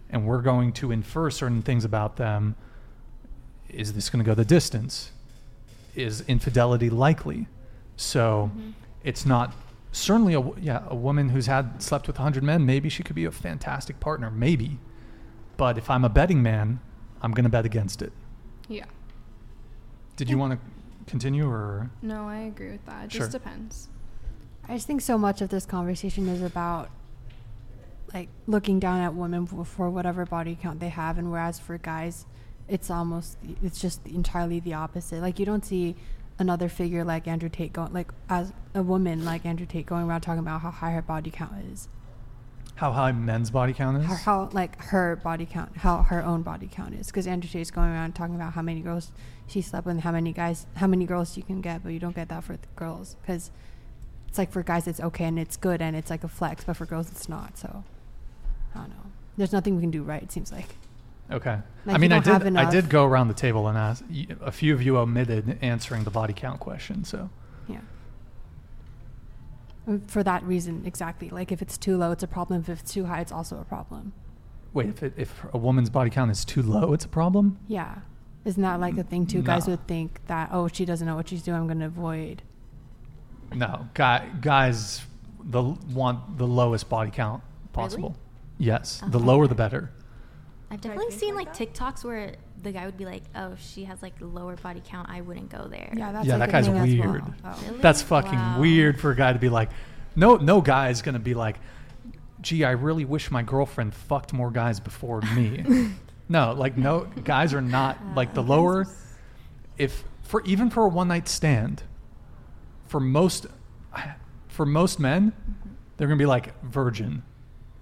And 0.08 0.26
we're 0.26 0.42
going 0.42 0.72
to 0.74 0.90
infer 0.90 1.30
certain 1.30 1.62
things 1.62 1.84
about 1.84 2.16
them. 2.16 2.56
Is 3.68 3.92
this 3.92 4.08
going 4.08 4.24
to 4.24 4.28
go 4.28 4.34
the 4.34 4.44
distance? 4.44 5.12
Is 5.94 6.22
infidelity 6.22 6.90
likely? 6.90 7.46
So 7.96 8.50
it's 9.04 9.26
not 9.26 9.52
certainly 9.92 10.34
a 10.34 10.42
yeah 10.60 10.84
a 10.86 10.94
woman 10.94 11.28
who's 11.30 11.46
had 11.46 11.82
slept 11.82 12.06
with 12.06 12.16
100 12.16 12.44
men 12.44 12.64
maybe 12.64 12.88
she 12.88 13.02
could 13.02 13.16
be 13.16 13.24
a 13.24 13.30
fantastic 13.30 14.00
partner 14.00 14.30
maybe. 14.30 14.78
But 15.56 15.76
if 15.76 15.90
i'm 15.90 16.04
a 16.04 16.08
betting 16.08 16.42
man 16.42 16.80
i'm 17.22 17.32
going 17.32 17.44
to 17.44 17.50
bet 17.50 17.66
against 17.66 18.00
it. 18.00 18.12
Yeah. 18.68 18.84
Did 20.20 20.28
you 20.28 20.36
want 20.36 20.52
to 20.52 20.58
continue 21.10 21.48
or 21.48 21.88
No, 22.02 22.28
I 22.28 22.40
agree 22.40 22.72
with 22.72 22.84
that. 22.84 23.06
It 23.06 23.12
Sure. 23.12 23.20
just 23.20 23.32
depends. 23.32 23.88
I 24.68 24.74
just 24.74 24.86
think 24.86 25.00
so 25.00 25.16
much 25.16 25.40
of 25.40 25.48
this 25.48 25.64
conversation 25.64 26.28
is 26.28 26.42
about 26.42 26.90
like 28.12 28.28
looking 28.46 28.78
down 28.78 29.00
at 29.00 29.14
women 29.14 29.46
for, 29.46 29.64
for 29.64 29.88
whatever 29.88 30.26
body 30.26 30.58
count 30.60 30.78
they 30.78 30.90
have, 30.90 31.16
and 31.16 31.30
whereas 31.32 31.58
for 31.58 31.78
guys, 31.78 32.26
it's 32.68 32.90
almost 32.90 33.38
it's 33.62 33.80
just 33.80 34.06
entirely 34.06 34.60
the 34.60 34.74
opposite. 34.74 35.22
Like 35.22 35.38
you 35.38 35.46
don't 35.46 35.64
see 35.64 35.96
another 36.38 36.68
figure 36.68 37.02
like 37.02 37.26
Andrew 37.26 37.48
Tate 37.48 37.72
going 37.72 37.94
like 37.94 38.12
as 38.28 38.52
a 38.74 38.82
woman 38.82 39.24
like 39.24 39.46
Andrew 39.46 39.66
Tate 39.66 39.86
going 39.86 40.06
around 40.06 40.20
talking 40.20 40.40
about 40.40 40.60
how 40.60 40.70
high 40.70 40.90
her 40.92 41.00
body 41.02 41.30
count 41.30 41.54
is, 41.72 41.88
how 42.74 42.92
high 42.92 43.12
men's 43.12 43.50
body 43.50 43.72
count 43.72 43.96
is 43.96 44.04
how, 44.04 44.14
how 44.16 44.48
like 44.52 44.78
her 44.82 45.16
body 45.16 45.46
count, 45.46 45.78
how 45.78 46.02
her 46.02 46.22
own 46.22 46.42
body 46.42 46.68
count 46.70 46.94
is. 46.94 47.06
Because 47.06 47.26
Andrew 47.26 47.48
Tate's 47.48 47.70
going 47.70 47.88
around 47.88 48.14
talking 48.14 48.34
about 48.34 48.52
how 48.52 48.60
many 48.60 48.80
girls 48.82 49.12
she 49.50 49.60
slept 49.62 49.86
with, 49.86 50.00
how 50.00 50.12
many 50.12 50.32
guys, 50.32 50.66
how 50.76 50.86
many 50.86 51.04
girls 51.04 51.36
you 51.36 51.42
can 51.42 51.60
get, 51.60 51.82
but 51.82 51.92
you 51.92 51.98
don't 51.98 52.14
get 52.14 52.28
that 52.28 52.44
for 52.44 52.56
girls 52.76 53.16
because 53.20 53.50
it's 54.28 54.38
like 54.38 54.52
for 54.52 54.62
guys 54.62 54.86
it's 54.86 55.00
okay 55.00 55.24
and 55.24 55.38
it's 55.38 55.56
good 55.56 55.82
and 55.82 55.96
it's 55.96 56.08
like 56.08 56.22
a 56.22 56.28
flex, 56.28 56.62
but 56.64 56.76
for 56.76 56.86
girls 56.86 57.10
it's 57.10 57.28
not. 57.28 57.58
So 57.58 57.84
I 58.74 58.78
don't 58.78 58.90
know. 58.90 59.06
There's 59.36 59.52
nothing 59.52 59.74
we 59.74 59.82
can 59.82 59.90
do 59.90 60.02
right. 60.02 60.22
It 60.22 60.30
seems 60.30 60.52
like. 60.52 60.76
Okay. 61.32 61.58
Like, 61.86 61.94
I 61.94 61.98
mean, 61.98 62.12
I 62.12 62.20
did. 62.20 62.56
I 62.56 62.70
did 62.70 62.88
go 62.88 63.04
around 63.04 63.28
the 63.28 63.34
table 63.34 63.68
and 63.68 63.78
ask. 63.78 64.04
A 64.40 64.52
few 64.52 64.74
of 64.74 64.82
you 64.82 64.98
omitted 64.98 65.58
answering 65.62 66.04
the 66.04 66.10
body 66.10 66.32
count 66.32 66.60
question. 66.60 67.04
So 67.04 67.30
Yeah. 67.68 67.78
Mm, 69.88 70.08
for 70.10 70.22
that 70.22 70.42
reason, 70.44 70.82
exactly. 70.86 71.30
Like 71.30 71.50
if 71.52 71.62
it's 71.62 71.78
too 71.78 71.96
low, 71.96 72.12
it's 72.12 72.22
a 72.22 72.28
problem. 72.28 72.60
If 72.60 72.68
it's 72.68 72.92
too 72.92 73.06
high, 73.06 73.20
it's 73.20 73.32
also 73.32 73.58
a 73.58 73.64
problem. 73.64 74.12
wait, 74.72 74.88
if 74.88 75.02
it, 75.02 75.14
if 75.16 75.44
a 75.52 75.58
woman's 75.58 75.90
body 75.90 76.10
count 76.10 76.30
is 76.30 76.44
too 76.44 76.62
low, 76.62 76.92
it's 76.92 77.04
a 77.04 77.08
problem. 77.08 77.58
Yeah. 77.68 77.96
Isn't 78.44 78.62
that 78.62 78.80
like 78.80 78.96
a 78.96 79.02
thing 79.02 79.26
too? 79.26 79.42
Guys 79.42 79.66
would 79.66 79.86
think 79.86 80.20
that 80.26 80.48
oh, 80.52 80.68
she 80.68 80.84
doesn't 80.84 81.06
know 81.06 81.16
what 81.16 81.28
she's 81.28 81.42
doing. 81.42 81.58
I'm 81.58 81.66
gonna 81.68 81.86
avoid. 81.86 82.42
No, 83.54 83.88
guy, 83.94 84.28
guys, 84.40 85.02
the 85.42 85.62
want 85.62 86.38
the 86.38 86.46
lowest 86.46 86.88
body 86.88 87.10
count 87.10 87.42
possible. 87.72 88.16
Yes, 88.58 89.02
the 89.08 89.18
lower 89.18 89.46
the 89.46 89.54
better. 89.54 89.90
I've 90.70 90.80
definitely 90.80 91.10
seen 91.12 91.34
like 91.34 91.54
TikToks 91.54 92.04
where 92.04 92.36
the 92.62 92.70
guy 92.70 92.86
would 92.86 92.96
be 92.96 93.04
like, 93.04 93.24
"Oh, 93.34 93.56
she 93.58 93.84
has 93.84 94.00
like 94.02 94.14
lower 94.20 94.54
body 94.56 94.80
count. 94.84 95.08
I 95.10 95.20
wouldn't 95.20 95.50
go 95.50 95.66
there." 95.68 95.92
Yeah, 95.96 96.12
that's 96.12 96.26
yeah, 96.26 96.36
like 96.36 96.50
that 96.50 96.52
guy's 96.52 96.66
thing 96.66 96.76
as 96.76 96.94
well. 96.96 97.12
weird. 97.12 97.24
Oh. 97.44 97.62
Really? 97.66 97.78
That's 97.80 98.02
fucking 98.02 98.38
Wow. 98.38 98.60
weird 98.60 99.00
for 99.00 99.10
a 99.10 99.16
guy 99.16 99.32
to 99.32 99.38
be 99.38 99.48
like, 99.48 99.70
no, 100.14 100.36
no 100.36 100.60
guy 100.60 100.90
is 100.90 101.02
gonna 101.02 101.18
be 101.18 101.34
like, 101.34 101.56
gee, 102.40 102.64
I 102.64 102.70
really 102.72 103.04
wish 103.04 103.30
my 103.30 103.42
girlfriend 103.42 103.94
fucked 103.94 104.32
more 104.32 104.50
guys 104.50 104.78
before 104.80 105.20
me. 105.34 105.64
no, 106.30 106.52
like 106.52 106.78
no, 106.78 107.08
guys 107.24 107.52
are 107.52 107.60
not 107.60 107.98
like 108.14 108.34
the 108.34 108.42
uh, 108.42 108.46
lower. 108.46 108.86
If 109.76 110.04
for 110.22 110.42
even 110.44 110.70
for 110.70 110.84
a 110.84 110.88
one 110.88 111.08
night 111.08 111.28
stand, 111.28 111.82
for 112.86 113.00
most, 113.00 113.46
for 114.46 114.64
most 114.64 115.00
men, 115.00 115.32
mm-hmm. 115.32 115.70
they're 115.96 116.06
gonna 116.06 116.16
be 116.16 116.26
like 116.26 116.58
virgin, 116.62 117.24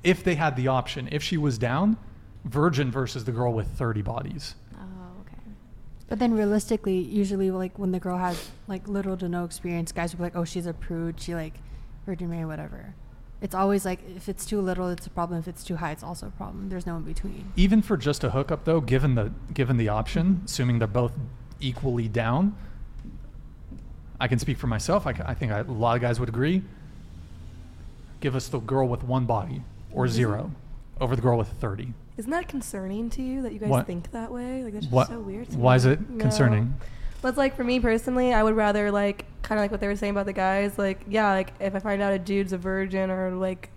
if 0.02 0.25
they 0.25 0.35
had 0.35 0.57
the 0.57 0.67
option. 0.68 1.10
If 1.12 1.23
she 1.23 1.36
was 1.36 1.59
down, 1.59 1.99
virgin 2.44 2.91
versus 2.91 3.25
the 3.25 3.33
girl 3.33 3.52
with 3.52 3.68
thirty 3.68 4.01
bodies. 4.01 4.55
Oh, 4.75 5.20
okay. 5.20 5.52
But 6.09 6.18
then 6.18 6.33
realistically, 6.33 7.01
usually 7.01 7.51
like 7.51 7.78
when 7.78 7.93
the 7.93 8.01
girl 8.01 8.17
has 8.17 8.51
like 8.67 8.89
little 8.89 9.18
to 9.18 9.28
no 9.28 9.44
experience, 9.44 9.93
guys 9.93 10.12
will 10.15 10.18
be 10.18 10.23
like, 10.25 10.36
oh, 10.36 10.47
she's 10.47 10.67
a 10.67 10.73
prude. 10.73 11.20
She 11.20 11.35
like 11.35 11.55
Virgin 12.07 12.31
Mary, 12.31 12.47
whatever. 12.47 12.94
It's 13.41 13.55
always 13.55 13.84
like 13.84 14.00
if 14.17 14.28
it's 14.28 14.44
too 14.44 14.60
little, 14.60 14.89
it's 14.89 15.07
a 15.07 15.10
problem. 15.10 15.39
If 15.39 15.47
it's 15.47 15.62
too 15.62 15.76
high, 15.76 15.92
it's 15.92 16.02
also 16.02 16.26
a 16.26 16.31
problem. 16.31 16.68
There's 16.70 16.86
no 16.86 16.97
in 16.97 17.02
between. 17.02 17.52
even 17.57 17.83
for 17.83 17.97
just 17.97 18.25
a 18.25 18.31
hookup 18.31 18.65
though 18.65 18.81
given 18.81 19.15
the 19.15 19.33
given 19.55 19.76
the 19.76 19.89
option 19.89 20.42
assuming 20.44 20.78
they're 20.81 20.89
both 20.89 21.12
equally 21.60 22.07
down 22.08 22.55
i 24.20 24.26
can 24.28 24.39
speak 24.39 24.57
for 24.57 24.67
myself 24.68 25.07
i, 25.07 25.10
I 25.26 25.34
think 25.34 25.50
I, 25.52 25.58
a 25.60 25.65
lot 25.65 25.97
of 25.97 26.02
guys 26.02 26.20
would 26.20 26.28
agree 26.28 26.62
give 28.20 28.34
us 28.36 28.49
the 28.49 28.58
girl 28.60 28.86
with 28.89 29.02
one 29.05 29.25
body 29.26 29.62
or 29.92 30.05
Isn't- 30.07 30.17
zero 30.17 30.50
over 31.00 31.15
the 31.17 31.23
girl 31.23 31.36
with 31.39 31.49
30 31.49 31.94
Isn't 32.17 32.31
that 32.31 32.49
concerning 32.49 33.10
to 33.10 33.23
you 33.23 33.42
that 33.42 33.52
you 33.52 33.58
guys 33.60 33.70
What? 33.70 33.86
think 33.86 34.10
that 34.12 34.33
way? 34.33 34.65
Like 34.65 34.73
that's 34.75 34.86
just 34.86 34.92
What- 34.94 35.08
so 35.08 35.20
weird. 35.20 35.50
To 35.50 35.58
why 35.58 35.75
me. 35.75 35.76
is 35.76 35.84
it 35.86 36.10
No. 36.10 36.18
concerning? 36.20 36.75
But 37.20 37.28
it's 37.30 37.38
like 37.38 37.56
for 37.56 37.64
me 37.64 37.80
personally, 37.80 38.32
I 38.32 38.42
would 38.42 38.55
rather 38.55 38.90
like 38.90 39.24
kind 39.42 39.58
of 39.58 39.64
like 39.64 39.70
what 39.70 39.80
they 39.80 39.88
were 39.88 39.97
saying 39.97 40.12
about 40.12 40.26
the 40.26 40.32
guys. 40.32 40.78
Like 40.78 41.00
yeah, 41.08 41.32
like 41.32 41.52
if 41.60 41.74
I 41.74 41.78
find 41.80 42.00
out 42.02 42.12
a 42.12 42.18
dude's 42.18 42.52
a 42.52 42.58
virgin 42.58 43.10
or 43.10 43.30
like 43.32 43.70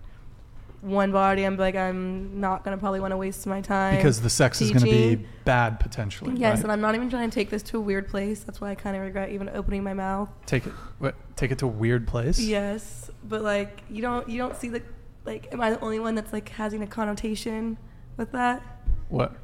one 0.81 1.11
body, 1.11 1.43
I'm 1.43 1.57
like 1.57 1.75
I'm 1.75 2.39
not 2.39 2.63
gonna 2.63 2.77
probably 2.77 2.99
want 2.99 3.11
to 3.11 3.17
waste 3.17 3.45
my 3.47 3.61
time 3.61 3.95
because 3.95 4.21
the 4.21 4.29
sex 4.29 4.61
is 4.61 4.71
going 4.71 4.83
to 4.83 4.85
be 4.85 5.27
bad 5.45 5.79
potentially 5.79 6.35
Yes, 6.35 6.57
right? 6.57 6.63
and 6.63 6.71
I'm 6.71 6.81
not 6.81 6.95
even 6.95 7.09
trying 7.09 7.29
to 7.29 7.33
take 7.33 7.49
this 7.49 7.63
to 7.63 7.77
a 7.77 7.81
weird 7.81 8.07
place. 8.07 8.41
That's 8.43 8.59
why 8.59 8.71
I 8.71 8.75
kind 8.75 8.95
of 8.95 9.03
regret 9.03 9.29
even 9.29 9.49
opening 9.49 9.83
my 9.83 9.93
mouth. 9.93 10.29
take 10.45 10.65
it 10.65 10.73
what, 10.99 11.15
take 11.35 11.51
it 11.51 11.59
to 11.59 11.65
a 11.65 11.69
weird 11.69 12.07
place 12.07 12.39
Yes, 12.39 13.09
but 13.23 13.41
like 13.41 13.81
you 13.89 14.01
don't 14.01 14.27
you 14.27 14.37
don't 14.37 14.55
see 14.55 14.69
the 14.69 14.81
like 15.25 15.51
am 15.53 15.61
I 15.61 15.69
the 15.69 15.79
only 15.81 15.99
one 15.99 16.15
that's 16.15 16.33
like 16.33 16.49
having 16.49 16.81
a 16.81 16.87
connotation 16.87 17.77
with 18.17 18.31
that? 18.31 18.61
what 19.09 19.35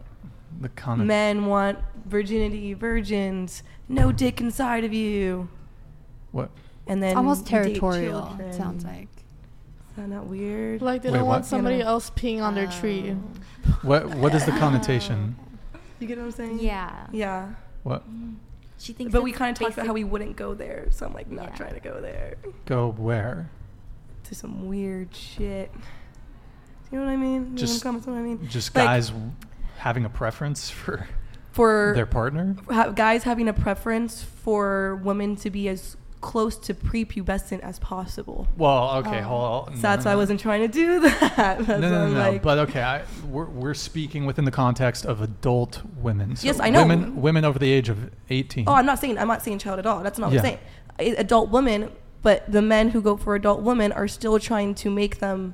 the 0.60 0.70
con 0.70 1.06
Men 1.06 1.46
want 1.46 1.80
virginity, 2.06 2.74
virgins, 2.74 3.64
no 3.90 4.12
dick 4.12 4.40
inside 4.42 4.84
of 4.84 4.94
you, 4.94 5.50
what 6.32 6.50
and 6.88 7.02
then 7.04 7.16
almost 7.18 7.46
territorial. 7.46 8.36
It 8.40 8.54
sounds 8.54 8.84
like. 8.86 9.08
Is 9.90 9.96
that 9.98 10.10
not 10.10 10.28
weird? 10.28 10.82
Like 10.82 11.02
they 11.02 11.10
Wait, 11.10 11.18
don't 11.18 11.28
what? 11.28 11.34
want 11.34 11.46
somebody 11.46 11.78
You 11.78 11.84
know. 11.84 11.90
else 11.90 12.10
peeing 12.12 12.42
on 12.42 12.54
their 12.56 12.68
tree. 12.68 13.16
Oh. 13.16 13.70
what 13.82 14.10
what 14.16 14.34
is 14.36 14.46
the 14.46 14.52
connotation 14.52 15.36
You 16.00 16.08
get 16.08 16.18
what 16.18 16.26
I'm 16.26 16.32
saying? 16.32 16.60
Yeah. 16.60 17.08
Yeah. 17.12 17.50
what 17.84 18.04
She 18.80 18.94
thinks. 18.94 19.12
But 19.12 19.24
we 19.24 19.32
kind 19.32 19.56
of 19.56 19.60
talked 19.60 19.74
about 19.74 19.88
how 19.88 19.94
we 19.94 20.04
wouldn't 20.04 20.36
go 20.36 20.54
there, 20.54 20.88
so 20.92 21.06
I'm 21.08 21.14
like 21.14 21.30
not 21.32 21.50
Yeah. 21.50 21.56
trying 21.56 21.74
to 21.74 21.80
go 21.80 22.00
there 22.00 22.36
go 22.66 22.92
where 22.92 23.50
to 24.26 24.36
some 24.36 24.68
weird 24.68 25.16
shit. 25.16 25.72
You 26.92 27.00
know 27.00 27.06
what 27.06 27.12
I 27.12 27.18
mean? 27.18 27.52
You 27.52 27.58
Just- 27.58 27.84
know 27.84 27.94
what 27.94 28.08
I 28.08 28.22
mean? 28.22 28.48
just 28.48 28.76
Like, 28.76 28.86
guys 28.86 29.12
having 29.78 30.06
a 30.06 30.10
preference 30.10 30.70
for 30.70 31.08
for 31.52 31.94
their 31.96 32.06
partner 32.06 32.56
ha- 32.70 32.90
guys 32.90 33.24
having 33.24 33.48
a 33.48 33.54
preference 33.54 34.22
for 34.22 34.96
women 35.04 35.36
to 35.36 35.50
be 35.50 35.68
as 35.70 35.98
close 36.20 36.58
to 36.58 36.74
prepubescent 36.74 37.60
as 37.60 37.80
possible. 37.80 38.48
Well, 38.58 38.96
okay, 38.98 39.20
oh. 39.20 39.24
hold 39.24 39.70
on. 39.70 39.76
So 39.76 39.82
that's 39.84 40.06
why 40.06 40.12
I 40.12 40.16
wasn't 40.16 40.40
trying 40.40 40.62
to 40.62 40.68
do 40.68 41.00
that. 41.02 41.68
No, 41.68 41.78
no, 41.78 41.90
no, 41.90 42.10
no. 42.10 42.32
like- 42.32 42.42
but 42.42 42.58
okay, 42.60 42.82
I, 42.82 43.04
we're, 43.30 43.46
we're 43.46 43.74
speaking 43.74 44.26
within 44.26 44.44
the 44.44 44.52
context 44.52 45.06
of 45.06 45.22
adult 45.22 45.82
women. 46.02 46.36
So 46.36 46.48
Yes, 46.48 46.60
I 46.60 46.70
know. 46.70 46.82
Women, 46.82 47.22
women 47.22 47.46
over 47.46 47.60
the 47.60 47.72
age 47.72 47.90
of 47.90 48.10
18. 48.30 48.66
Oh, 48.68 48.74
I'm 48.74 48.86
not 48.86 49.00
saying 49.00 49.18
I'm 49.18 49.28
not 49.28 49.44
saying 49.44 49.60
child 49.60 49.80
at 49.80 49.86
all. 49.86 50.02
That's 50.04 50.18
not 50.18 50.32
what 50.32 50.44
Yeah. 50.44 50.58
I'm 51.00 51.06
saying. 51.08 51.16
Adult 51.18 51.50
women, 51.50 51.92
but 52.24 52.52
the 52.52 52.62
men 52.62 52.90
who 52.90 53.02
go 53.02 53.16
for 53.16 53.36
adult 53.36 53.62
women 53.62 53.92
are 53.92 54.08
still 54.08 54.40
trying 54.40 54.74
to 54.76 54.90
make 54.90 55.20
them 55.20 55.54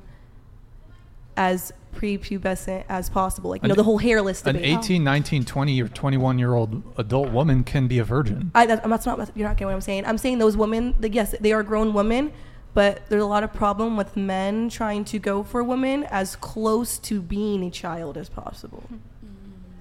as 1.36 1.72
prepubescent 1.94 2.84
as 2.88 3.08
possible. 3.08 3.50
Like 3.50 3.62
you 3.62 3.68
know 3.68 3.74
the 3.74 3.84
whole 3.84 3.98
hairless 3.98 4.42
An 4.42 4.56
debate. 4.56 4.78
18, 4.78 5.04
19, 5.04 5.44
20, 5.44 5.82
or 5.82 5.88
21 5.88 6.38
year 6.38 6.54
old 6.54 6.82
adult 6.98 7.30
woman 7.30 7.64
can 7.64 7.86
be 7.86 7.98
a 7.98 8.04
virgin. 8.04 8.50
I, 8.54 8.66
that's, 8.66 8.86
that's 8.86 9.06
not 9.06 9.30
you're 9.34 9.48
not 9.48 9.56
getting 9.56 9.68
what 9.68 9.74
I'm 9.74 9.80
saying. 9.80 10.06
I'm 10.06 10.18
saying 10.18 10.38
those 10.38 10.56
women. 10.56 10.94
Like, 11.00 11.14
yes, 11.14 11.34
they 11.40 11.52
are 11.52 11.62
grown 11.62 11.94
women, 11.94 12.32
but 12.74 13.02
there's 13.08 13.22
a 13.22 13.26
lot 13.26 13.44
of 13.44 13.52
problem 13.52 13.96
with 13.96 14.16
men 14.16 14.68
trying 14.68 15.04
to 15.06 15.18
go 15.18 15.42
for 15.42 15.62
women 15.62 16.04
as 16.04 16.36
close 16.36 16.98
to 17.00 17.22
being 17.22 17.64
a 17.64 17.70
child 17.70 18.16
as 18.16 18.28
possible. 18.28 18.84
Mm-hmm. 18.86 19.26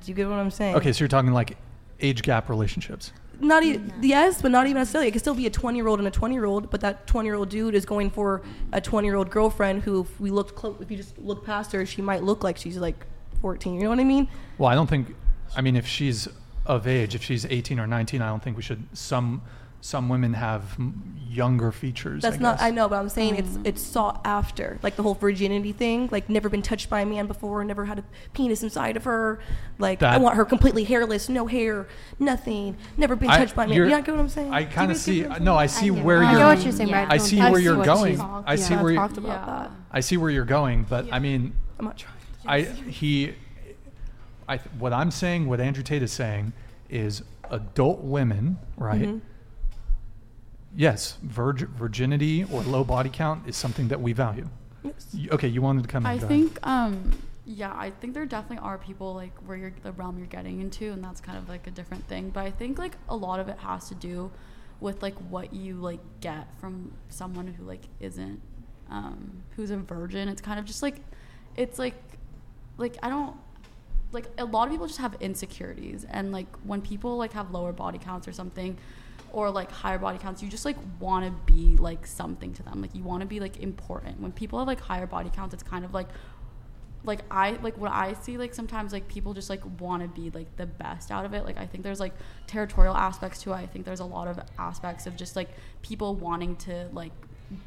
Do 0.04 0.12
you 0.12 0.16
get 0.16 0.30
what 0.30 0.40
I'm 0.40 0.52
saying? 0.52 0.76
Okay, 0.76 0.94
so 0.94 1.00
you're 1.00 1.10
talking 1.10 1.32
like 1.32 1.58
age 2.00 2.22
gap 2.22 2.50
relationships. 2.50 3.12
Not 3.40 3.64
even 3.64 3.94
yes, 4.02 4.42
but 4.42 4.52
not 4.52 4.66
even 4.68 4.78
necessarily. 4.78 5.08
It 5.08 5.12
could 5.12 5.22
still 5.22 5.36
be 5.36 5.48
a 5.48 5.50
20 5.50 5.78
year 5.78 5.88
old 5.88 6.00
and 6.00 6.08
a 6.08 6.12
20 6.12 6.34
year 6.34 6.46
old, 6.46 6.70
but 6.70 6.82
that 6.82 7.08
20 7.08 7.28
year 7.28 7.36
old 7.36 7.50
dude 7.50 7.76
is 7.76 7.86
going 7.86 8.10
for 8.10 8.42
a 8.72 8.80
20 8.80 9.08
year 9.08 9.16
old 9.16 9.30
girlfriend 9.30 9.84
who, 9.84 10.02
if 10.02 10.20
we 10.20 10.30
looked 10.30 10.56
close, 10.56 10.76
if 10.80 10.90
you 10.90 10.98
just 10.98 11.18
look 11.20 11.46
past 11.46 11.72
her, 11.72 11.86
she 11.86 12.02
might 12.02 12.24
look 12.24 12.44
like 12.44 12.58
she's 12.58 12.78
like 12.78 13.06
14. 13.42 13.76
You 13.76 13.84
know 13.84 13.90
what 13.90 14.00
I 14.00 14.04
mean? 14.04 14.28
Well, 14.58 14.70
I 14.70 14.76
don't 14.76 14.90
think, 14.90 15.16
I 15.56 15.62
mean, 15.62 15.76
if 15.76 15.88
she's 15.88 16.28
of 16.66 16.88
age. 16.88 17.16
If 17.16 17.24
she's 17.24 17.46
18 17.46 17.80
or 17.80 17.88
19, 17.88 18.22
I 18.22 18.28
don't 18.28 18.42
think 18.42 18.58
we 18.58 18.64
should. 18.64 18.86
Some 18.94 19.42
some 19.84 20.08
women 20.08 20.34
have 20.34 20.78
younger 21.30 21.70
features. 21.74 22.22
That's 22.22 22.38
I 22.38 22.40
not. 22.40 22.62
I 22.62 22.72
know, 22.72 22.88
but 22.88 22.96
I'm 23.00 23.10
saying 23.10 23.36
it's 23.36 23.60
it's 23.66 23.82
sought 23.82 24.22
after, 24.24 24.80
like 24.82 24.96
the 24.96 25.04
whole 25.04 25.14
virginity 25.14 25.74
thing. 25.74 26.08
Like 26.10 26.30
never 26.30 26.48
been 26.48 26.62
touched 26.62 26.90
by 26.90 27.02
a 27.02 27.06
man 27.06 27.28
before, 27.28 27.62
never 27.66 27.84
had 27.84 28.00
a 28.00 28.04
penis 28.34 28.64
inside 28.64 28.96
of 28.96 29.04
her. 29.04 29.42
Like 29.80 30.02
I 30.02 30.20
want 30.20 30.38
her 30.38 30.46
completely 30.46 30.86
hairless, 30.86 31.28
no 31.28 31.48
hair, 31.48 31.86
nothing. 32.18 32.78
Never 32.96 33.18
been 33.18 33.30
I- 33.30 33.40
touched 33.40 33.58
by 33.58 33.66
a 33.66 33.68
man. 33.68 33.76
you're- 33.76 33.90
You 33.90 34.02
get 34.02 34.08
what 34.08 34.22
I'm 34.22 34.30
saying? 34.30 34.54
I 34.54 34.64
kind 34.64 34.90
of 34.90 34.96
see. 34.96 35.24
what 35.24 35.34
I'm 35.34 35.44
No, 35.44 35.58
I 35.58 35.66
see 35.66 35.92
where 35.92 36.24
you're. 36.24 36.32
get 36.32 36.46
what 36.46 36.64
you're 36.64 36.72
saying, 36.72 36.90
but 36.90 36.96
I 36.96 37.16
I 37.16 37.18
see 37.18 37.42
where 37.42 37.60
you're 37.60 37.84
going. 37.84 38.22
I 38.22 38.56
see 38.56 38.74
yeah, 38.76 38.82
where 38.82 38.96
talked 38.96 39.18
you, 39.18 39.26
about 39.26 39.46
that. 39.46 39.72
I 39.92 40.00
see 40.00 40.16
where 40.16 40.30
you're 40.30 40.46
going, 40.46 40.84
but 40.90 41.12
I 41.12 41.20
mean, 41.20 41.54
I'm 41.78 41.84
not 41.84 41.98
trying. 41.98 42.16
I 42.48 42.62
he, 42.62 43.34
I 44.48 44.60
what 44.80 44.94
I'm 44.94 45.12
saying, 45.12 45.50
what 45.50 45.60
Andrew 45.60 45.84
Tate 45.84 46.04
is 46.04 46.14
saying, 46.14 46.54
is 46.90 47.22
adult 47.52 48.00
women, 48.00 48.60
right? 48.78 49.02
Mhm. 49.02 49.22
Yes, 50.76 51.18
virg- 51.24 51.70
virginity 51.70 52.44
or 52.46 52.62
low 52.64 52.84
body 52.84 53.10
count 53.12 53.48
is 53.48 53.56
something 53.56 53.88
that 53.90 54.02
we 54.02 54.14
value. 54.14 54.50
Y- 54.84 55.28
Okay, 55.32 55.48
you 55.48 55.62
wanted 55.62 55.84
to 55.84 55.90
come 55.90 56.06
in. 56.06 56.12
I 56.12 56.18
think, 56.18 56.66
um, 56.68 57.12
yeah, 57.46 57.74
I 57.76 57.92
think 57.92 58.14
there 58.14 58.26
definitely 58.26 58.64
are 58.66 58.78
people 58.78 59.14
like 59.14 59.34
where 59.46 59.56
you're 59.58 59.74
the 59.84 59.92
realm 59.92 60.18
you're 60.18 60.28
getting 60.28 60.62
into, 60.62 60.92
and 60.92 61.04
that's 61.04 61.22
kind 61.22 61.38
of 61.38 61.48
like 61.48 61.68
a 61.68 61.72
different 61.72 62.08
thing. 62.08 62.30
But 62.30 62.42
I 62.46 62.52
think 62.52 62.78
like 62.80 62.96
a 63.08 63.16
lot 63.16 63.40
of 63.40 63.48
it 63.50 63.58
has 63.60 63.88
to 63.90 63.96
do 63.96 64.32
with 64.80 65.02
like 65.02 65.16
what 65.30 65.54
you 65.54 65.76
like 65.76 66.00
get 66.22 66.48
from 66.60 66.92
someone 67.10 67.48
who 67.48 67.64
like 67.64 67.84
isn't, 68.00 68.42
um, 68.90 69.44
who's 69.56 69.72
a 69.72 69.78
virgin. 69.78 70.28
It's 70.28 70.42
kind 70.42 70.60
of 70.60 70.66
just 70.66 70.82
like, 70.82 70.96
it's 71.56 71.78
like, 71.80 71.96
like 72.78 72.98
I 73.04 73.10
don't. 73.10 73.36
Like 74.12 74.28
a 74.38 74.46
lot 74.46 74.68
of 74.68 74.72
people 74.72 74.86
just 74.86 75.00
have 75.00 75.16
insecurities, 75.22 76.06
and 76.08 76.32
like 76.32 76.46
when 76.64 76.82
people 76.82 77.18
like 77.18 77.34
have 77.34 77.50
lower 77.52 77.72
body 77.74 77.98
counts 77.98 78.28
or 78.28 78.32
something, 78.32 78.78
or 79.34 79.50
like 79.50 79.72
higher 79.72 79.98
body 79.98 80.18
counts, 80.20 80.42
you 80.42 80.48
just 80.48 80.64
like 80.64 80.78
want 81.00 81.26
to 81.26 81.52
be 81.52 81.76
like 81.76 82.06
something 82.08 82.54
to 82.54 82.64
them. 82.64 82.82
Like 82.82 82.96
you 82.96 83.04
want 83.04 83.22
to 83.22 83.28
be 83.28 83.40
like 83.40 83.58
important. 83.58 84.22
When 84.22 84.32
people 84.32 84.60
have 84.60 84.68
like 84.68 84.80
higher 84.80 85.08
body 85.08 85.30
counts, 85.30 85.54
it's 85.54 85.64
kind 85.64 85.84
of 85.84 85.94
like 85.94 86.08
like 87.04 87.22
I 87.30 87.58
like 87.62 87.78
what 87.78 87.92
I 87.92 88.14
see 88.14 88.38
like 88.38 88.54
sometimes 88.54 88.94
like 88.94 89.08
people 89.10 89.34
just 89.34 89.50
like 89.50 89.62
want 89.80 90.04
to 90.04 90.08
be 90.08 90.30
like 90.30 90.56
the 90.56 90.68
best 90.68 91.12
out 91.12 91.26
of 91.26 91.34
it. 91.34 91.44
Like 91.46 91.58
I 91.58 91.66
think 91.66 91.84
there's 91.84 92.00
like 92.00 92.14
territorial 92.48 92.96
aspects 92.96 93.42
to 93.44 93.52
it. 93.52 93.56
I 93.56 93.66
think 93.66 93.86
there's 93.86 94.00
a 94.00 94.06
lot 94.06 94.28
of 94.28 94.40
aspects 94.58 95.06
of 95.08 95.16
just 95.18 95.36
like 95.36 95.50
people 95.82 96.16
wanting 96.16 96.56
to 96.58 96.88
like 96.94 97.12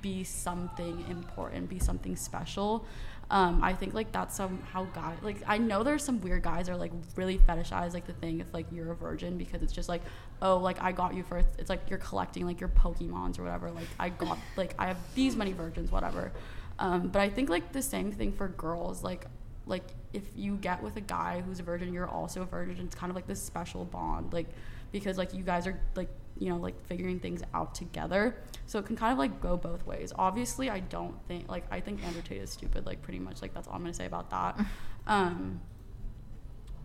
be 0.00 0.24
something 0.24 1.04
important, 1.10 1.68
be 1.68 1.78
something 1.78 2.16
special. 2.16 2.86
Um, 3.28 3.60
I 3.62 3.72
think 3.72 3.92
like 3.92 4.12
that's 4.12 4.36
somehow 4.36 4.86
guy 4.94 5.14
like 5.20 5.38
I 5.48 5.58
know 5.58 5.82
there's 5.82 6.04
some 6.04 6.20
weird 6.20 6.42
guys 6.42 6.66
that 6.66 6.72
are 6.72 6.76
like 6.76 6.92
really 7.16 7.38
fetishize 7.38 7.92
like 7.92 8.06
the 8.06 8.12
thing 8.12 8.38
if 8.38 8.54
like 8.54 8.66
you're 8.70 8.92
a 8.92 8.94
virgin 8.94 9.36
because 9.36 9.62
it's 9.62 9.72
just 9.72 9.88
like 9.88 10.02
oh 10.42 10.58
like 10.58 10.80
I 10.80 10.92
got 10.92 11.12
you 11.12 11.24
first 11.24 11.48
it's 11.58 11.68
like 11.68 11.90
you're 11.90 11.98
collecting 11.98 12.46
like 12.46 12.60
your 12.60 12.68
Pokemons 12.68 13.40
or 13.40 13.42
whatever 13.42 13.72
like 13.72 13.88
I 13.98 14.10
got 14.10 14.38
like 14.56 14.74
I 14.78 14.86
have 14.86 14.98
these 15.16 15.34
many 15.34 15.52
virgins 15.52 15.90
whatever. 15.90 16.30
Um, 16.78 17.08
but 17.08 17.20
I 17.20 17.28
think 17.28 17.48
like 17.48 17.72
the 17.72 17.82
same 17.82 18.12
thing 18.12 18.32
for 18.32 18.46
girls 18.48 19.02
like 19.02 19.26
like 19.66 19.82
if 20.12 20.22
you 20.36 20.56
get 20.56 20.80
with 20.80 20.96
a 20.96 21.00
guy 21.00 21.42
who's 21.44 21.58
a 21.58 21.64
virgin 21.64 21.92
you're 21.92 22.08
also 22.08 22.42
a 22.42 22.46
virgin 22.46 22.84
it's 22.84 22.94
kind 22.94 23.10
of 23.10 23.16
like 23.16 23.26
this 23.26 23.42
special 23.42 23.84
bond 23.84 24.32
like 24.32 24.46
because 24.92 25.18
like 25.18 25.34
you 25.34 25.42
guys 25.42 25.66
are 25.66 25.78
like 25.96 26.08
you 26.38 26.48
know 26.48 26.56
like 26.56 26.80
figuring 26.86 27.18
things 27.18 27.42
out 27.52 27.74
together 27.74 28.36
so 28.66 28.78
it 28.78 28.86
can 28.86 28.96
kind 28.96 29.12
of 29.12 29.18
like 29.18 29.40
go 29.40 29.56
both 29.56 29.86
ways. 29.86 30.12
Obviously 30.16 30.70
i 30.70 30.80
don't 30.80 31.16
think 31.28 31.48
like 31.48 31.64
i 31.70 31.80
think 31.80 32.04
andrew 32.04 32.22
tate 32.22 32.42
is 32.42 32.50
stupid 32.50 32.86
like 32.86 33.02
pretty 33.02 33.18
much 33.18 33.42
like 33.42 33.54
that's 33.54 33.68
all 33.68 33.74
i'm 33.74 33.80
gonna 33.80 33.94
say 33.94 34.06
about 34.06 34.30
that. 34.30 34.58
Um 35.06 35.60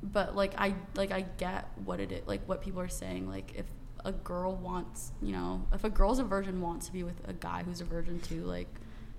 but 0.04 0.36
like 0.36 0.54
i 0.60 0.76
like 0.96 1.12
i 1.12 1.22
get 1.22 1.68
what 1.86 2.00
it 2.00 2.12
is 2.12 2.28
like 2.28 2.48
what 2.48 2.62
people 2.62 2.80
are 2.80 2.88
saying 2.88 3.28
like 3.28 3.54
if 3.56 3.66
a 4.06 4.12
girl 4.12 4.56
wants 4.56 5.12
you 5.24 5.32
know 5.32 5.66
if 5.74 5.84
a 5.84 5.90
girl's 5.90 6.20
a 6.20 6.24
virgin 6.24 6.62
wants 6.62 6.86
to 6.86 6.94
be 6.94 7.02
with 7.02 7.20
a 7.28 7.34
guy 7.34 7.64
who's 7.64 7.82
a 7.82 7.84
virgin 7.84 8.20
too 8.20 8.44
like 8.44 8.68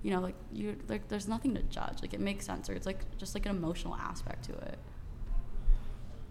you 0.02 0.10
know 0.10 0.20
like 0.20 0.34
you 0.52 0.76
like 0.88 1.08
there's 1.08 1.28
nothing 1.28 1.54
to 1.54 1.62
judge. 1.62 2.02
Like 2.02 2.14
it 2.14 2.20
makes 2.20 2.44
sense 2.44 2.68
or 2.68 2.74
it's 2.74 2.86
like 2.86 3.16
just 3.18 3.34
like 3.34 3.46
an 3.46 3.56
emotional 3.56 3.94
aspect 3.96 4.44
to 4.46 4.52
it. 4.52 4.78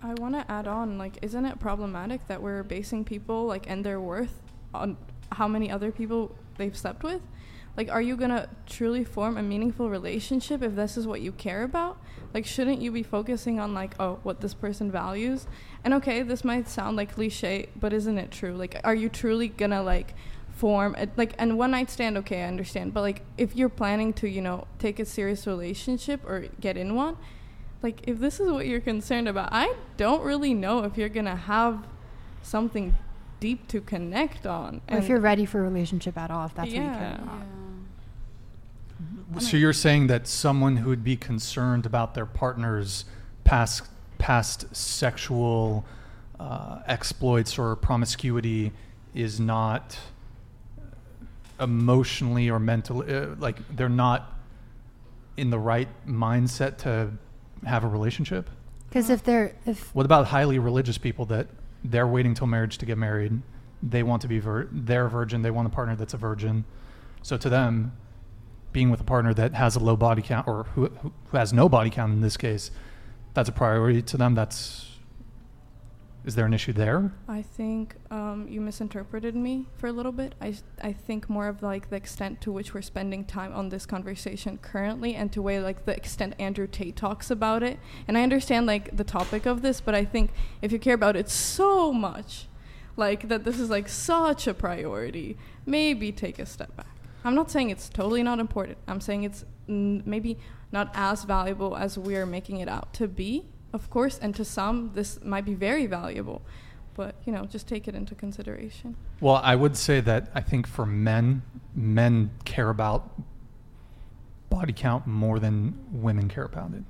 I 0.04 0.14
want 0.16 0.34
to 0.34 0.52
add 0.52 0.68
on, 0.68 0.98
like, 0.98 1.20
isn't 1.22 1.46
it 1.46 1.60
problematic 1.60 2.28
that 2.28 2.42
we're 2.42 2.64
basing 2.64 3.06
people, 3.06 3.46
like, 3.46 3.70
and 3.70 3.86
their 3.86 4.02
worth 4.02 4.42
on 4.74 4.98
how 5.32 5.48
many 5.48 5.72
other 5.72 5.92
people 5.92 6.36
they've 6.58 6.76
slept 6.78 7.04
with? 7.04 7.22
Like, 7.78 7.90
are 7.90 8.02
you 8.02 8.18
gonna 8.18 8.50
truly 8.66 9.04
form 9.04 9.38
a 9.38 9.42
meaningful 9.42 9.90
relationship 9.90 10.62
if 10.62 10.76
this 10.76 10.98
is 10.98 11.08
what 11.08 11.22
you 11.22 11.32
care 11.32 11.64
about? 11.64 11.98
Like, 12.34 12.46
shouldn't 12.46 12.82
you 12.82 12.92
be 12.92 13.04
focusing 13.04 13.60
on, 13.60 13.74
like, 13.74 13.96
oh, 14.00 14.20
what 14.24 14.42
this 14.42 14.54
person 14.54 14.92
values? 14.92 15.48
And 15.84 15.94
okay, 15.94 16.22
this 16.22 16.44
might 16.44 16.68
sound 16.68 16.98
like 16.98 17.16
cliche, 17.16 17.70
but 17.80 17.94
isn't 17.94 18.18
it 18.18 18.30
true? 18.30 18.54
Like, 18.54 18.80
are 18.84 18.96
you 18.96 19.08
truly 19.08 19.48
gonna, 19.48 19.82
like, 19.82 20.14
form 20.62 20.96
a, 20.98 21.08
like 21.18 21.34
and 21.40 21.58
one 21.58 21.72
night 21.72 21.90
stand 21.90 22.18
okay 22.18 22.44
i 22.44 22.46
understand 22.46 22.94
but 22.94 23.02
like 23.02 23.24
if 23.36 23.56
you're 23.56 23.70
planning 23.70 24.14
to 24.14 24.28
you 24.30 24.42
know 24.42 24.68
take 24.78 25.00
a 25.00 25.06
serious 25.06 25.48
relationship 25.48 26.24
or 26.24 26.46
get 26.60 26.78
in 26.78 26.94
one 26.94 27.18
like 27.82 28.02
if 28.06 28.20
this 28.20 28.40
is 28.40 28.52
what 28.52 28.68
you're 28.68 28.82
concerned 28.82 29.28
about 29.28 29.50
i 29.52 29.74
don't 29.98 30.22
really 30.24 30.54
know 30.54 30.84
if 30.84 30.98
you're 30.98 31.10
gonna 31.10 31.36
have 31.36 31.88
something 32.44 32.96
deep 33.42 33.68
to 33.68 33.82
connect 33.82 34.48
on 34.48 34.80
Or 34.90 35.00
if 35.00 35.10
you're 35.10 35.20
ready 35.20 35.46
for 35.46 35.60
a 35.60 35.64
relationship 35.64 36.18
at 36.18 36.32
all, 36.32 36.46
if 36.46 36.54
that's 36.56 36.74
what 36.74 36.82
you 36.82 36.90
care 36.90 37.18
Yeah. 37.18 37.24
about. 37.24 37.44
So 39.42 39.58
you're 39.58 39.74
saying 39.74 40.08
that 40.08 40.28
someone 40.28 40.78
who 40.78 40.90
would 40.90 41.04
be 41.04 41.18
concerned 41.18 41.86
about 41.86 42.14
their 42.14 42.26
partner's 42.26 43.04
past 43.44 43.84
past 44.20 44.74
sexual 44.76 45.84
uh, 46.40 46.80
exploits 46.86 47.58
or 47.58 47.76
promiscuity 47.76 48.72
is 49.16 49.40
not 49.40 49.98
emotionally 51.60 52.50
or 52.50 52.60
mentally 52.60 53.12
uh, 53.14 53.28
like 53.40 53.58
they're 53.76 53.90
not 53.90 54.38
in 55.38 55.50
the 55.50 55.58
right 55.58 55.88
mindset 56.08 56.78
to 56.78 57.12
have 57.66 57.84
a 57.84 57.88
relationship? 57.88 58.50
Because 58.90 59.10
if 59.10 59.24
they're 59.24 59.56
if 59.66 59.96
What 59.96 60.06
about 60.06 60.28
highly 60.28 60.60
religious 60.60 61.00
people 61.00 61.26
that 61.28 61.48
they're 61.84 62.08
waiting 62.08 62.34
till 62.34 62.48
marriage 62.48 62.78
to 62.80 62.86
get 62.86 62.98
married? 62.98 63.42
They 63.84 64.04
want 64.04 64.22
to 64.22 64.28
be 64.28 64.40
vir- 64.40 64.70
virgin. 64.72 65.42
They 65.42 65.52
want 65.52 65.68
a 65.68 65.72
partner 65.72 65.96
that's 65.96 66.14
a 66.14 66.18
virgin. 66.18 66.66
So 67.24 67.38
to 67.38 67.50
them, 67.50 67.94
being 68.72 68.90
with 68.90 69.02
a 69.02 69.04
partner 69.04 69.34
that 69.34 69.54
has 69.54 69.76
a 69.76 69.80
low 69.80 69.96
body 69.96 70.22
count 70.22 70.48
or 70.48 70.64
who 70.76 70.88
who 70.88 71.38
has 71.38 71.52
no 71.52 71.68
body 71.68 71.90
count 71.90 72.14
in 72.14 72.22
this 72.22 72.38
case, 72.38 72.72
that's 73.34 73.50
a 73.50 73.52
priority 73.52 74.02
to 74.02 74.18
them. 74.18 74.36
That's 74.36 74.91
is 76.24 76.36
there 76.36 76.46
an 76.46 76.54
issue 76.54 76.74
there? 76.74 77.12
I 77.28 77.42
think 77.42 77.96
um, 78.12 78.48
you 78.48 78.62
misinterpreted 78.62 79.36
me 79.36 79.68
for 79.78 79.88
a 79.88 79.92
little 79.92 80.12
bit. 80.12 80.36
I, 80.40 80.56
I 80.82 80.94
think 80.94 81.30
more 81.30 81.48
of 81.48 81.64
like 81.64 81.90
the 81.90 81.96
extent 81.96 82.42
to 82.42 82.52
which 82.52 82.74
we're 82.74 82.84
spending 82.84 83.26
time 83.26 83.54
on 83.54 83.70
this 83.70 83.86
conversation 83.88 84.60
currently, 84.60 85.16
and 85.16 85.32
to 85.34 85.42
way 85.42 85.60
like 85.60 85.86
the 85.86 85.96
extent 85.96 86.36
Andrew 86.38 86.68
Tate 86.68 86.96
talks 86.96 87.32
about 87.32 87.64
it. 87.64 87.80
And 88.08 88.18
I 88.18 88.24
understand 88.24 88.68
like 88.68 88.96
the 88.96 89.04
topic 89.04 89.46
of 89.48 89.64
this, 89.64 89.82
but 89.82 89.96
I 89.96 90.06
think 90.06 90.32
if 90.62 90.72
you 90.72 90.78
care 90.78 90.94
about 90.94 91.16
it 91.16 91.30
so 91.30 91.92
much, 91.92 92.48
like 92.96 93.28
that 93.30 93.44
this 93.44 93.60
is 93.60 93.70
like 93.70 93.90
such 93.90 94.46
a 94.46 94.54
priority, 94.54 95.38
maybe 95.66 96.12
take 96.12 96.38
a 96.38 96.46
step 96.46 96.76
back. 96.76 96.96
I'm 97.24 97.36
not 97.36 97.50
saying 97.50 97.70
it's 97.70 97.90
totally 97.90 98.24
not 98.24 98.40
important. 98.40 98.78
I'm 98.88 99.02
saying 99.02 99.24
it's 99.24 99.46
mm, 99.68 100.06
maybe 100.06 100.38
not 100.72 100.92
as 100.94 101.24
valuable 101.24 101.76
as 101.76 101.98
we're 101.98 102.26
making 102.26 102.58
it 102.58 102.68
out 102.68 102.94
to 102.96 103.08
be, 103.08 103.46
of 103.74 103.90
course. 103.90 104.18
And 104.20 104.36
to 104.36 104.46
some, 104.46 104.92
this 104.94 105.20
might 105.24 105.46
be 105.46 105.54
very 105.54 105.86
valuable, 105.86 106.42
but 106.96 107.16
you 107.26 107.32
know, 107.34 107.46
just 107.46 107.68
take 107.68 107.88
it 107.88 107.96
into 107.96 108.16
consideration. 108.16 108.96
Well, 109.20 109.42
I 109.44 109.56
would 109.56 109.78
say 109.78 110.02
that 110.02 110.32
I 110.36 110.42
think 110.42 110.68
for 110.68 110.86
men, 110.86 111.44
men 111.76 112.32
care 112.46 112.70
about 112.70 113.10
body 114.50 114.74
count 114.74 115.08
more 115.08 115.40
than 115.40 115.78
women 115.92 116.28
care 116.28 116.44
about 116.44 116.74
it. 116.74 116.84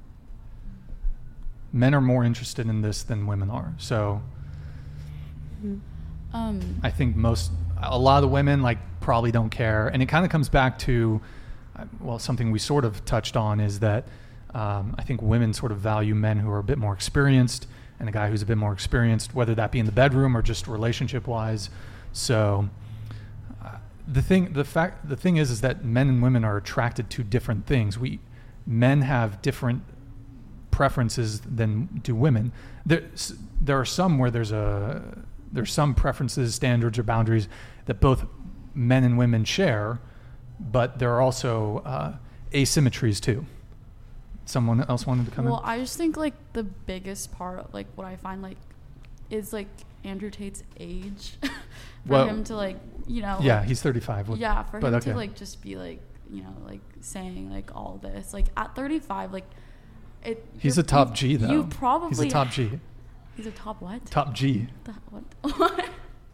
Men 1.72 1.94
are 1.94 2.02
more 2.02 2.24
interested 2.24 2.68
in 2.68 2.82
this 2.82 3.04
than 3.04 3.28
women 3.28 3.50
are. 3.50 3.74
So 3.78 4.22
um 6.34 6.80
I 6.84 6.90
think 6.90 7.16
most, 7.16 7.52
a 7.82 7.98
lot 7.98 8.18
of 8.18 8.24
the 8.24 8.28
women 8.28 8.62
like 8.62 8.80
probably 9.00 9.32
don't 9.32 9.50
care, 9.50 9.88
and 9.88 10.02
it 10.02 10.08
kind 10.08 10.26
of 10.26 10.32
comes 10.32 10.50
back 10.50 10.80
to, 10.80 11.22
uh, 11.76 11.86
well, 12.00 12.20
something 12.20 12.52
we 12.52 12.60
sort 12.60 12.84
of 12.84 13.06
touched 13.06 13.38
on 13.38 13.60
is 13.60 13.80
that 13.80 14.08
um, 14.54 14.96
I 14.98 15.04
think 15.04 15.22
women 15.22 15.54
sort 15.54 15.72
of 15.72 15.80
value 15.80 16.16
men 16.16 16.40
who 16.40 16.50
are 16.52 16.60
a 16.60 16.64
bit 16.64 16.78
more 16.78 16.94
experienced, 16.94 17.68
and 18.00 18.10
a 18.10 18.12
guy 18.12 18.30
who's 18.30 18.42
a 18.42 18.46
bit 18.46 18.58
more 18.58 18.74
experienced, 18.74 19.36
whether 19.36 19.56
that 19.56 19.72
be 19.72 19.80
in 19.80 19.86
the 19.86 19.92
bedroom 19.92 20.36
or 20.36 20.42
just 20.42 20.68
relationship 20.68 21.28
wise. 21.28 21.70
So 22.14 22.70
uh, 23.64 23.78
the 24.08 24.22
thing, 24.22 24.54
the 24.54 24.64
fact, 24.66 25.08
the 25.08 25.16
thing 25.16 25.38
is, 25.38 25.52
is 25.52 25.62
that 25.62 25.86
men 25.86 26.10
and 26.10 26.22
women 26.22 26.44
are 26.44 26.58
attracted 26.58 27.10
to 27.12 27.24
different 27.24 27.66
things. 27.66 27.98
We 27.98 28.20
men 28.66 29.02
have 29.02 29.42
different 29.42 29.84
preferences 30.72 31.42
than 31.42 32.02
do 32.04 32.16
women. 32.16 32.52
There's, 32.86 33.36
there 33.60 33.80
are 33.80 33.86
some 33.86 34.18
where 34.18 34.32
there's 34.32 34.52
a 34.52 35.04
there's 35.52 35.72
some 35.72 35.94
preferences, 35.94 36.56
standards, 36.56 36.98
or 36.98 37.04
boundaries 37.04 37.48
that 37.86 38.00
both 38.00 38.26
men 38.74 39.04
and 39.04 39.18
women 39.18 39.44
share, 39.44 40.00
but 40.60 40.98
there 40.98 41.14
are 41.14 41.22
also 41.22 41.80
uh, 41.86 42.16
asymmetries 42.54 43.20
too. 43.20 43.46
Someone 44.46 44.82
else 44.90 45.06
wanted 45.08 45.26
to 45.28 45.32
come 45.32 45.46
well 45.46 45.60
in. 45.60 45.66
i 45.70 45.80
just 45.80 45.98
think 45.98 46.18
like 46.18 46.34
the 46.54 46.64
biggest 46.64 47.32
part 47.32 47.74
like 47.74 47.88
what 47.96 48.06
i 48.08 48.16
find 48.16 48.42
like 48.42 48.58
is 49.30 49.54
like 49.54 49.68
Andrew 50.04 50.30
Tate's 50.32 50.64
age 50.80 51.38
for 51.42 51.50
Well, 52.08 52.28
him 52.28 52.44
to 52.46 52.56
like 52.56 52.78
you 53.08 53.22
know 53.22 53.38
yeah, 53.42 53.60
like- 53.60 53.68
he's 53.68 53.82
35. 53.82 54.30
What- 54.30 54.40
yeah 54.40 54.64
for 54.64 54.80
but 54.80 54.88
him 54.88 54.96
okay. 54.96 55.12
to 55.12 55.16
like 55.18 55.36
just 55.36 55.62
be 55.62 55.76
like 55.76 56.02
you 56.30 56.42
know 56.44 56.56
like 56.66 56.82
saying 57.02 57.50
like 57.52 57.76
all 57.76 58.00
this 58.02 58.34
like 58.34 58.48
at 58.58 58.76
35 58.76 59.32
like 59.32 59.46
it 60.24 60.44
He's 60.60 60.78
a 60.78 60.84
top 60.84 61.14
G 61.14 61.36
though. 61.36 61.52
you 61.52 61.64
probably 61.66 62.10
He's 62.10 62.20
a 62.20 62.30
top 62.30 62.50
G. 62.50 62.80
he's 63.38 63.46
a 63.46 63.52
top 63.52 63.82
what 63.82 64.06
Top 64.08 64.34
G. 64.34 64.68
The- 64.86 64.92
what 65.52 65.86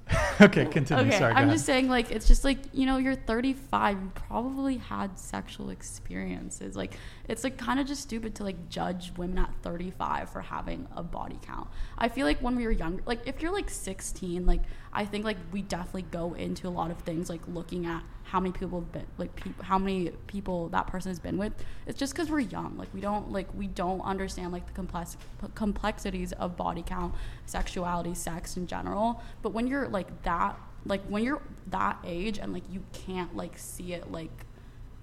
okay, 0.41 0.65
continue. 0.65 1.05
Okay, 1.05 1.17
Sorry, 1.17 1.33
I'm 1.33 1.49
just 1.49 1.65
saying, 1.65 1.89
like, 1.89 2.11
it's 2.11 2.27
just 2.27 2.43
like 2.43 2.59
you 2.73 2.85
know, 2.85 2.97
you're 2.97 3.15
35. 3.15 4.01
You 4.01 4.11
probably 4.15 4.77
had 4.77 5.17
sexual 5.17 5.69
experiences. 5.69 6.75
Like, 6.75 6.95
it's 7.27 7.43
like 7.43 7.57
kind 7.57 7.79
of 7.79 7.87
just 7.87 8.01
stupid 8.01 8.35
to 8.35 8.43
like 8.43 8.69
judge 8.69 9.11
women 9.17 9.39
at 9.39 9.53
35 9.63 10.29
for 10.29 10.41
having 10.41 10.87
a 10.95 11.03
body 11.03 11.39
count. 11.41 11.69
I 11.97 12.09
feel 12.09 12.25
like 12.25 12.39
when 12.39 12.55
we 12.55 12.65
were 12.65 12.71
younger, 12.71 13.03
like 13.05 13.27
if 13.27 13.41
you're 13.41 13.53
like 13.53 13.69
16, 13.69 14.45
like 14.45 14.61
I 14.93 15.05
think 15.05 15.25
like 15.25 15.37
we 15.51 15.61
definitely 15.61 16.03
go 16.03 16.33
into 16.33 16.67
a 16.67 16.69
lot 16.69 16.91
of 16.91 16.99
things 16.99 17.29
like 17.29 17.41
looking 17.47 17.85
at 17.85 18.03
how 18.27 18.41
many 18.41 18.51
people 18.51 18.81
have 18.81 18.91
been 18.91 19.05
like 19.17 19.33
people 19.37 19.63
how 19.63 19.77
many 19.77 20.09
people 20.27 20.67
that 20.69 20.85
person 20.85 21.09
has 21.09 21.17
been 21.17 21.37
with 21.37 21.53
it's 21.85 21.97
just 21.97 22.13
because 22.13 22.29
we're 22.29 22.39
young. 22.39 22.77
Like 22.77 22.93
we 22.93 22.99
don't 22.99 23.31
like 23.31 23.47
we 23.53 23.67
don't 23.67 24.01
understand 24.01 24.51
like 24.51 24.67
the 24.67 24.73
complex 24.73 25.17
complexities 25.55 26.33
of 26.33 26.57
body 26.57 26.83
count 26.85 27.15
sexuality 27.45 28.13
sex 28.13 28.57
in 28.57 28.67
general. 28.67 29.23
But 29.41 29.53
when 29.53 29.67
you're 29.67 29.87
like 29.87 30.23
that 30.23 30.59
like 30.85 31.01
when 31.07 31.23
you're 31.23 31.41
that 31.67 31.97
age 32.03 32.37
and 32.37 32.53
like 32.53 32.63
you 32.69 32.83
can't 32.91 33.35
like 33.35 33.57
see 33.57 33.93
it 33.93 34.11
like 34.11 34.45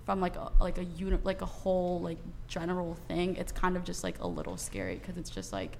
from 0.04 0.20
like 0.20 0.36
a 0.36 0.52
like 0.60 0.76
a 0.76 0.84
unit 0.84 1.24
like 1.24 1.40
a 1.40 1.46
whole 1.46 2.00
like 2.00 2.18
general 2.46 2.94
thing 3.08 3.36
it's 3.36 3.52
kind 3.52 3.76
of 3.76 3.84
just 3.84 4.04
like 4.04 4.20
a 4.20 4.26
little 4.26 4.56
scary 4.56 4.96
because 4.96 5.16
it's 5.16 5.30
just 5.30 5.52
like 5.52 5.78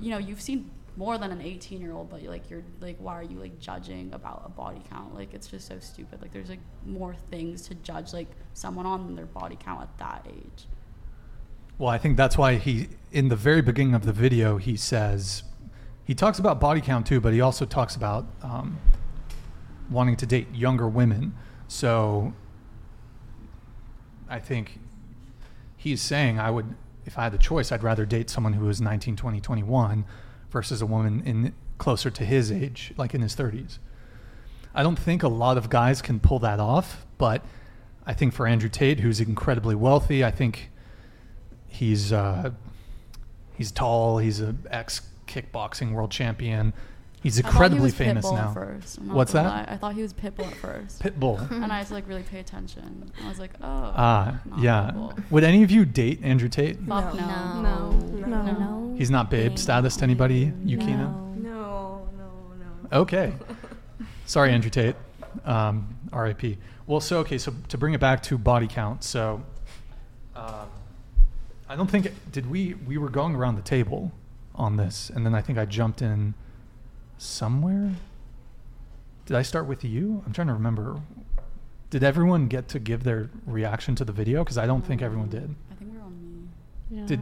you 0.00 0.10
know 0.10 0.18
you've 0.18 0.40
seen 0.40 0.70
more 0.98 1.16
than 1.16 1.30
an 1.30 1.40
18 1.40 1.80
year 1.80 1.92
old 1.92 2.10
but 2.10 2.22
like 2.24 2.50
you're 2.50 2.64
like 2.80 2.96
why 2.98 3.14
are 3.14 3.22
you 3.22 3.38
like 3.38 3.58
judging 3.60 4.12
about 4.12 4.42
a 4.44 4.48
body 4.48 4.82
count? 4.90 5.14
Like 5.14 5.32
it's 5.32 5.46
just 5.46 5.68
so 5.68 5.78
stupid. 5.78 6.20
Like 6.20 6.32
there's 6.32 6.48
like 6.48 6.58
more 6.84 7.14
things 7.30 7.62
to 7.68 7.76
judge 7.76 8.12
like 8.12 8.26
someone 8.52 8.84
on 8.84 9.06
than 9.06 9.14
their 9.14 9.26
body 9.26 9.56
count 9.58 9.82
at 9.82 9.98
that 9.98 10.26
age. 10.28 10.66
Well, 11.78 11.88
I 11.88 11.98
think 11.98 12.16
that's 12.16 12.36
why 12.36 12.56
he, 12.56 12.88
in 13.12 13.28
the 13.28 13.36
very 13.36 13.62
beginning 13.62 13.94
of 13.94 14.04
the 14.04 14.12
video, 14.12 14.56
he 14.56 14.76
says, 14.76 15.44
he 16.04 16.12
talks 16.12 16.40
about 16.40 16.58
body 16.58 16.80
count 16.80 17.06
too, 17.06 17.20
but 17.20 17.32
he 17.32 17.40
also 17.40 17.64
talks 17.64 17.94
about 17.94 18.26
um, 18.42 18.80
wanting 19.88 20.16
to 20.16 20.26
date 20.26 20.52
younger 20.52 20.88
women. 20.88 21.34
So 21.68 22.32
I 24.28 24.40
think 24.40 24.80
he's 25.76 26.02
saying, 26.02 26.40
I 26.40 26.50
would, 26.50 26.74
if 27.06 27.16
I 27.16 27.22
had 27.22 27.32
the 27.32 27.38
choice, 27.38 27.70
I'd 27.70 27.84
rather 27.84 28.04
date 28.04 28.28
someone 28.28 28.54
who 28.54 28.68
is 28.68 28.80
19, 28.80 29.14
20, 29.14 29.40
21 29.40 30.04
versus 30.50 30.82
a 30.82 30.86
woman 30.86 31.22
in 31.24 31.54
closer 31.78 32.10
to 32.10 32.24
his 32.24 32.50
age, 32.50 32.92
like 32.96 33.14
in 33.14 33.22
his 33.22 33.34
30s. 33.34 33.78
I 34.74 34.82
don't 34.82 34.98
think 34.98 35.22
a 35.22 35.28
lot 35.28 35.56
of 35.56 35.70
guys 35.70 36.02
can 36.02 36.20
pull 36.20 36.38
that 36.40 36.60
off, 36.60 37.06
but 37.16 37.44
I 38.06 38.14
think 38.14 38.32
for 38.32 38.46
Andrew 38.46 38.68
Tate, 38.68 39.00
who's 39.00 39.20
incredibly 39.20 39.74
wealthy, 39.74 40.24
I 40.24 40.30
think 40.30 40.70
he's 41.66 42.12
uh, 42.12 42.50
he's 43.54 43.70
tall. 43.70 44.18
He's 44.18 44.40
an 44.40 44.66
ex 44.70 45.02
kickboxing 45.26 45.92
world 45.92 46.10
champion. 46.10 46.72
He's 47.22 47.38
I 47.38 47.42
thought 47.42 47.48
he 47.48 47.54
incredibly 47.54 47.90
famous 47.90 48.26
Pitbull 48.26 48.34
now. 48.34 48.52
First. 48.52 48.98
What's 49.00 49.32
that? 49.32 49.44
lie. 49.44 49.66
I 49.68 49.76
thought 49.76 49.94
he 49.94 50.02
was 50.02 50.12
Pitbull 50.12 50.46
at 50.46 50.54
first. 50.56 51.02
Pitbull. 51.02 51.50
and 51.50 51.72
I 51.72 51.78
had 51.78 51.86
to 51.88 51.94
like 51.94 52.08
really 52.08 52.22
pay 52.22 52.38
attention. 52.38 53.10
I 53.24 53.28
was 53.28 53.38
like, 53.38 53.52
oh. 53.60 53.92
Ah, 53.96 54.40
not 54.44 54.58
yeah. 54.60 54.90
Pitbull. 54.94 55.30
Would 55.30 55.44
any 55.44 55.62
of 55.64 55.70
you 55.70 55.84
date 55.84 56.20
Andrew 56.22 56.48
Tate? 56.48 56.78
Fuck 56.80 57.14
no. 57.14 57.60
No. 57.60 57.90
No. 57.90 58.42
No. 58.42 58.94
He's 58.96 59.10
not 59.10 59.30
babe 59.30 59.58
status 59.58 59.96
to 59.96 60.04
anybody, 60.04 60.52
Yukina? 60.64 61.36
No, 61.36 62.08
no, 62.16 62.30
no. 62.58 62.98
Okay. 63.00 63.32
Sorry, 64.26 64.50
Andrew 64.50 64.70
Tate. 64.70 64.96
Um, 65.44 65.96
R.I.P. 66.12 66.58
Well, 66.86 67.00
so 67.00 67.18
okay, 67.18 67.38
so 67.38 67.52
to 67.68 67.78
bring 67.78 67.94
it 67.94 68.00
back 68.00 68.22
to 68.24 68.38
body 68.38 68.66
count, 68.66 69.04
so 69.04 69.42
um, 70.34 70.68
I 71.68 71.76
don't 71.76 71.88
think 71.90 72.10
did 72.32 72.50
we 72.50 72.74
we 72.74 72.96
were 72.96 73.10
going 73.10 73.34
around 73.34 73.56
the 73.56 73.62
table 73.62 74.12
on 74.54 74.76
this, 74.76 75.10
and 75.10 75.24
then 75.24 75.34
I 75.34 75.42
think 75.42 75.58
I 75.58 75.64
jumped 75.64 76.02
in 76.02 76.34
somewhere. 77.18 77.92
Did 79.26 79.36
I 79.36 79.42
start 79.42 79.66
with 79.66 79.84
you? 79.84 80.22
I'm 80.26 80.32
trying 80.32 80.46
to 80.46 80.54
remember. 80.54 81.00
Did 81.90 82.02
everyone 82.02 82.48
get 82.48 82.68
to 82.68 82.78
give 82.78 83.04
their 83.04 83.30
reaction 83.46 83.94
to 83.96 84.04
the 84.04 84.12
video? 84.12 84.44
Because 84.44 84.58
I 84.58 84.66
don't 84.66 84.84
think 84.84 85.02
everyone 85.02 85.28
did. 85.28 85.54
I 85.70 85.74
think 85.74 85.90
we 85.92 85.98
were 85.98 86.04
on 86.04 86.48
me. 86.90 87.06
Did 87.06 87.20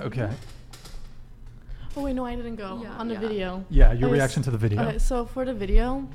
okay? 0.00 0.30
Oh 1.96 2.02
wait, 2.04 2.14
no, 2.14 2.24
I 2.24 2.34
didn't 2.36 2.56
go 2.56 2.80
Yeah, 2.82 2.96
on 2.96 3.08
the 3.08 3.14
yeah. 3.14 3.20
video. 3.20 3.64
Yeah, 3.68 3.92
your 3.92 4.08
Okay, 4.08 4.14
reaction 4.14 4.40
s- 4.40 4.44
to 4.46 4.50
the 4.50 4.58
video. 4.58 4.82
Okay, 4.82 4.98
so 4.98 5.24
for 5.26 5.44
the 5.44 5.52
video, 5.54 6.08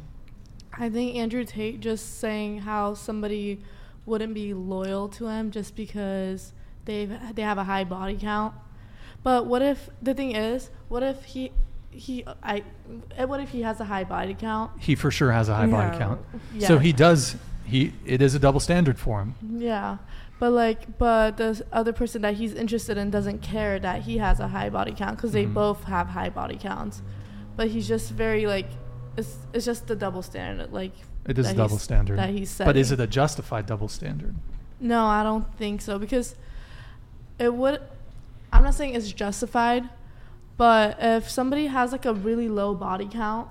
I 0.74 0.90
think 0.90 1.16
Andrew 1.16 1.43
Tate 1.45 1.80
just 1.80 2.19
saying 2.19 2.59
how 2.59 2.95
somebody 2.95 3.61
wouldn't 4.06 4.34
be 4.34 4.53
loyal 4.53 5.08
to 5.09 5.27
him 5.27 5.51
just 5.51 5.76
because 5.76 6.53
they've 6.85 7.11
they 7.35 7.42
have 7.43 7.58
a 7.58 7.64
high 7.66 7.84
body 7.84 8.17
count. 8.19 8.56
But 9.24 9.45
what 9.45 9.61
if 9.61 9.90
the 10.01 10.14
thing 10.14 10.35
is, 10.35 10.69
what 10.90 11.03
if 11.03 11.24
he 11.26 11.51
he 11.90 12.25
I 12.43 12.64
eh, 13.17 13.25
what 13.25 13.40
if 13.40 13.49
he 13.49 13.61
has 13.61 13.80
a 13.80 13.85
high 13.85 14.03
body 14.03 14.33
count? 14.33 14.72
He 14.80 14.95
for 14.95 15.09
sure 15.11 15.32
has 15.32 15.49
a 15.49 15.56
high 15.56 15.67
body 15.67 15.98
count. 15.98 16.22
Yeah. 16.53 16.59
count. 16.59 16.64
So 16.64 16.80
he 16.80 16.93
does. 16.93 17.35
He 17.66 17.93
it 18.06 18.22
is 18.22 18.35
a 18.35 18.40
double 18.40 18.59
standard 18.59 18.99
for 18.99 19.19
him. 19.22 19.35
Yeah. 19.57 19.98
But 20.40 20.51
like, 20.51 20.98
but 20.99 21.38
the 21.38 21.66
other 21.74 21.93
person 21.93 22.22
that 22.22 22.35
he's 22.35 22.53
interested 22.53 22.98
in 22.98 23.09
doesn't 23.09 23.41
care 23.41 23.80
that 23.80 24.03
he 24.03 24.19
has 24.19 24.40
a 24.40 24.48
high 24.49 24.69
body 24.69 24.91
count 24.93 25.17
because 25.17 25.32
they 25.32 25.45
Mhm. 25.45 25.53
both 25.56 25.83
have 25.85 26.09
high 26.09 26.30
body 26.30 26.57
counts. 26.57 27.01
But 27.56 27.69
he's 27.69 27.88
just 27.88 28.11
very 28.11 28.45
like, 28.45 28.67
it's 29.17 29.35
it's 29.53 29.66
just 29.66 29.88
the 29.88 29.95
double 29.95 30.22
standard. 30.22 30.72
Like 30.72 30.93
It 31.25 31.40
is 31.40 31.48
that 31.48 31.56
a 31.56 31.57
double 31.57 31.80
standard. 31.80 32.19
that 32.19 32.30
he's 32.30 32.56
but 32.57 32.77
is 32.77 32.91
it 32.91 32.99
a 32.99 33.07
justified 33.07 33.66
double 33.66 33.88
standard? 33.88 34.35
No, 34.80 35.06
I 35.06 35.24
don't 35.24 35.51
think 35.57 35.82
so 35.82 35.98
because 35.98 36.35
it 37.40 37.51
would. 37.53 37.82
I'm 38.53 38.64
not 38.64 38.75
saying 38.75 38.93
it's 38.93 39.11
justified, 39.11 39.90
but 40.58 40.98
if 41.00 41.30
somebody 41.30 41.68
has 41.68 41.92
like 41.92 42.06
a 42.06 42.14
really 42.14 42.50
low 42.50 42.74
body 42.74 43.08
count 43.08 43.50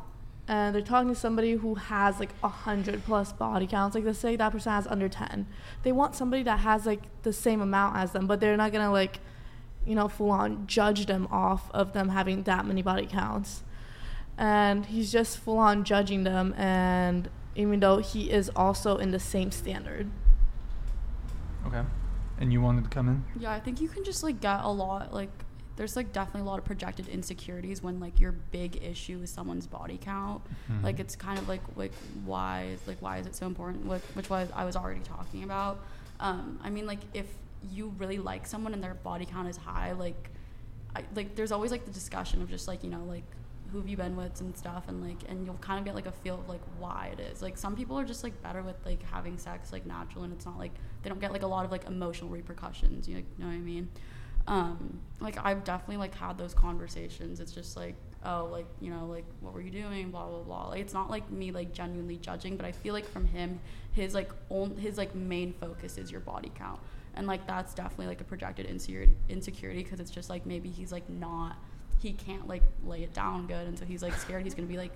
and 0.49 0.75
they're 0.75 0.83
talking 0.83 1.09
to 1.09 1.15
somebody 1.15 1.53
who 1.53 1.75
has 1.77 2.21
like 2.21 2.31
a 2.43 2.49
hundred 2.49 3.05
plus 3.05 3.33
body 3.33 3.67
counts, 3.67 3.95
like 3.95 4.05
let's 4.05 4.19
say 4.19 4.37
that 4.37 4.53
person 4.53 4.73
has 4.73 4.87
under 4.87 5.09
ten, 5.09 5.47
they 5.83 5.93
want 5.93 6.15
somebody 6.15 6.43
that 6.43 6.61
has 6.61 6.87
like 6.87 7.03
the 7.23 7.33
same 7.33 7.61
amount 7.61 7.97
as 7.97 8.13
them, 8.13 8.27
but 8.27 8.41
they're 8.41 8.57
not 8.57 8.73
gonna 8.73 8.93
like, 8.93 9.21
you 9.85 9.95
know, 9.95 10.09
full 10.09 10.31
on 10.31 10.67
judge 10.67 11.07
them 11.07 11.29
off 11.31 11.71
of 11.73 11.93
them 11.93 12.11
having 12.11 12.43
that 12.43 12.67
many 12.67 12.83
body 12.83 13.07
counts. 13.07 13.63
And 14.39 14.85
he's 14.87 15.11
just 15.11 15.39
full 15.39 15.59
on 15.59 15.83
judging 15.85 16.25
them, 16.25 16.53
and 16.59 17.31
even 17.55 17.81
though 17.81 17.99
he 17.99 18.31
is 18.31 18.51
also 18.55 18.99
in 18.99 19.11
the 19.11 19.19
same 19.19 19.51
standard. 19.51 20.11
Okay. 21.67 21.83
And 22.39 22.53
you 22.53 22.61
wanted 22.61 22.85
to 22.85 22.91
come 22.91 23.09
in? 23.09 23.25
Yeah, 23.39 23.53
I 23.53 23.61
think 23.61 23.81
you 23.81 23.89
can 23.89 24.05
just 24.05 24.23
like 24.23 24.41
get 24.41 24.61
a 24.63 24.71
lot 24.71 25.15
like 25.15 25.31
there's 25.77 25.95
like 25.97 26.13
definitely 26.13 26.41
a 26.41 26.45
lot 26.45 26.59
of 26.59 26.65
projected 26.65 27.07
insecurities 27.09 27.83
when 27.83 28.01
like 28.01 28.19
your 28.19 28.33
big 28.33 28.83
issue 28.83 29.21
is 29.23 29.31
someone's 29.31 29.67
body 29.67 29.99
count. 30.01 30.43
Mhm. 30.71 30.83
Like 30.83 30.99
it's 31.01 31.15
kind 31.17 31.39
of 31.39 31.49
like 31.49 31.61
like 31.77 31.93
why 32.25 32.65
is 32.75 32.81
like 32.87 33.01
why 33.03 33.19
is 33.19 33.27
it 33.27 33.35
so 33.37 33.47
important? 33.47 33.87
Which, 33.87 34.03
which 34.15 34.31
was 34.31 34.49
I 34.55 34.65
was 34.65 34.77
already 34.77 35.01
talking 35.01 35.43
about. 35.45 35.81
Um, 36.21 36.59
I 36.63 36.71
mean 36.71 36.87
like 36.87 37.01
if 37.15 37.27
you 37.71 37.93
really 37.99 38.19
like 38.19 38.47
someone 38.47 38.73
and 38.75 38.83
their 38.83 38.95
body 38.95 39.27
count 39.27 39.49
is 39.49 39.57
high, 39.57 39.93
like 39.93 40.31
I, 40.95 41.05
like 41.15 41.35
there's 41.37 41.53
always 41.53 41.71
like 41.71 41.85
the 41.85 41.91
discussion 41.91 42.41
of 42.43 42.49
just 42.49 42.67
like 42.69 42.83
you 42.83 42.91
know 42.91 43.05
like 43.05 43.25
who 43.73 43.79
have 43.79 43.89
you 43.89 43.97
been 43.97 44.17
with 44.17 44.41
and 44.41 44.57
stuff 44.57 44.85
and 44.89 45.03
like 45.07 45.19
and 45.29 45.45
you'll 45.45 45.57
kind 45.57 45.79
of 45.79 45.85
get 45.85 45.95
like 45.95 46.07
a 46.07 46.13
feel 46.13 46.37
of 46.37 46.49
like 46.49 46.61
why 46.79 47.11
it 47.13 47.21
is 47.21 47.43
like 47.43 47.59
some 47.59 47.75
people 47.75 47.99
are 47.99 48.05
just 48.05 48.23
like 48.23 48.41
better 48.41 48.63
with 48.63 48.77
like 48.87 49.03
having 49.11 49.37
sex 49.37 49.73
like 49.73 49.85
natural 49.85 50.23
and 50.23 50.33
it's 50.33 50.47
not 50.47 50.57
like 50.57 50.71
they 51.03 51.09
don't 51.11 51.21
get 51.21 51.33
like 51.33 51.43
a 51.43 51.47
lot 51.47 51.65
of 51.65 51.73
like 51.73 51.85
emotional 51.87 52.31
repercussions 52.31 53.09
you 53.09 53.17
know 53.17 53.47
what 53.47 53.53
i 53.53 53.57
mean 53.59 53.89
um 54.49 55.01
like 55.21 55.39
i've 55.45 55.65
definitely 55.65 55.97
like 55.97 56.15
had 56.15 56.39
those 56.39 56.55
conversations. 56.55 57.41
It's 57.41 57.53
just 57.53 57.77
like 57.77 57.95
oh 58.25 58.49
like 58.51 58.67
you 58.81 58.91
know 58.91 59.07
like 59.07 59.25
what 59.41 59.53
were 59.53 59.61
you 59.61 59.71
doing? 59.71 60.11
Blah 60.11 60.27
blah 60.29 60.43
blah. 60.43 60.69
Like 60.69 60.81
it's 60.81 60.95
not 60.95 61.11
like 61.11 61.31
me 61.31 61.53
like 61.53 61.73
genuinely 61.73 62.17
judging 62.17 62.57
but 62.57 62.67
i 62.67 62.73
feel 62.73 62.95
like 62.95 63.09
from 63.09 63.27
him 63.27 63.61
his 63.93 64.15
like 64.15 64.31
his 64.79 64.99
like 64.99 65.15
main 65.15 65.53
focus 65.55 65.99
is 65.99 66.11
your 66.11 66.21
body 66.21 66.53
count. 66.55 66.81
And 67.15 67.27
like 67.27 67.47
that's 67.47 67.73
definitely 67.75 68.09
like 68.09 68.21
a 68.21 68.25
projected 68.25 68.67
insecurity 68.67 69.83
because 69.83 70.01
it's 70.01 70.11
just 70.11 70.29
like 70.29 70.45
maybe 70.45 70.69
he's 70.69 70.93
like 70.93 71.09
not 71.09 71.57
he 71.99 72.13
can't 72.13 72.47
like 72.47 72.63
lay 72.85 73.03
it 73.03 73.15
down 73.15 73.47
good. 73.47 73.67
And 73.67 73.79
so 73.79 73.85
he's 73.85 74.03
like 74.03 74.15
scared 74.15 74.45
he's 74.45 74.55
gonna 74.55 74.69
be 74.69 74.77
like 74.77 74.93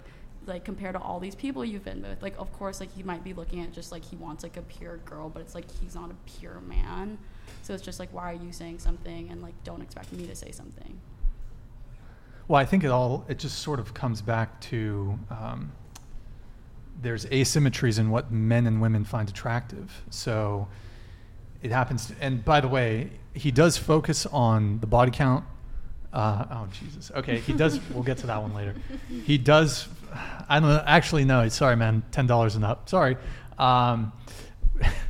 like 0.46 0.64
compared 0.64 0.94
to 0.94 1.00
all 1.00 1.20
these 1.20 1.34
people 1.34 1.64
you've 1.64 1.84
been 1.84 2.02
with. 2.02 2.22
Like 2.22 2.34
of 2.38 2.52
course 2.52 2.78
like 2.80 2.92
he 2.94 3.02
might 3.02 3.24
be 3.24 3.32
looking 3.32 3.62
at 3.62 3.72
just 3.72 3.90
like 3.90 4.04
he 4.04 4.16
wants 4.16 4.42
like 4.42 4.56
a 4.58 4.62
pure 4.62 4.98
girl 4.98 5.28
but 5.28 5.40
it's 5.40 5.54
like 5.54 5.64
he's 5.80 5.94
not 5.94 6.10
a 6.10 6.38
pure 6.38 6.60
man 6.60 7.18
so 7.62 7.74
it's 7.74 7.82
just 7.82 7.98
like 7.98 8.08
why 8.12 8.30
are 8.32 8.42
you 8.42 8.52
saying 8.52 8.78
something 8.78 9.28
and 9.30 9.42
like 9.42 9.54
don't 9.64 9.82
expect 9.82 10.12
me 10.12 10.26
to 10.26 10.34
say 10.34 10.50
something 10.50 10.98
Well, 12.48 12.60
I 12.60 12.64
think 12.64 12.82
it 12.84 12.90
all 12.90 13.24
it 13.28 13.38
just 13.38 13.58
sort 13.60 13.78
of 13.78 13.94
comes 13.94 14.22
back 14.22 14.60
to 14.62 15.18
um, 15.30 15.72
there's 17.00 17.24
asymmetries 17.26 17.98
in 17.98 18.10
what 18.10 18.30
men 18.30 18.66
and 18.66 18.80
women 18.80 19.04
find 19.04 19.28
attractive. 19.28 20.02
So 20.10 20.66
it 21.62 21.70
happens. 21.70 22.06
To, 22.06 22.14
and 22.20 22.44
by 22.44 22.60
the 22.60 22.68
way, 22.68 23.10
he 23.34 23.50
does 23.50 23.78
focus 23.78 24.26
on 24.26 24.80
the 24.80 24.86
body 24.86 25.10
count 25.12 25.44
Uh, 26.12 26.44
oh 26.50 26.66
Jesus. 26.72 27.12
Okay, 27.14 27.38
he 27.38 27.52
does. 27.52 27.78
we'll 27.94 28.02
get 28.02 28.18
to 28.18 28.26
that 28.26 28.42
one 28.42 28.52
later. 28.54 28.74
He 29.24 29.38
does. 29.38 29.86
I 30.48 30.58
don't 30.58 30.68
know. 30.68 30.82
Actually, 30.84 31.24
no. 31.24 31.48
Sorry, 31.48 31.76
man. 31.76 32.02
Ten 32.10 32.26
dollars 32.26 32.56
and 32.56 32.64
up. 32.64 32.88
Sorry. 32.88 33.16
Um, 33.58 34.12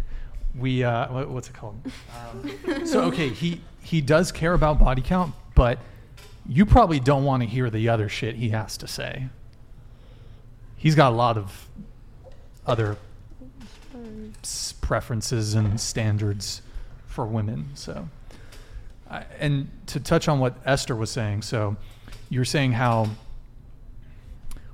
we 0.54 0.84
uh, 0.84 1.12
what, 1.12 1.30
what's 1.30 1.48
it 1.48 1.54
called? 1.54 1.80
Um, 2.18 2.86
so 2.86 3.02
okay, 3.04 3.28
he 3.28 3.60
he 3.82 4.00
does 4.00 4.32
care 4.32 4.52
about 4.52 4.78
body 4.78 5.02
count, 5.02 5.34
but 5.54 5.78
you 6.48 6.66
probably 6.66 7.00
don't 7.00 7.24
want 7.24 7.42
to 7.42 7.48
hear 7.48 7.70
the 7.70 7.88
other 7.88 8.08
shit 8.08 8.36
he 8.36 8.50
has 8.50 8.76
to 8.78 8.88
say. 8.88 9.28
He's 10.76 10.94
got 10.94 11.12
a 11.12 11.16
lot 11.16 11.36
of 11.36 11.68
other 12.66 12.96
preferences 14.80 15.54
and 15.54 15.80
standards 15.80 16.62
for 17.06 17.26
women. 17.26 17.68
So, 17.74 18.08
I, 19.10 19.24
and 19.38 19.70
to 19.86 20.00
touch 20.00 20.28
on 20.28 20.40
what 20.40 20.56
Esther 20.64 20.96
was 20.96 21.10
saying, 21.10 21.42
so 21.42 21.76
you're 22.28 22.44
saying 22.44 22.72
how 22.72 23.10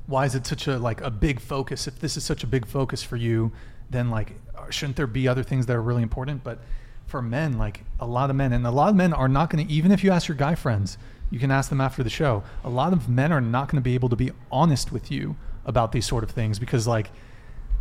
why 0.06 0.24
is 0.24 0.34
it 0.34 0.46
such 0.46 0.66
a 0.66 0.78
like 0.78 1.00
a 1.00 1.10
big 1.10 1.40
focus? 1.40 1.86
If 1.86 1.98
this 2.00 2.16
is 2.16 2.24
such 2.24 2.44
a 2.44 2.46
big 2.46 2.66
focus 2.66 3.02
for 3.02 3.16
you, 3.16 3.52
then 3.90 4.10
like 4.10 4.32
shouldn't 4.70 4.96
there 4.96 5.06
be 5.06 5.28
other 5.28 5.42
things 5.42 5.66
that 5.66 5.76
are 5.76 5.82
really 5.82 6.02
important? 6.02 6.42
But 6.44 6.60
for 7.06 7.22
men, 7.22 7.58
like 7.58 7.84
a 8.00 8.06
lot 8.06 8.30
of 8.30 8.36
men, 8.36 8.52
and 8.52 8.66
a 8.66 8.70
lot 8.70 8.90
of 8.90 8.96
men 8.96 9.12
are 9.12 9.28
not 9.28 9.50
going 9.50 9.66
to 9.66 9.72
even 9.72 9.92
if 9.92 10.02
you 10.02 10.10
ask 10.10 10.28
your 10.28 10.36
guy 10.36 10.54
friends, 10.54 10.98
you 11.30 11.38
can 11.38 11.50
ask 11.50 11.70
them 11.70 11.80
after 11.80 12.02
the 12.02 12.10
show. 12.10 12.42
A 12.64 12.70
lot 12.70 12.92
of 12.92 13.08
men 13.08 13.32
are 13.32 13.40
not 13.40 13.68
going 13.68 13.80
to 13.80 13.84
be 13.84 13.94
able 13.94 14.08
to 14.08 14.16
be 14.16 14.30
honest 14.50 14.92
with 14.92 15.10
you 15.10 15.36
about 15.64 15.92
these 15.92 16.06
sort 16.06 16.22
of 16.24 16.30
things 16.30 16.58
because 16.58 16.86
like 16.86 17.10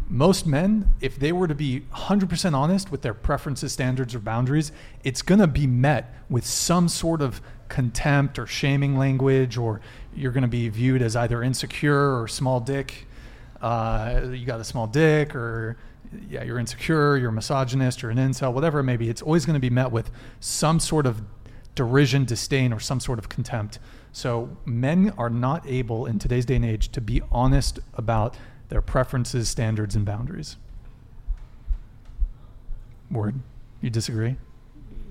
most 0.07 0.45
men, 0.45 0.91
if 1.01 1.19
they 1.19 1.31
were 1.31 1.47
to 1.47 1.55
be 1.55 1.81
100% 1.93 2.53
honest 2.53 2.91
with 2.91 3.01
their 3.01 3.13
preferences, 3.13 3.73
standards, 3.73 4.13
or 4.13 4.19
boundaries, 4.19 4.71
it's 5.03 5.21
going 5.21 5.39
to 5.39 5.47
be 5.47 5.65
met 5.65 6.13
with 6.29 6.45
some 6.45 6.87
sort 6.87 7.21
of 7.21 7.41
contempt 7.69 8.37
or 8.37 8.45
shaming 8.45 8.97
language, 8.97 9.57
or 9.57 9.81
you're 10.15 10.31
going 10.31 10.43
to 10.43 10.47
be 10.47 10.69
viewed 10.69 11.01
as 11.01 11.15
either 11.15 11.41
insecure 11.41 12.21
or 12.21 12.27
small 12.27 12.59
dick. 12.59 13.07
Uh, 13.61 14.21
you 14.31 14.45
got 14.45 14.59
a 14.59 14.63
small 14.63 14.85
dick, 14.85 15.35
or 15.35 15.77
yeah, 16.29 16.43
you're 16.43 16.59
insecure, 16.59 17.17
you're 17.17 17.29
a 17.29 17.33
misogynist, 17.33 18.01
you're 18.01 18.11
an 18.11 18.17
incel, 18.17 18.53
whatever 18.53 18.79
it 18.79 18.83
may 18.83 18.97
be. 18.97 19.09
It's 19.09 19.21
always 19.21 19.45
going 19.45 19.55
to 19.55 19.59
be 19.59 19.69
met 19.69 19.91
with 19.91 20.11
some 20.39 20.79
sort 20.79 21.05
of 21.05 21.21
derision, 21.75 22.25
disdain, 22.25 22.71
or 22.73 22.79
some 22.79 22.99
sort 22.99 23.19
of 23.19 23.29
contempt. 23.29 23.79
So 24.11 24.57
men 24.65 25.13
are 25.17 25.29
not 25.29 25.67
able 25.67 26.05
in 26.05 26.19
today's 26.19 26.45
day 26.45 26.55
and 26.55 26.65
age 26.65 26.89
to 26.93 27.01
be 27.01 27.21
honest 27.31 27.79
about 27.95 28.37
their 28.69 28.81
preferences, 28.81 29.49
standards, 29.49 29.95
and 29.95 30.05
boundaries. 30.05 30.57
Word. 33.11 33.35
You 33.81 33.89
disagree? 33.89 34.37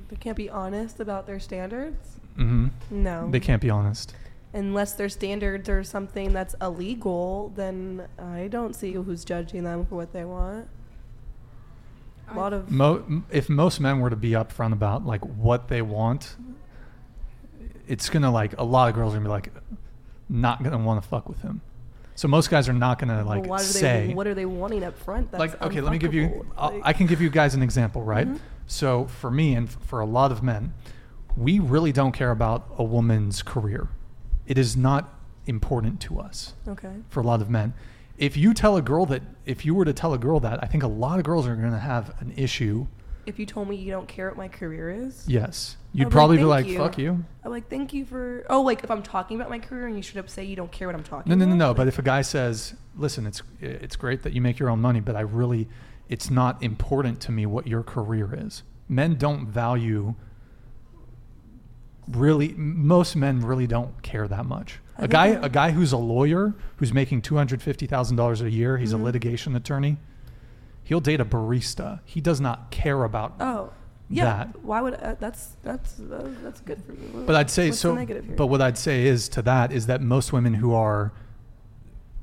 They 0.09 0.17
can't 0.17 0.37
be 0.37 0.49
honest 0.49 1.01
about 1.01 1.27
their 1.27 1.39
standards. 1.39 2.17
Mm-hmm. 2.37 2.69
No. 2.91 3.31
They 3.31 3.41
can't 3.41 3.63
be 3.63 3.71
honest. 3.71 4.15
Unless 4.53 4.95
their 4.95 5.09
standards 5.09 5.69
are 5.69 5.83
something 5.85 6.33
that's 6.33 6.55
illegal, 6.61 7.53
then 7.57 8.07
I 8.19 8.49
don't 8.49 8.75
see 8.75 8.93
who's 8.93 9.25
judging 9.25 9.65
them 9.65 9.85
for 9.87 9.97
what 9.97 10.13
they 10.13 10.25
want. 10.25 10.69
A 12.37 12.41
lot 12.41 12.53
of 12.53 12.71
Mo- 12.71 13.23
if 13.31 13.49
most 13.49 13.81
men 13.81 14.01
were 14.01 14.11
to 14.11 14.17
be 14.17 14.31
upfront 14.31 14.73
about 14.73 15.05
like 15.07 15.21
what 15.25 15.69
they 15.69 15.83
want, 15.83 16.37
it's 17.87 18.09
gonna 18.09 18.31
like 18.31 18.59
a 18.59 18.65
lot 18.65 18.89
of 18.89 18.95
girls 18.95 19.13
are 19.13 19.17
gonna 19.17 19.29
be 19.29 19.31
like 19.33 19.53
not 20.29 20.63
gonna 20.63 20.79
want 20.79 21.03
to 21.03 21.09
fuck 21.09 21.29
with 21.29 21.41
him. 21.43 21.61
So 22.17 22.29
most 22.29 22.49
guys 22.51 22.69
are 22.69 22.73
not 22.73 22.99
gonna 22.99 23.25
like 23.25 23.47
well, 23.47 23.59
say 23.59 24.09
they, 24.09 24.15
what 24.15 24.27
are 24.27 24.35
they 24.35 24.47
wanting 24.47 24.85
up 24.85 24.97
front? 24.99 25.31
That's 25.31 25.41
like 25.41 25.63
okay 25.63 25.81
let 25.81 25.93
me 25.93 25.99
give 25.99 26.15
you. 26.15 26.47
Like- 26.61 26.81
i 26.85 26.93
can 26.93 27.07
give 27.07 27.21
you 27.21 27.29
guys 27.31 27.55
an 27.55 27.63
example 27.63 28.03
right 28.03 28.29
Mhm. 28.29 28.39
so 28.67 29.07
for 29.07 29.31
me 29.31 29.55
and 29.55 29.69
for 29.69 30.01
a 30.01 30.07
lot 30.07 30.31
of 30.33 30.43
men 30.43 30.73
we 31.37 31.59
really 31.59 31.91
don't 31.93 32.13
care 32.13 32.31
about 32.31 32.67
a 32.79 32.85
woman's 32.85 33.43
career 33.43 33.89
it 34.47 34.57
is 34.57 34.77
not 34.77 35.13
important 35.47 36.01
to 36.01 36.21
us 36.21 36.55
Okay. 36.69 36.93
for 37.09 37.21
a 37.21 37.25
lot 37.25 37.43
of 37.43 37.51
men 37.51 37.75
if 38.19 38.37
you 38.37 38.55
tell 38.55 38.77
a 38.77 38.83
girl 38.83 39.07
that 39.07 39.23
if 39.45 39.65
you 39.65 39.75
were 39.75 39.85
to 39.85 39.93
tell 39.93 40.15
a 40.15 40.19
girl 40.19 40.41
that 40.41 40.63
i 40.63 40.67
think 40.67 40.83
a 40.83 40.89
lot 40.89 41.19
of 41.19 41.25
girls 41.25 41.47
are 41.47 41.57
going 41.57 41.73
to 41.73 41.79
have 41.79 42.15
an 42.21 42.33
issue. 42.37 42.87
If 43.27 43.39
you 43.39 43.47
told 43.47 43.69
me 43.71 43.77
you 43.77 43.91
don't 43.91 44.07
care 44.07 44.29
what 44.29 44.37
my 44.37 44.49
career 44.49 44.91
is, 44.91 45.25
yes. 45.27 45.77
You'd 45.95 46.11
probably 46.11 46.37
be 46.37 46.43
"Thank 46.43 46.67
like 46.67 46.77
fuck 46.77 46.99
you. 46.99 47.25
I'm 47.43 47.51
like, 47.51 47.71
thank 47.71 47.95
you 47.95 48.05
for. 48.05 48.45
Oh, 48.51 48.61
like 48.61 48.85
if 48.85 48.91
I'm 48.91 49.03
talking 49.03 49.39
about 49.39 49.49
my 49.49 49.59
career 49.59 49.87
and 49.87 49.97
you 49.97 50.03
should 50.03 50.19
up 50.19 50.29
say 50.29 50.45
you 50.45 50.57
don't 50.57 50.71
care 50.71 50.89
what 50.89 50.95
I'm 50.95 51.03
talking 51.05 51.31
no 51.31 51.37
no 51.37 51.45
about. 51.45 51.57
no 51.57 51.69
no 51.69 51.75
but 51.75 51.89
if 51.89 51.99
a 51.99 52.03
guy 52.03 52.21
says 52.21 52.75
listen 52.97 53.27
it's 53.27 53.43
it's 53.61 53.97
great 53.97 54.23
that 54.25 54.35
you 54.35 54.43
make 54.43 54.59
your 54.59 54.69
own 54.69 54.81
money 54.81 55.01
but 55.01 55.17
i 55.17 55.21
really 55.21 55.69
it's 56.09 56.31
not 56.31 56.63
important 56.63 57.19
to 57.23 57.33
me 57.33 57.47
what 57.47 57.67
your 57.67 57.83
career 57.83 58.35
is. 58.35 58.63
Men 58.89 59.15
don't 59.15 59.47
value 59.47 60.15
really 62.09 62.53
most 62.59 63.17
men 63.17 63.41
really 63.41 63.67
don't 63.67 64.03
care 64.03 64.29
that 64.29 64.45
much 64.45 64.81
a 64.99 65.09
guy 65.09 65.27
a 65.29 65.49
guy 65.49 65.71
who's 65.73 65.93
a 65.93 65.97
lawyer 65.97 66.55
who's 66.77 66.93
making 66.93 67.23
$250000 67.23 68.41
a 68.43 68.51
year 68.51 68.79
he's 68.79 68.93
a 68.93 68.97
litigation 68.99 69.57
attorney 69.57 69.97
he'll 70.85 71.01
date 71.01 71.21
a 71.21 71.25
barista 71.25 72.01
he 72.05 72.21
does 72.21 72.41
not 72.41 72.71
care 72.71 73.05
about 73.05 73.35
Oh, 73.41 73.73
yeah. 74.09 74.25
that 74.25 74.63
Why 74.63 74.81
would 74.81 74.95
uh, 74.95 75.17
that's 75.19 75.57
that's 75.63 75.99
uh, 76.01 76.29
that's 76.43 76.61
good 76.61 76.83
for 76.85 76.93
me. 76.93 77.25
But 77.27 77.35
I'd 77.37 77.51
say 77.51 77.69
what's 77.71 77.81
so. 77.81 77.95
Negative 77.95 78.25
here? 78.25 78.37
But 78.37 78.47
what 78.49 78.61
I'd 78.61 78.77
say 78.79 79.07
is 79.07 79.29
to 79.31 79.43
that 79.43 79.73
is 79.73 79.87
that 79.87 80.03
most 80.03 80.33
women 80.33 80.55
who 80.55 80.75
are 80.75 81.13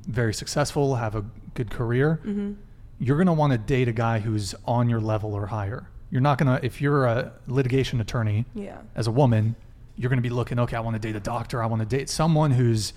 very 0.06 0.32
successful, 0.32 0.96
have 0.96 1.14
a 1.14 1.24
good 1.54 1.70
career, 1.70 2.20
Mhm. 2.24 2.56
you're 2.98 3.16
going 3.16 3.26
to 3.26 3.32
want 3.32 3.52
to 3.52 3.58
date 3.58 3.88
a 3.88 3.92
guy 3.92 4.20
who's 4.20 4.54
on 4.64 4.88
your 4.88 5.00
level 5.00 5.34
or 5.34 5.46
higher. 5.46 5.88
You're 6.10 6.20
not 6.20 6.38
going 6.38 6.56
to, 6.58 6.64
if 6.64 6.80
you're 6.80 7.04
a 7.06 7.32
litigation 7.46 8.00
attorney 8.00 8.46
Yeah. 8.54 8.78
as 8.94 9.06
a 9.06 9.10
woman, 9.12 9.56
you're 10.02 10.08
going 10.08 10.18
to 10.18 10.28
be 10.28 10.34
looking, 10.34 10.58
okay, 10.58 10.76
I 10.76 10.80
want 10.80 10.94
to 10.94 10.98
date 11.00 11.14
a 11.14 11.20
doctor. 11.20 11.62
I 11.62 11.66
want 11.66 11.80
to 11.80 11.86
date 11.86 12.10
someone 12.10 12.50
who's 12.50 12.92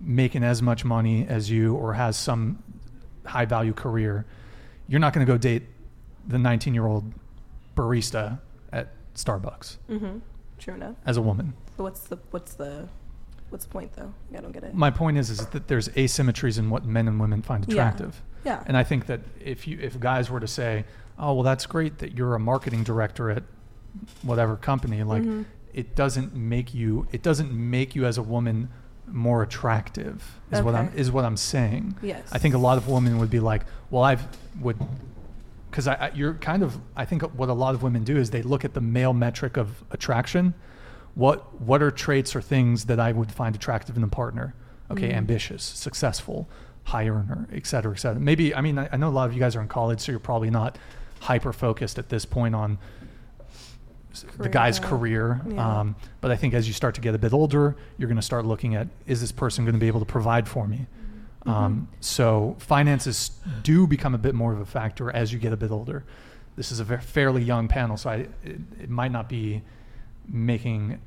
making 0.00 0.42
as 0.42 0.60
much 0.60 0.84
money 0.84 1.24
as 1.28 1.48
you 1.48 1.74
or 1.76 1.94
has 1.94 2.16
some 2.16 2.60
high 3.24 3.44
value 3.44 3.72
career. 3.72 4.26
You're 4.88 4.98
not 5.00 5.12
going 5.12 5.24
to 5.24 5.32
go 5.32 5.38
date 5.38 5.62
the 6.26 6.38
19 6.38 6.74
year 6.74 6.86
old 6.86 7.12
barista 7.76 8.40
at 8.72 8.88
Starbucks 9.14 9.76
Mhm. 9.88 10.20
True 10.58 10.74
enough. 10.74 10.96
as 11.06 11.16
a 11.16 11.22
woman. 11.22 11.54
But 11.76 11.84
what's 11.84 12.00
the 12.00 12.18
what's 12.32 12.54
the 12.54 12.88
what's 13.50 13.64
the 13.66 13.70
point 13.70 13.92
though? 13.94 14.12
I 14.36 14.40
don't 14.40 14.52
get 14.52 14.64
it. 14.64 14.74
My 14.74 14.90
point 14.90 15.18
is, 15.18 15.30
is 15.30 15.46
that 15.46 15.68
there's 15.68 15.88
asymmetries 15.90 16.58
in 16.58 16.68
what 16.70 16.84
men 16.84 17.06
and 17.06 17.20
women 17.20 17.42
find 17.42 17.62
attractive. 17.64 18.22
Yeah. 18.44 18.62
And 18.66 18.76
I 18.76 18.82
think 18.84 19.06
that 19.06 19.20
if 19.40 19.66
you 19.68 19.78
if 19.80 20.00
guys 20.00 20.30
were 20.30 20.40
to 20.40 20.48
say, 20.48 20.84
"Oh, 21.18 21.34
well, 21.34 21.42
that's 21.44 21.66
great 21.66 21.98
that 21.98 22.16
you're 22.16 22.34
a 22.34 22.40
marketing 22.40 22.82
director 22.82 23.30
at 23.30 23.42
whatever 24.22 24.56
company," 24.56 25.02
like 25.04 25.22
Mhm. 25.22 25.44
It 25.74 25.94
doesn't 25.94 26.34
make 26.34 26.72
you 26.74 27.06
it 27.12 27.22
doesn't 27.22 27.52
make 27.52 27.94
you 27.94 28.06
as 28.06 28.16
a 28.18 28.22
woman 28.22 28.68
more 29.06 29.42
attractive. 29.42 30.38
Is 30.50 30.62
what 30.62 30.74
I'm 30.74 30.90
is 30.94 31.10
what 31.10 31.24
I'm 31.24 31.36
saying. 31.36 31.96
Yes. 32.02 32.28
I 32.32 32.38
think 32.38 32.54
a 32.54 32.58
lot 32.58 32.78
of 32.78 32.88
women 32.88 33.18
would 33.18 33.30
be 33.30 33.40
like, 33.40 33.62
"Well, 33.90 34.02
I've 34.02 34.26
would." 34.60 34.78
Because 35.70 35.88
I, 35.88 35.94
I, 35.94 36.10
you're 36.14 36.34
kind 36.34 36.62
of, 36.62 36.78
I 36.96 37.04
think 37.04 37.22
what 37.36 37.48
a 37.48 37.52
lot 37.52 37.74
of 37.74 37.82
women 37.82 38.04
do 38.04 38.16
is 38.16 38.30
they 38.30 38.42
look 38.42 38.64
at 38.64 38.74
the 38.74 38.80
male 38.80 39.12
metric 39.12 39.56
of 39.56 39.82
attraction. 39.90 40.54
What 41.16 41.60
what 41.60 41.82
are 41.82 41.90
traits 41.90 42.34
or 42.36 42.40
things 42.40 42.84
that 42.86 43.00
I 43.00 43.10
would 43.12 43.30
find 43.32 43.54
attractive 43.56 43.96
in 43.96 44.02
a 44.04 44.08
partner? 44.08 44.54
Okay, 44.90 45.08
Mhm. 45.10 45.16
ambitious, 45.16 45.62
successful, 45.64 46.48
high 46.84 47.08
earner, 47.08 47.48
et 47.52 47.66
cetera, 47.66 47.92
et 47.92 47.98
cetera. 47.98 48.20
Maybe 48.20 48.54
I 48.54 48.60
mean 48.60 48.78
I, 48.78 48.88
I 48.92 48.96
know 48.96 49.08
a 49.08 49.10
lot 49.10 49.28
of 49.28 49.34
you 49.34 49.40
guys 49.40 49.56
are 49.56 49.60
in 49.62 49.68
college, 49.68 50.00
so 50.00 50.12
you're 50.12 50.18
probably 50.20 50.50
not 50.50 50.78
hyper 51.20 51.52
focused 51.52 51.98
at 51.98 52.08
this 52.08 52.24
point 52.24 52.54
on 52.54 52.78
s- 54.14 54.24
the 54.38 54.48
guy's 54.48 54.78
Career. 54.80 55.40
career. 55.44 55.54
Yeah. 55.56 55.80
Um, 55.80 55.96
but 56.20 56.30
I 56.30 56.36
think 56.36 56.54
as 56.54 56.66
you 56.66 56.72
start 56.72 56.94
to 56.94 57.00
get 57.00 57.14
a 57.14 57.18
bit 57.18 57.32
older, 57.32 57.76
you're 57.98 58.08
going 58.08 58.16
to 58.16 58.22
start 58.22 58.46
looking 58.46 58.74
at 58.74 58.88
is 59.06 59.20
this 59.20 59.32
person 59.32 59.64
going 59.64 59.74
to 59.74 59.80
be 59.80 59.86
able 59.88 60.00
to 60.00 60.06
provide 60.06 60.48
for 60.48 60.66
me? 60.66 60.86
Mm-hmm. 61.40 61.50
Um, 61.50 61.88
so 62.00 62.56
finances 62.58 63.30
do 63.62 63.86
become 63.86 64.14
a 64.14 64.18
bit 64.18 64.34
more 64.34 64.52
of 64.52 64.60
a 64.60 64.64
factor 64.66 65.10
as 65.10 65.32
you 65.32 65.38
get 65.38 65.52
a 65.52 65.56
bit 65.58 65.70
older. 65.70 66.04
This 66.56 66.72
is 66.72 66.80
a 66.80 66.84
ve- 66.84 66.96
fairly 66.98 67.42
young 67.42 67.68
panel, 67.68 67.96
so 67.96 68.08
I, 68.10 68.14
it, 68.42 68.60
it 68.80 68.88
might 68.90 69.10
not 69.12 69.28
be 69.28 69.62
making. 70.28 71.00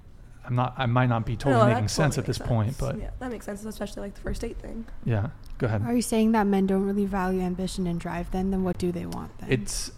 I'm 0.45 0.55
not. 0.55 0.73
I 0.77 0.85
might 0.85 1.07
not 1.07 1.25
be 1.25 1.35
totally 1.35 1.55
No, 1.63 1.65
that 1.67 1.73
making 1.73 1.87
sense 1.89 2.15
totally 2.15 2.23
at 2.23 2.27
this 2.27 2.39
makes 2.39 2.47
point, 2.49 2.77
but 2.79 2.99
yeah, 2.99 3.09
that 3.19 3.31
makes 3.31 3.45
sense, 3.45 3.65
especially 3.65 4.01
like 4.03 4.13
the 4.15 4.21
first 4.21 4.41
date 4.41 4.57
thing. 4.59 4.85
yeah. 5.05 5.29
Go 5.57 5.65
ahead. 5.67 5.81
Are 5.81 5.95
you 5.95 6.01
saying 6.03 6.33
that 6.33 6.45
men 6.45 6.67
don't 6.67 6.85
really 6.85 7.05
value 7.07 7.41
ambition 7.41 7.87
and 7.87 7.99
drive 7.99 8.29
then? 8.31 8.51
Then 8.51 8.63
what 8.63 8.77
do 8.77 8.91
they 8.91 9.05
want 9.07 9.35
then? 9.39 9.51
It's 9.51 9.91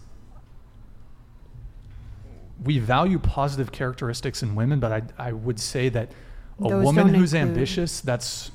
we 2.62 2.78
value 2.78 3.18
positive 3.18 3.72
characteristics 3.72 4.42
in 4.42 4.54
women, 4.54 4.80
but 4.80 4.92
I 4.92 5.28
I 5.28 5.32
would 5.32 5.58
say 5.60 5.88
that 5.90 6.12
a 6.58 6.68
Those 6.68 6.84
woman 6.84 7.14
who's 7.14 7.32
include- 7.34 7.56
ambitious 7.56 8.00
that's 8.00 8.50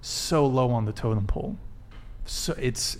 so 0.00 0.46
low 0.46 0.70
on 0.70 0.84
the 0.84 0.92
totem 0.92 1.26
pole. 1.26 1.56
So 2.24 2.54
it's 2.58 2.98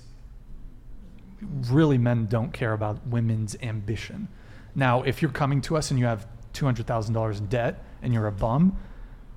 really 1.71 1.99
men 1.99 2.27
don't 2.27 2.53
care 2.53 2.73
about 2.73 3.07
women's 3.07 3.57
ambition. 3.63 4.29
Now, 4.75 5.03
if 5.03 5.23
you're 5.23 5.31
coming 5.31 5.61
to 5.63 5.77
us 5.77 5.91
and 5.91 5.99
you 5.99 6.07
have 6.07 6.27
two 6.53 6.65
hundred 6.65 6.87
thousand 6.87 7.15
dollars 7.15 7.39
in 7.41 7.47
debt 7.47 7.83
and 8.03 8.13
you're 8.13 8.27
a 8.27 8.33
bum, 8.33 8.77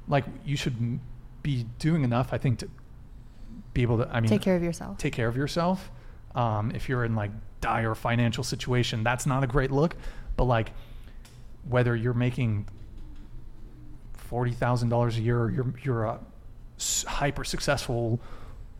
like 0.07 0.25
you 0.45 0.55
should 0.57 0.99
be 1.43 1.65
doing 1.79 2.03
enough, 2.03 2.33
I 2.33 2.37
think, 2.37 2.59
to 2.59 2.69
be 3.73 3.81
able 3.83 3.97
to. 3.99 4.09
I 4.09 4.19
mean, 4.19 4.29
Take 4.29 4.41
care 4.41 4.55
of 4.55 4.63
yourself. 4.63 4.97
Take 4.97 5.13
care 5.13 5.27
of 5.27 5.37
yourself. 5.37 5.91
Um, 6.35 6.71
if 6.71 6.89
you're 6.89 7.05
in 7.05 7.15
like 7.15 7.31
dire 7.61 7.95
financial 7.95 8.43
situation, 8.43 9.03
that's 9.03 9.25
not 9.25 9.43
a 9.43 9.47
great 9.47 9.71
look. 9.71 9.95
But 10.35 10.45
like, 10.45 10.71
whether 11.67 11.95
you're 11.95 12.13
making 12.13 12.67
forty 14.13 14.51
thousand 14.51 14.89
dollars 14.89 15.17
a 15.17 15.21
year, 15.21 15.39
or 15.43 15.51
you're 15.51 15.73
you're 15.83 16.03
a 16.05 16.19
hyper 17.05 17.43
successful, 17.43 18.19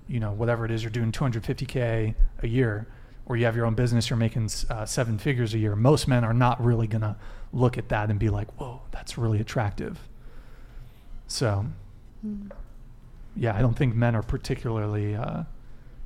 you 0.08 0.20
know, 0.20 0.32
whatever 0.32 0.66
it 0.66 0.72
is, 0.72 0.84
you're 0.84 0.90
doing 0.90 1.12
two 1.12 1.24
hundred 1.24 1.46
fifty 1.46 1.66
k 1.66 2.16
a 2.42 2.48
year, 2.48 2.88
or 3.26 3.38
you 3.38 3.46
have 3.46 3.56
your 3.56 3.66
own 3.66 3.76
business, 3.76 4.10
you're 4.10 4.18
making 4.18 4.50
uh, 4.70 4.86
seven 4.86 5.18
figures 5.18 5.54
a 5.54 5.58
year. 5.60 5.76
Most 5.76 6.08
men 6.08 6.24
are 6.24 6.34
not 6.34 6.64
really 6.64 6.88
gonna 6.88 7.18
look 7.52 7.78
at 7.78 7.90
that 7.90 8.10
and 8.10 8.20
be 8.20 8.30
like, 8.30 8.52
"Whoa, 8.60 8.82
that's 8.92 9.18
really 9.18 9.40
attractive." 9.40 10.00
So, 11.28 11.66
yeah, 13.36 13.56
I 13.56 13.62
don't 13.62 13.76
think 13.76 13.96
men 13.96 14.16
are 14.16 14.24
particularly 14.24 15.16
uh, 15.16 15.44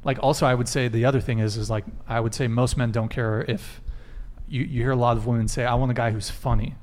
like. 0.03 0.19
Also, 0.21 0.45
I 0.45 0.53
would 0.53 0.67
say 0.67 0.87
the 0.87 1.05
other 1.05 1.21
thing 1.21 1.39
is 1.39 1.57
is 1.57 1.69
like 1.69 1.85
I 2.07 2.19
would 2.19 2.35
say 2.35 2.47
most 2.47 2.77
men 2.77 2.91
don't 2.91 3.09
care 3.09 3.43
if 3.47 3.81
you 4.49 4.63
you 4.63 4.81
hear 4.83 4.91
a 4.91 4.95
lot 4.95 5.17
of 5.17 5.25
women 5.27 5.47
say, 5.47 5.65
"I 5.65 5.73
want 5.75 5.91
a 5.91 5.93
guy 5.93 6.11
who's 6.11 6.29
funny." 6.29 6.75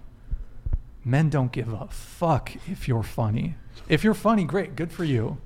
Men 1.04 1.28
don't 1.28 1.52
give 1.52 1.72
a 1.72 1.86
fuck 1.88 2.52
if 2.68 2.88
you're 2.88 3.02
funny. 3.02 3.56
If 3.88 4.04
you're 4.04 4.14
funny, 4.14 4.44
great, 4.44 4.74
good 4.74 4.90
for 4.90 5.04
you. 5.04 5.36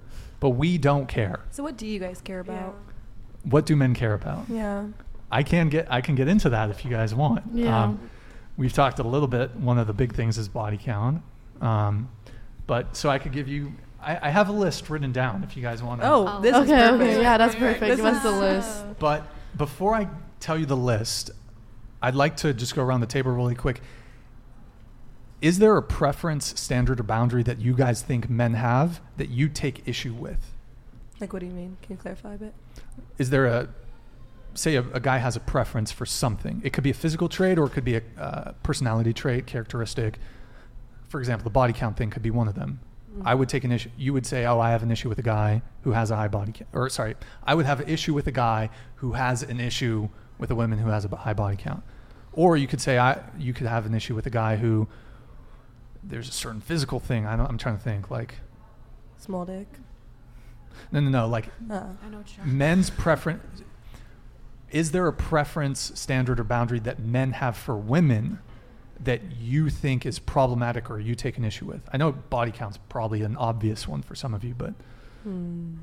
But 0.40 0.50
we 0.50 0.78
don't 0.78 1.08
care. 1.08 1.40
So 1.50 1.64
what 1.64 1.76
do 1.76 1.84
you 1.86 1.98
guys 1.98 2.20
care 2.20 2.38
about? 2.38 2.76
What 3.42 3.66
do 3.66 3.74
men 3.74 3.92
care 3.94 4.14
about? 4.14 4.44
Yeah. 4.48 4.86
I 5.32 5.42
can 5.42 5.68
get 5.68 5.90
I 5.90 6.00
can 6.00 6.14
get 6.14 6.28
into 6.28 6.50
that 6.50 6.70
if 6.70 6.84
you 6.84 6.90
guys 6.90 7.12
want. 7.14 7.40
Um, 7.46 7.50
Yeah. 7.58 7.92
we've 8.56 8.72
talked 8.72 9.00
a 9.00 9.02
little 9.02 9.26
bit. 9.28 9.56
One 9.56 9.78
of 9.78 9.86
the 9.88 9.92
big 9.92 10.14
things 10.14 10.38
is 10.38 10.48
body 10.48 10.78
count. 10.80 11.22
Um, 11.60 12.08
but 12.68 12.96
so 12.96 13.08
I 13.10 13.18
could 13.18 13.32
give 13.32 13.48
you. 13.48 13.72
I, 14.00 14.28
I 14.28 14.30
have 14.30 14.48
a 14.48 14.52
list 14.52 14.88
written 14.90 15.10
down 15.10 15.42
if 15.42 15.56
you 15.56 15.62
guys 15.62 15.82
want. 15.82 16.00
to. 16.02 16.08
Oh, 16.08 16.40
this 16.40 16.54
is 16.54 16.62
okay, 16.70 16.76
perfect. 16.88 17.02
okay, 17.02 17.20
yeah, 17.22 17.36
that's 17.36 17.56
perfect. 17.56 17.80
This 17.80 17.96
Give 17.96 18.04
us 18.04 18.16
is- 18.18 18.22
the 18.22 18.30
list. 18.30 18.84
But 19.00 19.24
before 19.56 19.96
I 19.96 20.08
tell 20.38 20.56
you 20.56 20.66
the 20.66 20.76
list, 20.76 21.32
I'd 22.02 22.14
like 22.14 22.36
to 22.38 22.54
just 22.54 22.74
go 22.74 22.82
around 22.82 23.00
the 23.00 23.06
table 23.06 23.32
really 23.32 23.54
quick. 23.54 23.80
Is 25.40 25.58
there 25.58 25.76
a 25.76 25.82
preference, 25.82 26.58
standard, 26.60 27.00
or 27.00 27.04
boundary 27.04 27.42
that 27.44 27.60
you 27.60 27.74
guys 27.74 28.02
think 28.02 28.28
men 28.28 28.54
have 28.54 29.00
that 29.16 29.28
you 29.28 29.48
take 29.48 29.86
issue 29.86 30.12
with? 30.12 30.52
Like, 31.20 31.32
what 31.32 31.40
do 31.40 31.46
you 31.46 31.52
mean? 31.52 31.76
Can 31.82 31.96
you 31.96 32.00
clarify 32.00 32.34
a 32.34 32.38
bit? 32.38 32.54
Is 33.18 33.30
there 33.30 33.46
a, 33.46 33.68
say, 34.54 34.76
a, 34.76 34.84
a 34.92 35.00
guy 35.00 35.18
has 35.18 35.36
a 35.36 35.40
preference 35.40 35.92
for 35.92 36.06
something? 36.06 36.60
It 36.64 36.72
could 36.72 36.84
be 36.84 36.90
a 36.90 36.94
physical 36.94 37.28
trait 37.28 37.58
or 37.58 37.66
it 37.66 37.70
could 37.70 37.84
be 37.84 37.96
a 37.96 38.02
uh, 38.18 38.52
personality 38.62 39.12
trait, 39.12 39.46
characteristic. 39.46 40.18
For 41.08 41.20
example, 41.20 41.44
the 41.44 41.50
body 41.50 41.72
count 41.72 41.96
thing 41.96 42.10
could 42.10 42.22
be 42.22 42.30
one 42.30 42.48
of 42.48 42.54
them. 42.54 42.80
I 43.24 43.34
would 43.34 43.48
take 43.48 43.64
an 43.64 43.72
issue. 43.72 43.90
You 43.96 44.12
would 44.12 44.26
say, 44.26 44.44
"Oh, 44.46 44.60
I 44.60 44.70
have 44.70 44.82
an 44.82 44.90
issue 44.90 45.08
with 45.08 45.18
a 45.18 45.22
guy 45.22 45.62
who 45.82 45.92
has 45.92 46.10
a 46.10 46.16
high 46.16 46.28
body 46.28 46.52
count." 46.52 46.68
Or 46.72 46.88
sorry, 46.88 47.16
I 47.44 47.54
would 47.54 47.66
have 47.66 47.80
an 47.80 47.88
issue 47.88 48.14
with 48.14 48.26
a 48.26 48.32
guy 48.32 48.70
who 48.96 49.12
has 49.12 49.42
an 49.42 49.60
issue 49.60 50.08
with 50.38 50.50
a 50.50 50.54
woman 50.54 50.78
who 50.78 50.88
has 50.88 51.04
a 51.04 51.14
high 51.16 51.34
body 51.34 51.56
count. 51.56 51.82
Or 52.32 52.56
you 52.56 52.66
could 52.68 52.80
say, 52.80 52.98
"I," 52.98 53.20
you 53.38 53.52
could 53.52 53.66
have 53.66 53.86
an 53.86 53.94
issue 53.94 54.14
with 54.14 54.26
a 54.26 54.30
guy 54.30 54.56
who 54.56 54.86
there's 56.02 56.28
a 56.28 56.32
certain 56.32 56.60
physical 56.60 57.00
thing. 57.00 57.26
I 57.26 57.36
don't, 57.36 57.46
I'm 57.46 57.58
trying 57.58 57.76
to 57.76 57.82
think 57.82 58.10
like 58.10 58.36
Small 59.18 59.44
dick. 59.44 59.66
no, 60.92 61.00
no, 61.00 61.10
no. 61.10 61.26
Like 61.26 61.46
Uh. 61.70 61.82
I 62.04 62.08
know 62.08 62.18
what 62.18 62.36
you're- 62.36 62.48
men's 62.50 62.90
preference. 62.90 63.62
Is 64.70 64.92
there 64.92 65.06
a 65.06 65.12
preference, 65.12 65.92
standard, 65.98 66.38
or 66.38 66.44
boundary 66.44 66.78
that 66.80 66.98
men 67.00 67.32
have 67.32 67.56
for 67.56 67.74
women 67.76 68.38
that 69.02 69.32
you 69.32 69.70
think 69.70 70.04
is 70.04 70.18
problematic 70.18 70.90
or 70.90 71.00
you 71.00 71.14
take 71.14 71.38
an 71.38 71.44
issue 71.44 71.64
with? 71.64 71.80
I 71.92 71.96
know 71.96 72.12
body 72.12 72.52
count's 72.52 72.78
probably 72.88 73.22
an 73.22 73.34
obvious 73.36 73.88
one 73.88 74.02
for 74.02 74.14
some 74.14 74.34
of 74.34 74.44
you, 74.44 74.54
but 74.54 74.74
Hmm. 75.24 75.78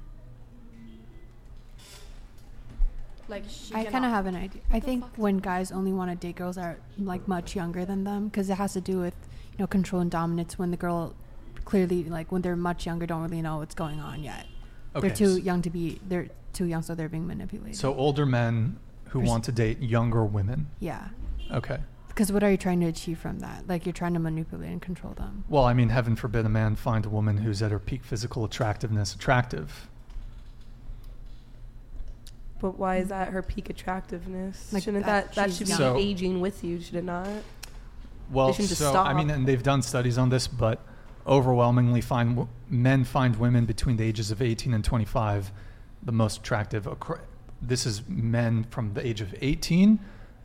Like 3.28 3.44
she 3.50 3.74
I 3.74 3.86
kind 3.86 4.06
of 4.06 4.12
have 4.12 4.26
an 4.26 4.36
idea. 4.36 4.62
I 4.72 4.80
think 4.80 5.04
when 5.18 5.38
guys 5.38 5.72
only 5.72 5.92
want 5.94 6.12
to 6.12 6.16
date 6.16 6.36
girls 6.36 6.56
that 6.58 6.64
are 6.66 6.78
like 6.98 7.28
much 7.28 7.56
younger 7.56 7.86
than 7.86 8.04
them, 8.04 8.28
because 8.28 8.50
it 8.50 8.56
has 8.58 8.74
to 8.74 8.82
do 8.82 9.00
with 9.00 9.16
you 9.54 9.58
know 9.60 9.68
control 9.68 10.02
and 10.02 10.12
dominance. 10.12 10.60
When 10.60 10.72
the 10.72 10.78
girl 10.78 11.14
clearly 11.66 12.04
like 12.04 12.32
when 12.32 12.42
they're 12.42 12.56
much 12.56 12.86
younger, 12.86 13.06
don't 13.06 13.24
really 13.24 13.42
know 13.42 13.58
what's 13.58 13.76
going 13.76 14.00
on 14.00 14.24
yet. 14.24 14.46
Okay, 14.96 15.08
They're 15.08 15.16
too 15.16 15.38
young 15.40 15.62
to 15.64 15.70
be. 15.70 16.00
They're 16.08 16.28
too 16.54 16.66
young, 16.66 16.82
so 16.84 16.96
they're 16.96 17.10
being 17.10 17.28
manipulated. 17.28 17.76
so 17.78 17.94
older 17.96 18.26
men 18.26 18.78
who 19.10 19.20
Pers- 19.22 19.28
want 19.30 19.44
to 19.46 19.52
date 19.52 19.82
younger 19.82 20.24
women. 20.24 20.68
yeah, 20.80 21.10
Okay. 21.52 21.80
because 22.08 22.32
what 22.32 22.44
are 22.44 22.52
you 22.52 22.58
trying 22.58 22.80
to 22.80 22.86
achieve 22.88 23.20
from 23.20 23.40
that? 23.40 23.68
Like 23.68 23.86
you're 23.86 23.92
trying 23.94 24.14
to 24.14 24.20
manipulate 24.20 24.70
and 24.72 24.82
control 24.82 25.14
them. 25.14 25.44
Well, 25.50 25.66
I 25.66 25.74
mean, 25.74 25.90
heaven 25.90 26.16
forbid 26.16 26.46
a 26.46 26.50
man 26.50 26.76
find 26.76 27.06
a 27.06 27.10
woman 27.10 27.38
who's 27.38 27.62
at 27.62 27.72
her 27.72 27.80
peak 27.80 28.04
physical 28.06 28.46
attractiveness 28.46 29.14
attractive. 29.16 29.90
But 32.60 32.80
why 32.80 32.98
is 32.98 33.10
that 33.10 33.30
her 33.30 33.42
peak 33.42 33.70
attractiveness? 33.70 34.72
Like 34.74 34.84
Shouldn't 34.84 35.06
that 35.06 35.34
that 35.34 35.36
that 35.36 35.54
should 35.54 35.66
be 35.68 35.70
young. 35.72 35.78
So- 35.78 35.98
aging 35.98 36.42
with 36.42 36.64
you? 36.64 36.80
Should 36.82 36.96
it 36.96 37.04
not? 37.04 37.28
Well, 38.32 38.48
They 38.48 38.54
shouldn't 38.54 38.70
so 38.78 38.96
I 38.98 39.14
mean, 39.14 39.30
and 39.30 39.48
they've 39.48 39.62
done 39.62 39.82
studies 39.84 40.18
on 40.18 40.30
this, 40.30 40.48
but 40.48 40.80
overwhelmingly 41.28 42.02
find 42.02 42.30
w- 42.32 42.48
men 42.70 43.04
find 43.04 43.36
women 43.36 43.66
between 43.66 43.98
the 43.98 44.04
ages 44.04 44.32
of 44.32 44.42
18 44.42 44.74
and 44.74 44.84
25 44.84 45.52
the 46.02 46.12
most 46.12 46.40
attractive. 46.40 46.88
This 47.62 47.86
is 47.86 48.02
men 48.08 48.64
from 48.70 48.94
the 48.94 49.06
age 49.06 49.22
of 49.22 49.34
18 49.42 50.00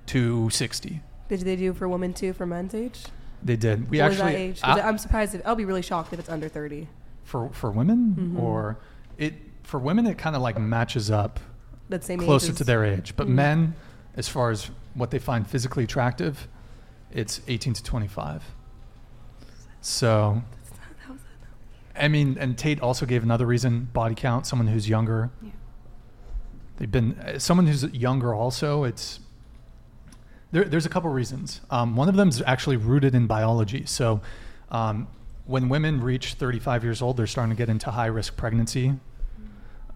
to 0.06 0.50
60. 0.50 1.00
Did 1.28 1.40
they 1.40 1.56
do 1.56 1.72
for 1.72 1.88
women 1.88 2.12
too 2.12 2.32
for 2.32 2.44
men's 2.46 2.74
age? 2.74 3.04
They 3.42 3.56
did. 3.56 3.88
We 3.90 4.00
what 4.00 4.12
is 4.12 4.18
actually 4.20 4.32
that 4.32 4.38
age? 4.38 4.60
'Cause 4.62 4.78
I- 4.78 4.86
I'm 4.88 4.98
surprised. 4.98 5.34
If, 5.34 5.46
I'll 5.46 5.54
be 5.56 5.64
really 5.64 5.82
shocked 5.82 6.12
if 6.12 6.18
it's 6.18 6.28
under 6.28 6.48
30. 6.48 6.88
for 7.24 7.48
for 7.52 7.70
women 7.70 8.34
Mhm. 8.36 8.42
or 8.42 8.78
it 9.16 9.34
for 9.62 9.78
women 9.78 10.04
it 10.06 10.18
kind 10.18 10.34
of 10.34 10.42
like 10.42 10.58
matches 10.58 11.10
up 11.10 11.38
That 11.90 12.04
same 12.04 12.20
age 12.20 12.26
closer 12.26 12.52
as- 12.52 12.58
to 12.58 12.64
their 12.64 12.84
age. 12.84 13.14
But 13.16 13.26
Mm. 13.26 13.30
men, 13.32 13.74
as 14.16 14.28
far 14.28 14.50
as 14.50 14.70
what 14.94 15.10
they 15.10 15.18
find 15.18 15.46
physically 15.46 15.84
attractive, 15.84 16.48
it's 17.12 17.40
18 17.48 17.74
to 17.74 17.82
25. 17.82 18.42
So, 19.80 20.42
I 21.96 22.08
mean, 22.08 22.36
and 22.38 22.56
Tate 22.56 22.80
also 22.80 23.06
gave 23.06 23.22
another 23.22 23.46
reason: 23.46 23.88
body 23.92 24.14
count. 24.14 24.46
Someone 24.46 24.68
who's 24.68 24.88
younger. 24.88 25.30
Yeah. 25.42 25.50
They've 26.76 26.90
been 26.90 27.18
uh, 27.18 27.38
someone 27.38 27.66
who's 27.66 27.84
younger. 27.92 28.34
Also, 28.34 28.84
it's 28.84 29.20
there, 30.52 30.64
there's 30.64 30.86
a 30.86 30.88
couple 30.88 31.10
reasons. 31.10 31.60
Um, 31.70 31.96
one 31.96 32.08
of 32.08 32.16
them 32.16 32.28
is 32.28 32.42
actually 32.46 32.76
rooted 32.76 33.14
in 33.14 33.26
biology. 33.26 33.84
So, 33.86 34.20
um, 34.70 35.08
when 35.46 35.68
women 35.68 36.00
reach 36.00 36.34
35 36.34 36.84
years 36.84 37.02
old, 37.02 37.16
they're 37.16 37.26
starting 37.26 37.50
to 37.50 37.56
get 37.56 37.68
into 37.68 37.90
high 37.90 38.06
risk 38.06 38.36
pregnancy 38.36 38.94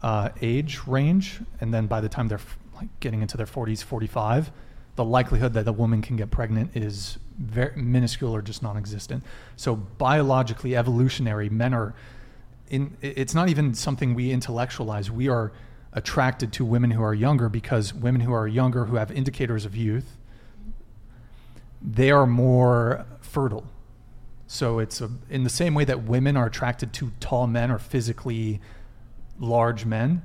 uh, 0.04 0.28
age 0.42 0.80
range, 0.86 1.40
and 1.62 1.72
then 1.72 1.86
by 1.86 1.98
the 1.98 2.10
time 2.10 2.28
they're 2.28 2.40
like 2.74 2.88
getting 3.00 3.22
into 3.22 3.38
their 3.38 3.46
40s, 3.46 3.82
45, 3.82 4.52
the 4.96 5.04
likelihood 5.04 5.54
that 5.54 5.66
a 5.66 5.72
woman 5.72 6.02
can 6.02 6.16
get 6.16 6.30
pregnant 6.30 6.76
is 6.76 7.18
very 7.38 7.74
minuscule 7.74 8.36
or 8.36 8.42
just 8.42 8.62
non-existent. 8.62 9.24
So 9.56 9.74
biologically, 9.74 10.76
evolutionary, 10.76 11.48
men 11.48 11.72
are 11.72 11.94
in. 12.68 12.98
It's 13.00 13.34
not 13.34 13.48
even 13.48 13.72
something 13.72 14.14
we 14.14 14.30
intellectualize. 14.30 15.10
We 15.10 15.28
are 15.28 15.52
attracted 15.94 16.52
to 16.52 16.66
women 16.66 16.90
who 16.90 17.02
are 17.02 17.14
younger 17.14 17.48
because 17.48 17.94
women 17.94 18.20
who 18.20 18.32
are 18.34 18.46
younger, 18.46 18.84
who 18.84 18.96
have 18.96 19.10
indicators 19.10 19.64
of 19.64 19.74
youth, 19.74 20.18
they 21.80 22.10
are 22.10 22.26
more 22.26 23.06
fertile. 23.22 23.64
So 24.46 24.80
it's 24.80 25.00
a, 25.00 25.10
in 25.30 25.44
the 25.44 25.50
same 25.50 25.74
way 25.74 25.86
that 25.86 26.02
women 26.02 26.36
are 26.36 26.46
attracted 26.46 26.92
to 26.94 27.10
tall 27.20 27.46
men 27.46 27.70
or 27.70 27.78
physically 27.78 28.60
large 29.38 29.84
men, 29.84 30.22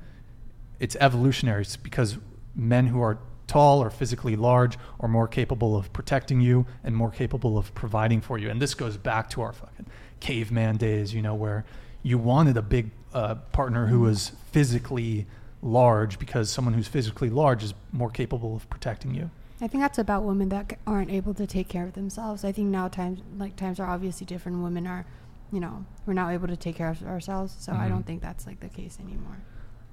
it's 0.80 0.96
evolutionary 1.00 1.62
It's 1.62 1.76
because 1.76 2.18
men 2.56 2.88
who 2.88 3.02
are 3.02 3.20
tall 3.48 3.82
or 3.82 3.90
physically 3.90 4.36
large 4.36 4.78
are 5.00 5.10
more 5.10 5.28
capable 5.28 5.76
of 5.76 5.92
protecting 5.92 6.40
you 6.40 6.66
and 6.84 6.96
more 6.96 7.10
capable 7.10 7.58
of 7.58 7.74
providing 7.74 8.22
for 8.22 8.38
you. 8.38 8.50
And 8.50 8.62
this 8.62 8.76
goes 8.76 8.96
back 8.96 9.30
to 9.32 9.42
our 9.42 9.52
fucking 9.52 9.88
caveman 10.20 10.78
days, 10.78 11.14
you 11.14 11.22
know, 11.22 11.34
where 11.34 11.66
you 12.04 12.18
wanted 12.18 12.58
a 12.58 12.62
big 12.62 12.92
uh, 13.14 13.36
partner 13.52 13.88
who 13.88 14.02
was 14.02 14.32
physically 14.52 15.26
large 15.62 16.20
because 16.20 16.50
someone 16.50 16.74
who's 16.74 16.88
physically 16.88 17.30
large 17.30 17.64
is 17.64 17.74
more 17.92 18.10
capable 18.10 18.56
of 18.56 18.70
protecting 18.70 19.14
you. 19.14 19.30
I 19.62 19.68
think 19.68 19.84
that's 19.84 19.98
about 19.98 20.24
women 20.24 20.50
that 20.50 20.80
aren't 20.88 21.12
able 21.12 21.34
to 21.34 21.46
take 21.46 21.68
care 21.68 21.84
of 21.84 21.94
themselves. 21.94 22.46
I 22.46 22.52
think 22.54 22.70
now 22.70 22.88
times 22.88 23.20
like 23.38 23.58
times 23.58 23.80
are 23.80 23.88
obviously 23.88 24.26
different. 24.26 24.64
Women 24.64 24.88
are, 24.88 25.06
you 25.52 25.60
know, 25.60 25.86
we're 26.06 26.14
now 26.14 26.30
able 26.30 26.48
to 26.48 26.56
take 26.58 26.76
care 26.76 26.90
of 26.90 27.02
ourselves. 27.04 27.56
So 27.60 27.72
I 27.74 27.86
Mhm. 27.86 27.90
don't 27.90 28.06
think 28.06 28.22
that's 28.22 28.46
like 28.46 28.60
the 28.60 28.70
case 28.70 29.00
anymore. 29.00 29.38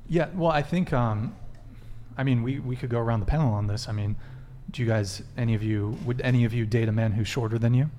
Yeah, 0.08 0.28
well, 0.34 0.50
I 0.50 0.62
think, 0.62 0.92
um, 0.92 1.34
I 2.16 2.22
mean, 2.24 2.42
we, 2.42 2.58
we 2.60 2.76
could 2.76 2.90
go 2.90 2.98
around 3.00 3.20
the 3.20 3.26
panel 3.26 3.52
on 3.54 3.66
this. 3.66 3.88
I 3.88 3.92
mean, 3.92 4.16
do 4.70 4.82
you 4.82 4.88
guys, 4.88 5.22
any 5.36 5.54
of 5.54 5.62
you, 5.62 5.96
would 6.04 6.20
any 6.22 6.44
of 6.44 6.52
you 6.52 6.66
date 6.66 6.88
a 6.88 6.92
man 6.92 7.12
who's 7.12 7.28
shorter 7.28 7.58
than 7.58 7.74
you? 7.74 7.90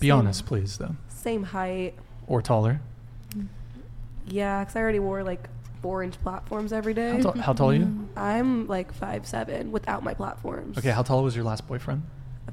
Be 0.00 0.08
Same. 0.08 0.18
honest, 0.18 0.46
please, 0.46 0.78
though. 0.78 0.96
Same 1.08 1.44
height. 1.44 1.94
Or 2.26 2.40
taller. 2.42 2.80
Yeah, 4.26 4.60
because 4.60 4.76
I 4.76 4.80
already 4.80 4.98
wore 4.98 5.22
like 5.22 5.48
four 5.82 6.02
inch 6.02 6.18
platforms 6.22 6.72
every 6.72 6.94
day. 6.94 7.10
How, 7.22 7.32
ta- 7.32 7.40
how 7.40 7.52
tall 7.52 7.70
are 7.70 7.74
you? 7.74 8.08
I'm 8.16 8.66
like 8.66 8.92
five 8.92 9.26
seven 9.26 9.70
without 9.70 10.02
my 10.02 10.14
platforms. 10.14 10.78
Okay, 10.78 10.90
how 10.90 11.02
tall 11.02 11.22
was 11.22 11.36
your 11.36 11.44
last 11.44 11.66
boyfriend? 11.68 12.02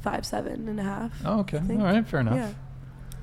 Five 0.02 0.26
seven 0.26 0.68
and 0.68 0.80
a 0.80 0.84
half. 0.84 1.14
Oh, 1.26 1.40
okay. 1.42 1.58
I 1.58 1.62
think. 1.62 1.80
All 1.80 1.86
right, 1.86 2.06
fair 2.08 2.20
enough. 2.20 2.36
Yeah. 2.36 2.52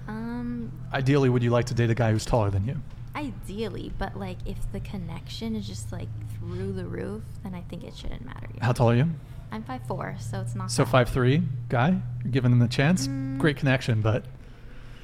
Um, 0.09 0.73
Ideally, 0.93 1.29
would 1.29 1.43
you 1.43 1.51
like 1.51 1.67
to 1.67 1.75
date 1.75 1.91
a 1.91 1.95
guy 1.95 2.11
who's 2.13 2.25
taller 2.25 2.51
than 2.51 2.67
you? 2.67 2.77
ideally, 3.17 3.91
but 3.99 4.17
like 4.17 4.39
if 4.47 4.57
the 4.71 4.79
connection 4.79 5.57
is 5.57 5.67
just 5.67 5.91
like 5.91 6.07
through 6.39 6.73
the 6.73 6.85
roof, 6.87 7.23
then 7.43 7.53
I 7.53 7.63
think 7.63 7.83
it 7.83 7.97
shouldn't 7.97 8.25
matter. 8.25 8.47
yet. 8.55 8.63
How 8.63 8.71
tall 8.73 8.91
are 8.91 8.95
you? 8.95 9.09
I'm 9.51 9.65
five 9.65 9.83
four, 9.89 10.15
so 10.21 10.41
it's 10.41 10.55
not. 10.55 10.71
So 10.71 10.85
that. 10.85 10.91
five 10.91 11.09
three 11.09 11.43
guy. 11.69 12.01
You're 12.23 12.31
giving 12.31 12.53
him 12.53 12.63
a 12.63 12.69
chance. 12.69 13.09
Mm. 13.09 13.39
Great 13.39 13.57
connection, 13.57 14.03
but 14.03 14.25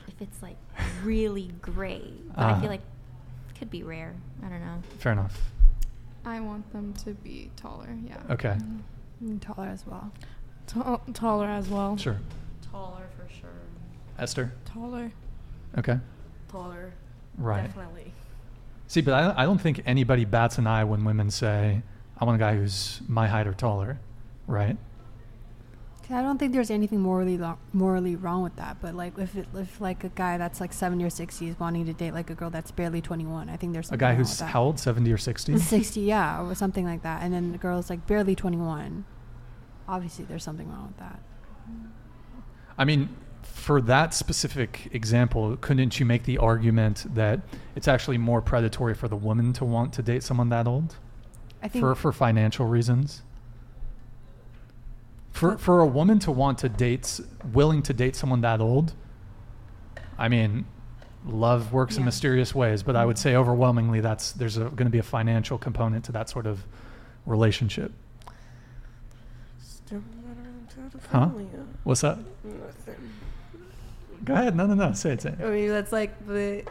If 0.06 0.14
if 0.14 0.22
it's 0.22 0.42
like 0.42 0.56
really 1.02 1.50
great. 1.60 2.28
But 2.36 2.38
I 2.44 2.50
Uh-huh. 2.52 2.60
feel 2.60 2.70
like 2.70 2.82
it 3.50 3.58
could 3.58 3.70
be 3.70 3.82
rare. 3.82 4.14
I 4.44 4.48
don't 4.48 4.60
know. 4.60 4.78
Fair 4.98 5.10
enough. 5.12 5.50
I 6.24 6.38
want 6.38 6.72
them 6.72 6.92
to 7.04 7.14
be 7.14 7.50
taller. 7.56 7.96
Yeah. 8.06 8.18
Okay. 8.30 8.56
Mm, 9.24 9.40
taller 9.40 9.66
as 9.68 9.84
well. 9.86 10.12
Tall, 10.68 11.02
taller 11.14 11.46
as 11.48 11.68
well. 11.68 11.96
Sure. 11.96 12.18
Taller 12.70 12.92
for 12.92 13.00
sure. 13.00 13.03
Esther. 14.18 14.52
Taller. 14.64 15.12
Okay. 15.78 15.98
Taller. 16.48 16.92
Right. 17.36 17.62
Definitely. 17.66 18.12
See, 18.86 19.00
but 19.00 19.14
I, 19.14 19.42
I 19.42 19.44
don't 19.44 19.60
think 19.60 19.82
anybody 19.86 20.24
bats 20.24 20.58
an 20.58 20.66
eye 20.66 20.84
when 20.84 21.04
women 21.04 21.30
say, 21.30 21.82
"I 22.18 22.24
want 22.24 22.36
a 22.36 22.38
guy 22.38 22.54
who's 22.56 23.00
my 23.08 23.26
height 23.26 23.46
or 23.46 23.52
taller," 23.54 23.98
right? 24.46 24.76
I 26.10 26.20
don't 26.20 26.36
think 26.36 26.52
there's 26.52 26.70
anything 26.70 27.00
morally 27.00 27.38
lo- 27.38 27.58
morally 27.72 28.14
wrong 28.14 28.42
with 28.42 28.56
that. 28.56 28.76
But 28.82 28.94
like 28.94 29.18
if 29.18 29.34
it, 29.36 29.48
if 29.54 29.80
like 29.80 30.04
a 30.04 30.10
guy 30.10 30.36
that's 30.36 30.60
like 30.60 30.72
seventy 30.74 31.02
or 31.02 31.10
sixty 31.10 31.48
is 31.48 31.58
wanting 31.58 31.86
to 31.86 31.94
date 31.94 32.12
like 32.12 32.28
a 32.30 32.34
girl 32.34 32.50
that's 32.50 32.70
barely 32.70 33.00
twenty 33.00 33.24
one, 33.24 33.48
I 33.48 33.56
think 33.56 33.72
there's 33.72 33.90
A 33.90 33.96
guy 33.96 34.10
wrong 34.10 34.18
who's 34.18 34.28
with 34.30 34.38
that. 34.40 34.44
how 34.50 34.62
old, 34.64 34.78
seventy 34.78 35.10
or 35.10 35.18
sixty? 35.18 35.58
sixty, 35.58 36.02
yeah, 36.02 36.42
or 36.42 36.54
something 36.54 36.84
like 36.84 37.02
that, 37.02 37.22
and 37.22 37.32
then 37.32 37.52
the 37.52 37.58
girl's 37.58 37.88
like 37.90 38.06
barely 38.06 38.34
twenty 38.36 38.58
one. 38.58 39.06
Obviously, 39.88 40.26
there's 40.26 40.44
something 40.44 40.68
wrong 40.70 40.88
with 40.88 40.98
that. 40.98 41.20
I 42.76 42.84
mean, 42.84 43.08
for 43.54 43.80
that 43.80 44.12
specific 44.12 44.88
example, 44.92 45.56
couldn't 45.56 45.98
you 46.00 46.04
make 46.04 46.24
the 46.24 46.36
argument 46.38 47.06
that 47.14 47.40
it's 47.76 47.86
actually 47.86 48.18
more 48.18 48.42
predatory 48.42 48.94
for 48.94 49.06
the 49.06 49.16
woman 49.16 49.52
to 49.54 49.64
want 49.64 49.92
to 49.94 50.02
date 50.02 50.22
someone 50.22 50.48
that 50.48 50.66
old? 50.66 50.96
I 51.62 51.68
think 51.68 51.82
for 51.82 51.94
for 51.94 52.12
financial 52.12 52.66
reasons. 52.66 53.22
For 55.30 55.56
for 55.56 55.80
a 55.80 55.86
woman 55.86 56.18
to 56.20 56.32
want 56.32 56.58
to 56.58 56.68
date, 56.68 57.20
willing 57.52 57.80
to 57.82 57.94
date 57.94 58.16
someone 58.16 58.40
that 58.42 58.60
old, 58.60 58.92
I 60.18 60.28
mean, 60.28 60.66
love 61.24 61.72
works 61.72 61.96
in 61.96 62.04
mysterious 62.04 62.54
ways, 62.54 62.82
but 62.82 62.96
I 62.96 63.06
would 63.06 63.18
say 63.18 63.36
overwhelmingly 63.36 64.00
that's 64.00 64.32
there's 64.32 64.58
going 64.58 64.76
to 64.76 64.90
be 64.90 64.98
a 64.98 65.02
financial 65.02 65.58
component 65.58 66.04
to 66.06 66.12
that 66.12 66.28
sort 66.28 66.46
of 66.46 66.64
relationship. 67.24 67.92
Huh? 71.10 71.28
What's 71.84 72.00
that? 72.00 72.18
Nothing. 74.26 74.34
Go 74.34 74.40
ahead. 74.40 74.56
No, 74.56 74.66
no, 74.66 74.74
no. 74.74 74.92
Say 74.94 75.12
it. 75.12 75.22
Say 75.22 75.30
it. 75.30 75.44
I 75.44 75.50
mean, 75.50 75.68
that's 75.68 75.92
like 75.92 76.26
the 76.26 76.64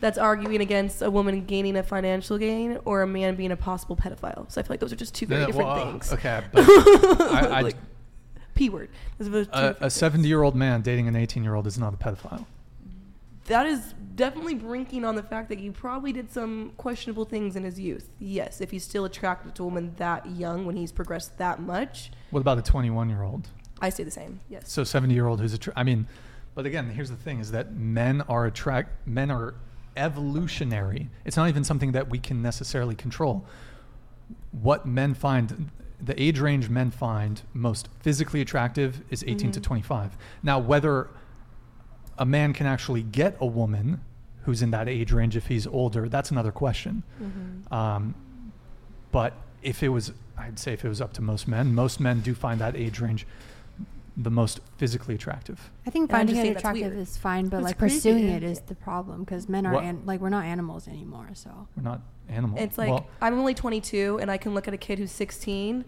that's 0.00 0.18
arguing 0.18 0.60
against 0.60 1.00
a 1.02 1.10
woman 1.10 1.44
gaining 1.44 1.76
a 1.76 1.82
financial 1.82 2.36
gain 2.36 2.78
or 2.84 3.02
a 3.02 3.06
man 3.06 3.36
being 3.36 3.52
a 3.52 3.56
possible 3.56 3.94
pedophile. 3.96 4.50
So 4.50 4.60
I 4.60 4.64
feel 4.64 4.70
like 4.70 4.80
those 4.80 4.92
are 4.92 4.96
just 4.96 5.14
two 5.14 5.26
very 5.26 5.42
Yeah, 5.42 5.46
different 5.46 5.68
well, 5.68 5.78
uh, 5.78 5.84
things. 5.92 6.12
okay, 6.12 6.42
but 6.52 6.64
I- 6.68 7.46
I- 7.58 7.60
like, 7.60 7.76
p 8.54 8.68
word. 8.68 8.90
Those 9.18 9.28
are 9.28 9.30
two 9.30 9.38
A, 9.38 9.54
different 9.54 9.76
a 9.76 9.80
things. 9.80 9.92
70 9.94 10.28
year 10.28 10.42
old 10.42 10.56
man 10.56 10.82
dating 10.82 11.06
an 11.08 11.14
18 11.16 11.44
year 11.44 11.54
old 11.54 11.66
is 11.68 11.78
not 11.78 11.94
a 11.94 11.96
pedophile. 11.96 12.46
That 13.46 13.66
is 13.66 13.94
definitely 14.14 14.54
brinking 14.54 15.04
on 15.04 15.14
the 15.16 15.22
fact 15.22 15.48
that 15.48 15.58
he 15.58 15.70
probably 15.70 16.12
did 16.12 16.30
some 16.32 16.72
questionable 16.76 17.24
things 17.24 17.56
in 17.56 17.64
his 17.64 17.78
youth. 17.78 18.08
Yes, 18.20 18.60
if 18.60 18.70
he's 18.70 18.84
still 18.84 19.04
attracted 19.04 19.54
to 19.56 19.62
a 19.62 19.66
woman 19.66 19.94
that 19.98 20.26
young 20.30 20.64
when 20.64 20.76
he's 20.76 20.92
progressed 20.92 21.38
that 21.38 21.60
much, 21.60 22.10
What 22.30 22.40
about 22.40 22.58
a 22.58 22.62
21 22.62 23.08
year 23.08 23.22
old? 23.22 23.48
I 23.80 23.90
say 23.90 24.04
the 24.04 24.10
same. 24.12 24.40
Yes. 24.48 24.70
So 24.70 24.84
70 24.84 25.12
year 25.14 25.26
old 25.26 25.40
who's 25.40 25.52
a. 25.52 25.56
attra- 25.56 25.72
I 25.76 25.82
mean, 25.82 26.06
but 26.54 26.66
again, 26.66 26.90
here's 26.90 27.10
the 27.10 27.16
thing: 27.16 27.40
is 27.40 27.50
that 27.52 27.72
men 27.74 28.20
are 28.22 28.46
attract 28.46 29.06
men 29.06 29.30
are 29.30 29.54
evolutionary. 29.96 31.10
It's 31.24 31.36
not 31.36 31.48
even 31.48 31.64
something 31.64 31.92
that 31.92 32.08
we 32.08 32.18
can 32.18 32.42
necessarily 32.42 32.94
control. 32.94 33.44
What 34.52 34.86
men 34.86 35.14
find, 35.14 35.70
the 36.00 36.20
age 36.20 36.38
range 36.38 36.68
men 36.68 36.90
find 36.90 37.42
most 37.52 37.88
physically 38.00 38.40
attractive 38.40 39.02
is 39.10 39.22
18 39.26 39.52
to 39.52 39.60
Mhm. 39.60 39.64
25. 39.64 40.16
Now, 40.42 40.58
whether 40.58 41.08
a 42.18 42.24
man 42.26 42.52
can 42.52 42.66
actually 42.66 43.02
get 43.02 43.36
a 43.40 43.46
woman 43.46 44.00
who's 44.44 44.62
in 44.62 44.70
that 44.72 44.88
age 44.88 45.12
range 45.12 45.36
if 45.36 45.46
he's 45.46 45.66
older, 45.66 46.08
that's 46.08 46.30
another 46.30 46.52
question. 46.52 47.02
Mhm. 47.22 47.72
Um, 47.72 48.14
but 49.12 49.34
if 49.62 49.82
it 49.82 49.88
was, 49.90 50.12
I'd 50.36 50.58
say 50.58 50.72
if 50.72 50.84
it 50.84 50.88
was 50.88 51.00
up 51.00 51.12
to 51.14 51.22
most 51.22 51.46
men, 51.46 51.74
most 51.74 52.00
men 52.00 52.20
do 52.20 52.34
find 52.34 52.60
that 52.60 52.74
age 52.76 52.98
range 53.00 53.26
the 54.16 54.30
most 54.30 54.60
physically 54.76 55.14
attractive. 55.14 55.70
I 55.86 55.90
think 55.90 56.04
And 56.04 56.10
finding 56.18 56.34
just 56.36 56.46
it 56.46 56.56
attractive 56.58 56.92
is 56.92 57.16
fine, 57.16 57.44
but 57.48 57.58
That's 57.58 57.64
like 57.64 57.78
creepy. 57.78 57.94
pursuing 57.94 58.28
it 58.28 58.42
is 58.42 58.60
the 58.60 58.74
problem 58.74 59.20
because 59.24 59.48
men 59.48 59.64
are 59.66 59.72
What- 59.74 59.84
an- 59.84 60.02
like 60.04 60.20
we're 60.20 60.28
not 60.28 60.44
animals 60.44 60.86
anymore. 60.86 61.30
So 61.34 61.68
We're 61.76 61.82
not 61.82 62.02
animals. 62.28 62.60
It's 62.60 62.76
like 62.78 62.90
well, 62.90 63.06
I'm 63.22 63.38
only 63.38 63.54
22 63.54 64.18
and 64.20 64.30
I 64.30 64.36
can 64.36 64.52
look 64.54 64.68
at 64.68 64.74
a 64.74 64.78
kid 64.78 64.98
who's 64.98 65.10
16 65.12 65.84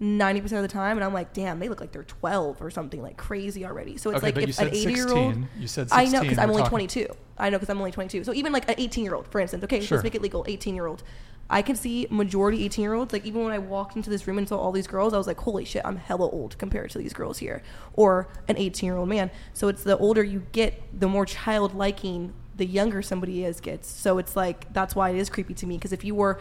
90% 0.00 0.44
of 0.52 0.62
the 0.62 0.68
time 0.68 0.96
and 0.96 1.02
I'm 1.04 1.12
like, 1.12 1.32
damn, 1.32 1.58
they 1.58 1.68
look 1.68 1.80
like 1.80 1.90
they're 1.90 2.04
12 2.04 2.62
or 2.62 2.70
something 2.70 3.02
like 3.02 3.16
crazy 3.16 3.64
already. 3.66 3.96
So 3.96 4.10
it's 4.10 4.18
Okay, 4.22 4.32
like 4.32 4.48
if 4.48 4.58
an 4.60 4.68
80 4.68 4.92
year 4.92 5.08
old. 5.08 5.36
You 5.58 5.66
said 5.66 5.88
I 5.90 6.04
know 6.04 6.20
because 6.22 6.38
I'm 6.38 6.50
only 6.50 6.62
talking- 6.62 6.86
22. 6.88 7.06
I 7.36 7.50
know 7.50 7.56
because 7.58 7.68
I'm 7.70 7.78
only 7.78 7.90
22. 7.90 8.22
So 8.24 8.32
even 8.32 8.52
like 8.52 8.68
an 8.68 8.76
18 8.78 9.02
year 9.04 9.14
old, 9.16 9.26
for 9.26 9.40
instance, 9.40 9.64
okay, 9.64 9.80
Sure. 9.80 9.98
let's 9.98 10.04
make 10.04 10.14
it 10.14 10.22
legal. 10.22 10.44
18 10.46 10.74
year 10.76 10.86
old. 10.86 11.02
I 11.50 11.62
can 11.62 11.76
see 11.76 12.06
majority 12.10 12.64
18 12.64 12.82
year 12.82 12.94
olds. 12.94 13.12
Like 13.12 13.24
even 13.24 13.42
when 13.42 13.52
I 13.52 13.58
walked 13.58 13.96
into 13.96 14.10
this 14.10 14.26
room 14.26 14.38
and 14.38 14.48
saw 14.48 14.58
all 14.58 14.72
these 14.72 14.86
girls, 14.86 15.14
I 15.14 15.18
was 15.18 15.26
like, 15.26 15.38
holy 15.38 15.64
shit, 15.64 15.82
I'm 15.84 15.96
hella 15.96 16.28
old 16.28 16.58
compared 16.58 16.90
to 16.90 16.98
these 16.98 17.12
girls 17.12 17.38
here. 17.38 17.62
Or 17.94 18.28
an 18.48 18.56
18 18.58 18.86
year 18.86 18.96
old 18.96 19.08
man. 19.08 19.30
So 19.54 19.68
it's 19.68 19.82
the 19.82 19.96
older 19.96 20.22
you 20.22 20.44
get, 20.52 20.82
the 20.98 21.08
more 21.08 21.24
child 21.24 21.74
liking 21.74 22.34
the 22.56 22.66
younger 22.66 23.00
somebody 23.00 23.44
is 23.44 23.60
gets. 23.60 23.88
So 23.88 24.18
it's 24.18 24.36
like 24.36 24.72
that's 24.72 24.94
why 24.94 25.10
it 25.10 25.16
is 25.16 25.30
creepy 25.30 25.54
to 25.54 25.66
me 25.66 25.76
because 25.76 25.92
if 25.92 26.04
you 26.04 26.14
were 26.14 26.38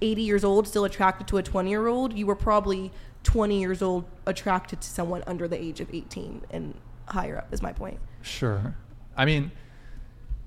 80 0.00 0.22
years 0.22 0.44
old 0.44 0.66
still 0.66 0.84
attracted 0.84 1.26
to 1.28 1.36
a 1.36 1.42
20 1.42 1.68
year 1.68 1.86
old, 1.86 2.14
you 2.14 2.26
were 2.26 2.36
probably 2.36 2.90
20 3.24 3.60
years 3.60 3.82
old 3.82 4.04
attracted 4.26 4.80
to 4.80 4.88
someone 4.88 5.22
under 5.26 5.46
the 5.46 5.60
age 5.60 5.80
of 5.80 5.92
18 5.92 6.42
and 6.50 6.74
higher 7.06 7.38
up 7.38 7.52
is 7.52 7.60
my 7.60 7.72
point. 7.72 7.98
Sure. 8.22 8.74
I 9.16 9.24
mean, 9.24 9.50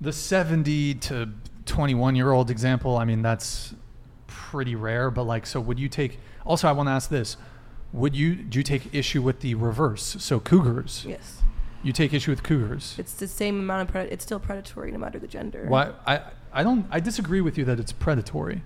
the 0.00 0.12
70 0.12 0.94
to 0.94 1.28
21 1.66 2.16
year 2.16 2.32
old 2.32 2.50
example, 2.50 2.96
I 2.96 3.04
mean, 3.04 3.22
that's 3.22 3.74
pretty 4.52 4.74
rare, 4.74 5.10
but 5.10 5.22
like, 5.22 5.46
so 5.46 5.58
would 5.60 5.80
you 5.80 5.88
take, 5.88 6.20
also, 6.44 6.68
I 6.68 6.72
want 6.72 6.86
to 6.86 6.90
ask 6.90 7.08
this. 7.08 7.38
Would 7.94 8.14
you, 8.14 8.34
do 8.34 8.58
you 8.58 8.62
take 8.62 8.94
issue 8.94 9.22
with 9.22 9.40
the 9.40 9.54
reverse? 9.54 10.16
So 10.20 10.38
cougars. 10.38 11.06
Yes. 11.08 11.40
You 11.82 11.92
take 11.94 12.12
issue 12.12 12.30
with 12.30 12.42
cougars. 12.42 12.94
It's 12.98 13.14
the 13.14 13.26
same 13.26 13.58
amount 13.60 13.88
of 13.88 13.94
pred- 13.94 14.12
it's 14.12 14.22
still 14.22 14.38
predatory 14.38 14.92
no 14.92 14.98
matter 14.98 15.18
the 15.18 15.26
gender. 15.26 15.64
Why? 15.66 15.92
I, 16.06 16.20
I 16.52 16.62
don't, 16.62 16.84
I 16.90 17.00
disagree 17.00 17.40
with 17.40 17.56
you 17.56 17.64
that 17.64 17.80
it's 17.80 17.92
predatory. 17.92 18.62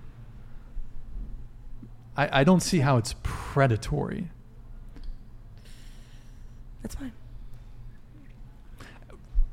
I, 2.16 2.40
I 2.40 2.44
don't 2.44 2.60
see 2.60 2.80
how 2.80 2.96
it's 2.96 3.14
predatory. 3.22 4.28
That's 6.82 6.96
fine. 6.96 7.12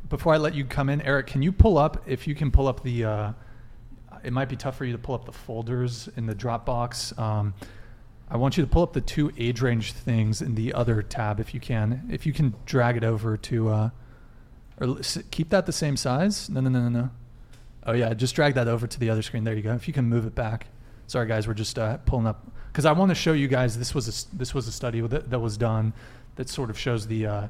Before 0.09 0.33
I 0.33 0.37
let 0.37 0.55
you 0.55 0.65
come 0.65 0.89
in, 0.89 0.99
Eric, 1.03 1.27
can 1.27 1.43
you 1.43 1.51
pull 1.51 1.77
up, 1.77 2.03
if 2.07 2.27
you 2.27 2.33
can 2.33 2.49
pull 2.49 2.67
up 2.67 2.81
the, 2.81 3.05
uh, 3.05 3.33
it 4.23 4.33
might 4.33 4.49
be 4.49 4.55
tough 4.55 4.77
for 4.77 4.85
you 4.85 4.91
to 4.93 4.97
pull 4.97 5.15
up 5.15 5.25
the 5.25 5.31
folders 5.31 6.09
in 6.15 6.25
the 6.25 6.35
Dropbox. 6.35 7.17
Um, 7.19 7.53
I 8.29 8.37
want 8.37 8.57
you 8.57 8.63
to 8.63 8.69
pull 8.69 8.83
up 8.83 8.93
the 8.93 9.01
two 9.01 9.31
age 9.37 9.61
range 9.61 9.93
things 9.93 10.41
in 10.41 10.55
the 10.55 10.73
other 10.73 11.01
tab 11.01 11.39
if 11.39 11.53
you 11.53 11.59
can. 11.59 12.09
If 12.11 12.25
you 12.25 12.33
can 12.33 12.55
drag 12.65 12.97
it 12.97 13.03
over 13.03 13.37
to, 13.37 13.69
uh, 13.69 13.89
or 14.79 14.97
keep 15.29 15.49
that 15.49 15.65
the 15.65 15.73
same 15.73 15.97
size. 15.97 16.49
No, 16.49 16.61
no, 16.61 16.69
no, 16.69 16.81
no, 16.81 16.89
no. 16.89 17.09
Oh 17.85 17.93
yeah, 17.93 18.13
just 18.13 18.33
drag 18.33 18.53
that 18.55 18.67
over 18.67 18.87
to 18.87 18.99
the 18.99 19.09
other 19.09 19.21
screen. 19.21 19.43
There 19.43 19.53
you 19.53 19.61
go. 19.61 19.73
If 19.73 19.87
you 19.87 19.93
can 19.93 20.05
move 20.05 20.25
it 20.25 20.35
back. 20.35 20.67
Sorry 21.05 21.27
guys, 21.27 21.47
we're 21.47 21.53
just 21.53 21.77
uh, 21.77 21.97
pulling 21.97 22.25
up 22.25 22.47
because 22.71 22.85
I 22.85 22.93
want 22.93 23.09
to 23.09 23.15
show 23.15 23.33
you 23.33 23.47
guys 23.47 23.77
this 23.77 23.93
was 23.93 24.07
a, 24.07 24.35
this 24.35 24.53
was 24.53 24.67
a 24.67 24.71
study 24.71 25.01
that, 25.01 25.29
that 25.29 25.39
was 25.39 25.57
done 25.57 25.93
that 26.35 26.49
sort 26.49 26.69
of 26.69 26.79
shows 26.79 27.05
the 27.05 27.27
uh, 27.27 27.47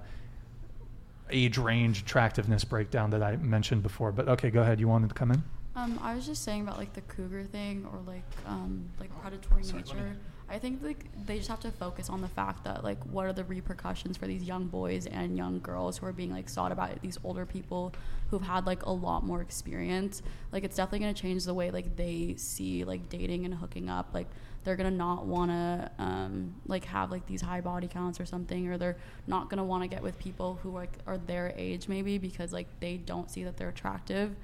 age 1.30 1.58
range 1.58 2.02
attractiveness 2.02 2.64
breakdown 2.64 3.12
that 3.12 3.24
I 3.24 3.38
mentioned 3.38 3.84
before. 3.84 4.12
But 4.12 4.28
okay, 4.28 4.50
go 4.50 4.62
ahead. 4.62 4.80
You 4.80 4.88
wanted 4.88 5.10
to 5.10 5.16
come 5.16 5.32
in? 5.32 5.44
Um, 5.76 6.00
I 6.04 6.14
was 6.16 6.26
just 6.26 6.44
saying 6.44 6.62
about 6.62 6.78
like 6.78 6.94
the 6.94 7.02
cougar 7.02 7.44
thing 7.46 7.88
or 7.92 8.00
like 8.06 8.24
um 8.46 8.90
like 9.00 9.10
predatory 9.22 9.64
Sorry, 9.64 9.82
me- 9.84 9.90
nature. 9.90 10.18
I 10.50 10.60
think 10.60 10.84
like 10.84 11.06
they 11.26 11.38
just 11.38 11.50
have 11.50 11.62
to 11.62 11.72
focus 11.72 12.10
on 12.10 12.22
the 12.22 12.28
fact 12.28 12.64
that 12.66 12.84
like 12.84 13.02
what 13.06 13.26
are 13.26 13.34
the 13.34 13.44
repercussions 13.46 14.18
for 14.18 14.28
these 14.28 14.44
young 14.44 14.68
boys 14.68 15.08
and 15.08 15.36
young 15.36 15.60
girls 15.62 15.98
who 15.98 16.06
are 16.06 16.12
being 16.14 16.32
like 16.32 16.48
sought 16.48 16.72
about 16.72 17.02
these 17.02 17.18
older 17.24 17.46
people 17.46 17.94
who've 18.30 18.42
had 18.44 18.68
like 18.68 18.86
a 18.86 18.92
lot 18.92 19.26
more 19.26 19.42
experience. 19.42 20.22
Like 20.52 20.64
it's 20.64 20.76
definitely 20.76 21.00
gonna 21.00 21.14
change 21.14 21.46
the 21.46 21.54
way 21.56 21.72
like 21.72 21.96
they 21.96 22.36
see 22.38 22.84
like 22.84 23.10
dating 23.10 23.46
and 23.46 23.54
hooking 23.56 23.90
up. 23.90 24.10
Like 24.14 24.28
they're 24.64 24.76
gonna 24.76 24.92
not 24.92 25.26
wanna 25.26 25.90
um 25.98 26.54
like 26.68 26.86
have 26.86 27.10
like 27.10 27.26
these 27.26 27.42
high 27.42 27.62
body 27.62 27.88
counts 27.88 28.20
or 28.20 28.26
something 28.26 28.68
or 28.68 28.78
they're 28.78 28.98
not 29.26 29.50
gonna 29.50 29.64
wanna 29.66 29.88
get 29.88 30.04
with 30.04 30.20
people 30.20 30.60
who 30.62 30.72
like 30.72 31.00
are 31.08 31.18
their 31.18 31.52
age 31.58 31.88
maybe 31.88 32.20
because 32.20 32.54
like 32.54 32.68
they 32.80 32.98
don't 32.98 33.32
see 33.32 33.44
that 33.44 33.58
they're 33.58 33.70
attractive. 33.70 34.36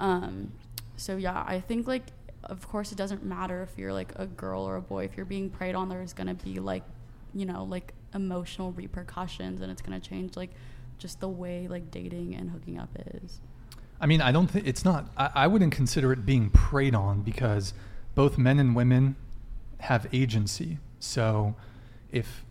Um, 0.00 0.52
so 0.96 1.16
yeah, 1.16 1.44
I 1.46 1.60
think 1.60 1.86
like 1.86 2.06
of 2.44 2.66
course 2.66 2.90
it 2.90 2.96
doesn't 2.96 3.22
matter 3.22 3.62
if 3.62 3.78
you're 3.78 3.92
like 3.92 4.12
a 4.16 4.26
girl 4.26 4.62
or 4.62 4.76
a 4.76 4.82
boy. 4.82 5.04
If 5.04 5.16
you're 5.16 5.26
being 5.26 5.50
preyed 5.50 5.74
on, 5.74 5.88
there's 5.88 6.12
gonna 6.12 6.34
be 6.34 6.58
like, 6.58 6.82
you 7.34 7.46
know, 7.46 7.64
like 7.64 7.92
emotional 8.14 8.72
repercussions, 8.72 9.60
and 9.60 9.70
it's 9.70 9.82
gonna 9.82 10.00
change 10.00 10.36
like 10.36 10.50
just 10.98 11.20
the 11.20 11.28
way 11.28 11.68
like 11.68 11.90
dating 11.90 12.34
and 12.34 12.50
hooking 12.50 12.78
up 12.78 12.88
is. 13.14 13.40
I 14.00 14.06
mean, 14.06 14.22
I 14.22 14.32
don't 14.32 14.48
think 14.48 14.66
it's 14.66 14.84
not. 14.84 15.06
I, 15.16 15.30
I 15.34 15.46
wouldn't 15.46 15.72
consider 15.72 16.12
it 16.12 16.24
being 16.24 16.50
preyed 16.50 16.94
on 16.94 17.22
because 17.22 17.74
both 18.14 18.38
men 18.38 18.58
and 18.58 18.74
women 18.74 19.16
have 19.78 20.06
agency. 20.12 20.78
So, 20.98 21.54
if 22.10 22.44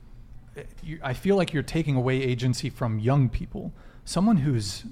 you, 0.84 1.00
I 1.04 1.14
feel 1.14 1.36
like 1.36 1.54
you're 1.54 1.64
taking 1.64 1.96
away 1.96 2.22
agency 2.22 2.70
from 2.70 3.00
young 3.00 3.30
people, 3.30 3.74
someone 4.06 4.38
who's 4.38 4.86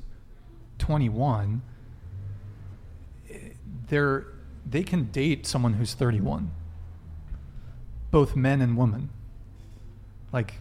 21, 0.79 1.61
eh, 1.61 1.76
they're 3.87 4.27
they 4.69 4.83
can 4.83 5.05
date 5.05 5.45
someone 5.45 5.73
who's 5.73 5.93
31. 5.93 6.51
Both 8.11 8.35
men 8.35 8.61
and 8.61 8.77
women. 8.77 9.09
Like 10.31 10.55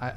I 0.00 0.14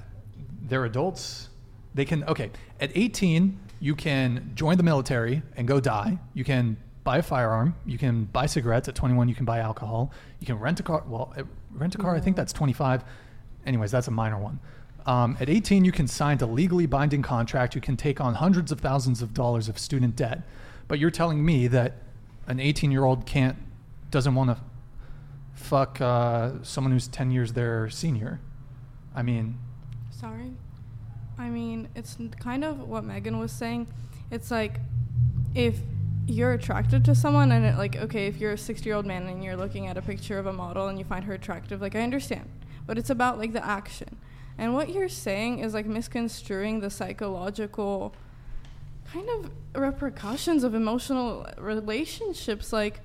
they're 0.62 0.86
adults. 0.86 1.50
They 1.94 2.06
can 2.06 2.24
okay, 2.26 2.52
at 2.80 2.92
18 2.96 3.60
you 3.80 3.96
can 3.96 4.52
join 4.56 4.78
the 4.78 4.84
military 4.84 5.44
and 5.58 5.68
go 5.68 5.80
die. 5.80 6.18
You 6.34 6.44
can 6.44 6.78
buy 7.04 7.18
a 7.18 7.22
firearm. 7.22 7.76
You 7.86 7.98
can 7.98 8.26
buy 8.26 8.46
cigarettes. 8.46 8.88
At 8.88 8.96
21, 8.96 9.28
you 9.28 9.36
can 9.36 9.46
buy 9.46 9.60
alcohol. 9.60 10.12
You 10.40 10.48
can 10.48 10.58
rent 10.58 10.80
a 10.80 10.84
car. 10.84 11.04
Well, 11.06 11.34
uh, 11.38 11.44
rent 11.74 11.94
a 11.96 11.98
car. 11.98 12.16
I 12.16 12.22
think 12.22 12.38
that's 12.38 12.54
25. 12.54 13.04
Anyways, 13.66 13.92
that's 13.92 14.08
a 14.08 14.12
minor 14.12 14.38
one. 14.38 14.60
Um, 15.06 15.36
at 15.40 15.50
18, 15.50 15.84
you 15.84 15.92
can 15.92 16.08
sign 16.08 16.40
a 16.40 16.46
legally 16.46 16.86
binding 16.86 17.22
contract. 17.22 17.76
You 17.76 17.82
can 17.82 17.98
take 17.98 18.22
on 18.22 18.36
hundreds 18.36 18.72
of 18.72 18.80
thousands 18.80 19.22
of 19.22 19.34
dollars 19.34 19.68
of 19.68 19.78
student 19.78 20.16
debt. 20.16 20.44
But 20.88 21.00
you're 21.00 21.12
telling 21.12 21.44
me 21.44 21.68
that 21.68 21.94
an 22.48 22.60
18 22.60 22.92
year 22.92 23.06
old 23.06 23.26
can't, 23.26 23.58
doesn't 24.12 24.36
want 24.36 24.52
to 24.52 24.58
fuck 25.54 26.02
uh, 26.02 26.52
someone 26.62 26.92
who's 26.92 27.08
10 27.08 27.32
years 27.32 27.54
their 27.54 27.90
senior. 27.90 28.40
I 29.16 29.22
mean, 29.24 29.58
Sorry. 30.12 30.54
I 31.38 31.50
mean, 31.50 31.90
it's 31.96 32.18
kind 32.40 32.64
of 32.64 32.88
what 32.88 33.04
Megan 33.04 33.40
was 33.40 33.52
saying. 33.52 33.88
It's 34.32 34.52
like 34.52 34.80
if 35.54 35.80
you're 36.28 36.54
attracted 36.54 37.04
to 37.06 37.16
someone 37.16 37.52
and 37.52 37.66
it, 37.66 37.78
like 37.78 37.98
okay, 37.98 38.28
if 38.28 38.38
you're 38.38 38.54
a 38.54 38.56
60-year-old 38.56 39.06
man 39.06 39.28
and 39.28 39.44
you're 39.44 39.58
looking 39.58 39.88
at 39.88 39.98
a 39.98 40.02
picture 40.02 40.40
of 40.40 40.46
a 40.46 40.54
model 40.54 40.88
and 40.88 40.98
you 40.98 41.04
find 41.04 41.26
her 41.26 41.34
attractive, 41.34 41.82
like 41.82 41.96
I 41.96 42.02
understand. 42.02 42.50
But 42.88 42.98
it's 42.98 43.10
about 43.10 43.38
like 43.38 43.54
the 43.54 43.66
action. 43.66 44.18
And 44.58 44.74
what 44.74 44.90
you're 44.94 45.10
saying 45.10 45.60
is 45.60 45.74
like 45.74 45.86
misconstruing 45.86 46.80
the 46.80 46.90
psychological 46.90 48.16
kind 49.14 49.30
of 49.30 49.52
repercussions 49.76 50.64
of 50.64 50.74
emotional 50.74 51.46
relationships. 51.58 52.74
Like 52.74 53.00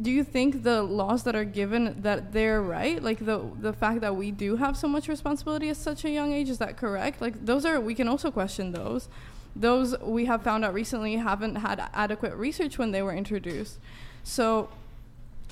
do 0.00 0.10
you 0.12 0.22
think 0.22 0.62
the 0.62 0.80
laws 0.82 1.24
that 1.24 1.34
are 1.34 1.44
given 1.44 2.00
that 2.02 2.32
they're 2.32 2.62
right 2.62 3.02
like 3.02 3.18
the 3.24 3.40
the 3.60 3.72
fact 3.72 4.00
that 4.00 4.14
we 4.14 4.30
do 4.30 4.54
have 4.56 4.76
so 4.76 4.86
much 4.86 5.08
responsibility 5.08 5.68
at 5.70 5.76
such 5.76 6.04
a 6.04 6.10
young 6.10 6.32
age 6.32 6.48
is 6.48 6.58
that 6.58 6.76
correct? 6.76 7.20
Like 7.20 7.44
those 7.44 7.64
are 7.64 7.80
we 7.80 7.94
can 7.94 8.08
also 8.08 8.30
question 8.30 8.72
those. 8.72 9.08
Those 9.56 9.98
we 10.00 10.26
have 10.26 10.42
found 10.42 10.64
out 10.64 10.72
recently 10.74 11.16
haven't 11.16 11.56
had 11.56 11.82
adequate 11.92 12.34
research 12.34 12.78
when 12.78 12.92
they 12.92 13.02
were 13.02 13.12
introduced. 13.14 13.78
So 14.22 14.68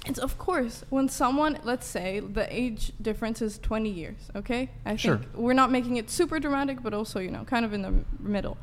it's 0.07 0.19
of 0.21 0.39
course 0.39 0.85
when 0.91 1.09
someone 1.09 1.59
let's 1.65 1.87
say 1.87 2.21
the 2.21 2.47
age 2.55 2.93
difference 3.03 3.43
is 3.43 3.59
20 3.59 3.91
years 3.91 4.17
okay? 4.37 4.71
I 4.85 4.95
Sure. 4.95 5.17
think 5.17 5.35
we're 5.35 5.55
not 5.55 5.73
making 5.73 5.97
it 5.97 6.11
super 6.11 6.39
dramatic 6.39 6.81
but 6.83 6.95
also 6.95 7.19
you 7.19 7.31
know 7.33 7.43
kind 7.45 7.65
of 7.65 7.73
in 7.73 7.83
the 7.83 7.93
middle 8.21 8.57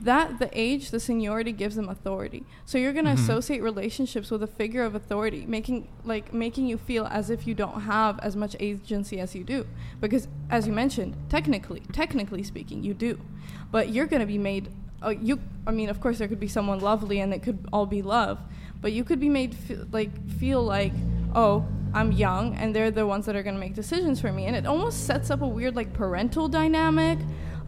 that 0.00 0.38
the 0.38 0.48
age 0.52 0.90
the 0.90 1.00
seniority 1.00 1.50
gives 1.52 1.74
them 1.76 1.88
authority. 1.88 2.44
So 2.64 2.78
you're 2.78 2.92
going 2.92 3.04
to 3.06 3.12
Mhm. 3.12 3.18
associate 3.24 3.62
relationships 3.62 4.30
with 4.30 4.42
a 4.42 4.46
figure 4.46 4.84
of 4.84 4.94
authority 4.94 5.44
making 5.46 5.88
like 6.04 6.32
making 6.32 6.66
you 6.66 6.78
feel 6.78 7.06
as 7.06 7.30
if 7.30 7.46
you 7.46 7.54
don't 7.54 7.82
have 7.82 8.18
as 8.20 8.36
much 8.36 8.54
agency 8.60 9.18
as 9.18 9.34
you 9.34 9.42
do. 9.44 9.66
Because 10.00 10.28
as 10.50 10.66
you 10.66 10.72
mentioned 10.72 11.14
technically 11.28 11.80
technically 11.92 12.42
speaking 12.42 12.82
you 12.84 12.94
do. 12.94 13.18
But 13.72 13.88
you're 13.90 14.06
going 14.06 14.20
to 14.20 14.26
be 14.26 14.38
made 14.38 14.68
uh, 15.02 15.10
you 15.10 15.38
i 15.66 15.70
mean 15.70 15.88
of 15.88 16.00
course 16.00 16.18
there 16.18 16.26
could 16.26 16.40
be 16.40 16.48
someone 16.48 16.80
lovely 16.80 17.20
and 17.20 17.32
it 17.32 17.40
could 17.40 17.58
all 17.72 17.86
be 17.86 18.02
love 18.02 18.36
but 18.80 18.90
you 18.92 19.04
could 19.04 19.20
be 19.20 19.28
made 19.28 19.54
like 19.92 20.10
feel 20.40 20.60
like 20.60 20.92
oh 21.36 21.64
i'm 21.94 22.10
young 22.10 22.52
and 22.56 22.74
they're 22.74 22.90
the 22.90 23.06
ones 23.06 23.24
that 23.26 23.36
are 23.36 23.44
going 23.44 23.54
to 23.54 23.60
make 23.60 23.74
decisions 23.74 24.20
for 24.20 24.32
me. 24.32 24.46
And 24.46 24.56
it 24.56 24.66
almost 24.66 25.06
sets 25.06 25.30
up 25.30 25.40
a 25.40 25.46
weird 25.46 25.76
like 25.76 25.92
parental 25.92 26.48
dynamic 26.48 27.18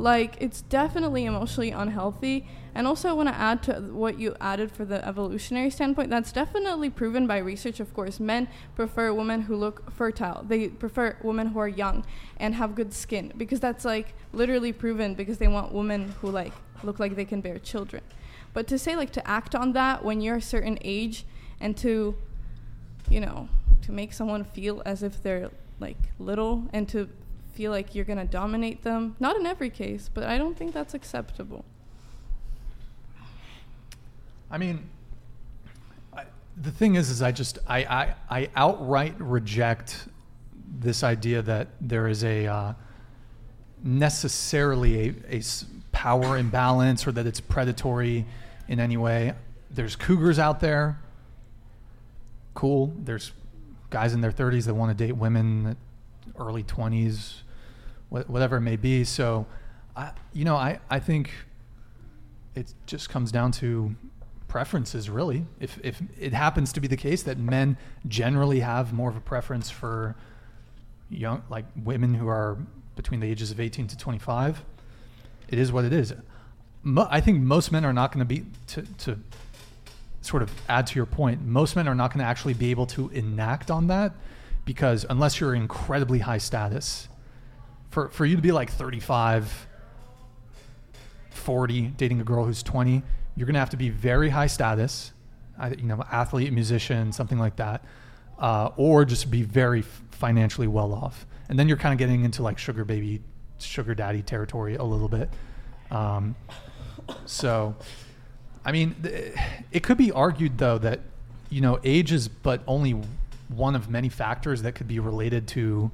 like 0.01 0.37
it's 0.41 0.63
definitely 0.63 1.27
emotionally 1.27 1.71
unhealthy. 1.71 2.49
And 2.75 2.87
also 2.87 3.09
i 3.09 3.13
want 3.13 3.29
to 3.29 3.35
add 3.35 3.63
to 3.65 3.75
what 3.93 4.19
you 4.19 4.35
added 4.41 4.73
for 4.73 4.85
the 4.85 5.07
evolutionary 5.07 5.71
standpoint. 5.71 6.09
That's 6.09 6.33
definitely 6.33 6.89
proven 6.89 7.27
by 7.27 7.39
research 7.39 7.81
of 7.81 7.93
course. 7.93 8.19
Men 8.19 8.49
prefer 8.75 9.13
women 9.13 9.43
who 9.43 9.57
look 9.57 9.93
fertile. 9.93 10.45
They 10.47 10.69
prefer 10.69 11.17
women 11.23 11.49
who 11.49 11.59
are 11.59 11.69
young 11.69 12.05
and 12.39 12.55
have 12.55 12.75
good 12.75 12.95
skin 12.95 13.33
because 13.37 13.61
that's 13.61 13.85
like 13.85 14.15
literally 14.33 14.73
proven 14.73 15.15
because 15.15 15.39
they 15.39 15.49
want 15.49 15.73
women 15.73 16.15
who 16.21 16.31
like 16.31 16.53
look 16.83 16.99
like 16.99 17.15
they 17.15 17.27
can 17.27 17.43
bear 17.43 17.59
children. 17.59 18.03
But 18.55 18.67
to 18.69 18.79
say 18.79 18.97
like 18.97 19.13
to 19.13 19.29
act 19.29 19.55
on 19.55 19.73
that 19.73 20.03
when 20.03 20.23
you're 20.23 20.37
a 20.37 20.43
certain 20.43 20.79
age 20.83 21.27
and 21.61 21.77
to 21.79 22.17
you 23.09 23.21
know 23.21 23.49
to 23.83 23.93
make 23.93 24.13
someone 24.13 24.45
feel 24.45 24.83
as 24.87 25.03
if 25.03 25.23
they're 25.23 25.51
like 25.79 25.99
little 26.19 26.69
and 26.73 26.89
to 26.89 27.09
feel 27.53 27.71
like 27.71 27.95
you're 27.95 28.05
going 28.05 28.19
to 28.19 28.25
dominate 28.25 28.83
them 28.83 29.17
not 29.21 29.37
in 29.37 29.47
every 29.47 29.71
case 29.71 30.11
but 30.13 30.25
i 30.25 30.39
don't 30.39 30.57
think 30.57 30.73
that's 30.73 30.95
acceptable 30.95 31.65
I 34.51 34.59
mean, 34.59 34.89
I, 36.13 36.25
the 36.61 36.73
thing 36.73 36.97
is, 36.97 37.09
is 37.09 37.23
I 37.23 37.31
just 37.31 37.59
I, 37.69 37.85
I 37.85 38.15
I 38.29 38.51
outright 38.57 39.15
reject 39.19 40.09
this 40.81 41.05
idea 41.05 41.43
that 41.43 41.69
there 41.81 42.09
is 42.09 42.25
a 42.25 42.47
uh, 42.47 42.73
necessarily 43.85 45.15
a 45.31 45.43
power 45.93 46.37
imbalance 46.37 47.07
or 47.07 47.13
that 47.13 47.27
it's 47.27 47.41
predatory 47.41 48.27
in 48.67 48.81
any 48.81 48.97
way. 48.97 49.35
There's 49.71 49.95
cougars 49.95 50.39
out 50.39 50.59
there. 50.59 50.99
Cool. 52.55 52.93
There's 52.99 53.33
guys 53.91 54.15
in 54.15 54.21
their 54.21 54.33
30s 54.33 54.67
that 54.67 54.75
want 54.75 54.97
to 54.97 55.07
date 55.07 55.13
women 55.13 55.67
at 55.67 55.77
early 56.41 56.65
20s, 56.65 57.43
whatever 58.09 58.57
it 58.57 58.63
may 58.63 58.77
be. 58.77 59.05
So, 59.05 59.47
I, 59.97 60.13
you 60.33 60.45
know, 60.45 60.57
I, 60.57 60.81
I 60.89 60.99
think 60.99 61.31
it 62.55 62.75
just 62.87 63.09
comes 63.11 63.31
down 63.31 63.53
to 63.53 63.95
preferences 64.51 65.09
really. 65.09 65.47
If 65.61 65.79
if 65.85 66.03
it 66.19 66.33
happens 66.33 66.73
to 66.73 66.81
be 66.81 66.89
the 66.89 66.97
case 66.97 67.23
that 67.23 67.39
men 67.39 67.77
generally 68.09 68.61
have 68.61 68.93
more 68.93 69.09
of 69.09 69.17
a 69.17 69.21
preference 69.21 69.71
for 69.71 70.17
young 71.09 71.43
like 71.49 71.67
women 71.85 72.15
who 72.15 72.29
are 72.29 72.59
between 72.97 73.21
the 73.21 73.29
ages 73.29 73.51
of 73.51 73.61
18 73.61 73.87
to 73.89 73.97
25 73.97 74.63
it 75.49 75.59
is 75.59 75.73
what 75.73 75.85
it 75.85 75.93
is. 75.93 76.13
Mo- 76.83 77.09
i 77.11 77.21
think 77.21 77.41
most 77.41 77.71
men 77.71 77.85
are 77.85 77.93
not 77.93 78.13
going 78.13 78.21
to 78.21 78.25
be 78.25 78.45
to 78.67 78.83
to 78.99 79.19
sort 80.21 80.43
of 80.43 80.51
add 80.69 80.87
to 80.89 80.97
your 80.97 81.07
point 81.07 81.43
most 81.43 81.77
men 81.77 81.87
are 81.87 81.95
not 81.95 82.13
going 82.13 82.19
to 82.25 82.29
actually 82.29 82.55
be 82.55 82.71
able 82.71 82.87
to 82.87 83.09
enact 83.11 83.71
on 83.71 83.87
that 83.87 84.13
because 84.71 85.05
unless 85.11 85.41
you're 85.41 85.55
incredibly 85.55 86.21
high 86.21 86.39
status 86.39 87.09
for 87.91 88.09
for 88.11 88.25
you 88.25 88.37
to 88.37 88.43
be 88.43 88.53
like 88.53 88.71
35 88.71 89.67
40 91.31 91.89
dating 91.97 92.21
a 92.21 92.25
girl 92.25 92.45
who's 92.45 92.63
20 92.63 93.03
you're 93.35 93.47
going 93.47 93.55
to 93.55 93.61
have 93.61 93.71
to 93.71 93.77
be 93.77 93.89
very 93.89 94.29
high 94.29 94.47
status 94.47 95.13
you 95.77 95.85
know 95.85 96.03
athlete 96.13 96.53
musician 96.53 97.13
something 97.13 97.39
like 97.39 97.57
that 97.57 97.85
uh, 98.41 98.71
or 98.77 99.05
just 99.05 99.31
be 99.31 99.43
very 99.43 99.83
financially 100.21 100.67
well 100.67 100.93
off. 100.93 101.27
And 101.49 101.59
then 101.59 101.69
you're 101.69 101.77
kind 101.77 101.93
of 101.93 101.99
getting 101.99 102.25
into 102.25 102.43
like 102.43 102.59
sugar 102.59 102.85
baby 102.85 103.21
sugar 103.59 103.95
daddy 103.95 104.23
territory 104.23 104.77
a 104.77 104.85
little 104.85 105.09
bit. 105.09 105.29
Um, 105.91 106.37
so 107.27 107.75
i 108.65 108.71
mean 108.71 108.95
it 109.73 109.83
could 109.83 109.97
be 109.97 110.13
argued 110.13 110.59
though 110.59 110.79
that 110.79 111.01
you 111.49 111.61
know 111.61 111.81
age 111.83 112.13
is 112.13 112.29
but 112.29 112.63
only 112.67 112.95
one 113.55 113.75
of 113.75 113.91
many 113.91 114.09
factors 114.09 114.63
that 114.63 114.75
could 114.75 114.89
be 114.89 114.99
related 114.99 115.49
to 115.49 115.91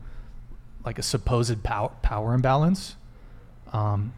like 0.85 0.99
a 0.99 1.03
supposed 1.03 1.63
pow- 1.63 1.93
power 2.03 2.35
imbalance 2.35 2.97
um, 3.73 4.13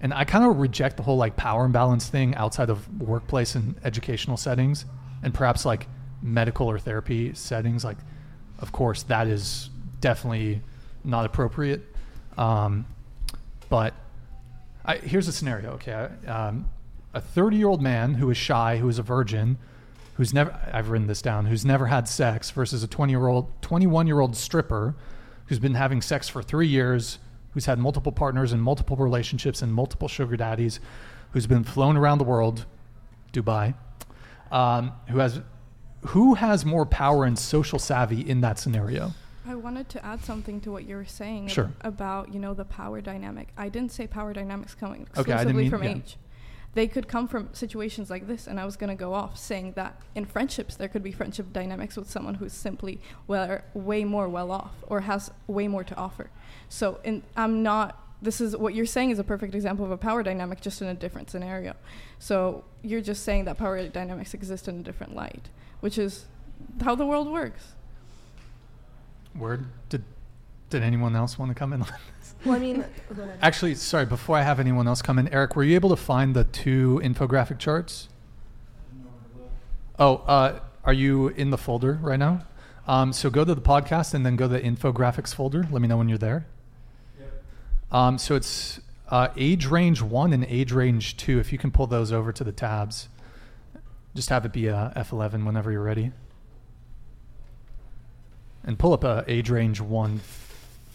and 0.00 0.14
I 0.14 0.24
kind 0.24 0.44
of 0.44 0.58
reject 0.58 0.96
the 0.96 1.02
whole 1.02 1.16
like 1.16 1.36
power 1.36 1.64
imbalance 1.64 2.08
thing 2.08 2.34
outside 2.36 2.70
of 2.70 3.00
workplace 3.00 3.54
and 3.54 3.74
educational 3.84 4.36
settings, 4.36 4.84
and 5.22 5.34
perhaps 5.34 5.64
like 5.64 5.88
medical 6.22 6.68
or 6.68 6.78
therapy 6.78 7.34
settings. 7.34 7.84
Like, 7.84 7.98
of 8.60 8.70
course, 8.70 9.02
that 9.04 9.26
is 9.26 9.70
definitely 10.00 10.62
not 11.02 11.26
appropriate. 11.26 11.82
Um, 12.36 12.86
but 13.68 13.94
I, 14.84 14.98
here's 14.98 15.26
a 15.26 15.32
scenario. 15.32 15.72
Okay, 15.72 16.08
um, 16.26 16.68
a 17.12 17.20
30 17.20 17.56
year 17.56 17.68
old 17.68 17.82
man 17.82 18.14
who 18.14 18.30
is 18.30 18.36
shy, 18.36 18.76
who 18.76 18.88
is 18.88 18.98
a 19.00 19.02
virgin, 19.02 19.58
who's 20.18 20.34
never 20.34 20.54
I've 20.72 20.90
written 20.90 21.06
this 21.06 21.22
down, 21.22 21.46
who's 21.46 21.64
never 21.64 21.86
had 21.86 22.06
sex, 22.06 22.50
versus 22.50 22.82
a 22.82 22.86
20 22.88 23.12
year 23.12 23.26
old, 23.26 23.50
21 23.62 24.06
year 24.06 24.20
old 24.20 24.36
stripper 24.36 24.94
who's 25.46 25.58
been 25.60 25.74
having 25.74 26.02
sex 26.02 26.28
for 26.28 26.42
three 26.42 26.66
years, 26.66 27.18
who's 27.52 27.64
had 27.64 27.78
multiple 27.78 28.12
partners 28.12 28.52
and 28.52 28.62
multiple 28.62 28.96
relationships 28.96 29.62
and 29.62 29.72
multiple 29.72 30.08
sugar 30.08 30.36
daddies, 30.36 30.80
who's 31.30 31.46
been 31.46 31.64
flown 31.64 31.96
around 31.96 32.18
the 32.18 32.24
world, 32.24 32.66
Dubai, 33.32 33.74
um, 34.52 34.92
who 35.08 35.18
has 35.18 35.40
who 36.08 36.34
has 36.34 36.64
more 36.64 36.84
power 36.86 37.24
and 37.24 37.38
social 37.38 37.78
savvy 37.78 38.20
in 38.20 38.40
that 38.42 38.58
scenario? 38.58 39.12
I 39.46 39.54
wanted 39.54 39.88
to 39.90 40.04
add 40.04 40.22
something 40.24 40.60
to 40.60 40.70
what 40.70 40.84
you 40.84 40.94
were 40.96 41.04
saying 41.06 41.46
ab- 41.46 41.50
Sure. 41.50 41.72
about, 41.80 42.34
you 42.34 42.38
know, 42.38 42.52
the 42.54 42.66
power 42.66 43.00
dynamic. 43.00 43.48
I 43.56 43.68
didn't 43.70 43.92
say 43.92 44.06
power 44.06 44.32
dynamics 44.34 44.74
coming 44.74 45.06
Okay, 45.16 45.32
I 45.32 45.36
exclusively 45.36 45.44
didn't 45.44 45.56
mean- 45.56 45.70
from 45.70 45.82
yeah. 45.84 45.90
age. 45.96 46.16
They 46.74 46.86
could 46.86 47.08
come 47.08 47.26
from 47.26 47.48
situations 47.52 48.10
like 48.10 48.26
this, 48.26 48.46
and 48.46 48.60
I 48.60 48.64
was 48.64 48.76
going 48.76 48.90
to 48.90 49.00
go 49.00 49.14
off 49.14 49.36
saying 49.36 49.72
that 49.72 50.00
in 50.14 50.24
friendships 50.26 50.76
there 50.76 50.88
could 50.88 51.02
be 51.02 51.12
friendship 51.12 51.52
dynamics 51.52 51.96
with 51.96 52.10
someone 52.10 52.34
who's 52.34 52.52
simply 52.52 53.00
well, 53.26 53.60
way 53.74 54.04
more 54.04 54.28
well 54.28 54.50
off 54.50 54.74
or 54.86 55.00
has 55.00 55.30
way 55.46 55.66
more 55.66 55.84
to 55.84 55.96
offer. 55.96 56.30
So, 56.68 57.00
in, 57.04 57.22
I'm 57.36 57.62
not 57.62 58.04
this 58.20 58.40
is 58.40 58.56
what 58.56 58.74
you're 58.74 58.86
saying 58.86 59.10
is 59.10 59.18
a 59.18 59.24
perfect 59.24 59.54
example 59.54 59.84
of 59.84 59.90
a 59.90 59.96
power 59.96 60.22
dynamic 60.22 60.60
just 60.60 60.82
in 60.82 60.88
a 60.88 60.94
different 60.94 61.30
scenario. 61.30 61.74
So 62.18 62.64
you're 62.82 63.00
just 63.00 63.22
saying 63.22 63.44
that 63.44 63.58
power 63.58 63.86
dynamics 63.88 64.34
exist 64.34 64.66
in 64.66 64.80
a 64.80 64.82
different 64.82 65.14
light, 65.14 65.48
which 65.80 65.98
is 65.98 66.26
how 66.82 66.94
the 66.94 67.06
world 67.06 67.30
works. 67.30 67.74
Word. 69.36 69.66
Did 69.88 70.02
did 70.70 70.82
anyone 70.82 71.14
else 71.14 71.38
want 71.38 71.50
to 71.50 71.54
come 71.54 71.72
in? 71.72 71.84
Well, 72.44 72.54
I 72.54 72.58
mean. 72.58 72.84
Actually, 73.42 73.74
sorry. 73.74 74.06
Before 74.06 74.36
I 74.36 74.42
have 74.42 74.60
anyone 74.60 74.86
else 74.86 75.02
come 75.02 75.18
in, 75.18 75.28
Eric, 75.28 75.56
were 75.56 75.64
you 75.64 75.74
able 75.74 75.90
to 75.90 75.96
find 75.96 76.34
the 76.34 76.44
two 76.44 77.00
infographic 77.02 77.58
charts? 77.58 78.08
Oh, 79.98 80.16
uh, 80.18 80.60
are 80.84 80.92
you 80.92 81.28
in 81.28 81.50
the 81.50 81.58
folder 81.58 81.98
right 82.00 82.18
now? 82.18 82.46
Um, 82.86 83.12
so 83.12 83.28
go 83.28 83.44
to 83.44 83.54
the 83.54 83.60
podcast 83.60 84.14
and 84.14 84.24
then 84.24 84.36
go 84.36 84.46
to 84.46 84.54
the 84.54 84.60
infographics 84.60 85.34
folder. 85.34 85.66
Let 85.70 85.82
me 85.82 85.88
know 85.88 85.96
when 85.96 86.08
you're 86.08 86.18
there. 86.18 86.46
Um, 87.90 88.18
so 88.18 88.34
it's 88.34 88.80
uh, 89.08 89.28
age 89.36 89.66
range 89.66 90.02
one 90.02 90.32
and 90.32 90.44
age 90.44 90.72
range 90.72 91.16
two. 91.16 91.38
If 91.38 91.52
you 91.52 91.58
can 91.58 91.70
pull 91.70 91.86
those 91.86 92.12
over 92.12 92.32
to 92.32 92.44
the 92.44 92.52
tabs, 92.52 93.08
just 94.14 94.30
have 94.30 94.44
it 94.44 94.52
be 94.52 94.66
a 94.68 94.92
F11 94.96 95.44
whenever 95.44 95.72
you're 95.72 95.82
ready. 95.82 96.12
And 98.64 98.78
pull 98.78 98.92
up 98.92 99.04
uh, 99.04 99.22
age 99.26 99.50
range 99.50 99.80
one 99.80 100.20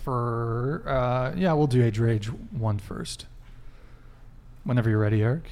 for, 0.04 0.84
uh, 0.86 1.34
yeah, 1.36 1.54
we'll 1.54 1.68
do 1.68 1.84
age 1.84 1.98
rage 1.98 2.28
one 2.28 2.78
first. 2.78 3.26
Whenever 4.64 4.90
you're 4.90 5.00
ready, 5.00 5.22
Eric. 5.22 5.44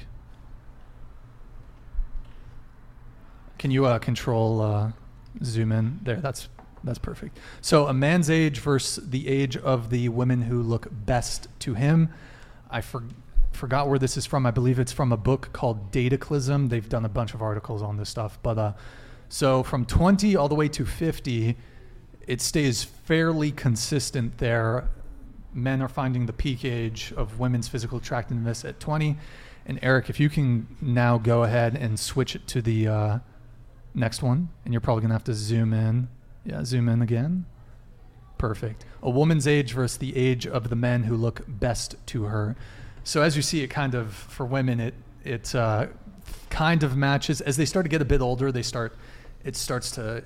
Can 3.58 3.70
you 3.70 3.86
uh, 3.86 3.98
control 3.98 4.60
uh, 4.60 4.92
zoom 5.44 5.72
in 5.72 6.00
there? 6.02 6.16
That's 6.16 6.48
that's 6.84 6.98
perfect. 6.98 7.38
So 7.60 7.86
a 7.86 7.94
man's 7.94 8.28
age 8.28 8.58
versus 8.58 9.08
the 9.08 9.28
age 9.28 9.56
of 9.56 9.90
the 9.90 10.08
women 10.08 10.42
who 10.42 10.62
look 10.62 10.88
best 10.90 11.46
to 11.60 11.74
him. 11.74 12.08
I 12.70 12.80
for, 12.80 13.04
forgot 13.52 13.88
where 13.88 14.00
this 14.00 14.16
is 14.16 14.26
from. 14.26 14.46
I 14.46 14.50
believe 14.50 14.78
it's 14.80 14.90
from 14.90 15.12
a 15.12 15.16
book 15.16 15.50
called 15.52 15.92
Dataclysm. 15.92 16.70
They've 16.70 16.88
done 16.88 17.04
a 17.04 17.08
bunch 17.08 17.34
of 17.34 17.42
articles 17.42 17.82
on 17.82 17.98
this 17.98 18.08
stuff. 18.08 18.38
But 18.42 18.58
uh, 18.58 18.72
so 19.28 19.62
from 19.62 19.84
20 19.84 20.34
all 20.34 20.48
the 20.48 20.56
way 20.56 20.68
to 20.70 20.84
50, 20.84 21.56
it 22.26 22.40
stays 22.40 22.84
fairly 22.84 23.50
consistent 23.50 24.38
there. 24.38 24.88
Men 25.54 25.82
are 25.82 25.88
finding 25.88 26.26
the 26.26 26.32
peak 26.32 26.64
age 26.64 27.12
of 27.16 27.38
women's 27.38 27.68
physical 27.68 27.98
attractiveness 27.98 28.64
at 28.64 28.80
20. 28.80 29.16
And 29.66 29.78
Eric, 29.82 30.10
if 30.10 30.18
you 30.18 30.28
can 30.28 30.66
now 30.80 31.18
go 31.18 31.44
ahead 31.44 31.76
and 31.76 31.98
switch 31.98 32.34
it 32.34 32.46
to 32.48 32.62
the 32.62 32.88
uh, 32.88 33.18
next 33.94 34.22
one, 34.22 34.48
and 34.64 34.72
you're 34.72 34.80
probably 34.80 35.02
going 35.02 35.10
to 35.10 35.14
have 35.14 35.24
to 35.24 35.34
zoom 35.34 35.72
in. 35.72 36.08
Yeah, 36.44 36.64
zoom 36.64 36.88
in 36.88 37.02
again. 37.02 37.46
Perfect. 38.38 38.84
A 39.02 39.10
woman's 39.10 39.46
age 39.46 39.72
versus 39.72 39.98
the 39.98 40.16
age 40.16 40.46
of 40.46 40.68
the 40.68 40.76
men 40.76 41.04
who 41.04 41.16
look 41.16 41.42
best 41.46 41.94
to 42.06 42.24
her. 42.24 42.56
So 43.04 43.22
as 43.22 43.36
you 43.36 43.42
see, 43.42 43.62
it 43.62 43.68
kind 43.68 43.94
of 43.94 44.12
for 44.12 44.44
women, 44.44 44.80
it 44.80 44.94
it 45.24 45.54
uh, 45.54 45.86
kind 46.50 46.82
of 46.82 46.96
matches 46.96 47.40
as 47.40 47.56
they 47.56 47.64
start 47.64 47.84
to 47.84 47.88
get 47.88 48.02
a 48.02 48.04
bit 48.04 48.20
older. 48.20 48.52
They 48.52 48.62
start, 48.62 48.96
it 49.44 49.56
starts 49.56 49.92
to, 49.92 50.24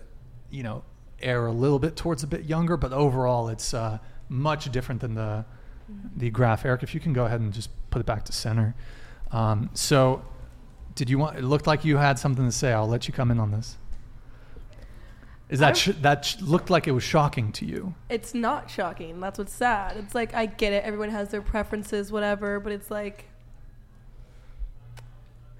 you 0.51 0.63
know, 0.63 0.83
err 1.23 1.47
a 1.47 1.53
little 1.53 1.79
bit 1.79 1.97
towards 1.97 2.23
a 2.23 2.27
bit 2.27 2.45
younger, 2.45 2.77
but 2.77 2.93
overall, 2.93 3.49
it's 3.49 3.75
uh, 3.75 3.99
much 4.29 4.71
different 4.71 5.01
than 5.01 5.15
the 5.15 5.45
the 6.17 6.31
graph. 6.31 6.65
Eric, 6.65 6.83
if 6.83 6.95
you 6.95 7.01
can 7.01 7.13
go 7.13 7.27
ahead 7.27 7.41
and 7.41 7.53
just 7.53 7.71
put 7.91 8.01
it 8.01 8.07
back 8.07 8.25
to 8.25 8.33
center. 8.33 8.75
Um, 9.31 9.71
so, 9.75 10.23
did 10.95 11.09
you 11.09 11.19
want? 11.19 11.39
It 11.39 11.45
looked 11.45 11.67
like 11.67 11.85
you 11.85 11.97
had 11.97 12.19
something 12.19 12.45
to 12.45 12.53
say. 12.53 12.73
I'll 12.73 12.89
let 12.89 13.07
you 13.07 13.15
come 13.15 13.31
in 13.31 13.39
on 13.39 13.51
this. 13.51 13.77
Is 15.49 15.61
that 15.61 15.77
sh- 15.77 15.91
that 16.03 16.25
sh- 16.25 16.41
looked 16.41 16.71
like 16.71 16.89
it 16.89 16.93
was 16.93 17.05
shocking 17.05 17.53
to 17.53 17.65
you? 17.65 17.95
It's 18.09 18.35
not 18.35 18.69
shocking. 18.69 19.21
That's 19.21 19.39
what's 19.39 19.53
sad. 19.53 19.97
It's 19.97 20.15
like 20.15 20.35
I 20.35 20.47
get 20.47 20.73
it. 20.73 20.83
Everyone 20.83 21.11
has 21.11 21.29
their 21.29 21.43
preferences, 21.43 22.11
whatever. 22.11 22.59
But 22.59 22.73
it's 22.73 22.91
like 22.91 23.27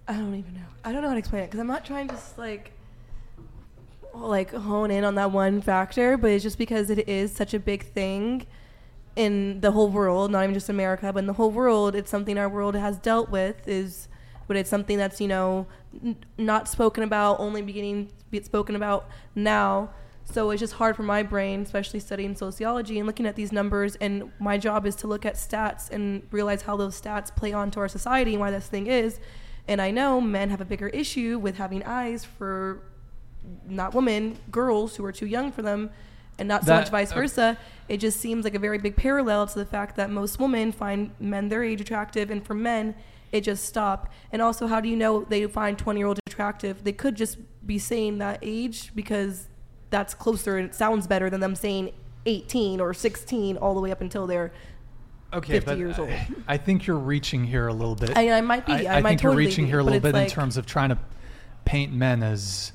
I 0.09 0.15
don't 0.15 0.35
even 0.35 0.55
know. 0.55 0.61
I 0.85 0.93
don't 0.93 1.03
know 1.03 1.09
how 1.09 1.15
to 1.15 1.19
explain 1.19 1.43
it 1.43 1.47
because 1.47 1.61
I'm 1.61 1.67
not 1.67 1.85
trying 1.85 2.09
to 2.09 2.15
just 2.15 2.37
like 2.39 2.73
like 4.21 4.53
hone 4.53 4.91
in 4.91 5.05
on 5.05 5.15
that 5.17 5.31
one 5.31 5.61
factor, 5.61 6.17
but 6.17 6.31
it's 6.31 6.43
just 6.43 6.59
because 6.59 6.91
it 6.91 7.09
is 7.09 7.33
such 7.33 7.55
a 7.55 7.59
big 7.59 7.85
thing 7.85 8.47
in 9.15 9.61
the 9.61 9.73
whole 9.73 9.89
world, 9.89 10.31
not 10.31 10.45
even 10.45 10.55
just 10.55 10.69
America, 10.69 11.13
but 11.13 11.21
in 11.21 11.27
the 11.27 11.33
whole 11.35 11.51
world. 11.51 11.95
It's 11.95 12.11
something 12.11 12.39
our 12.39 12.49
world 12.49 12.75
has 12.75 12.99
dealt 12.99 13.31
with. 13.31 13.67
Is 13.67 14.09
but 14.47 14.57
it's 14.57 14.71
something 14.71 14.99
that's 14.99 15.21
you 15.21 15.29
know 15.29 15.67
n- 16.05 16.17
not 16.39 16.69
spoken 16.69 17.03
about, 17.03 17.41
only 17.41 17.63
beginning 17.63 18.07
to 18.07 18.25
be 18.31 18.43
spoken 18.43 18.77
about 18.77 19.09
now. 19.35 19.91
So 20.25 20.51
it's 20.51 20.61
just 20.61 20.75
hard 20.75 20.97
for 20.97 21.05
my 21.05 21.23
brain, 21.23 21.63
especially 21.63 22.01
studying 22.01 22.35
sociology 22.35 22.99
and 22.99 23.07
looking 23.07 23.27
at 23.27 23.37
these 23.37 23.53
numbers. 23.53 23.95
And 23.97 24.33
my 24.41 24.59
job 24.59 24.85
is 24.85 24.97
to 24.97 25.07
look 25.07 25.25
at 25.25 25.35
stats 25.35 25.89
and 25.91 26.27
realize 26.33 26.63
how 26.63 26.77
those 26.77 27.01
stats 27.01 27.35
play 27.35 27.53
onto 27.53 27.79
our 27.79 27.87
society 27.87 28.33
and 28.33 28.41
why 28.41 28.51
this 28.51 28.67
thing 28.67 28.89
is. 28.89 29.21
And 29.69 29.81
I 29.81 29.93
know 29.93 30.21
men 30.21 30.51
have 30.51 30.61
a 30.61 30.65
bigger 30.65 30.89
issue 30.89 31.39
with 31.39 31.57
having 31.57 31.85
eyes 31.85 32.25
for 32.25 32.83
not 33.69 33.95
women, 33.95 34.39
girls 34.51 34.97
who 34.97 35.05
are 35.05 35.13
too 35.13 35.27
young 35.27 35.53
for 35.53 35.63
them, 35.63 35.91
and 36.39 36.49
not 36.49 36.63
so 36.63 36.67
That- 36.69 36.81
much 36.81 36.91
vice 36.91 37.13
versa. 37.13 37.57
It 37.89 37.99
just 37.99 38.21
seems 38.21 38.45
like 38.45 38.55
a 38.55 38.59
very 38.59 38.79
big 38.79 38.97
parallel 38.97 39.47
to 39.47 39.59
the 39.59 39.65
fact 39.65 39.97
that 39.97 40.11
most 40.11 40.39
women 40.41 40.73
find 40.73 41.11
men 41.21 41.49
their 41.49 41.63
age 41.63 41.81
attractive, 41.81 42.31
and 42.31 42.45
for 42.45 42.55
men, 42.55 42.95
it 43.33 43.43
just 43.43 43.65
stop. 43.65 44.13
And 44.33 44.41
also, 44.43 44.67
how 44.67 44.81
do 44.81 44.89
you 44.89 44.97
know 44.97 45.25
they 45.29 45.47
find 45.47 45.79
20 45.79 46.01
year 46.01 46.07
olds 46.09 46.21
attractive? 46.27 46.85
They 46.85 46.93
could 46.93 47.15
just 47.17 47.39
be 47.67 47.79
saying 47.79 48.19
that 48.19 48.39
age 48.43 48.93
because 48.95 49.49
that's 49.91 50.15
closer 50.15 50.57
and 50.59 50.69
it 50.69 50.75
sounds 50.75 51.07
better 51.07 51.31
than 51.31 51.41
them 51.41 51.55
saying 51.55 51.91
18 52.27 52.81
or 52.81 52.93
16 52.93 53.57
all 53.57 53.75
the 53.75 53.81
way 53.81 53.91
up 53.93 54.01
until 54.01 54.27
they're 54.27 54.53
Okay, 55.33 55.55
50 55.55 55.67
but 55.67 55.79
years 55.79 55.99
old. 55.99 56.09
I, 56.11 56.27
I 56.49 56.57
think 56.57 56.87
you're 56.87 56.97
reaching 56.99 57.45
here 57.45 57.67
a 57.67 57.73
little 57.73 57.95
bit. 57.97 58.17
I- 58.17 58.39
I 58.39 58.41
might 58.41 58.65
be. 58.67 58.73
I 58.73 59.01
might 59.01 59.11
think 59.11 59.21
totally 59.23 59.43
you're 59.45 59.49
reaching 59.49 59.65
be, 59.65 59.71
here 59.71 59.79
a 59.81 59.83
little 59.85 60.01
bit 60.01 60.15
in 60.15 60.29
terms 60.29 60.57
of 60.57 60.67
trying 60.67 60.91
to 60.91 60.99
paint 61.65 61.93
men 61.93 62.23
as 62.23 62.73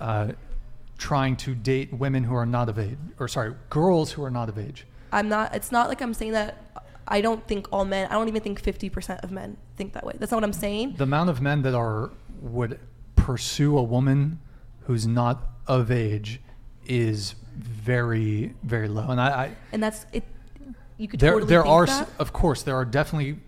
uh, 0.00 0.32
trying 0.98 1.36
to 1.36 1.54
date 1.54 1.92
women 1.92 2.24
who 2.24 2.34
are 2.34 2.46
not 2.46 2.68
of 2.68 2.78
age, 2.78 2.96
or 3.18 3.28
sorry, 3.28 3.54
girls 3.68 4.12
who 4.12 4.24
are 4.24 4.30
not 4.30 4.48
of 4.48 4.58
age. 4.58 4.86
I'm 5.12 5.28
not. 5.28 5.54
It's 5.54 5.70
not 5.70 5.88
like 5.88 6.00
I'm 6.00 6.14
saying 6.14 6.32
that. 6.32 6.56
I 7.08 7.20
don't 7.20 7.46
think 7.46 7.66
all 7.72 7.84
men. 7.84 8.06
I 8.10 8.14
don't 8.14 8.28
even 8.28 8.40
think 8.42 8.62
50% 8.62 9.24
of 9.24 9.32
men 9.32 9.56
think 9.76 9.92
that 9.94 10.04
way. 10.06 10.14
That's 10.18 10.30
not 10.30 10.36
what 10.38 10.44
I'm 10.44 10.52
saying. 10.52 10.94
The 10.96 11.02
amount 11.04 11.28
of 11.30 11.40
men 11.40 11.62
that 11.62 11.74
are 11.74 12.10
would 12.40 12.78
pursue 13.16 13.76
a 13.76 13.82
woman 13.82 14.38
who's 14.84 15.06
not 15.06 15.42
of 15.66 15.90
age 15.90 16.40
is 16.86 17.34
very 17.56 18.54
very 18.62 18.88
low, 18.88 19.08
and 19.10 19.20
I, 19.20 19.28
I 19.28 19.56
And 19.72 19.82
that's 19.82 20.06
it. 20.12 20.24
You 20.96 21.08
could 21.08 21.20
there 21.20 21.32
totally 21.32 21.48
there 21.48 21.66
are 21.66 21.86
that. 21.86 22.08
of 22.18 22.32
course 22.32 22.62
there 22.62 22.76
are 22.76 22.84
definitely 22.84 23.38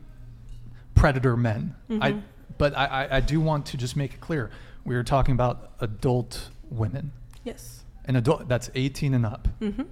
predator 0.95 1.37
men. 1.37 1.75
I 2.01 2.13
Mhm. 2.13 2.23
but 2.59 2.77
I, 2.77 2.87
I 2.87 3.17
I 3.17 3.21
do 3.21 3.41
want 3.41 3.67
to 3.67 3.77
just 3.77 3.97
make 3.97 4.15
it 4.15 4.21
clear 4.21 4.51
we 4.85 4.95
are 4.97 5.03
talking 5.05 5.35
about 5.35 5.73
adult 5.81 6.51
women. 6.71 7.13
Yes. 7.45 7.85
An 8.05 8.17
adult 8.17 8.49
that's 8.49 8.71
18 8.75 9.15
and 9.15 9.27
up. 9.27 9.49
hmm 9.59 9.83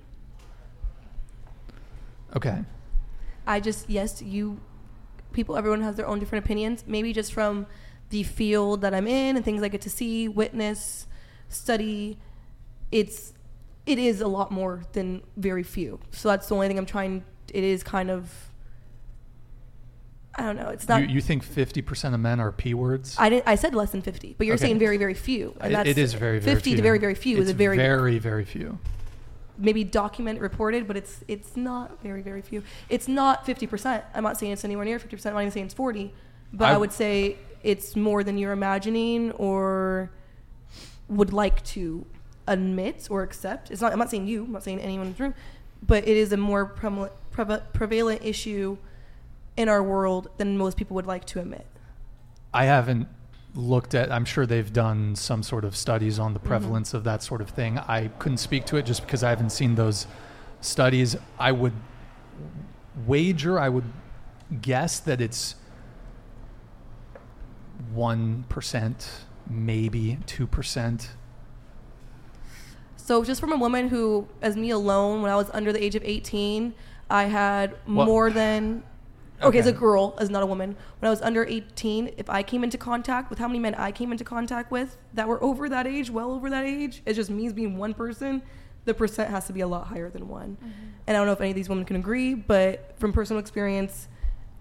Okay. 2.36 2.64
I 3.46 3.58
just 3.58 3.90
yes, 3.90 4.22
you 4.22 4.60
people. 5.32 5.56
Everyone 5.56 5.80
has 5.82 5.96
their 5.96 6.06
own 6.06 6.20
different 6.20 6.44
opinions. 6.44 6.84
Maybe 6.86 7.12
just 7.12 7.32
from 7.32 7.66
the 8.10 8.22
field 8.22 8.82
that 8.82 8.94
I'm 8.94 9.08
in 9.08 9.36
and 9.36 9.44
things 9.44 9.62
I 9.62 9.68
get 9.68 9.80
to 9.82 9.90
see, 9.90 10.28
witness, 10.28 11.06
study. 11.48 12.18
It's 12.92 13.32
it 13.86 13.98
is 13.98 14.20
a 14.20 14.28
lot 14.28 14.52
more 14.52 14.82
than 14.92 15.22
very 15.36 15.62
few. 15.64 15.98
So 16.12 16.28
that's 16.28 16.48
the 16.48 16.54
only 16.54 16.68
thing 16.68 16.78
I'm 16.78 16.86
trying. 16.86 17.24
It 17.52 17.64
is 17.64 17.82
kind 17.82 18.10
of. 18.10 18.49
I 20.34 20.42
don't 20.44 20.56
know. 20.56 20.68
It's 20.68 20.88
not. 20.88 21.02
you, 21.02 21.08
you 21.08 21.20
think 21.20 21.44
50% 21.44 22.14
of 22.14 22.20
men 22.20 22.38
are 22.40 22.52
p 22.52 22.72
words? 22.74 23.16
I 23.18 23.28
didn't. 23.28 23.48
I 23.48 23.56
said 23.56 23.74
less 23.74 23.90
than 23.90 24.00
fifty, 24.02 24.34
but 24.38 24.46
you're 24.46 24.54
Okay. 24.54 24.66
saying 24.66 24.78
very, 24.78 24.96
very 24.96 25.14
few. 25.14 25.54
And 25.60 25.74
that's 25.74 25.88
it 25.88 25.98
is 25.98 26.14
very 26.14 26.38
very 26.38 26.54
fifty 26.54 26.70
few. 26.70 26.76
to 26.76 26.82
very, 26.82 26.98
very 26.98 27.14
few 27.14 27.36
is 27.38 27.42
It's 27.42 27.50
a 27.50 27.54
very, 27.54 27.76
very 27.76 28.18
very 28.18 28.44
few. 28.44 28.78
maybe 29.58 29.82
documented, 29.84 30.40
reported, 30.40 30.86
but 30.86 30.96
it's 30.96 31.24
it's 31.26 31.56
not 31.56 32.00
very, 32.02 32.22
very 32.22 32.42
few. 32.42 32.62
It's 32.88 33.08
not 33.08 33.44
fifty 33.44 33.66
percent. 33.66 34.04
I'm 34.14 34.22
not 34.22 34.38
saying 34.38 34.52
it's 34.52 34.64
anywhere 34.64 34.84
near 34.84 34.98
fifty 35.00 35.16
percent. 35.16 35.32
I'm 35.32 35.38
not 35.38 35.42
even 35.42 35.52
saying 35.52 35.66
it's 35.66 35.74
forty, 35.74 36.14
but 36.52 36.66
I, 36.66 36.74
I- 36.74 36.78
would 36.78 36.92
say 36.92 37.36
it's 37.62 37.96
more 37.96 38.22
than 38.24 38.38
you're 38.38 38.52
imagining 38.52 39.32
or 39.32 40.10
would 41.08 41.32
like 41.32 41.62
to 41.64 42.06
admit 42.46 43.08
or 43.10 43.22
accept. 43.24 43.70
It's 43.72 43.80
not. 43.82 43.92
I'm 43.92 43.98
not 43.98 44.10
saying 44.10 44.28
you. 44.28 44.44
I'm 44.44 44.52
not 44.52 44.62
saying 44.62 44.78
anyone 44.80 45.08
in 45.08 45.14
the 45.14 45.22
room, 45.24 45.34
but 45.84 46.06
it 46.06 46.16
is 46.16 46.32
a 46.32 46.36
more 46.36 46.64
prevalent, 46.66 47.12
prevalent 47.72 48.22
issue 48.24 48.78
in 49.60 49.68
our 49.68 49.82
world 49.82 50.28
than 50.38 50.56
most 50.56 50.76
people 50.78 50.94
would 50.94 51.06
like 51.06 51.24
to 51.26 51.38
admit. 51.38 51.66
I 52.52 52.64
haven't 52.64 53.06
looked 53.54 53.94
at 53.94 54.10
I'm 54.10 54.24
sure 54.24 54.46
they've 54.46 54.72
done 54.72 55.14
some 55.16 55.42
sort 55.42 55.64
of 55.64 55.76
studies 55.76 56.18
on 56.18 56.32
the 56.32 56.38
Mm-hmm. 56.40 56.48
prevalence 56.48 56.94
of 56.94 57.04
that 57.04 57.22
sort 57.22 57.40
of 57.40 57.50
thing. 57.50 57.78
I 57.78 58.08
couldn't 58.18 58.38
speak 58.38 58.64
to 58.66 58.76
it 58.76 58.86
just 58.86 59.02
because 59.04 59.22
I 59.22 59.28
haven't 59.30 59.50
seen 59.50 59.74
those 59.74 60.06
studies. 60.60 61.16
I 61.38 61.52
would 61.52 61.74
wager, 63.06 63.58
I 63.58 63.68
would 63.68 63.84
guess 64.62 64.98
that 65.00 65.20
it's 65.20 65.56
1%, 67.94 69.08
maybe 69.48 70.18
2%. 70.26 71.08
So 72.96 73.24
just 73.24 73.40
from 73.40 73.52
a 73.52 73.56
woman 73.56 73.88
who, 73.88 74.28
as 74.40 74.56
me 74.56 74.70
alone, 74.70 75.22
when 75.22 75.30
I 75.30 75.36
was 75.36 75.50
under 75.52 75.72
the 75.72 75.82
age 75.82 75.94
of 75.96 76.04
18, 76.04 76.74
I 77.10 77.24
had 77.24 77.72
What- 77.86 78.06
more 78.06 78.30
than 78.30 78.84
Okay, 79.42 79.58
as 79.58 79.66
a 79.66 79.72
girl, 79.72 80.14
as 80.18 80.28
not 80.28 80.42
a 80.42 80.46
woman, 80.46 80.76
when 80.98 81.06
I 81.06 81.10
was 81.10 81.22
under 81.22 81.44
18, 81.44 82.14
if 82.16 82.28
I 82.28 82.42
came 82.42 82.62
into 82.62 82.76
contact 82.76 83.30
with 83.30 83.38
how 83.38 83.46
many 83.46 83.58
men 83.58 83.74
I 83.74 83.90
came 83.90 84.12
into 84.12 84.24
contact 84.24 84.70
with 84.70 84.98
that 85.14 85.26
were 85.26 85.42
over 85.42 85.68
that 85.68 85.86
age, 85.86 86.10
well 86.10 86.32
over 86.32 86.50
that 86.50 86.64
age, 86.64 87.02
it 87.06 87.14
just 87.14 87.30
means 87.30 87.52
being 87.52 87.76
one 87.76 87.94
person, 87.94 88.42
the 88.84 88.94
percent 88.94 89.30
has 89.30 89.46
to 89.46 89.52
be 89.52 89.60
a 89.60 89.66
lot 89.66 89.86
higher 89.86 90.10
than 90.10 90.28
one. 90.28 90.56
Mm-hmm. 90.56 90.86
And 91.06 91.16
I 91.16 91.20
don't 91.20 91.26
know 91.26 91.32
if 91.32 91.40
any 91.40 91.50
of 91.50 91.56
these 91.56 91.68
women 91.68 91.84
can 91.84 91.96
agree, 91.96 92.34
but 92.34 92.94
from 92.98 93.12
personal 93.12 93.40
experience, 93.40 94.08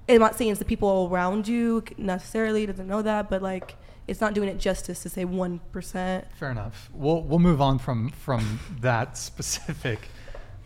I'm 0.08 0.20
not 0.20 0.36
saying 0.36 0.52
it's 0.52 0.60
the 0.60 0.66
people 0.66 1.10
around 1.12 1.48
you 1.48 1.84
necessarily, 1.98 2.66
doesn't 2.66 2.88
know 2.88 3.02
that, 3.02 3.30
but 3.30 3.42
like 3.42 3.76
it's 4.08 4.22
not 4.22 4.34
doing 4.34 4.50
it 4.50 4.58
justice 4.58 5.04
to 5.04 5.10
say 5.10 5.24
1%. 5.24 6.24
Fair 6.34 6.52
enough. 6.52 6.90
We'll 6.94 7.22
we'll 7.22 7.40
move 7.40 7.62
on 7.62 7.78
from 7.78 8.10
from 8.10 8.60
that 8.82 9.18
specific 9.30 10.00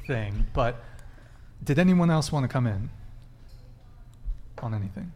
thing. 0.08 0.48
But 0.54 0.82
did 1.64 1.80
anyone 1.80 2.10
else 2.10 2.32
want 2.32 2.44
to 2.44 2.48
come 2.48 2.68
in 2.68 2.90
on 4.64 4.74
anything? 4.74 5.12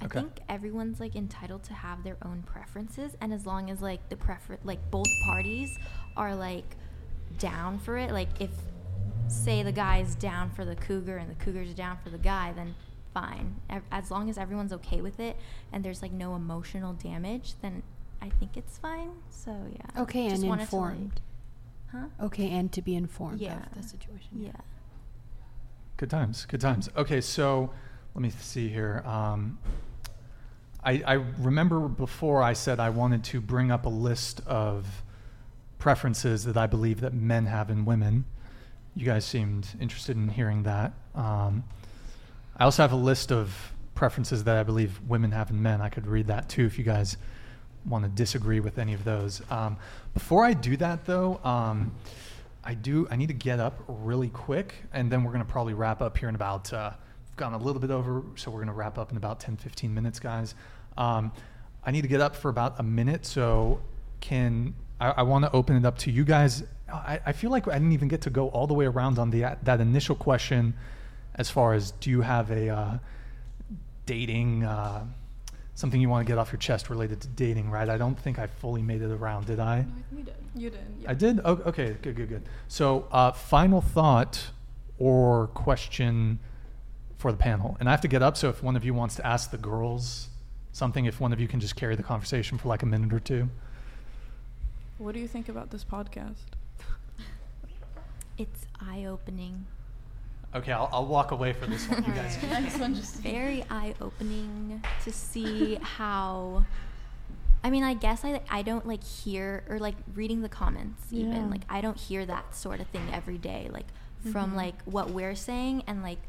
I 0.00 0.06
think 0.06 0.38
everyone's 0.48 1.00
like 1.00 1.16
entitled 1.16 1.64
to 1.64 1.74
have 1.74 2.04
their 2.04 2.16
own 2.24 2.42
preferences, 2.46 3.16
and 3.20 3.32
as 3.32 3.46
long 3.46 3.68
as 3.70 3.80
like 3.82 4.08
the 4.08 4.16
prefer 4.16 4.56
like 4.64 4.90
both 4.90 5.08
parties 5.26 5.76
are 6.16 6.34
like 6.36 6.76
down 7.38 7.78
for 7.80 7.96
it, 7.98 8.12
like 8.12 8.28
if 8.40 8.50
say 9.26 9.62
the 9.62 9.72
guy's 9.72 10.14
down 10.14 10.50
for 10.50 10.64
the 10.64 10.76
cougar 10.76 11.16
and 11.18 11.28
the 11.30 11.34
cougar's 11.44 11.74
down 11.74 11.98
for 12.02 12.10
the 12.10 12.18
guy, 12.18 12.52
then 12.54 12.74
fine. 13.12 13.56
As 13.90 14.10
long 14.10 14.30
as 14.30 14.38
everyone's 14.38 14.72
okay 14.74 15.00
with 15.00 15.18
it 15.18 15.36
and 15.72 15.84
there's 15.84 16.00
like 16.00 16.12
no 16.12 16.34
emotional 16.36 16.92
damage, 16.94 17.54
then 17.60 17.82
I 18.22 18.28
think 18.30 18.56
it's 18.56 18.78
fine. 18.78 19.10
So 19.30 19.50
yeah. 19.72 20.02
Okay, 20.02 20.28
Just 20.28 20.42
and 20.42 20.48
wanted 20.48 20.68
to, 20.70 20.76
like- 20.76 20.90
informed. 20.92 21.20
huh? 21.90 22.06
Okay, 22.26 22.50
and 22.50 22.70
to 22.72 22.80
be 22.82 22.94
informed 22.94 23.40
Yeah. 23.40 23.58
of 23.66 23.74
the 23.74 23.82
situation. 23.82 24.28
Yeah. 24.40 24.52
Good 25.96 26.10
times. 26.10 26.46
Good 26.46 26.60
times. 26.60 26.88
Okay, 26.96 27.20
so 27.20 27.70
let 28.14 28.22
me 28.22 28.30
see 28.30 28.68
here. 28.68 29.02
Um, 29.06 29.58
I, 30.82 31.02
I 31.06 31.12
remember 31.38 31.80
before 31.88 32.42
I 32.42 32.52
said 32.52 32.80
I 32.80 32.90
wanted 32.90 33.24
to 33.24 33.40
bring 33.40 33.70
up 33.70 33.84
a 33.84 33.90
list 33.90 34.40
of 34.46 34.86
preferences 35.78 36.44
that 36.44 36.56
I 36.56 36.66
believe 36.66 37.00
that 37.00 37.14
men 37.14 37.46
have 37.46 37.70
in 37.70 37.84
women. 37.84 38.24
You 38.96 39.04
guys 39.04 39.24
seemed 39.24 39.68
interested 39.80 40.16
in 40.16 40.28
hearing 40.28 40.64
that. 40.64 40.92
Um, 41.14 41.64
I 42.56 42.64
also 42.64 42.82
have 42.82 42.92
a 42.92 42.96
list 42.96 43.30
of 43.30 43.72
preferences 43.94 44.44
that 44.44 44.56
I 44.56 44.62
believe 44.62 45.00
women 45.06 45.32
have 45.32 45.50
in 45.50 45.62
men. 45.62 45.80
I 45.80 45.88
could 45.88 46.06
read 46.06 46.28
that 46.28 46.48
too 46.48 46.64
if 46.64 46.78
you 46.78 46.84
guys 46.84 47.16
want 47.86 48.04
to 48.04 48.10
disagree 48.10 48.60
with 48.60 48.78
any 48.78 48.94
of 48.94 49.04
those. 49.04 49.42
Um, 49.50 49.76
before 50.14 50.44
I 50.44 50.52
do 50.52 50.76
that, 50.78 51.04
though, 51.04 51.40
um, 51.44 51.92
I 52.64 52.74
do. 52.74 53.06
I 53.10 53.16
need 53.16 53.28
to 53.28 53.34
get 53.34 53.60
up 53.60 53.82
really 53.86 54.28
quick, 54.28 54.74
and 54.92 55.10
then 55.10 55.24
we're 55.24 55.32
going 55.32 55.44
to 55.44 55.50
probably 55.50 55.74
wrap 55.74 56.02
up 56.02 56.18
here 56.18 56.28
in 56.28 56.34
about. 56.34 56.72
Uh, 56.72 56.92
gone 57.38 57.54
a 57.54 57.58
little 57.58 57.80
bit 57.80 57.90
over, 57.90 58.22
so 58.34 58.50
we're 58.50 58.58
going 58.58 58.68
to 58.68 58.74
wrap 58.74 58.98
up 58.98 59.10
in 59.10 59.16
about 59.16 59.40
10, 59.40 59.56
15 59.56 59.94
minutes, 59.94 60.20
guys. 60.20 60.54
Um, 60.96 61.32
I 61.84 61.90
need 61.90 62.02
to 62.02 62.08
get 62.08 62.20
up 62.20 62.36
for 62.36 62.50
about 62.50 62.78
a 62.78 62.82
minute, 62.82 63.24
so 63.24 63.80
can 64.20 64.74
I, 65.00 65.10
I 65.10 65.22
want 65.22 65.44
to 65.44 65.52
open 65.52 65.76
it 65.76 65.86
up 65.86 65.96
to 65.98 66.10
you 66.10 66.24
guys. 66.24 66.64
I, 66.92 67.20
I 67.24 67.32
feel 67.32 67.50
like 67.50 67.68
I 67.68 67.74
didn't 67.74 67.92
even 67.92 68.08
get 68.08 68.22
to 68.22 68.30
go 68.30 68.48
all 68.48 68.66
the 68.66 68.74
way 68.74 68.86
around 68.86 69.18
on 69.18 69.30
the 69.30 69.56
that 69.62 69.80
initial 69.80 70.16
question, 70.16 70.74
as 71.36 71.48
far 71.48 71.74
as 71.74 71.92
do 71.92 72.10
you 72.10 72.20
have 72.22 72.50
a 72.50 72.68
uh, 72.68 72.98
dating 74.06 74.64
uh, 74.64 75.04
something 75.78 76.00
you 76.00 76.08
want 76.08 76.26
to 76.26 76.30
get 76.30 76.38
off 76.38 76.50
your 76.50 76.58
chest 76.58 76.90
related 76.90 77.20
to 77.20 77.28
dating, 77.28 77.70
right? 77.70 77.88
I 77.88 77.96
don't 77.96 78.18
think 78.18 78.40
I 78.40 78.48
fully 78.48 78.82
made 78.82 79.00
it 79.00 79.12
around, 79.12 79.46
did 79.46 79.60
I? 79.60 79.86
You 80.10 80.24
did. 80.24 80.34
You 80.56 80.70
did. 80.70 80.80
I 81.06 81.14
did. 81.14 81.40
Oh, 81.44 81.52
okay, 81.66 81.96
good, 82.02 82.16
good, 82.16 82.28
good. 82.28 82.42
So, 82.66 83.06
uh, 83.12 83.30
final 83.30 83.80
thought 83.80 84.50
or 84.98 85.46
question 85.48 86.40
for 87.18 87.30
the 87.32 87.38
panel, 87.38 87.76
and 87.80 87.88
I 87.88 87.92
have 87.92 88.00
to 88.02 88.08
get 88.08 88.22
up. 88.22 88.36
So, 88.36 88.48
if 88.48 88.62
one 88.62 88.76
of 88.76 88.84
you 88.84 88.94
wants 88.94 89.16
to 89.16 89.26
ask 89.26 89.50
the 89.50 89.58
girls 89.58 90.28
something, 90.72 91.04
if 91.04 91.20
one 91.20 91.32
of 91.32 91.40
you 91.40 91.48
can 91.48 91.60
just 91.60 91.76
carry 91.76 91.94
the 91.96 92.02
conversation 92.02 92.56
for 92.58 92.68
like 92.68 92.82
a 92.82 92.86
minute 92.86 93.12
or 93.12 93.20
two. 93.20 93.48
What 94.98 95.14
do 95.14 95.20
you 95.20 95.28
think 95.28 95.48
about 95.48 95.70
this 95.70 95.84
podcast? 95.84 96.36
It's 98.36 98.66
eye 98.80 99.04
opening. 99.06 99.66
Okay, 100.54 100.70
I'll, 100.72 100.88
I'll 100.92 101.06
walk 101.06 101.32
away 101.32 101.52
for 101.52 101.66
this 101.66 101.88
one. 101.88 102.04
You 102.04 102.12
guys. 102.12 102.36
can- 102.36 102.48
Next 102.62 102.78
one, 102.78 102.94
just 102.94 103.16
very 103.16 103.64
eye 103.70 103.94
opening 104.00 104.80
to 105.04 105.12
see 105.12 105.74
how. 105.82 106.64
I 107.64 107.70
mean, 107.70 107.82
I 107.82 107.94
guess 107.94 108.24
I 108.24 108.40
I 108.48 108.62
don't 108.62 108.86
like 108.86 109.02
hear 109.02 109.64
or 109.68 109.80
like 109.80 109.96
reading 110.14 110.42
the 110.42 110.48
comments 110.48 111.02
even 111.10 111.32
Yeah. 111.32 111.46
like 111.46 111.62
I 111.68 111.80
don't 111.80 111.98
hear 111.98 112.24
that 112.24 112.54
sort 112.54 112.78
of 112.80 112.86
thing 112.86 113.08
every 113.12 113.36
day 113.36 113.68
like 113.72 113.86
from 114.32 114.52
Mhm. 114.52 114.56
like 114.56 114.80
what 114.84 115.10
we're 115.10 115.34
saying 115.34 115.82
and 115.88 116.00
like 116.04 116.20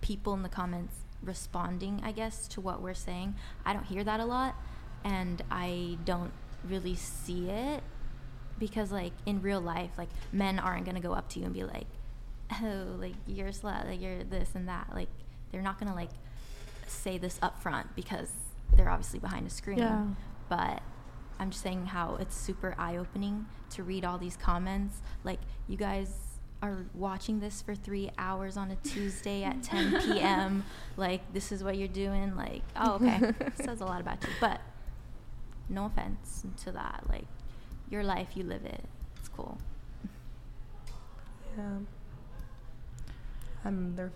people 0.00 0.34
in 0.34 0.42
the 0.42 0.48
comments 0.48 0.94
responding 1.22 2.00
I 2.04 2.12
guess 2.12 2.48
to 2.48 2.60
what 2.60 2.80
we're 2.80 2.94
saying. 2.94 3.34
I 3.64 3.72
don't 3.74 3.84
hear 3.84 4.02
that 4.04 4.20
a 4.20 4.24
lot 4.24 4.54
and 5.04 5.42
I 5.50 5.98
don't 6.04 6.32
really 6.68 6.94
see 6.94 7.48
it 7.50 7.82
because 8.58 8.92
like 8.92 9.12
in 9.24 9.40
real 9.40 9.60
life 9.60 9.90
like 9.96 10.08
men 10.32 10.58
aren't 10.58 10.84
going 10.84 10.94
to 10.94 11.00
go 11.00 11.12
up 11.12 11.28
to 11.30 11.38
you 11.38 11.46
and 11.46 11.54
be 11.54 11.64
like 11.64 11.86
oh 12.62 12.96
like 12.98 13.14
you're 13.26 13.48
a 13.48 13.52
slut 13.52 13.86
like 13.88 14.00
you're 14.00 14.24
this 14.24 14.50
and 14.54 14.68
that 14.68 14.88
like 14.94 15.08
they're 15.50 15.62
not 15.62 15.78
going 15.78 15.88
to 15.88 15.94
like 15.96 16.10
say 16.86 17.16
this 17.16 17.38
up 17.40 17.62
front 17.62 17.94
because 17.96 18.30
they're 18.76 18.90
obviously 18.90 19.18
behind 19.18 19.46
a 19.46 19.50
screen 19.50 19.78
Yeah. 19.78 20.04
but 20.50 20.82
i'm 21.38 21.50
just 21.50 21.62
saying 21.62 21.86
how 21.86 22.16
it's 22.16 22.36
super 22.36 22.74
eye-opening 22.78 23.46
to 23.70 23.82
read 23.82 24.04
all 24.04 24.18
these 24.18 24.36
comments 24.36 25.00
like 25.24 25.38
you 25.68 25.76
guys 25.78 26.12
are 26.62 26.84
watching 26.94 27.40
this 27.40 27.62
for 27.62 27.74
three 27.74 28.10
hours 28.18 28.56
on 28.56 28.70
a 28.70 28.76
tuesday 28.76 29.42
at 29.44 29.62
10 29.62 30.00
p.m 30.14 30.64
like 30.96 31.20
this 31.32 31.52
is 31.52 31.64
what 31.64 31.76
you're 31.78 31.88
doing 31.88 32.36
like 32.36 32.62
oh 32.76 32.94
okay 33.02 33.32
says 33.64 33.80
a 33.80 33.84
lot 33.84 34.00
about 34.00 34.22
you 34.22 34.28
but 34.40 34.60
no 35.68 35.86
offense 35.86 36.42
to 36.62 36.70
that 36.72 37.02
like 37.08 37.26
your 37.88 38.04
life 38.04 38.28
you 38.34 38.42
live 38.44 38.64
it 38.64 38.84
it's 39.18 39.28
cool 39.28 39.56
Yeah. 41.56 41.78
I'm 43.64 43.94
their 43.96 44.10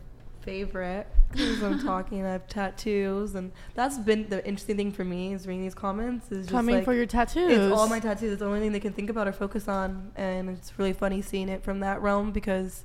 favorite 0.45 1.07
because 1.33 1.63
I'm 1.63 1.81
talking. 1.83 2.25
I 2.25 2.33
have 2.33 2.47
tattoos, 2.47 3.35
and 3.35 3.51
that's 3.75 3.99
been 3.99 4.29
the 4.29 4.47
interesting 4.47 4.77
thing 4.77 4.93
for 4.93 5.05
me 5.05 5.33
is 5.33 5.47
reading 5.47 5.63
these 5.63 5.75
comments. 5.75 6.31
Is 6.31 6.47
just 6.47 6.51
Coming 6.51 6.77
like, 6.77 6.85
for 6.85 6.93
your 6.95 7.07
tattoos. 7.07 7.51
It's 7.51 7.73
all 7.75 7.89
my 7.89 8.01
tattoos. 8.01 8.33
It's 8.33 8.41
the 8.41 8.47
only 8.47 8.61
thing 8.61 8.73
they 8.73 8.81
can 8.81 8.93
think 8.93 9.11
about 9.11 9.27
or 9.27 9.33
focus 9.33 9.67
on, 9.69 10.13
and 10.17 10.51
it's 10.51 10.79
really 10.79 10.93
funny 10.93 11.23
seeing 11.23 11.49
it 11.49 11.65
from 11.65 11.81
that 11.81 12.01
realm 12.03 12.31
because 12.33 12.85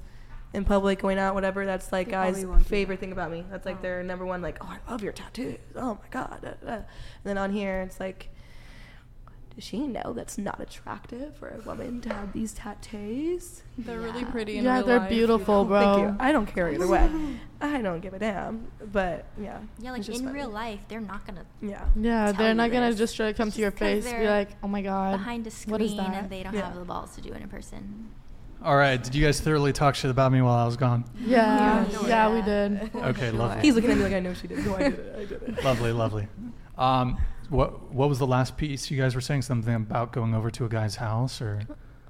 in 0.53 0.65
public, 0.65 0.99
going 0.99 1.19
out, 1.19 1.35
whatever, 1.35 1.65
that's 1.65 1.91
like 1.91 2.07
They 2.07 2.11
guys' 2.13 2.43
probably 2.43 2.63
favorite 2.63 2.99
thing 2.99 3.11
about 3.11 3.29
me. 3.31 3.45
That's 3.51 3.65
like 3.65 3.77
Oh. 3.79 3.81
their 3.83 4.03
number 4.03 4.25
one. 4.25 4.41
Like, 4.41 4.57
oh, 4.61 4.67
I 4.67 4.91
love 4.91 5.03
your 5.03 5.13
tattoos. 5.13 5.57
Oh 5.75 5.99
my 6.01 6.07
god. 6.09 6.39
da, 6.41 6.49
da, 6.51 6.65
da." 6.65 6.73
And 6.75 6.85
then 7.23 7.37
on 7.37 7.51
here, 7.51 7.81
it's 7.81 7.99
like. 7.99 8.29
Does 9.55 9.63
she 9.65 9.79
know 9.87 10.13
that's 10.13 10.37
not 10.37 10.59
attractive 10.61 11.35
for 11.35 11.49
a 11.49 11.59
woman 11.67 11.99
to 12.01 12.13
have 12.13 12.31
these 12.33 12.53
tattoos? 12.53 13.63
They're 13.77 13.99
really 13.99 14.23
pretty 14.25 14.57
in 14.57 14.63
Yeah, 14.63 14.77
real 14.77 14.85
they're 14.85 14.99
life. 14.99 15.09
beautiful, 15.09 15.65
bro. 15.65 15.79
Thank 15.81 15.99
you. 15.99 16.15
I 16.19 16.31
don't 16.31 16.45
care 16.45 16.71
either 16.71 16.87
way. 16.87 17.09
I 17.61 17.81
don't 17.81 17.99
give 17.99 18.13
a 18.13 18.19
damn. 18.19 18.71
But 18.93 19.25
yeah. 19.41 19.59
yeah 19.79 19.91
like 19.91 20.07
in 20.07 20.13
funny. 20.23 20.31
real 20.31 20.49
life 20.49 20.79
they're 20.87 21.01
not 21.01 21.25
gonna 21.25 21.43
Yeah. 21.61 21.83
Yeah, 21.99 22.25
tell 22.27 22.33
they're 22.35 22.47
you 22.49 22.53
not 22.55 22.71
gonna 22.71 22.93
just 22.93 23.15
try 23.17 23.27
to 23.27 23.33
come 23.33 23.51
to 23.51 23.59
your 23.59 23.71
face, 23.71 24.05
be 24.09 24.27
like, 24.27 24.49
"Oh 24.63 24.67
my 24.69 24.81
god, 24.81 25.11
behind 25.17 25.45
a 25.45 25.49
what 25.69 25.81
is 25.81 25.91
screen 25.91 25.97
that?" 26.11 26.23
and 26.23 26.29
they 26.29 26.43
don't 26.43 26.53
Yeah. 26.53 26.65
have 26.67 26.75
the 26.75 26.85
balls 26.85 27.15
to 27.15 27.21
do 27.21 27.33
it 27.33 27.41
in 27.41 27.49
person 27.49 28.11
All 28.63 28.75
right. 28.77 29.01
Did 29.01 29.15
you 29.15 29.25
guys 29.25 29.39
thoroughly 29.41 29.71
talk 29.73 29.95
shit 29.95 30.11
about 30.11 30.31
me 30.31 30.41
while 30.41 30.55
I 30.55 30.65
was 30.65 30.77
gone? 30.77 31.03
Yeah, 31.19 31.85
Yeah. 31.89 32.07
yeah, 32.07 32.33
we 32.33 32.41
did. 32.41 32.95
Okay, 32.95 33.31
lovely. 33.31 33.61
He's 33.61 33.73
looking 33.75 33.91
at 33.91 33.97
me 33.97 34.03
like 34.03 34.13
I 34.13 34.19
know 34.19 34.33
she 34.33 34.47
did. 34.47 34.65
No, 34.65 34.75
I 34.75 34.79
did 34.89 34.93
it. 34.99 35.15
I 35.17 35.25
did 35.25 35.43
it. 35.43 35.63
lovely, 35.63 35.91
lovely. 35.93 36.27
Um, 36.77 37.17
what 37.49 37.91
what 37.93 38.09
was 38.09 38.19
the 38.19 38.27
last 38.27 38.57
piece 38.57 38.89
you 38.91 38.97
guys 39.01 39.15
were 39.15 39.21
saying? 39.21 39.41
Something 39.43 39.75
about 39.75 40.11
going 40.11 40.33
over 40.33 40.49
to 40.51 40.65
a 40.65 40.69
guy's 40.69 40.95
house, 40.95 41.41
or 41.41 41.61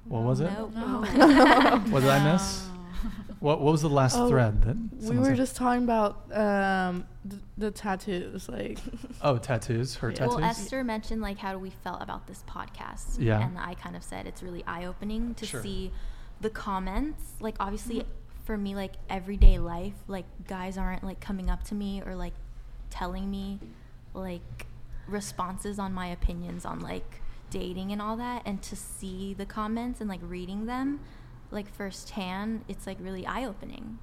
what 0.04 0.22
was 0.22 0.40
it? 0.40 0.50
Nope. 0.52 0.74
No. 0.74 1.00
What 1.90 2.00
did 2.00 2.10
I 2.10 2.32
miss? 2.32 2.66
What 3.40 3.60
what 3.62 3.72
was 3.72 3.80
the 3.82 3.88
last 3.88 4.16
Oh, 4.18 4.28
thread 4.28 4.60
that 4.62 4.76
We 4.76 5.00
someone 5.06 5.20
were 5.20 5.24
said? 5.30 5.36
just 5.36 5.56
talking 5.56 5.82
about 5.84 6.30
um, 6.36 7.06
th- 7.28 7.40
the 7.56 7.70
tattoos, 7.70 8.48
like. 8.48 8.78
Oh, 9.22 9.38
tattoos. 9.38 9.96
Her 9.96 10.10
Yeah. 10.10 10.16
tattoos. 10.16 10.34
Well, 10.36 10.44
Esther 10.44 10.84
mentioned 10.84 11.22
like 11.22 11.38
how 11.38 11.56
we 11.56 11.70
felt 11.70 12.02
about 12.02 12.26
this 12.26 12.44
podcast. 12.48 13.16
Yeah. 13.18 13.40
And 13.42 13.58
I 13.58 13.74
kind 13.74 13.96
of 13.96 14.02
said 14.02 14.26
it's 14.26 14.42
really 14.42 14.62
eye 14.66 14.84
opening 14.84 15.34
to 15.36 15.46
Sure. 15.46 15.62
see 15.62 15.90
the 16.42 16.50
comments. 16.50 17.22
Like 17.40 17.56
obviously 17.60 18.04
for 18.44 18.58
me, 18.58 18.74
like 18.74 18.92
everyday 19.08 19.58
life, 19.58 19.94
like 20.06 20.26
guys 20.46 20.76
aren't 20.76 21.02
like 21.02 21.20
coming 21.20 21.48
up 21.48 21.64
to 21.64 21.74
me 21.74 22.02
or 22.04 22.14
like 22.16 22.34
telling 22.90 23.30
me 23.30 23.58
like 24.12 24.66
responses 25.08 25.78
on 25.78 25.92
my 25.92 26.06
opinions 26.06 26.64
on 26.64 26.80
like 26.80 27.20
dating 27.50 27.90
and 27.92 28.00
all 28.00 28.16
that 28.16 28.42
and 28.46 28.62
to 28.62 28.76
see 28.76 29.34
the 29.34 29.44
comments 29.46 30.00
and 30.00 30.08
like 30.08 30.20
reading 30.22 30.66
them 30.66 31.00
like 31.50 31.68
firsthand, 31.74 32.64
it's 32.68 32.86
like 32.86 32.96
really 33.00 33.26
eye 33.26 33.44
opening. 33.44 33.98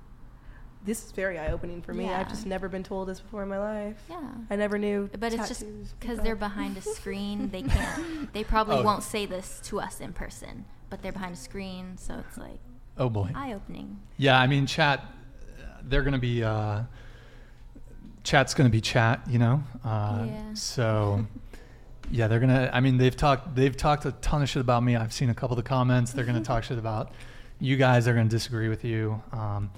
This 0.83 1.05
is 1.05 1.11
very 1.11 1.37
eye 1.39 1.51
opening 1.51 1.81
for 1.81 1.93
me. 1.93 2.09
I've 2.09 2.29
just 2.29 2.45
never 2.45 2.69
been 2.69 2.83
told 2.83 3.07
this 3.07 3.19
before 3.19 3.43
in 3.43 3.49
my 3.49 3.57
life. 3.57 3.97
Yeah. 4.09 4.21
I 4.49 4.55
never 4.55 4.77
knew. 4.77 5.09
But 5.19 5.33
it's 5.33 5.47
just 5.47 5.65
because 5.99 6.19
they're 6.19 6.35
behind 6.35 6.77
a 6.77 6.81
screen, 6.81 7.49
they 7.49 7.61
can't. 7.63 8.31
They 8.33 8.43
probably 8.43 8.77
Oh. 8.77 8.83
won't 8.83 9.03
say 9.03 9.25
this 9.25 9.59
to 9.65 9.79
us 9.81 9.99
in 9.99 10.13
person, 10.13 10.65
but 10.89 11.01
they're 11.01 11.11
behind 11.11 11.33
a 11.33 11.37
screen, 11.37 11.97
so 11.97 12.21
it's 12.27 12.37
like 12.37 12.59
oh 12.97 13.09
boy. 13.09 13.31
eye 13.35 13.53
opening. 13.53 13.99
Yeah, 14.17 14.39
I 14.39 14.47
mean, 14.47 14.65
chat. 14.65 15.03
They're 15.83 16.03
gonna 16.03 16.19
be. 16.19 16.43
Uh, 16.43 16.83
chat's 18.27 18.53
going 18.53 18.69
to 18.69 18.71
be 18.71 18.81
chat, 18.81 19.21
you 19.29 19.39
know. 19.39 19.63
Uh, 19.85 20.25
Yeah. 20.27 20.53
So, 20.53 21.25
yeah, 22.11 22.27
they're 22.27 22.39
gonna. 22.41 22.69
I 22.73 22.79
mean, 22.81 22.97
they've 22.97 23.15
talked. 23.15 23.55
They've 23.55 23.75
talked 23.75 24.05
a 24.05 24.11
ton 24.13 24.41
of 24.41 24.49
shit 24.49 24.61
about 24.61 24.83
me. 24.83 24.95
I've 24.95 25.13
seen 25.13 25.29
a 25.29 25.33
couple 25.33 25.57
of 25.57 25.63
the 25.63 25.67
comments. 25.69 26.11
They're 26.11 26.25
gonna 26.25 26.41
talk 26.53 26.63
shit 26.63 26.77
about 26.77 27.11
you 27.59 27.77
guys. 27.77 28.05
They're 28.05 28.13
gonna 28.13 28.29
disagree 28.29 28.67
with 28.69 28.83
you. 28.83 29.21
Um, 29.31 29.71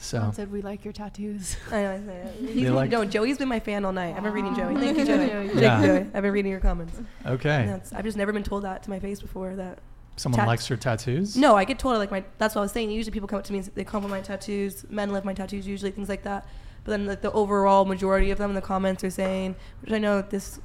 so 0.00 0.18
Someone 0.18 0.34
said 0.34 0.52
we 0.52 0.62
like 0.62 0.84
your 0.84 0.92
tattoos. 0.92 1.56
I 1.72 1.82
know. 1.82 1.92
I 1.94 1.98
say 2.06 2.16
it. 2.18 2.46
They 2.46 2.52
He's, 2.52 2.70
like- 2.70 2.90
no, 2.90 3.04
Joey's 3.04 3.38
been 3.38 3.48
my 3.48 3.58
fan 3.58 3.84
all 3.84 3.92
night. 3.92 4.14
I've 4.16 4.22
been 4.22 4.32
reading 4.32 4.54
Joey. 4.54 4.74
Thank 4.76 4.96
you, 4.98 5.04
Joey. 5.04 5.28
Thank 5.28 5.54
you, 5.54 5.60
Yeah. 5.60 5.84
Joey. 5.84 5.98
I've 6.14 6.22
been 6.22 6.32
reading 6.32 6.52
your 6.52 6.60
comments. 6.60 6.96
Okay. 7.26 7.64
That's- 7.66 7.92
I've 7.92 8.04
just 8.04 8.16
never 8.16 8.32
been 8.32 8.44
told 8.44 8.62
that 8.64 8.82
to 8.84 8.90
my 8.90 9.00
face 9.00 9.20
before. 9.20 9.56
That 9.56 9.80
someone 10.16 10.38
tat- 10.38 10.46
likes 10.46 10.68
your 10.70 10.76
tattoos. 10.76 11.36
No, 11.36 11.56
I 11.56 11.64
get 11.64 11.78
told 11.80 11.94
I 11.96 11.98
like 11.98 12.12
my. 12.12 12.22
That's 12.38 12.54
what 12.54 12.60
I 12.60 12.64
was 12.64 12.72
saying. 12.72 12.90
Usually 12.92 13.12
people 13.12 13.26
come 13.28 13.40
up 13.40 13.44
to 13.46 13.52
me 13.52 13.58
and 13.58 13.66
they 13.74 13.82
compliment 13.84 14.20
my 14.22 14.24
tattoos. 14.24 14.84
Men 14.88 15.10
love 15.12 15.24
my 15.24 15.34
tattoos 15.34 15.66
usually, 15.66 15.90
things 15.90 16.08
like 16.08 16.22
that. 16.22 16.46
But 16.88 16.96
then 16.96 17.06
like 17.06 17.20
the 17.20 17.32
overall 17.32 17.84
majority 17.84 18.30
of 18.30 18.38
them 18.38 18.52
in 18.52 18.54
the 18.54 18.62
comments 18.62 19.04
are 19.04 19.10
saying, 19.10 19.56
which 19.82 19.92
I 19.92 19.98
know 19.98 20.22
this 20.22 20.58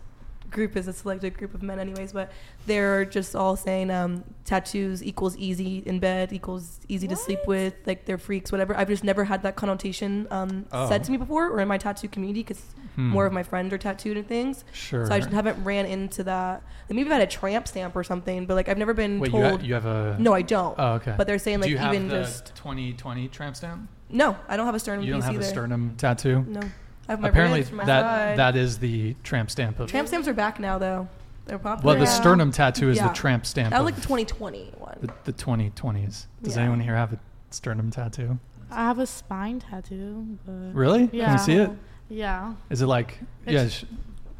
group 0.53 0.77
is 0.77 0.87
a 0.87 0.93
selected 0.93 1.37
group 1.37 1.53
of 1.53 1.61
men 1.61 1.79
anyways, 1.79 2.13
but 2.13 2.31
they're 2.65 3.03
just 3.03 3.35
all 3.35 3.55
saying 3.57 3.91
um, 3.91 4.23
tattoos 4.45 5.03
equals 5.03 5.35
easy 5.37 5.83
in 5.85 5.99
bed 5.99 6.31
equals 6.31 6.79
easy 6.87 7.07
to 7.09 7.15
sleep 7.15 7.39
with. 7.47 7.73
Like 7.85 8.05
they're 8.05 8.17
freaks, 8.17 8.51
whatever. 8.51 8.77
I've 8.77 8.87
just 8.87 9.03
never 9.03 9.25
had 9.25 9.43
that 9.43 9.55
connotation 9.57 10.27
um, 10.31 10.65
Oh. 10.71 10.87
said 10.87 11.03
to 11.03 11.11
me 11.11 11.17
before 11.17 11.49
or 11.49 11.59
in 11.59 11.67
my 11.67 11.77
tattoo 11.77 12.07
community 12.07 12.41
because 12.41 12.61
Hmm. 12.95 13.09
more 13.09 13.25
of 13.25 13.33
my 13.33 13.41
friends 13.41 13.73
are 13.73 13.79
tattooed 13.79 14.17
and 14.17 14.27
things. 14.27 14.63
Sure. 14.71 15.07
So 15.07 15.13
I 15.15 15.19
just 15.19 15.31
haven't 15.31 15.63
ran 15.63 15.87
into 15.87 16.23
that. 16.25 16.61
Like 16.87 16.95
maybe 16.95 17.09
I've 17.09 17.13
had 17.13 17.21
a 17.23 17.25
tramp 17.31 17.67
stamp 17.67 17.95
or 17.95 18.03
something, 18.03 18.45
but 18.45 18.53
like 18.53 18.69
I've 18.69 18.77
never 18.77 18.93
been 18.93 19.19
Wait, 19.19 19.33
you, 19.33 19.39
told. 19.41 19.61
ha- 19.61 19.65
you 19.65 19.73
have 19.73 19.87
a? 19.87 20.15
No, 20.19 20.31
I 20.31 20.43
don't. 20.43 20.75
Oh, 20.77 20.93
okay. 20.93 21.15
But 21.17 21.25
they're 21.25 21.39
saying 21.39 21.57
Do 21.57 21.61
like 21.63 21.71
you 21.71 21.77
have 21.79 21.95
even 21.95 22.07
the 22.07 22.21
just 22.21 22.53
2020 22.55 23.29
tramp 23.29 23.55
stamp? 23.55 23.89
no, 24.11 24.37
I 24.47 24.55
don't 24.57 24.67
have 24.67 24.75
a 24.75 24.79
sternum 24.79 25.03
You 25.03 25.13
don't 25.13 25.21
piece 25.21 25.25
have 25.25 25.33
either. 25.37 25.43
a 25.43 25.49
sternum 25.49 25.95
tattoo. 25.97 26.45
No, 26.47 26.61
I 27.07 27.11
have 27.13 27.19
my 27.19 27.29
Apparently, 27.29 27.59
ribs, 27.61 27.71
my 27.71 27.85
that 27.85 28.01
side. 28.01 28.37
that 28.39 28.55
is 28.55 28.79
the 28.79 29.15
tramp 29.23 29.49
stamp 29.51 29.79
of. 29.79 29.89
Tramp 29.89 30.07
stamps 30.07 30.27
are 30.27 30.33
back 30.33 30.59
now 30.59 30.77
though. 30.77 31.07
They're 31.45 31.59
popular. 31.59 31.85
Well, 31.95 31.99
the 31.99 32.09
now. 32.09 32.17
sternum 32.17 32.51
tattoo 32.51 32.89
is 32.89 32.97
Yeah. 32.97 33.09
the 33.09 33.13
tramp 33.13 33.45
stamp. 33.45 33.71
That 33.71 33.79
was 33.79 33.85
like 33.85 33.95
of 33.95 34.01
the 34.01 34.07
2020 34.07 34.71
one. 34.77 34.97
the, 35.01 35.13
the 35.25 35.33
2020s. 35.33 36.27
Does 36.41 36.55
Yeah. 36.55 36.61
anyone 36.61 36.79
here 36.79 36.95
have 36.95 37.11
a 37.13 37.19
sternum 37.49 37.91
tattoo? 37.91 38.39
I 38.71 38.83
have 38.85 38.99
a 38.99 39.05
spine 39.05 39.59
tattoo. 39.59 40.37
But 40.45 40.73
Really? 40.73 41.09
Can 41.09 41.31
we 41.33 41.37
see 41.37 41.53
it? 41.55 41.69
Yeah. 42.09 42.53
Is 42.69 42.81
it 42.81 42.87
like? 42.87 43.19
Yeah. 43.45 43.51
It's- 43.63 43.71
sh- 43.71 43.83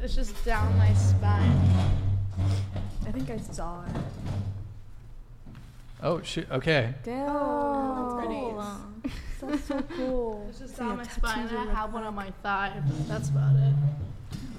It's 0.00 0.14
just 0.14 0.42
down 0.44 0.76
my 0.78 0.92
spine. 0.94 1.60
I 3.06 3.12
think 3.12 3.28
I 3.30 3.36
saw 3.38 3.84
it. 3.84 3.90
Oh 6.04 6.22
shit. 6.22 6.48
Okay. 6.50 6.94
Damn. 7.02 7.28
Oh, 7.28 8.16
that's 8.22 8.26
pretty. 8.26 9.56
That's 9.56 9.64
so 9.68 9.82
cool. 9.96 10.46
It's 10.48 10.60
just 10.60 10.76
So 10.76 10.82
you 10.84 10.88
down 10.90 10.98
my 10.98 11.04
spine. 11.04 11.34
tattoos 11.34 11.50
and 11.50 11.58
on 11.60 11.68
I 11.68 11.74
have 11.74 11.92
one 11.92 12.04
on 12.04 12.14
my 12.14 12.30
thigh. 12.42 12.72
That's 13.08 13.28
about 13.30 13.56
it. 13.56 13.74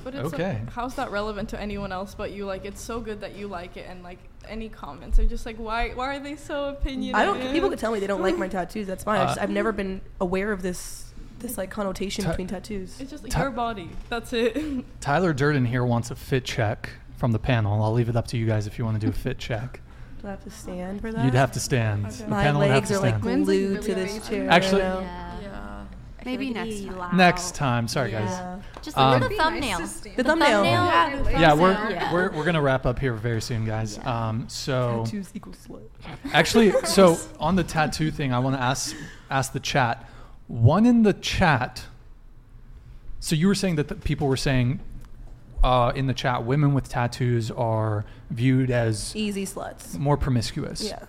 But 0.04 0.14
it's 0.16 0.30
so- 0.30 0.36
Okay. 0.36 0.62
how's 0.72 0.94
that 0.96 1.10
relevant 1.10 1.50
to 1.50 1.60
anyone 1.60 1.92
else 1.92 2.14
but 2.14 2.32
you? 2.32 2.46
Like, 2.46 2.66
it's 2.66 2.82
so 2.82 3.00
good 3.00 3.22
that 3.22 3.36
you 3.36 3.48
like 3.48 3.76
it, 3.78 3.88
and 3.90 4.04
like 4.04 4.20
any 4.48 4.70
comments 4.70 5.18
are 5.18 5.26
just 5.26 5.46
like, 5.48 5.58
why? 5.58 5.90
Why 5.92 6.18
are 6.18 6.20
they 6.20 6.36
so 6.36 6.66
opinionated? 6.70 7.16
I 7.16 7.26
don't. 7.26 7.52
People 7.52 7.70
could 7.70 7.80
tell 7.80 7.92
me 7.92 8.00
they 8.00 8.06
don't 8.08 8.22
like 8.22 8.38
my 8.38 8.48
tattoos. 8.48 8.86
That's 8.86 9.04
fine. 9.04 9.22
I 9.22 9.26
just, 9.26 9.40
Uh, 9.40 9.44
I've 9.44 9.50
never 9.50 9.72
been 9.72 10.02
aware 10.22 10.52
of 10.52 10.62
this 10.62 11.02
this 11.40 11.58
like 11.58 11.70
connotation 11.72 12.24
Ta- 12.24 12.30
between 12.32 12.48
tattoos. 12.48 13.00
It's 13.02 13.10
just 13.12 13.28
Ta- 13.30 13.42
your 13.42 13.50
body. 13.52 13.90
That's 14.10 14.32
it. 14.34 14.86
Tyler 15.02 15.34
Durden 15.34 15.66
here 15.66 15.84
wants 15.84 16.10
a 16.12 16.16
fit 16.16 16.46
check 16.46 16.90
from 17.18 17.32
the 17.32 17.40
panel. 17.40 17.82
I'll 17.84 17.92
leave 17.94 18.08
it 18.10 18.16
up 18.16 18.28
to 18.28 18.38
you 18.38 18.46
guys 18.46 18.68
if 18.68 18.78
you 18.78 18.86
want 18.86 19.00
to 19.02 19.06
do 19.06 19.10
a 19.10 19.14
fit 19.16 19.38
check. 19.40 19.82
Do 20.26 20.30
I 20.30 20.32
have 20.32 20.44
to 20.44 20.50
stand 20.50 21.02
for 21.02 21.12
that? 21.12 21.24
You'd 21.24 21.36
have 21.36 21.52
to 21.52 21.60
stand. 21.60 22.08
Okay. 22.08 22.16
The 22.16 22.28
My 22.30 22.42
panel 22.42 22.62
would 22.62 22.72
have 22.72 22.78
legs 22.78 22.90
to 22.90 22.96
are 22.96 23.00
like 23.00 23.10
stand. 23.10 23.26
Mine's, 23.26 23.48
like, 23.48 23.58
glued 23.58 23.82
to 23.84 23.94
this 23.94 24.28
chair. 24.28 24.50
Actually- 24.50 24.82
right 24.82 24.90
now. 24.90 25.00
Yeah. 25.02 25.40
yeah. 25.42 25.86
Maybe 26.26 26.48
like 26.48 26.56
next 26.56 26.82
time. 26.88 26.98
loud. 26.98 27.14
Next 27.14 27.56
time. 27.56 27.88
Sorry, 27.88 28.10
guys. 28.12 28.60
Just 28.82 28.98
look 28.98 29.06
Um, 29.06 29.20
the 29.20 29.26
It'd 29.28 29.30
be 29.30 29.38
nice 29.38 29.44
thumbnail. 29.44 29.80
The 30.16 30.24
thumbnail. 30.24 30.66
Yeah, 30.66 31.22
the 31.24 31.32
Yeah, 31.34 31.54
we're. 31.54 31.72
Yeah. 31.92 32.12
we're 32.12 32.32
we're 32.32 32.44
gonna 32.44 32.64
wrap 32.64 32.88
up 32.88 32.98
here 32.98 33.14
very 33.14 33.40
soon, 33.40 33.66
guys. 33.66 34.00
Yeah. 34.02 34.30
Um, 34.30 34.50
so 34.50 35.04
Tattoos 35.06 35.30
equals 35.36 35.58
slut. 35.70 35.82
actually, 36.34 36.72
so 36.86 37.20
on 37.40 37.56
the 37.56 37.64
tattoo 37.64 38.10
thing, 38.10 38.34
I 38.34 38.40
want 38.40 38.56
to 38.56 38.62
ask 38.64 38.96
ask 39.30 39.54
the 39.54 39.60
chat. 39.60 40.10
One 40.48 40.88
in 40.88 41.04
the 41.04 41.14
chat. 41.14 41.86
So 43.20 43.36
you 43.36 43.46
were 43.46 43.54
saying 43.54 43.76
that 43.76 43.90
the 43.90 43.96
people 43.96 44.28
were 44.28 44.38
saying 44.38 44.80
uh, 45.66 45.92
in 45.96 46.06
the 46.06 46.14
chat, 46.14 46.46
women 46.46 46.76
with 46.76 46.88
tattoos 46.88 47.50
are 47.50 48.06
viewed 48.30 48.70
as 48.70 49.16
Easy 49.16 49.48
sluts. 49.48 49.98
more 49.98 50.16
promiscuous. 50.16 50.84
Yeah. 50.84 51.04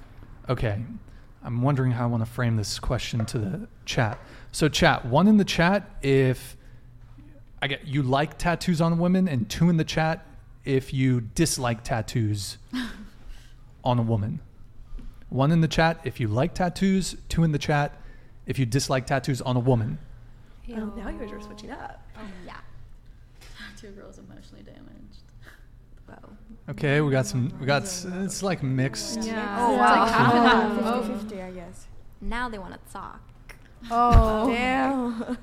Okay. 0.49 0.83
I'm 1.45 1.61
wondering 1.61 1.93
how 1.93 2.05
I 2.05 2.07
want 2.07 2.25
to 2.25 2.31
frame 2.31 2.57
this 2.57 2.79
question 2.79 3.27
to 3.27 3.39
the 3.39 3.69
chat. 3.85 4.19
So, 4.53 4.71
chat, 4.71 5.05
one 5.05 5.29
in 5.29 5.37
the 5.37 5.45
chat 5.45 5.91
if 6.01 6.57
I 7.61 7.67
get 7.67 7.87
you 7.87 8.03
like 8.03 8.39
tattoos 8.39 8.81
on 8.81 8.99
women, 8.99 9.29
and 9.29 9.49
two 9.49 9.69
in 9.69 9.77
the 9.77 9.85
chat 9.85 10.27
if 10.65 10.95
you 10.95 11.21
dislike 11.21 11.85
tattoos 11.85 12.57
on 13.85 13.99
a 13.99 14.03
woman. 14.03 14.41
One 15.29 15.53
in 15.53 15.61
the 15.61 15.69
chat 15.69 16.01
if 16.05 16.19
you 16.19 16.29
like 16.29 16.55
tattoos, 16.55 17.15
two 17.29 17.45
in 17.45 17.53
the 17.53 17.59
chat 17.59 18.01
if 18.47 18.59
you 18.59 18.65
dislike 18.65 19.07
tattoos 19.07 19.43
on 19.43 19.55
a 19.57 19.61
woman. 19.61 19.99
Oh, 20.71 20.93
now 20.97 21.11
you 21.11 21.19
guys 21.19 21.31
are 21.31 21.43
switching 21.43 21.71
up. 21.71 22.03
Yeah. 22.47 22.57
Two 23.87 23.93
girls 23.93 24.19
emotionally 24.19 24.65
damaged. 24.65 25.23
Wow. 26.09 26.31
Okay, 26.71 27.01
we 27.01 27.11
got 27.13 27.27
some, 27.27 27.53
we 27.61 27.67
got, 27.67 27.83
s- 27.83 28.05
it's 28.05 28.43
like 28.43 28.63
mixed. 28.63 29.23
Yeah. 29.23 29.57
Oh, 29.61 29.73
It's 29.73 29.81
wow. 29.81 30.01
like 30.01 30.11
half 30.13 30.35
and 30.35 30.45
half. 30.47 30.95
Oh. 30.95 31.05
Oh. 31.15 31.19
50 31.21 31.43
I 31.43 31.51
guess. 31.53 31.87
Now 32.21 32.49
they 32.49 32.59
want 32.59 32.73
to 32.75 32.93
talk. 32.93 33.21
Oh. 33.91 34.51
Damn. 34.53 35.13
One 35.13 35.39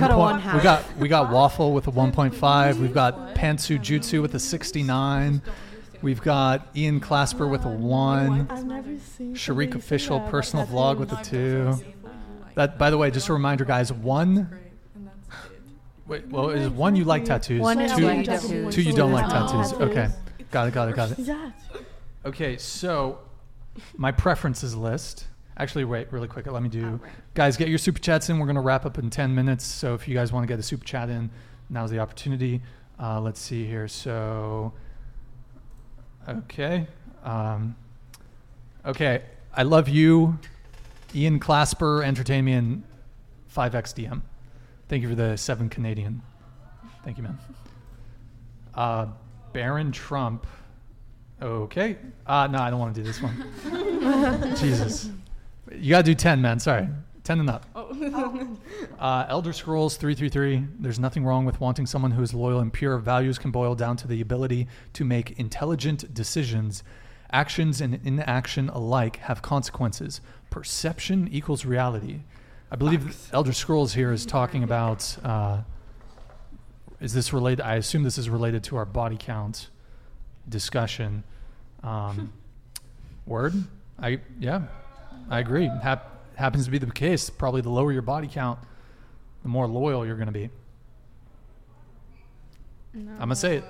Cut 0.00 0.10
a 0.10 0.16
one 0.16 0.32
point, 0.32 0.42
half. 0.42 0.54
we 0.56 0.62
got 0.62 0.96
we 0.98 1.08
got 1.08 1.30
waffle 1.30 1.72
with 1.72 1.86
a 1.86 1.92
1.5. 1.92 2.76
We've 2.78 2.92
got 2.94 3.34
Pantsu 3.36 3.78
Jutsu 3.78 4.20
with 4.22 4.34
a 4.34 4.40
69. 4.40 5.40
We've 6.00 6.20
got 6.22 6.66
Ian 6.74 7.00
Clasper 7.00 7.48
with 7.48 7.64
a 7.64 7.68
one. 7.68 8.48
I've 8.50 8.64
never 8.64 8.98
seen. 8.98 9.34
Sharik 9.34 9.44
somebody 9.46 9.70
say 9.72 9.78
official 9.78 10.16
that 10.18 10.22
about 10.24 10.30
personal 10.32 10.64
tattoos. 10.66 10.76
vlog 10.80 10.98
with 10.98 11.12
a 11.12 11.22
two. 11.22 11.84
That 12.56 12.78
by 12.78 12.90
the 12.90 12.98
way, 12.98 13.12
just 13.12 13.28
a 13.28 13.32
reminder, 13.32 13.64
guys. 13.64 13.92
One. 13.92 14.58
Wait, 16.06 16.26
well, 16.28 16.50
is 16.50 16.68
one 16.68 16.96
you 16.96 17.04
like 17.04 17.24
tattoos? 17.24 17.60
One 17.60 17.80
is 17.80 17.92
two, 17.92 18.00
you 18.00 18.06
like 18.06 18.26
tattoos. 18.26 18.74
two 18.74 18.82
you 18.82 18.92
don't 18.92 19.12
like 19.12 19.28
tattoos. 19.28 19.72
Okay, 19.74 20.08
got 20.50 20.68
it, 20.68 20.74
got 20.74 20.88
it, 20.88 20.96
got 20.96 21.12
it. 21.12 21.18
Yeah. 21.20 21.52
Okay, 22.24 22.56
so 22.56 23.18
my 23.96 24.12
preferences 24.12 24.74
list. 24.74 25.26
Actually, 25.56 25.84
wait, 25.84 26.10
really 26.12 26.28
quick. 26.28 26.46
Let 26.50 26.62
me 26.62 26.68
do. 26.68 27.00
Guys, 27.34 27.56
get 27.56 27.68
your 27.68 27.78
super 27.78 27.98
chats 27.98 28.28
in. 28.30 28.38
We're 28.38 28.46
going 28.46 28.56
to 28.56 28.62
wrap 28.62 28.86
up 28.86 28.98
in 28.98 29.10
10 29.10 29.34
minutes. 29.34 29.64
So 29.64 29.94
if 29.94 30.08
you 30.08 30.14
guys 30.14 30.32
want 30.32 30.44
to 30.44 30.48
get 30.48 30.58
a 30.58 30.62
super 30.62 30.84
chat 30.84 31.10
in, 31.10 31.30
now's 31.68 31.90
the 31.90 31.98
opportunity. 31.98 32.62
Uh, 32.98 33.20
let's 33.20 33.40
see 33.40 33.66
here. 33.66 33.86
So, 33.86 34.72
okay. 36.26 36.86
Um, 37.22 37.76
okay. 38.86 39.22
I 39.54 39.62
love 39.64 39.88
you. 39.88 40.38
Ian 41.14 41.38
Clasper, 41.38 42.02
entertain 42.02 42.46
me 42.46 42.52
in 42.54 42.84
5XDM. 43.54 44.22
Thank 44.92 45.04
you 45.04 45.08
for 45.08 45.14
the 45.14 45.38
seven 45.38 45.70
Canadian. 45.70 46.20
Thank 47.02 47.16
you, 47.16 47.22
man. 47.22 47.38
Uh, 48.74 49.06
Baron 49.54 49.90
Trump. 49.90 50.46
Okay. 51.40 51.96
Uh, 52.26 52.46
no, 52.48 52.58
I 52.58 52.68
don't 52.68 52.78
want 52.78 52.94
to 52.94 53.00
do 53.00 53.06
this 53.06 53.22
one. 53.22 54.54
Jesus. 54.58 55.08
You 55.74 55.88
got 55.88 56.04
to 56.04 56.10
do 56.10 56.14
10, 56.14 56.42
man. 56.42 56.60
Sorry. 56.60 56.86
10 57.24 57.40
and 57.40 57.48
up. 57.48 57.64
Uh, 58.98 59.24
Elder 59.30 59.54
Scrolls 59.54 59.96
333. 59.96 60.66
There's 60.78 60.98
nothing 61.00 61.24
wrong 61.24 61.46
with 61.46 61.58
wanting 61.58 61.86
someone 61.86 62.10
who 62.10 62.22
is 62.22 62.34
loyal 62.34 62.60
and 62.60 62.70
pure. 62.70 62.98
Values 62.98 63.38
can 63.38 63.50
boil 63.50 63.74
down 63.74 63.96
to 63.96 64.06
the 64.06 64.20
ability 64.20 64.68
to 64.92 65.06
make 65.06 65.38
intelligent 65.40 66.12
decisions. 66.12 66.84
Actions 67.30 67.80
and 67.80 67.98
inaction 68.04 68.68
alike 68.68 69.16
have 69.16 69.40
consequences. 69.40 70.20
Perception 70.50 71.28
equals 71.32 71.64
reality. 71.64 72.20
I 72.72 72.74
believe 72.74 73.28
Elder 73.34 73.52
Scrolls 73.52 73.92
here 73.92 74.12
is 74.12 74.24
talking 74.24 74.62
about. 74.62 75.14
Uh, 75.22 75.58
is 77.02 77.12
this 77.12 77.30
related? 77.34 77.60
I 77.62 77.74
assume 77.74 78.02
this 78.02 78.16
is 78.16 78.30
related 78.30 78.64
to 78.64 78.76
our 78.76 78.86
body 78.86 79.18
count 79.20 79.68
discussion. 80.48 81.22
Um, 81.82 82.32
word? 83.26 83.52
I 84.00 84.20
yeah, 84.40 84.62
I 85.28 85.40
agree. 85.40 85.70
Hap- 85.82 86.34
happens 86.34 86.64
to 86.64 86.70
be 86.70 86.78
the 86.78 86.90
case. 86.90 87.28
Probably 87.28 87.60
the 87.60 87.68
lower 87.68 87.92
your 87.92 88.00
body 88.00 88.26
count, 88.26 88.58
the 89.42 89.50
more 89.50 89.66
loyal 89.66 90.06
you're 90.06 90.16
going 90.16 90.26
to 90.28 90.32
be. 90.32 90.48
I'm 92.94 93.18
gonna 93.18 93.36
say 93.36 93.58
it. 93.58 93.64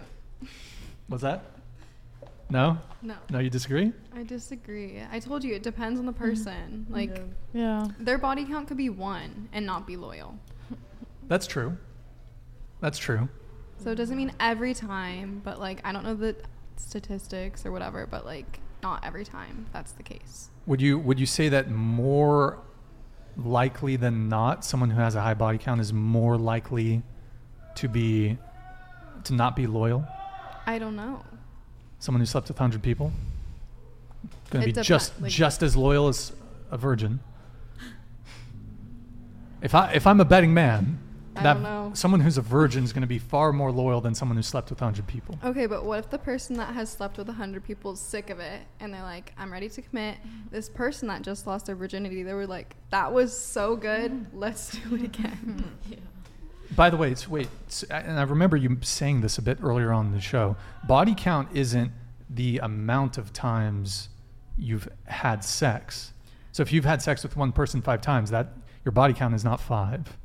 What's 1.08 1.24
that? 1.24 1.42
No, 2.50 2.78
No. 3.02 3.14
no, 3.31 3.40
you 3.40 3.50
disagree? 3.50 3.92
I 4.15 4.23
disagree. 4.24 5.02
I 5.10 5.18
told 5.20 5.44
you 5.44 5.55
it 5.55 5.62
depends 5.62 5.99
on 5.99 6.07
the 6.07 6.12
mm-hmm. 6.12 6.24
person. 6.24 6.86
Like 6.91 7.20
Yeah. 7.52 7.89
their 7.99 8.18
body 8.18 8.44
count 8.44 8.68
could 8.68 8.76
be 8.76 8.91
one 8.91 9.49
and 9.52 9.65
not 9.65 9.86
be 9.86 9.97
loyal. 9.97 10.39
That's 11.28 11.47
true. 11.47 11.76
That's 12.81 12.99
true. 12.99 13.28
So 13.78 13.91
it 13.91 13.94
doesn't 13.97 14.16
mean 14.16 14.32
every 14.39 14.74
time, 14.74 15.41
but 15.44 15.58
like 15.58 15.81
I 15.84 15.92
don't 15.92 16.05
know 16.05 16.15
the 16.15 16.36
statistics 16.76 17.65
or 17.66 17.73
whatever, 17.73 18.07
but 18.07 18.24
like 18.24 18.60
not 18.82 19.05
every 19.05 19.24
time 19.24 19.66
that's 19.73 19.92
the 19.92 20.02
case. 20.02 20.50
Would 20.66 20.81
you 20.81 20.99
would 20.99 21.18
you 21.18 21.26
say 21.26 21.49
that 21.49 21.70
more 21.70 22.58
likely 23.36 23.97
than 23.97 24.28
not, 24.28 24.65
someone 24.65 24.91
who 24.91 25.00
has 25.00 25.15
a 25.15 25.20
high 25.20 25.34
body 25.34 25.58
count 25.58 25.81
is 25.81 25.92
more 25.92 26.36
likely 26.36 27.02
to 27.76 27.89
be 27.89 28.39
to 29.24 29.34
not 29.34 29.57
be 29.57 29.66
loyal? 29.66 30.05
I 30.66 30.78
don't 30.78 30.97
know. 30.97 31.24
Someone 31.99 32.20
who 32.20 32.26
slept 32.26 32.49
with 32.49 32.58
100 32.58 32.82
people? 32.82 33.12
Going 34.52 34.64
to 34.64 34.70
It 34.70 34.74
be 34.76 34.82
just 34.82 35.16
depen- 35.18 35.22
like- 35.22 35.32
just 35.32 35.62
as 35.62 35.76
loyal 35.76 36.08
as 36.08 36.32
a 36.70 36.76
virgin. 36.76 37.18
If 39.62 39.74
I 39.74 39.92
if 39.92 40.06
I'm 40.06 40.20
a 40.20 40.24
betting 40.24 40.52
man, 40.52 40.98
I 41.36 41.42
that 41.42 41.55
don't 41.55 41.62
know. 41.62 41.90
someone 41.94 42.20
who's 42.20 42.36
a 42.36 42.42
virgin 42.42 42.82
is 42.84 42.92
going 42.92 43.02
to 43.02 43.06
be 43.06 43.18
far 43.18 43.52
more 43.52 43.70
loyal 43.72 44.00
than 44.00 44.14
someone 44.14 44.36
who 44.36 44.42
slept 44.42 44.70
with 44.70 44.81
100 44.81 45.06
people. 45.06 45.39
Okay, 45.44 45.66
but 45.66 45.84
what 45.84 46.00
if 46.00 46.10
the 46.10 46.18
person 46.18 46.56
that 46.56 46.74
has 46.74 46.90
slept 46.90 47.16
with 47.16 47.28
100 47.28 47.64
people 47.64 47.92
is 47.92 48.00
sick 48.00 48.28
of 48.28 48.40
it 48.40 48.60
and 48.81 48.92
they're 48.92 49.02
like, 49.02 49.32
I'm 49.39 49.52
ready 49.52 49.68
to 49.70 49.82
commit? 49.82 50.16
This 50.50 50.68
person 50.68 51.08
that 51.08 51.22
just 51.22 51.47
lost 51.47 51.66
their 51.66 51.76
virginity, 51.76 52.22
they 52.22 52.34
were 52.34 52.47
like, 52.47 52.74
that 52.90 53.12
was 53.12 53.36
so 53.36 53.76
good, 53.76 54.26
let's 54.34 54.72
do 54.76 54.97
it 54.97 55.02
again. 55.05 55.78
By 56.76 56.90
the 56.90 56.97
way, 56.97 57.10
it's 57.12 57.28
wait, 57.28 57.48
it's, 57.66 57.82
and 57.84 58.18
I 58.18 58.22
remember 58.22 58.56
you 58.56 58.78
saying 58.82 59.20
this 59.20 59.39
a 59.39 59.42
bit 59.42 59.58
earlier 59.62 59.92
on 59.92 60.06
in 60.06 60.12
the 60.12 60.20
show. 60.20 60.56
Body 60.89 61.14
count 61.16 61.48
isn't 61.55 61.92
the 62.28 62.58
amount 62.58 63.16
of 63.18 63.32
times 63.32 64.08
you've 64.62 64.89
had 65.05 65.44
sex. 65.44 66.12
So 66.52 66.62
if 66.62 66.73
you've 66.73 66.84
had 66.84 67.02
sex 67.02 67.23
with 67.23 67.36
one 67.36 67.52
person 67.52 67.82
five 67.82 68.00
times, 68.00 68.31
that 68.31 68.52
your 68.84 68.92
body 68.92 69.15
count 69.15 69.34
is 69.34 69.44
not 69.44 69.60
five. 69.60 70.16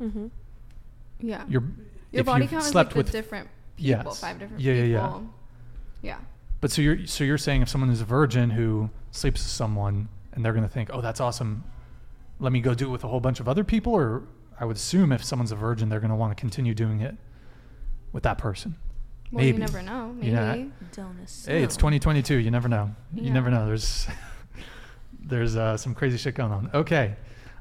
Mm-hmm. 0.00 0.28
Yeah. 1.20 1.44
Your 1.48 1.62
Your 2.10 2.24
body 2.24 2.46
count 2.46 2.64
is 2.64 2.74
like 2.74 2.94
with 2.94 3.12
different 3.12 3.48
people, 3.76 4.12
yes. 4.12 4.20
five 4.20 4.38
different 4.38 4.60
yeah, 4.60 4.74
people. 4.74 4.88
Yeah, 4.88 5.02
yeah, 5.02 5.20
Yeah. 6.02 6.18
But 6.60 6.70
so 6.70 6.82
you're 6.82 7.06
so 7.06 7.24
you're 7.24 7.38
saying 7.38 7.62
if 7.62 7.68
someone 7.68 7.90
is 7.90 8.00
a 8.00 8.04
virgin 8.04 8.50
who 8.50 8.90
sleeps 9.10 9.42
with 9.42 9.50
someone 9.50 10.08
and 10.32 10.44
they're 10.44 10.52
going 10.52 10.64
to 10.64 10.72
think, 10.72 10.90
"Oh, 10.92 11.00
that's 11.00 11.20
awesome. 11.20 11.64
Let 12.38 12.52
me 12.52 12.60
go 12.60 12.74
do 12.74 12.86
it 12.88 12.90
with 12.90 13.04
a 13.04 13.08
whole 13.08 13.20
bunch 13.20 13.40
of 13.40 13.48
other 13.48 13.64
people," 13.64 13.92
or 13.92 14.22
I 14.60 14.64
would 14.64 14.76
assume 14.76 15.10
if 15.12 15.24
someone's 15.24 15.52
a 15.52 15.56
virgin, 15.56 15.88
they're 15.88 16.00
going 16.00 16.10
to 16.10 16.16
want 16.16 16.36
to 16.36 16.40
continue 16.40 16.74
doing 16.74 17.00
it 17.00 17.16
with 18.12 18.22
that 18.22 18.38
person. 18.38 18.76
Well, 19.32 19.44
you 19.44 19.54
never 19.54 19.82
know. 19.82 20.14
You 20.20 20.32
know, 20.32 20.46
Maybe. 20.52 20.72
Don't 20.92 21.16
Hey, 21.46 21.62
it's 21.62 21.76
2022. 21.76 22.36
You 22.36 22.50
never 22.50 22.68
know. 22.68 22.94
You 23.14 23.30
never 23.30 23.50
know. 23.50 23.66
There's 23.66 24.06
there's 25.20 25.56
uh, 25.56 25.78
some 25.78 25.94
crazy 25.94 26.18
shit 26.18 26.34
going 26.34 26.52
on. 26.52 26.70
Okay, 26.74 27.16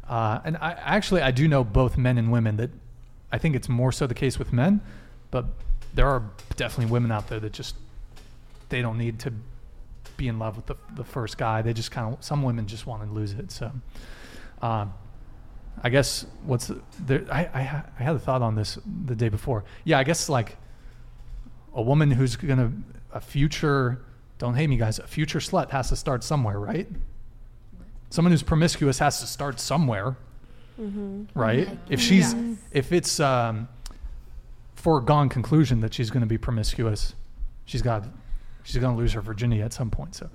uh, 0.08 0.42
and 0.44 0.58
I 0.58 0.74
actually 0.74 1.22
I 1.22 1.32
do 1.32 1.48
know 1.48 1.64
both 1.64 1.98
men 1.98 2.18
and 2.18 2.30
women 2.30 2.58
that 2.58 2.72
I 3.32 3.38
think 3.38 3.56
it's 3.56 3.70
more 3.70 3.94
so 3.94 4.06
the 4.06 4.14
case 4.14 4.38
with 4.38 4.52
men, 4.52 4.82
but 5.32 5.46
there 5.94 6.08
are 6.08 6.24
definitely 6.58 6.92
women 6.92 7.10
out 7.10 7.30
there 7.30 7.40
that 7.40 7.54
just 7.54 7.76
they 8.68 8.82
don't 8.82 8.98
need 8.98 9.20
to 9.22 9.34
be 10.18 10.28
in 10.28 10.40
love 10.40 10.58
with 10.58 10.66
the 10.66 10.76
the 10.96 11.06
first 11.06 11.38
guy. 11.38 11.62
They 11.62 11.74
just 11.74 11.92
kind 11.92 12.14
of 12.14 12.24
some 12.24 12.44
women 12.44 12.68
just 12.68 12.86
want 12.86 13.04
to 13.04 13.10
lose 13.10 13.32
it. 13.32 13.52
So. 13.52 13.72
Uh, 14.62 14.88
I 15.84 15.90
guess 15.90 16.26
what's 16.44 16.68
the, 16.68 16.82
there? 17.00 17.26
I, 17.32 17.40
I 17.46 17.84
I 18.00 18.04
had 18.04 18.16
a 18.16 18.20
thought 18.20 18.42
on 18.42 18.56
this 18.56 18.78
the 19.06 19.16
day 19.16 19.30
before. 19.30 19.64
Yeah, 19.86 19.98
I 20.00 20.04
guess 20.04 20.28
like 20.28 20.58
a 21.76 21.82
woman 21.82 22.12
who's 22.12 22.36
gonna 22.36 22.72
a 23.14 23.22
future 23.22 24.02
don't 24.38 24.56
hate 24.56 24.68
me 24.68 24.78
guys 24.78 25.00
a 25.00 25.08
future 25.08 25.40
slut 25.40 25.70
has 25.72 25.90
to 25.90 25.96
start 25.96 26.24
somewhere 26.24 26.60
right 26.60 26.88
someone 28.10 28.32
who's 28.32 28.44
promiscuous 28.44 29.00
has 29.00 29.20
to 29.20 29.28
start 29.28 29.60
somewhere 29.60 30.16
Mm-hmm. 30.80 31.24
right 31.40 31.70
if 31.90 32.00
she's 32.00 32.34
guess. 32.34 32.58
if 32.72 32.92
it's 32.92 33.20
um 33.20 33.68
foregone 34.76 35.30
conclusion 35.30 35.82
that 35.82 35.94
she's 35.94 36.10
going 36.10 36.22
to 36.22 36.28
be 36.28 36.38
promiscuous 36.38 37.14
she's 37.66 37.82
got 37.82 38.06
she's 38.64 38.78
going 38.78 38.96
to 38.96 39.00
lose 39.00 39.14
her 39.14 39.22
virginity 39.22 39.62
at 39.62 39.74
some 39.74 39.92
point 39.92 40.16
so 40.16 40.30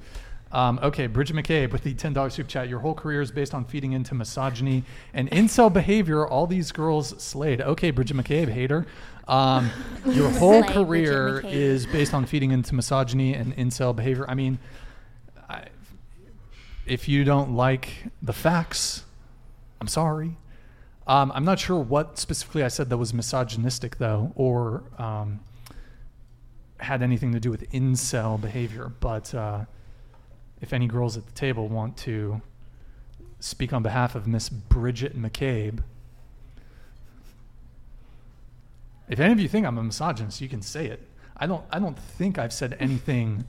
um, 0.52 0.78
okay, 0.82 1.06
Bridget 1.06 1.34
McCabe 1.34 1.72
with 1.72 1.82
the 1.82 1.94
$10 1.94 2.32
soup 2.32 2.46
chat. 2.46 2.68
Your 2.68 2.78
whole 2.78 2.94
career 2.94 3.20
is 3.20 3.32
based 3.32 3.52
on 3.52 3.64
feeding 3.64 3.92
into 3.92 4.14
misogyny 4.14 4.84
and 5.12 5.30
incel 5.30 5.72
behavior. 5.72 6.26
All 6.26 6.46
these 6.46 6.70
girls 6.72 7.20
slayed. 7.22 7.60
Okay, 7.60 7.90
Bridget 7.90 8.16
McCabe, 8.16 8.48
hater. 8.48 8.86
Um, 9.26 9.70
your 10.06 10.30
whole 10.30 10.62
Slay, 10.62 10.72
career 10.72 11.42
is 11.44 11.84
based 11.86 12.14
on 12.14 12.26
feeding 12.26 12.52
into 12.52 12.74
misogyny 12.74 13.34
and 13.34 13.56
incel 13.56 13.94
behavior. 13.94 14.24
I 14.28 14.34
mean, 14.34 14.58
I, 15.48 15.64
if 16.86 17.08
you 17.08 17.24
don't 17.24 17.56
like 17.56 18.04
the 18.22 18.32
facts, 18.32 19.04
I'm 19.80 19.88
sorry. 19.88 20.36
Um, 21.08 21.32
I'm 21.34 21.44
not 21.44 21.58
sure 21.58 21.78
what 21.78 22.18
specifically 22.18 22.62
I 22.62 22.68
said 22.68 22.88
that 22.90 22.96
was 22.96 23.12
misogynistic, 23.12 23.98
though, 23.98 24.32
or 24.36 24.84
um, 24.98 25.40
had 26.78 27.02
anything 27.02 27.32
to 27.32 27.40
do 27.40 27.50
with 27.50 27.68
incel 27.72 28.40
behavior. 28.40 28.92
But 29.00 29.34
uh, 29.34 29.66
if 30.66 30.72
any 30.72 30.88
girls 30.88 31.16
at 31.16 31.24
the 31.24 31.32
table 31.32 31.68
want 31.68 31.96
to 31.96 32.42
speak 33.38 33.72
on 33.72 33.84
behalf 33.84 34.16
of 34.16 34.26
Miss 34.26 34.48
Bridget 34.48 35.16
McCabe, 35.16 35.78
if 39.08 39.20
any 39.20 39.32
of 39.32 39.38
you 39.38 39.46
think 39.46 39.64
I'm 39.64 39.78
a 39.78 39.82
misogynist, 39.84 40.40
you 40.40 40.48
can 40.48 40.62
say 40.62 40.86
it. 40.86 41.06
I 41.36 41.46
don't. 41.46 41.64
I 41.70 41.78
don't 41.78 41.96
think 41.96 42.36
I've 42.36 42.52
said 42.52 42.76
anything 42.80 43.44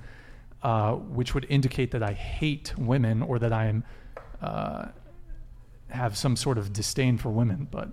uh, 0.61 0.93
which 0.93 1.33
would 1.33 1.47
indicate 1.49 1.89
that 1.91 2.03
I 2.03 2.13
hate 2.13 2.77
women 2.77 3.23
or 3.23 3.39
that 3.39 3.51
I 3.51 3.65
am 3.65 3.83
uh, 4.39 4.89
have 5.89 6.15
some 6.15 6.35
sort 6.35 6.59
of 6.59 6.71
disdain 6.71 7.17
for 7.17 7.29
women. 7.29 7.67
But 7.71 7.89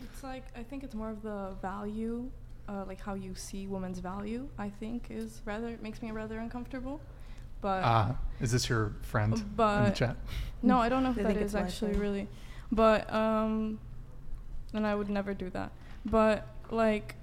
It's 0.00 0.22
like 0.22 0.44
I 0.56 0.62
think 0.62 0.84
it's 0.84 0.94
more 0.94 1.10
of 1.10 1.22
the 1.22 1.56
value, 1.60 2.30
uh, 2.68 2.84
like 2.86 3.00
how 3.00 3.14
you 3.14 3.34
see 3.34 3.66
women's 3.66 3.98
value. 3.98 4.48
I 4.56 4.68
think 4.68 5.06
is 5.10 5.42
rather 5.44 5.76
makes 5.82 6.00
me 6.00 6.12
rather 6.12 6.38
uncomfortable. 6.38 7.00
But 7.60 7.82
uh, 7.84 8.12
is 8.40 8.52
this 8.52 8.68
your 8.68 8.92
friend 9.02 9.34
in 9.34 9.44
the 9.56 9.92
chat? 9.94 10.16
no, 10.62 10.78
I 10.78 10.88
don't 10.88 11.02
know 11.02 11.10
if 11.14 11.16
They 11.16 11.22
that 11.22 11.28
think 11.34 11.40
is 11.40 11.54
it's 11.54 11.60
actually 11.60 11.90
friend. 11.92 12.02
really. 12.02 12.28
But 12.70 13.12
um, 13.12 13.78
and 14.72 14.86
I 14.86 14.94
would 14.94 15.08
never 15.08 15.34
do 15.34 15.50
that. 15.50 15.72
But 16.04 16.46
like, 16.70 17.14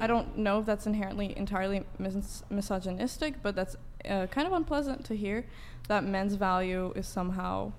I 0.00 0.06
don't 0.06 0.38
know 0.38 0.60
if 0.60 0.66
that's 0.66 0.86
inherently 0.86 1.36
entirely 1.36 1.84
mis- 1.98 2.42
misogynistic, 2.50 3.42
but 3.42 3.54
that's 3.56 3.76
uh, 4.08 4.26
kind 4.28 4.46
of 4.46 4.52
unpleasant 4.52 5.04
to 5.06 5.16
hear 5.16 5.44
that 5.88 6.04
men's 6.04 6.34
value 6.34 6.92
is 6.96 7.06
somehow 7.06 7.72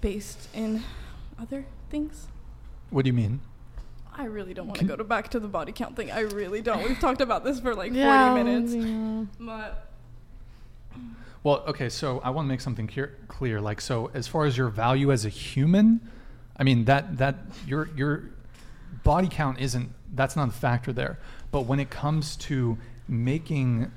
based 0.00 0.48
in 0.54 0.82
other 1.40 1.66
things. 1.90 2.26
What 2.90 3.04
do 3.04 3.08
you 3.08 3.12
mean? 3.14 3.40
I 4.14 4.24
really 4.24 4.52
don't 4.52 4.66
want 4.66 4.78
to 4.80 4.84
go 4.84 4.96
to 4.96 5.04
back 5.04 5.28
to 5.30 5.40
the 5.40 5.48
body 5.48 5.72
count 5.72 5.96
thing. 5.96 6.10
I 6.10 6.20
really 6.20 6.60
don't. 6.60 6.82
We've 6.84 6.98
talked 6.98 7.20
about 7.22 7.44
this 7.44 7.60
for 7.60 7.74
like 7.74 7.92
Yeah, 7.92 8.32
40 8.34 8.44
minutes. 8.44 8.74
yeah. 8.74 9.24
But 9.40 9.91
Well, 11.44 11.64
okay, 11.66 11.88
so 11.88 12.20
I 12.20 12.30
want 12.30 12.46
to 12.46 12.48
make 12.48 12.60
something 12.60 12.86
clear, 12.86 13.16
clear. 13.26 13.60
Like, 13.60 13.80
so 13.80 14.10
as 14.14 14.28
far 14.28 14.44
as 14.44 14.56
your 14.56 14.68
value 14.68 15.10
as 15.10 15.24
a 15.24 15.28
human, 15.28 16.00
I 16.56 16.62
mean 16.62 16.84
that 16.84 17.18
that 17.18 17.36
your 17.66 17.88
your 17.96 18.30
body 19.02 19.28
count 19.28 19.58
isn't 19.58 19.90
that's 20.14 20.36
not 20.36 20.48
a 20.48 20.52
factor 20.52 20.92
there. 20.92 21.18
But 21.50 21.62
when 21.62 21.80
it 21.80 21.90
comes 21.90 22.36
to 22.36 22.78
making, 23.08 23.90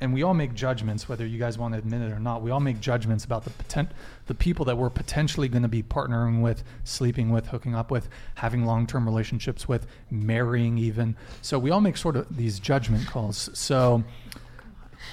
and 0.00 0.14
we 0.14 0.22
all 0.22 0.32
make 0.32 0.54
judgments, 0.54 1.08
whether 1.08 1.26
you 1.26 1.38
guys 1.38 1.58
want 1.58 1.74
to 1.74 1.78
admit 1.78 2.02
it 2.02 2.12
or 2.12 2.20
not, 2.20 2.40
we 2.40 2.52
all 2.52 2.60
make 2.60 2.80
judgments 2.80 3.24
about 3.24 3.44
the 3.44 3.50
potent, 3.50 3.90
the 4.26 4.34
people 4.34 4.64
that 4.66 4.78
we're 4.78 4.90
potentially 4.90 5.48
going 5.48 5.62
to 5.62 5.68
be 5.68 5.82
partnering 5.82 6.40
with, 6.40 6.62
sleeping 6.84 7.30
with, 7.30 7.48
hooking 7.48 7.74
up 7.74 7.90
with, 7.90 8.08
having 8.36 8.64
long-term 8.64 9.04
relationships 9.04 9.66
with, 9.66 9.86
marrying 10.10 10.78
even. 10.78 11.16
So 11.42 11.58
we 11.58 11.70
all 11.70 11.80
make 11.80 11.96
sort 11.96 12.16
of 12.16 12.34
these 12.34 12.60
judgment 12.60 13.06
calls. 13.08 13.50
So, 13.54 14.04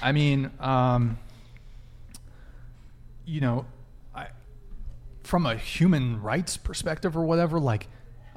I 0.00 0.12
mean. 0.12 0.52
Um, 0.60 1.18
you 3.30 3.40
know, 3.40 3.64
I, 4.14 4.26
from 5.22 5.46
a 5.46 5.56
human 5.56 6.20
rights 6.20 6.56
perspective 6.56 7.16
or 7.16 7.24
whatever, 7.24 7.60
like, 7.60 7.86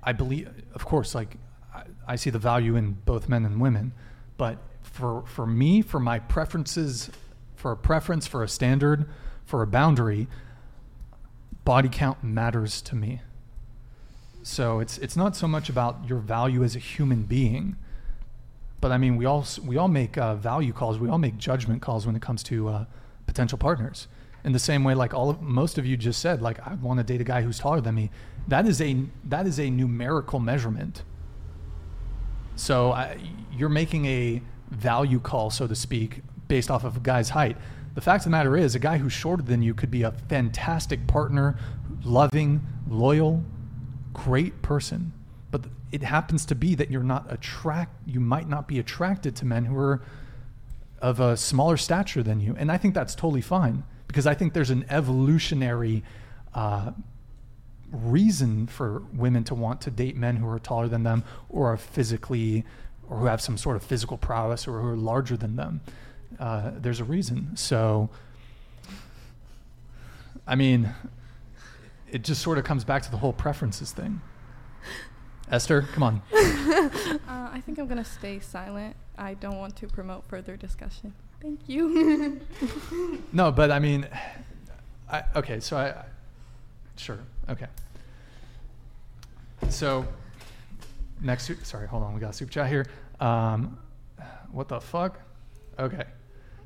I 0.04 0.14
believe, 0.14 0.50
of 0.76 0.86
course, 0.86 1.16
like, 1.16 1.38
I, 1.74 1.84
I 2.08 2.16
see 2.16 2.30
the 2.30 2.40
value 2.40 2.76
in 2.76 2.94
both 3.06 3.28
men 3.28 3.44
and 3.44 3.60
women, 3.60 3.94
but 4.38 4.60
for 4.84 5.24
for 5.26 5.48
me, 5.48 5.82
for 5.82 6.00
my 6.00 6.20
preferences, 6.20 7.10
for 7.56 7.72
a 7.72 7.78
preference, 7.78 8.28
for 8.28 8.44
a 8.44 8.48
standard, 8.48 9.10
for 9.46 9.64
a 9.64 9.68
boundary, 9.68 10.28
body 11.66 11.90
count 11.90 12.24
matters 12.24 12.82
to 12.84 12.96
me. 12.96 13.22
So 14.44 14.80
it's 14.80 15.00
it's 15.00 15.16
not 15.16 15.36
so 15.36 15.48
much 15.48 15.70
about 15.70 16.08
your 16.08 16.20
value 16.20 16.64
as 16.64 16.76
a 16.76 16.80
human 16.80 17.24
being, 17.24 17.78
but 18.80 18.92
I 18.92 18.98
mean 18.98 19.16
we 19.16 19.26
all 19.26 19.46
we 19.66 19.78
all 19.78 19.88
make 19.88 20.18
uh, 20.18 20.36
value 20.36 20.74
calls, 20.74 21.00
we 21.00 21.10
all 21.10 21.18
make 21.18 21.38
judgment 21.38 21.82
calls 21.82 22.06
when 22.06 22.16
it 22.16 22.22
comes 22.22 22.44
to 22.44 22.68
uh, 22.68 22.86
potential 23.26 23.58
partners. 23.58 24.08
In 24.44 24.52
the 24.52 24.60
same 24.60 24.84
way, 24.84 24.94
like 24.94 25.14
all 25.14 25.30
of 25.30 25.42
most 25.42 25.78
of 25.78 25.86
you 25.86 25.96
just 25.96 26.22
said, 26.22 26.42
like 26.42 26.60
I 26.68 26.74
want 26.76 27.00
to 27.00 27.04
date 27.04 27.22
a 27.22 27.24
guy 27.24 27.42
who's 27.42 27.60
taller 27.60 27.80
than 27.80 27.96
me. 27.96 28.12
That 28.48 28.68
is 28.68 28.82
a 28.82 29.06
that 29.26 29.48
is 29.48 29.60
a 29.60 29.70
numerical 29.70 30.40
measurement. 30.40 31.04
So 32.56 32.92
I, 32.92 33.18
you're 33.54 33.70
making 33.70 34.06
a 34.06 34.42
value 34.70 35.20
call, 35.20 35.50
so 35.50 35.66
to 35.66 35.76
speak, 35.76 36.22
based 36.48 36.70
off 36.70 36.84
of 36.84 36.98
a 36.98 37.00
guy's 37.00 37.30
height. 37.30 37.58
The 37.96 38.02
fact 38.02 38.22
of 38.22 38.26
the 38.26 38.30
matter 38.32 38.58
is, 38.58 38.76
a 38.76 38.80
guy 38.80 38.98
who's 38.98 39.14
shorter 39.14 39.44
than 39.44 39.62
you 39.62 39.74
could 39.74 39.92
be 39.92 40.04
a 40.04 40.12
fantastic 40.12 41.08
partner, 41.08 41.58
loving, 42.04 42.66
loyal, 42.90 43.44
great 44.14 44.62
person. 44.62 45.14
But 45.52 45.66
it 45.92 46.04
happens 46.04 46.46
to 46.48 46.56
be 46.56 46.76
that 46.76 46.92
you're 46.92 47.04
not 47.04 47.32
attract. 47.32 47.96
You 48.08 48.20
might 48.20 48.50
not 48.50 48.68
be 48.68 48.80
attracted 48.80 49.36
to 49.38 49.46
men 49.46 49.66
who 49.66 49.78
are 49.78 50.02
of 51.02 51.20
a 51.20 51.38
smaller 51.38 51.78
stature 51.78 52.24
than 52.24 52.40
you, 52.40 52.56
and 52.58 52.72
I 52.72 52.78
think 52.78 52.94
that's 52.94 53.16
totally 53.16 53.42
fine 53.42 53.84
because 54.14 54.28
I 54.28 54.36
think 54.36 54.54
there's 54.54 54.70
an 54.70 54.86
evolutionary 54.92 56.04
uh, 56.54 56.92
reason 57.92 58.68
for 58.68 59.02
women 59.12 59.44
to 59.46 59.56
want 59.56 59.82
to 59.82 59.90
date 59.90 60.16
men 60.16 60.36
who 60.36 60.48
are 60.48 60.60
taller 60.60 60.88
than 60.88 61.02
them 61.02 61.24
or 61.50 61.74
are 61.74 61.78
physically 61.78 62.64
or 63.10 63.18
who 63.18 63.26
have 63.26 63.42
some 63.42 63.58
sort 63.58 63.76
of 63.76 63.82
physical 63.82 64.16
prowess 64.16 64.68
or 64.68 64.80
who 64.80 64.88
are 64.88 64.96
larger 64.96 65.36
than 65.36 65.56
them. 65.56 65.82
Uh, 66.40 66.70
there's 66.76 67.00
a 67.00 67.04
reason. 67.04 67.58
So, 67.58 68.12
I 70.46 70.54
mean, 70.54 70.94
it 72.12 72.24
just 72.24 72.44
sort 72.44 72.60
of 72.60 72.66
comes 72.66 72.84
back 72.84 73.02
to 73.02 73.10
the 73.10 73.18
whole 73.18 73.34
preferences 73.34 73.92
thing. 73.92 74.22
Esther, 75.50 75.88
come 75.92 76.04
on. 76.04 76.22
uh, 76.32 77.18
I 77.28 77.64
think 77.66 77.80
I'm 77.80 77.88
gonna 77.88 78.06
stay 78.06 78.40
silent. 78.40 78.96
I 79.18 79.34
don't 79.34 79.58
want 79.58 79.76
to 79.78 79.88
promote 79.88 80.24
further 80.28 80.56
discussion. 80.56 81.16
Thank 81.44 81.60
you. 81.68 82.40
No, 83.34 83.52
but 83.52 83.72
I 83.72 83.80
mean, 83.80 84.08
I, 85.12 85.24
okay, 85.36 85.60
so 85.60 85.76
I, 85.76 86.06
sure, 86.96 87.18
okay. 87.50 87.66
So, 89.70 90.06
next, 91.20 91.52
sorry, 91.66 91.88
hold 91.88 92.04
on, 92.04 92.14
we 92.14 92.20
got 92.20 92.30
a 92.30 92.34
super 92.34 92.52
chat 92.52 92.70
here. 92.70 92.86
Um, 93.20 93.80
what 94.52 94.68
the 94.68 94.80
fuck? 94.80 95.20
Okay. 95.80 96.04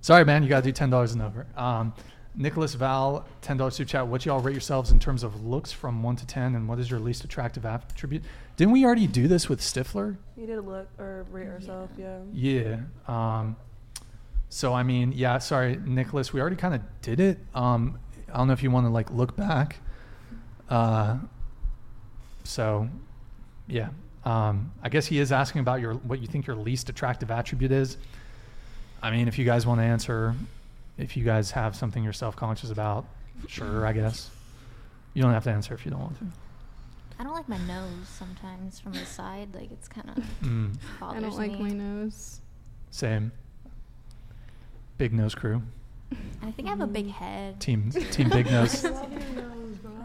Sorry, 0.02 0.26
man, 0.26 0.44
you 0.44 0.50
got 0.50 0.58
to 0.58 0.70
do 0.70 0.74
ten 0.74 0.90
dollars 0.90 1.14
and 1.14 1.22
over. 1.22 1.48
Um, 1.56 1.94
Nicholas 2.36 2.76
Val, 2.76 3.26
ten 3.42 3.56
dollars 3.58 3.76
super 3.76 3.90
chat. 3.90 4.08
What 4.08 4.26
y'all 4.26 4.42
rate 4.42 4.52
yourselves 4.54 4.92
in 4.92 5.00
terms 5.00 5.24
of 5.24 5.46
looks 5.46 5.72
from 5.72 6.04
one 6.04 6.18
to 6.18 6.28
ten, 6.28 6.54
and 6.56 6.68
what 6.68 6.80
is 6.80 6.92
your 6.92 7.00
least 7.00 7.24
attractive 7.24 7.66
attribute? 7.66 8.24
Didn't 8.58 8.74
we 8.74 8.86
already 8.86 9.08
do 9.08 9.28
this 9.28 9.48
with 9.48 9.62
Stifler? 9.62 10.18
You 10.36 10.46
did 10.46 10.58
a 10.58 10.62
look 10.62 10.88
or 11.00 11.26
rate 11.32 11.46
yourself, 11.46 11.90
yeah. 11.98 12.20
Yeah. 12.34 12.78
Um, 13.08 13.56
so 14.50 14.74
I 14.74 14.84
mean, 14.84 15.12
yeah. 15.14 15.38
Sorry, 15.40 15.78
Nicholas. 15.86 16.34
We 16.34 16.42
already 16.42 16.56
kind 16.56 16.74
of 16.76 16.82
did 17.02 17.20
it. 17.20 17.40
Um, 17.56 18.00
I 18.34 18.38
don't 18.38 18.48
know 18.48 18.54
if 18.54 18.64
you 18.64 18.72
want 18.72 18.86
to 18.86 18.92
like 18.92 19.12
look 19.12 19.36
back. 19.36 19.78
Uh, 20.70 21.18
so, 22.44 22.88
yeah. 23.68 23.90
Um, 24.26 24.72
I 24.84 24.90
guess 24.90 25.06
he 25.06 25.20
is 25.20 25.32
asking 25.32 25.62
about 25.62 25.80
your 25.80 25.94
what 25.96 26.20
you 26.20 26.28
think 26.28 26.48
your 26.48 26.56
least 26.56 26.90
attractive 26.90 27.32
attribute 27.32 27.72
is. 27.72 27.98
I 29.02 29.12
mean, 29.12 29.28
if 29.28 29.38
you 29.38 29.46
guys 29.46 29.66
want 29.66 29.80
to 29.80 29.86
answer, 29.86 30.34
if 30.98 31.16
you 31.16 31.24
guys 31.24 31.52
have 31.52 31.76
something 31.76 32.04
you're 32.04 32.14
self 32.14 32.36
conscious 32.36 32.70
about, 32.72 33.06
sure. 33.48 33.86
I 33.86 33.94
guess 33.94 34.30
you 35.14 35.22
don't 35.22 35.32
have 35.34 35.44
to 35.46 35.52
answer 35.52 35.74
if 35.74 35.86
you 35.86 35.92
don't 35.92 36.02
want 36.02 36.20
to. 36.20 36.26
I 37.20 37.24
don't 37.24 37.34
like 37.34 37.48
my 37.50 37.58
nose 37.60 38.08
sometimes 38.08 38.80
from 38.80 38.94
the 38.94 39.06
side. 39.06 39.50
Like 39.56 39.72
it's 39.72 39.88
kind 39.88 40.10
of 40.10 40.24
Mm. 40.44 40.78
bothers 41.00 41.18
I 41.18 41.20
don't 41.22 41.38
like 41.38 41.52
me. 41.54 41.60
my 41.62 41.70
nose. 41.72 42.42
Same. 42.92 43.32
Big 44.98 45.14
nose 45.14 45.36
crew. 45.36 45.62
I 46.42 46.52
think 46.52 46.68
I 46.68 46.72
have 46.72 46.82
a 46.82 46.88
big 46.88 47.10
head. 47.10 47.60
Team 47.60 47.92
Team 47.92 48.30
Big 48.30 48.46
Nose. 48.52 48.86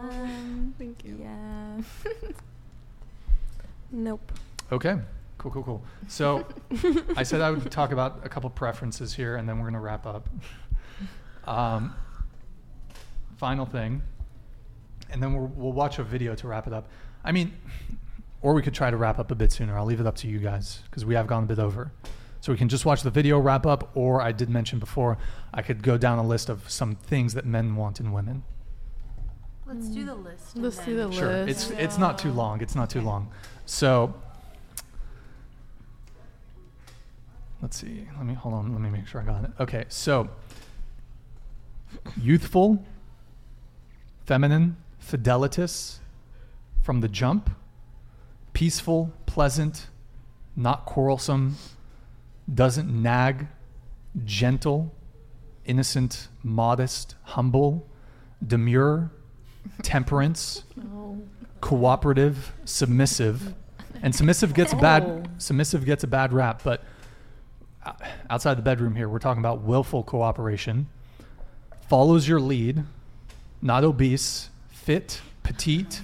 Um, 0.02 0.74
Thank 0.78 1.04
you. 1.04 1.16
Yeah. 1.20 1.80
Nope. 3.92 4.32
Okay. 4.72 4.96
Cool, 5.36 5.50
cool, 5.50 5.62
cool. 5.62 5.82
So 6.08 6.46
I 7.16 7.22
said 7.24 7.40
I 7.40 7.50
would 7.50 7.70
talk 7.70 7.92
about 7.92 8.20
a 8.24 8.28
couple 8.28 8.48
preferences 8.48 9.12
here, 9.12 9.36
and 9.36 9.46
then 9.48 9.56
we're 9.58 9.64
going 9.64 9.74
to 9.74 9.80
wrap 9.80 10.06
up. 10.06 10.28
Um, 11.46 11.94
final 13.36 13.66
thing, 13.66 14.02
and 15.10 15.22
then 15.22 15.34
we'll, 15.34 15.48
we'll 15.48 15.72
watch 15.72 15.98
a 15.98 16.04
video 16.04 16.34
to 16.36 16.48
wrap 16.48 16.66
it 16.66 16.72
up. 16.72 16.88
I 17.22 17.32
mean, 17.32 17.52
or 18.40 18.54
we 18.54 18.62
could 18.62 18.74
try 18.74 18.90
to 18.90 18.96
wrap 18.96 19.18
up 19.18 19.30
a 19.30 19.34
bit 19.34 19.52
sooner. 19.52 19.76
I'll 19.76 19.84
leave 19.84 20.00
it 20.00 20.06
up 20.06 20.16
to 20.16 20.28
you 20.28 20.38
guys 20.38 20.80
because 20.88 21.04
we 21.04 21.14
have 21.14 21.26
gone 21.26 21.42
a 21.42 21.46
bit 21.46 21.58
over. 21.58 21.92
So 22.42 22.50
we 22.50 22.58
can 22.58 22.68
just 22.68 22.84
watch 22.84 23.02
the 23.02 23.10
video 23.10 23.38
wrap 23.38 23.66
up, 23.66 23.92
or 23.94 24.20
I 24.20 24.32
did 24.32 24.50
mention 24.50 24.80
before, 24.80 25.16
I 25.54 25.62
could 25.62 25.80
go 25.80 25.96
down 25.96 26.18
a 26.18 26.26
list 26.26 26.48
of 26.48 26.68
some 26.68 26.96
things 26.96 27.34
that 27.34 27.46
men 27.46 27.76
want 27.76 28.00
in 28.00 28.10
women. 28.10 28.42
Let's 29.64 29.86
do 29.86 30.04
the 30.04 30.16
list. 30.16 30.56
Let's 30.56 30.84
do 30.84 30.96
then- 30.96 31.10
the 31.10 31.16
Sure. 31.16 31.44
list. 31.44 31.70
It's 31.70 31.80
it's 31.80 31.98
not 31.98 32.18
too 32.18 32.32
long. 32.32 32.60
It's 32.60 32.74
not 32.74 32.90
too 32.90 33.00
long. 33.00 33.30
So 33.64 34.12
let's 37.62 37.76
see. 37.76 38.08
Let 38.16 38.26
me 38.26 38.34
hold 38.34 38.54
on. 38.54 38.72
Let 38.72 38.80
me 38.80 38.90
make 38.90 39.06
sure 39.06 39.20
I 39.20 39.24
got 39.24 39.44
it. 39.44 39.52
Okay. 39.60 39.84
So 39.88 40.28
youthful, 42.20 42.84
feminine, 44.26 44.78
fidelitous, 44.98 46.00
from 46.80 47.02
the 47.02 47.08
jump, 47.08 47.50
peaceful, 48.52 49.12
pleasant, 49.26 49.86
not 50.56 50.86
quarrelsome, 50.86 51.54
doesn't 52.52 52.88
nag, 52.90 53.46
gentle, 54.24 54.94
innocent, 55.64 56.28
modest, 56.42 57.14
humble, 57.22 57.86
demure, 58.46 59.10
temperance, 59.82 60.64
cooperative, 61.60 62.52
submissive, 62.64 63.54
and 64.02 64.14
submissive 64.14 64.54
gets 64.54 64.72
a 64.72 64.76
bad 64.76 65.30
submissive 65.38 65.84
gets 65.84 66.02
a 66.02 66.06
bad 66.08 66.32
rap, 66.32 66.62
but 66.64 66.82
uh, 67.84 67.92
outside 68.30 68.58
the 68.58 68.62
bedroom 68.62 68.94
here, 68.96 69.08
we're 69.08 69.18
talking 69.18 69.40
about 69.40 69.62
willful 69.62 70.02
cooperation, 70.02 70.88
follows 71.88 72.26
your 72.26 72.40
lead, 72.40 72.82
not 73.60 73.84
obese, 73.84 74.50
fit, 74.70 75.20
petite, 75.42 76.00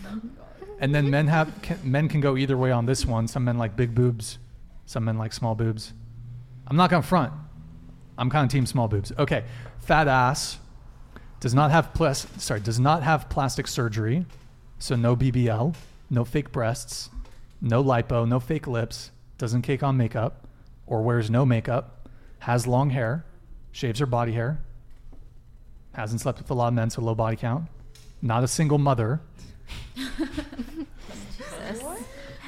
and 0.80 0.94
then 0.94 1.10
men 1.10 1.26
have 1.26 1.52
can, 1.62 1.78
men 1.82 2.08
can 2.08 2.20
go 2.20 2.36
either 2.36 2.56
way 2.56 2.70
on 2.70 2.86
this 2.86 3.04
one. 3.04 3.26
Some 3.26 3.44
men 3.44 3.58
like 3.58 3.76
big 3.76 3.94
boobs, 3.94 4.38
some 4.86 5.04
men 5.04 5.18
like 5.18 5.32
small 5.32 5.54
boobs. 5.54 5.92
I'm 6.68 6.76
not 6.76 6.90
gonna 6.90 7.02
front. 7.02 7.32
I'm 8.18 8.30
kind 8.30 8.44
of 8.44 8.50
team 8.52 8.66
small 8.66 8.88
boobs. 8.88 9.12
Okay, 9.18 9.44
fat 9.80 10.06
ass 10.06 10.58
does 11.40 11.54
not 11.54 11.70
have 11.70 11.94
plas- 11.94 12.26
sorry 12.36 12.60
does 12.60 12.78
not 12.78 13.02
have 13.02 13.28
plastic 13.30 13.66
surgery, 13.66 14.26
so 14.78 14.94
no 14.94 15.16
BBL, 15.16 15.74
no 16.10 16.24
fake 16.24 16.52
breasts, 16.52 17.10
no 17.60 17.82
lipo, 17.82 18.28
no 18.28 18.38
fake 18.38 18.66
lips, 18.66 19.10
doesn't 19.38 19.62
cake 19.62 19.82
on 19.82 19.96
makeup, 19.96 20.46
or 20.86 21.02
wears 21.02 21.30
no 21.30 21.46
makeup, 21.46 22.08
has 22.40 22.66
long 22.66 22.90
hair, 22.90 23.24
shaves 23.72 24.00
her 24.00 24.06
body 24.06 24.32
hair, 24.32 24.60
hasn't 25.94 26.20
slept 26.20 26.38
with 26.38 26.50
a 26.50 26.54
lot 26.54 26.68
of 26.68 26.74
men, 26.74 26.90
so 26.90 27.00
low 27.00 27.14
body 27.14 27.36
count, 27.36 27.66
not 28.20 28.44
a 28.44 28.48
single 28.48 28.78
mother, 28.78 29.20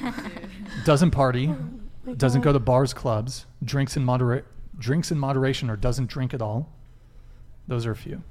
doesn't 0.85 1.11
party, 1.13 1.55
doesn't 2.17 2.43
go 2.43 2.53
to 2.53 2.59
bars, 2.59 2.93
clubs, 2.95 3.47
drinks 3.65 3.97
in 3.97 4.05
moderate 4.05 4.45
drinks 4.79 5.11
in 5.11 5.19
moderation, 5.19 5.69
or 5.69 5.77
doesn't 5.77 6.09
drink 6.09 6.33
at 6.33 6.41
all. 6.41 6.73
Those 7.69 7.87
are 7.87 7.93
a 7.93 7.97
few. 7.97 8.23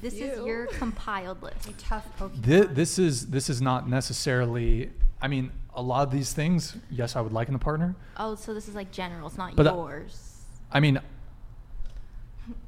This 0.00 0.14
is 0.14 0.38
your 0.44 0.66
compiled 0.66 1.42
list. 1.42 1.68
A 1.68 1.72
tough 1.74 2.06
Pokemon. 2.18 2.42
This, 2.42 2.66
this 2.72 2.98
is 2.98 3.26
this 3.26 3.50
is 3.50 3.60
not 3.60 3.88
necessarily. 3.88 4.90
I 5.20 5.28
mean, 5.28 5.50
a 5.74 5.82
lot 5.82 6.06
of 6.06 6.12
these 6.12 6.32
things, 6.32 6.76
yes, 6.90 7.16
I 7.16 7.20
would 7.20 7.32
like 7.32 7.48
in 7.48 7.54
a 7.54 7.58
partner. 7.58 7.94
Oh, 8.16 8.34
so 8.34 8.54
this 8.54 8.68
is 8.68 8.74
like 8.74 8.90
general. 8.92 9.28
It's 9.28 9.36
not 9.36 9.56
But, 9.56 9.66
uh, 9.66 9.74
yours. 9.74 10.44
I 10.70 10.80
mean, 10.80 11.00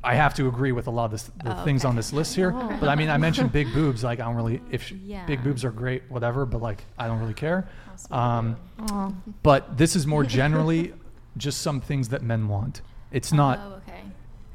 I 0.03 0.15
have 0.15 0.35
to 0.35 0.49
agree 0.49 0.73
with 0.73 0.87
a 0.87 0.91
lot 0.91 1.07
of 1.07 1.11
this, 1.13 1.25
the 1.45 1.61
Oh, 1.61 1.65
things 1.65 1.83
okay. 1.85 1.89
on 1.91 1.97
this 1.97 2.13
list 2.13 2.35
here. 2.35 2.53
Oh. 2.55 2.77
But 2.81 2.89
I 2.89 2.95
mean, 2.95 3.11
I 3.11 3.17
mentioned 3.19 3.53
big 3.53 3.73
boobs. 3.73 4.03
Like, 4.05 4.21
I 4.21 4.25
don't 4.25 4.37
really. 4.37 4.61
If 4.71 4.83
sh- 4.87 4.93
Yeah. 5.05 5.27
big 5.27 5.43
boobs 5.45 5.65
are 5.65 5.71
great, 5.71 6.03
whatever. 6.09 6.47
But 6.47 6.63
like, 6.63 6.85
I 6.99 7.07
don't 7.07 7.19
really 7.21 7.35
care. 7.35 7.69
Um, 8.11 8.57
Aw. 8.79 9.13
but 9.43 9.77
this 9.77 9.95
is 9.97 10.07
more 10.07 10.25
generally 10.41 10.95
just 11.37 11.61
some 11.63 11.81
things 11.81 12.09
that 12.11 12.23
men 12.23 12.49
want. 12.49 12.83
It's 13.13 13.33
not. 13.33 13.59
Oh, 13.63 13.73
okay. 13.87 14.03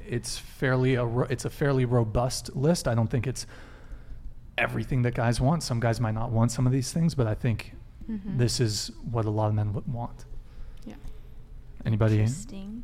It's 0.08 0.38
fairly 0.38 0.96
a. 0.96 1.06
ro- 1.06 1.28
It's 1.30 1.46
a 1.46 1.50
fairly 1.50 1.86
robust 1.86 2.56
list. 2.56 2.88
I 2.88 2.96
don't 2.96 3.10
think 3.10 3.28
it's 3.28 3.46
everything 4.58 5.02
that 5.04 5.14
guys 5.14 5.42
want. 5.42 5.64
Some 5.64 5.80
guys 5.80 6.00
might 6.00 6.14
not 6.14 6.32
want 6.32 6.52
some 6.52 6.66
of 6.66 6.72
these 6.74 6.92
things, 6.92 7.14
but 7.16 7.28
I 7.28 7.34
think 7.34 7.74
Mhm. 8.10 8.38
this 8.38 8.60
is 8.60 8.92
what 9.12 9.26
a 9.26 9.30
lot 9.30 9.48
of 9.50 9.54
men 9.56 9.74
would 9.74 9.88
want. 9.88 10.26
Yeah. 10.86 10.96
Anybody? 11.86 12.20
Interesting. 12.20 12.84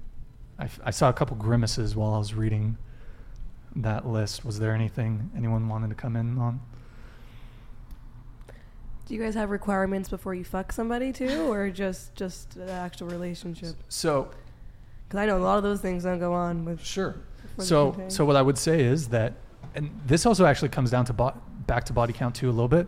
I, 0.62 0.66
f- 0.66 0.80
I 0.86 0.92
saw 0.92 1.10
a 1.10 1.14
couple 1.14 1.36
grimaces 1.38 1.96
while 1.96 2.14
I 2.14 2.20
was 2.20 2.36
reading 2.36 2.78
that 3.78 4.06
list. 4.08 4.46
Was 4.46 4.60
there 4.60 4.76
anything 4.76 5.32
anyone 5.36 5.68
wanted 5.68 5.90
to 5.90 5.96
come 5.96 6.16
in 6.16 6.38
on? 6.38 6.60
Do 9.08 9.16
you 9.16 9.22
guys 9.22 9.34
have 9.34 9.50
requirements 9.50 10.08
before 10.08 10.36
you 10.36 10.44
fuck 10.44 10.72
somebody 10.72 11.12
too, 11.12 11.52
or 11.52 11.72
just 11.72 12.14
just 12.16 12.52
the 12.56 12.72
actual 12.72 13.08
relationship? 13.08 13.76
So, 13.90 14.30
because 15.08 15.20
I 15.20 15.26
know 15.26 15.38
a 15.38 15.44
lot 15.44 15.58
of 15.58 15.64
those 15.64 15.82
things 15.82 16.04
don't 16.04 16.20
go 16.20 16.32
on 16.32 16.64
with. 16.64 16.80
Sure. 16.86 17.16
So, 17.58 18.00
so 18.08 18.24
what 18.24 18.36
I 18.36 18.42
would 18.44 18.58
say 18.58 18.82
is 18.84 19.08
that, 19.10 19.34
and 19.76 19.90
this 20.06 20.26
also 20.28 20.46
actually 20.46 20.70
comes 20.70 20.92
down 20.92 21.06
to 21.06 21.14
bo- 21.14 21.34
back 21.66 21.84
to 21.86 21.94
body 21.94 22.14
count 22.14 22.36
too 22.36 22.50
a 22.50 22.54
little 22.54 22.68
bit. 22.70 22.88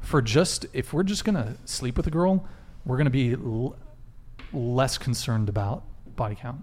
For 0.00 0.22
just 0.22 0.66
if 0.72 0.92
we're 0.92 1.02
just 1.02 1.24
gonna 1.24 1.56
sleep 1.64 1.96
with 1.96 2.06
a 2.06 2.10
girl, 2.10 2.46
we're 2.86 2.96
gonna 2.96 3.10
be 3.10 3.32
l- 3.32 3.76
less 4.52 4.96
concerned 4.96 5.48
about 5.48 5.82
body 6.14 6.36
count. 6.36 6.60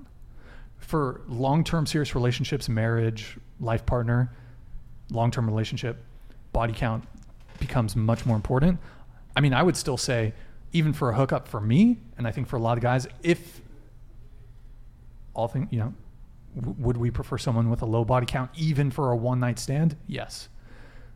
For 0.85 1.21
long-term 1.27 1.87
serious 1.87 2.13
relationships, 2.13 2.69
marriage, 2.69 3.37
life 3.59 3.85
partner, 3.85 4.31
long-term 5.09 5.47
relationship, 5.47 6.03
body 6.53 6.73
count 6.73 7.03
becomes 7.59 7.95
much 7.95 8.25
more 8.25 8.35
important. 8.35 8.79
I 9.35 9.41
mean, 9.41 9.53
I 9.53 9.63
would 9.63 9.75
still 9.75 9.97
say, 9.97 10.33
even 10.73 10.93
for 10.93 11.09
a 11.09 11.15
hookup 11.15 11.47
for 11.47 11.59
me, 11.59 11.97
and 12.17 12.27
I 12.27 12.31
think 12.31 12.47
for 12.47 12.57
a 12.57 12.59
lot 12.59 12.77
of 12.77 12.83
guys, 12.83 13.07
if 13.23 13.61
all 15.33 15.47
things, 15.47 15.67
you 15.71 15.79
know, 15.79 15.93
w- 16.55 16.75
would 16.79 16.97
we 16.97 17.09
prefer 17.09 17.37
someone 17.37 17.69
with 17.69 17.81
a 17.81 17.85
low 17.85 18.05
body 18.05 18.25
count 18.25 18.51
even 18.55 18.91
for 18.91 19.11
a 19.11 19.15
one 19.15 19.39
night 19.39 19.57
stand? 19.57 19.95
Yes. 20.07 20.49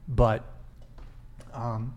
But 0.07 0.45
um, 1.53 1.93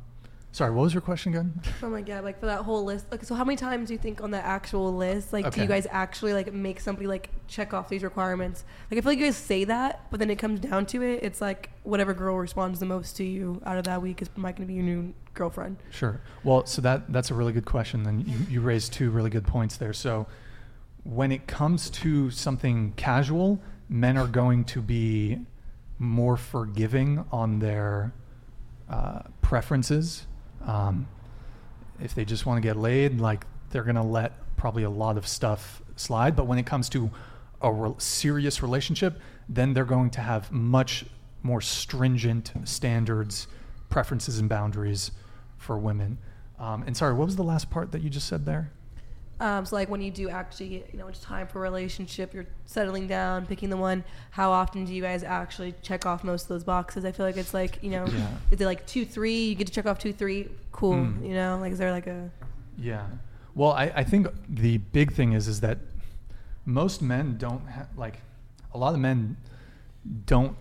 Sorry, 0.53 0.71
what 0.71 0.83
was 0.83 0.93
your 0.93 1.01
question 1.01 1.33
again? 1.33 1.59
Oh 1.83 1.89
my 1.89 2.03
god! 2.03 2.25
Like 2.25 2.39
for 2.39 2.45
that 2.45 2.61
whole 2.61 2.85
list. 2.85 3.07
Like, 3.11 3.25
so 3.25 3.35
how 3.35 3.43
many 3.43 3.57
times 3.57 3.89
do 3.89 3.95
you 3.95 3.99
think 3.99 4.23
on 4.23 4.31
the 4.31 4.45
actual 4.45 4.95
list? 4.95 5.33
Like, 5.33 5.51
do 5.51 5.63
you 5.63 5.67
guys 5.67 5.87
actually 5.91 6.35
like 6.35 6.53
make 6.53 6.79
somebody 6.79 7.07
like 7.07 7.31
check 7.49 7.73
off 7.73 7.89
these 7.89 8.03
requirements? 8.03 8.65
Like, 8.91 8.99
I 8.99 9.01
feel 9.01 9.13
like 9.13 9.19
you 9.19 9.25
guys 9.25 9.37
say 9.37 9.65
that, 9.65 10.11
but 10.11 10.21
then 10.21 10.29
it 10.29 10.37
comes 10.37 10.61
down 10.61 10.85
to 10.87 11.03
it, 11.03 11.23
it's 11.23 11.41
like 11.41 11.71
whatever 11.85 12.13
girl 12.13 12.37
responds 12.37 12.81
the 12.81 12.87
most 12.87 13.17
to 13.17 13.25
you 13.25 13.63
out 13.65 13.79
of 13.79 13.85
that 13.85 14.03
week 14.03 14.21
is 14.21 14.29
might 14.37 14.57
going 14.57 14.69
to 14.69 14.71
be 14.71 14.75
your 14.75 14.85
new 14.85 15.15
girlfriend. 15.33 15.79
Sure. 15.91 16.21
Well, 16.45 16.67
so 16.67 16.83
that 16.83 17.11
that's 17.11 17.31
a 17.31 17.35
really 17.35 17.53
good 17.55 17.65
question. 17.65 18.07
And 18.07 18.29
you, 18.29 18.39
you 18.51 18.61
raised 18.61 18.93
two 18.93 19.11
really 19.11 19.31
good 19.31 19.47
points 19.47 19.79
there. 19.79 19.95
So 19.95 20.27
when 21.05 21.33
it 21.33 21.47
comes 21.47 21.89
to 21.91 22.31
something 22.31 22.93
casual, 22.97 23.59
men 23.89 24.19
are 24.19 24.27
going 24.27 24.65
to 24.67 24.83
be 24.83 25.39
more 25.99 26.37
forgiving 26.37 27.25
on 27.33 27.59
their 27.59 28.13
uh, 28.91 29.21
preferences. 29.41 30.27
Um, 30.67 31.07
if 32.01 32.15
they 32.15 32.25
just 32.25 32.47
want 32.47 32.59
to 32.59 32.67
get 32.67 32.77
laid, 32.77 33.21
like 33.21 33.47
they're 33.71 33.85
going 33.85 33.97
to 33.97 34.03
let 34.03 34.33
probably 34.57 34.83
a 34.83 34.91
lot 34.91 35.17
of 35.17 35.27
stuff 35.27 35.83
slide. 35.97 36.37
But 36.37 36.47
when 36.47 36.59
it 36.59 36.67
comes 36.67 36.89
to 36.91 37.11
a 37.61 37.73
re- 37.73 37.95
serious 37.99 38.63
relationship, 38.63 39.21
then 39.49 39.75
they're 39.75 39.85
going 39.85 40.11
to 40.11 40.21
have 40.21 40.51
much 40.53 41.05
more 41.43 41.61
stringent 41.61 42.53
standards, 42.65 43.47
preferences, 43.89 44.39
and 44.39 44.49
boundaries 44.49 45.11
for 45.59 45.79
women. 45.79 46.19
Um, 46.59 46.85
and 46.87 46.97
sorry, 46.97 47.15
what 47.15 47.27
was 47.27 47.37
the 47.37 47.45
last 47.45 47.71
part 47.71 47.93
that 47.93 48.03
you 48.03 48.11
just 48.11 48.29
said 48.29 48.47
there? 48.47 48.71
Um, 49.43 49.67
so 49.67 49.75
like 49.75 49.89
when 49.89 50.01
you 50.01 50.11
do 50.13 50.29
actually, 50.29 50.85
you 50.93 50.99
know, 50.99 51.09
it's 51.09 51.19
time 51.19 51.49
for 51.49 51.59
a 51.59 51.63
relationship, 51.63 52.33
you're 52.33 52.47
settling 52.65 53.09
down, 53.09 53.45
picking 53.45 53.71
the 53.71 53.77
one. 53.77 54.05
How 54.31 54.53
often 54.53 54.85
do 54.85 54.95
you 54.95 55.03
guys 55.03 55.25
actually 55.25 55.75
check 55.83 56.07
off 56.07 56.23
most 56.23 56.43
of 56.45 56.49
those 56.49 56.63
boxes? 56.65 57.05
I 57.05 57.11
feel 57.11 57.27
like 57.27 57.37
it's 57.37 57.53
like, 57.53 57.79
you 57.83 57.91
know, 57.91 58.07
Yeah. 58.07 58.29
is 58.53 58.61
it 58.61 58.67
like 58.67 58.87
two, 58.87 59.05
three? 59.05 59.47
You 59.47 59.55
get 59.57 59.67
to 59.67 59.73
check 59.73 59.87
off 59.87 59.99
two, 59.99 60.13
three. 60.13 60.49
Cool. 60.71 60.95
Mm. 60.95 61.27
You 61.27 61.35
know, 61.35 61.59
like 61.61 61.73
is 61.73 61.79
there 61.79 61.91
like 61.91 62.07
a 62.07 62.31
Yeah. 62.79 63.05
Well, 63.55 63.73
I, 63.73 63.93
I 63.97 64.05
think 64.05 64.29
the 64.49 64.79
big 64.79 65.13
thing 65.13 65.33
is 65.33 65.49
is 65.49 65.61
that 65.61 65.79
most 66.65 67.03
men 67.03 67.37
don't 67.37 67.67
ha- 67.67 67.89
like 67.97 68.21
a 68.73 68.79
lot 68.79 68.95
of 68.95 69.01
men 69.01 69.37
don't 70.27 70.57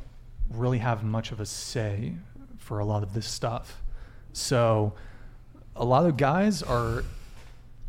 really 0.49 0.79
have 0.79 1.03
much 1.03 1.31
of 1.31 1.39
a 1.39 1.45
say 1.45 2.15
for 2.57 2.79
a 2.79 2.85
lot 2.85 3.03
of 3.03 3.13
this 3.13 3.27
stuff. 3.27 3.81
So 4.33 4.93
a 5.75 5.85
lot 5.85 6.05
of 6.07 6.17
guys 6.17 6.63
are 6.63 7.03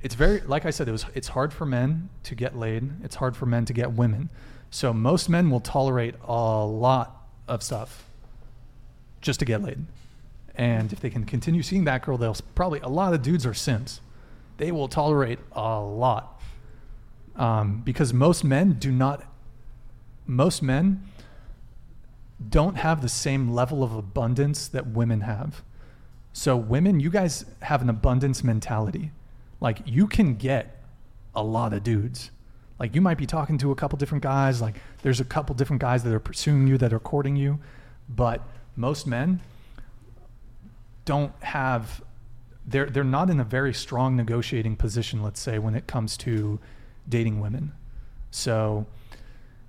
it's 0.02 0.14
very 0.14 0.40
like 0.40 0.66
I 0.66 0.70
said 0.70 0.89
it 0.89 0.92
was 0.92 1.06
it's 1.14 1.28
hard 1.28 1.52
for 1.52 1.64
men 1.64 2.10
to 2.24 2.34
get 2.34 2.56
laid. 2.56 2.90
It's 3.05 3.16
hard 3.16 3.36
for 3.36 3.47
men 3.47 3.64
to 3.66 3.72
get 3.72 3.92
women. 3.92 4.31
So 4.70 4.92
most 4.92 5.28
men 5.28 5.50
will 5.50 5.60
tolerate 5.60 6.14
a 6.24 6.64
lot 6.64 7.28
of 7.47 7.62
stuff 7.62 8.05
just 9.20 9.39
to 9.40 9.44
get 9.44 9.62
laid. 9.62 9.86
And 10.55 10.92
if 10.92 11.00
they 11.00 11.10
can 11.10 11.24
continue 11.24 11.62
seeing 11.62 11.84
that 11.84 12.02
girl, 12.02 12.18
they'll 12.18 12.36
probably 12.55 12.81
a 12.81 12.89
lot 12.89 13.14
of 13.14 13.22
dudes 13.22 13.47
are 13.47 13.55
simps. 13.55 14.00
They 14.58 14.72
will 14.72 14.89
tolerate 14.89 15.39
a 15.52 15.81
lot 15.81 16.40
um, 17.36 17.82
because 17.84 18.12
most 18.12 18.44
men 18.44 18.74
do 18.74 18.90
not. 18.90 19.24
Most 20.26 20.62
men 20.62 21.05
don't 22.48 22.76
have 22.76 23.02
the 23.02 23.08
same 23.08 23.50
level 23.50 23.82
of 23.82 23.94
abundance 23.94 24.68
that 24.68 24.86
women 24.86 25.22
have. 25.22 25.62
So 26.32 26.56
women, 26.56 27.00
you 27.00 27.10
guys 27.10 27.44
have 27.60 27.82
an 27.82 27.90
abundance 27.90 28.42
mentality. 28.42 29.10
Like 29.62 29.78
you 29.86 30.08
can 30.08 30.34
get 30.34 30.82
a 31.36 31.42
lot 31.42 31.73
of 31.73 31.84
dudes. 31.84 32.32
Like 32.81 32.97
you 32.97 33.00
might 33.00 33.16
be 33.16 33.26
talking 33.26 33.58
to 33.58 33.70
a 33.70 33.76
couple 33.76 33.97
different 33.97 34.24
guys. 34.24 34.60
Like 34.60 34.81
there's 35.02 35.20
a 35.20 35.24
couple 35.24 35.55
different 35.55 35.81
guys 35.81 36.02
that 36.02 36.12
are 36.12 36.18
pursuing 36.20 36.66
you, 36.66 36.76
that 36.78 36.92
are 36.92 36.99
courting 36.99 37.36
you, 37.36 37.60
but 38.08 38.42
most 38.74 39.07
men 39.07 39.41
don't 41.05 41.32
have 41.44 42.02
they're 42.66 42.86
they're 42.86 43.05
not 43.05 43.31
in 43.31 43.39
a 43.39 43.44
very 43.44 43.73
strong 43.73 44.16
negotiating 44.16 44.76
position 44.76 45.23
let's 45.23 45.41
say 45.41 45.58
when 45.58 45.74
it 45.74 45.86
comes 45.89 46.16
to 46.16 46.60
dating 47.08 47.41
women 47.41 47.73
so 48.31 48.86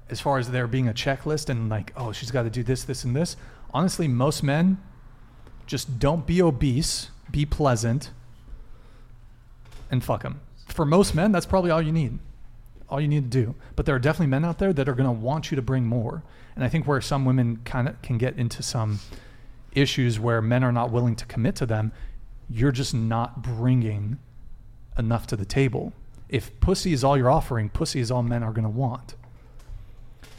as 0.09 0.21
far 0.21 0.37
as 0.37 0.51
there 0.51 0.67
being 0.67 0.87
a 0.87 0.93
checklist 0.93 1.49
and 1.49 1.69
like 1.69 1.91
oh 1.97 2.11
she's 2.11 2.29
got 2.29 2.43
to 2.43 2.51
do 2.51 2.61
this 2.61 2.83
this 2.83 3.03
and 3.03 3.15
this 3.15 3.35
honestly 3.73 4.07
most 4.07 4.43
men 4.43 4.77
just 5.65 5.97
don't 5.97 6.27
be 6.27 6.39
obese 6.39 7.09
be 7.31 7.45
pleasant 7.47 8.11
and 9.93 10.03
fuck 10.03 10.23
them 10.23 10.41
for 10.67 10.85
most 10.85 11.15
men 11.15 11.31
that's 11.31 11.45
probably 11.45 11.71
all 11.71 11.81
you 11.81 11.91
need 11.91 12.19
all 12.89 12.99
you 12.99 13.07
need 13.07 13.31
to 13.31 13.45
do 13.45 13.55
but 13.75 13.85
there 13.85 13.95
are 13.95 13.99
definitely 13.99 14.27
men 14.27 14.43
out 14.43 14.59
there 14.59 14.73
that 14.73 14.89
are 14.89 14.93
going 14.93 15.07
to 15.07 15.11
want 15.11 15.51
you 15.51 15.55
to 15.55 15.61
bring 15.61 15.85
more 15.85 16.23
and 16.55 16.63
i 16.63 16.69
think 16.69 16.85
where 16.85 16.99
some 16.99 17.23
women 17.23 17.59
kind 17.63 17.87
of 17.87 18.01
can 18.01 18.17
get 18.17 18.37
into 18.37 18.61
some 18.61 18.99
issues 19.75 20.19
where 20.19 20.41
men 20.41 20.63
are 20.63 20.71
not 20.71 20.91
willing 20.91 21.15
to 21.15 21.25
commit 21.25 21.55
to 21.57 21.65
them, 21.65 21.91
you're 22.49 22.71
just 22.71 22.93
not 22.93 23.41
bringing 23.41 24.17
enough 24.97 25.27
to 25.27 25.35
the 25.35 25.45
table. 25.45 25.93
If 26.29 26.59
pussy 26.59 26.93
is 26.93 27.03
all 27.03 27.17
you're 27.17 27.29
offering, 27.29 27.69
pussy 27.69 27.99
is 27.99 28.11
all 28.11 28.23
men 28.23 28.43
are 28.43 28.51
going 28.51 28.63
to 28.63 28.69
want. 28.69 29.15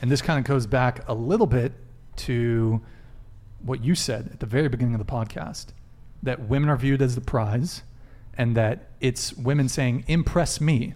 And 0.01 0.11
this 0.11 0.23
kind 0.23 0.39
of 0.39 0.45
goes 0.45 0.67
back 0.67 1.09
a 1.09 1.15
little 1.15 1.47
bit 1.47 1.73
to 2.17 2.81
what 3.63 3.83
you 3.83 3.95
said 3.95 4.29
at 4.33 4.41
the 4.41 4.47
very 4.47 4.69
beginning 4.69 4.95
of 4.95 4.99
the 4.99 5.11
podcast 5.11 5.67
that 6.23 6.49
women 6.49 6.69
are 6.69 6.77
viewed 6.77 7.01
as 7.01 7.15
the 7.15 7.21
prize 7.21 7.83
and 8.37 8.57
that 8.57 8.89
it's 9.01 9.33
women 9.35 9.69
saying, 9.69 10.05
impress 10.07 10.61
me, 10.61 10.95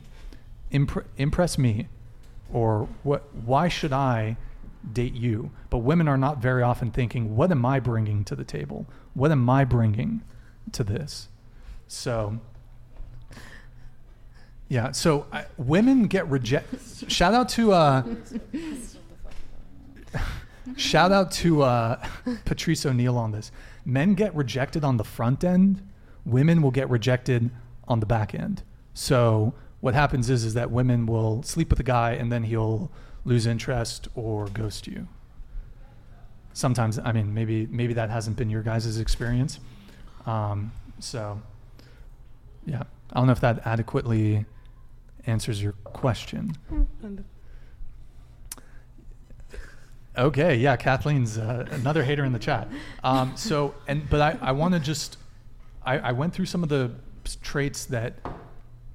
Impre- 0.73 1.07
impress 1.17 1.57
me, 1.57 1.89
or 2.53 2.89
what, 3.03 3.35
why 3.35 3.69
should 3.69 3.93
I 3.93 4.37
date 4.93 5.15
you? 5.15 5.51
But 5.71 5.79
women 5.79 6.09
are 6.09 6.19
not 6.19 6.39
very 6.39 6.63
often 6.63 6.91
thinking, 6.91 7.37
what 7.37 7.51
am 7.51 7.65
I 7.65 7.81
bringing 7.81 8.25
to 8.25 8.37
the 8.37 8.45
table? 8.45 8.87
What 9.15 9.31
am 9.31 9.49
I 9.49 9.65
bringing 9.65 10.23
to 10.73 10.85
this? 10.85 11.29
So, 11.87 12.39
yeah, 14.69 14.93
so 14.93 15.27
I, 15.33 15.47
women 15.57 16.05
get 16.05 16.29
rejected. 16.29 16.81
Shout 17.11 17.33
out 17.33 17.49
to, 17.51 17.73
uh, 17.73 18.05
shout 20.77 21.13
out 21.13 21.33
to 21.33 21.63
uh, 21.63 22.07
Patrice 22.45 22.85
O'Neal 22.85 23.17
on 23.17 23.33
this. 23.33 23.51
Men 23.85 24.15
get 24.15 24.35
rejected 24.35 24.85
on 24.85 24.99
the 24.99 25.05
front 25.05 25.43
end, 25.45 25.83
women 26.25 26.63
will 26.63 26.71
get 26.71 26.89
rejected 26.91 27.51
on 27.87 28.01
the 28.01 28.07
back 28.07 28.35
end. 28.35 28.63
So, 28.95 29.55
what 29.81 29.95
happens 29.95 30.29
is 30.29 30.45
is 30.45 30.55
that 30.55 30.71
women 30.71 31.07
will 31.07 31.43
sleep 31.43 31.71
with 31.71 31.79
a 31.81 31.85
guy 31.85 32.13
and 32.13 32.33
then 32.33 32.45
he'll 32.45 32.91
lose 33.25 33.47
interest 33.47 34.09
or 34.15 34.47
ghost 34.47 34.87
you. 34.87 35.07
Sometimes, 36.53 36.99
I 36.99 37.13
mean, 37.13 37.33
maybe 37.33 37.67
maybe 37.67 37.95
that 37.95 38.11
hasn't 38.11 38.37
been 38.37 38.51
your 38.51 38.63
guys' 38.63 38.99
experience. 38.99 39.61
Um, 40.27 40.73
so, 40.99 41.41
yeah, 42.67 42.83
I 43.13 43.19
don't 43.19 43.27
know 43.27 43.33
if 43.33 43.41
that 43.41 43.67
adequately 43.67 44.45
answers 45.27 45.63
your 45.63 45.73
question. 45.85 46.57
Okay, 50.17 50.57
yeah, 50.57 50.77
Kathleen's 50.77 51.39
uh, 51.39 51.67
another 51.71 52.03
hater 52.03 52.25
in 52.25 52.33
the 52.33 52.41
chat. 52.41 52.67
Um, 53.05 53.33
so, 53.37 53.75
and 53.87 54.09
but 54.11 54.21
I, 54.21 54.39
I 54.41 54.53
want 54.53 54.75
to 54.75 54.81
just, 54.81 55.17
I, 55.85 55.99
I 55.99 56.13
went 56.13 56.35
through 56.35 56.47
some 56.47 56.63
of 56.63 56.69
the 56.69 56.93
traits 57.43 57.87
that 57.87 58.15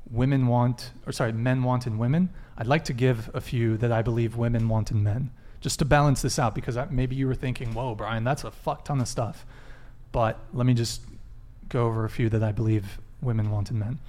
women 0.09 0.47
want, 0.47 0.91
or 1.05 1.11
sorry, 1.11 1.31
men 1.31 1.63
want 1.63 1.87
in 1.87 1.97
women. 1.97 2.29
I'd 2.57 2.67
like 2.67 2.85
to 2.85 2.93
give 2.93 3.29
a 3.33 3.41
few 3.41 3.77
that 3.77 3.91
I 3.91 4.01
believe 4.01 4.35
women 4.35 4.69
want 4.69 4.91
in 4.91 5.03
men, 5.03 5.31
just 5.61 5.79
to 5.79 5.85
balance 5.85 6.21
this 6.21 6.37
out, 6.37 6.53
because 6.53 6.77
I, 6.77 6.85
maybe 6.89 7.15
you 7.15 7.27
were 7.27 7.35
thinking, 7.35 7.73
"Whoa, 7.73 7.95
Brian, 7.95 8.23
that's 8.23 8.43
a 8.43 8.51
fuck 8.51 8.85
ton 8.85 9.01
of 9.01 9.07
stuff." 9.07 9.45
But 10.11 10.39
let 10.53 10.65
me 10.65 10.73
just 10.73 11.01
go 11.69 11.87
over 11.87 12.05
a 12.05 12.09
few 12.09 12.29
that 12.29 12.43
I 12.43 12.51
believe 12.51 12.99
women 13.21 13.49
want 13.49 13.71
in 13.71 13.79
men. 13.79 13.99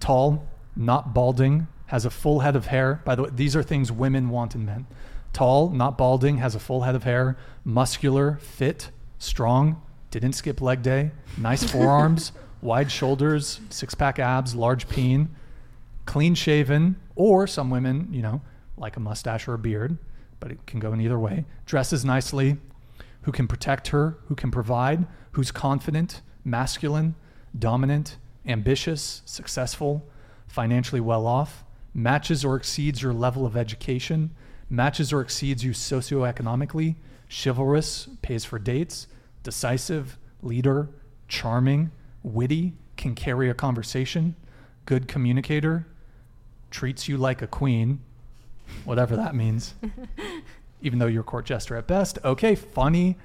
Tall, 0.00 0.46
not 0.74 1.14
balding, 1.14 1.68
has 1.86 2.04
a 2.04 2.10
full 2.10 2.40
head 2.40 2.56
of 2.56 2.66
hair. 2.66 3.00
By 3.04 3.14
the 3.14 3.22
way, 3.24 3.30
these 3.32 3.54
are 3.54 3.62
things 3.62 3.92
women 3.92 4.28
want 4.28 4.54
in 4.54 4.64
men. 4.64 4.86
Tall, 5.32 5.70
not 5.70 5.96
balding, 5.96 6.38
has 6.38 6.54
a 6.54 6.60
full 6.60 6.82
head 6.82 6.94
of 6.94 7.04
hair, 7.04 7.36
muscular, 7.64 8.38
fit, 8.40 8.90
strong, 9.18 9.80
didn't 10.20 10.34
skip 10.34 10.60
leg 10.60 10.82
day, 10.82 11.10
nice 11.38 11.64
forearms, 11.64 12.32
wide 12.62 12.90
shoulders, 12.90 13.60
six 13.70 13.94
pack 13.94 14.18
abs, 14.18 14.54
large 14.54 14.88
peen, 14.88 15.34
clean 16.06 16.34
shaven, 16.34 16.96
or 17.14 17.46
some 17.46 17.70
women, 17.70 18.08
you 18.10 18.22
know, 18.22 18.40
like 18.76 18.96
a 18.96 19.00
mustache 19.00 19.46
or 19.46 19.54
a 19.54 19.58
beard, 19.58 19.96
but 20.40 20.50
it 20.50 20.66
can 20.66 20.80
go 20.80 20.92
in 20.92 21.00
either 21.00 21.18
way. 21.18 21.44
Dresses 21.66 22.04
nicely, 22.04 22.56
who 23.22 23.32
can 23.32 23.46
protect 23.46 23.88
her, 23.88 24.18
who 24.26 24.34
can 24.34 24.50
provide, 24.50 25.06
who's 25.32 25.50
confident, 25.50 26.20
masculine, 26.44 27.14
dominant, 27.58 28.16
ambitious, 28.46 29.22
successful, 29.24 30.06
financially 30.46 31.00
well 31.00 31.26
off, 31.26 31.64
matches 31.94 32.44
or 32.44 32.56
exceeds 32.56 33.00
your 33.00 33.12
level 33.12 33.46
of 33.46 33.56
education, 33.56 34.30
matches 34.68 35.12
or 35.12 35.20
exceeds 35.20 35.64
you 35.64 35.72
socioeconomically, 35.72 36.96
chivalrous, 37.28 38.08
pays 38.22 38.44
for 38.44 38.58
dates, 38.58 39.06
decisive, 39.44 40.18
leader, 40.42 40.88
charming, 41.28 41.92
witty, 42.24 42.72
can 42.96 43.14
carry 43.14 43.48
a 43.48 43.54
conversation, 43.54 44.34
good 44.86 45.06
communicator, 45.06 45.86
treats 46.70 47.08
you 47.08 47.16
like 47.16 47.40
a 47.40 47.46
queen, 47.46 48.00
whatever 48.84 49.14
that 49.14 49.36
means. 49.36 49.74
Even 50.82 50.98
though 50.98 51.06
you're 51.06 51.20
a 51.20 51.24
court 51.24 51.46
jester 51.46 51.76
at 51.76 51.86
best. 51.86 52.18
Okay, 52.24 52.56
funny. 52.56 53.16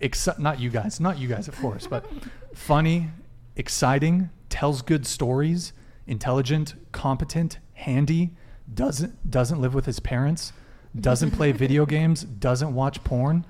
Except 0.00 0.38
not 0.40 0.58
you 0.58 0.70
guys, 0.70 0.98
not 0.98 1.18
you 1.18 1.28
guys, 1.28 1.46
of 1.46 1.54
course, 1.58 1.86
but 1.86 2.06
funny, 2.54 3.08
exciting, 3.54 4.30
tells 4.48 4.80
good 4.80 5.06
stories, 5.06 5.74
intelligent, 6.06 6.74
competent, 6.90 7.58
handy, 7.74 8.30
doesn't 8.72 9.30
doesn't 9.30 9.60
live 9.60 9.74
with 9.74 9.84
his 9.84 10.00
parents, 10.00 10.54
doesn't 10.98 11.32
play 11.32 11.52
video 11.52 11.84
games, 11.96 12.24
doesn't 12.24 12.74
watch 12.74 13.04
porn, 13.04 13.44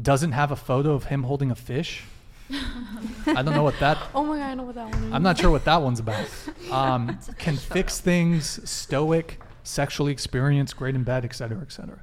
doesn't 0.00 0.32
have 0.32 0.50
a 0.52 0.56
photo 0.56 0.92
of 0.94 1.04
him 1.04 1.22
holding 1.24 1.50
a 1.50 1.54
fish. 1.54 2.04
I 2.50 3.42
don't 3.42 3.54
know 3.54 3.64
what 3.64 3.78
that 3.80 3.98
Oh 4.14 4.22
my 4.24 4.36
god, 4.38 4.44
I 4.44 4.54
know 4.54 4.62
what 4.64 4.74
that 4.76 4.88
one 4.88 5.02
is. 5.04 5.12
I'm 5.12 5.22
not 5.22 5.38
sure 5.38 5.50
what 5.50 5.64
that 5.64 5.82
one's 5.82 6.00
about. 6.00 6.26
Um, 6.70 7.18
can 7.38 7.56
fix 7.56 8.00
things, 8.00 8.68
stoic, 8.68 9.40
sexually 9.62 10.10
experienced, 10.12 10.76
great 10.76 10.94
in 10.96 11.04
bed, 11.04 11.24
et 11.24 11.32
cetera, 11.34 11.60
et 11.62 11.70
cetera. 11.72 12.00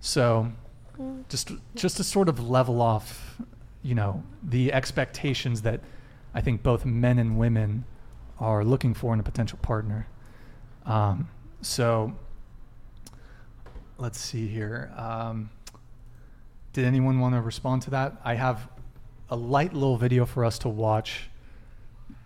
So, 0.00 0.52
Mm. 0.98 1.28
just 1.28 1.52
just 1.74 1.98
to 1.98 2.04
sort 2.04 2.28
of 2.30 2.48
level 2.48 2.80
off, 2.80 3.36
you 3.82 3.94
know, 3.94 4.22
the 4.42 4.72
expectations 4.72 5.60
that 5.62 5.80
I 6.34 6.40
think 6.40 6.62
both 6.62 6.84
men 6.86 7.18
and 7.18 7.38
women 7.38 7.84
are 8.40 8.64
looking 8.64 8.94
for 8.94 9.12
in 9.12 9.20
a 9.20 9.22
potential 9.22 9.58
partner. 9.62 10.06
Um, 10.86 11.28
so, 11.60 12.12
let's 13.98 14.18
see 14.18 14.46
here. 14.48 14.90
Um, 14.96 15.50
did 16.76 16.84
anyone 16.84 17.20
want 17.20 17.34
to 17.34 17.40
respond 17.40 17.80
to 17.80 17.90
that? 17.90 18.20
I 18.22 18.34
have 18.34 18.68
a 19.30 19.34
light 19.34 19.72
little 19.72 19.96
video 19.96 20.26
for 20.26 20.44
us 20.44 20.58
to 20.58 20.68
watch 20.68 21.30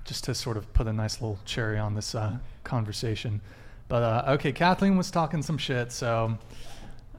just 0.05 0.25
to 0.25 0.35
sort 0.35 0.57
of 0.57 0.73
put 0.73 0.89
a 0.89 0.93
nice 0.93 1.20
little 1.20 1.39
cherry 1.45 1.79
on 1.79 1.95
this 1.95 2.17
uh, 2.17 2.37
conversation. 2.65 3.41
But 3.87 4.03
uh, 4.03 4.33
okay, 4.33 4.51
Kathleen 4.51 4.97
was 4.97 5.12
talking 5.12 5.41
some 5.41 5.57
shit, 5.57 5.93
so 5.93 6.37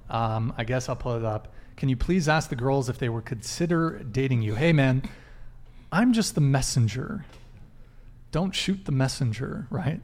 um, 0.10 0.54
I 0.58 0.66
guess 0.66 0.90
I'll 0.90 0.98
pull 0.98 1.16
it 1.16 1.24
up. 1.24 1.54
Can 1.78 1.88
you 1.88 1.96
please 1.96 2.28
ask 2.28 2.50
the 2.50 2.58
girls 2.58 2.90
if 2.90 2.98
they 2.98 3.08
would 3.08 3.24
consider 3.24 4.00
dating 4.12 4.42
you? 4.42 4.56
Hey, 4.56 4.74
man, 4.74 5.02
I'm 5.90 6.12
just 6.12 6.36
the 6.36 6.42
messenger. 6.42 7.24
Don't 8.34 8.54
shoot 8.54 8.84
the 8.84 8.92
messenger, 8.92 9.68
right? 9.70 10.02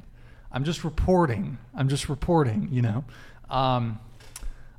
I'm 0.49 0.63
just 0.63 0.85
reporting. 0.85 1.57
I'm 1.75 1.89
just 1.89 2.07
reporting, 2.07 2.69
you 2.71 2.81
know. 2.81 3.03
Um, 3.49 3.99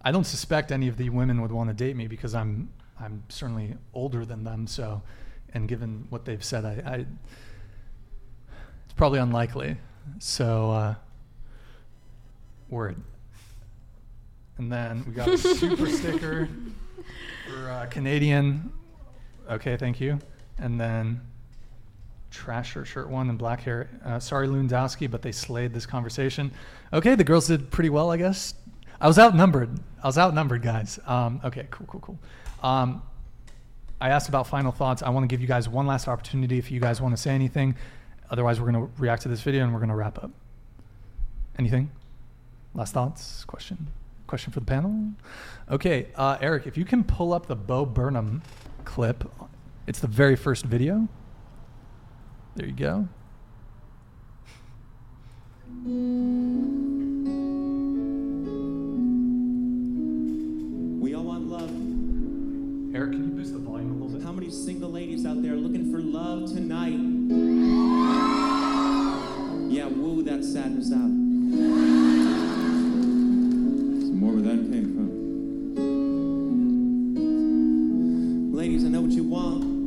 I 0.02 0.12
don't 0.12 0.25
suspect 0.25 0.73
any 0.73 0.89
of 0.89 0.97
the 0.97 1.10
women 1.10 1.43
would 1.43 1.52
want 1.52 1.70
to 1.70 1.75
date 1.75 1.97
me 1.97 2.07
because 2.07 2.35
I'm 2.35 2.70
I'm 3.01 3.23
certainly 3.28 3.77
older 3.94 4.25
than 4.25 4.44
them. 4.44 4.67
So, 4.67 5.02
and 5.55 5.68
given 5.68 6.07
what 6.10 6.25
they've 6.25 6.43
said, 6.43 6.65
I, 6.65 6.83
I 6.85 6.94
it's 8.85 8.94
probably 8.97 9.18
unlikely. 9.18 9.77
So, 10.18 10.70
uh, 10.70 10.94
word. 12.68 12.97
And 14.57 14.73
then 14.73 15.05
we 15.07 15.12
got 15.12 15.28
a 15.28 15.39
super 15.57 15.89
sticker 15.89 16.49
for 17.49 17.70
uh, 17.70 17.86
Canadian. 17.86 18.73
Okay, 19.49 19.77
thank 19.77 20.01
you. 20.01 20.18
And 20.59 20.81
then 20.81 21.20
trash 22.31 22.73
shirt, 22.73 22.86
shirt 22.86 23.09
one, 23.09 23.28
and 23.28 23.39
black 23.39 23.60
hair. 23.60 23.89
Uh, 24.05 24.18
sorry, 24.18 24.49
Lewandowski, 24.49 25.10
but 25.10 25.23
they 25.23 25.33
slayed 25.33 25.73
this 25.73 25.86
conversation. 25.86 26.51
Okay, 26.93 27.15
the 27.15 27.25
girls 27.25 27.47
did 27.47 27.70
pretty 27.70 27.91
well, 27.91 28.10
I 28.10 28.17
guess. 28.17 28.55
I 29.01 29.07
was 29.07 29.18
outnumbered. 29.18 29.78
I 30.02 30.07
was 30.07 30.18
outnumbered, 30.18 30.62
guys. 30.62 30.99
Um, 31.07 31.41
okay, 31.44 31.67
cool, 31.70 31.86
cool, 31.86 32.01
cool. 32.01 32.18
Um, 32.62 33.02
I 34.01 34.10
asked 34.10 34.28
about 34.28 34.47
final 34.47 34.73
thoughts. 34.73 35.02
I 35.02 35.10
want 35.10 35.25
to 35.25 35.28
give 35.28 35.41
you 35.41 35.47
guys 35.47 35.68
one 35.68 35.86
last 35.86 36.09
opportunity 36.09 36.59
if 36.59 36.70
you 36.70 36.81
guys 36.81 37.01
want 37.01 37.17
to 37.17 37.20
say 37.20 37.31
anything. 37.31 37.77
Otherwise, 38.31 38.60
we're 38.60 38.70
going 38.70 38.86
to 38.86 38.93
react 39.01 39.23
to 39.23 39.28
this 39.28 39.41
video 39.41 39.65
and 39.65 39.73
we're 39.73 39.81
going 39.81 39.89
to 39.89 39.94
wrap 39.94 40.23
up. 40.23 40.31
Anything? 41.59 41.91
Last 42.75 42.93
thoughts? 42.93 43.44
Question? 43.44 43.89
Question 44.27 44.52
for 44.52 44.60
the 44.60 44.67
panel? 44.67 45.12
Okay, 45.70 46.09
uh, 46.15 46.36
Eric, 46.41 46.67
if 46.67 46.77
you 46.77 46.85
can 46.85 47.02
pull 47.02 47.33
up 47.33 47.47
the 47.47 47.57
Bo 47.57 47.86
Burnham 47.86 48.43
clip, 48.85 49.31
it's 49.86 50.01
the 50.01 50.07
very 50.07 50.36
first 50.36 50.65
video. 50.65 51.09
There 52.55 52.67
you 52.67 52.73
go. 52.73 53.09
Eric, 62.99 63.12
can 63.12 63.23
you 63.23 63.31
boost 63.31 63.52
the 63.52 63.60
volume 63.60 63.93
a 63.93 63.94
little 63.94 64.09
bit? 64.09 64.23
How 64.25 64.33
many 64.33 64.51
single 64.51 64.91
ladies 64.91 65.25
out 65.25 65.41
there 65.41 65.55
looking 65.55 65.89
for 65.89 66.01
love 66.01 66.52
tonight? 66.52 66.99
Yeah, 69.70 69.86
woo 69.86 70.25
that 70.25 70.43
sadness 70.43 70.91
out. 70.91 71.07
Some 74.02 74.18
more 74.18 74.33
where 74.33 74.43
that 74.43 74.68
came 74.73 74.94
from. 74.97 75.10
Ladies, 78.52 78.85
I 78.85 78.89
know 78.89 79.02
what 79.02 79.12
you 79.12 79.23
want. 79.23 79.77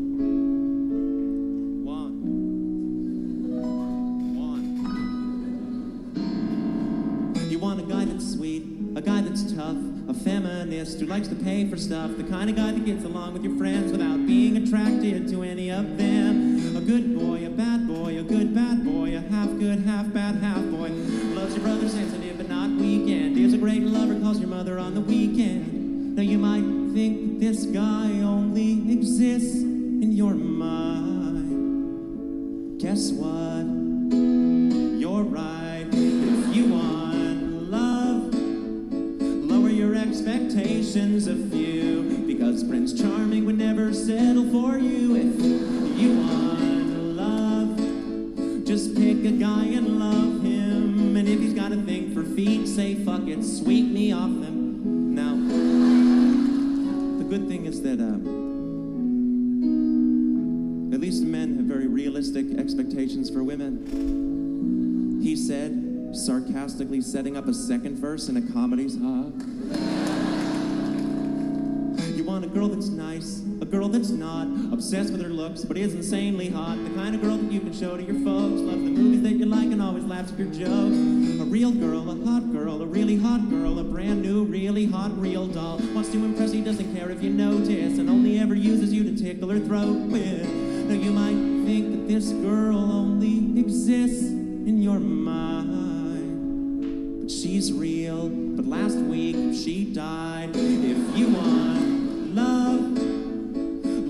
A 9.01 9.03
guy 9.03 9.21
that's 9.21 9.51
tough, 9.53 9.77
a 10.09 10.13
feminist 10.13 10.99
who 10.99 11.07
likes 11.07 11.27
to 11.27 11.33
pay 11.33 11.67
for 11.67 11.75
stuff, 11.75 12.15
the 12.17 12.23
kind 12.23 12.51
of 12.51 12.55
guy 12.55 12.71
that 12.71 12.85
gets 12.85 13.03
along 13.03 13.33
with 13.33 13.43
your 13.43 13.57
friends 13.57 13.91
without 13.91 14.27
being 14.27 14.57
attracted 14.57 15.27
to 15.27 15.41
any 15.41 15.71
of 15.71 15.97
them. 15.97 16.77
A 16.77 16.81
good 16.81 17.17
boy, 17.17 17.47
a 17.47 17.49
bad 17.49 17.87
boy, 17.87 18.19
a 18.19 18.23
good 18.23 18.53
bad 18.53 18.85
boy, 18.85 19.15
a 19.17 19.21
half 19.21 19.49
good, 19.57 19.79
half 19.79 20.13
bad, 20.13 20.35
half 20.35 20.63
boy. 20.65 20.89
Loves 20.89 21.55
your 21.55 21.63
brother 21.63 21.89
sensitive 21.89 22.37
but 22.37 22.47
not 22.47 22.69
weekend. 22.69 23.35
Is 23.37 23.55
a 23.55 23.57
great 23.57 23.81
lover, 23.81 24.19
calls 24.19 24.39
your 24.39 24.49
mother 24.49 24.77
on 24.77 24.93
the 24.93 25.01
weekend. 25.01 26.15
Now 26.15 26.21
you 26.21 26.37
might 26.37 26.93
think 26.93 27.39
that 27.39 27.39
this 27.45 27.65
guy 27.65 28.21
only 28.21 28.91
exists 28.91 29.55
in 29.55 30.11
your 30.11 30.35
mind. 30.35 31.49
Guess 32.79 33.13
what? 33.13 33.65
You're 34.99 35.23
right. 35.23 35.87
If 35.91 36.55
you 36.55 36.73
want 36.73 37.00
expectations 40.11 41.27
a 41.27 41.35
few. 41.35 42.03
Because 42.27 42.65
Prince 42.65 42.91
Charming 42.99 43.45
would 43.45 43.57
never 43.57 43.93
settle 43.93 44.43
for 44.51 44.77
you. 44.77 45.15
If 45.15 45.39
you 45.97 46.17
want 46.17 47.15
love, 47.15 47.77
just 48.65 48.93
pick 48.93 49.23
a 49.23 49.31
guy 49.31 49.67
and 49.67 49.99
love 49.99 50.41
him. 50.41 51.15
And 51.15 51.29
if 51.29 51.39
he's 51.39 51.53
got 51.53 51.71
a 51.71 51.77
thing 51.77 52.13
for 52.13 52.25
feet, 52.25 52.67
say 52.67 52.95
fuck 52.95 53.21
it, 53.27 53.41
sweep 53.41 53.89
me 53.89 54.11
off 54.11 54.31
them. 54.41 55.15
Now, 55.15 55.33
the 57.17 57.23
good 57.23 57.47
thing 57.47 57.65
is 57.65 57.81
that, 57.83 58.01
uh, 58.01 58.17
at 60.93 60.99
least 60.99 61.23
men 61.23 61.55
have 61.55 61.65
very 61.67 61.87
realistic 61.87 62.51
expectations 62.57 63.29
for 63.29 63.45
women. 63.45 65.21
He 65.23 65.37
said, 65.37 65.90
sarcastically 66.13 67.01
setting 67.01 67.37
up 67.37 67.47
a 67.47 67.53
second 67.53 67.97
verse 67.97 68.27
in 68.29 68.37
a 68.37 68.41
comedy's 68.53 68.97
hot. 68.99 69.31
You 72.15 72.23
want 72.25 72.45
a 72.45 72.47
girl 72.47 72.67
that's 72.67 72.89
nice, 72.89 73.41
a 73.61 73.65
girl 73.65 73.87
that's 73.87 74.09
not 74.09 74.47
obsessed 74.73 75.11
with 75.11 75.21
her 75.21 75.29
looks, 75.29 75.63
but 75.63 75.77
is 75.77 75.93
insanely 75.93 76.49
hot. 76.49 76.77
The 76.83 76.89
kind 76.91 77.15
of 77.15 77.21
girl 77.21 77.37
that 77.37 77.51
you 77.51 77.59
can 77.59 77.73
show 77.73 77.95
to 77.97 78.03
your 78.03 78.15
folks. 78.23 78.61
Loves 78.61 78.83
the 78.83 78.89
movies 78.89 79.21
that 79.23 79.33
you 79.33 79.45
like 79.45 79.71
and 79.71 79.81
always 79.81 80.03
laughs 80.03 80.31
at 80.31 80.39
your 80.39 80.49
jokes. 80.49 80.95
A 81.41 81.45
real 81.45 81.71
girl, 81.71 82.09
a 82.09 82.25
hot 82.25 82.51
girl, 82.51 82.81
a 82.81 82.85
really 82.85 83.17
hot 83.17 83.49
girl, 83.49 83.79
a 83.79 83.83
brand 83.83 84.21
new, 84.21 84.43
really 84.43 84.85
hot, 84.85 85.17
real 85.19 85.47
doll. 85.47 85.79
Wants 85.93 86.09
to 86.11 86.23
impress 86.23 86.53
you, 86.53 86.63
doesn't 86.63 86.93
care 86.95 87.09
if 87.09 87.23
you 87.23 87.29
notice, 87.29 87.97
and 87.97 88.09
only 88.09 88.39
ever 88.39 88.55
uses 88.55 88.93
you 88.93 89.03
to 89.03 89.15
tickle 89.15 89.49
her 89.49 89.59
throat 89.59 89.97
with. 90.09 90.47
Now 90.87 90.95
you 90.95 91.11
might 91.11 91.65
think 91.65 91.91
that 91.91 92.07
this 92.07 92.31
girl 92.31 92.77
only 92.77 93.59
exists 93.59 94.23
in 94.23 94.81
your 94.81 94.99
mind, 94.99 95.20
she's 97.51 97.73
real. 97.73 98.29
But 98.29 98.65
last 98.65 98.95
week 98.95 99.35
she 99.53 99.83
died. 99.83 100.51
If 100.53 101.17
you 101.17 101.27
want 101.27 102.33
love, 102.33 102.97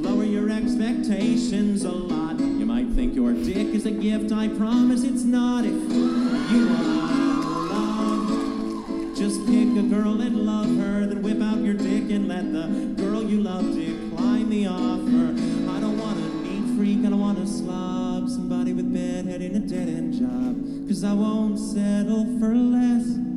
lower 0.05 0.23
your 0.23 0.51
expectations 0.51 1.83
a 1.83 1.91
lot. 1.91 2.39
You 2.39 2.67
might 2.67 2.89
think 2.89 3.15
your 3.15 3.33
dick 3.33 3.73
is 3.73 3.87
a 3.87 3.91
gift. 3.91 4.31
I 4.31 4.47
promise 4.47 5.03
it's 5.03 5.23
not. 5.23 5.65
If 5.65 5.73
you 5.73 6.67
want 6.69 7.45
love, 7.71 9.17
just 9.17 9.43
pick 9.47 9.69
a 9.75 9.87
girl 9.89 10.21
and 10.21 10.45
love 10.45 10.69
her. 10.77 11.07
Then 11.07 11.23
whip 11.23 11.41
out 11.41 11.63
your 11.63 11.73
dick 11.73 12.11
and 12.11 12.27
let 12.27 12.53
the 12.53 12.67
girl 13.01 13.23
you 13.23 13.41
love 13.41 13.73
decline 13.73 14.51
the 14.51 14.67
offer. 14.67 15.33
I 15.71 15.79
don't 15.79 15.97
want 15.97 16.19
a 16.19 16.29
neat 16.45 16.77
freak. 16.77 16.99
I 16.99 17.09
don't 17.09 17.19
want 17.19 17.39
a 17.39 17.47
slob. 17.47 18.29
Somebody 18.29 18.73
with 18.73 18.93
bedhead 18.93 19.41
in 19.41 19.55
a 19.55 19.59
dead 19.59 19.89
end 19.89 20.13
job. 20.13 20.87
Cause 20.87 21.03
I 21.03 21.13
won't 21.13 21.57
settle 21.57 22.25
for 22.37 22.53
less 22.53 23.30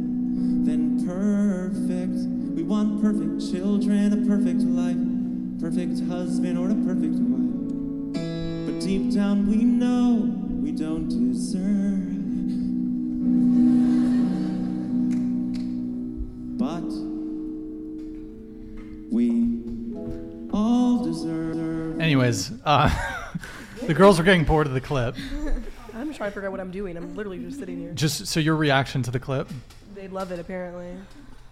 perfect. 1.25 2.17
We 2.55 2.63
want 2.63 3.01
perfect 3.01 3.51
children, 3.51 4.13
a 4.13 4.27
perfect 4.29 4.61
life, 4.61 5.01
perfect 5.59 6.07
husband, 6.07 6.59
or 6.59 6.69
a 6.69 6.75
perfect 6.85 7.17
wife. 7.17 8.67
But 8.67 8.81
deep 8.81 9.15
down 9.15 9.47
we 9.49 9.65
know 9.65 10.31
we 10.63 10.71
don't 10.73 11.09
deserve. 11.09 12.13
But 16.59 16.91
we 19.11 19.63
all 20.53 21.05
deserve. 21.05 22.01
Anyways, 22.01 22.53
uh, 22.67 22.91
the 23.87 23.95
girls 23.95 24.21
are 24.21 24.25
getting 24.25 24.45
bored 24.45 24.67
of 24.67 24.75
the 24.75 24.81
clip. 24.83 25.17
I'm 25.95 26.09
just 26.09 26.19
trying 26.19 26.31
to 26.31 26.35
figure 26.35 26.49
out 26.49 26.53
what 26.53 26.61
I'm 26.61 26.71
doing. 26.71 26.99
I'm 26.99 27.15
literally 27.15 27.39
just 27.39 27.59
sitting 27.59 27.79
here. 27.79 27.93
Just 27.93 28.27
so 28.27 28.41
your 28.41 28.57
reaction 28.57 29.03
to 29.05 29.11
the 29.11 29.21
clip, 29.21 29.49
They 30.05 30.09
love 30.09 30.31
it 30.33 30.39
apparently. 30.39 30.99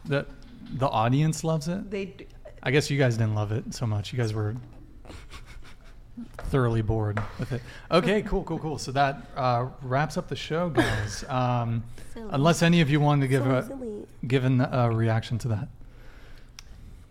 the 0.05 0.26
the 0.74 0.86
audience 0.86 1.42
loves 1.42 1.68
it. 1.68 1.90
They. 1.90 2.05
d- 2.05 2.26
I 2.62 2.70
guess 2.70 2.90
you 2.90 2.98
guys 2.98 3.16
didn't 3.16 3.34
love 3.34 3.50
it 3.50 3.72
so 3.72 3.86
much. 3.86 4.12
You 4.12 4.18
guys 4.18 4.34
were 4.34 4.55
thoroughly 6.50 6.82
bored 6.82 7.18
with 7.39 7.50
it. 7.52 7.62
Okay, 7.90 8.20
cool, 8.20 8.44
cool, 8.44 8.58
cool. 8.58 8.76
So 8.76 8.92
that 8.92 9.22
uh, 9.39 9.68
wraps 9.81 10.18
up 10.18 10.28
the 10.28 10.36
show, 10.36 10.68
guys. 10.68 11.24
Um, 11.31 11.82
unless 12.31 12.62
any 12.62 12.82
of 12.82 12.90
you 12.90 13.00
wanted 13.00 13.22
to 13.22 13.28
give 13.28 13.42
So 13.44 13.55
a 13.56 13.66
silly. 13.66 14.06
given 14.26 14.60
a 14.60 14.90
reaction 14.90 15.39
to 15.39 15.48
that. 15.48 15.68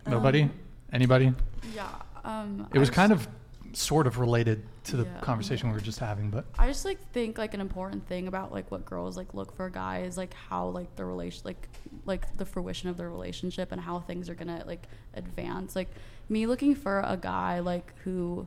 Nobody? 0.06 0.42
Um, 0.42 0.50
Anybody? 0.92 1.32
Yeah. 1.74 1.88
Um, 2.24 2.68
It 2.72 2.78
was 2.78 2.88
I 2.90 2.92
kind 2.92 3.12
just- 3.12 3.26
of 3.26 3.32
sort 3.74 4.06
of 4.06 4.18
related 4.18 4.62
to 4.84 4.96
the 4.96 5.04
Yeah. 5.04 5.20
conversation 5.20 5.68
we 5.68 5.74
were 5.74 5.80
just 5.80 5.98
having, 5.98 6.30
but 6.30 6.44
I 6.58 6.66
just 6.66 6.84
like 6.84 6.98
think 7.12 7.38
like 7.38 7.54
an 7.54 7.60
important 7.60 8.06
thing 8.06 8.28
about 8.28 8.52
like 8.52 8.70
what 8.70 8.84
girls 8.84 9.16
like 9.16 9.32
look 9.34 9.54
for 9.56 9.70
guys 9.70 10.16
like 10.16 10.34
how 10.34 10.66
like 10.68 10.94
the 10.96 11.04
relation 11.04 11.42
like 11.44 11.68
like 12.04 12.36
the 12.36 12.44
fruition 12.44 12.88
of 12.88 12.96
their 12.96 13.08
relationship 13.10 13.72
and 13.72 13.80
how 13.80 14.00
things 14.00 14.28
are 14.28 14.34
gonna 14.34 14.62
like 14.66 14.86
advance. 15.14 15.74
Like 15.76 15.88
me 16.28 16.46
looking 16.46 16.74
for 16.74 17.00
a 17.06 17.16
guy 17.16 17.60
like 17.60 17.92
who 18.04 18.46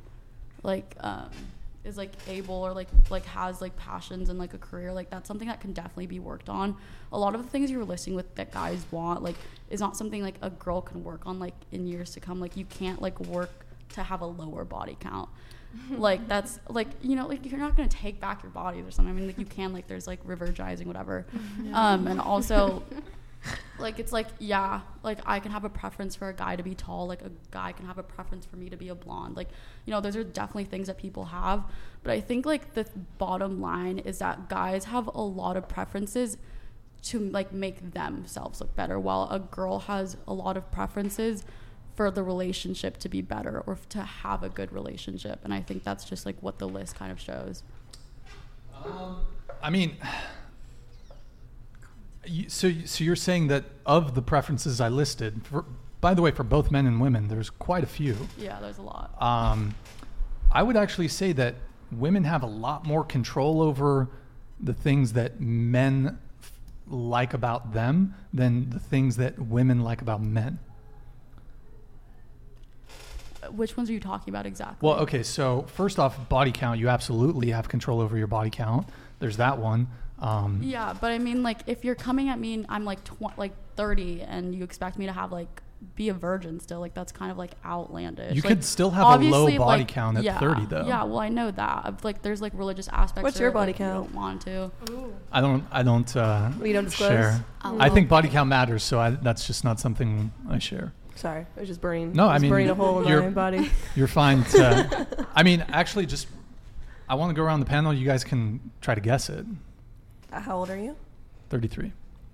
like 0.63 0.95
um 0.99 1.29
is 1.83 1.97
like 1.97 2.11
able 2.27 2.55
or 2.55 2.73
like 2.73 2.87
like 3.11 3.25
has 3.25 3.61
like 3.61 3.75
passions 3.77 4.29
and 4.29 4.39
like 4.39 4.55
a 4.55 4.57
career 4.57 4.91
like 4.91 5.09
that's 5.11 5.27
something 5.27 5.47
that 5.47 5.61
can 5.61 5.71
definitely 5.71 6.07
be 6.07 6.19
worked 6.19 6.49
on 6.49 6.75
a 7.11 7.19
lot 7.19 7.35
of 7.35 7.43
the 7.43 7.47
things 7.49 7.69
you 7.69 7.77
were 7.77 7.83
listing 7.85 8.15
with 8.15 8.33
that 8.33 8.51
guys 8.51 8.83
want 8.89 9.21
like 9.21 9.35
is 9.69 9.79
not 9.79 9.95
something 9.95 10.23
like 10.23 10.33
a 10.41 10.49
girl 10.49 10.81
can 10.81 11.03
work 11.03 11.21
on 11.27 11.37
like 11.37 11.53
in 11.71 11.85
years 11.85 12.09
to 12.09 12.19
come 12.19 12.39
like 12.39 12.57
you 12.57 12.65
can't 12.65 13.03
like 13.03 13.19
work 13.19 13.64
to 13.95 14.03
have 14.03 14.21
a 14.21 14.25
lower 14.25 14.63
body 14.63 14.97
count. 14.99 15.29
Like 15.89 16.27
that's 16.33 16.59
like 16.69 16.87
you 17.01 17.15
know 17.15 17.27
like 17.27 17.45
you're 17.45 17.59
not 17.59 17.75
gonna 17.75 17.89
take 17.89 18.19
back 18.21 18.43
your 18.43 18.51
bodies 18.51 18.85
or 18.85 18.91
something. 18.91 19.13
I 19.13 19.17
mean 19.17 19.27
like 19.27 19.37
you 19.39 19.45
can 19.45 19.73
like 19.73 19.87
there's 19.87 20.07
like 20.07 20.25
revergizing 20.25 20.85
whatever. 20.85 21.25
Yeah. 21.63 21.93
um 21.93 22.07
and 22.07 22.19
also 22.21 22.83
like 23.79 23.99
it's 23.99 24.11
like 24.11 24.27
yeah 24.39 24.81
like 25.03 25.19
i 25.25 25.39
can 25.39 25.51
have 25.51 25.65
a 25.65 25.69
preference 25.69 26.15
for 26.15 26.29
a 26.29 26.33
guy 26.33 26.55
to 26.55 26.63
be 26.63 26.73
tall 26.73 27.05
like 27.07 27.21
a 27.21 27.31
guy 27.51 27.71
can 27.71 27.85
have 27.85 27.97
a 27.99 28.03
preference 28.03 28.43
for 28.45 28.55
me 28.55 28.69
to 28.69 28.77
be 28.77 28.89
a 28.89 28.95
blonde. 28.95 29.35
Like 29.35 29.49
you 29.85 29.91
know 29.91 30.01
those 30.01 30.15
are 30.15 30.23
definitely 30.23 30.65
things 30.65 30.87
that 30.87 30.97
people 30.97 31.25
have. 31.25 31.63
But 32.03 32.11
i 32.11 32.19
think 32.21 32.45
like 32.45 32.73
the 32.73 32.85
bottom 33.17 33.61
line 33.61 33.99
is 33.99 34.19
that 34.19 34.49
guys 34.49 34.85
have 34.85 35.07
a 35.07 35.21
lot 35.21 35.57
of 35.57 35.67
preferences 35.67 36.37
to 37.03 37.19
like 37.19 37.51
make 37.51 37.93
themselves 37.93 38.59
look 38.61 38.75
better. 38.75 38.99
While 38.99 39.27
a 39.31 39.39
girl 39.39 39.79
has 39.79 40.17
a 40.27 40.33
lot 40.33 40.57
of 40.57 40.71
preferences 40.71 41.45
for 41.95 42.11
the 42.11 42.23
relationship 42.23 42.97
to 42.97 43.09
be 43.09 43.21
better 43.21 43.63
or 43.65 43.77
to 43.89 43.99
have 44.03 44.43
a 44.43 44.49
good 44.49 44.71
relationship 44.71 45.39
and 45.43 45.53
i 45.53 45.61
think 45.61 45.83
that's 45.83 46.03
just 46.05 46.25
like 46.25 46.35
what 46.41 46.59
the 46.59 46.67
list 46.67 46.95
kind 46.95 47.11
of 47.11 47.19
shows 47.19 47.63
I 49.63 49.69
mean, 49.71 49.97
so 52.47 52.71
so 52.85 53.03
you're 53.03 53.15
saying 53.15 53.47
that 53.47 53.65
of 53.85 54.15
the 54.15 54.21
preferences 54.21 54.81
I 54.81 54.89
listed, 54.89 55.41
for, 55.45 55.65
by 56.01 56.13
the 56.13 56.21
way, 56.21 56.31
for 56.31 56.43
both 56.43 56.71
men 56.71 56.85
and 56.85 56.99
women, 56.99 57.27
there's 57.27 57.49
quite 57.49 57.83
a 57.83 57.87
few. 57.87 58.15
yeah 58.37 58.59
there's 58.59 58.77
a 58.77 58.81
lot 58.83 59.15
Um, 59.21 59.73
I 60.51 60.61
would 60.63 60.77
actually 60.77 61.07
say 61.07 61.31
that 61.33 61.55
women 61.91 62.23
have 62.23 62.43
a 62.43 62.47
lot 62.47 62.85
more 62.85 63.03
control 63.03 63.61
over 63.61 64.09
the 64.59 64.73
things 64.73 65.13
that 65.13 65.39
men 65.39 66.19
f- 66.41 66.51
like 66.87 67.33
about 67.33 67.73
them 67.73 68.13
than 68.33 68.69
the 68.69 68.79
things 68.79 69.17
that 69.17 69.37
women 69.39 69.81
like 69.81 70.01
about 70.01 70.21
men. 70.21 70.59
Which 73.51 73.75
ones 73.77 73.89
are 73.89 73.93
you 73.93 73.99
talking 73.99 74.31
about 74.33 74.45
exactly 74.45 74.77
Well, 74.87 74.99
okay, 75.01 75.23
so 75.23 75.63
first 75.67 75.99
off, 75.99 76.29
body 76.29 76.51
count, 76.51 76.79
you 76.79 76.89
absolutely 76.89 77.51
have 77.51 77.67
control 77.69 77.99
over 78.01 78.17
your 78.17 78.27
body 78.27 78.49
count. 78.49 78.87
There's 79.19 79.37
that 79.37 79.57
one. 79.57 79.87
Um, 80.19 80.61
Yeah, 80.63 80.93
but 80.99 81.11
I 81.11 81.17
mean, 81.19 81.43
like, 81.43 81.59
if 81.67 81.83
you're 81.83 81.95
coming 81.95 82.29
at 82.29 82.39
me 82.39 82.53
and 82.53 82.65
I'm 82.69 82.85
like 82.85 83.03
tw- 83.03 83.37
like 83.37 83.53
30, 83.75 84.21
and 84.21 84.55
you 84.55 84.63
expect 84.63 84.97
me 84.97 85.05
to 85.07 85.11
have 85.13 85.31
like 85.31 85.61
be 85.95 86.09
a 86.09 86.13
virgin 86.13 86.59
still, 86.59 86.79
like 86.79 86.93
that's 86.93 87.11
kind 87.11 87.31
of 87.31 87.37
like 87.37 87.51
outlandish. 87.63 88.33
You 88.35 88.41
Like, 88.41 88.47
could 88.49 88.63
still 88.63 88.89
have 88.91 89.21
a 89.21 89.23
low 89.23 89.45
body 89.57 89.81
like, 89.81 89.87
count 89.87 90.17
at 90.17 90.23
yeah, 90.23 90.39
30 90.39 90.65
though. 90.65 90.85
Yeah, 90.87 91.03
well, 91.03 91.19
I 91.19 91.29
know 91.29 91.51
that. 91.51 92.03
Like, 92.03 92.21
there's 92.21 92.41
like 92.41 92.53
religious 92.55 92.87
aspects. 92.87 93.23
What's 93.23 93.39
your 93.39 93.49
it, 93.49 93.53
body 93.53 93.73
like, 93.73 93.79
you 93.79 93.85
count? 93.85 94.05
don't 94.07 94.15
want 94.15 94.41
to. 94.43 94.71
I 95.31 95.41
don't. 95.41 95.63
I 95.71 95.83
don't. 95.83 96.15
Uh, 96.15 96.51
You 96.63 96.73
don't 96.73 96.85
disclose? 96.85 97.09
share. 97.09 97.45
Oh. 97.63 97.77
I 97.79 97.89
think 97.89 98.07
body 98.09 98.29
count 98.29 98.49
matters, 98.49 98.83
so 98.83 98.99
I, 98.99 99.11
that's 99.11 99.45
just 99.45 99.63
not 99.63 99.79
something 99.79 100.31
I 100.49 100.59
share. 100.59 100.93
Sorry, 101.15 101.45
I 101.55 101.59
was 101.59 101.67
just 101.69 101.81
burning. 101.81 102.13
No, 102.13 102.27
I 102.27 102.33
just 102.35 102.43
mean 102.43 102.51
burning 102.51 102.69
a 102.69 102.75
hole 102.75 103.01
in 103.01 103.07
you're, 103.07 103.21
my 103.21 103.29
body. 103.29 103.71
You're 103.95 104.07
fine. 104.07 104.43
To, 104.43 105.07
I 105.35 105.43
mean, 105.43 105.63
actually, 105.69 106.05
just 106.05 106.27
I 107.07 107.15
want 107.15 107.29
to 107.29 107.33
go 107.33 107.43
around 107.43 107.61
the 107.61 107.65
panel. 107.65 107.93
You 107.93 108.05
guys 108.05 108.23
can 108.23 108.71
try 108.81 108.95
to 108.95 109.01
guess 109.01 109.29
it. 109.29 109.45
Uh, 110.31 110.39
How 110.41 110.57
old 110.57 110.69
are 110.69 110.77
you? 110.77 110.95
Thirty-three 111.49 111.91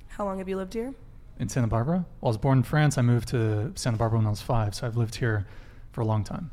How 0.09 0.25
long 0.25 0.39
have 0.39 0.49
you 0.49 0.57
lived 0.57 0.73
here? 0.73 0.93
in 1.39 1.49
Santa 1.49 1.67
Barbara. 1.67 2.05
Well, 2.21 2.27
I 2.29 2.31
was 2.31 2.37
born 2.37 2.59
in 2.59 2.63
France. 2.63 2.97
I 2.97 3.01
moved 3.01 3.29
to 3.29 3.71
Santa 3.75 3.97
Barbara 3.97 4.19
when 4.19 4.27
I 4.27 4.29
was 4.31 4.41
five, 4.41 4.73
so 4.75 4.85
I've 4.87 4.97
lived 4.97 5.15
here 5.15 5.45
for 5.91 6.01
a 6.01 6.05
long 6.05 6.23
time. 6.23 6.51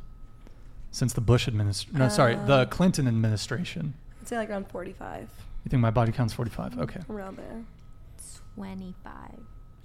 Since 0.91 1.13
the 1.13 1.21
Bush 1.21 1.47
administration. 1.47 1.99
No, 1.99 2.09
sorry, 2.09 2.35
the 2.35 2.53
Uh, 2.53 2.65
Clinton 2.65 3.07
administration. 3.07 3.93
I'd 4.21 4.27
say 4.27 4.37
like 4.37 4.49
around 4.49 4.67
45, 4.69 5.29
You 5.63 5.69
think 5.69 5.81
my 5.81 5.91
body 5.91 6.11
count's 6.11 6.33
forty-five? 6.33 6.77
Okay. 6.79 7.01
around 7.09 7.37
there. 7.37 7.63
25. 8.55 9.13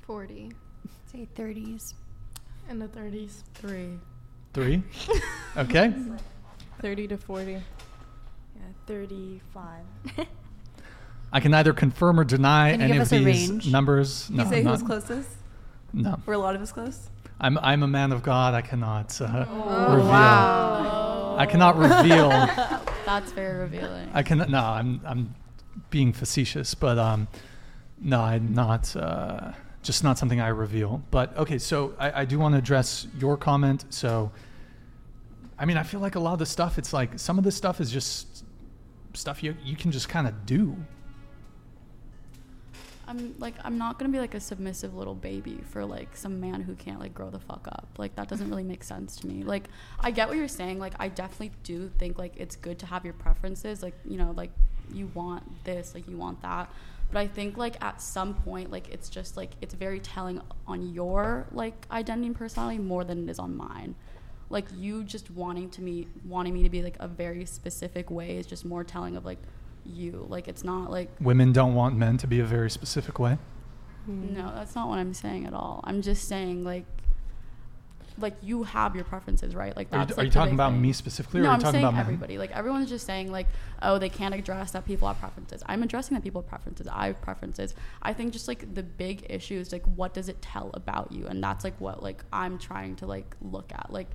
40. 0.02 0.52
Say 1.12 1.28
30s. 1.36 1.94
In 2.68 2.78
the 2.78 2.88
30s. 2.88 3.42
Three. 3.54 3.98
Three. 4.52 4.82
Okay. 5.56 5.94
30 6.80 7.06
to 7.08 7.16
40. 7.16 7.52
Yeah, 7.52 7.60
35. 8.88 10.26
I 11.32 11.38
can 11.40 11.52
neither 11.52 11.72
confirm 11.72 12.18
or 12.18 12.24
deny 12.24 12.72
Can 12.72 12.80
you 12.80 12.84
any 12.86 12.92
give 12.94 13.02
of 13.02 13.06
us 13.06 13.12
a 13.12 13.24
these 13.24 13.48
range? 13.50 13.70
numbers. 13.70 14.26
Can 14.26 14.36
No, 14.36 14.42
you 14.42 14.50
say 14.50 14.58
I'm 14.60 14.66
who's 14.66 14.80
not- 14.82 14.86
closest? 14.88 15.28
No. 15.92 16.18
Were 16.26 16.34
a 16.34 16.38
lot 16.38 16.56
of 16.56 16.60
us 16.62 16.72
close? 16.72 17.08
I'm 17.40 17.56
I'm 17.58 17.84
a 17.84 17.86
man 17.86 18.10
of 18.10 18.24
God. 18.24 18.54
I 18.54 18.62
cannot 18.62 19.20
uh, 19.20 19.44
Oh, 19.48 19.94
reveal. 19.94 20.08
wow. 20.08 21.36
I 21.38 21.46
cannot 21.46 21.76
reveal. 21.78 22.30
That's 23.06 23.30
very 23.30 23.60
revealing. 23.60 24.08
I 24.12 24.24
can 24.24 24.38
no. 24.50 24.58
I'm 24.58 25.00
I'm 25.04 25.34
being 25.90 26.12
facetious, 26.12 26.74
but 26.74 26.98
um, 26.98 27.28
no, 28.00 28.20
I'm 28.20 28.52
not. 28.54 28.94
Uh, 28.96 29.52
just 29.84 30.02
not 30.02 30.18
something 30.18 30.40
I 30.40 30.48
reveal. 30.48 31.02
But 31.10 31.36
okay, 31.36 31.58
so 31.58 31.94
I, 31.98 32.22
I 32.22 32.24
do 32.24 32.38
want 32.38 32.54
to 32.54 32.58
address 32.58 33.06
your 33.18 33.36
comment. 33.36 33.84
So, 33.90 34.32
I 35.58 35.64
mean, 35.64 35.76
I 35.76 35.82
feel 35.82 36.00
like 36.00 36.16
a 36.16 36.20
lot 36.20 36.32
of 36.32 36.38
the 36.40 36.46
stuff. 36.46 36.78
It's 36.78 36.92
like 36.92 37.18
some 37.18 37.38
of 37.38 37.44
this 37.44 37.54
stuff 37.54 37.80
is 37.80 37.90
just 37.90 38.44
stuff 39.12 39.44
you 39.44 39.56
you 39.62 39.76
can 39.76 39.92
just 39.92 40.08
kind 40.08 40.26
of 40.26 40.46
do. 40.46 40.76
I'm 43.06 43.34
like 43.38 43.54
I'm 43.62 43.78
not 43.78 43.98
gonna 43.98 44.10
be 44.10 44.18
like 44.18 44.34
a 44.34 44.40
submissive 44.40 44.94
little 44.94 45.14
baby 45.14 45.60
for 45.70 45.84
like 45.84 46.16
some 46.16 46.40
man 46.40 46.62
who 46.62 46.74
can't 46.74 46.98
like 46.98 47.14
grow 47.14 47.30
the 47.30 47.38
fuck 47.38 47.68
up. 47.70 47.88
Like 47.98 48.16
that 48.16 48.28
doesn't 48.28 48.48
really 48.48 48.64
make 48.64 48.82
sense 48.82 49.16
to 49.16 49.26
me. 49.26 49.44
Like 49.44 49.68
I 50.00 50.10
get 50.10 50.28
what 50.28 50.36
you're 50.36 50.48
saying. 50.48 50.78
Like 50.78 50.94
I 50.98 51.08
definitely 51.08 51.52
do 51.62 51.90
think 51.98 52.18
like 52.18 52.34
it's 52.36 52.56
good 52.56 52.78
to 52.80 52.86
have 52.86 53.04
your 53.04 53.14
preferences. 53.14 53.82
Like 53.82 53.94
you 54.04 54.16
know 54.16 54.32
like 54.36 54.50
you 54.92 55.10
want 55.14 55.64
this, 55.64 55.94
like 55.94 56.08
you 56.08 56.16
want 56.16 56.40
that. 56.42 56.70
But 57.14 57.20
I 57.20 57.26
think 57.28 57.56
like 57.56 57.80
at 57.80 58.02
some 58.02 58.34
point 58.34 58.72
like 58.72 58.88
it's 58.88 59.08
just 59.08 59.36
like 59.36 59.52
it's 59.60 59.72
very 59.72 60.00
telling 60.00 60.40
on 60.66 60.92
your 60.92 61.46
like 61.52 61.86
identity 61.92 62.26
and 62.26 62.34
personality 62.34 62.78
more 62.78 63.04
than 63.04 63.28
it 63.28 63.30
is 63.30 63.38
on 63.38 63.56
mine. 63.56 63.94
Like 64.50 64.64
you 64.74 65.04
just 65.04 65.30
wanting 65.30 65.70
to 65.70 65.80
me 65.80 66.08
wanting 66.24 66.52
me 66.52 66.64
to 66.64 66.68
be 66.68 66.82
like 66.82 66.96
a 66.98 67.06
very 67.06 67.44
specific 67.44 68.10
way 68.10 68.36
is 68.36 68.46
just 68.48 68.64
more 68.64 68.82
telling 68.82 69.16
of 69.16 69.24
like 69.24 69.38
you. 69.84 70.26
Like 70.28 70.48
it's 70.48 70.64
not 70.64 70.90
like 70.90 71.08
Women 71.20 71.52
don't 71.52 71.76
want 71.76 71.96
men 71.96 72.18
to 72.18 72.26
be 72.26 72.40
a 72.40 72.44
very 72.44 72.68
specific 72.68 73.20
way. 73.20 73.38
Hmm. 74.06 74.34
no, 74.34 74.52
that's 74.52 74.74
not 74.74 74.88
what 74.88 74.98
I'm 74.98 75.14
saying 75.14 75.46
at 75.46 75.54
all. 75.54 75.82
I'm 75.84 76.02
just 76.02 76.26
saying 76.26 76.64
like 76.64 76.84
like 78.18 78.34
you 78.42 78.62
have 78.62 78.94
your 78.94 79.04
preferences, 79.04 79.54
right? 79.54 79.76
Like 79.76 79.88
Are 79.92 79.96
you- 79.96 80.02
are 80.02 80.16
like, 80.16 80.26
you 80.26 80.30
talking 80.30 80.54
about 80.54 80.72
thing. 80.72 80.82
me 80.82 80.92
specifically, 80.92 81.40
or 81.40 81.42
No, 81.44 81.48
are 81.48 81.52
you 81.52 81.54
I'm 81.54 81.60
talking 81.60 81.72
saying 81.80 81.84
about 81.86 81.98
everybody. 82.00 82.38
Like 82.38 82.52
everyone's 82.52 82.88
just 82.88 83.06
saying 83.06 83.32
like, 83.32 83.48
oh, 83.82 83.98
they 83.98 84.08
can't 84.08 84.34
address 84.34 84.70
that 84.72 84.84
people 84.84 85.08
have 85.08 85.18
preferences. 85.18 85.62
I'm 85.66 85.82
addressing 85.82 86.14
that 86.14 86.22
people 86.22 86.42
have 86.42 86.48
preferences. 86.48 86.86
I 86.90 87.08
have 87.08 87.20
preferences. 87.20 87.74
I 88.02 88.12
think 88.12 88.32
just 88.32 88.46
like 88.46 88.72
the 88.74 88.82
big 88.84 89.26
issue 89.28 89.58
is 89.58 89.72
like 89.72 89.84
what 89.96 90.14
does 90.14 90.28
it 90.28 90.40
tell 90.42 90.70
about 90.74 91.10
you? 91.12 91.26
And 91.26 91.42
that's 91.42 91.64
like 91.64 91.80
what 91.80 92.02
like 92.02 92.24
I'm 92.32 92.58
trying 92.58 92.96
to 92.96 93.06
like 93.06 93.34
look 93.40 93.72
at. 93.72 93.92
Like 93.92 94.10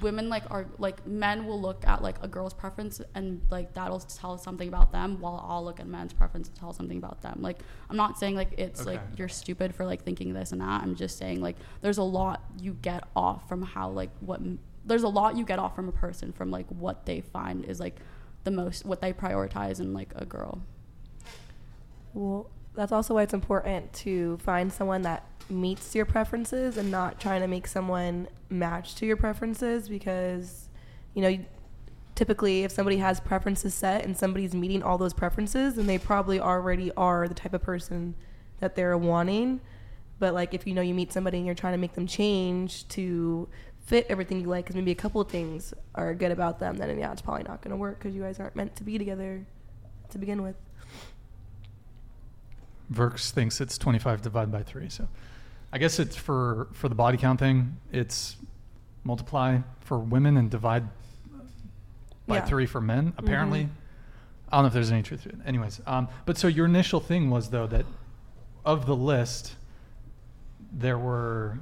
women 0.00 0.28
like 0.28 0.44
are 0.50 0.66
like 0.78 1.06
men 1.06 1.46
will 1.46 1.60
look 1.60 1.86
at 1.86 2.02
like 2.02 2.16
a 2.22 2.28
girl's 2.28 2.54
preference 2.54 3.00
and 3.14 3.42
like 3.50 3.74
that'll 3.74 4.00
tell 4.00 4.38
something 4.38 4.68
about 4.68 4.92
them 4.92 5.20
while 5.20 5.44
I'll 5.48 5.64
look 5.64 5.80
at 5.80 5.86
men's 5.86 6.12
preference 6.12 6.48
and 6.48 6.56
tell 6.56 6.72
something 6.72 6.98
about 6.98 7.22
them. 7.22 7.38
Like 7.40 7.58
I'm 7.90 7.96
not 7.96 8.18
saying 8.18 8.36
like 8.36 8.54
it's 8.56 8.86
like 8.86 9.00
you're 9.16 9.28
stupid 9.28 9.74
for 9.74 9.84
like 9.84 10.02
thinking 10.04 10.32
this 10.32 10.52
and 10.52 10.60
that. 10.60 10.82
I'm 10.82 10.94
just 10.94 11.18
saying 11.18 11.40
like 11.40 11.56
there's 11.80 11.98
a 11.98 12.02
lot 12.02 12.42
you 12.60 12.74
get 12.80 13.04
off 13.14 13.48
from 13.48 13.62
how 13.62 13.90
like 13.90 14.10
what 14.20 14.40
there's 14.84 15.02
a 15.02 15.08
lot 15.08 15.36
you 15.36 15.44
get 15.44 15.58
off 15.58 15.76
from 15.76 15.88
a 15.88 15.92
person 15.92 16.32
from 16.32 16.50
like 16.50 16.66
what 16.68 17.06
they 17.06 17.20
find 17.20 17.64
is 17.64 17.78
like 17.78 17.96
the 18.44 18.50
most 18.50 18.84
what 18.84 19.00
they 19.00 19.12
prioritize 19.12 19.80
in 19.80 19.92
like 19.92 20.12
a 20.16 20.24
girl. 20.24 20.62
Well, 22.14 22.50
that's 22.74 22.92
also 22.92 23.14
why 23.14 23.22
it's 23.22 23.34
important 23.34 23.92
to 23.92 24.38
find 24.38 24.72
someone 24.72 25.02
that 25.02 25.26
meets 25.50 25.94
your 25.94 26.06
preferences 26.06 26.76
and 26.76 26.90
not 26.90 27.20
trying 27.20 27.40
to 27.42 27.46
make 27.46 27.66
someone 27.66 28.28
match 28.48 28.94
to 28.96 29.06
your 29.06 29.16
preferences 29.16 29.88
because, 29.88 30.68
you 31.14 31.22
know, 31.22 31.38
typically, 32.14 32.64
if 32.64 32.72
somebody 32.72 32.98
has 32.98 33.20
preferences 33.20 33.74
set 33.74 34.04
and 34.04 34.16
somebody's 34.16 34.54
meeting 34.54 34.82
all 34.82 34.98
those 34.98 35.12
preferences, 35.12 35.74
then 35.74 35.86
they 35.86 35.98
probably 35.98 36.40
already 36.40 36.92
are 36.92 37.28
the 37.28 37.34
type 37.34 37.54
of 37.54 37.62
person 37.62 38.14
that 38.60 38.74
they're 38.74 38.96
wanting. 38.96 39.60
But 40.18 40.34
like, 40.34 40.54
if 40.54 40.66
you 40.66 40.74
know 40.74 40.82
you 40.82 40.94
meet 40.94 41.12
somebody 41.12 41.38
and 41.38 41.46
you're 41.46 41.54
trying 41.54 41.74
to 41.74 41.78
make 41.78 41.94
them 41.94 42.06
change 42.06 42.86
to 42.88 43.48
fit 43.84 44.06
everything 44.08 44.40
you 44.40 44.46
like, 44.46 44.64
because 44.64 44.76
maybe 44.76 44.92
a 44.92 44.96
couple 44.96 45.20
of 45.20 45.28
things 45.28 45.74
are 45.94 46.14
good 46.14 46.30
about 46.30 46.58
them, 46.58 46.76
then 46.76 46.96
yeah, 46.98 47.12
it's 47.12 47.22
probably 47.22 47.42
not 47.42 47.60
going 47.60 47.70
to 47.72 47.76
work 47.76 47.98
because 47.98 48.14
you 48.14 48.22
guys 48.22 48.38
aren't 48.38 48.54
meant 48.54 48.76
to 48.76 48.84
be 48.84 48.98
together 48.98 49.44
to 50.10 50.18
begin 50.18 50.42
with. 50.42 50.54
Verks 52.92 53.30
thinks 53.30 53.60
it's 53.60 53.78
25 53.78 54.22
divided 54.22 54.50
by 54.52 54.62
3. 54.62 54.88
So 54.88 55.08
I 55.72 55.78
guess 55.78 55.98
it's 55.98 56.16
for, 56.16 56.68
for 56.72 56.88
the 56.88 56.94
body 56.94 57.16
count 57.18 57.40
thing, 57.40 57.76
it's 57.90 58.36
multiply 59.04 59.58
for 59.80 59.98
women 59.98 60.36
and 60.36 60.50
divide 60.50 60.84
by 62.26 62.36
Yeah. 62.36 62.44
3 62.44 62.66
for 62.66 62.80
men, 62.80 63.14
apparently. 63.16 63.64
Mhm. 63.64 63.68
I 64.50 64.56
don't 64.56 64.62
know 64.64 64.66
if 64.68 64.72
there's 64.74 64.92
any 64.92 65.02
truth 65.02 65.22
to 65.22 65.30
it. 65.30 65.38
Anyways, 65.46 65.80
um, 65.86 66.08
but 66.26 66.36
so 66.36 66.46
your 66.46 66.66
initial 66.66 67.00
thing 67.00 67.30
was, 67.30 67.48
though, 67.50 67.66
that 67.68 67.86
of 68.64 68.86
the 68.86 68.94
list, 68.94 69.56
there 70.70 70.98
were 70.98 71.58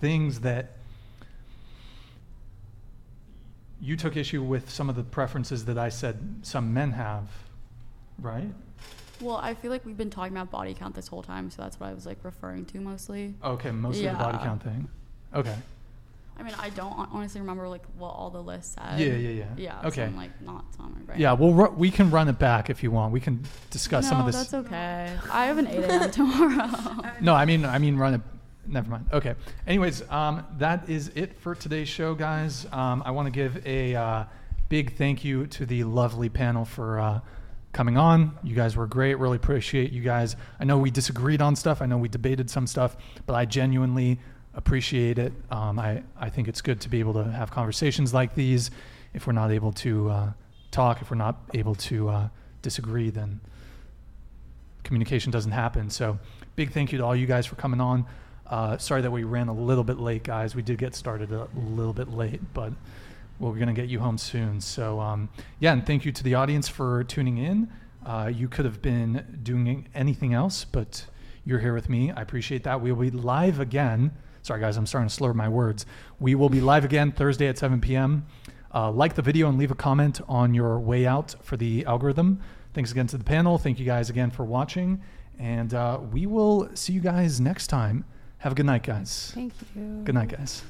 things 0.00 0.40
that 0.40 0.76
you 3.80 3.96
took 3.96 4.16
issue 4.16 4.42
with 4.42 4.70
some 4.70 4.88
of 4.88 4.96
the 4.96 5.02
preferences 5.02 5.64
that 5.64 5.78
I 5.78 5.88
said 5.88 6.40
some 6.42 6.72
men 6.72 6.92
have, 6.92 7.28
right? 8.18 8.52
Well, 9.20 9.36
I 9.36 9.54
feel 9.54 9.70
like 9.70 9.84
we've 9.84 9.96
been 9.96 10.10
talking 10.10 10.32
about 10.32 10.50
body 10.50 10.74
count 10.74 10.94
this 10.94 11.08
whole 11.08 11.22
time, 11.22 11.50
so 11.50 11.62
that's 11.62 11.78
what 11.78 11.88
I 11.88 11.94
was 11.94 12.06
like 12.06 12.18
referring 12.24 12.64
to 12.66 12.80
mostly. 12.80 13.34
Okay, 13.44 13.70
mostly 13.70 14.06
the 14.06 14.14
body 14.14 14.38
count 14.38 14.62
thing. 14.62 14.88
Okay. 15.34 15.54
I 16.38 16.42
mean, 16.42 16.54
I 16.58 16.70
don't 16.70 16.94
honestly 17.12 17.38
remember 17.40 17.68
like 17.68 17.82
what 17.98 18.08
all 18.08 18.30
the 18.30 18.42
lists 18.42 18.74
said. 18.74 18.98
Yeah, 18.98 19.08
yeah, 19.14 19.28
yeah. 19.28 19.44
Yeah. 19.58 19.78
Okay. 19.88 19.96
So 19.96 20.02
I'm 20.04 20.16
like 20.16 20.40
not 20.40 20.64
on 20.78 20.94
my 20.94 21.00
brain. 21.00 21.20
Yeah, 21.20 21.34
we'll 21.34 21.52
ru- 21.52 21.70
we 21.76 21.90
can 21.90 22.10
run 22.10 22.28
it 22.28 22.38
back 22.38 22.70
if 22.70 22.82
you 22.82 22.90
want. 22.90 23.12
We 23.12 23.20
can 23.20 23.42
discuss 23.70 24.08
some 24.08 24.20
of 24.20 24.24
No, 24.24 24.32
this. 24.32 24.50
that's 24.50 24.54
okay. 24.66 25.14
I 25.30 25.44
have 25.46 25.58
an 25.58 25.66
8 25.66 25.84
a.m. 25.84 26.10
tomorrow. 26.12 27.02
No, 27.20 27.34
I 27.34 27.44
mean, 27.44 27.66
I 27.66 27.78
mean, 27.78 27.96
run 27.96 28.14
it. 28.14 28.20
Never 28.66 28.88
mind. 28.88 29.06
Okay. 29.12 29.34
Anyways, 29.66 30.08
um, 30.10 30.46
that 30.58 30.88
is 30.88 31.08
it 31.14 31.38
for 31.40 31.54
today's 31.54 31.88
show, 31.88 32.14
guys. 32.14 32.66
Um, 32.72 33.02
I 33.04 33.10
want 33.10 33.26
to 33.26 33.30
give 33.30 33.66
a 33.66 33.94
uh, 33.94 34.24
big 34.70 34.96
thank 34.96 35.24
you 35.24 35.46
to 35.48 35.66
the 35.66 35.84
lovely 35.84 36.30
panel 36.30 36.64
for 36.64 37.00
uh, 37.00 37.20
coming 37.72 37.96
on. 37.96 38.36
You 38.42 38.54
guys 38.54 38.76
were 38.76 38.86
great. 38.86 39.14
Really 39.18 39.36
appreciate 39.36 39.92
you 39.92 40.02
guys. 40.02 40.36
I 40.58 40.64
know 40.64 40.78
we 40.78 40.90
disagreed 40.90 41.40
on 41.40 41.56
stuff. 41.56 41.82
I 41.82 41.86
know 41.86 41.98
we 41.98 42.08
debated 42.08 42.50
some 42.50 42.66
stuff, 42.66 42.96
but 43.26 43.34
I 43.34 43.44
genuinely 43.44 44.18
appreciate 44.54 45.18
it. 45.18 45.32
Um, 45.50 45.78
I 45.78 46.02
I 46.18 46.30
think 46.30 46.48
it's 46.48 46.60
good 46.60 46.80
to 46.82 46.88
be 46.88 47.00
able 47.00 47.14
to 47.14 47.24
have 47.24 47.50
conversations 47.50 48.12
like 48.12 48.34
these. 48.34 48.70
If 49.14 49.26
we're 49.26 49.32
not 49.32 49.50
able 49.50 49.72
to 49.72 50.10
uh, 50.10 50.32
talk, 50.70 51.02
if 51.02 51.10
we're 51.10 51.16
not 51.16 51.36
able 51.54 51.74
to 51.76 52.08
uh, 52.08 52.28
disagree, 52.62 53.10
then 53.10 53.40
communication 54.84 55.30
doesn't 55.30 55.52
happen. 55.52 55.90
So, 55.90 56.18
big 56.56 56.72
thank 56.72 56.92
you 56.92 56.98
to 56.98 57.04
all 57.04 57.16
you 57.16 57.26
guys 57.26 57.46
for 57.46 57.56
coming 57.56 57.80
on. 57.80 58.06
Uh, 58.46 58.76
sorry 58.78 59.02
that 59.02 59.10
we 59.10 59.22
ran 59.22 59.48
a 59.48 59.52
little 59.52 59.84
bit 59.84 59.98
late, 59.98 60.24
guys. 60.24 60.56
We 60.56 60.62
did 60.62 60.78
get 60.78 60.94
started 60.96 61.30
a 61.32 61.48
little 61.54 61.92
bit 61.92 62.08
late, 62.08 62.40
but 62.52 62.72
we're 63.40 63.54
going 63.54 63.68
to 63.68 63.72
get 63.72 63.88
you 63.88 63.98
home 63.98 64.18
soon. 64.18 64.60
So, 64.60 65.00
um, 65.00 65.28
yeah, 65.58 65.72
and 65.72 65.84
thank 65.86 66.04
you 66.04 66.12
to 66.12 66.22
the 66.22 66.34
audience 66.34 66.68
for 66.68 67.04
tuning 67.04 67.38
in. 67.38 67.70
Uh, 68.04 68.30
you 68.32 68.48
could 68.48 68.64
have 68.64 68.80
been 68.82 69.40
doing 69.42 69.88
anything 69.94 70.34
else, 70.34 70.64
but 70.64 71.06
you're 71.44 71.58
here 71.58 71.74
with 71.74 71.88
me. 71.88 72.10
I 72.10 72.22
appreciate 72.22 72.64
that. 72.64 72.80
We 72.80 72.92
will 72.92 73.02
be 73.02 73.10
live 73.10 73.60
again. 73.60 74.12
Sorry, 74.42 74.60
guys, 74.60 74.76
I'm 74.76 74.86
starting 74.86 75.08
to 75.08 75.14
slur 75.14 75.32
my 75.34 75.48
words. 75.48 75.86
We 76.18 76.34
will 76.34 76.48
be 76.48 76.60
live 76.60 76.84
again 76.84 77.12
Thursday 77.12 77.48
at 77.48 77.58
7 77.58 77.80
p.m. 77.80 78.26
Uh, 78.74 78.90
like 78.90 79.14
the 79.14 79.22
video 79.22 79.48
and 79.48 79.58
leave 79.58 79.70
a 79.70 79.74
comment 79.74 80.20
on 80.28 80.54
your 80.54 80.78
way 80.78 81.06
out 81.06 81.34
for 81.42 81.56
the 81.56 81.84
algorithm. 81.86 82.40
Thanks 82.72 82.92
again 82.92 83.06
to 83.08 83.18
the 83.18 83.24
panel. 83.24 83.58
Thank 83.58 83.78
you 83.78 83.84
guys 83.84 84.10
again 84.10 84.30
for 84.30 84.44
watching. 84.44 85.02
And 85.38 85.74
uh, 85.74 85.98
we 86.12 86.26
will 86.26 86.68
see 86.74 86.92
you 86.92 87.00
guys 87.00 87.40
next 87.40 87.66
time. 87.66 88.04
Have 88.38 88.52
a 88.52 88.54
good 88.54 88.66
night, 88.66 88.82
guys. 88.82 89.32
Thank 89.34 89.52
you. 89.74 90.02
Good 90.04 90.14
night, 90.14 90.28
guys. 90.28 90.62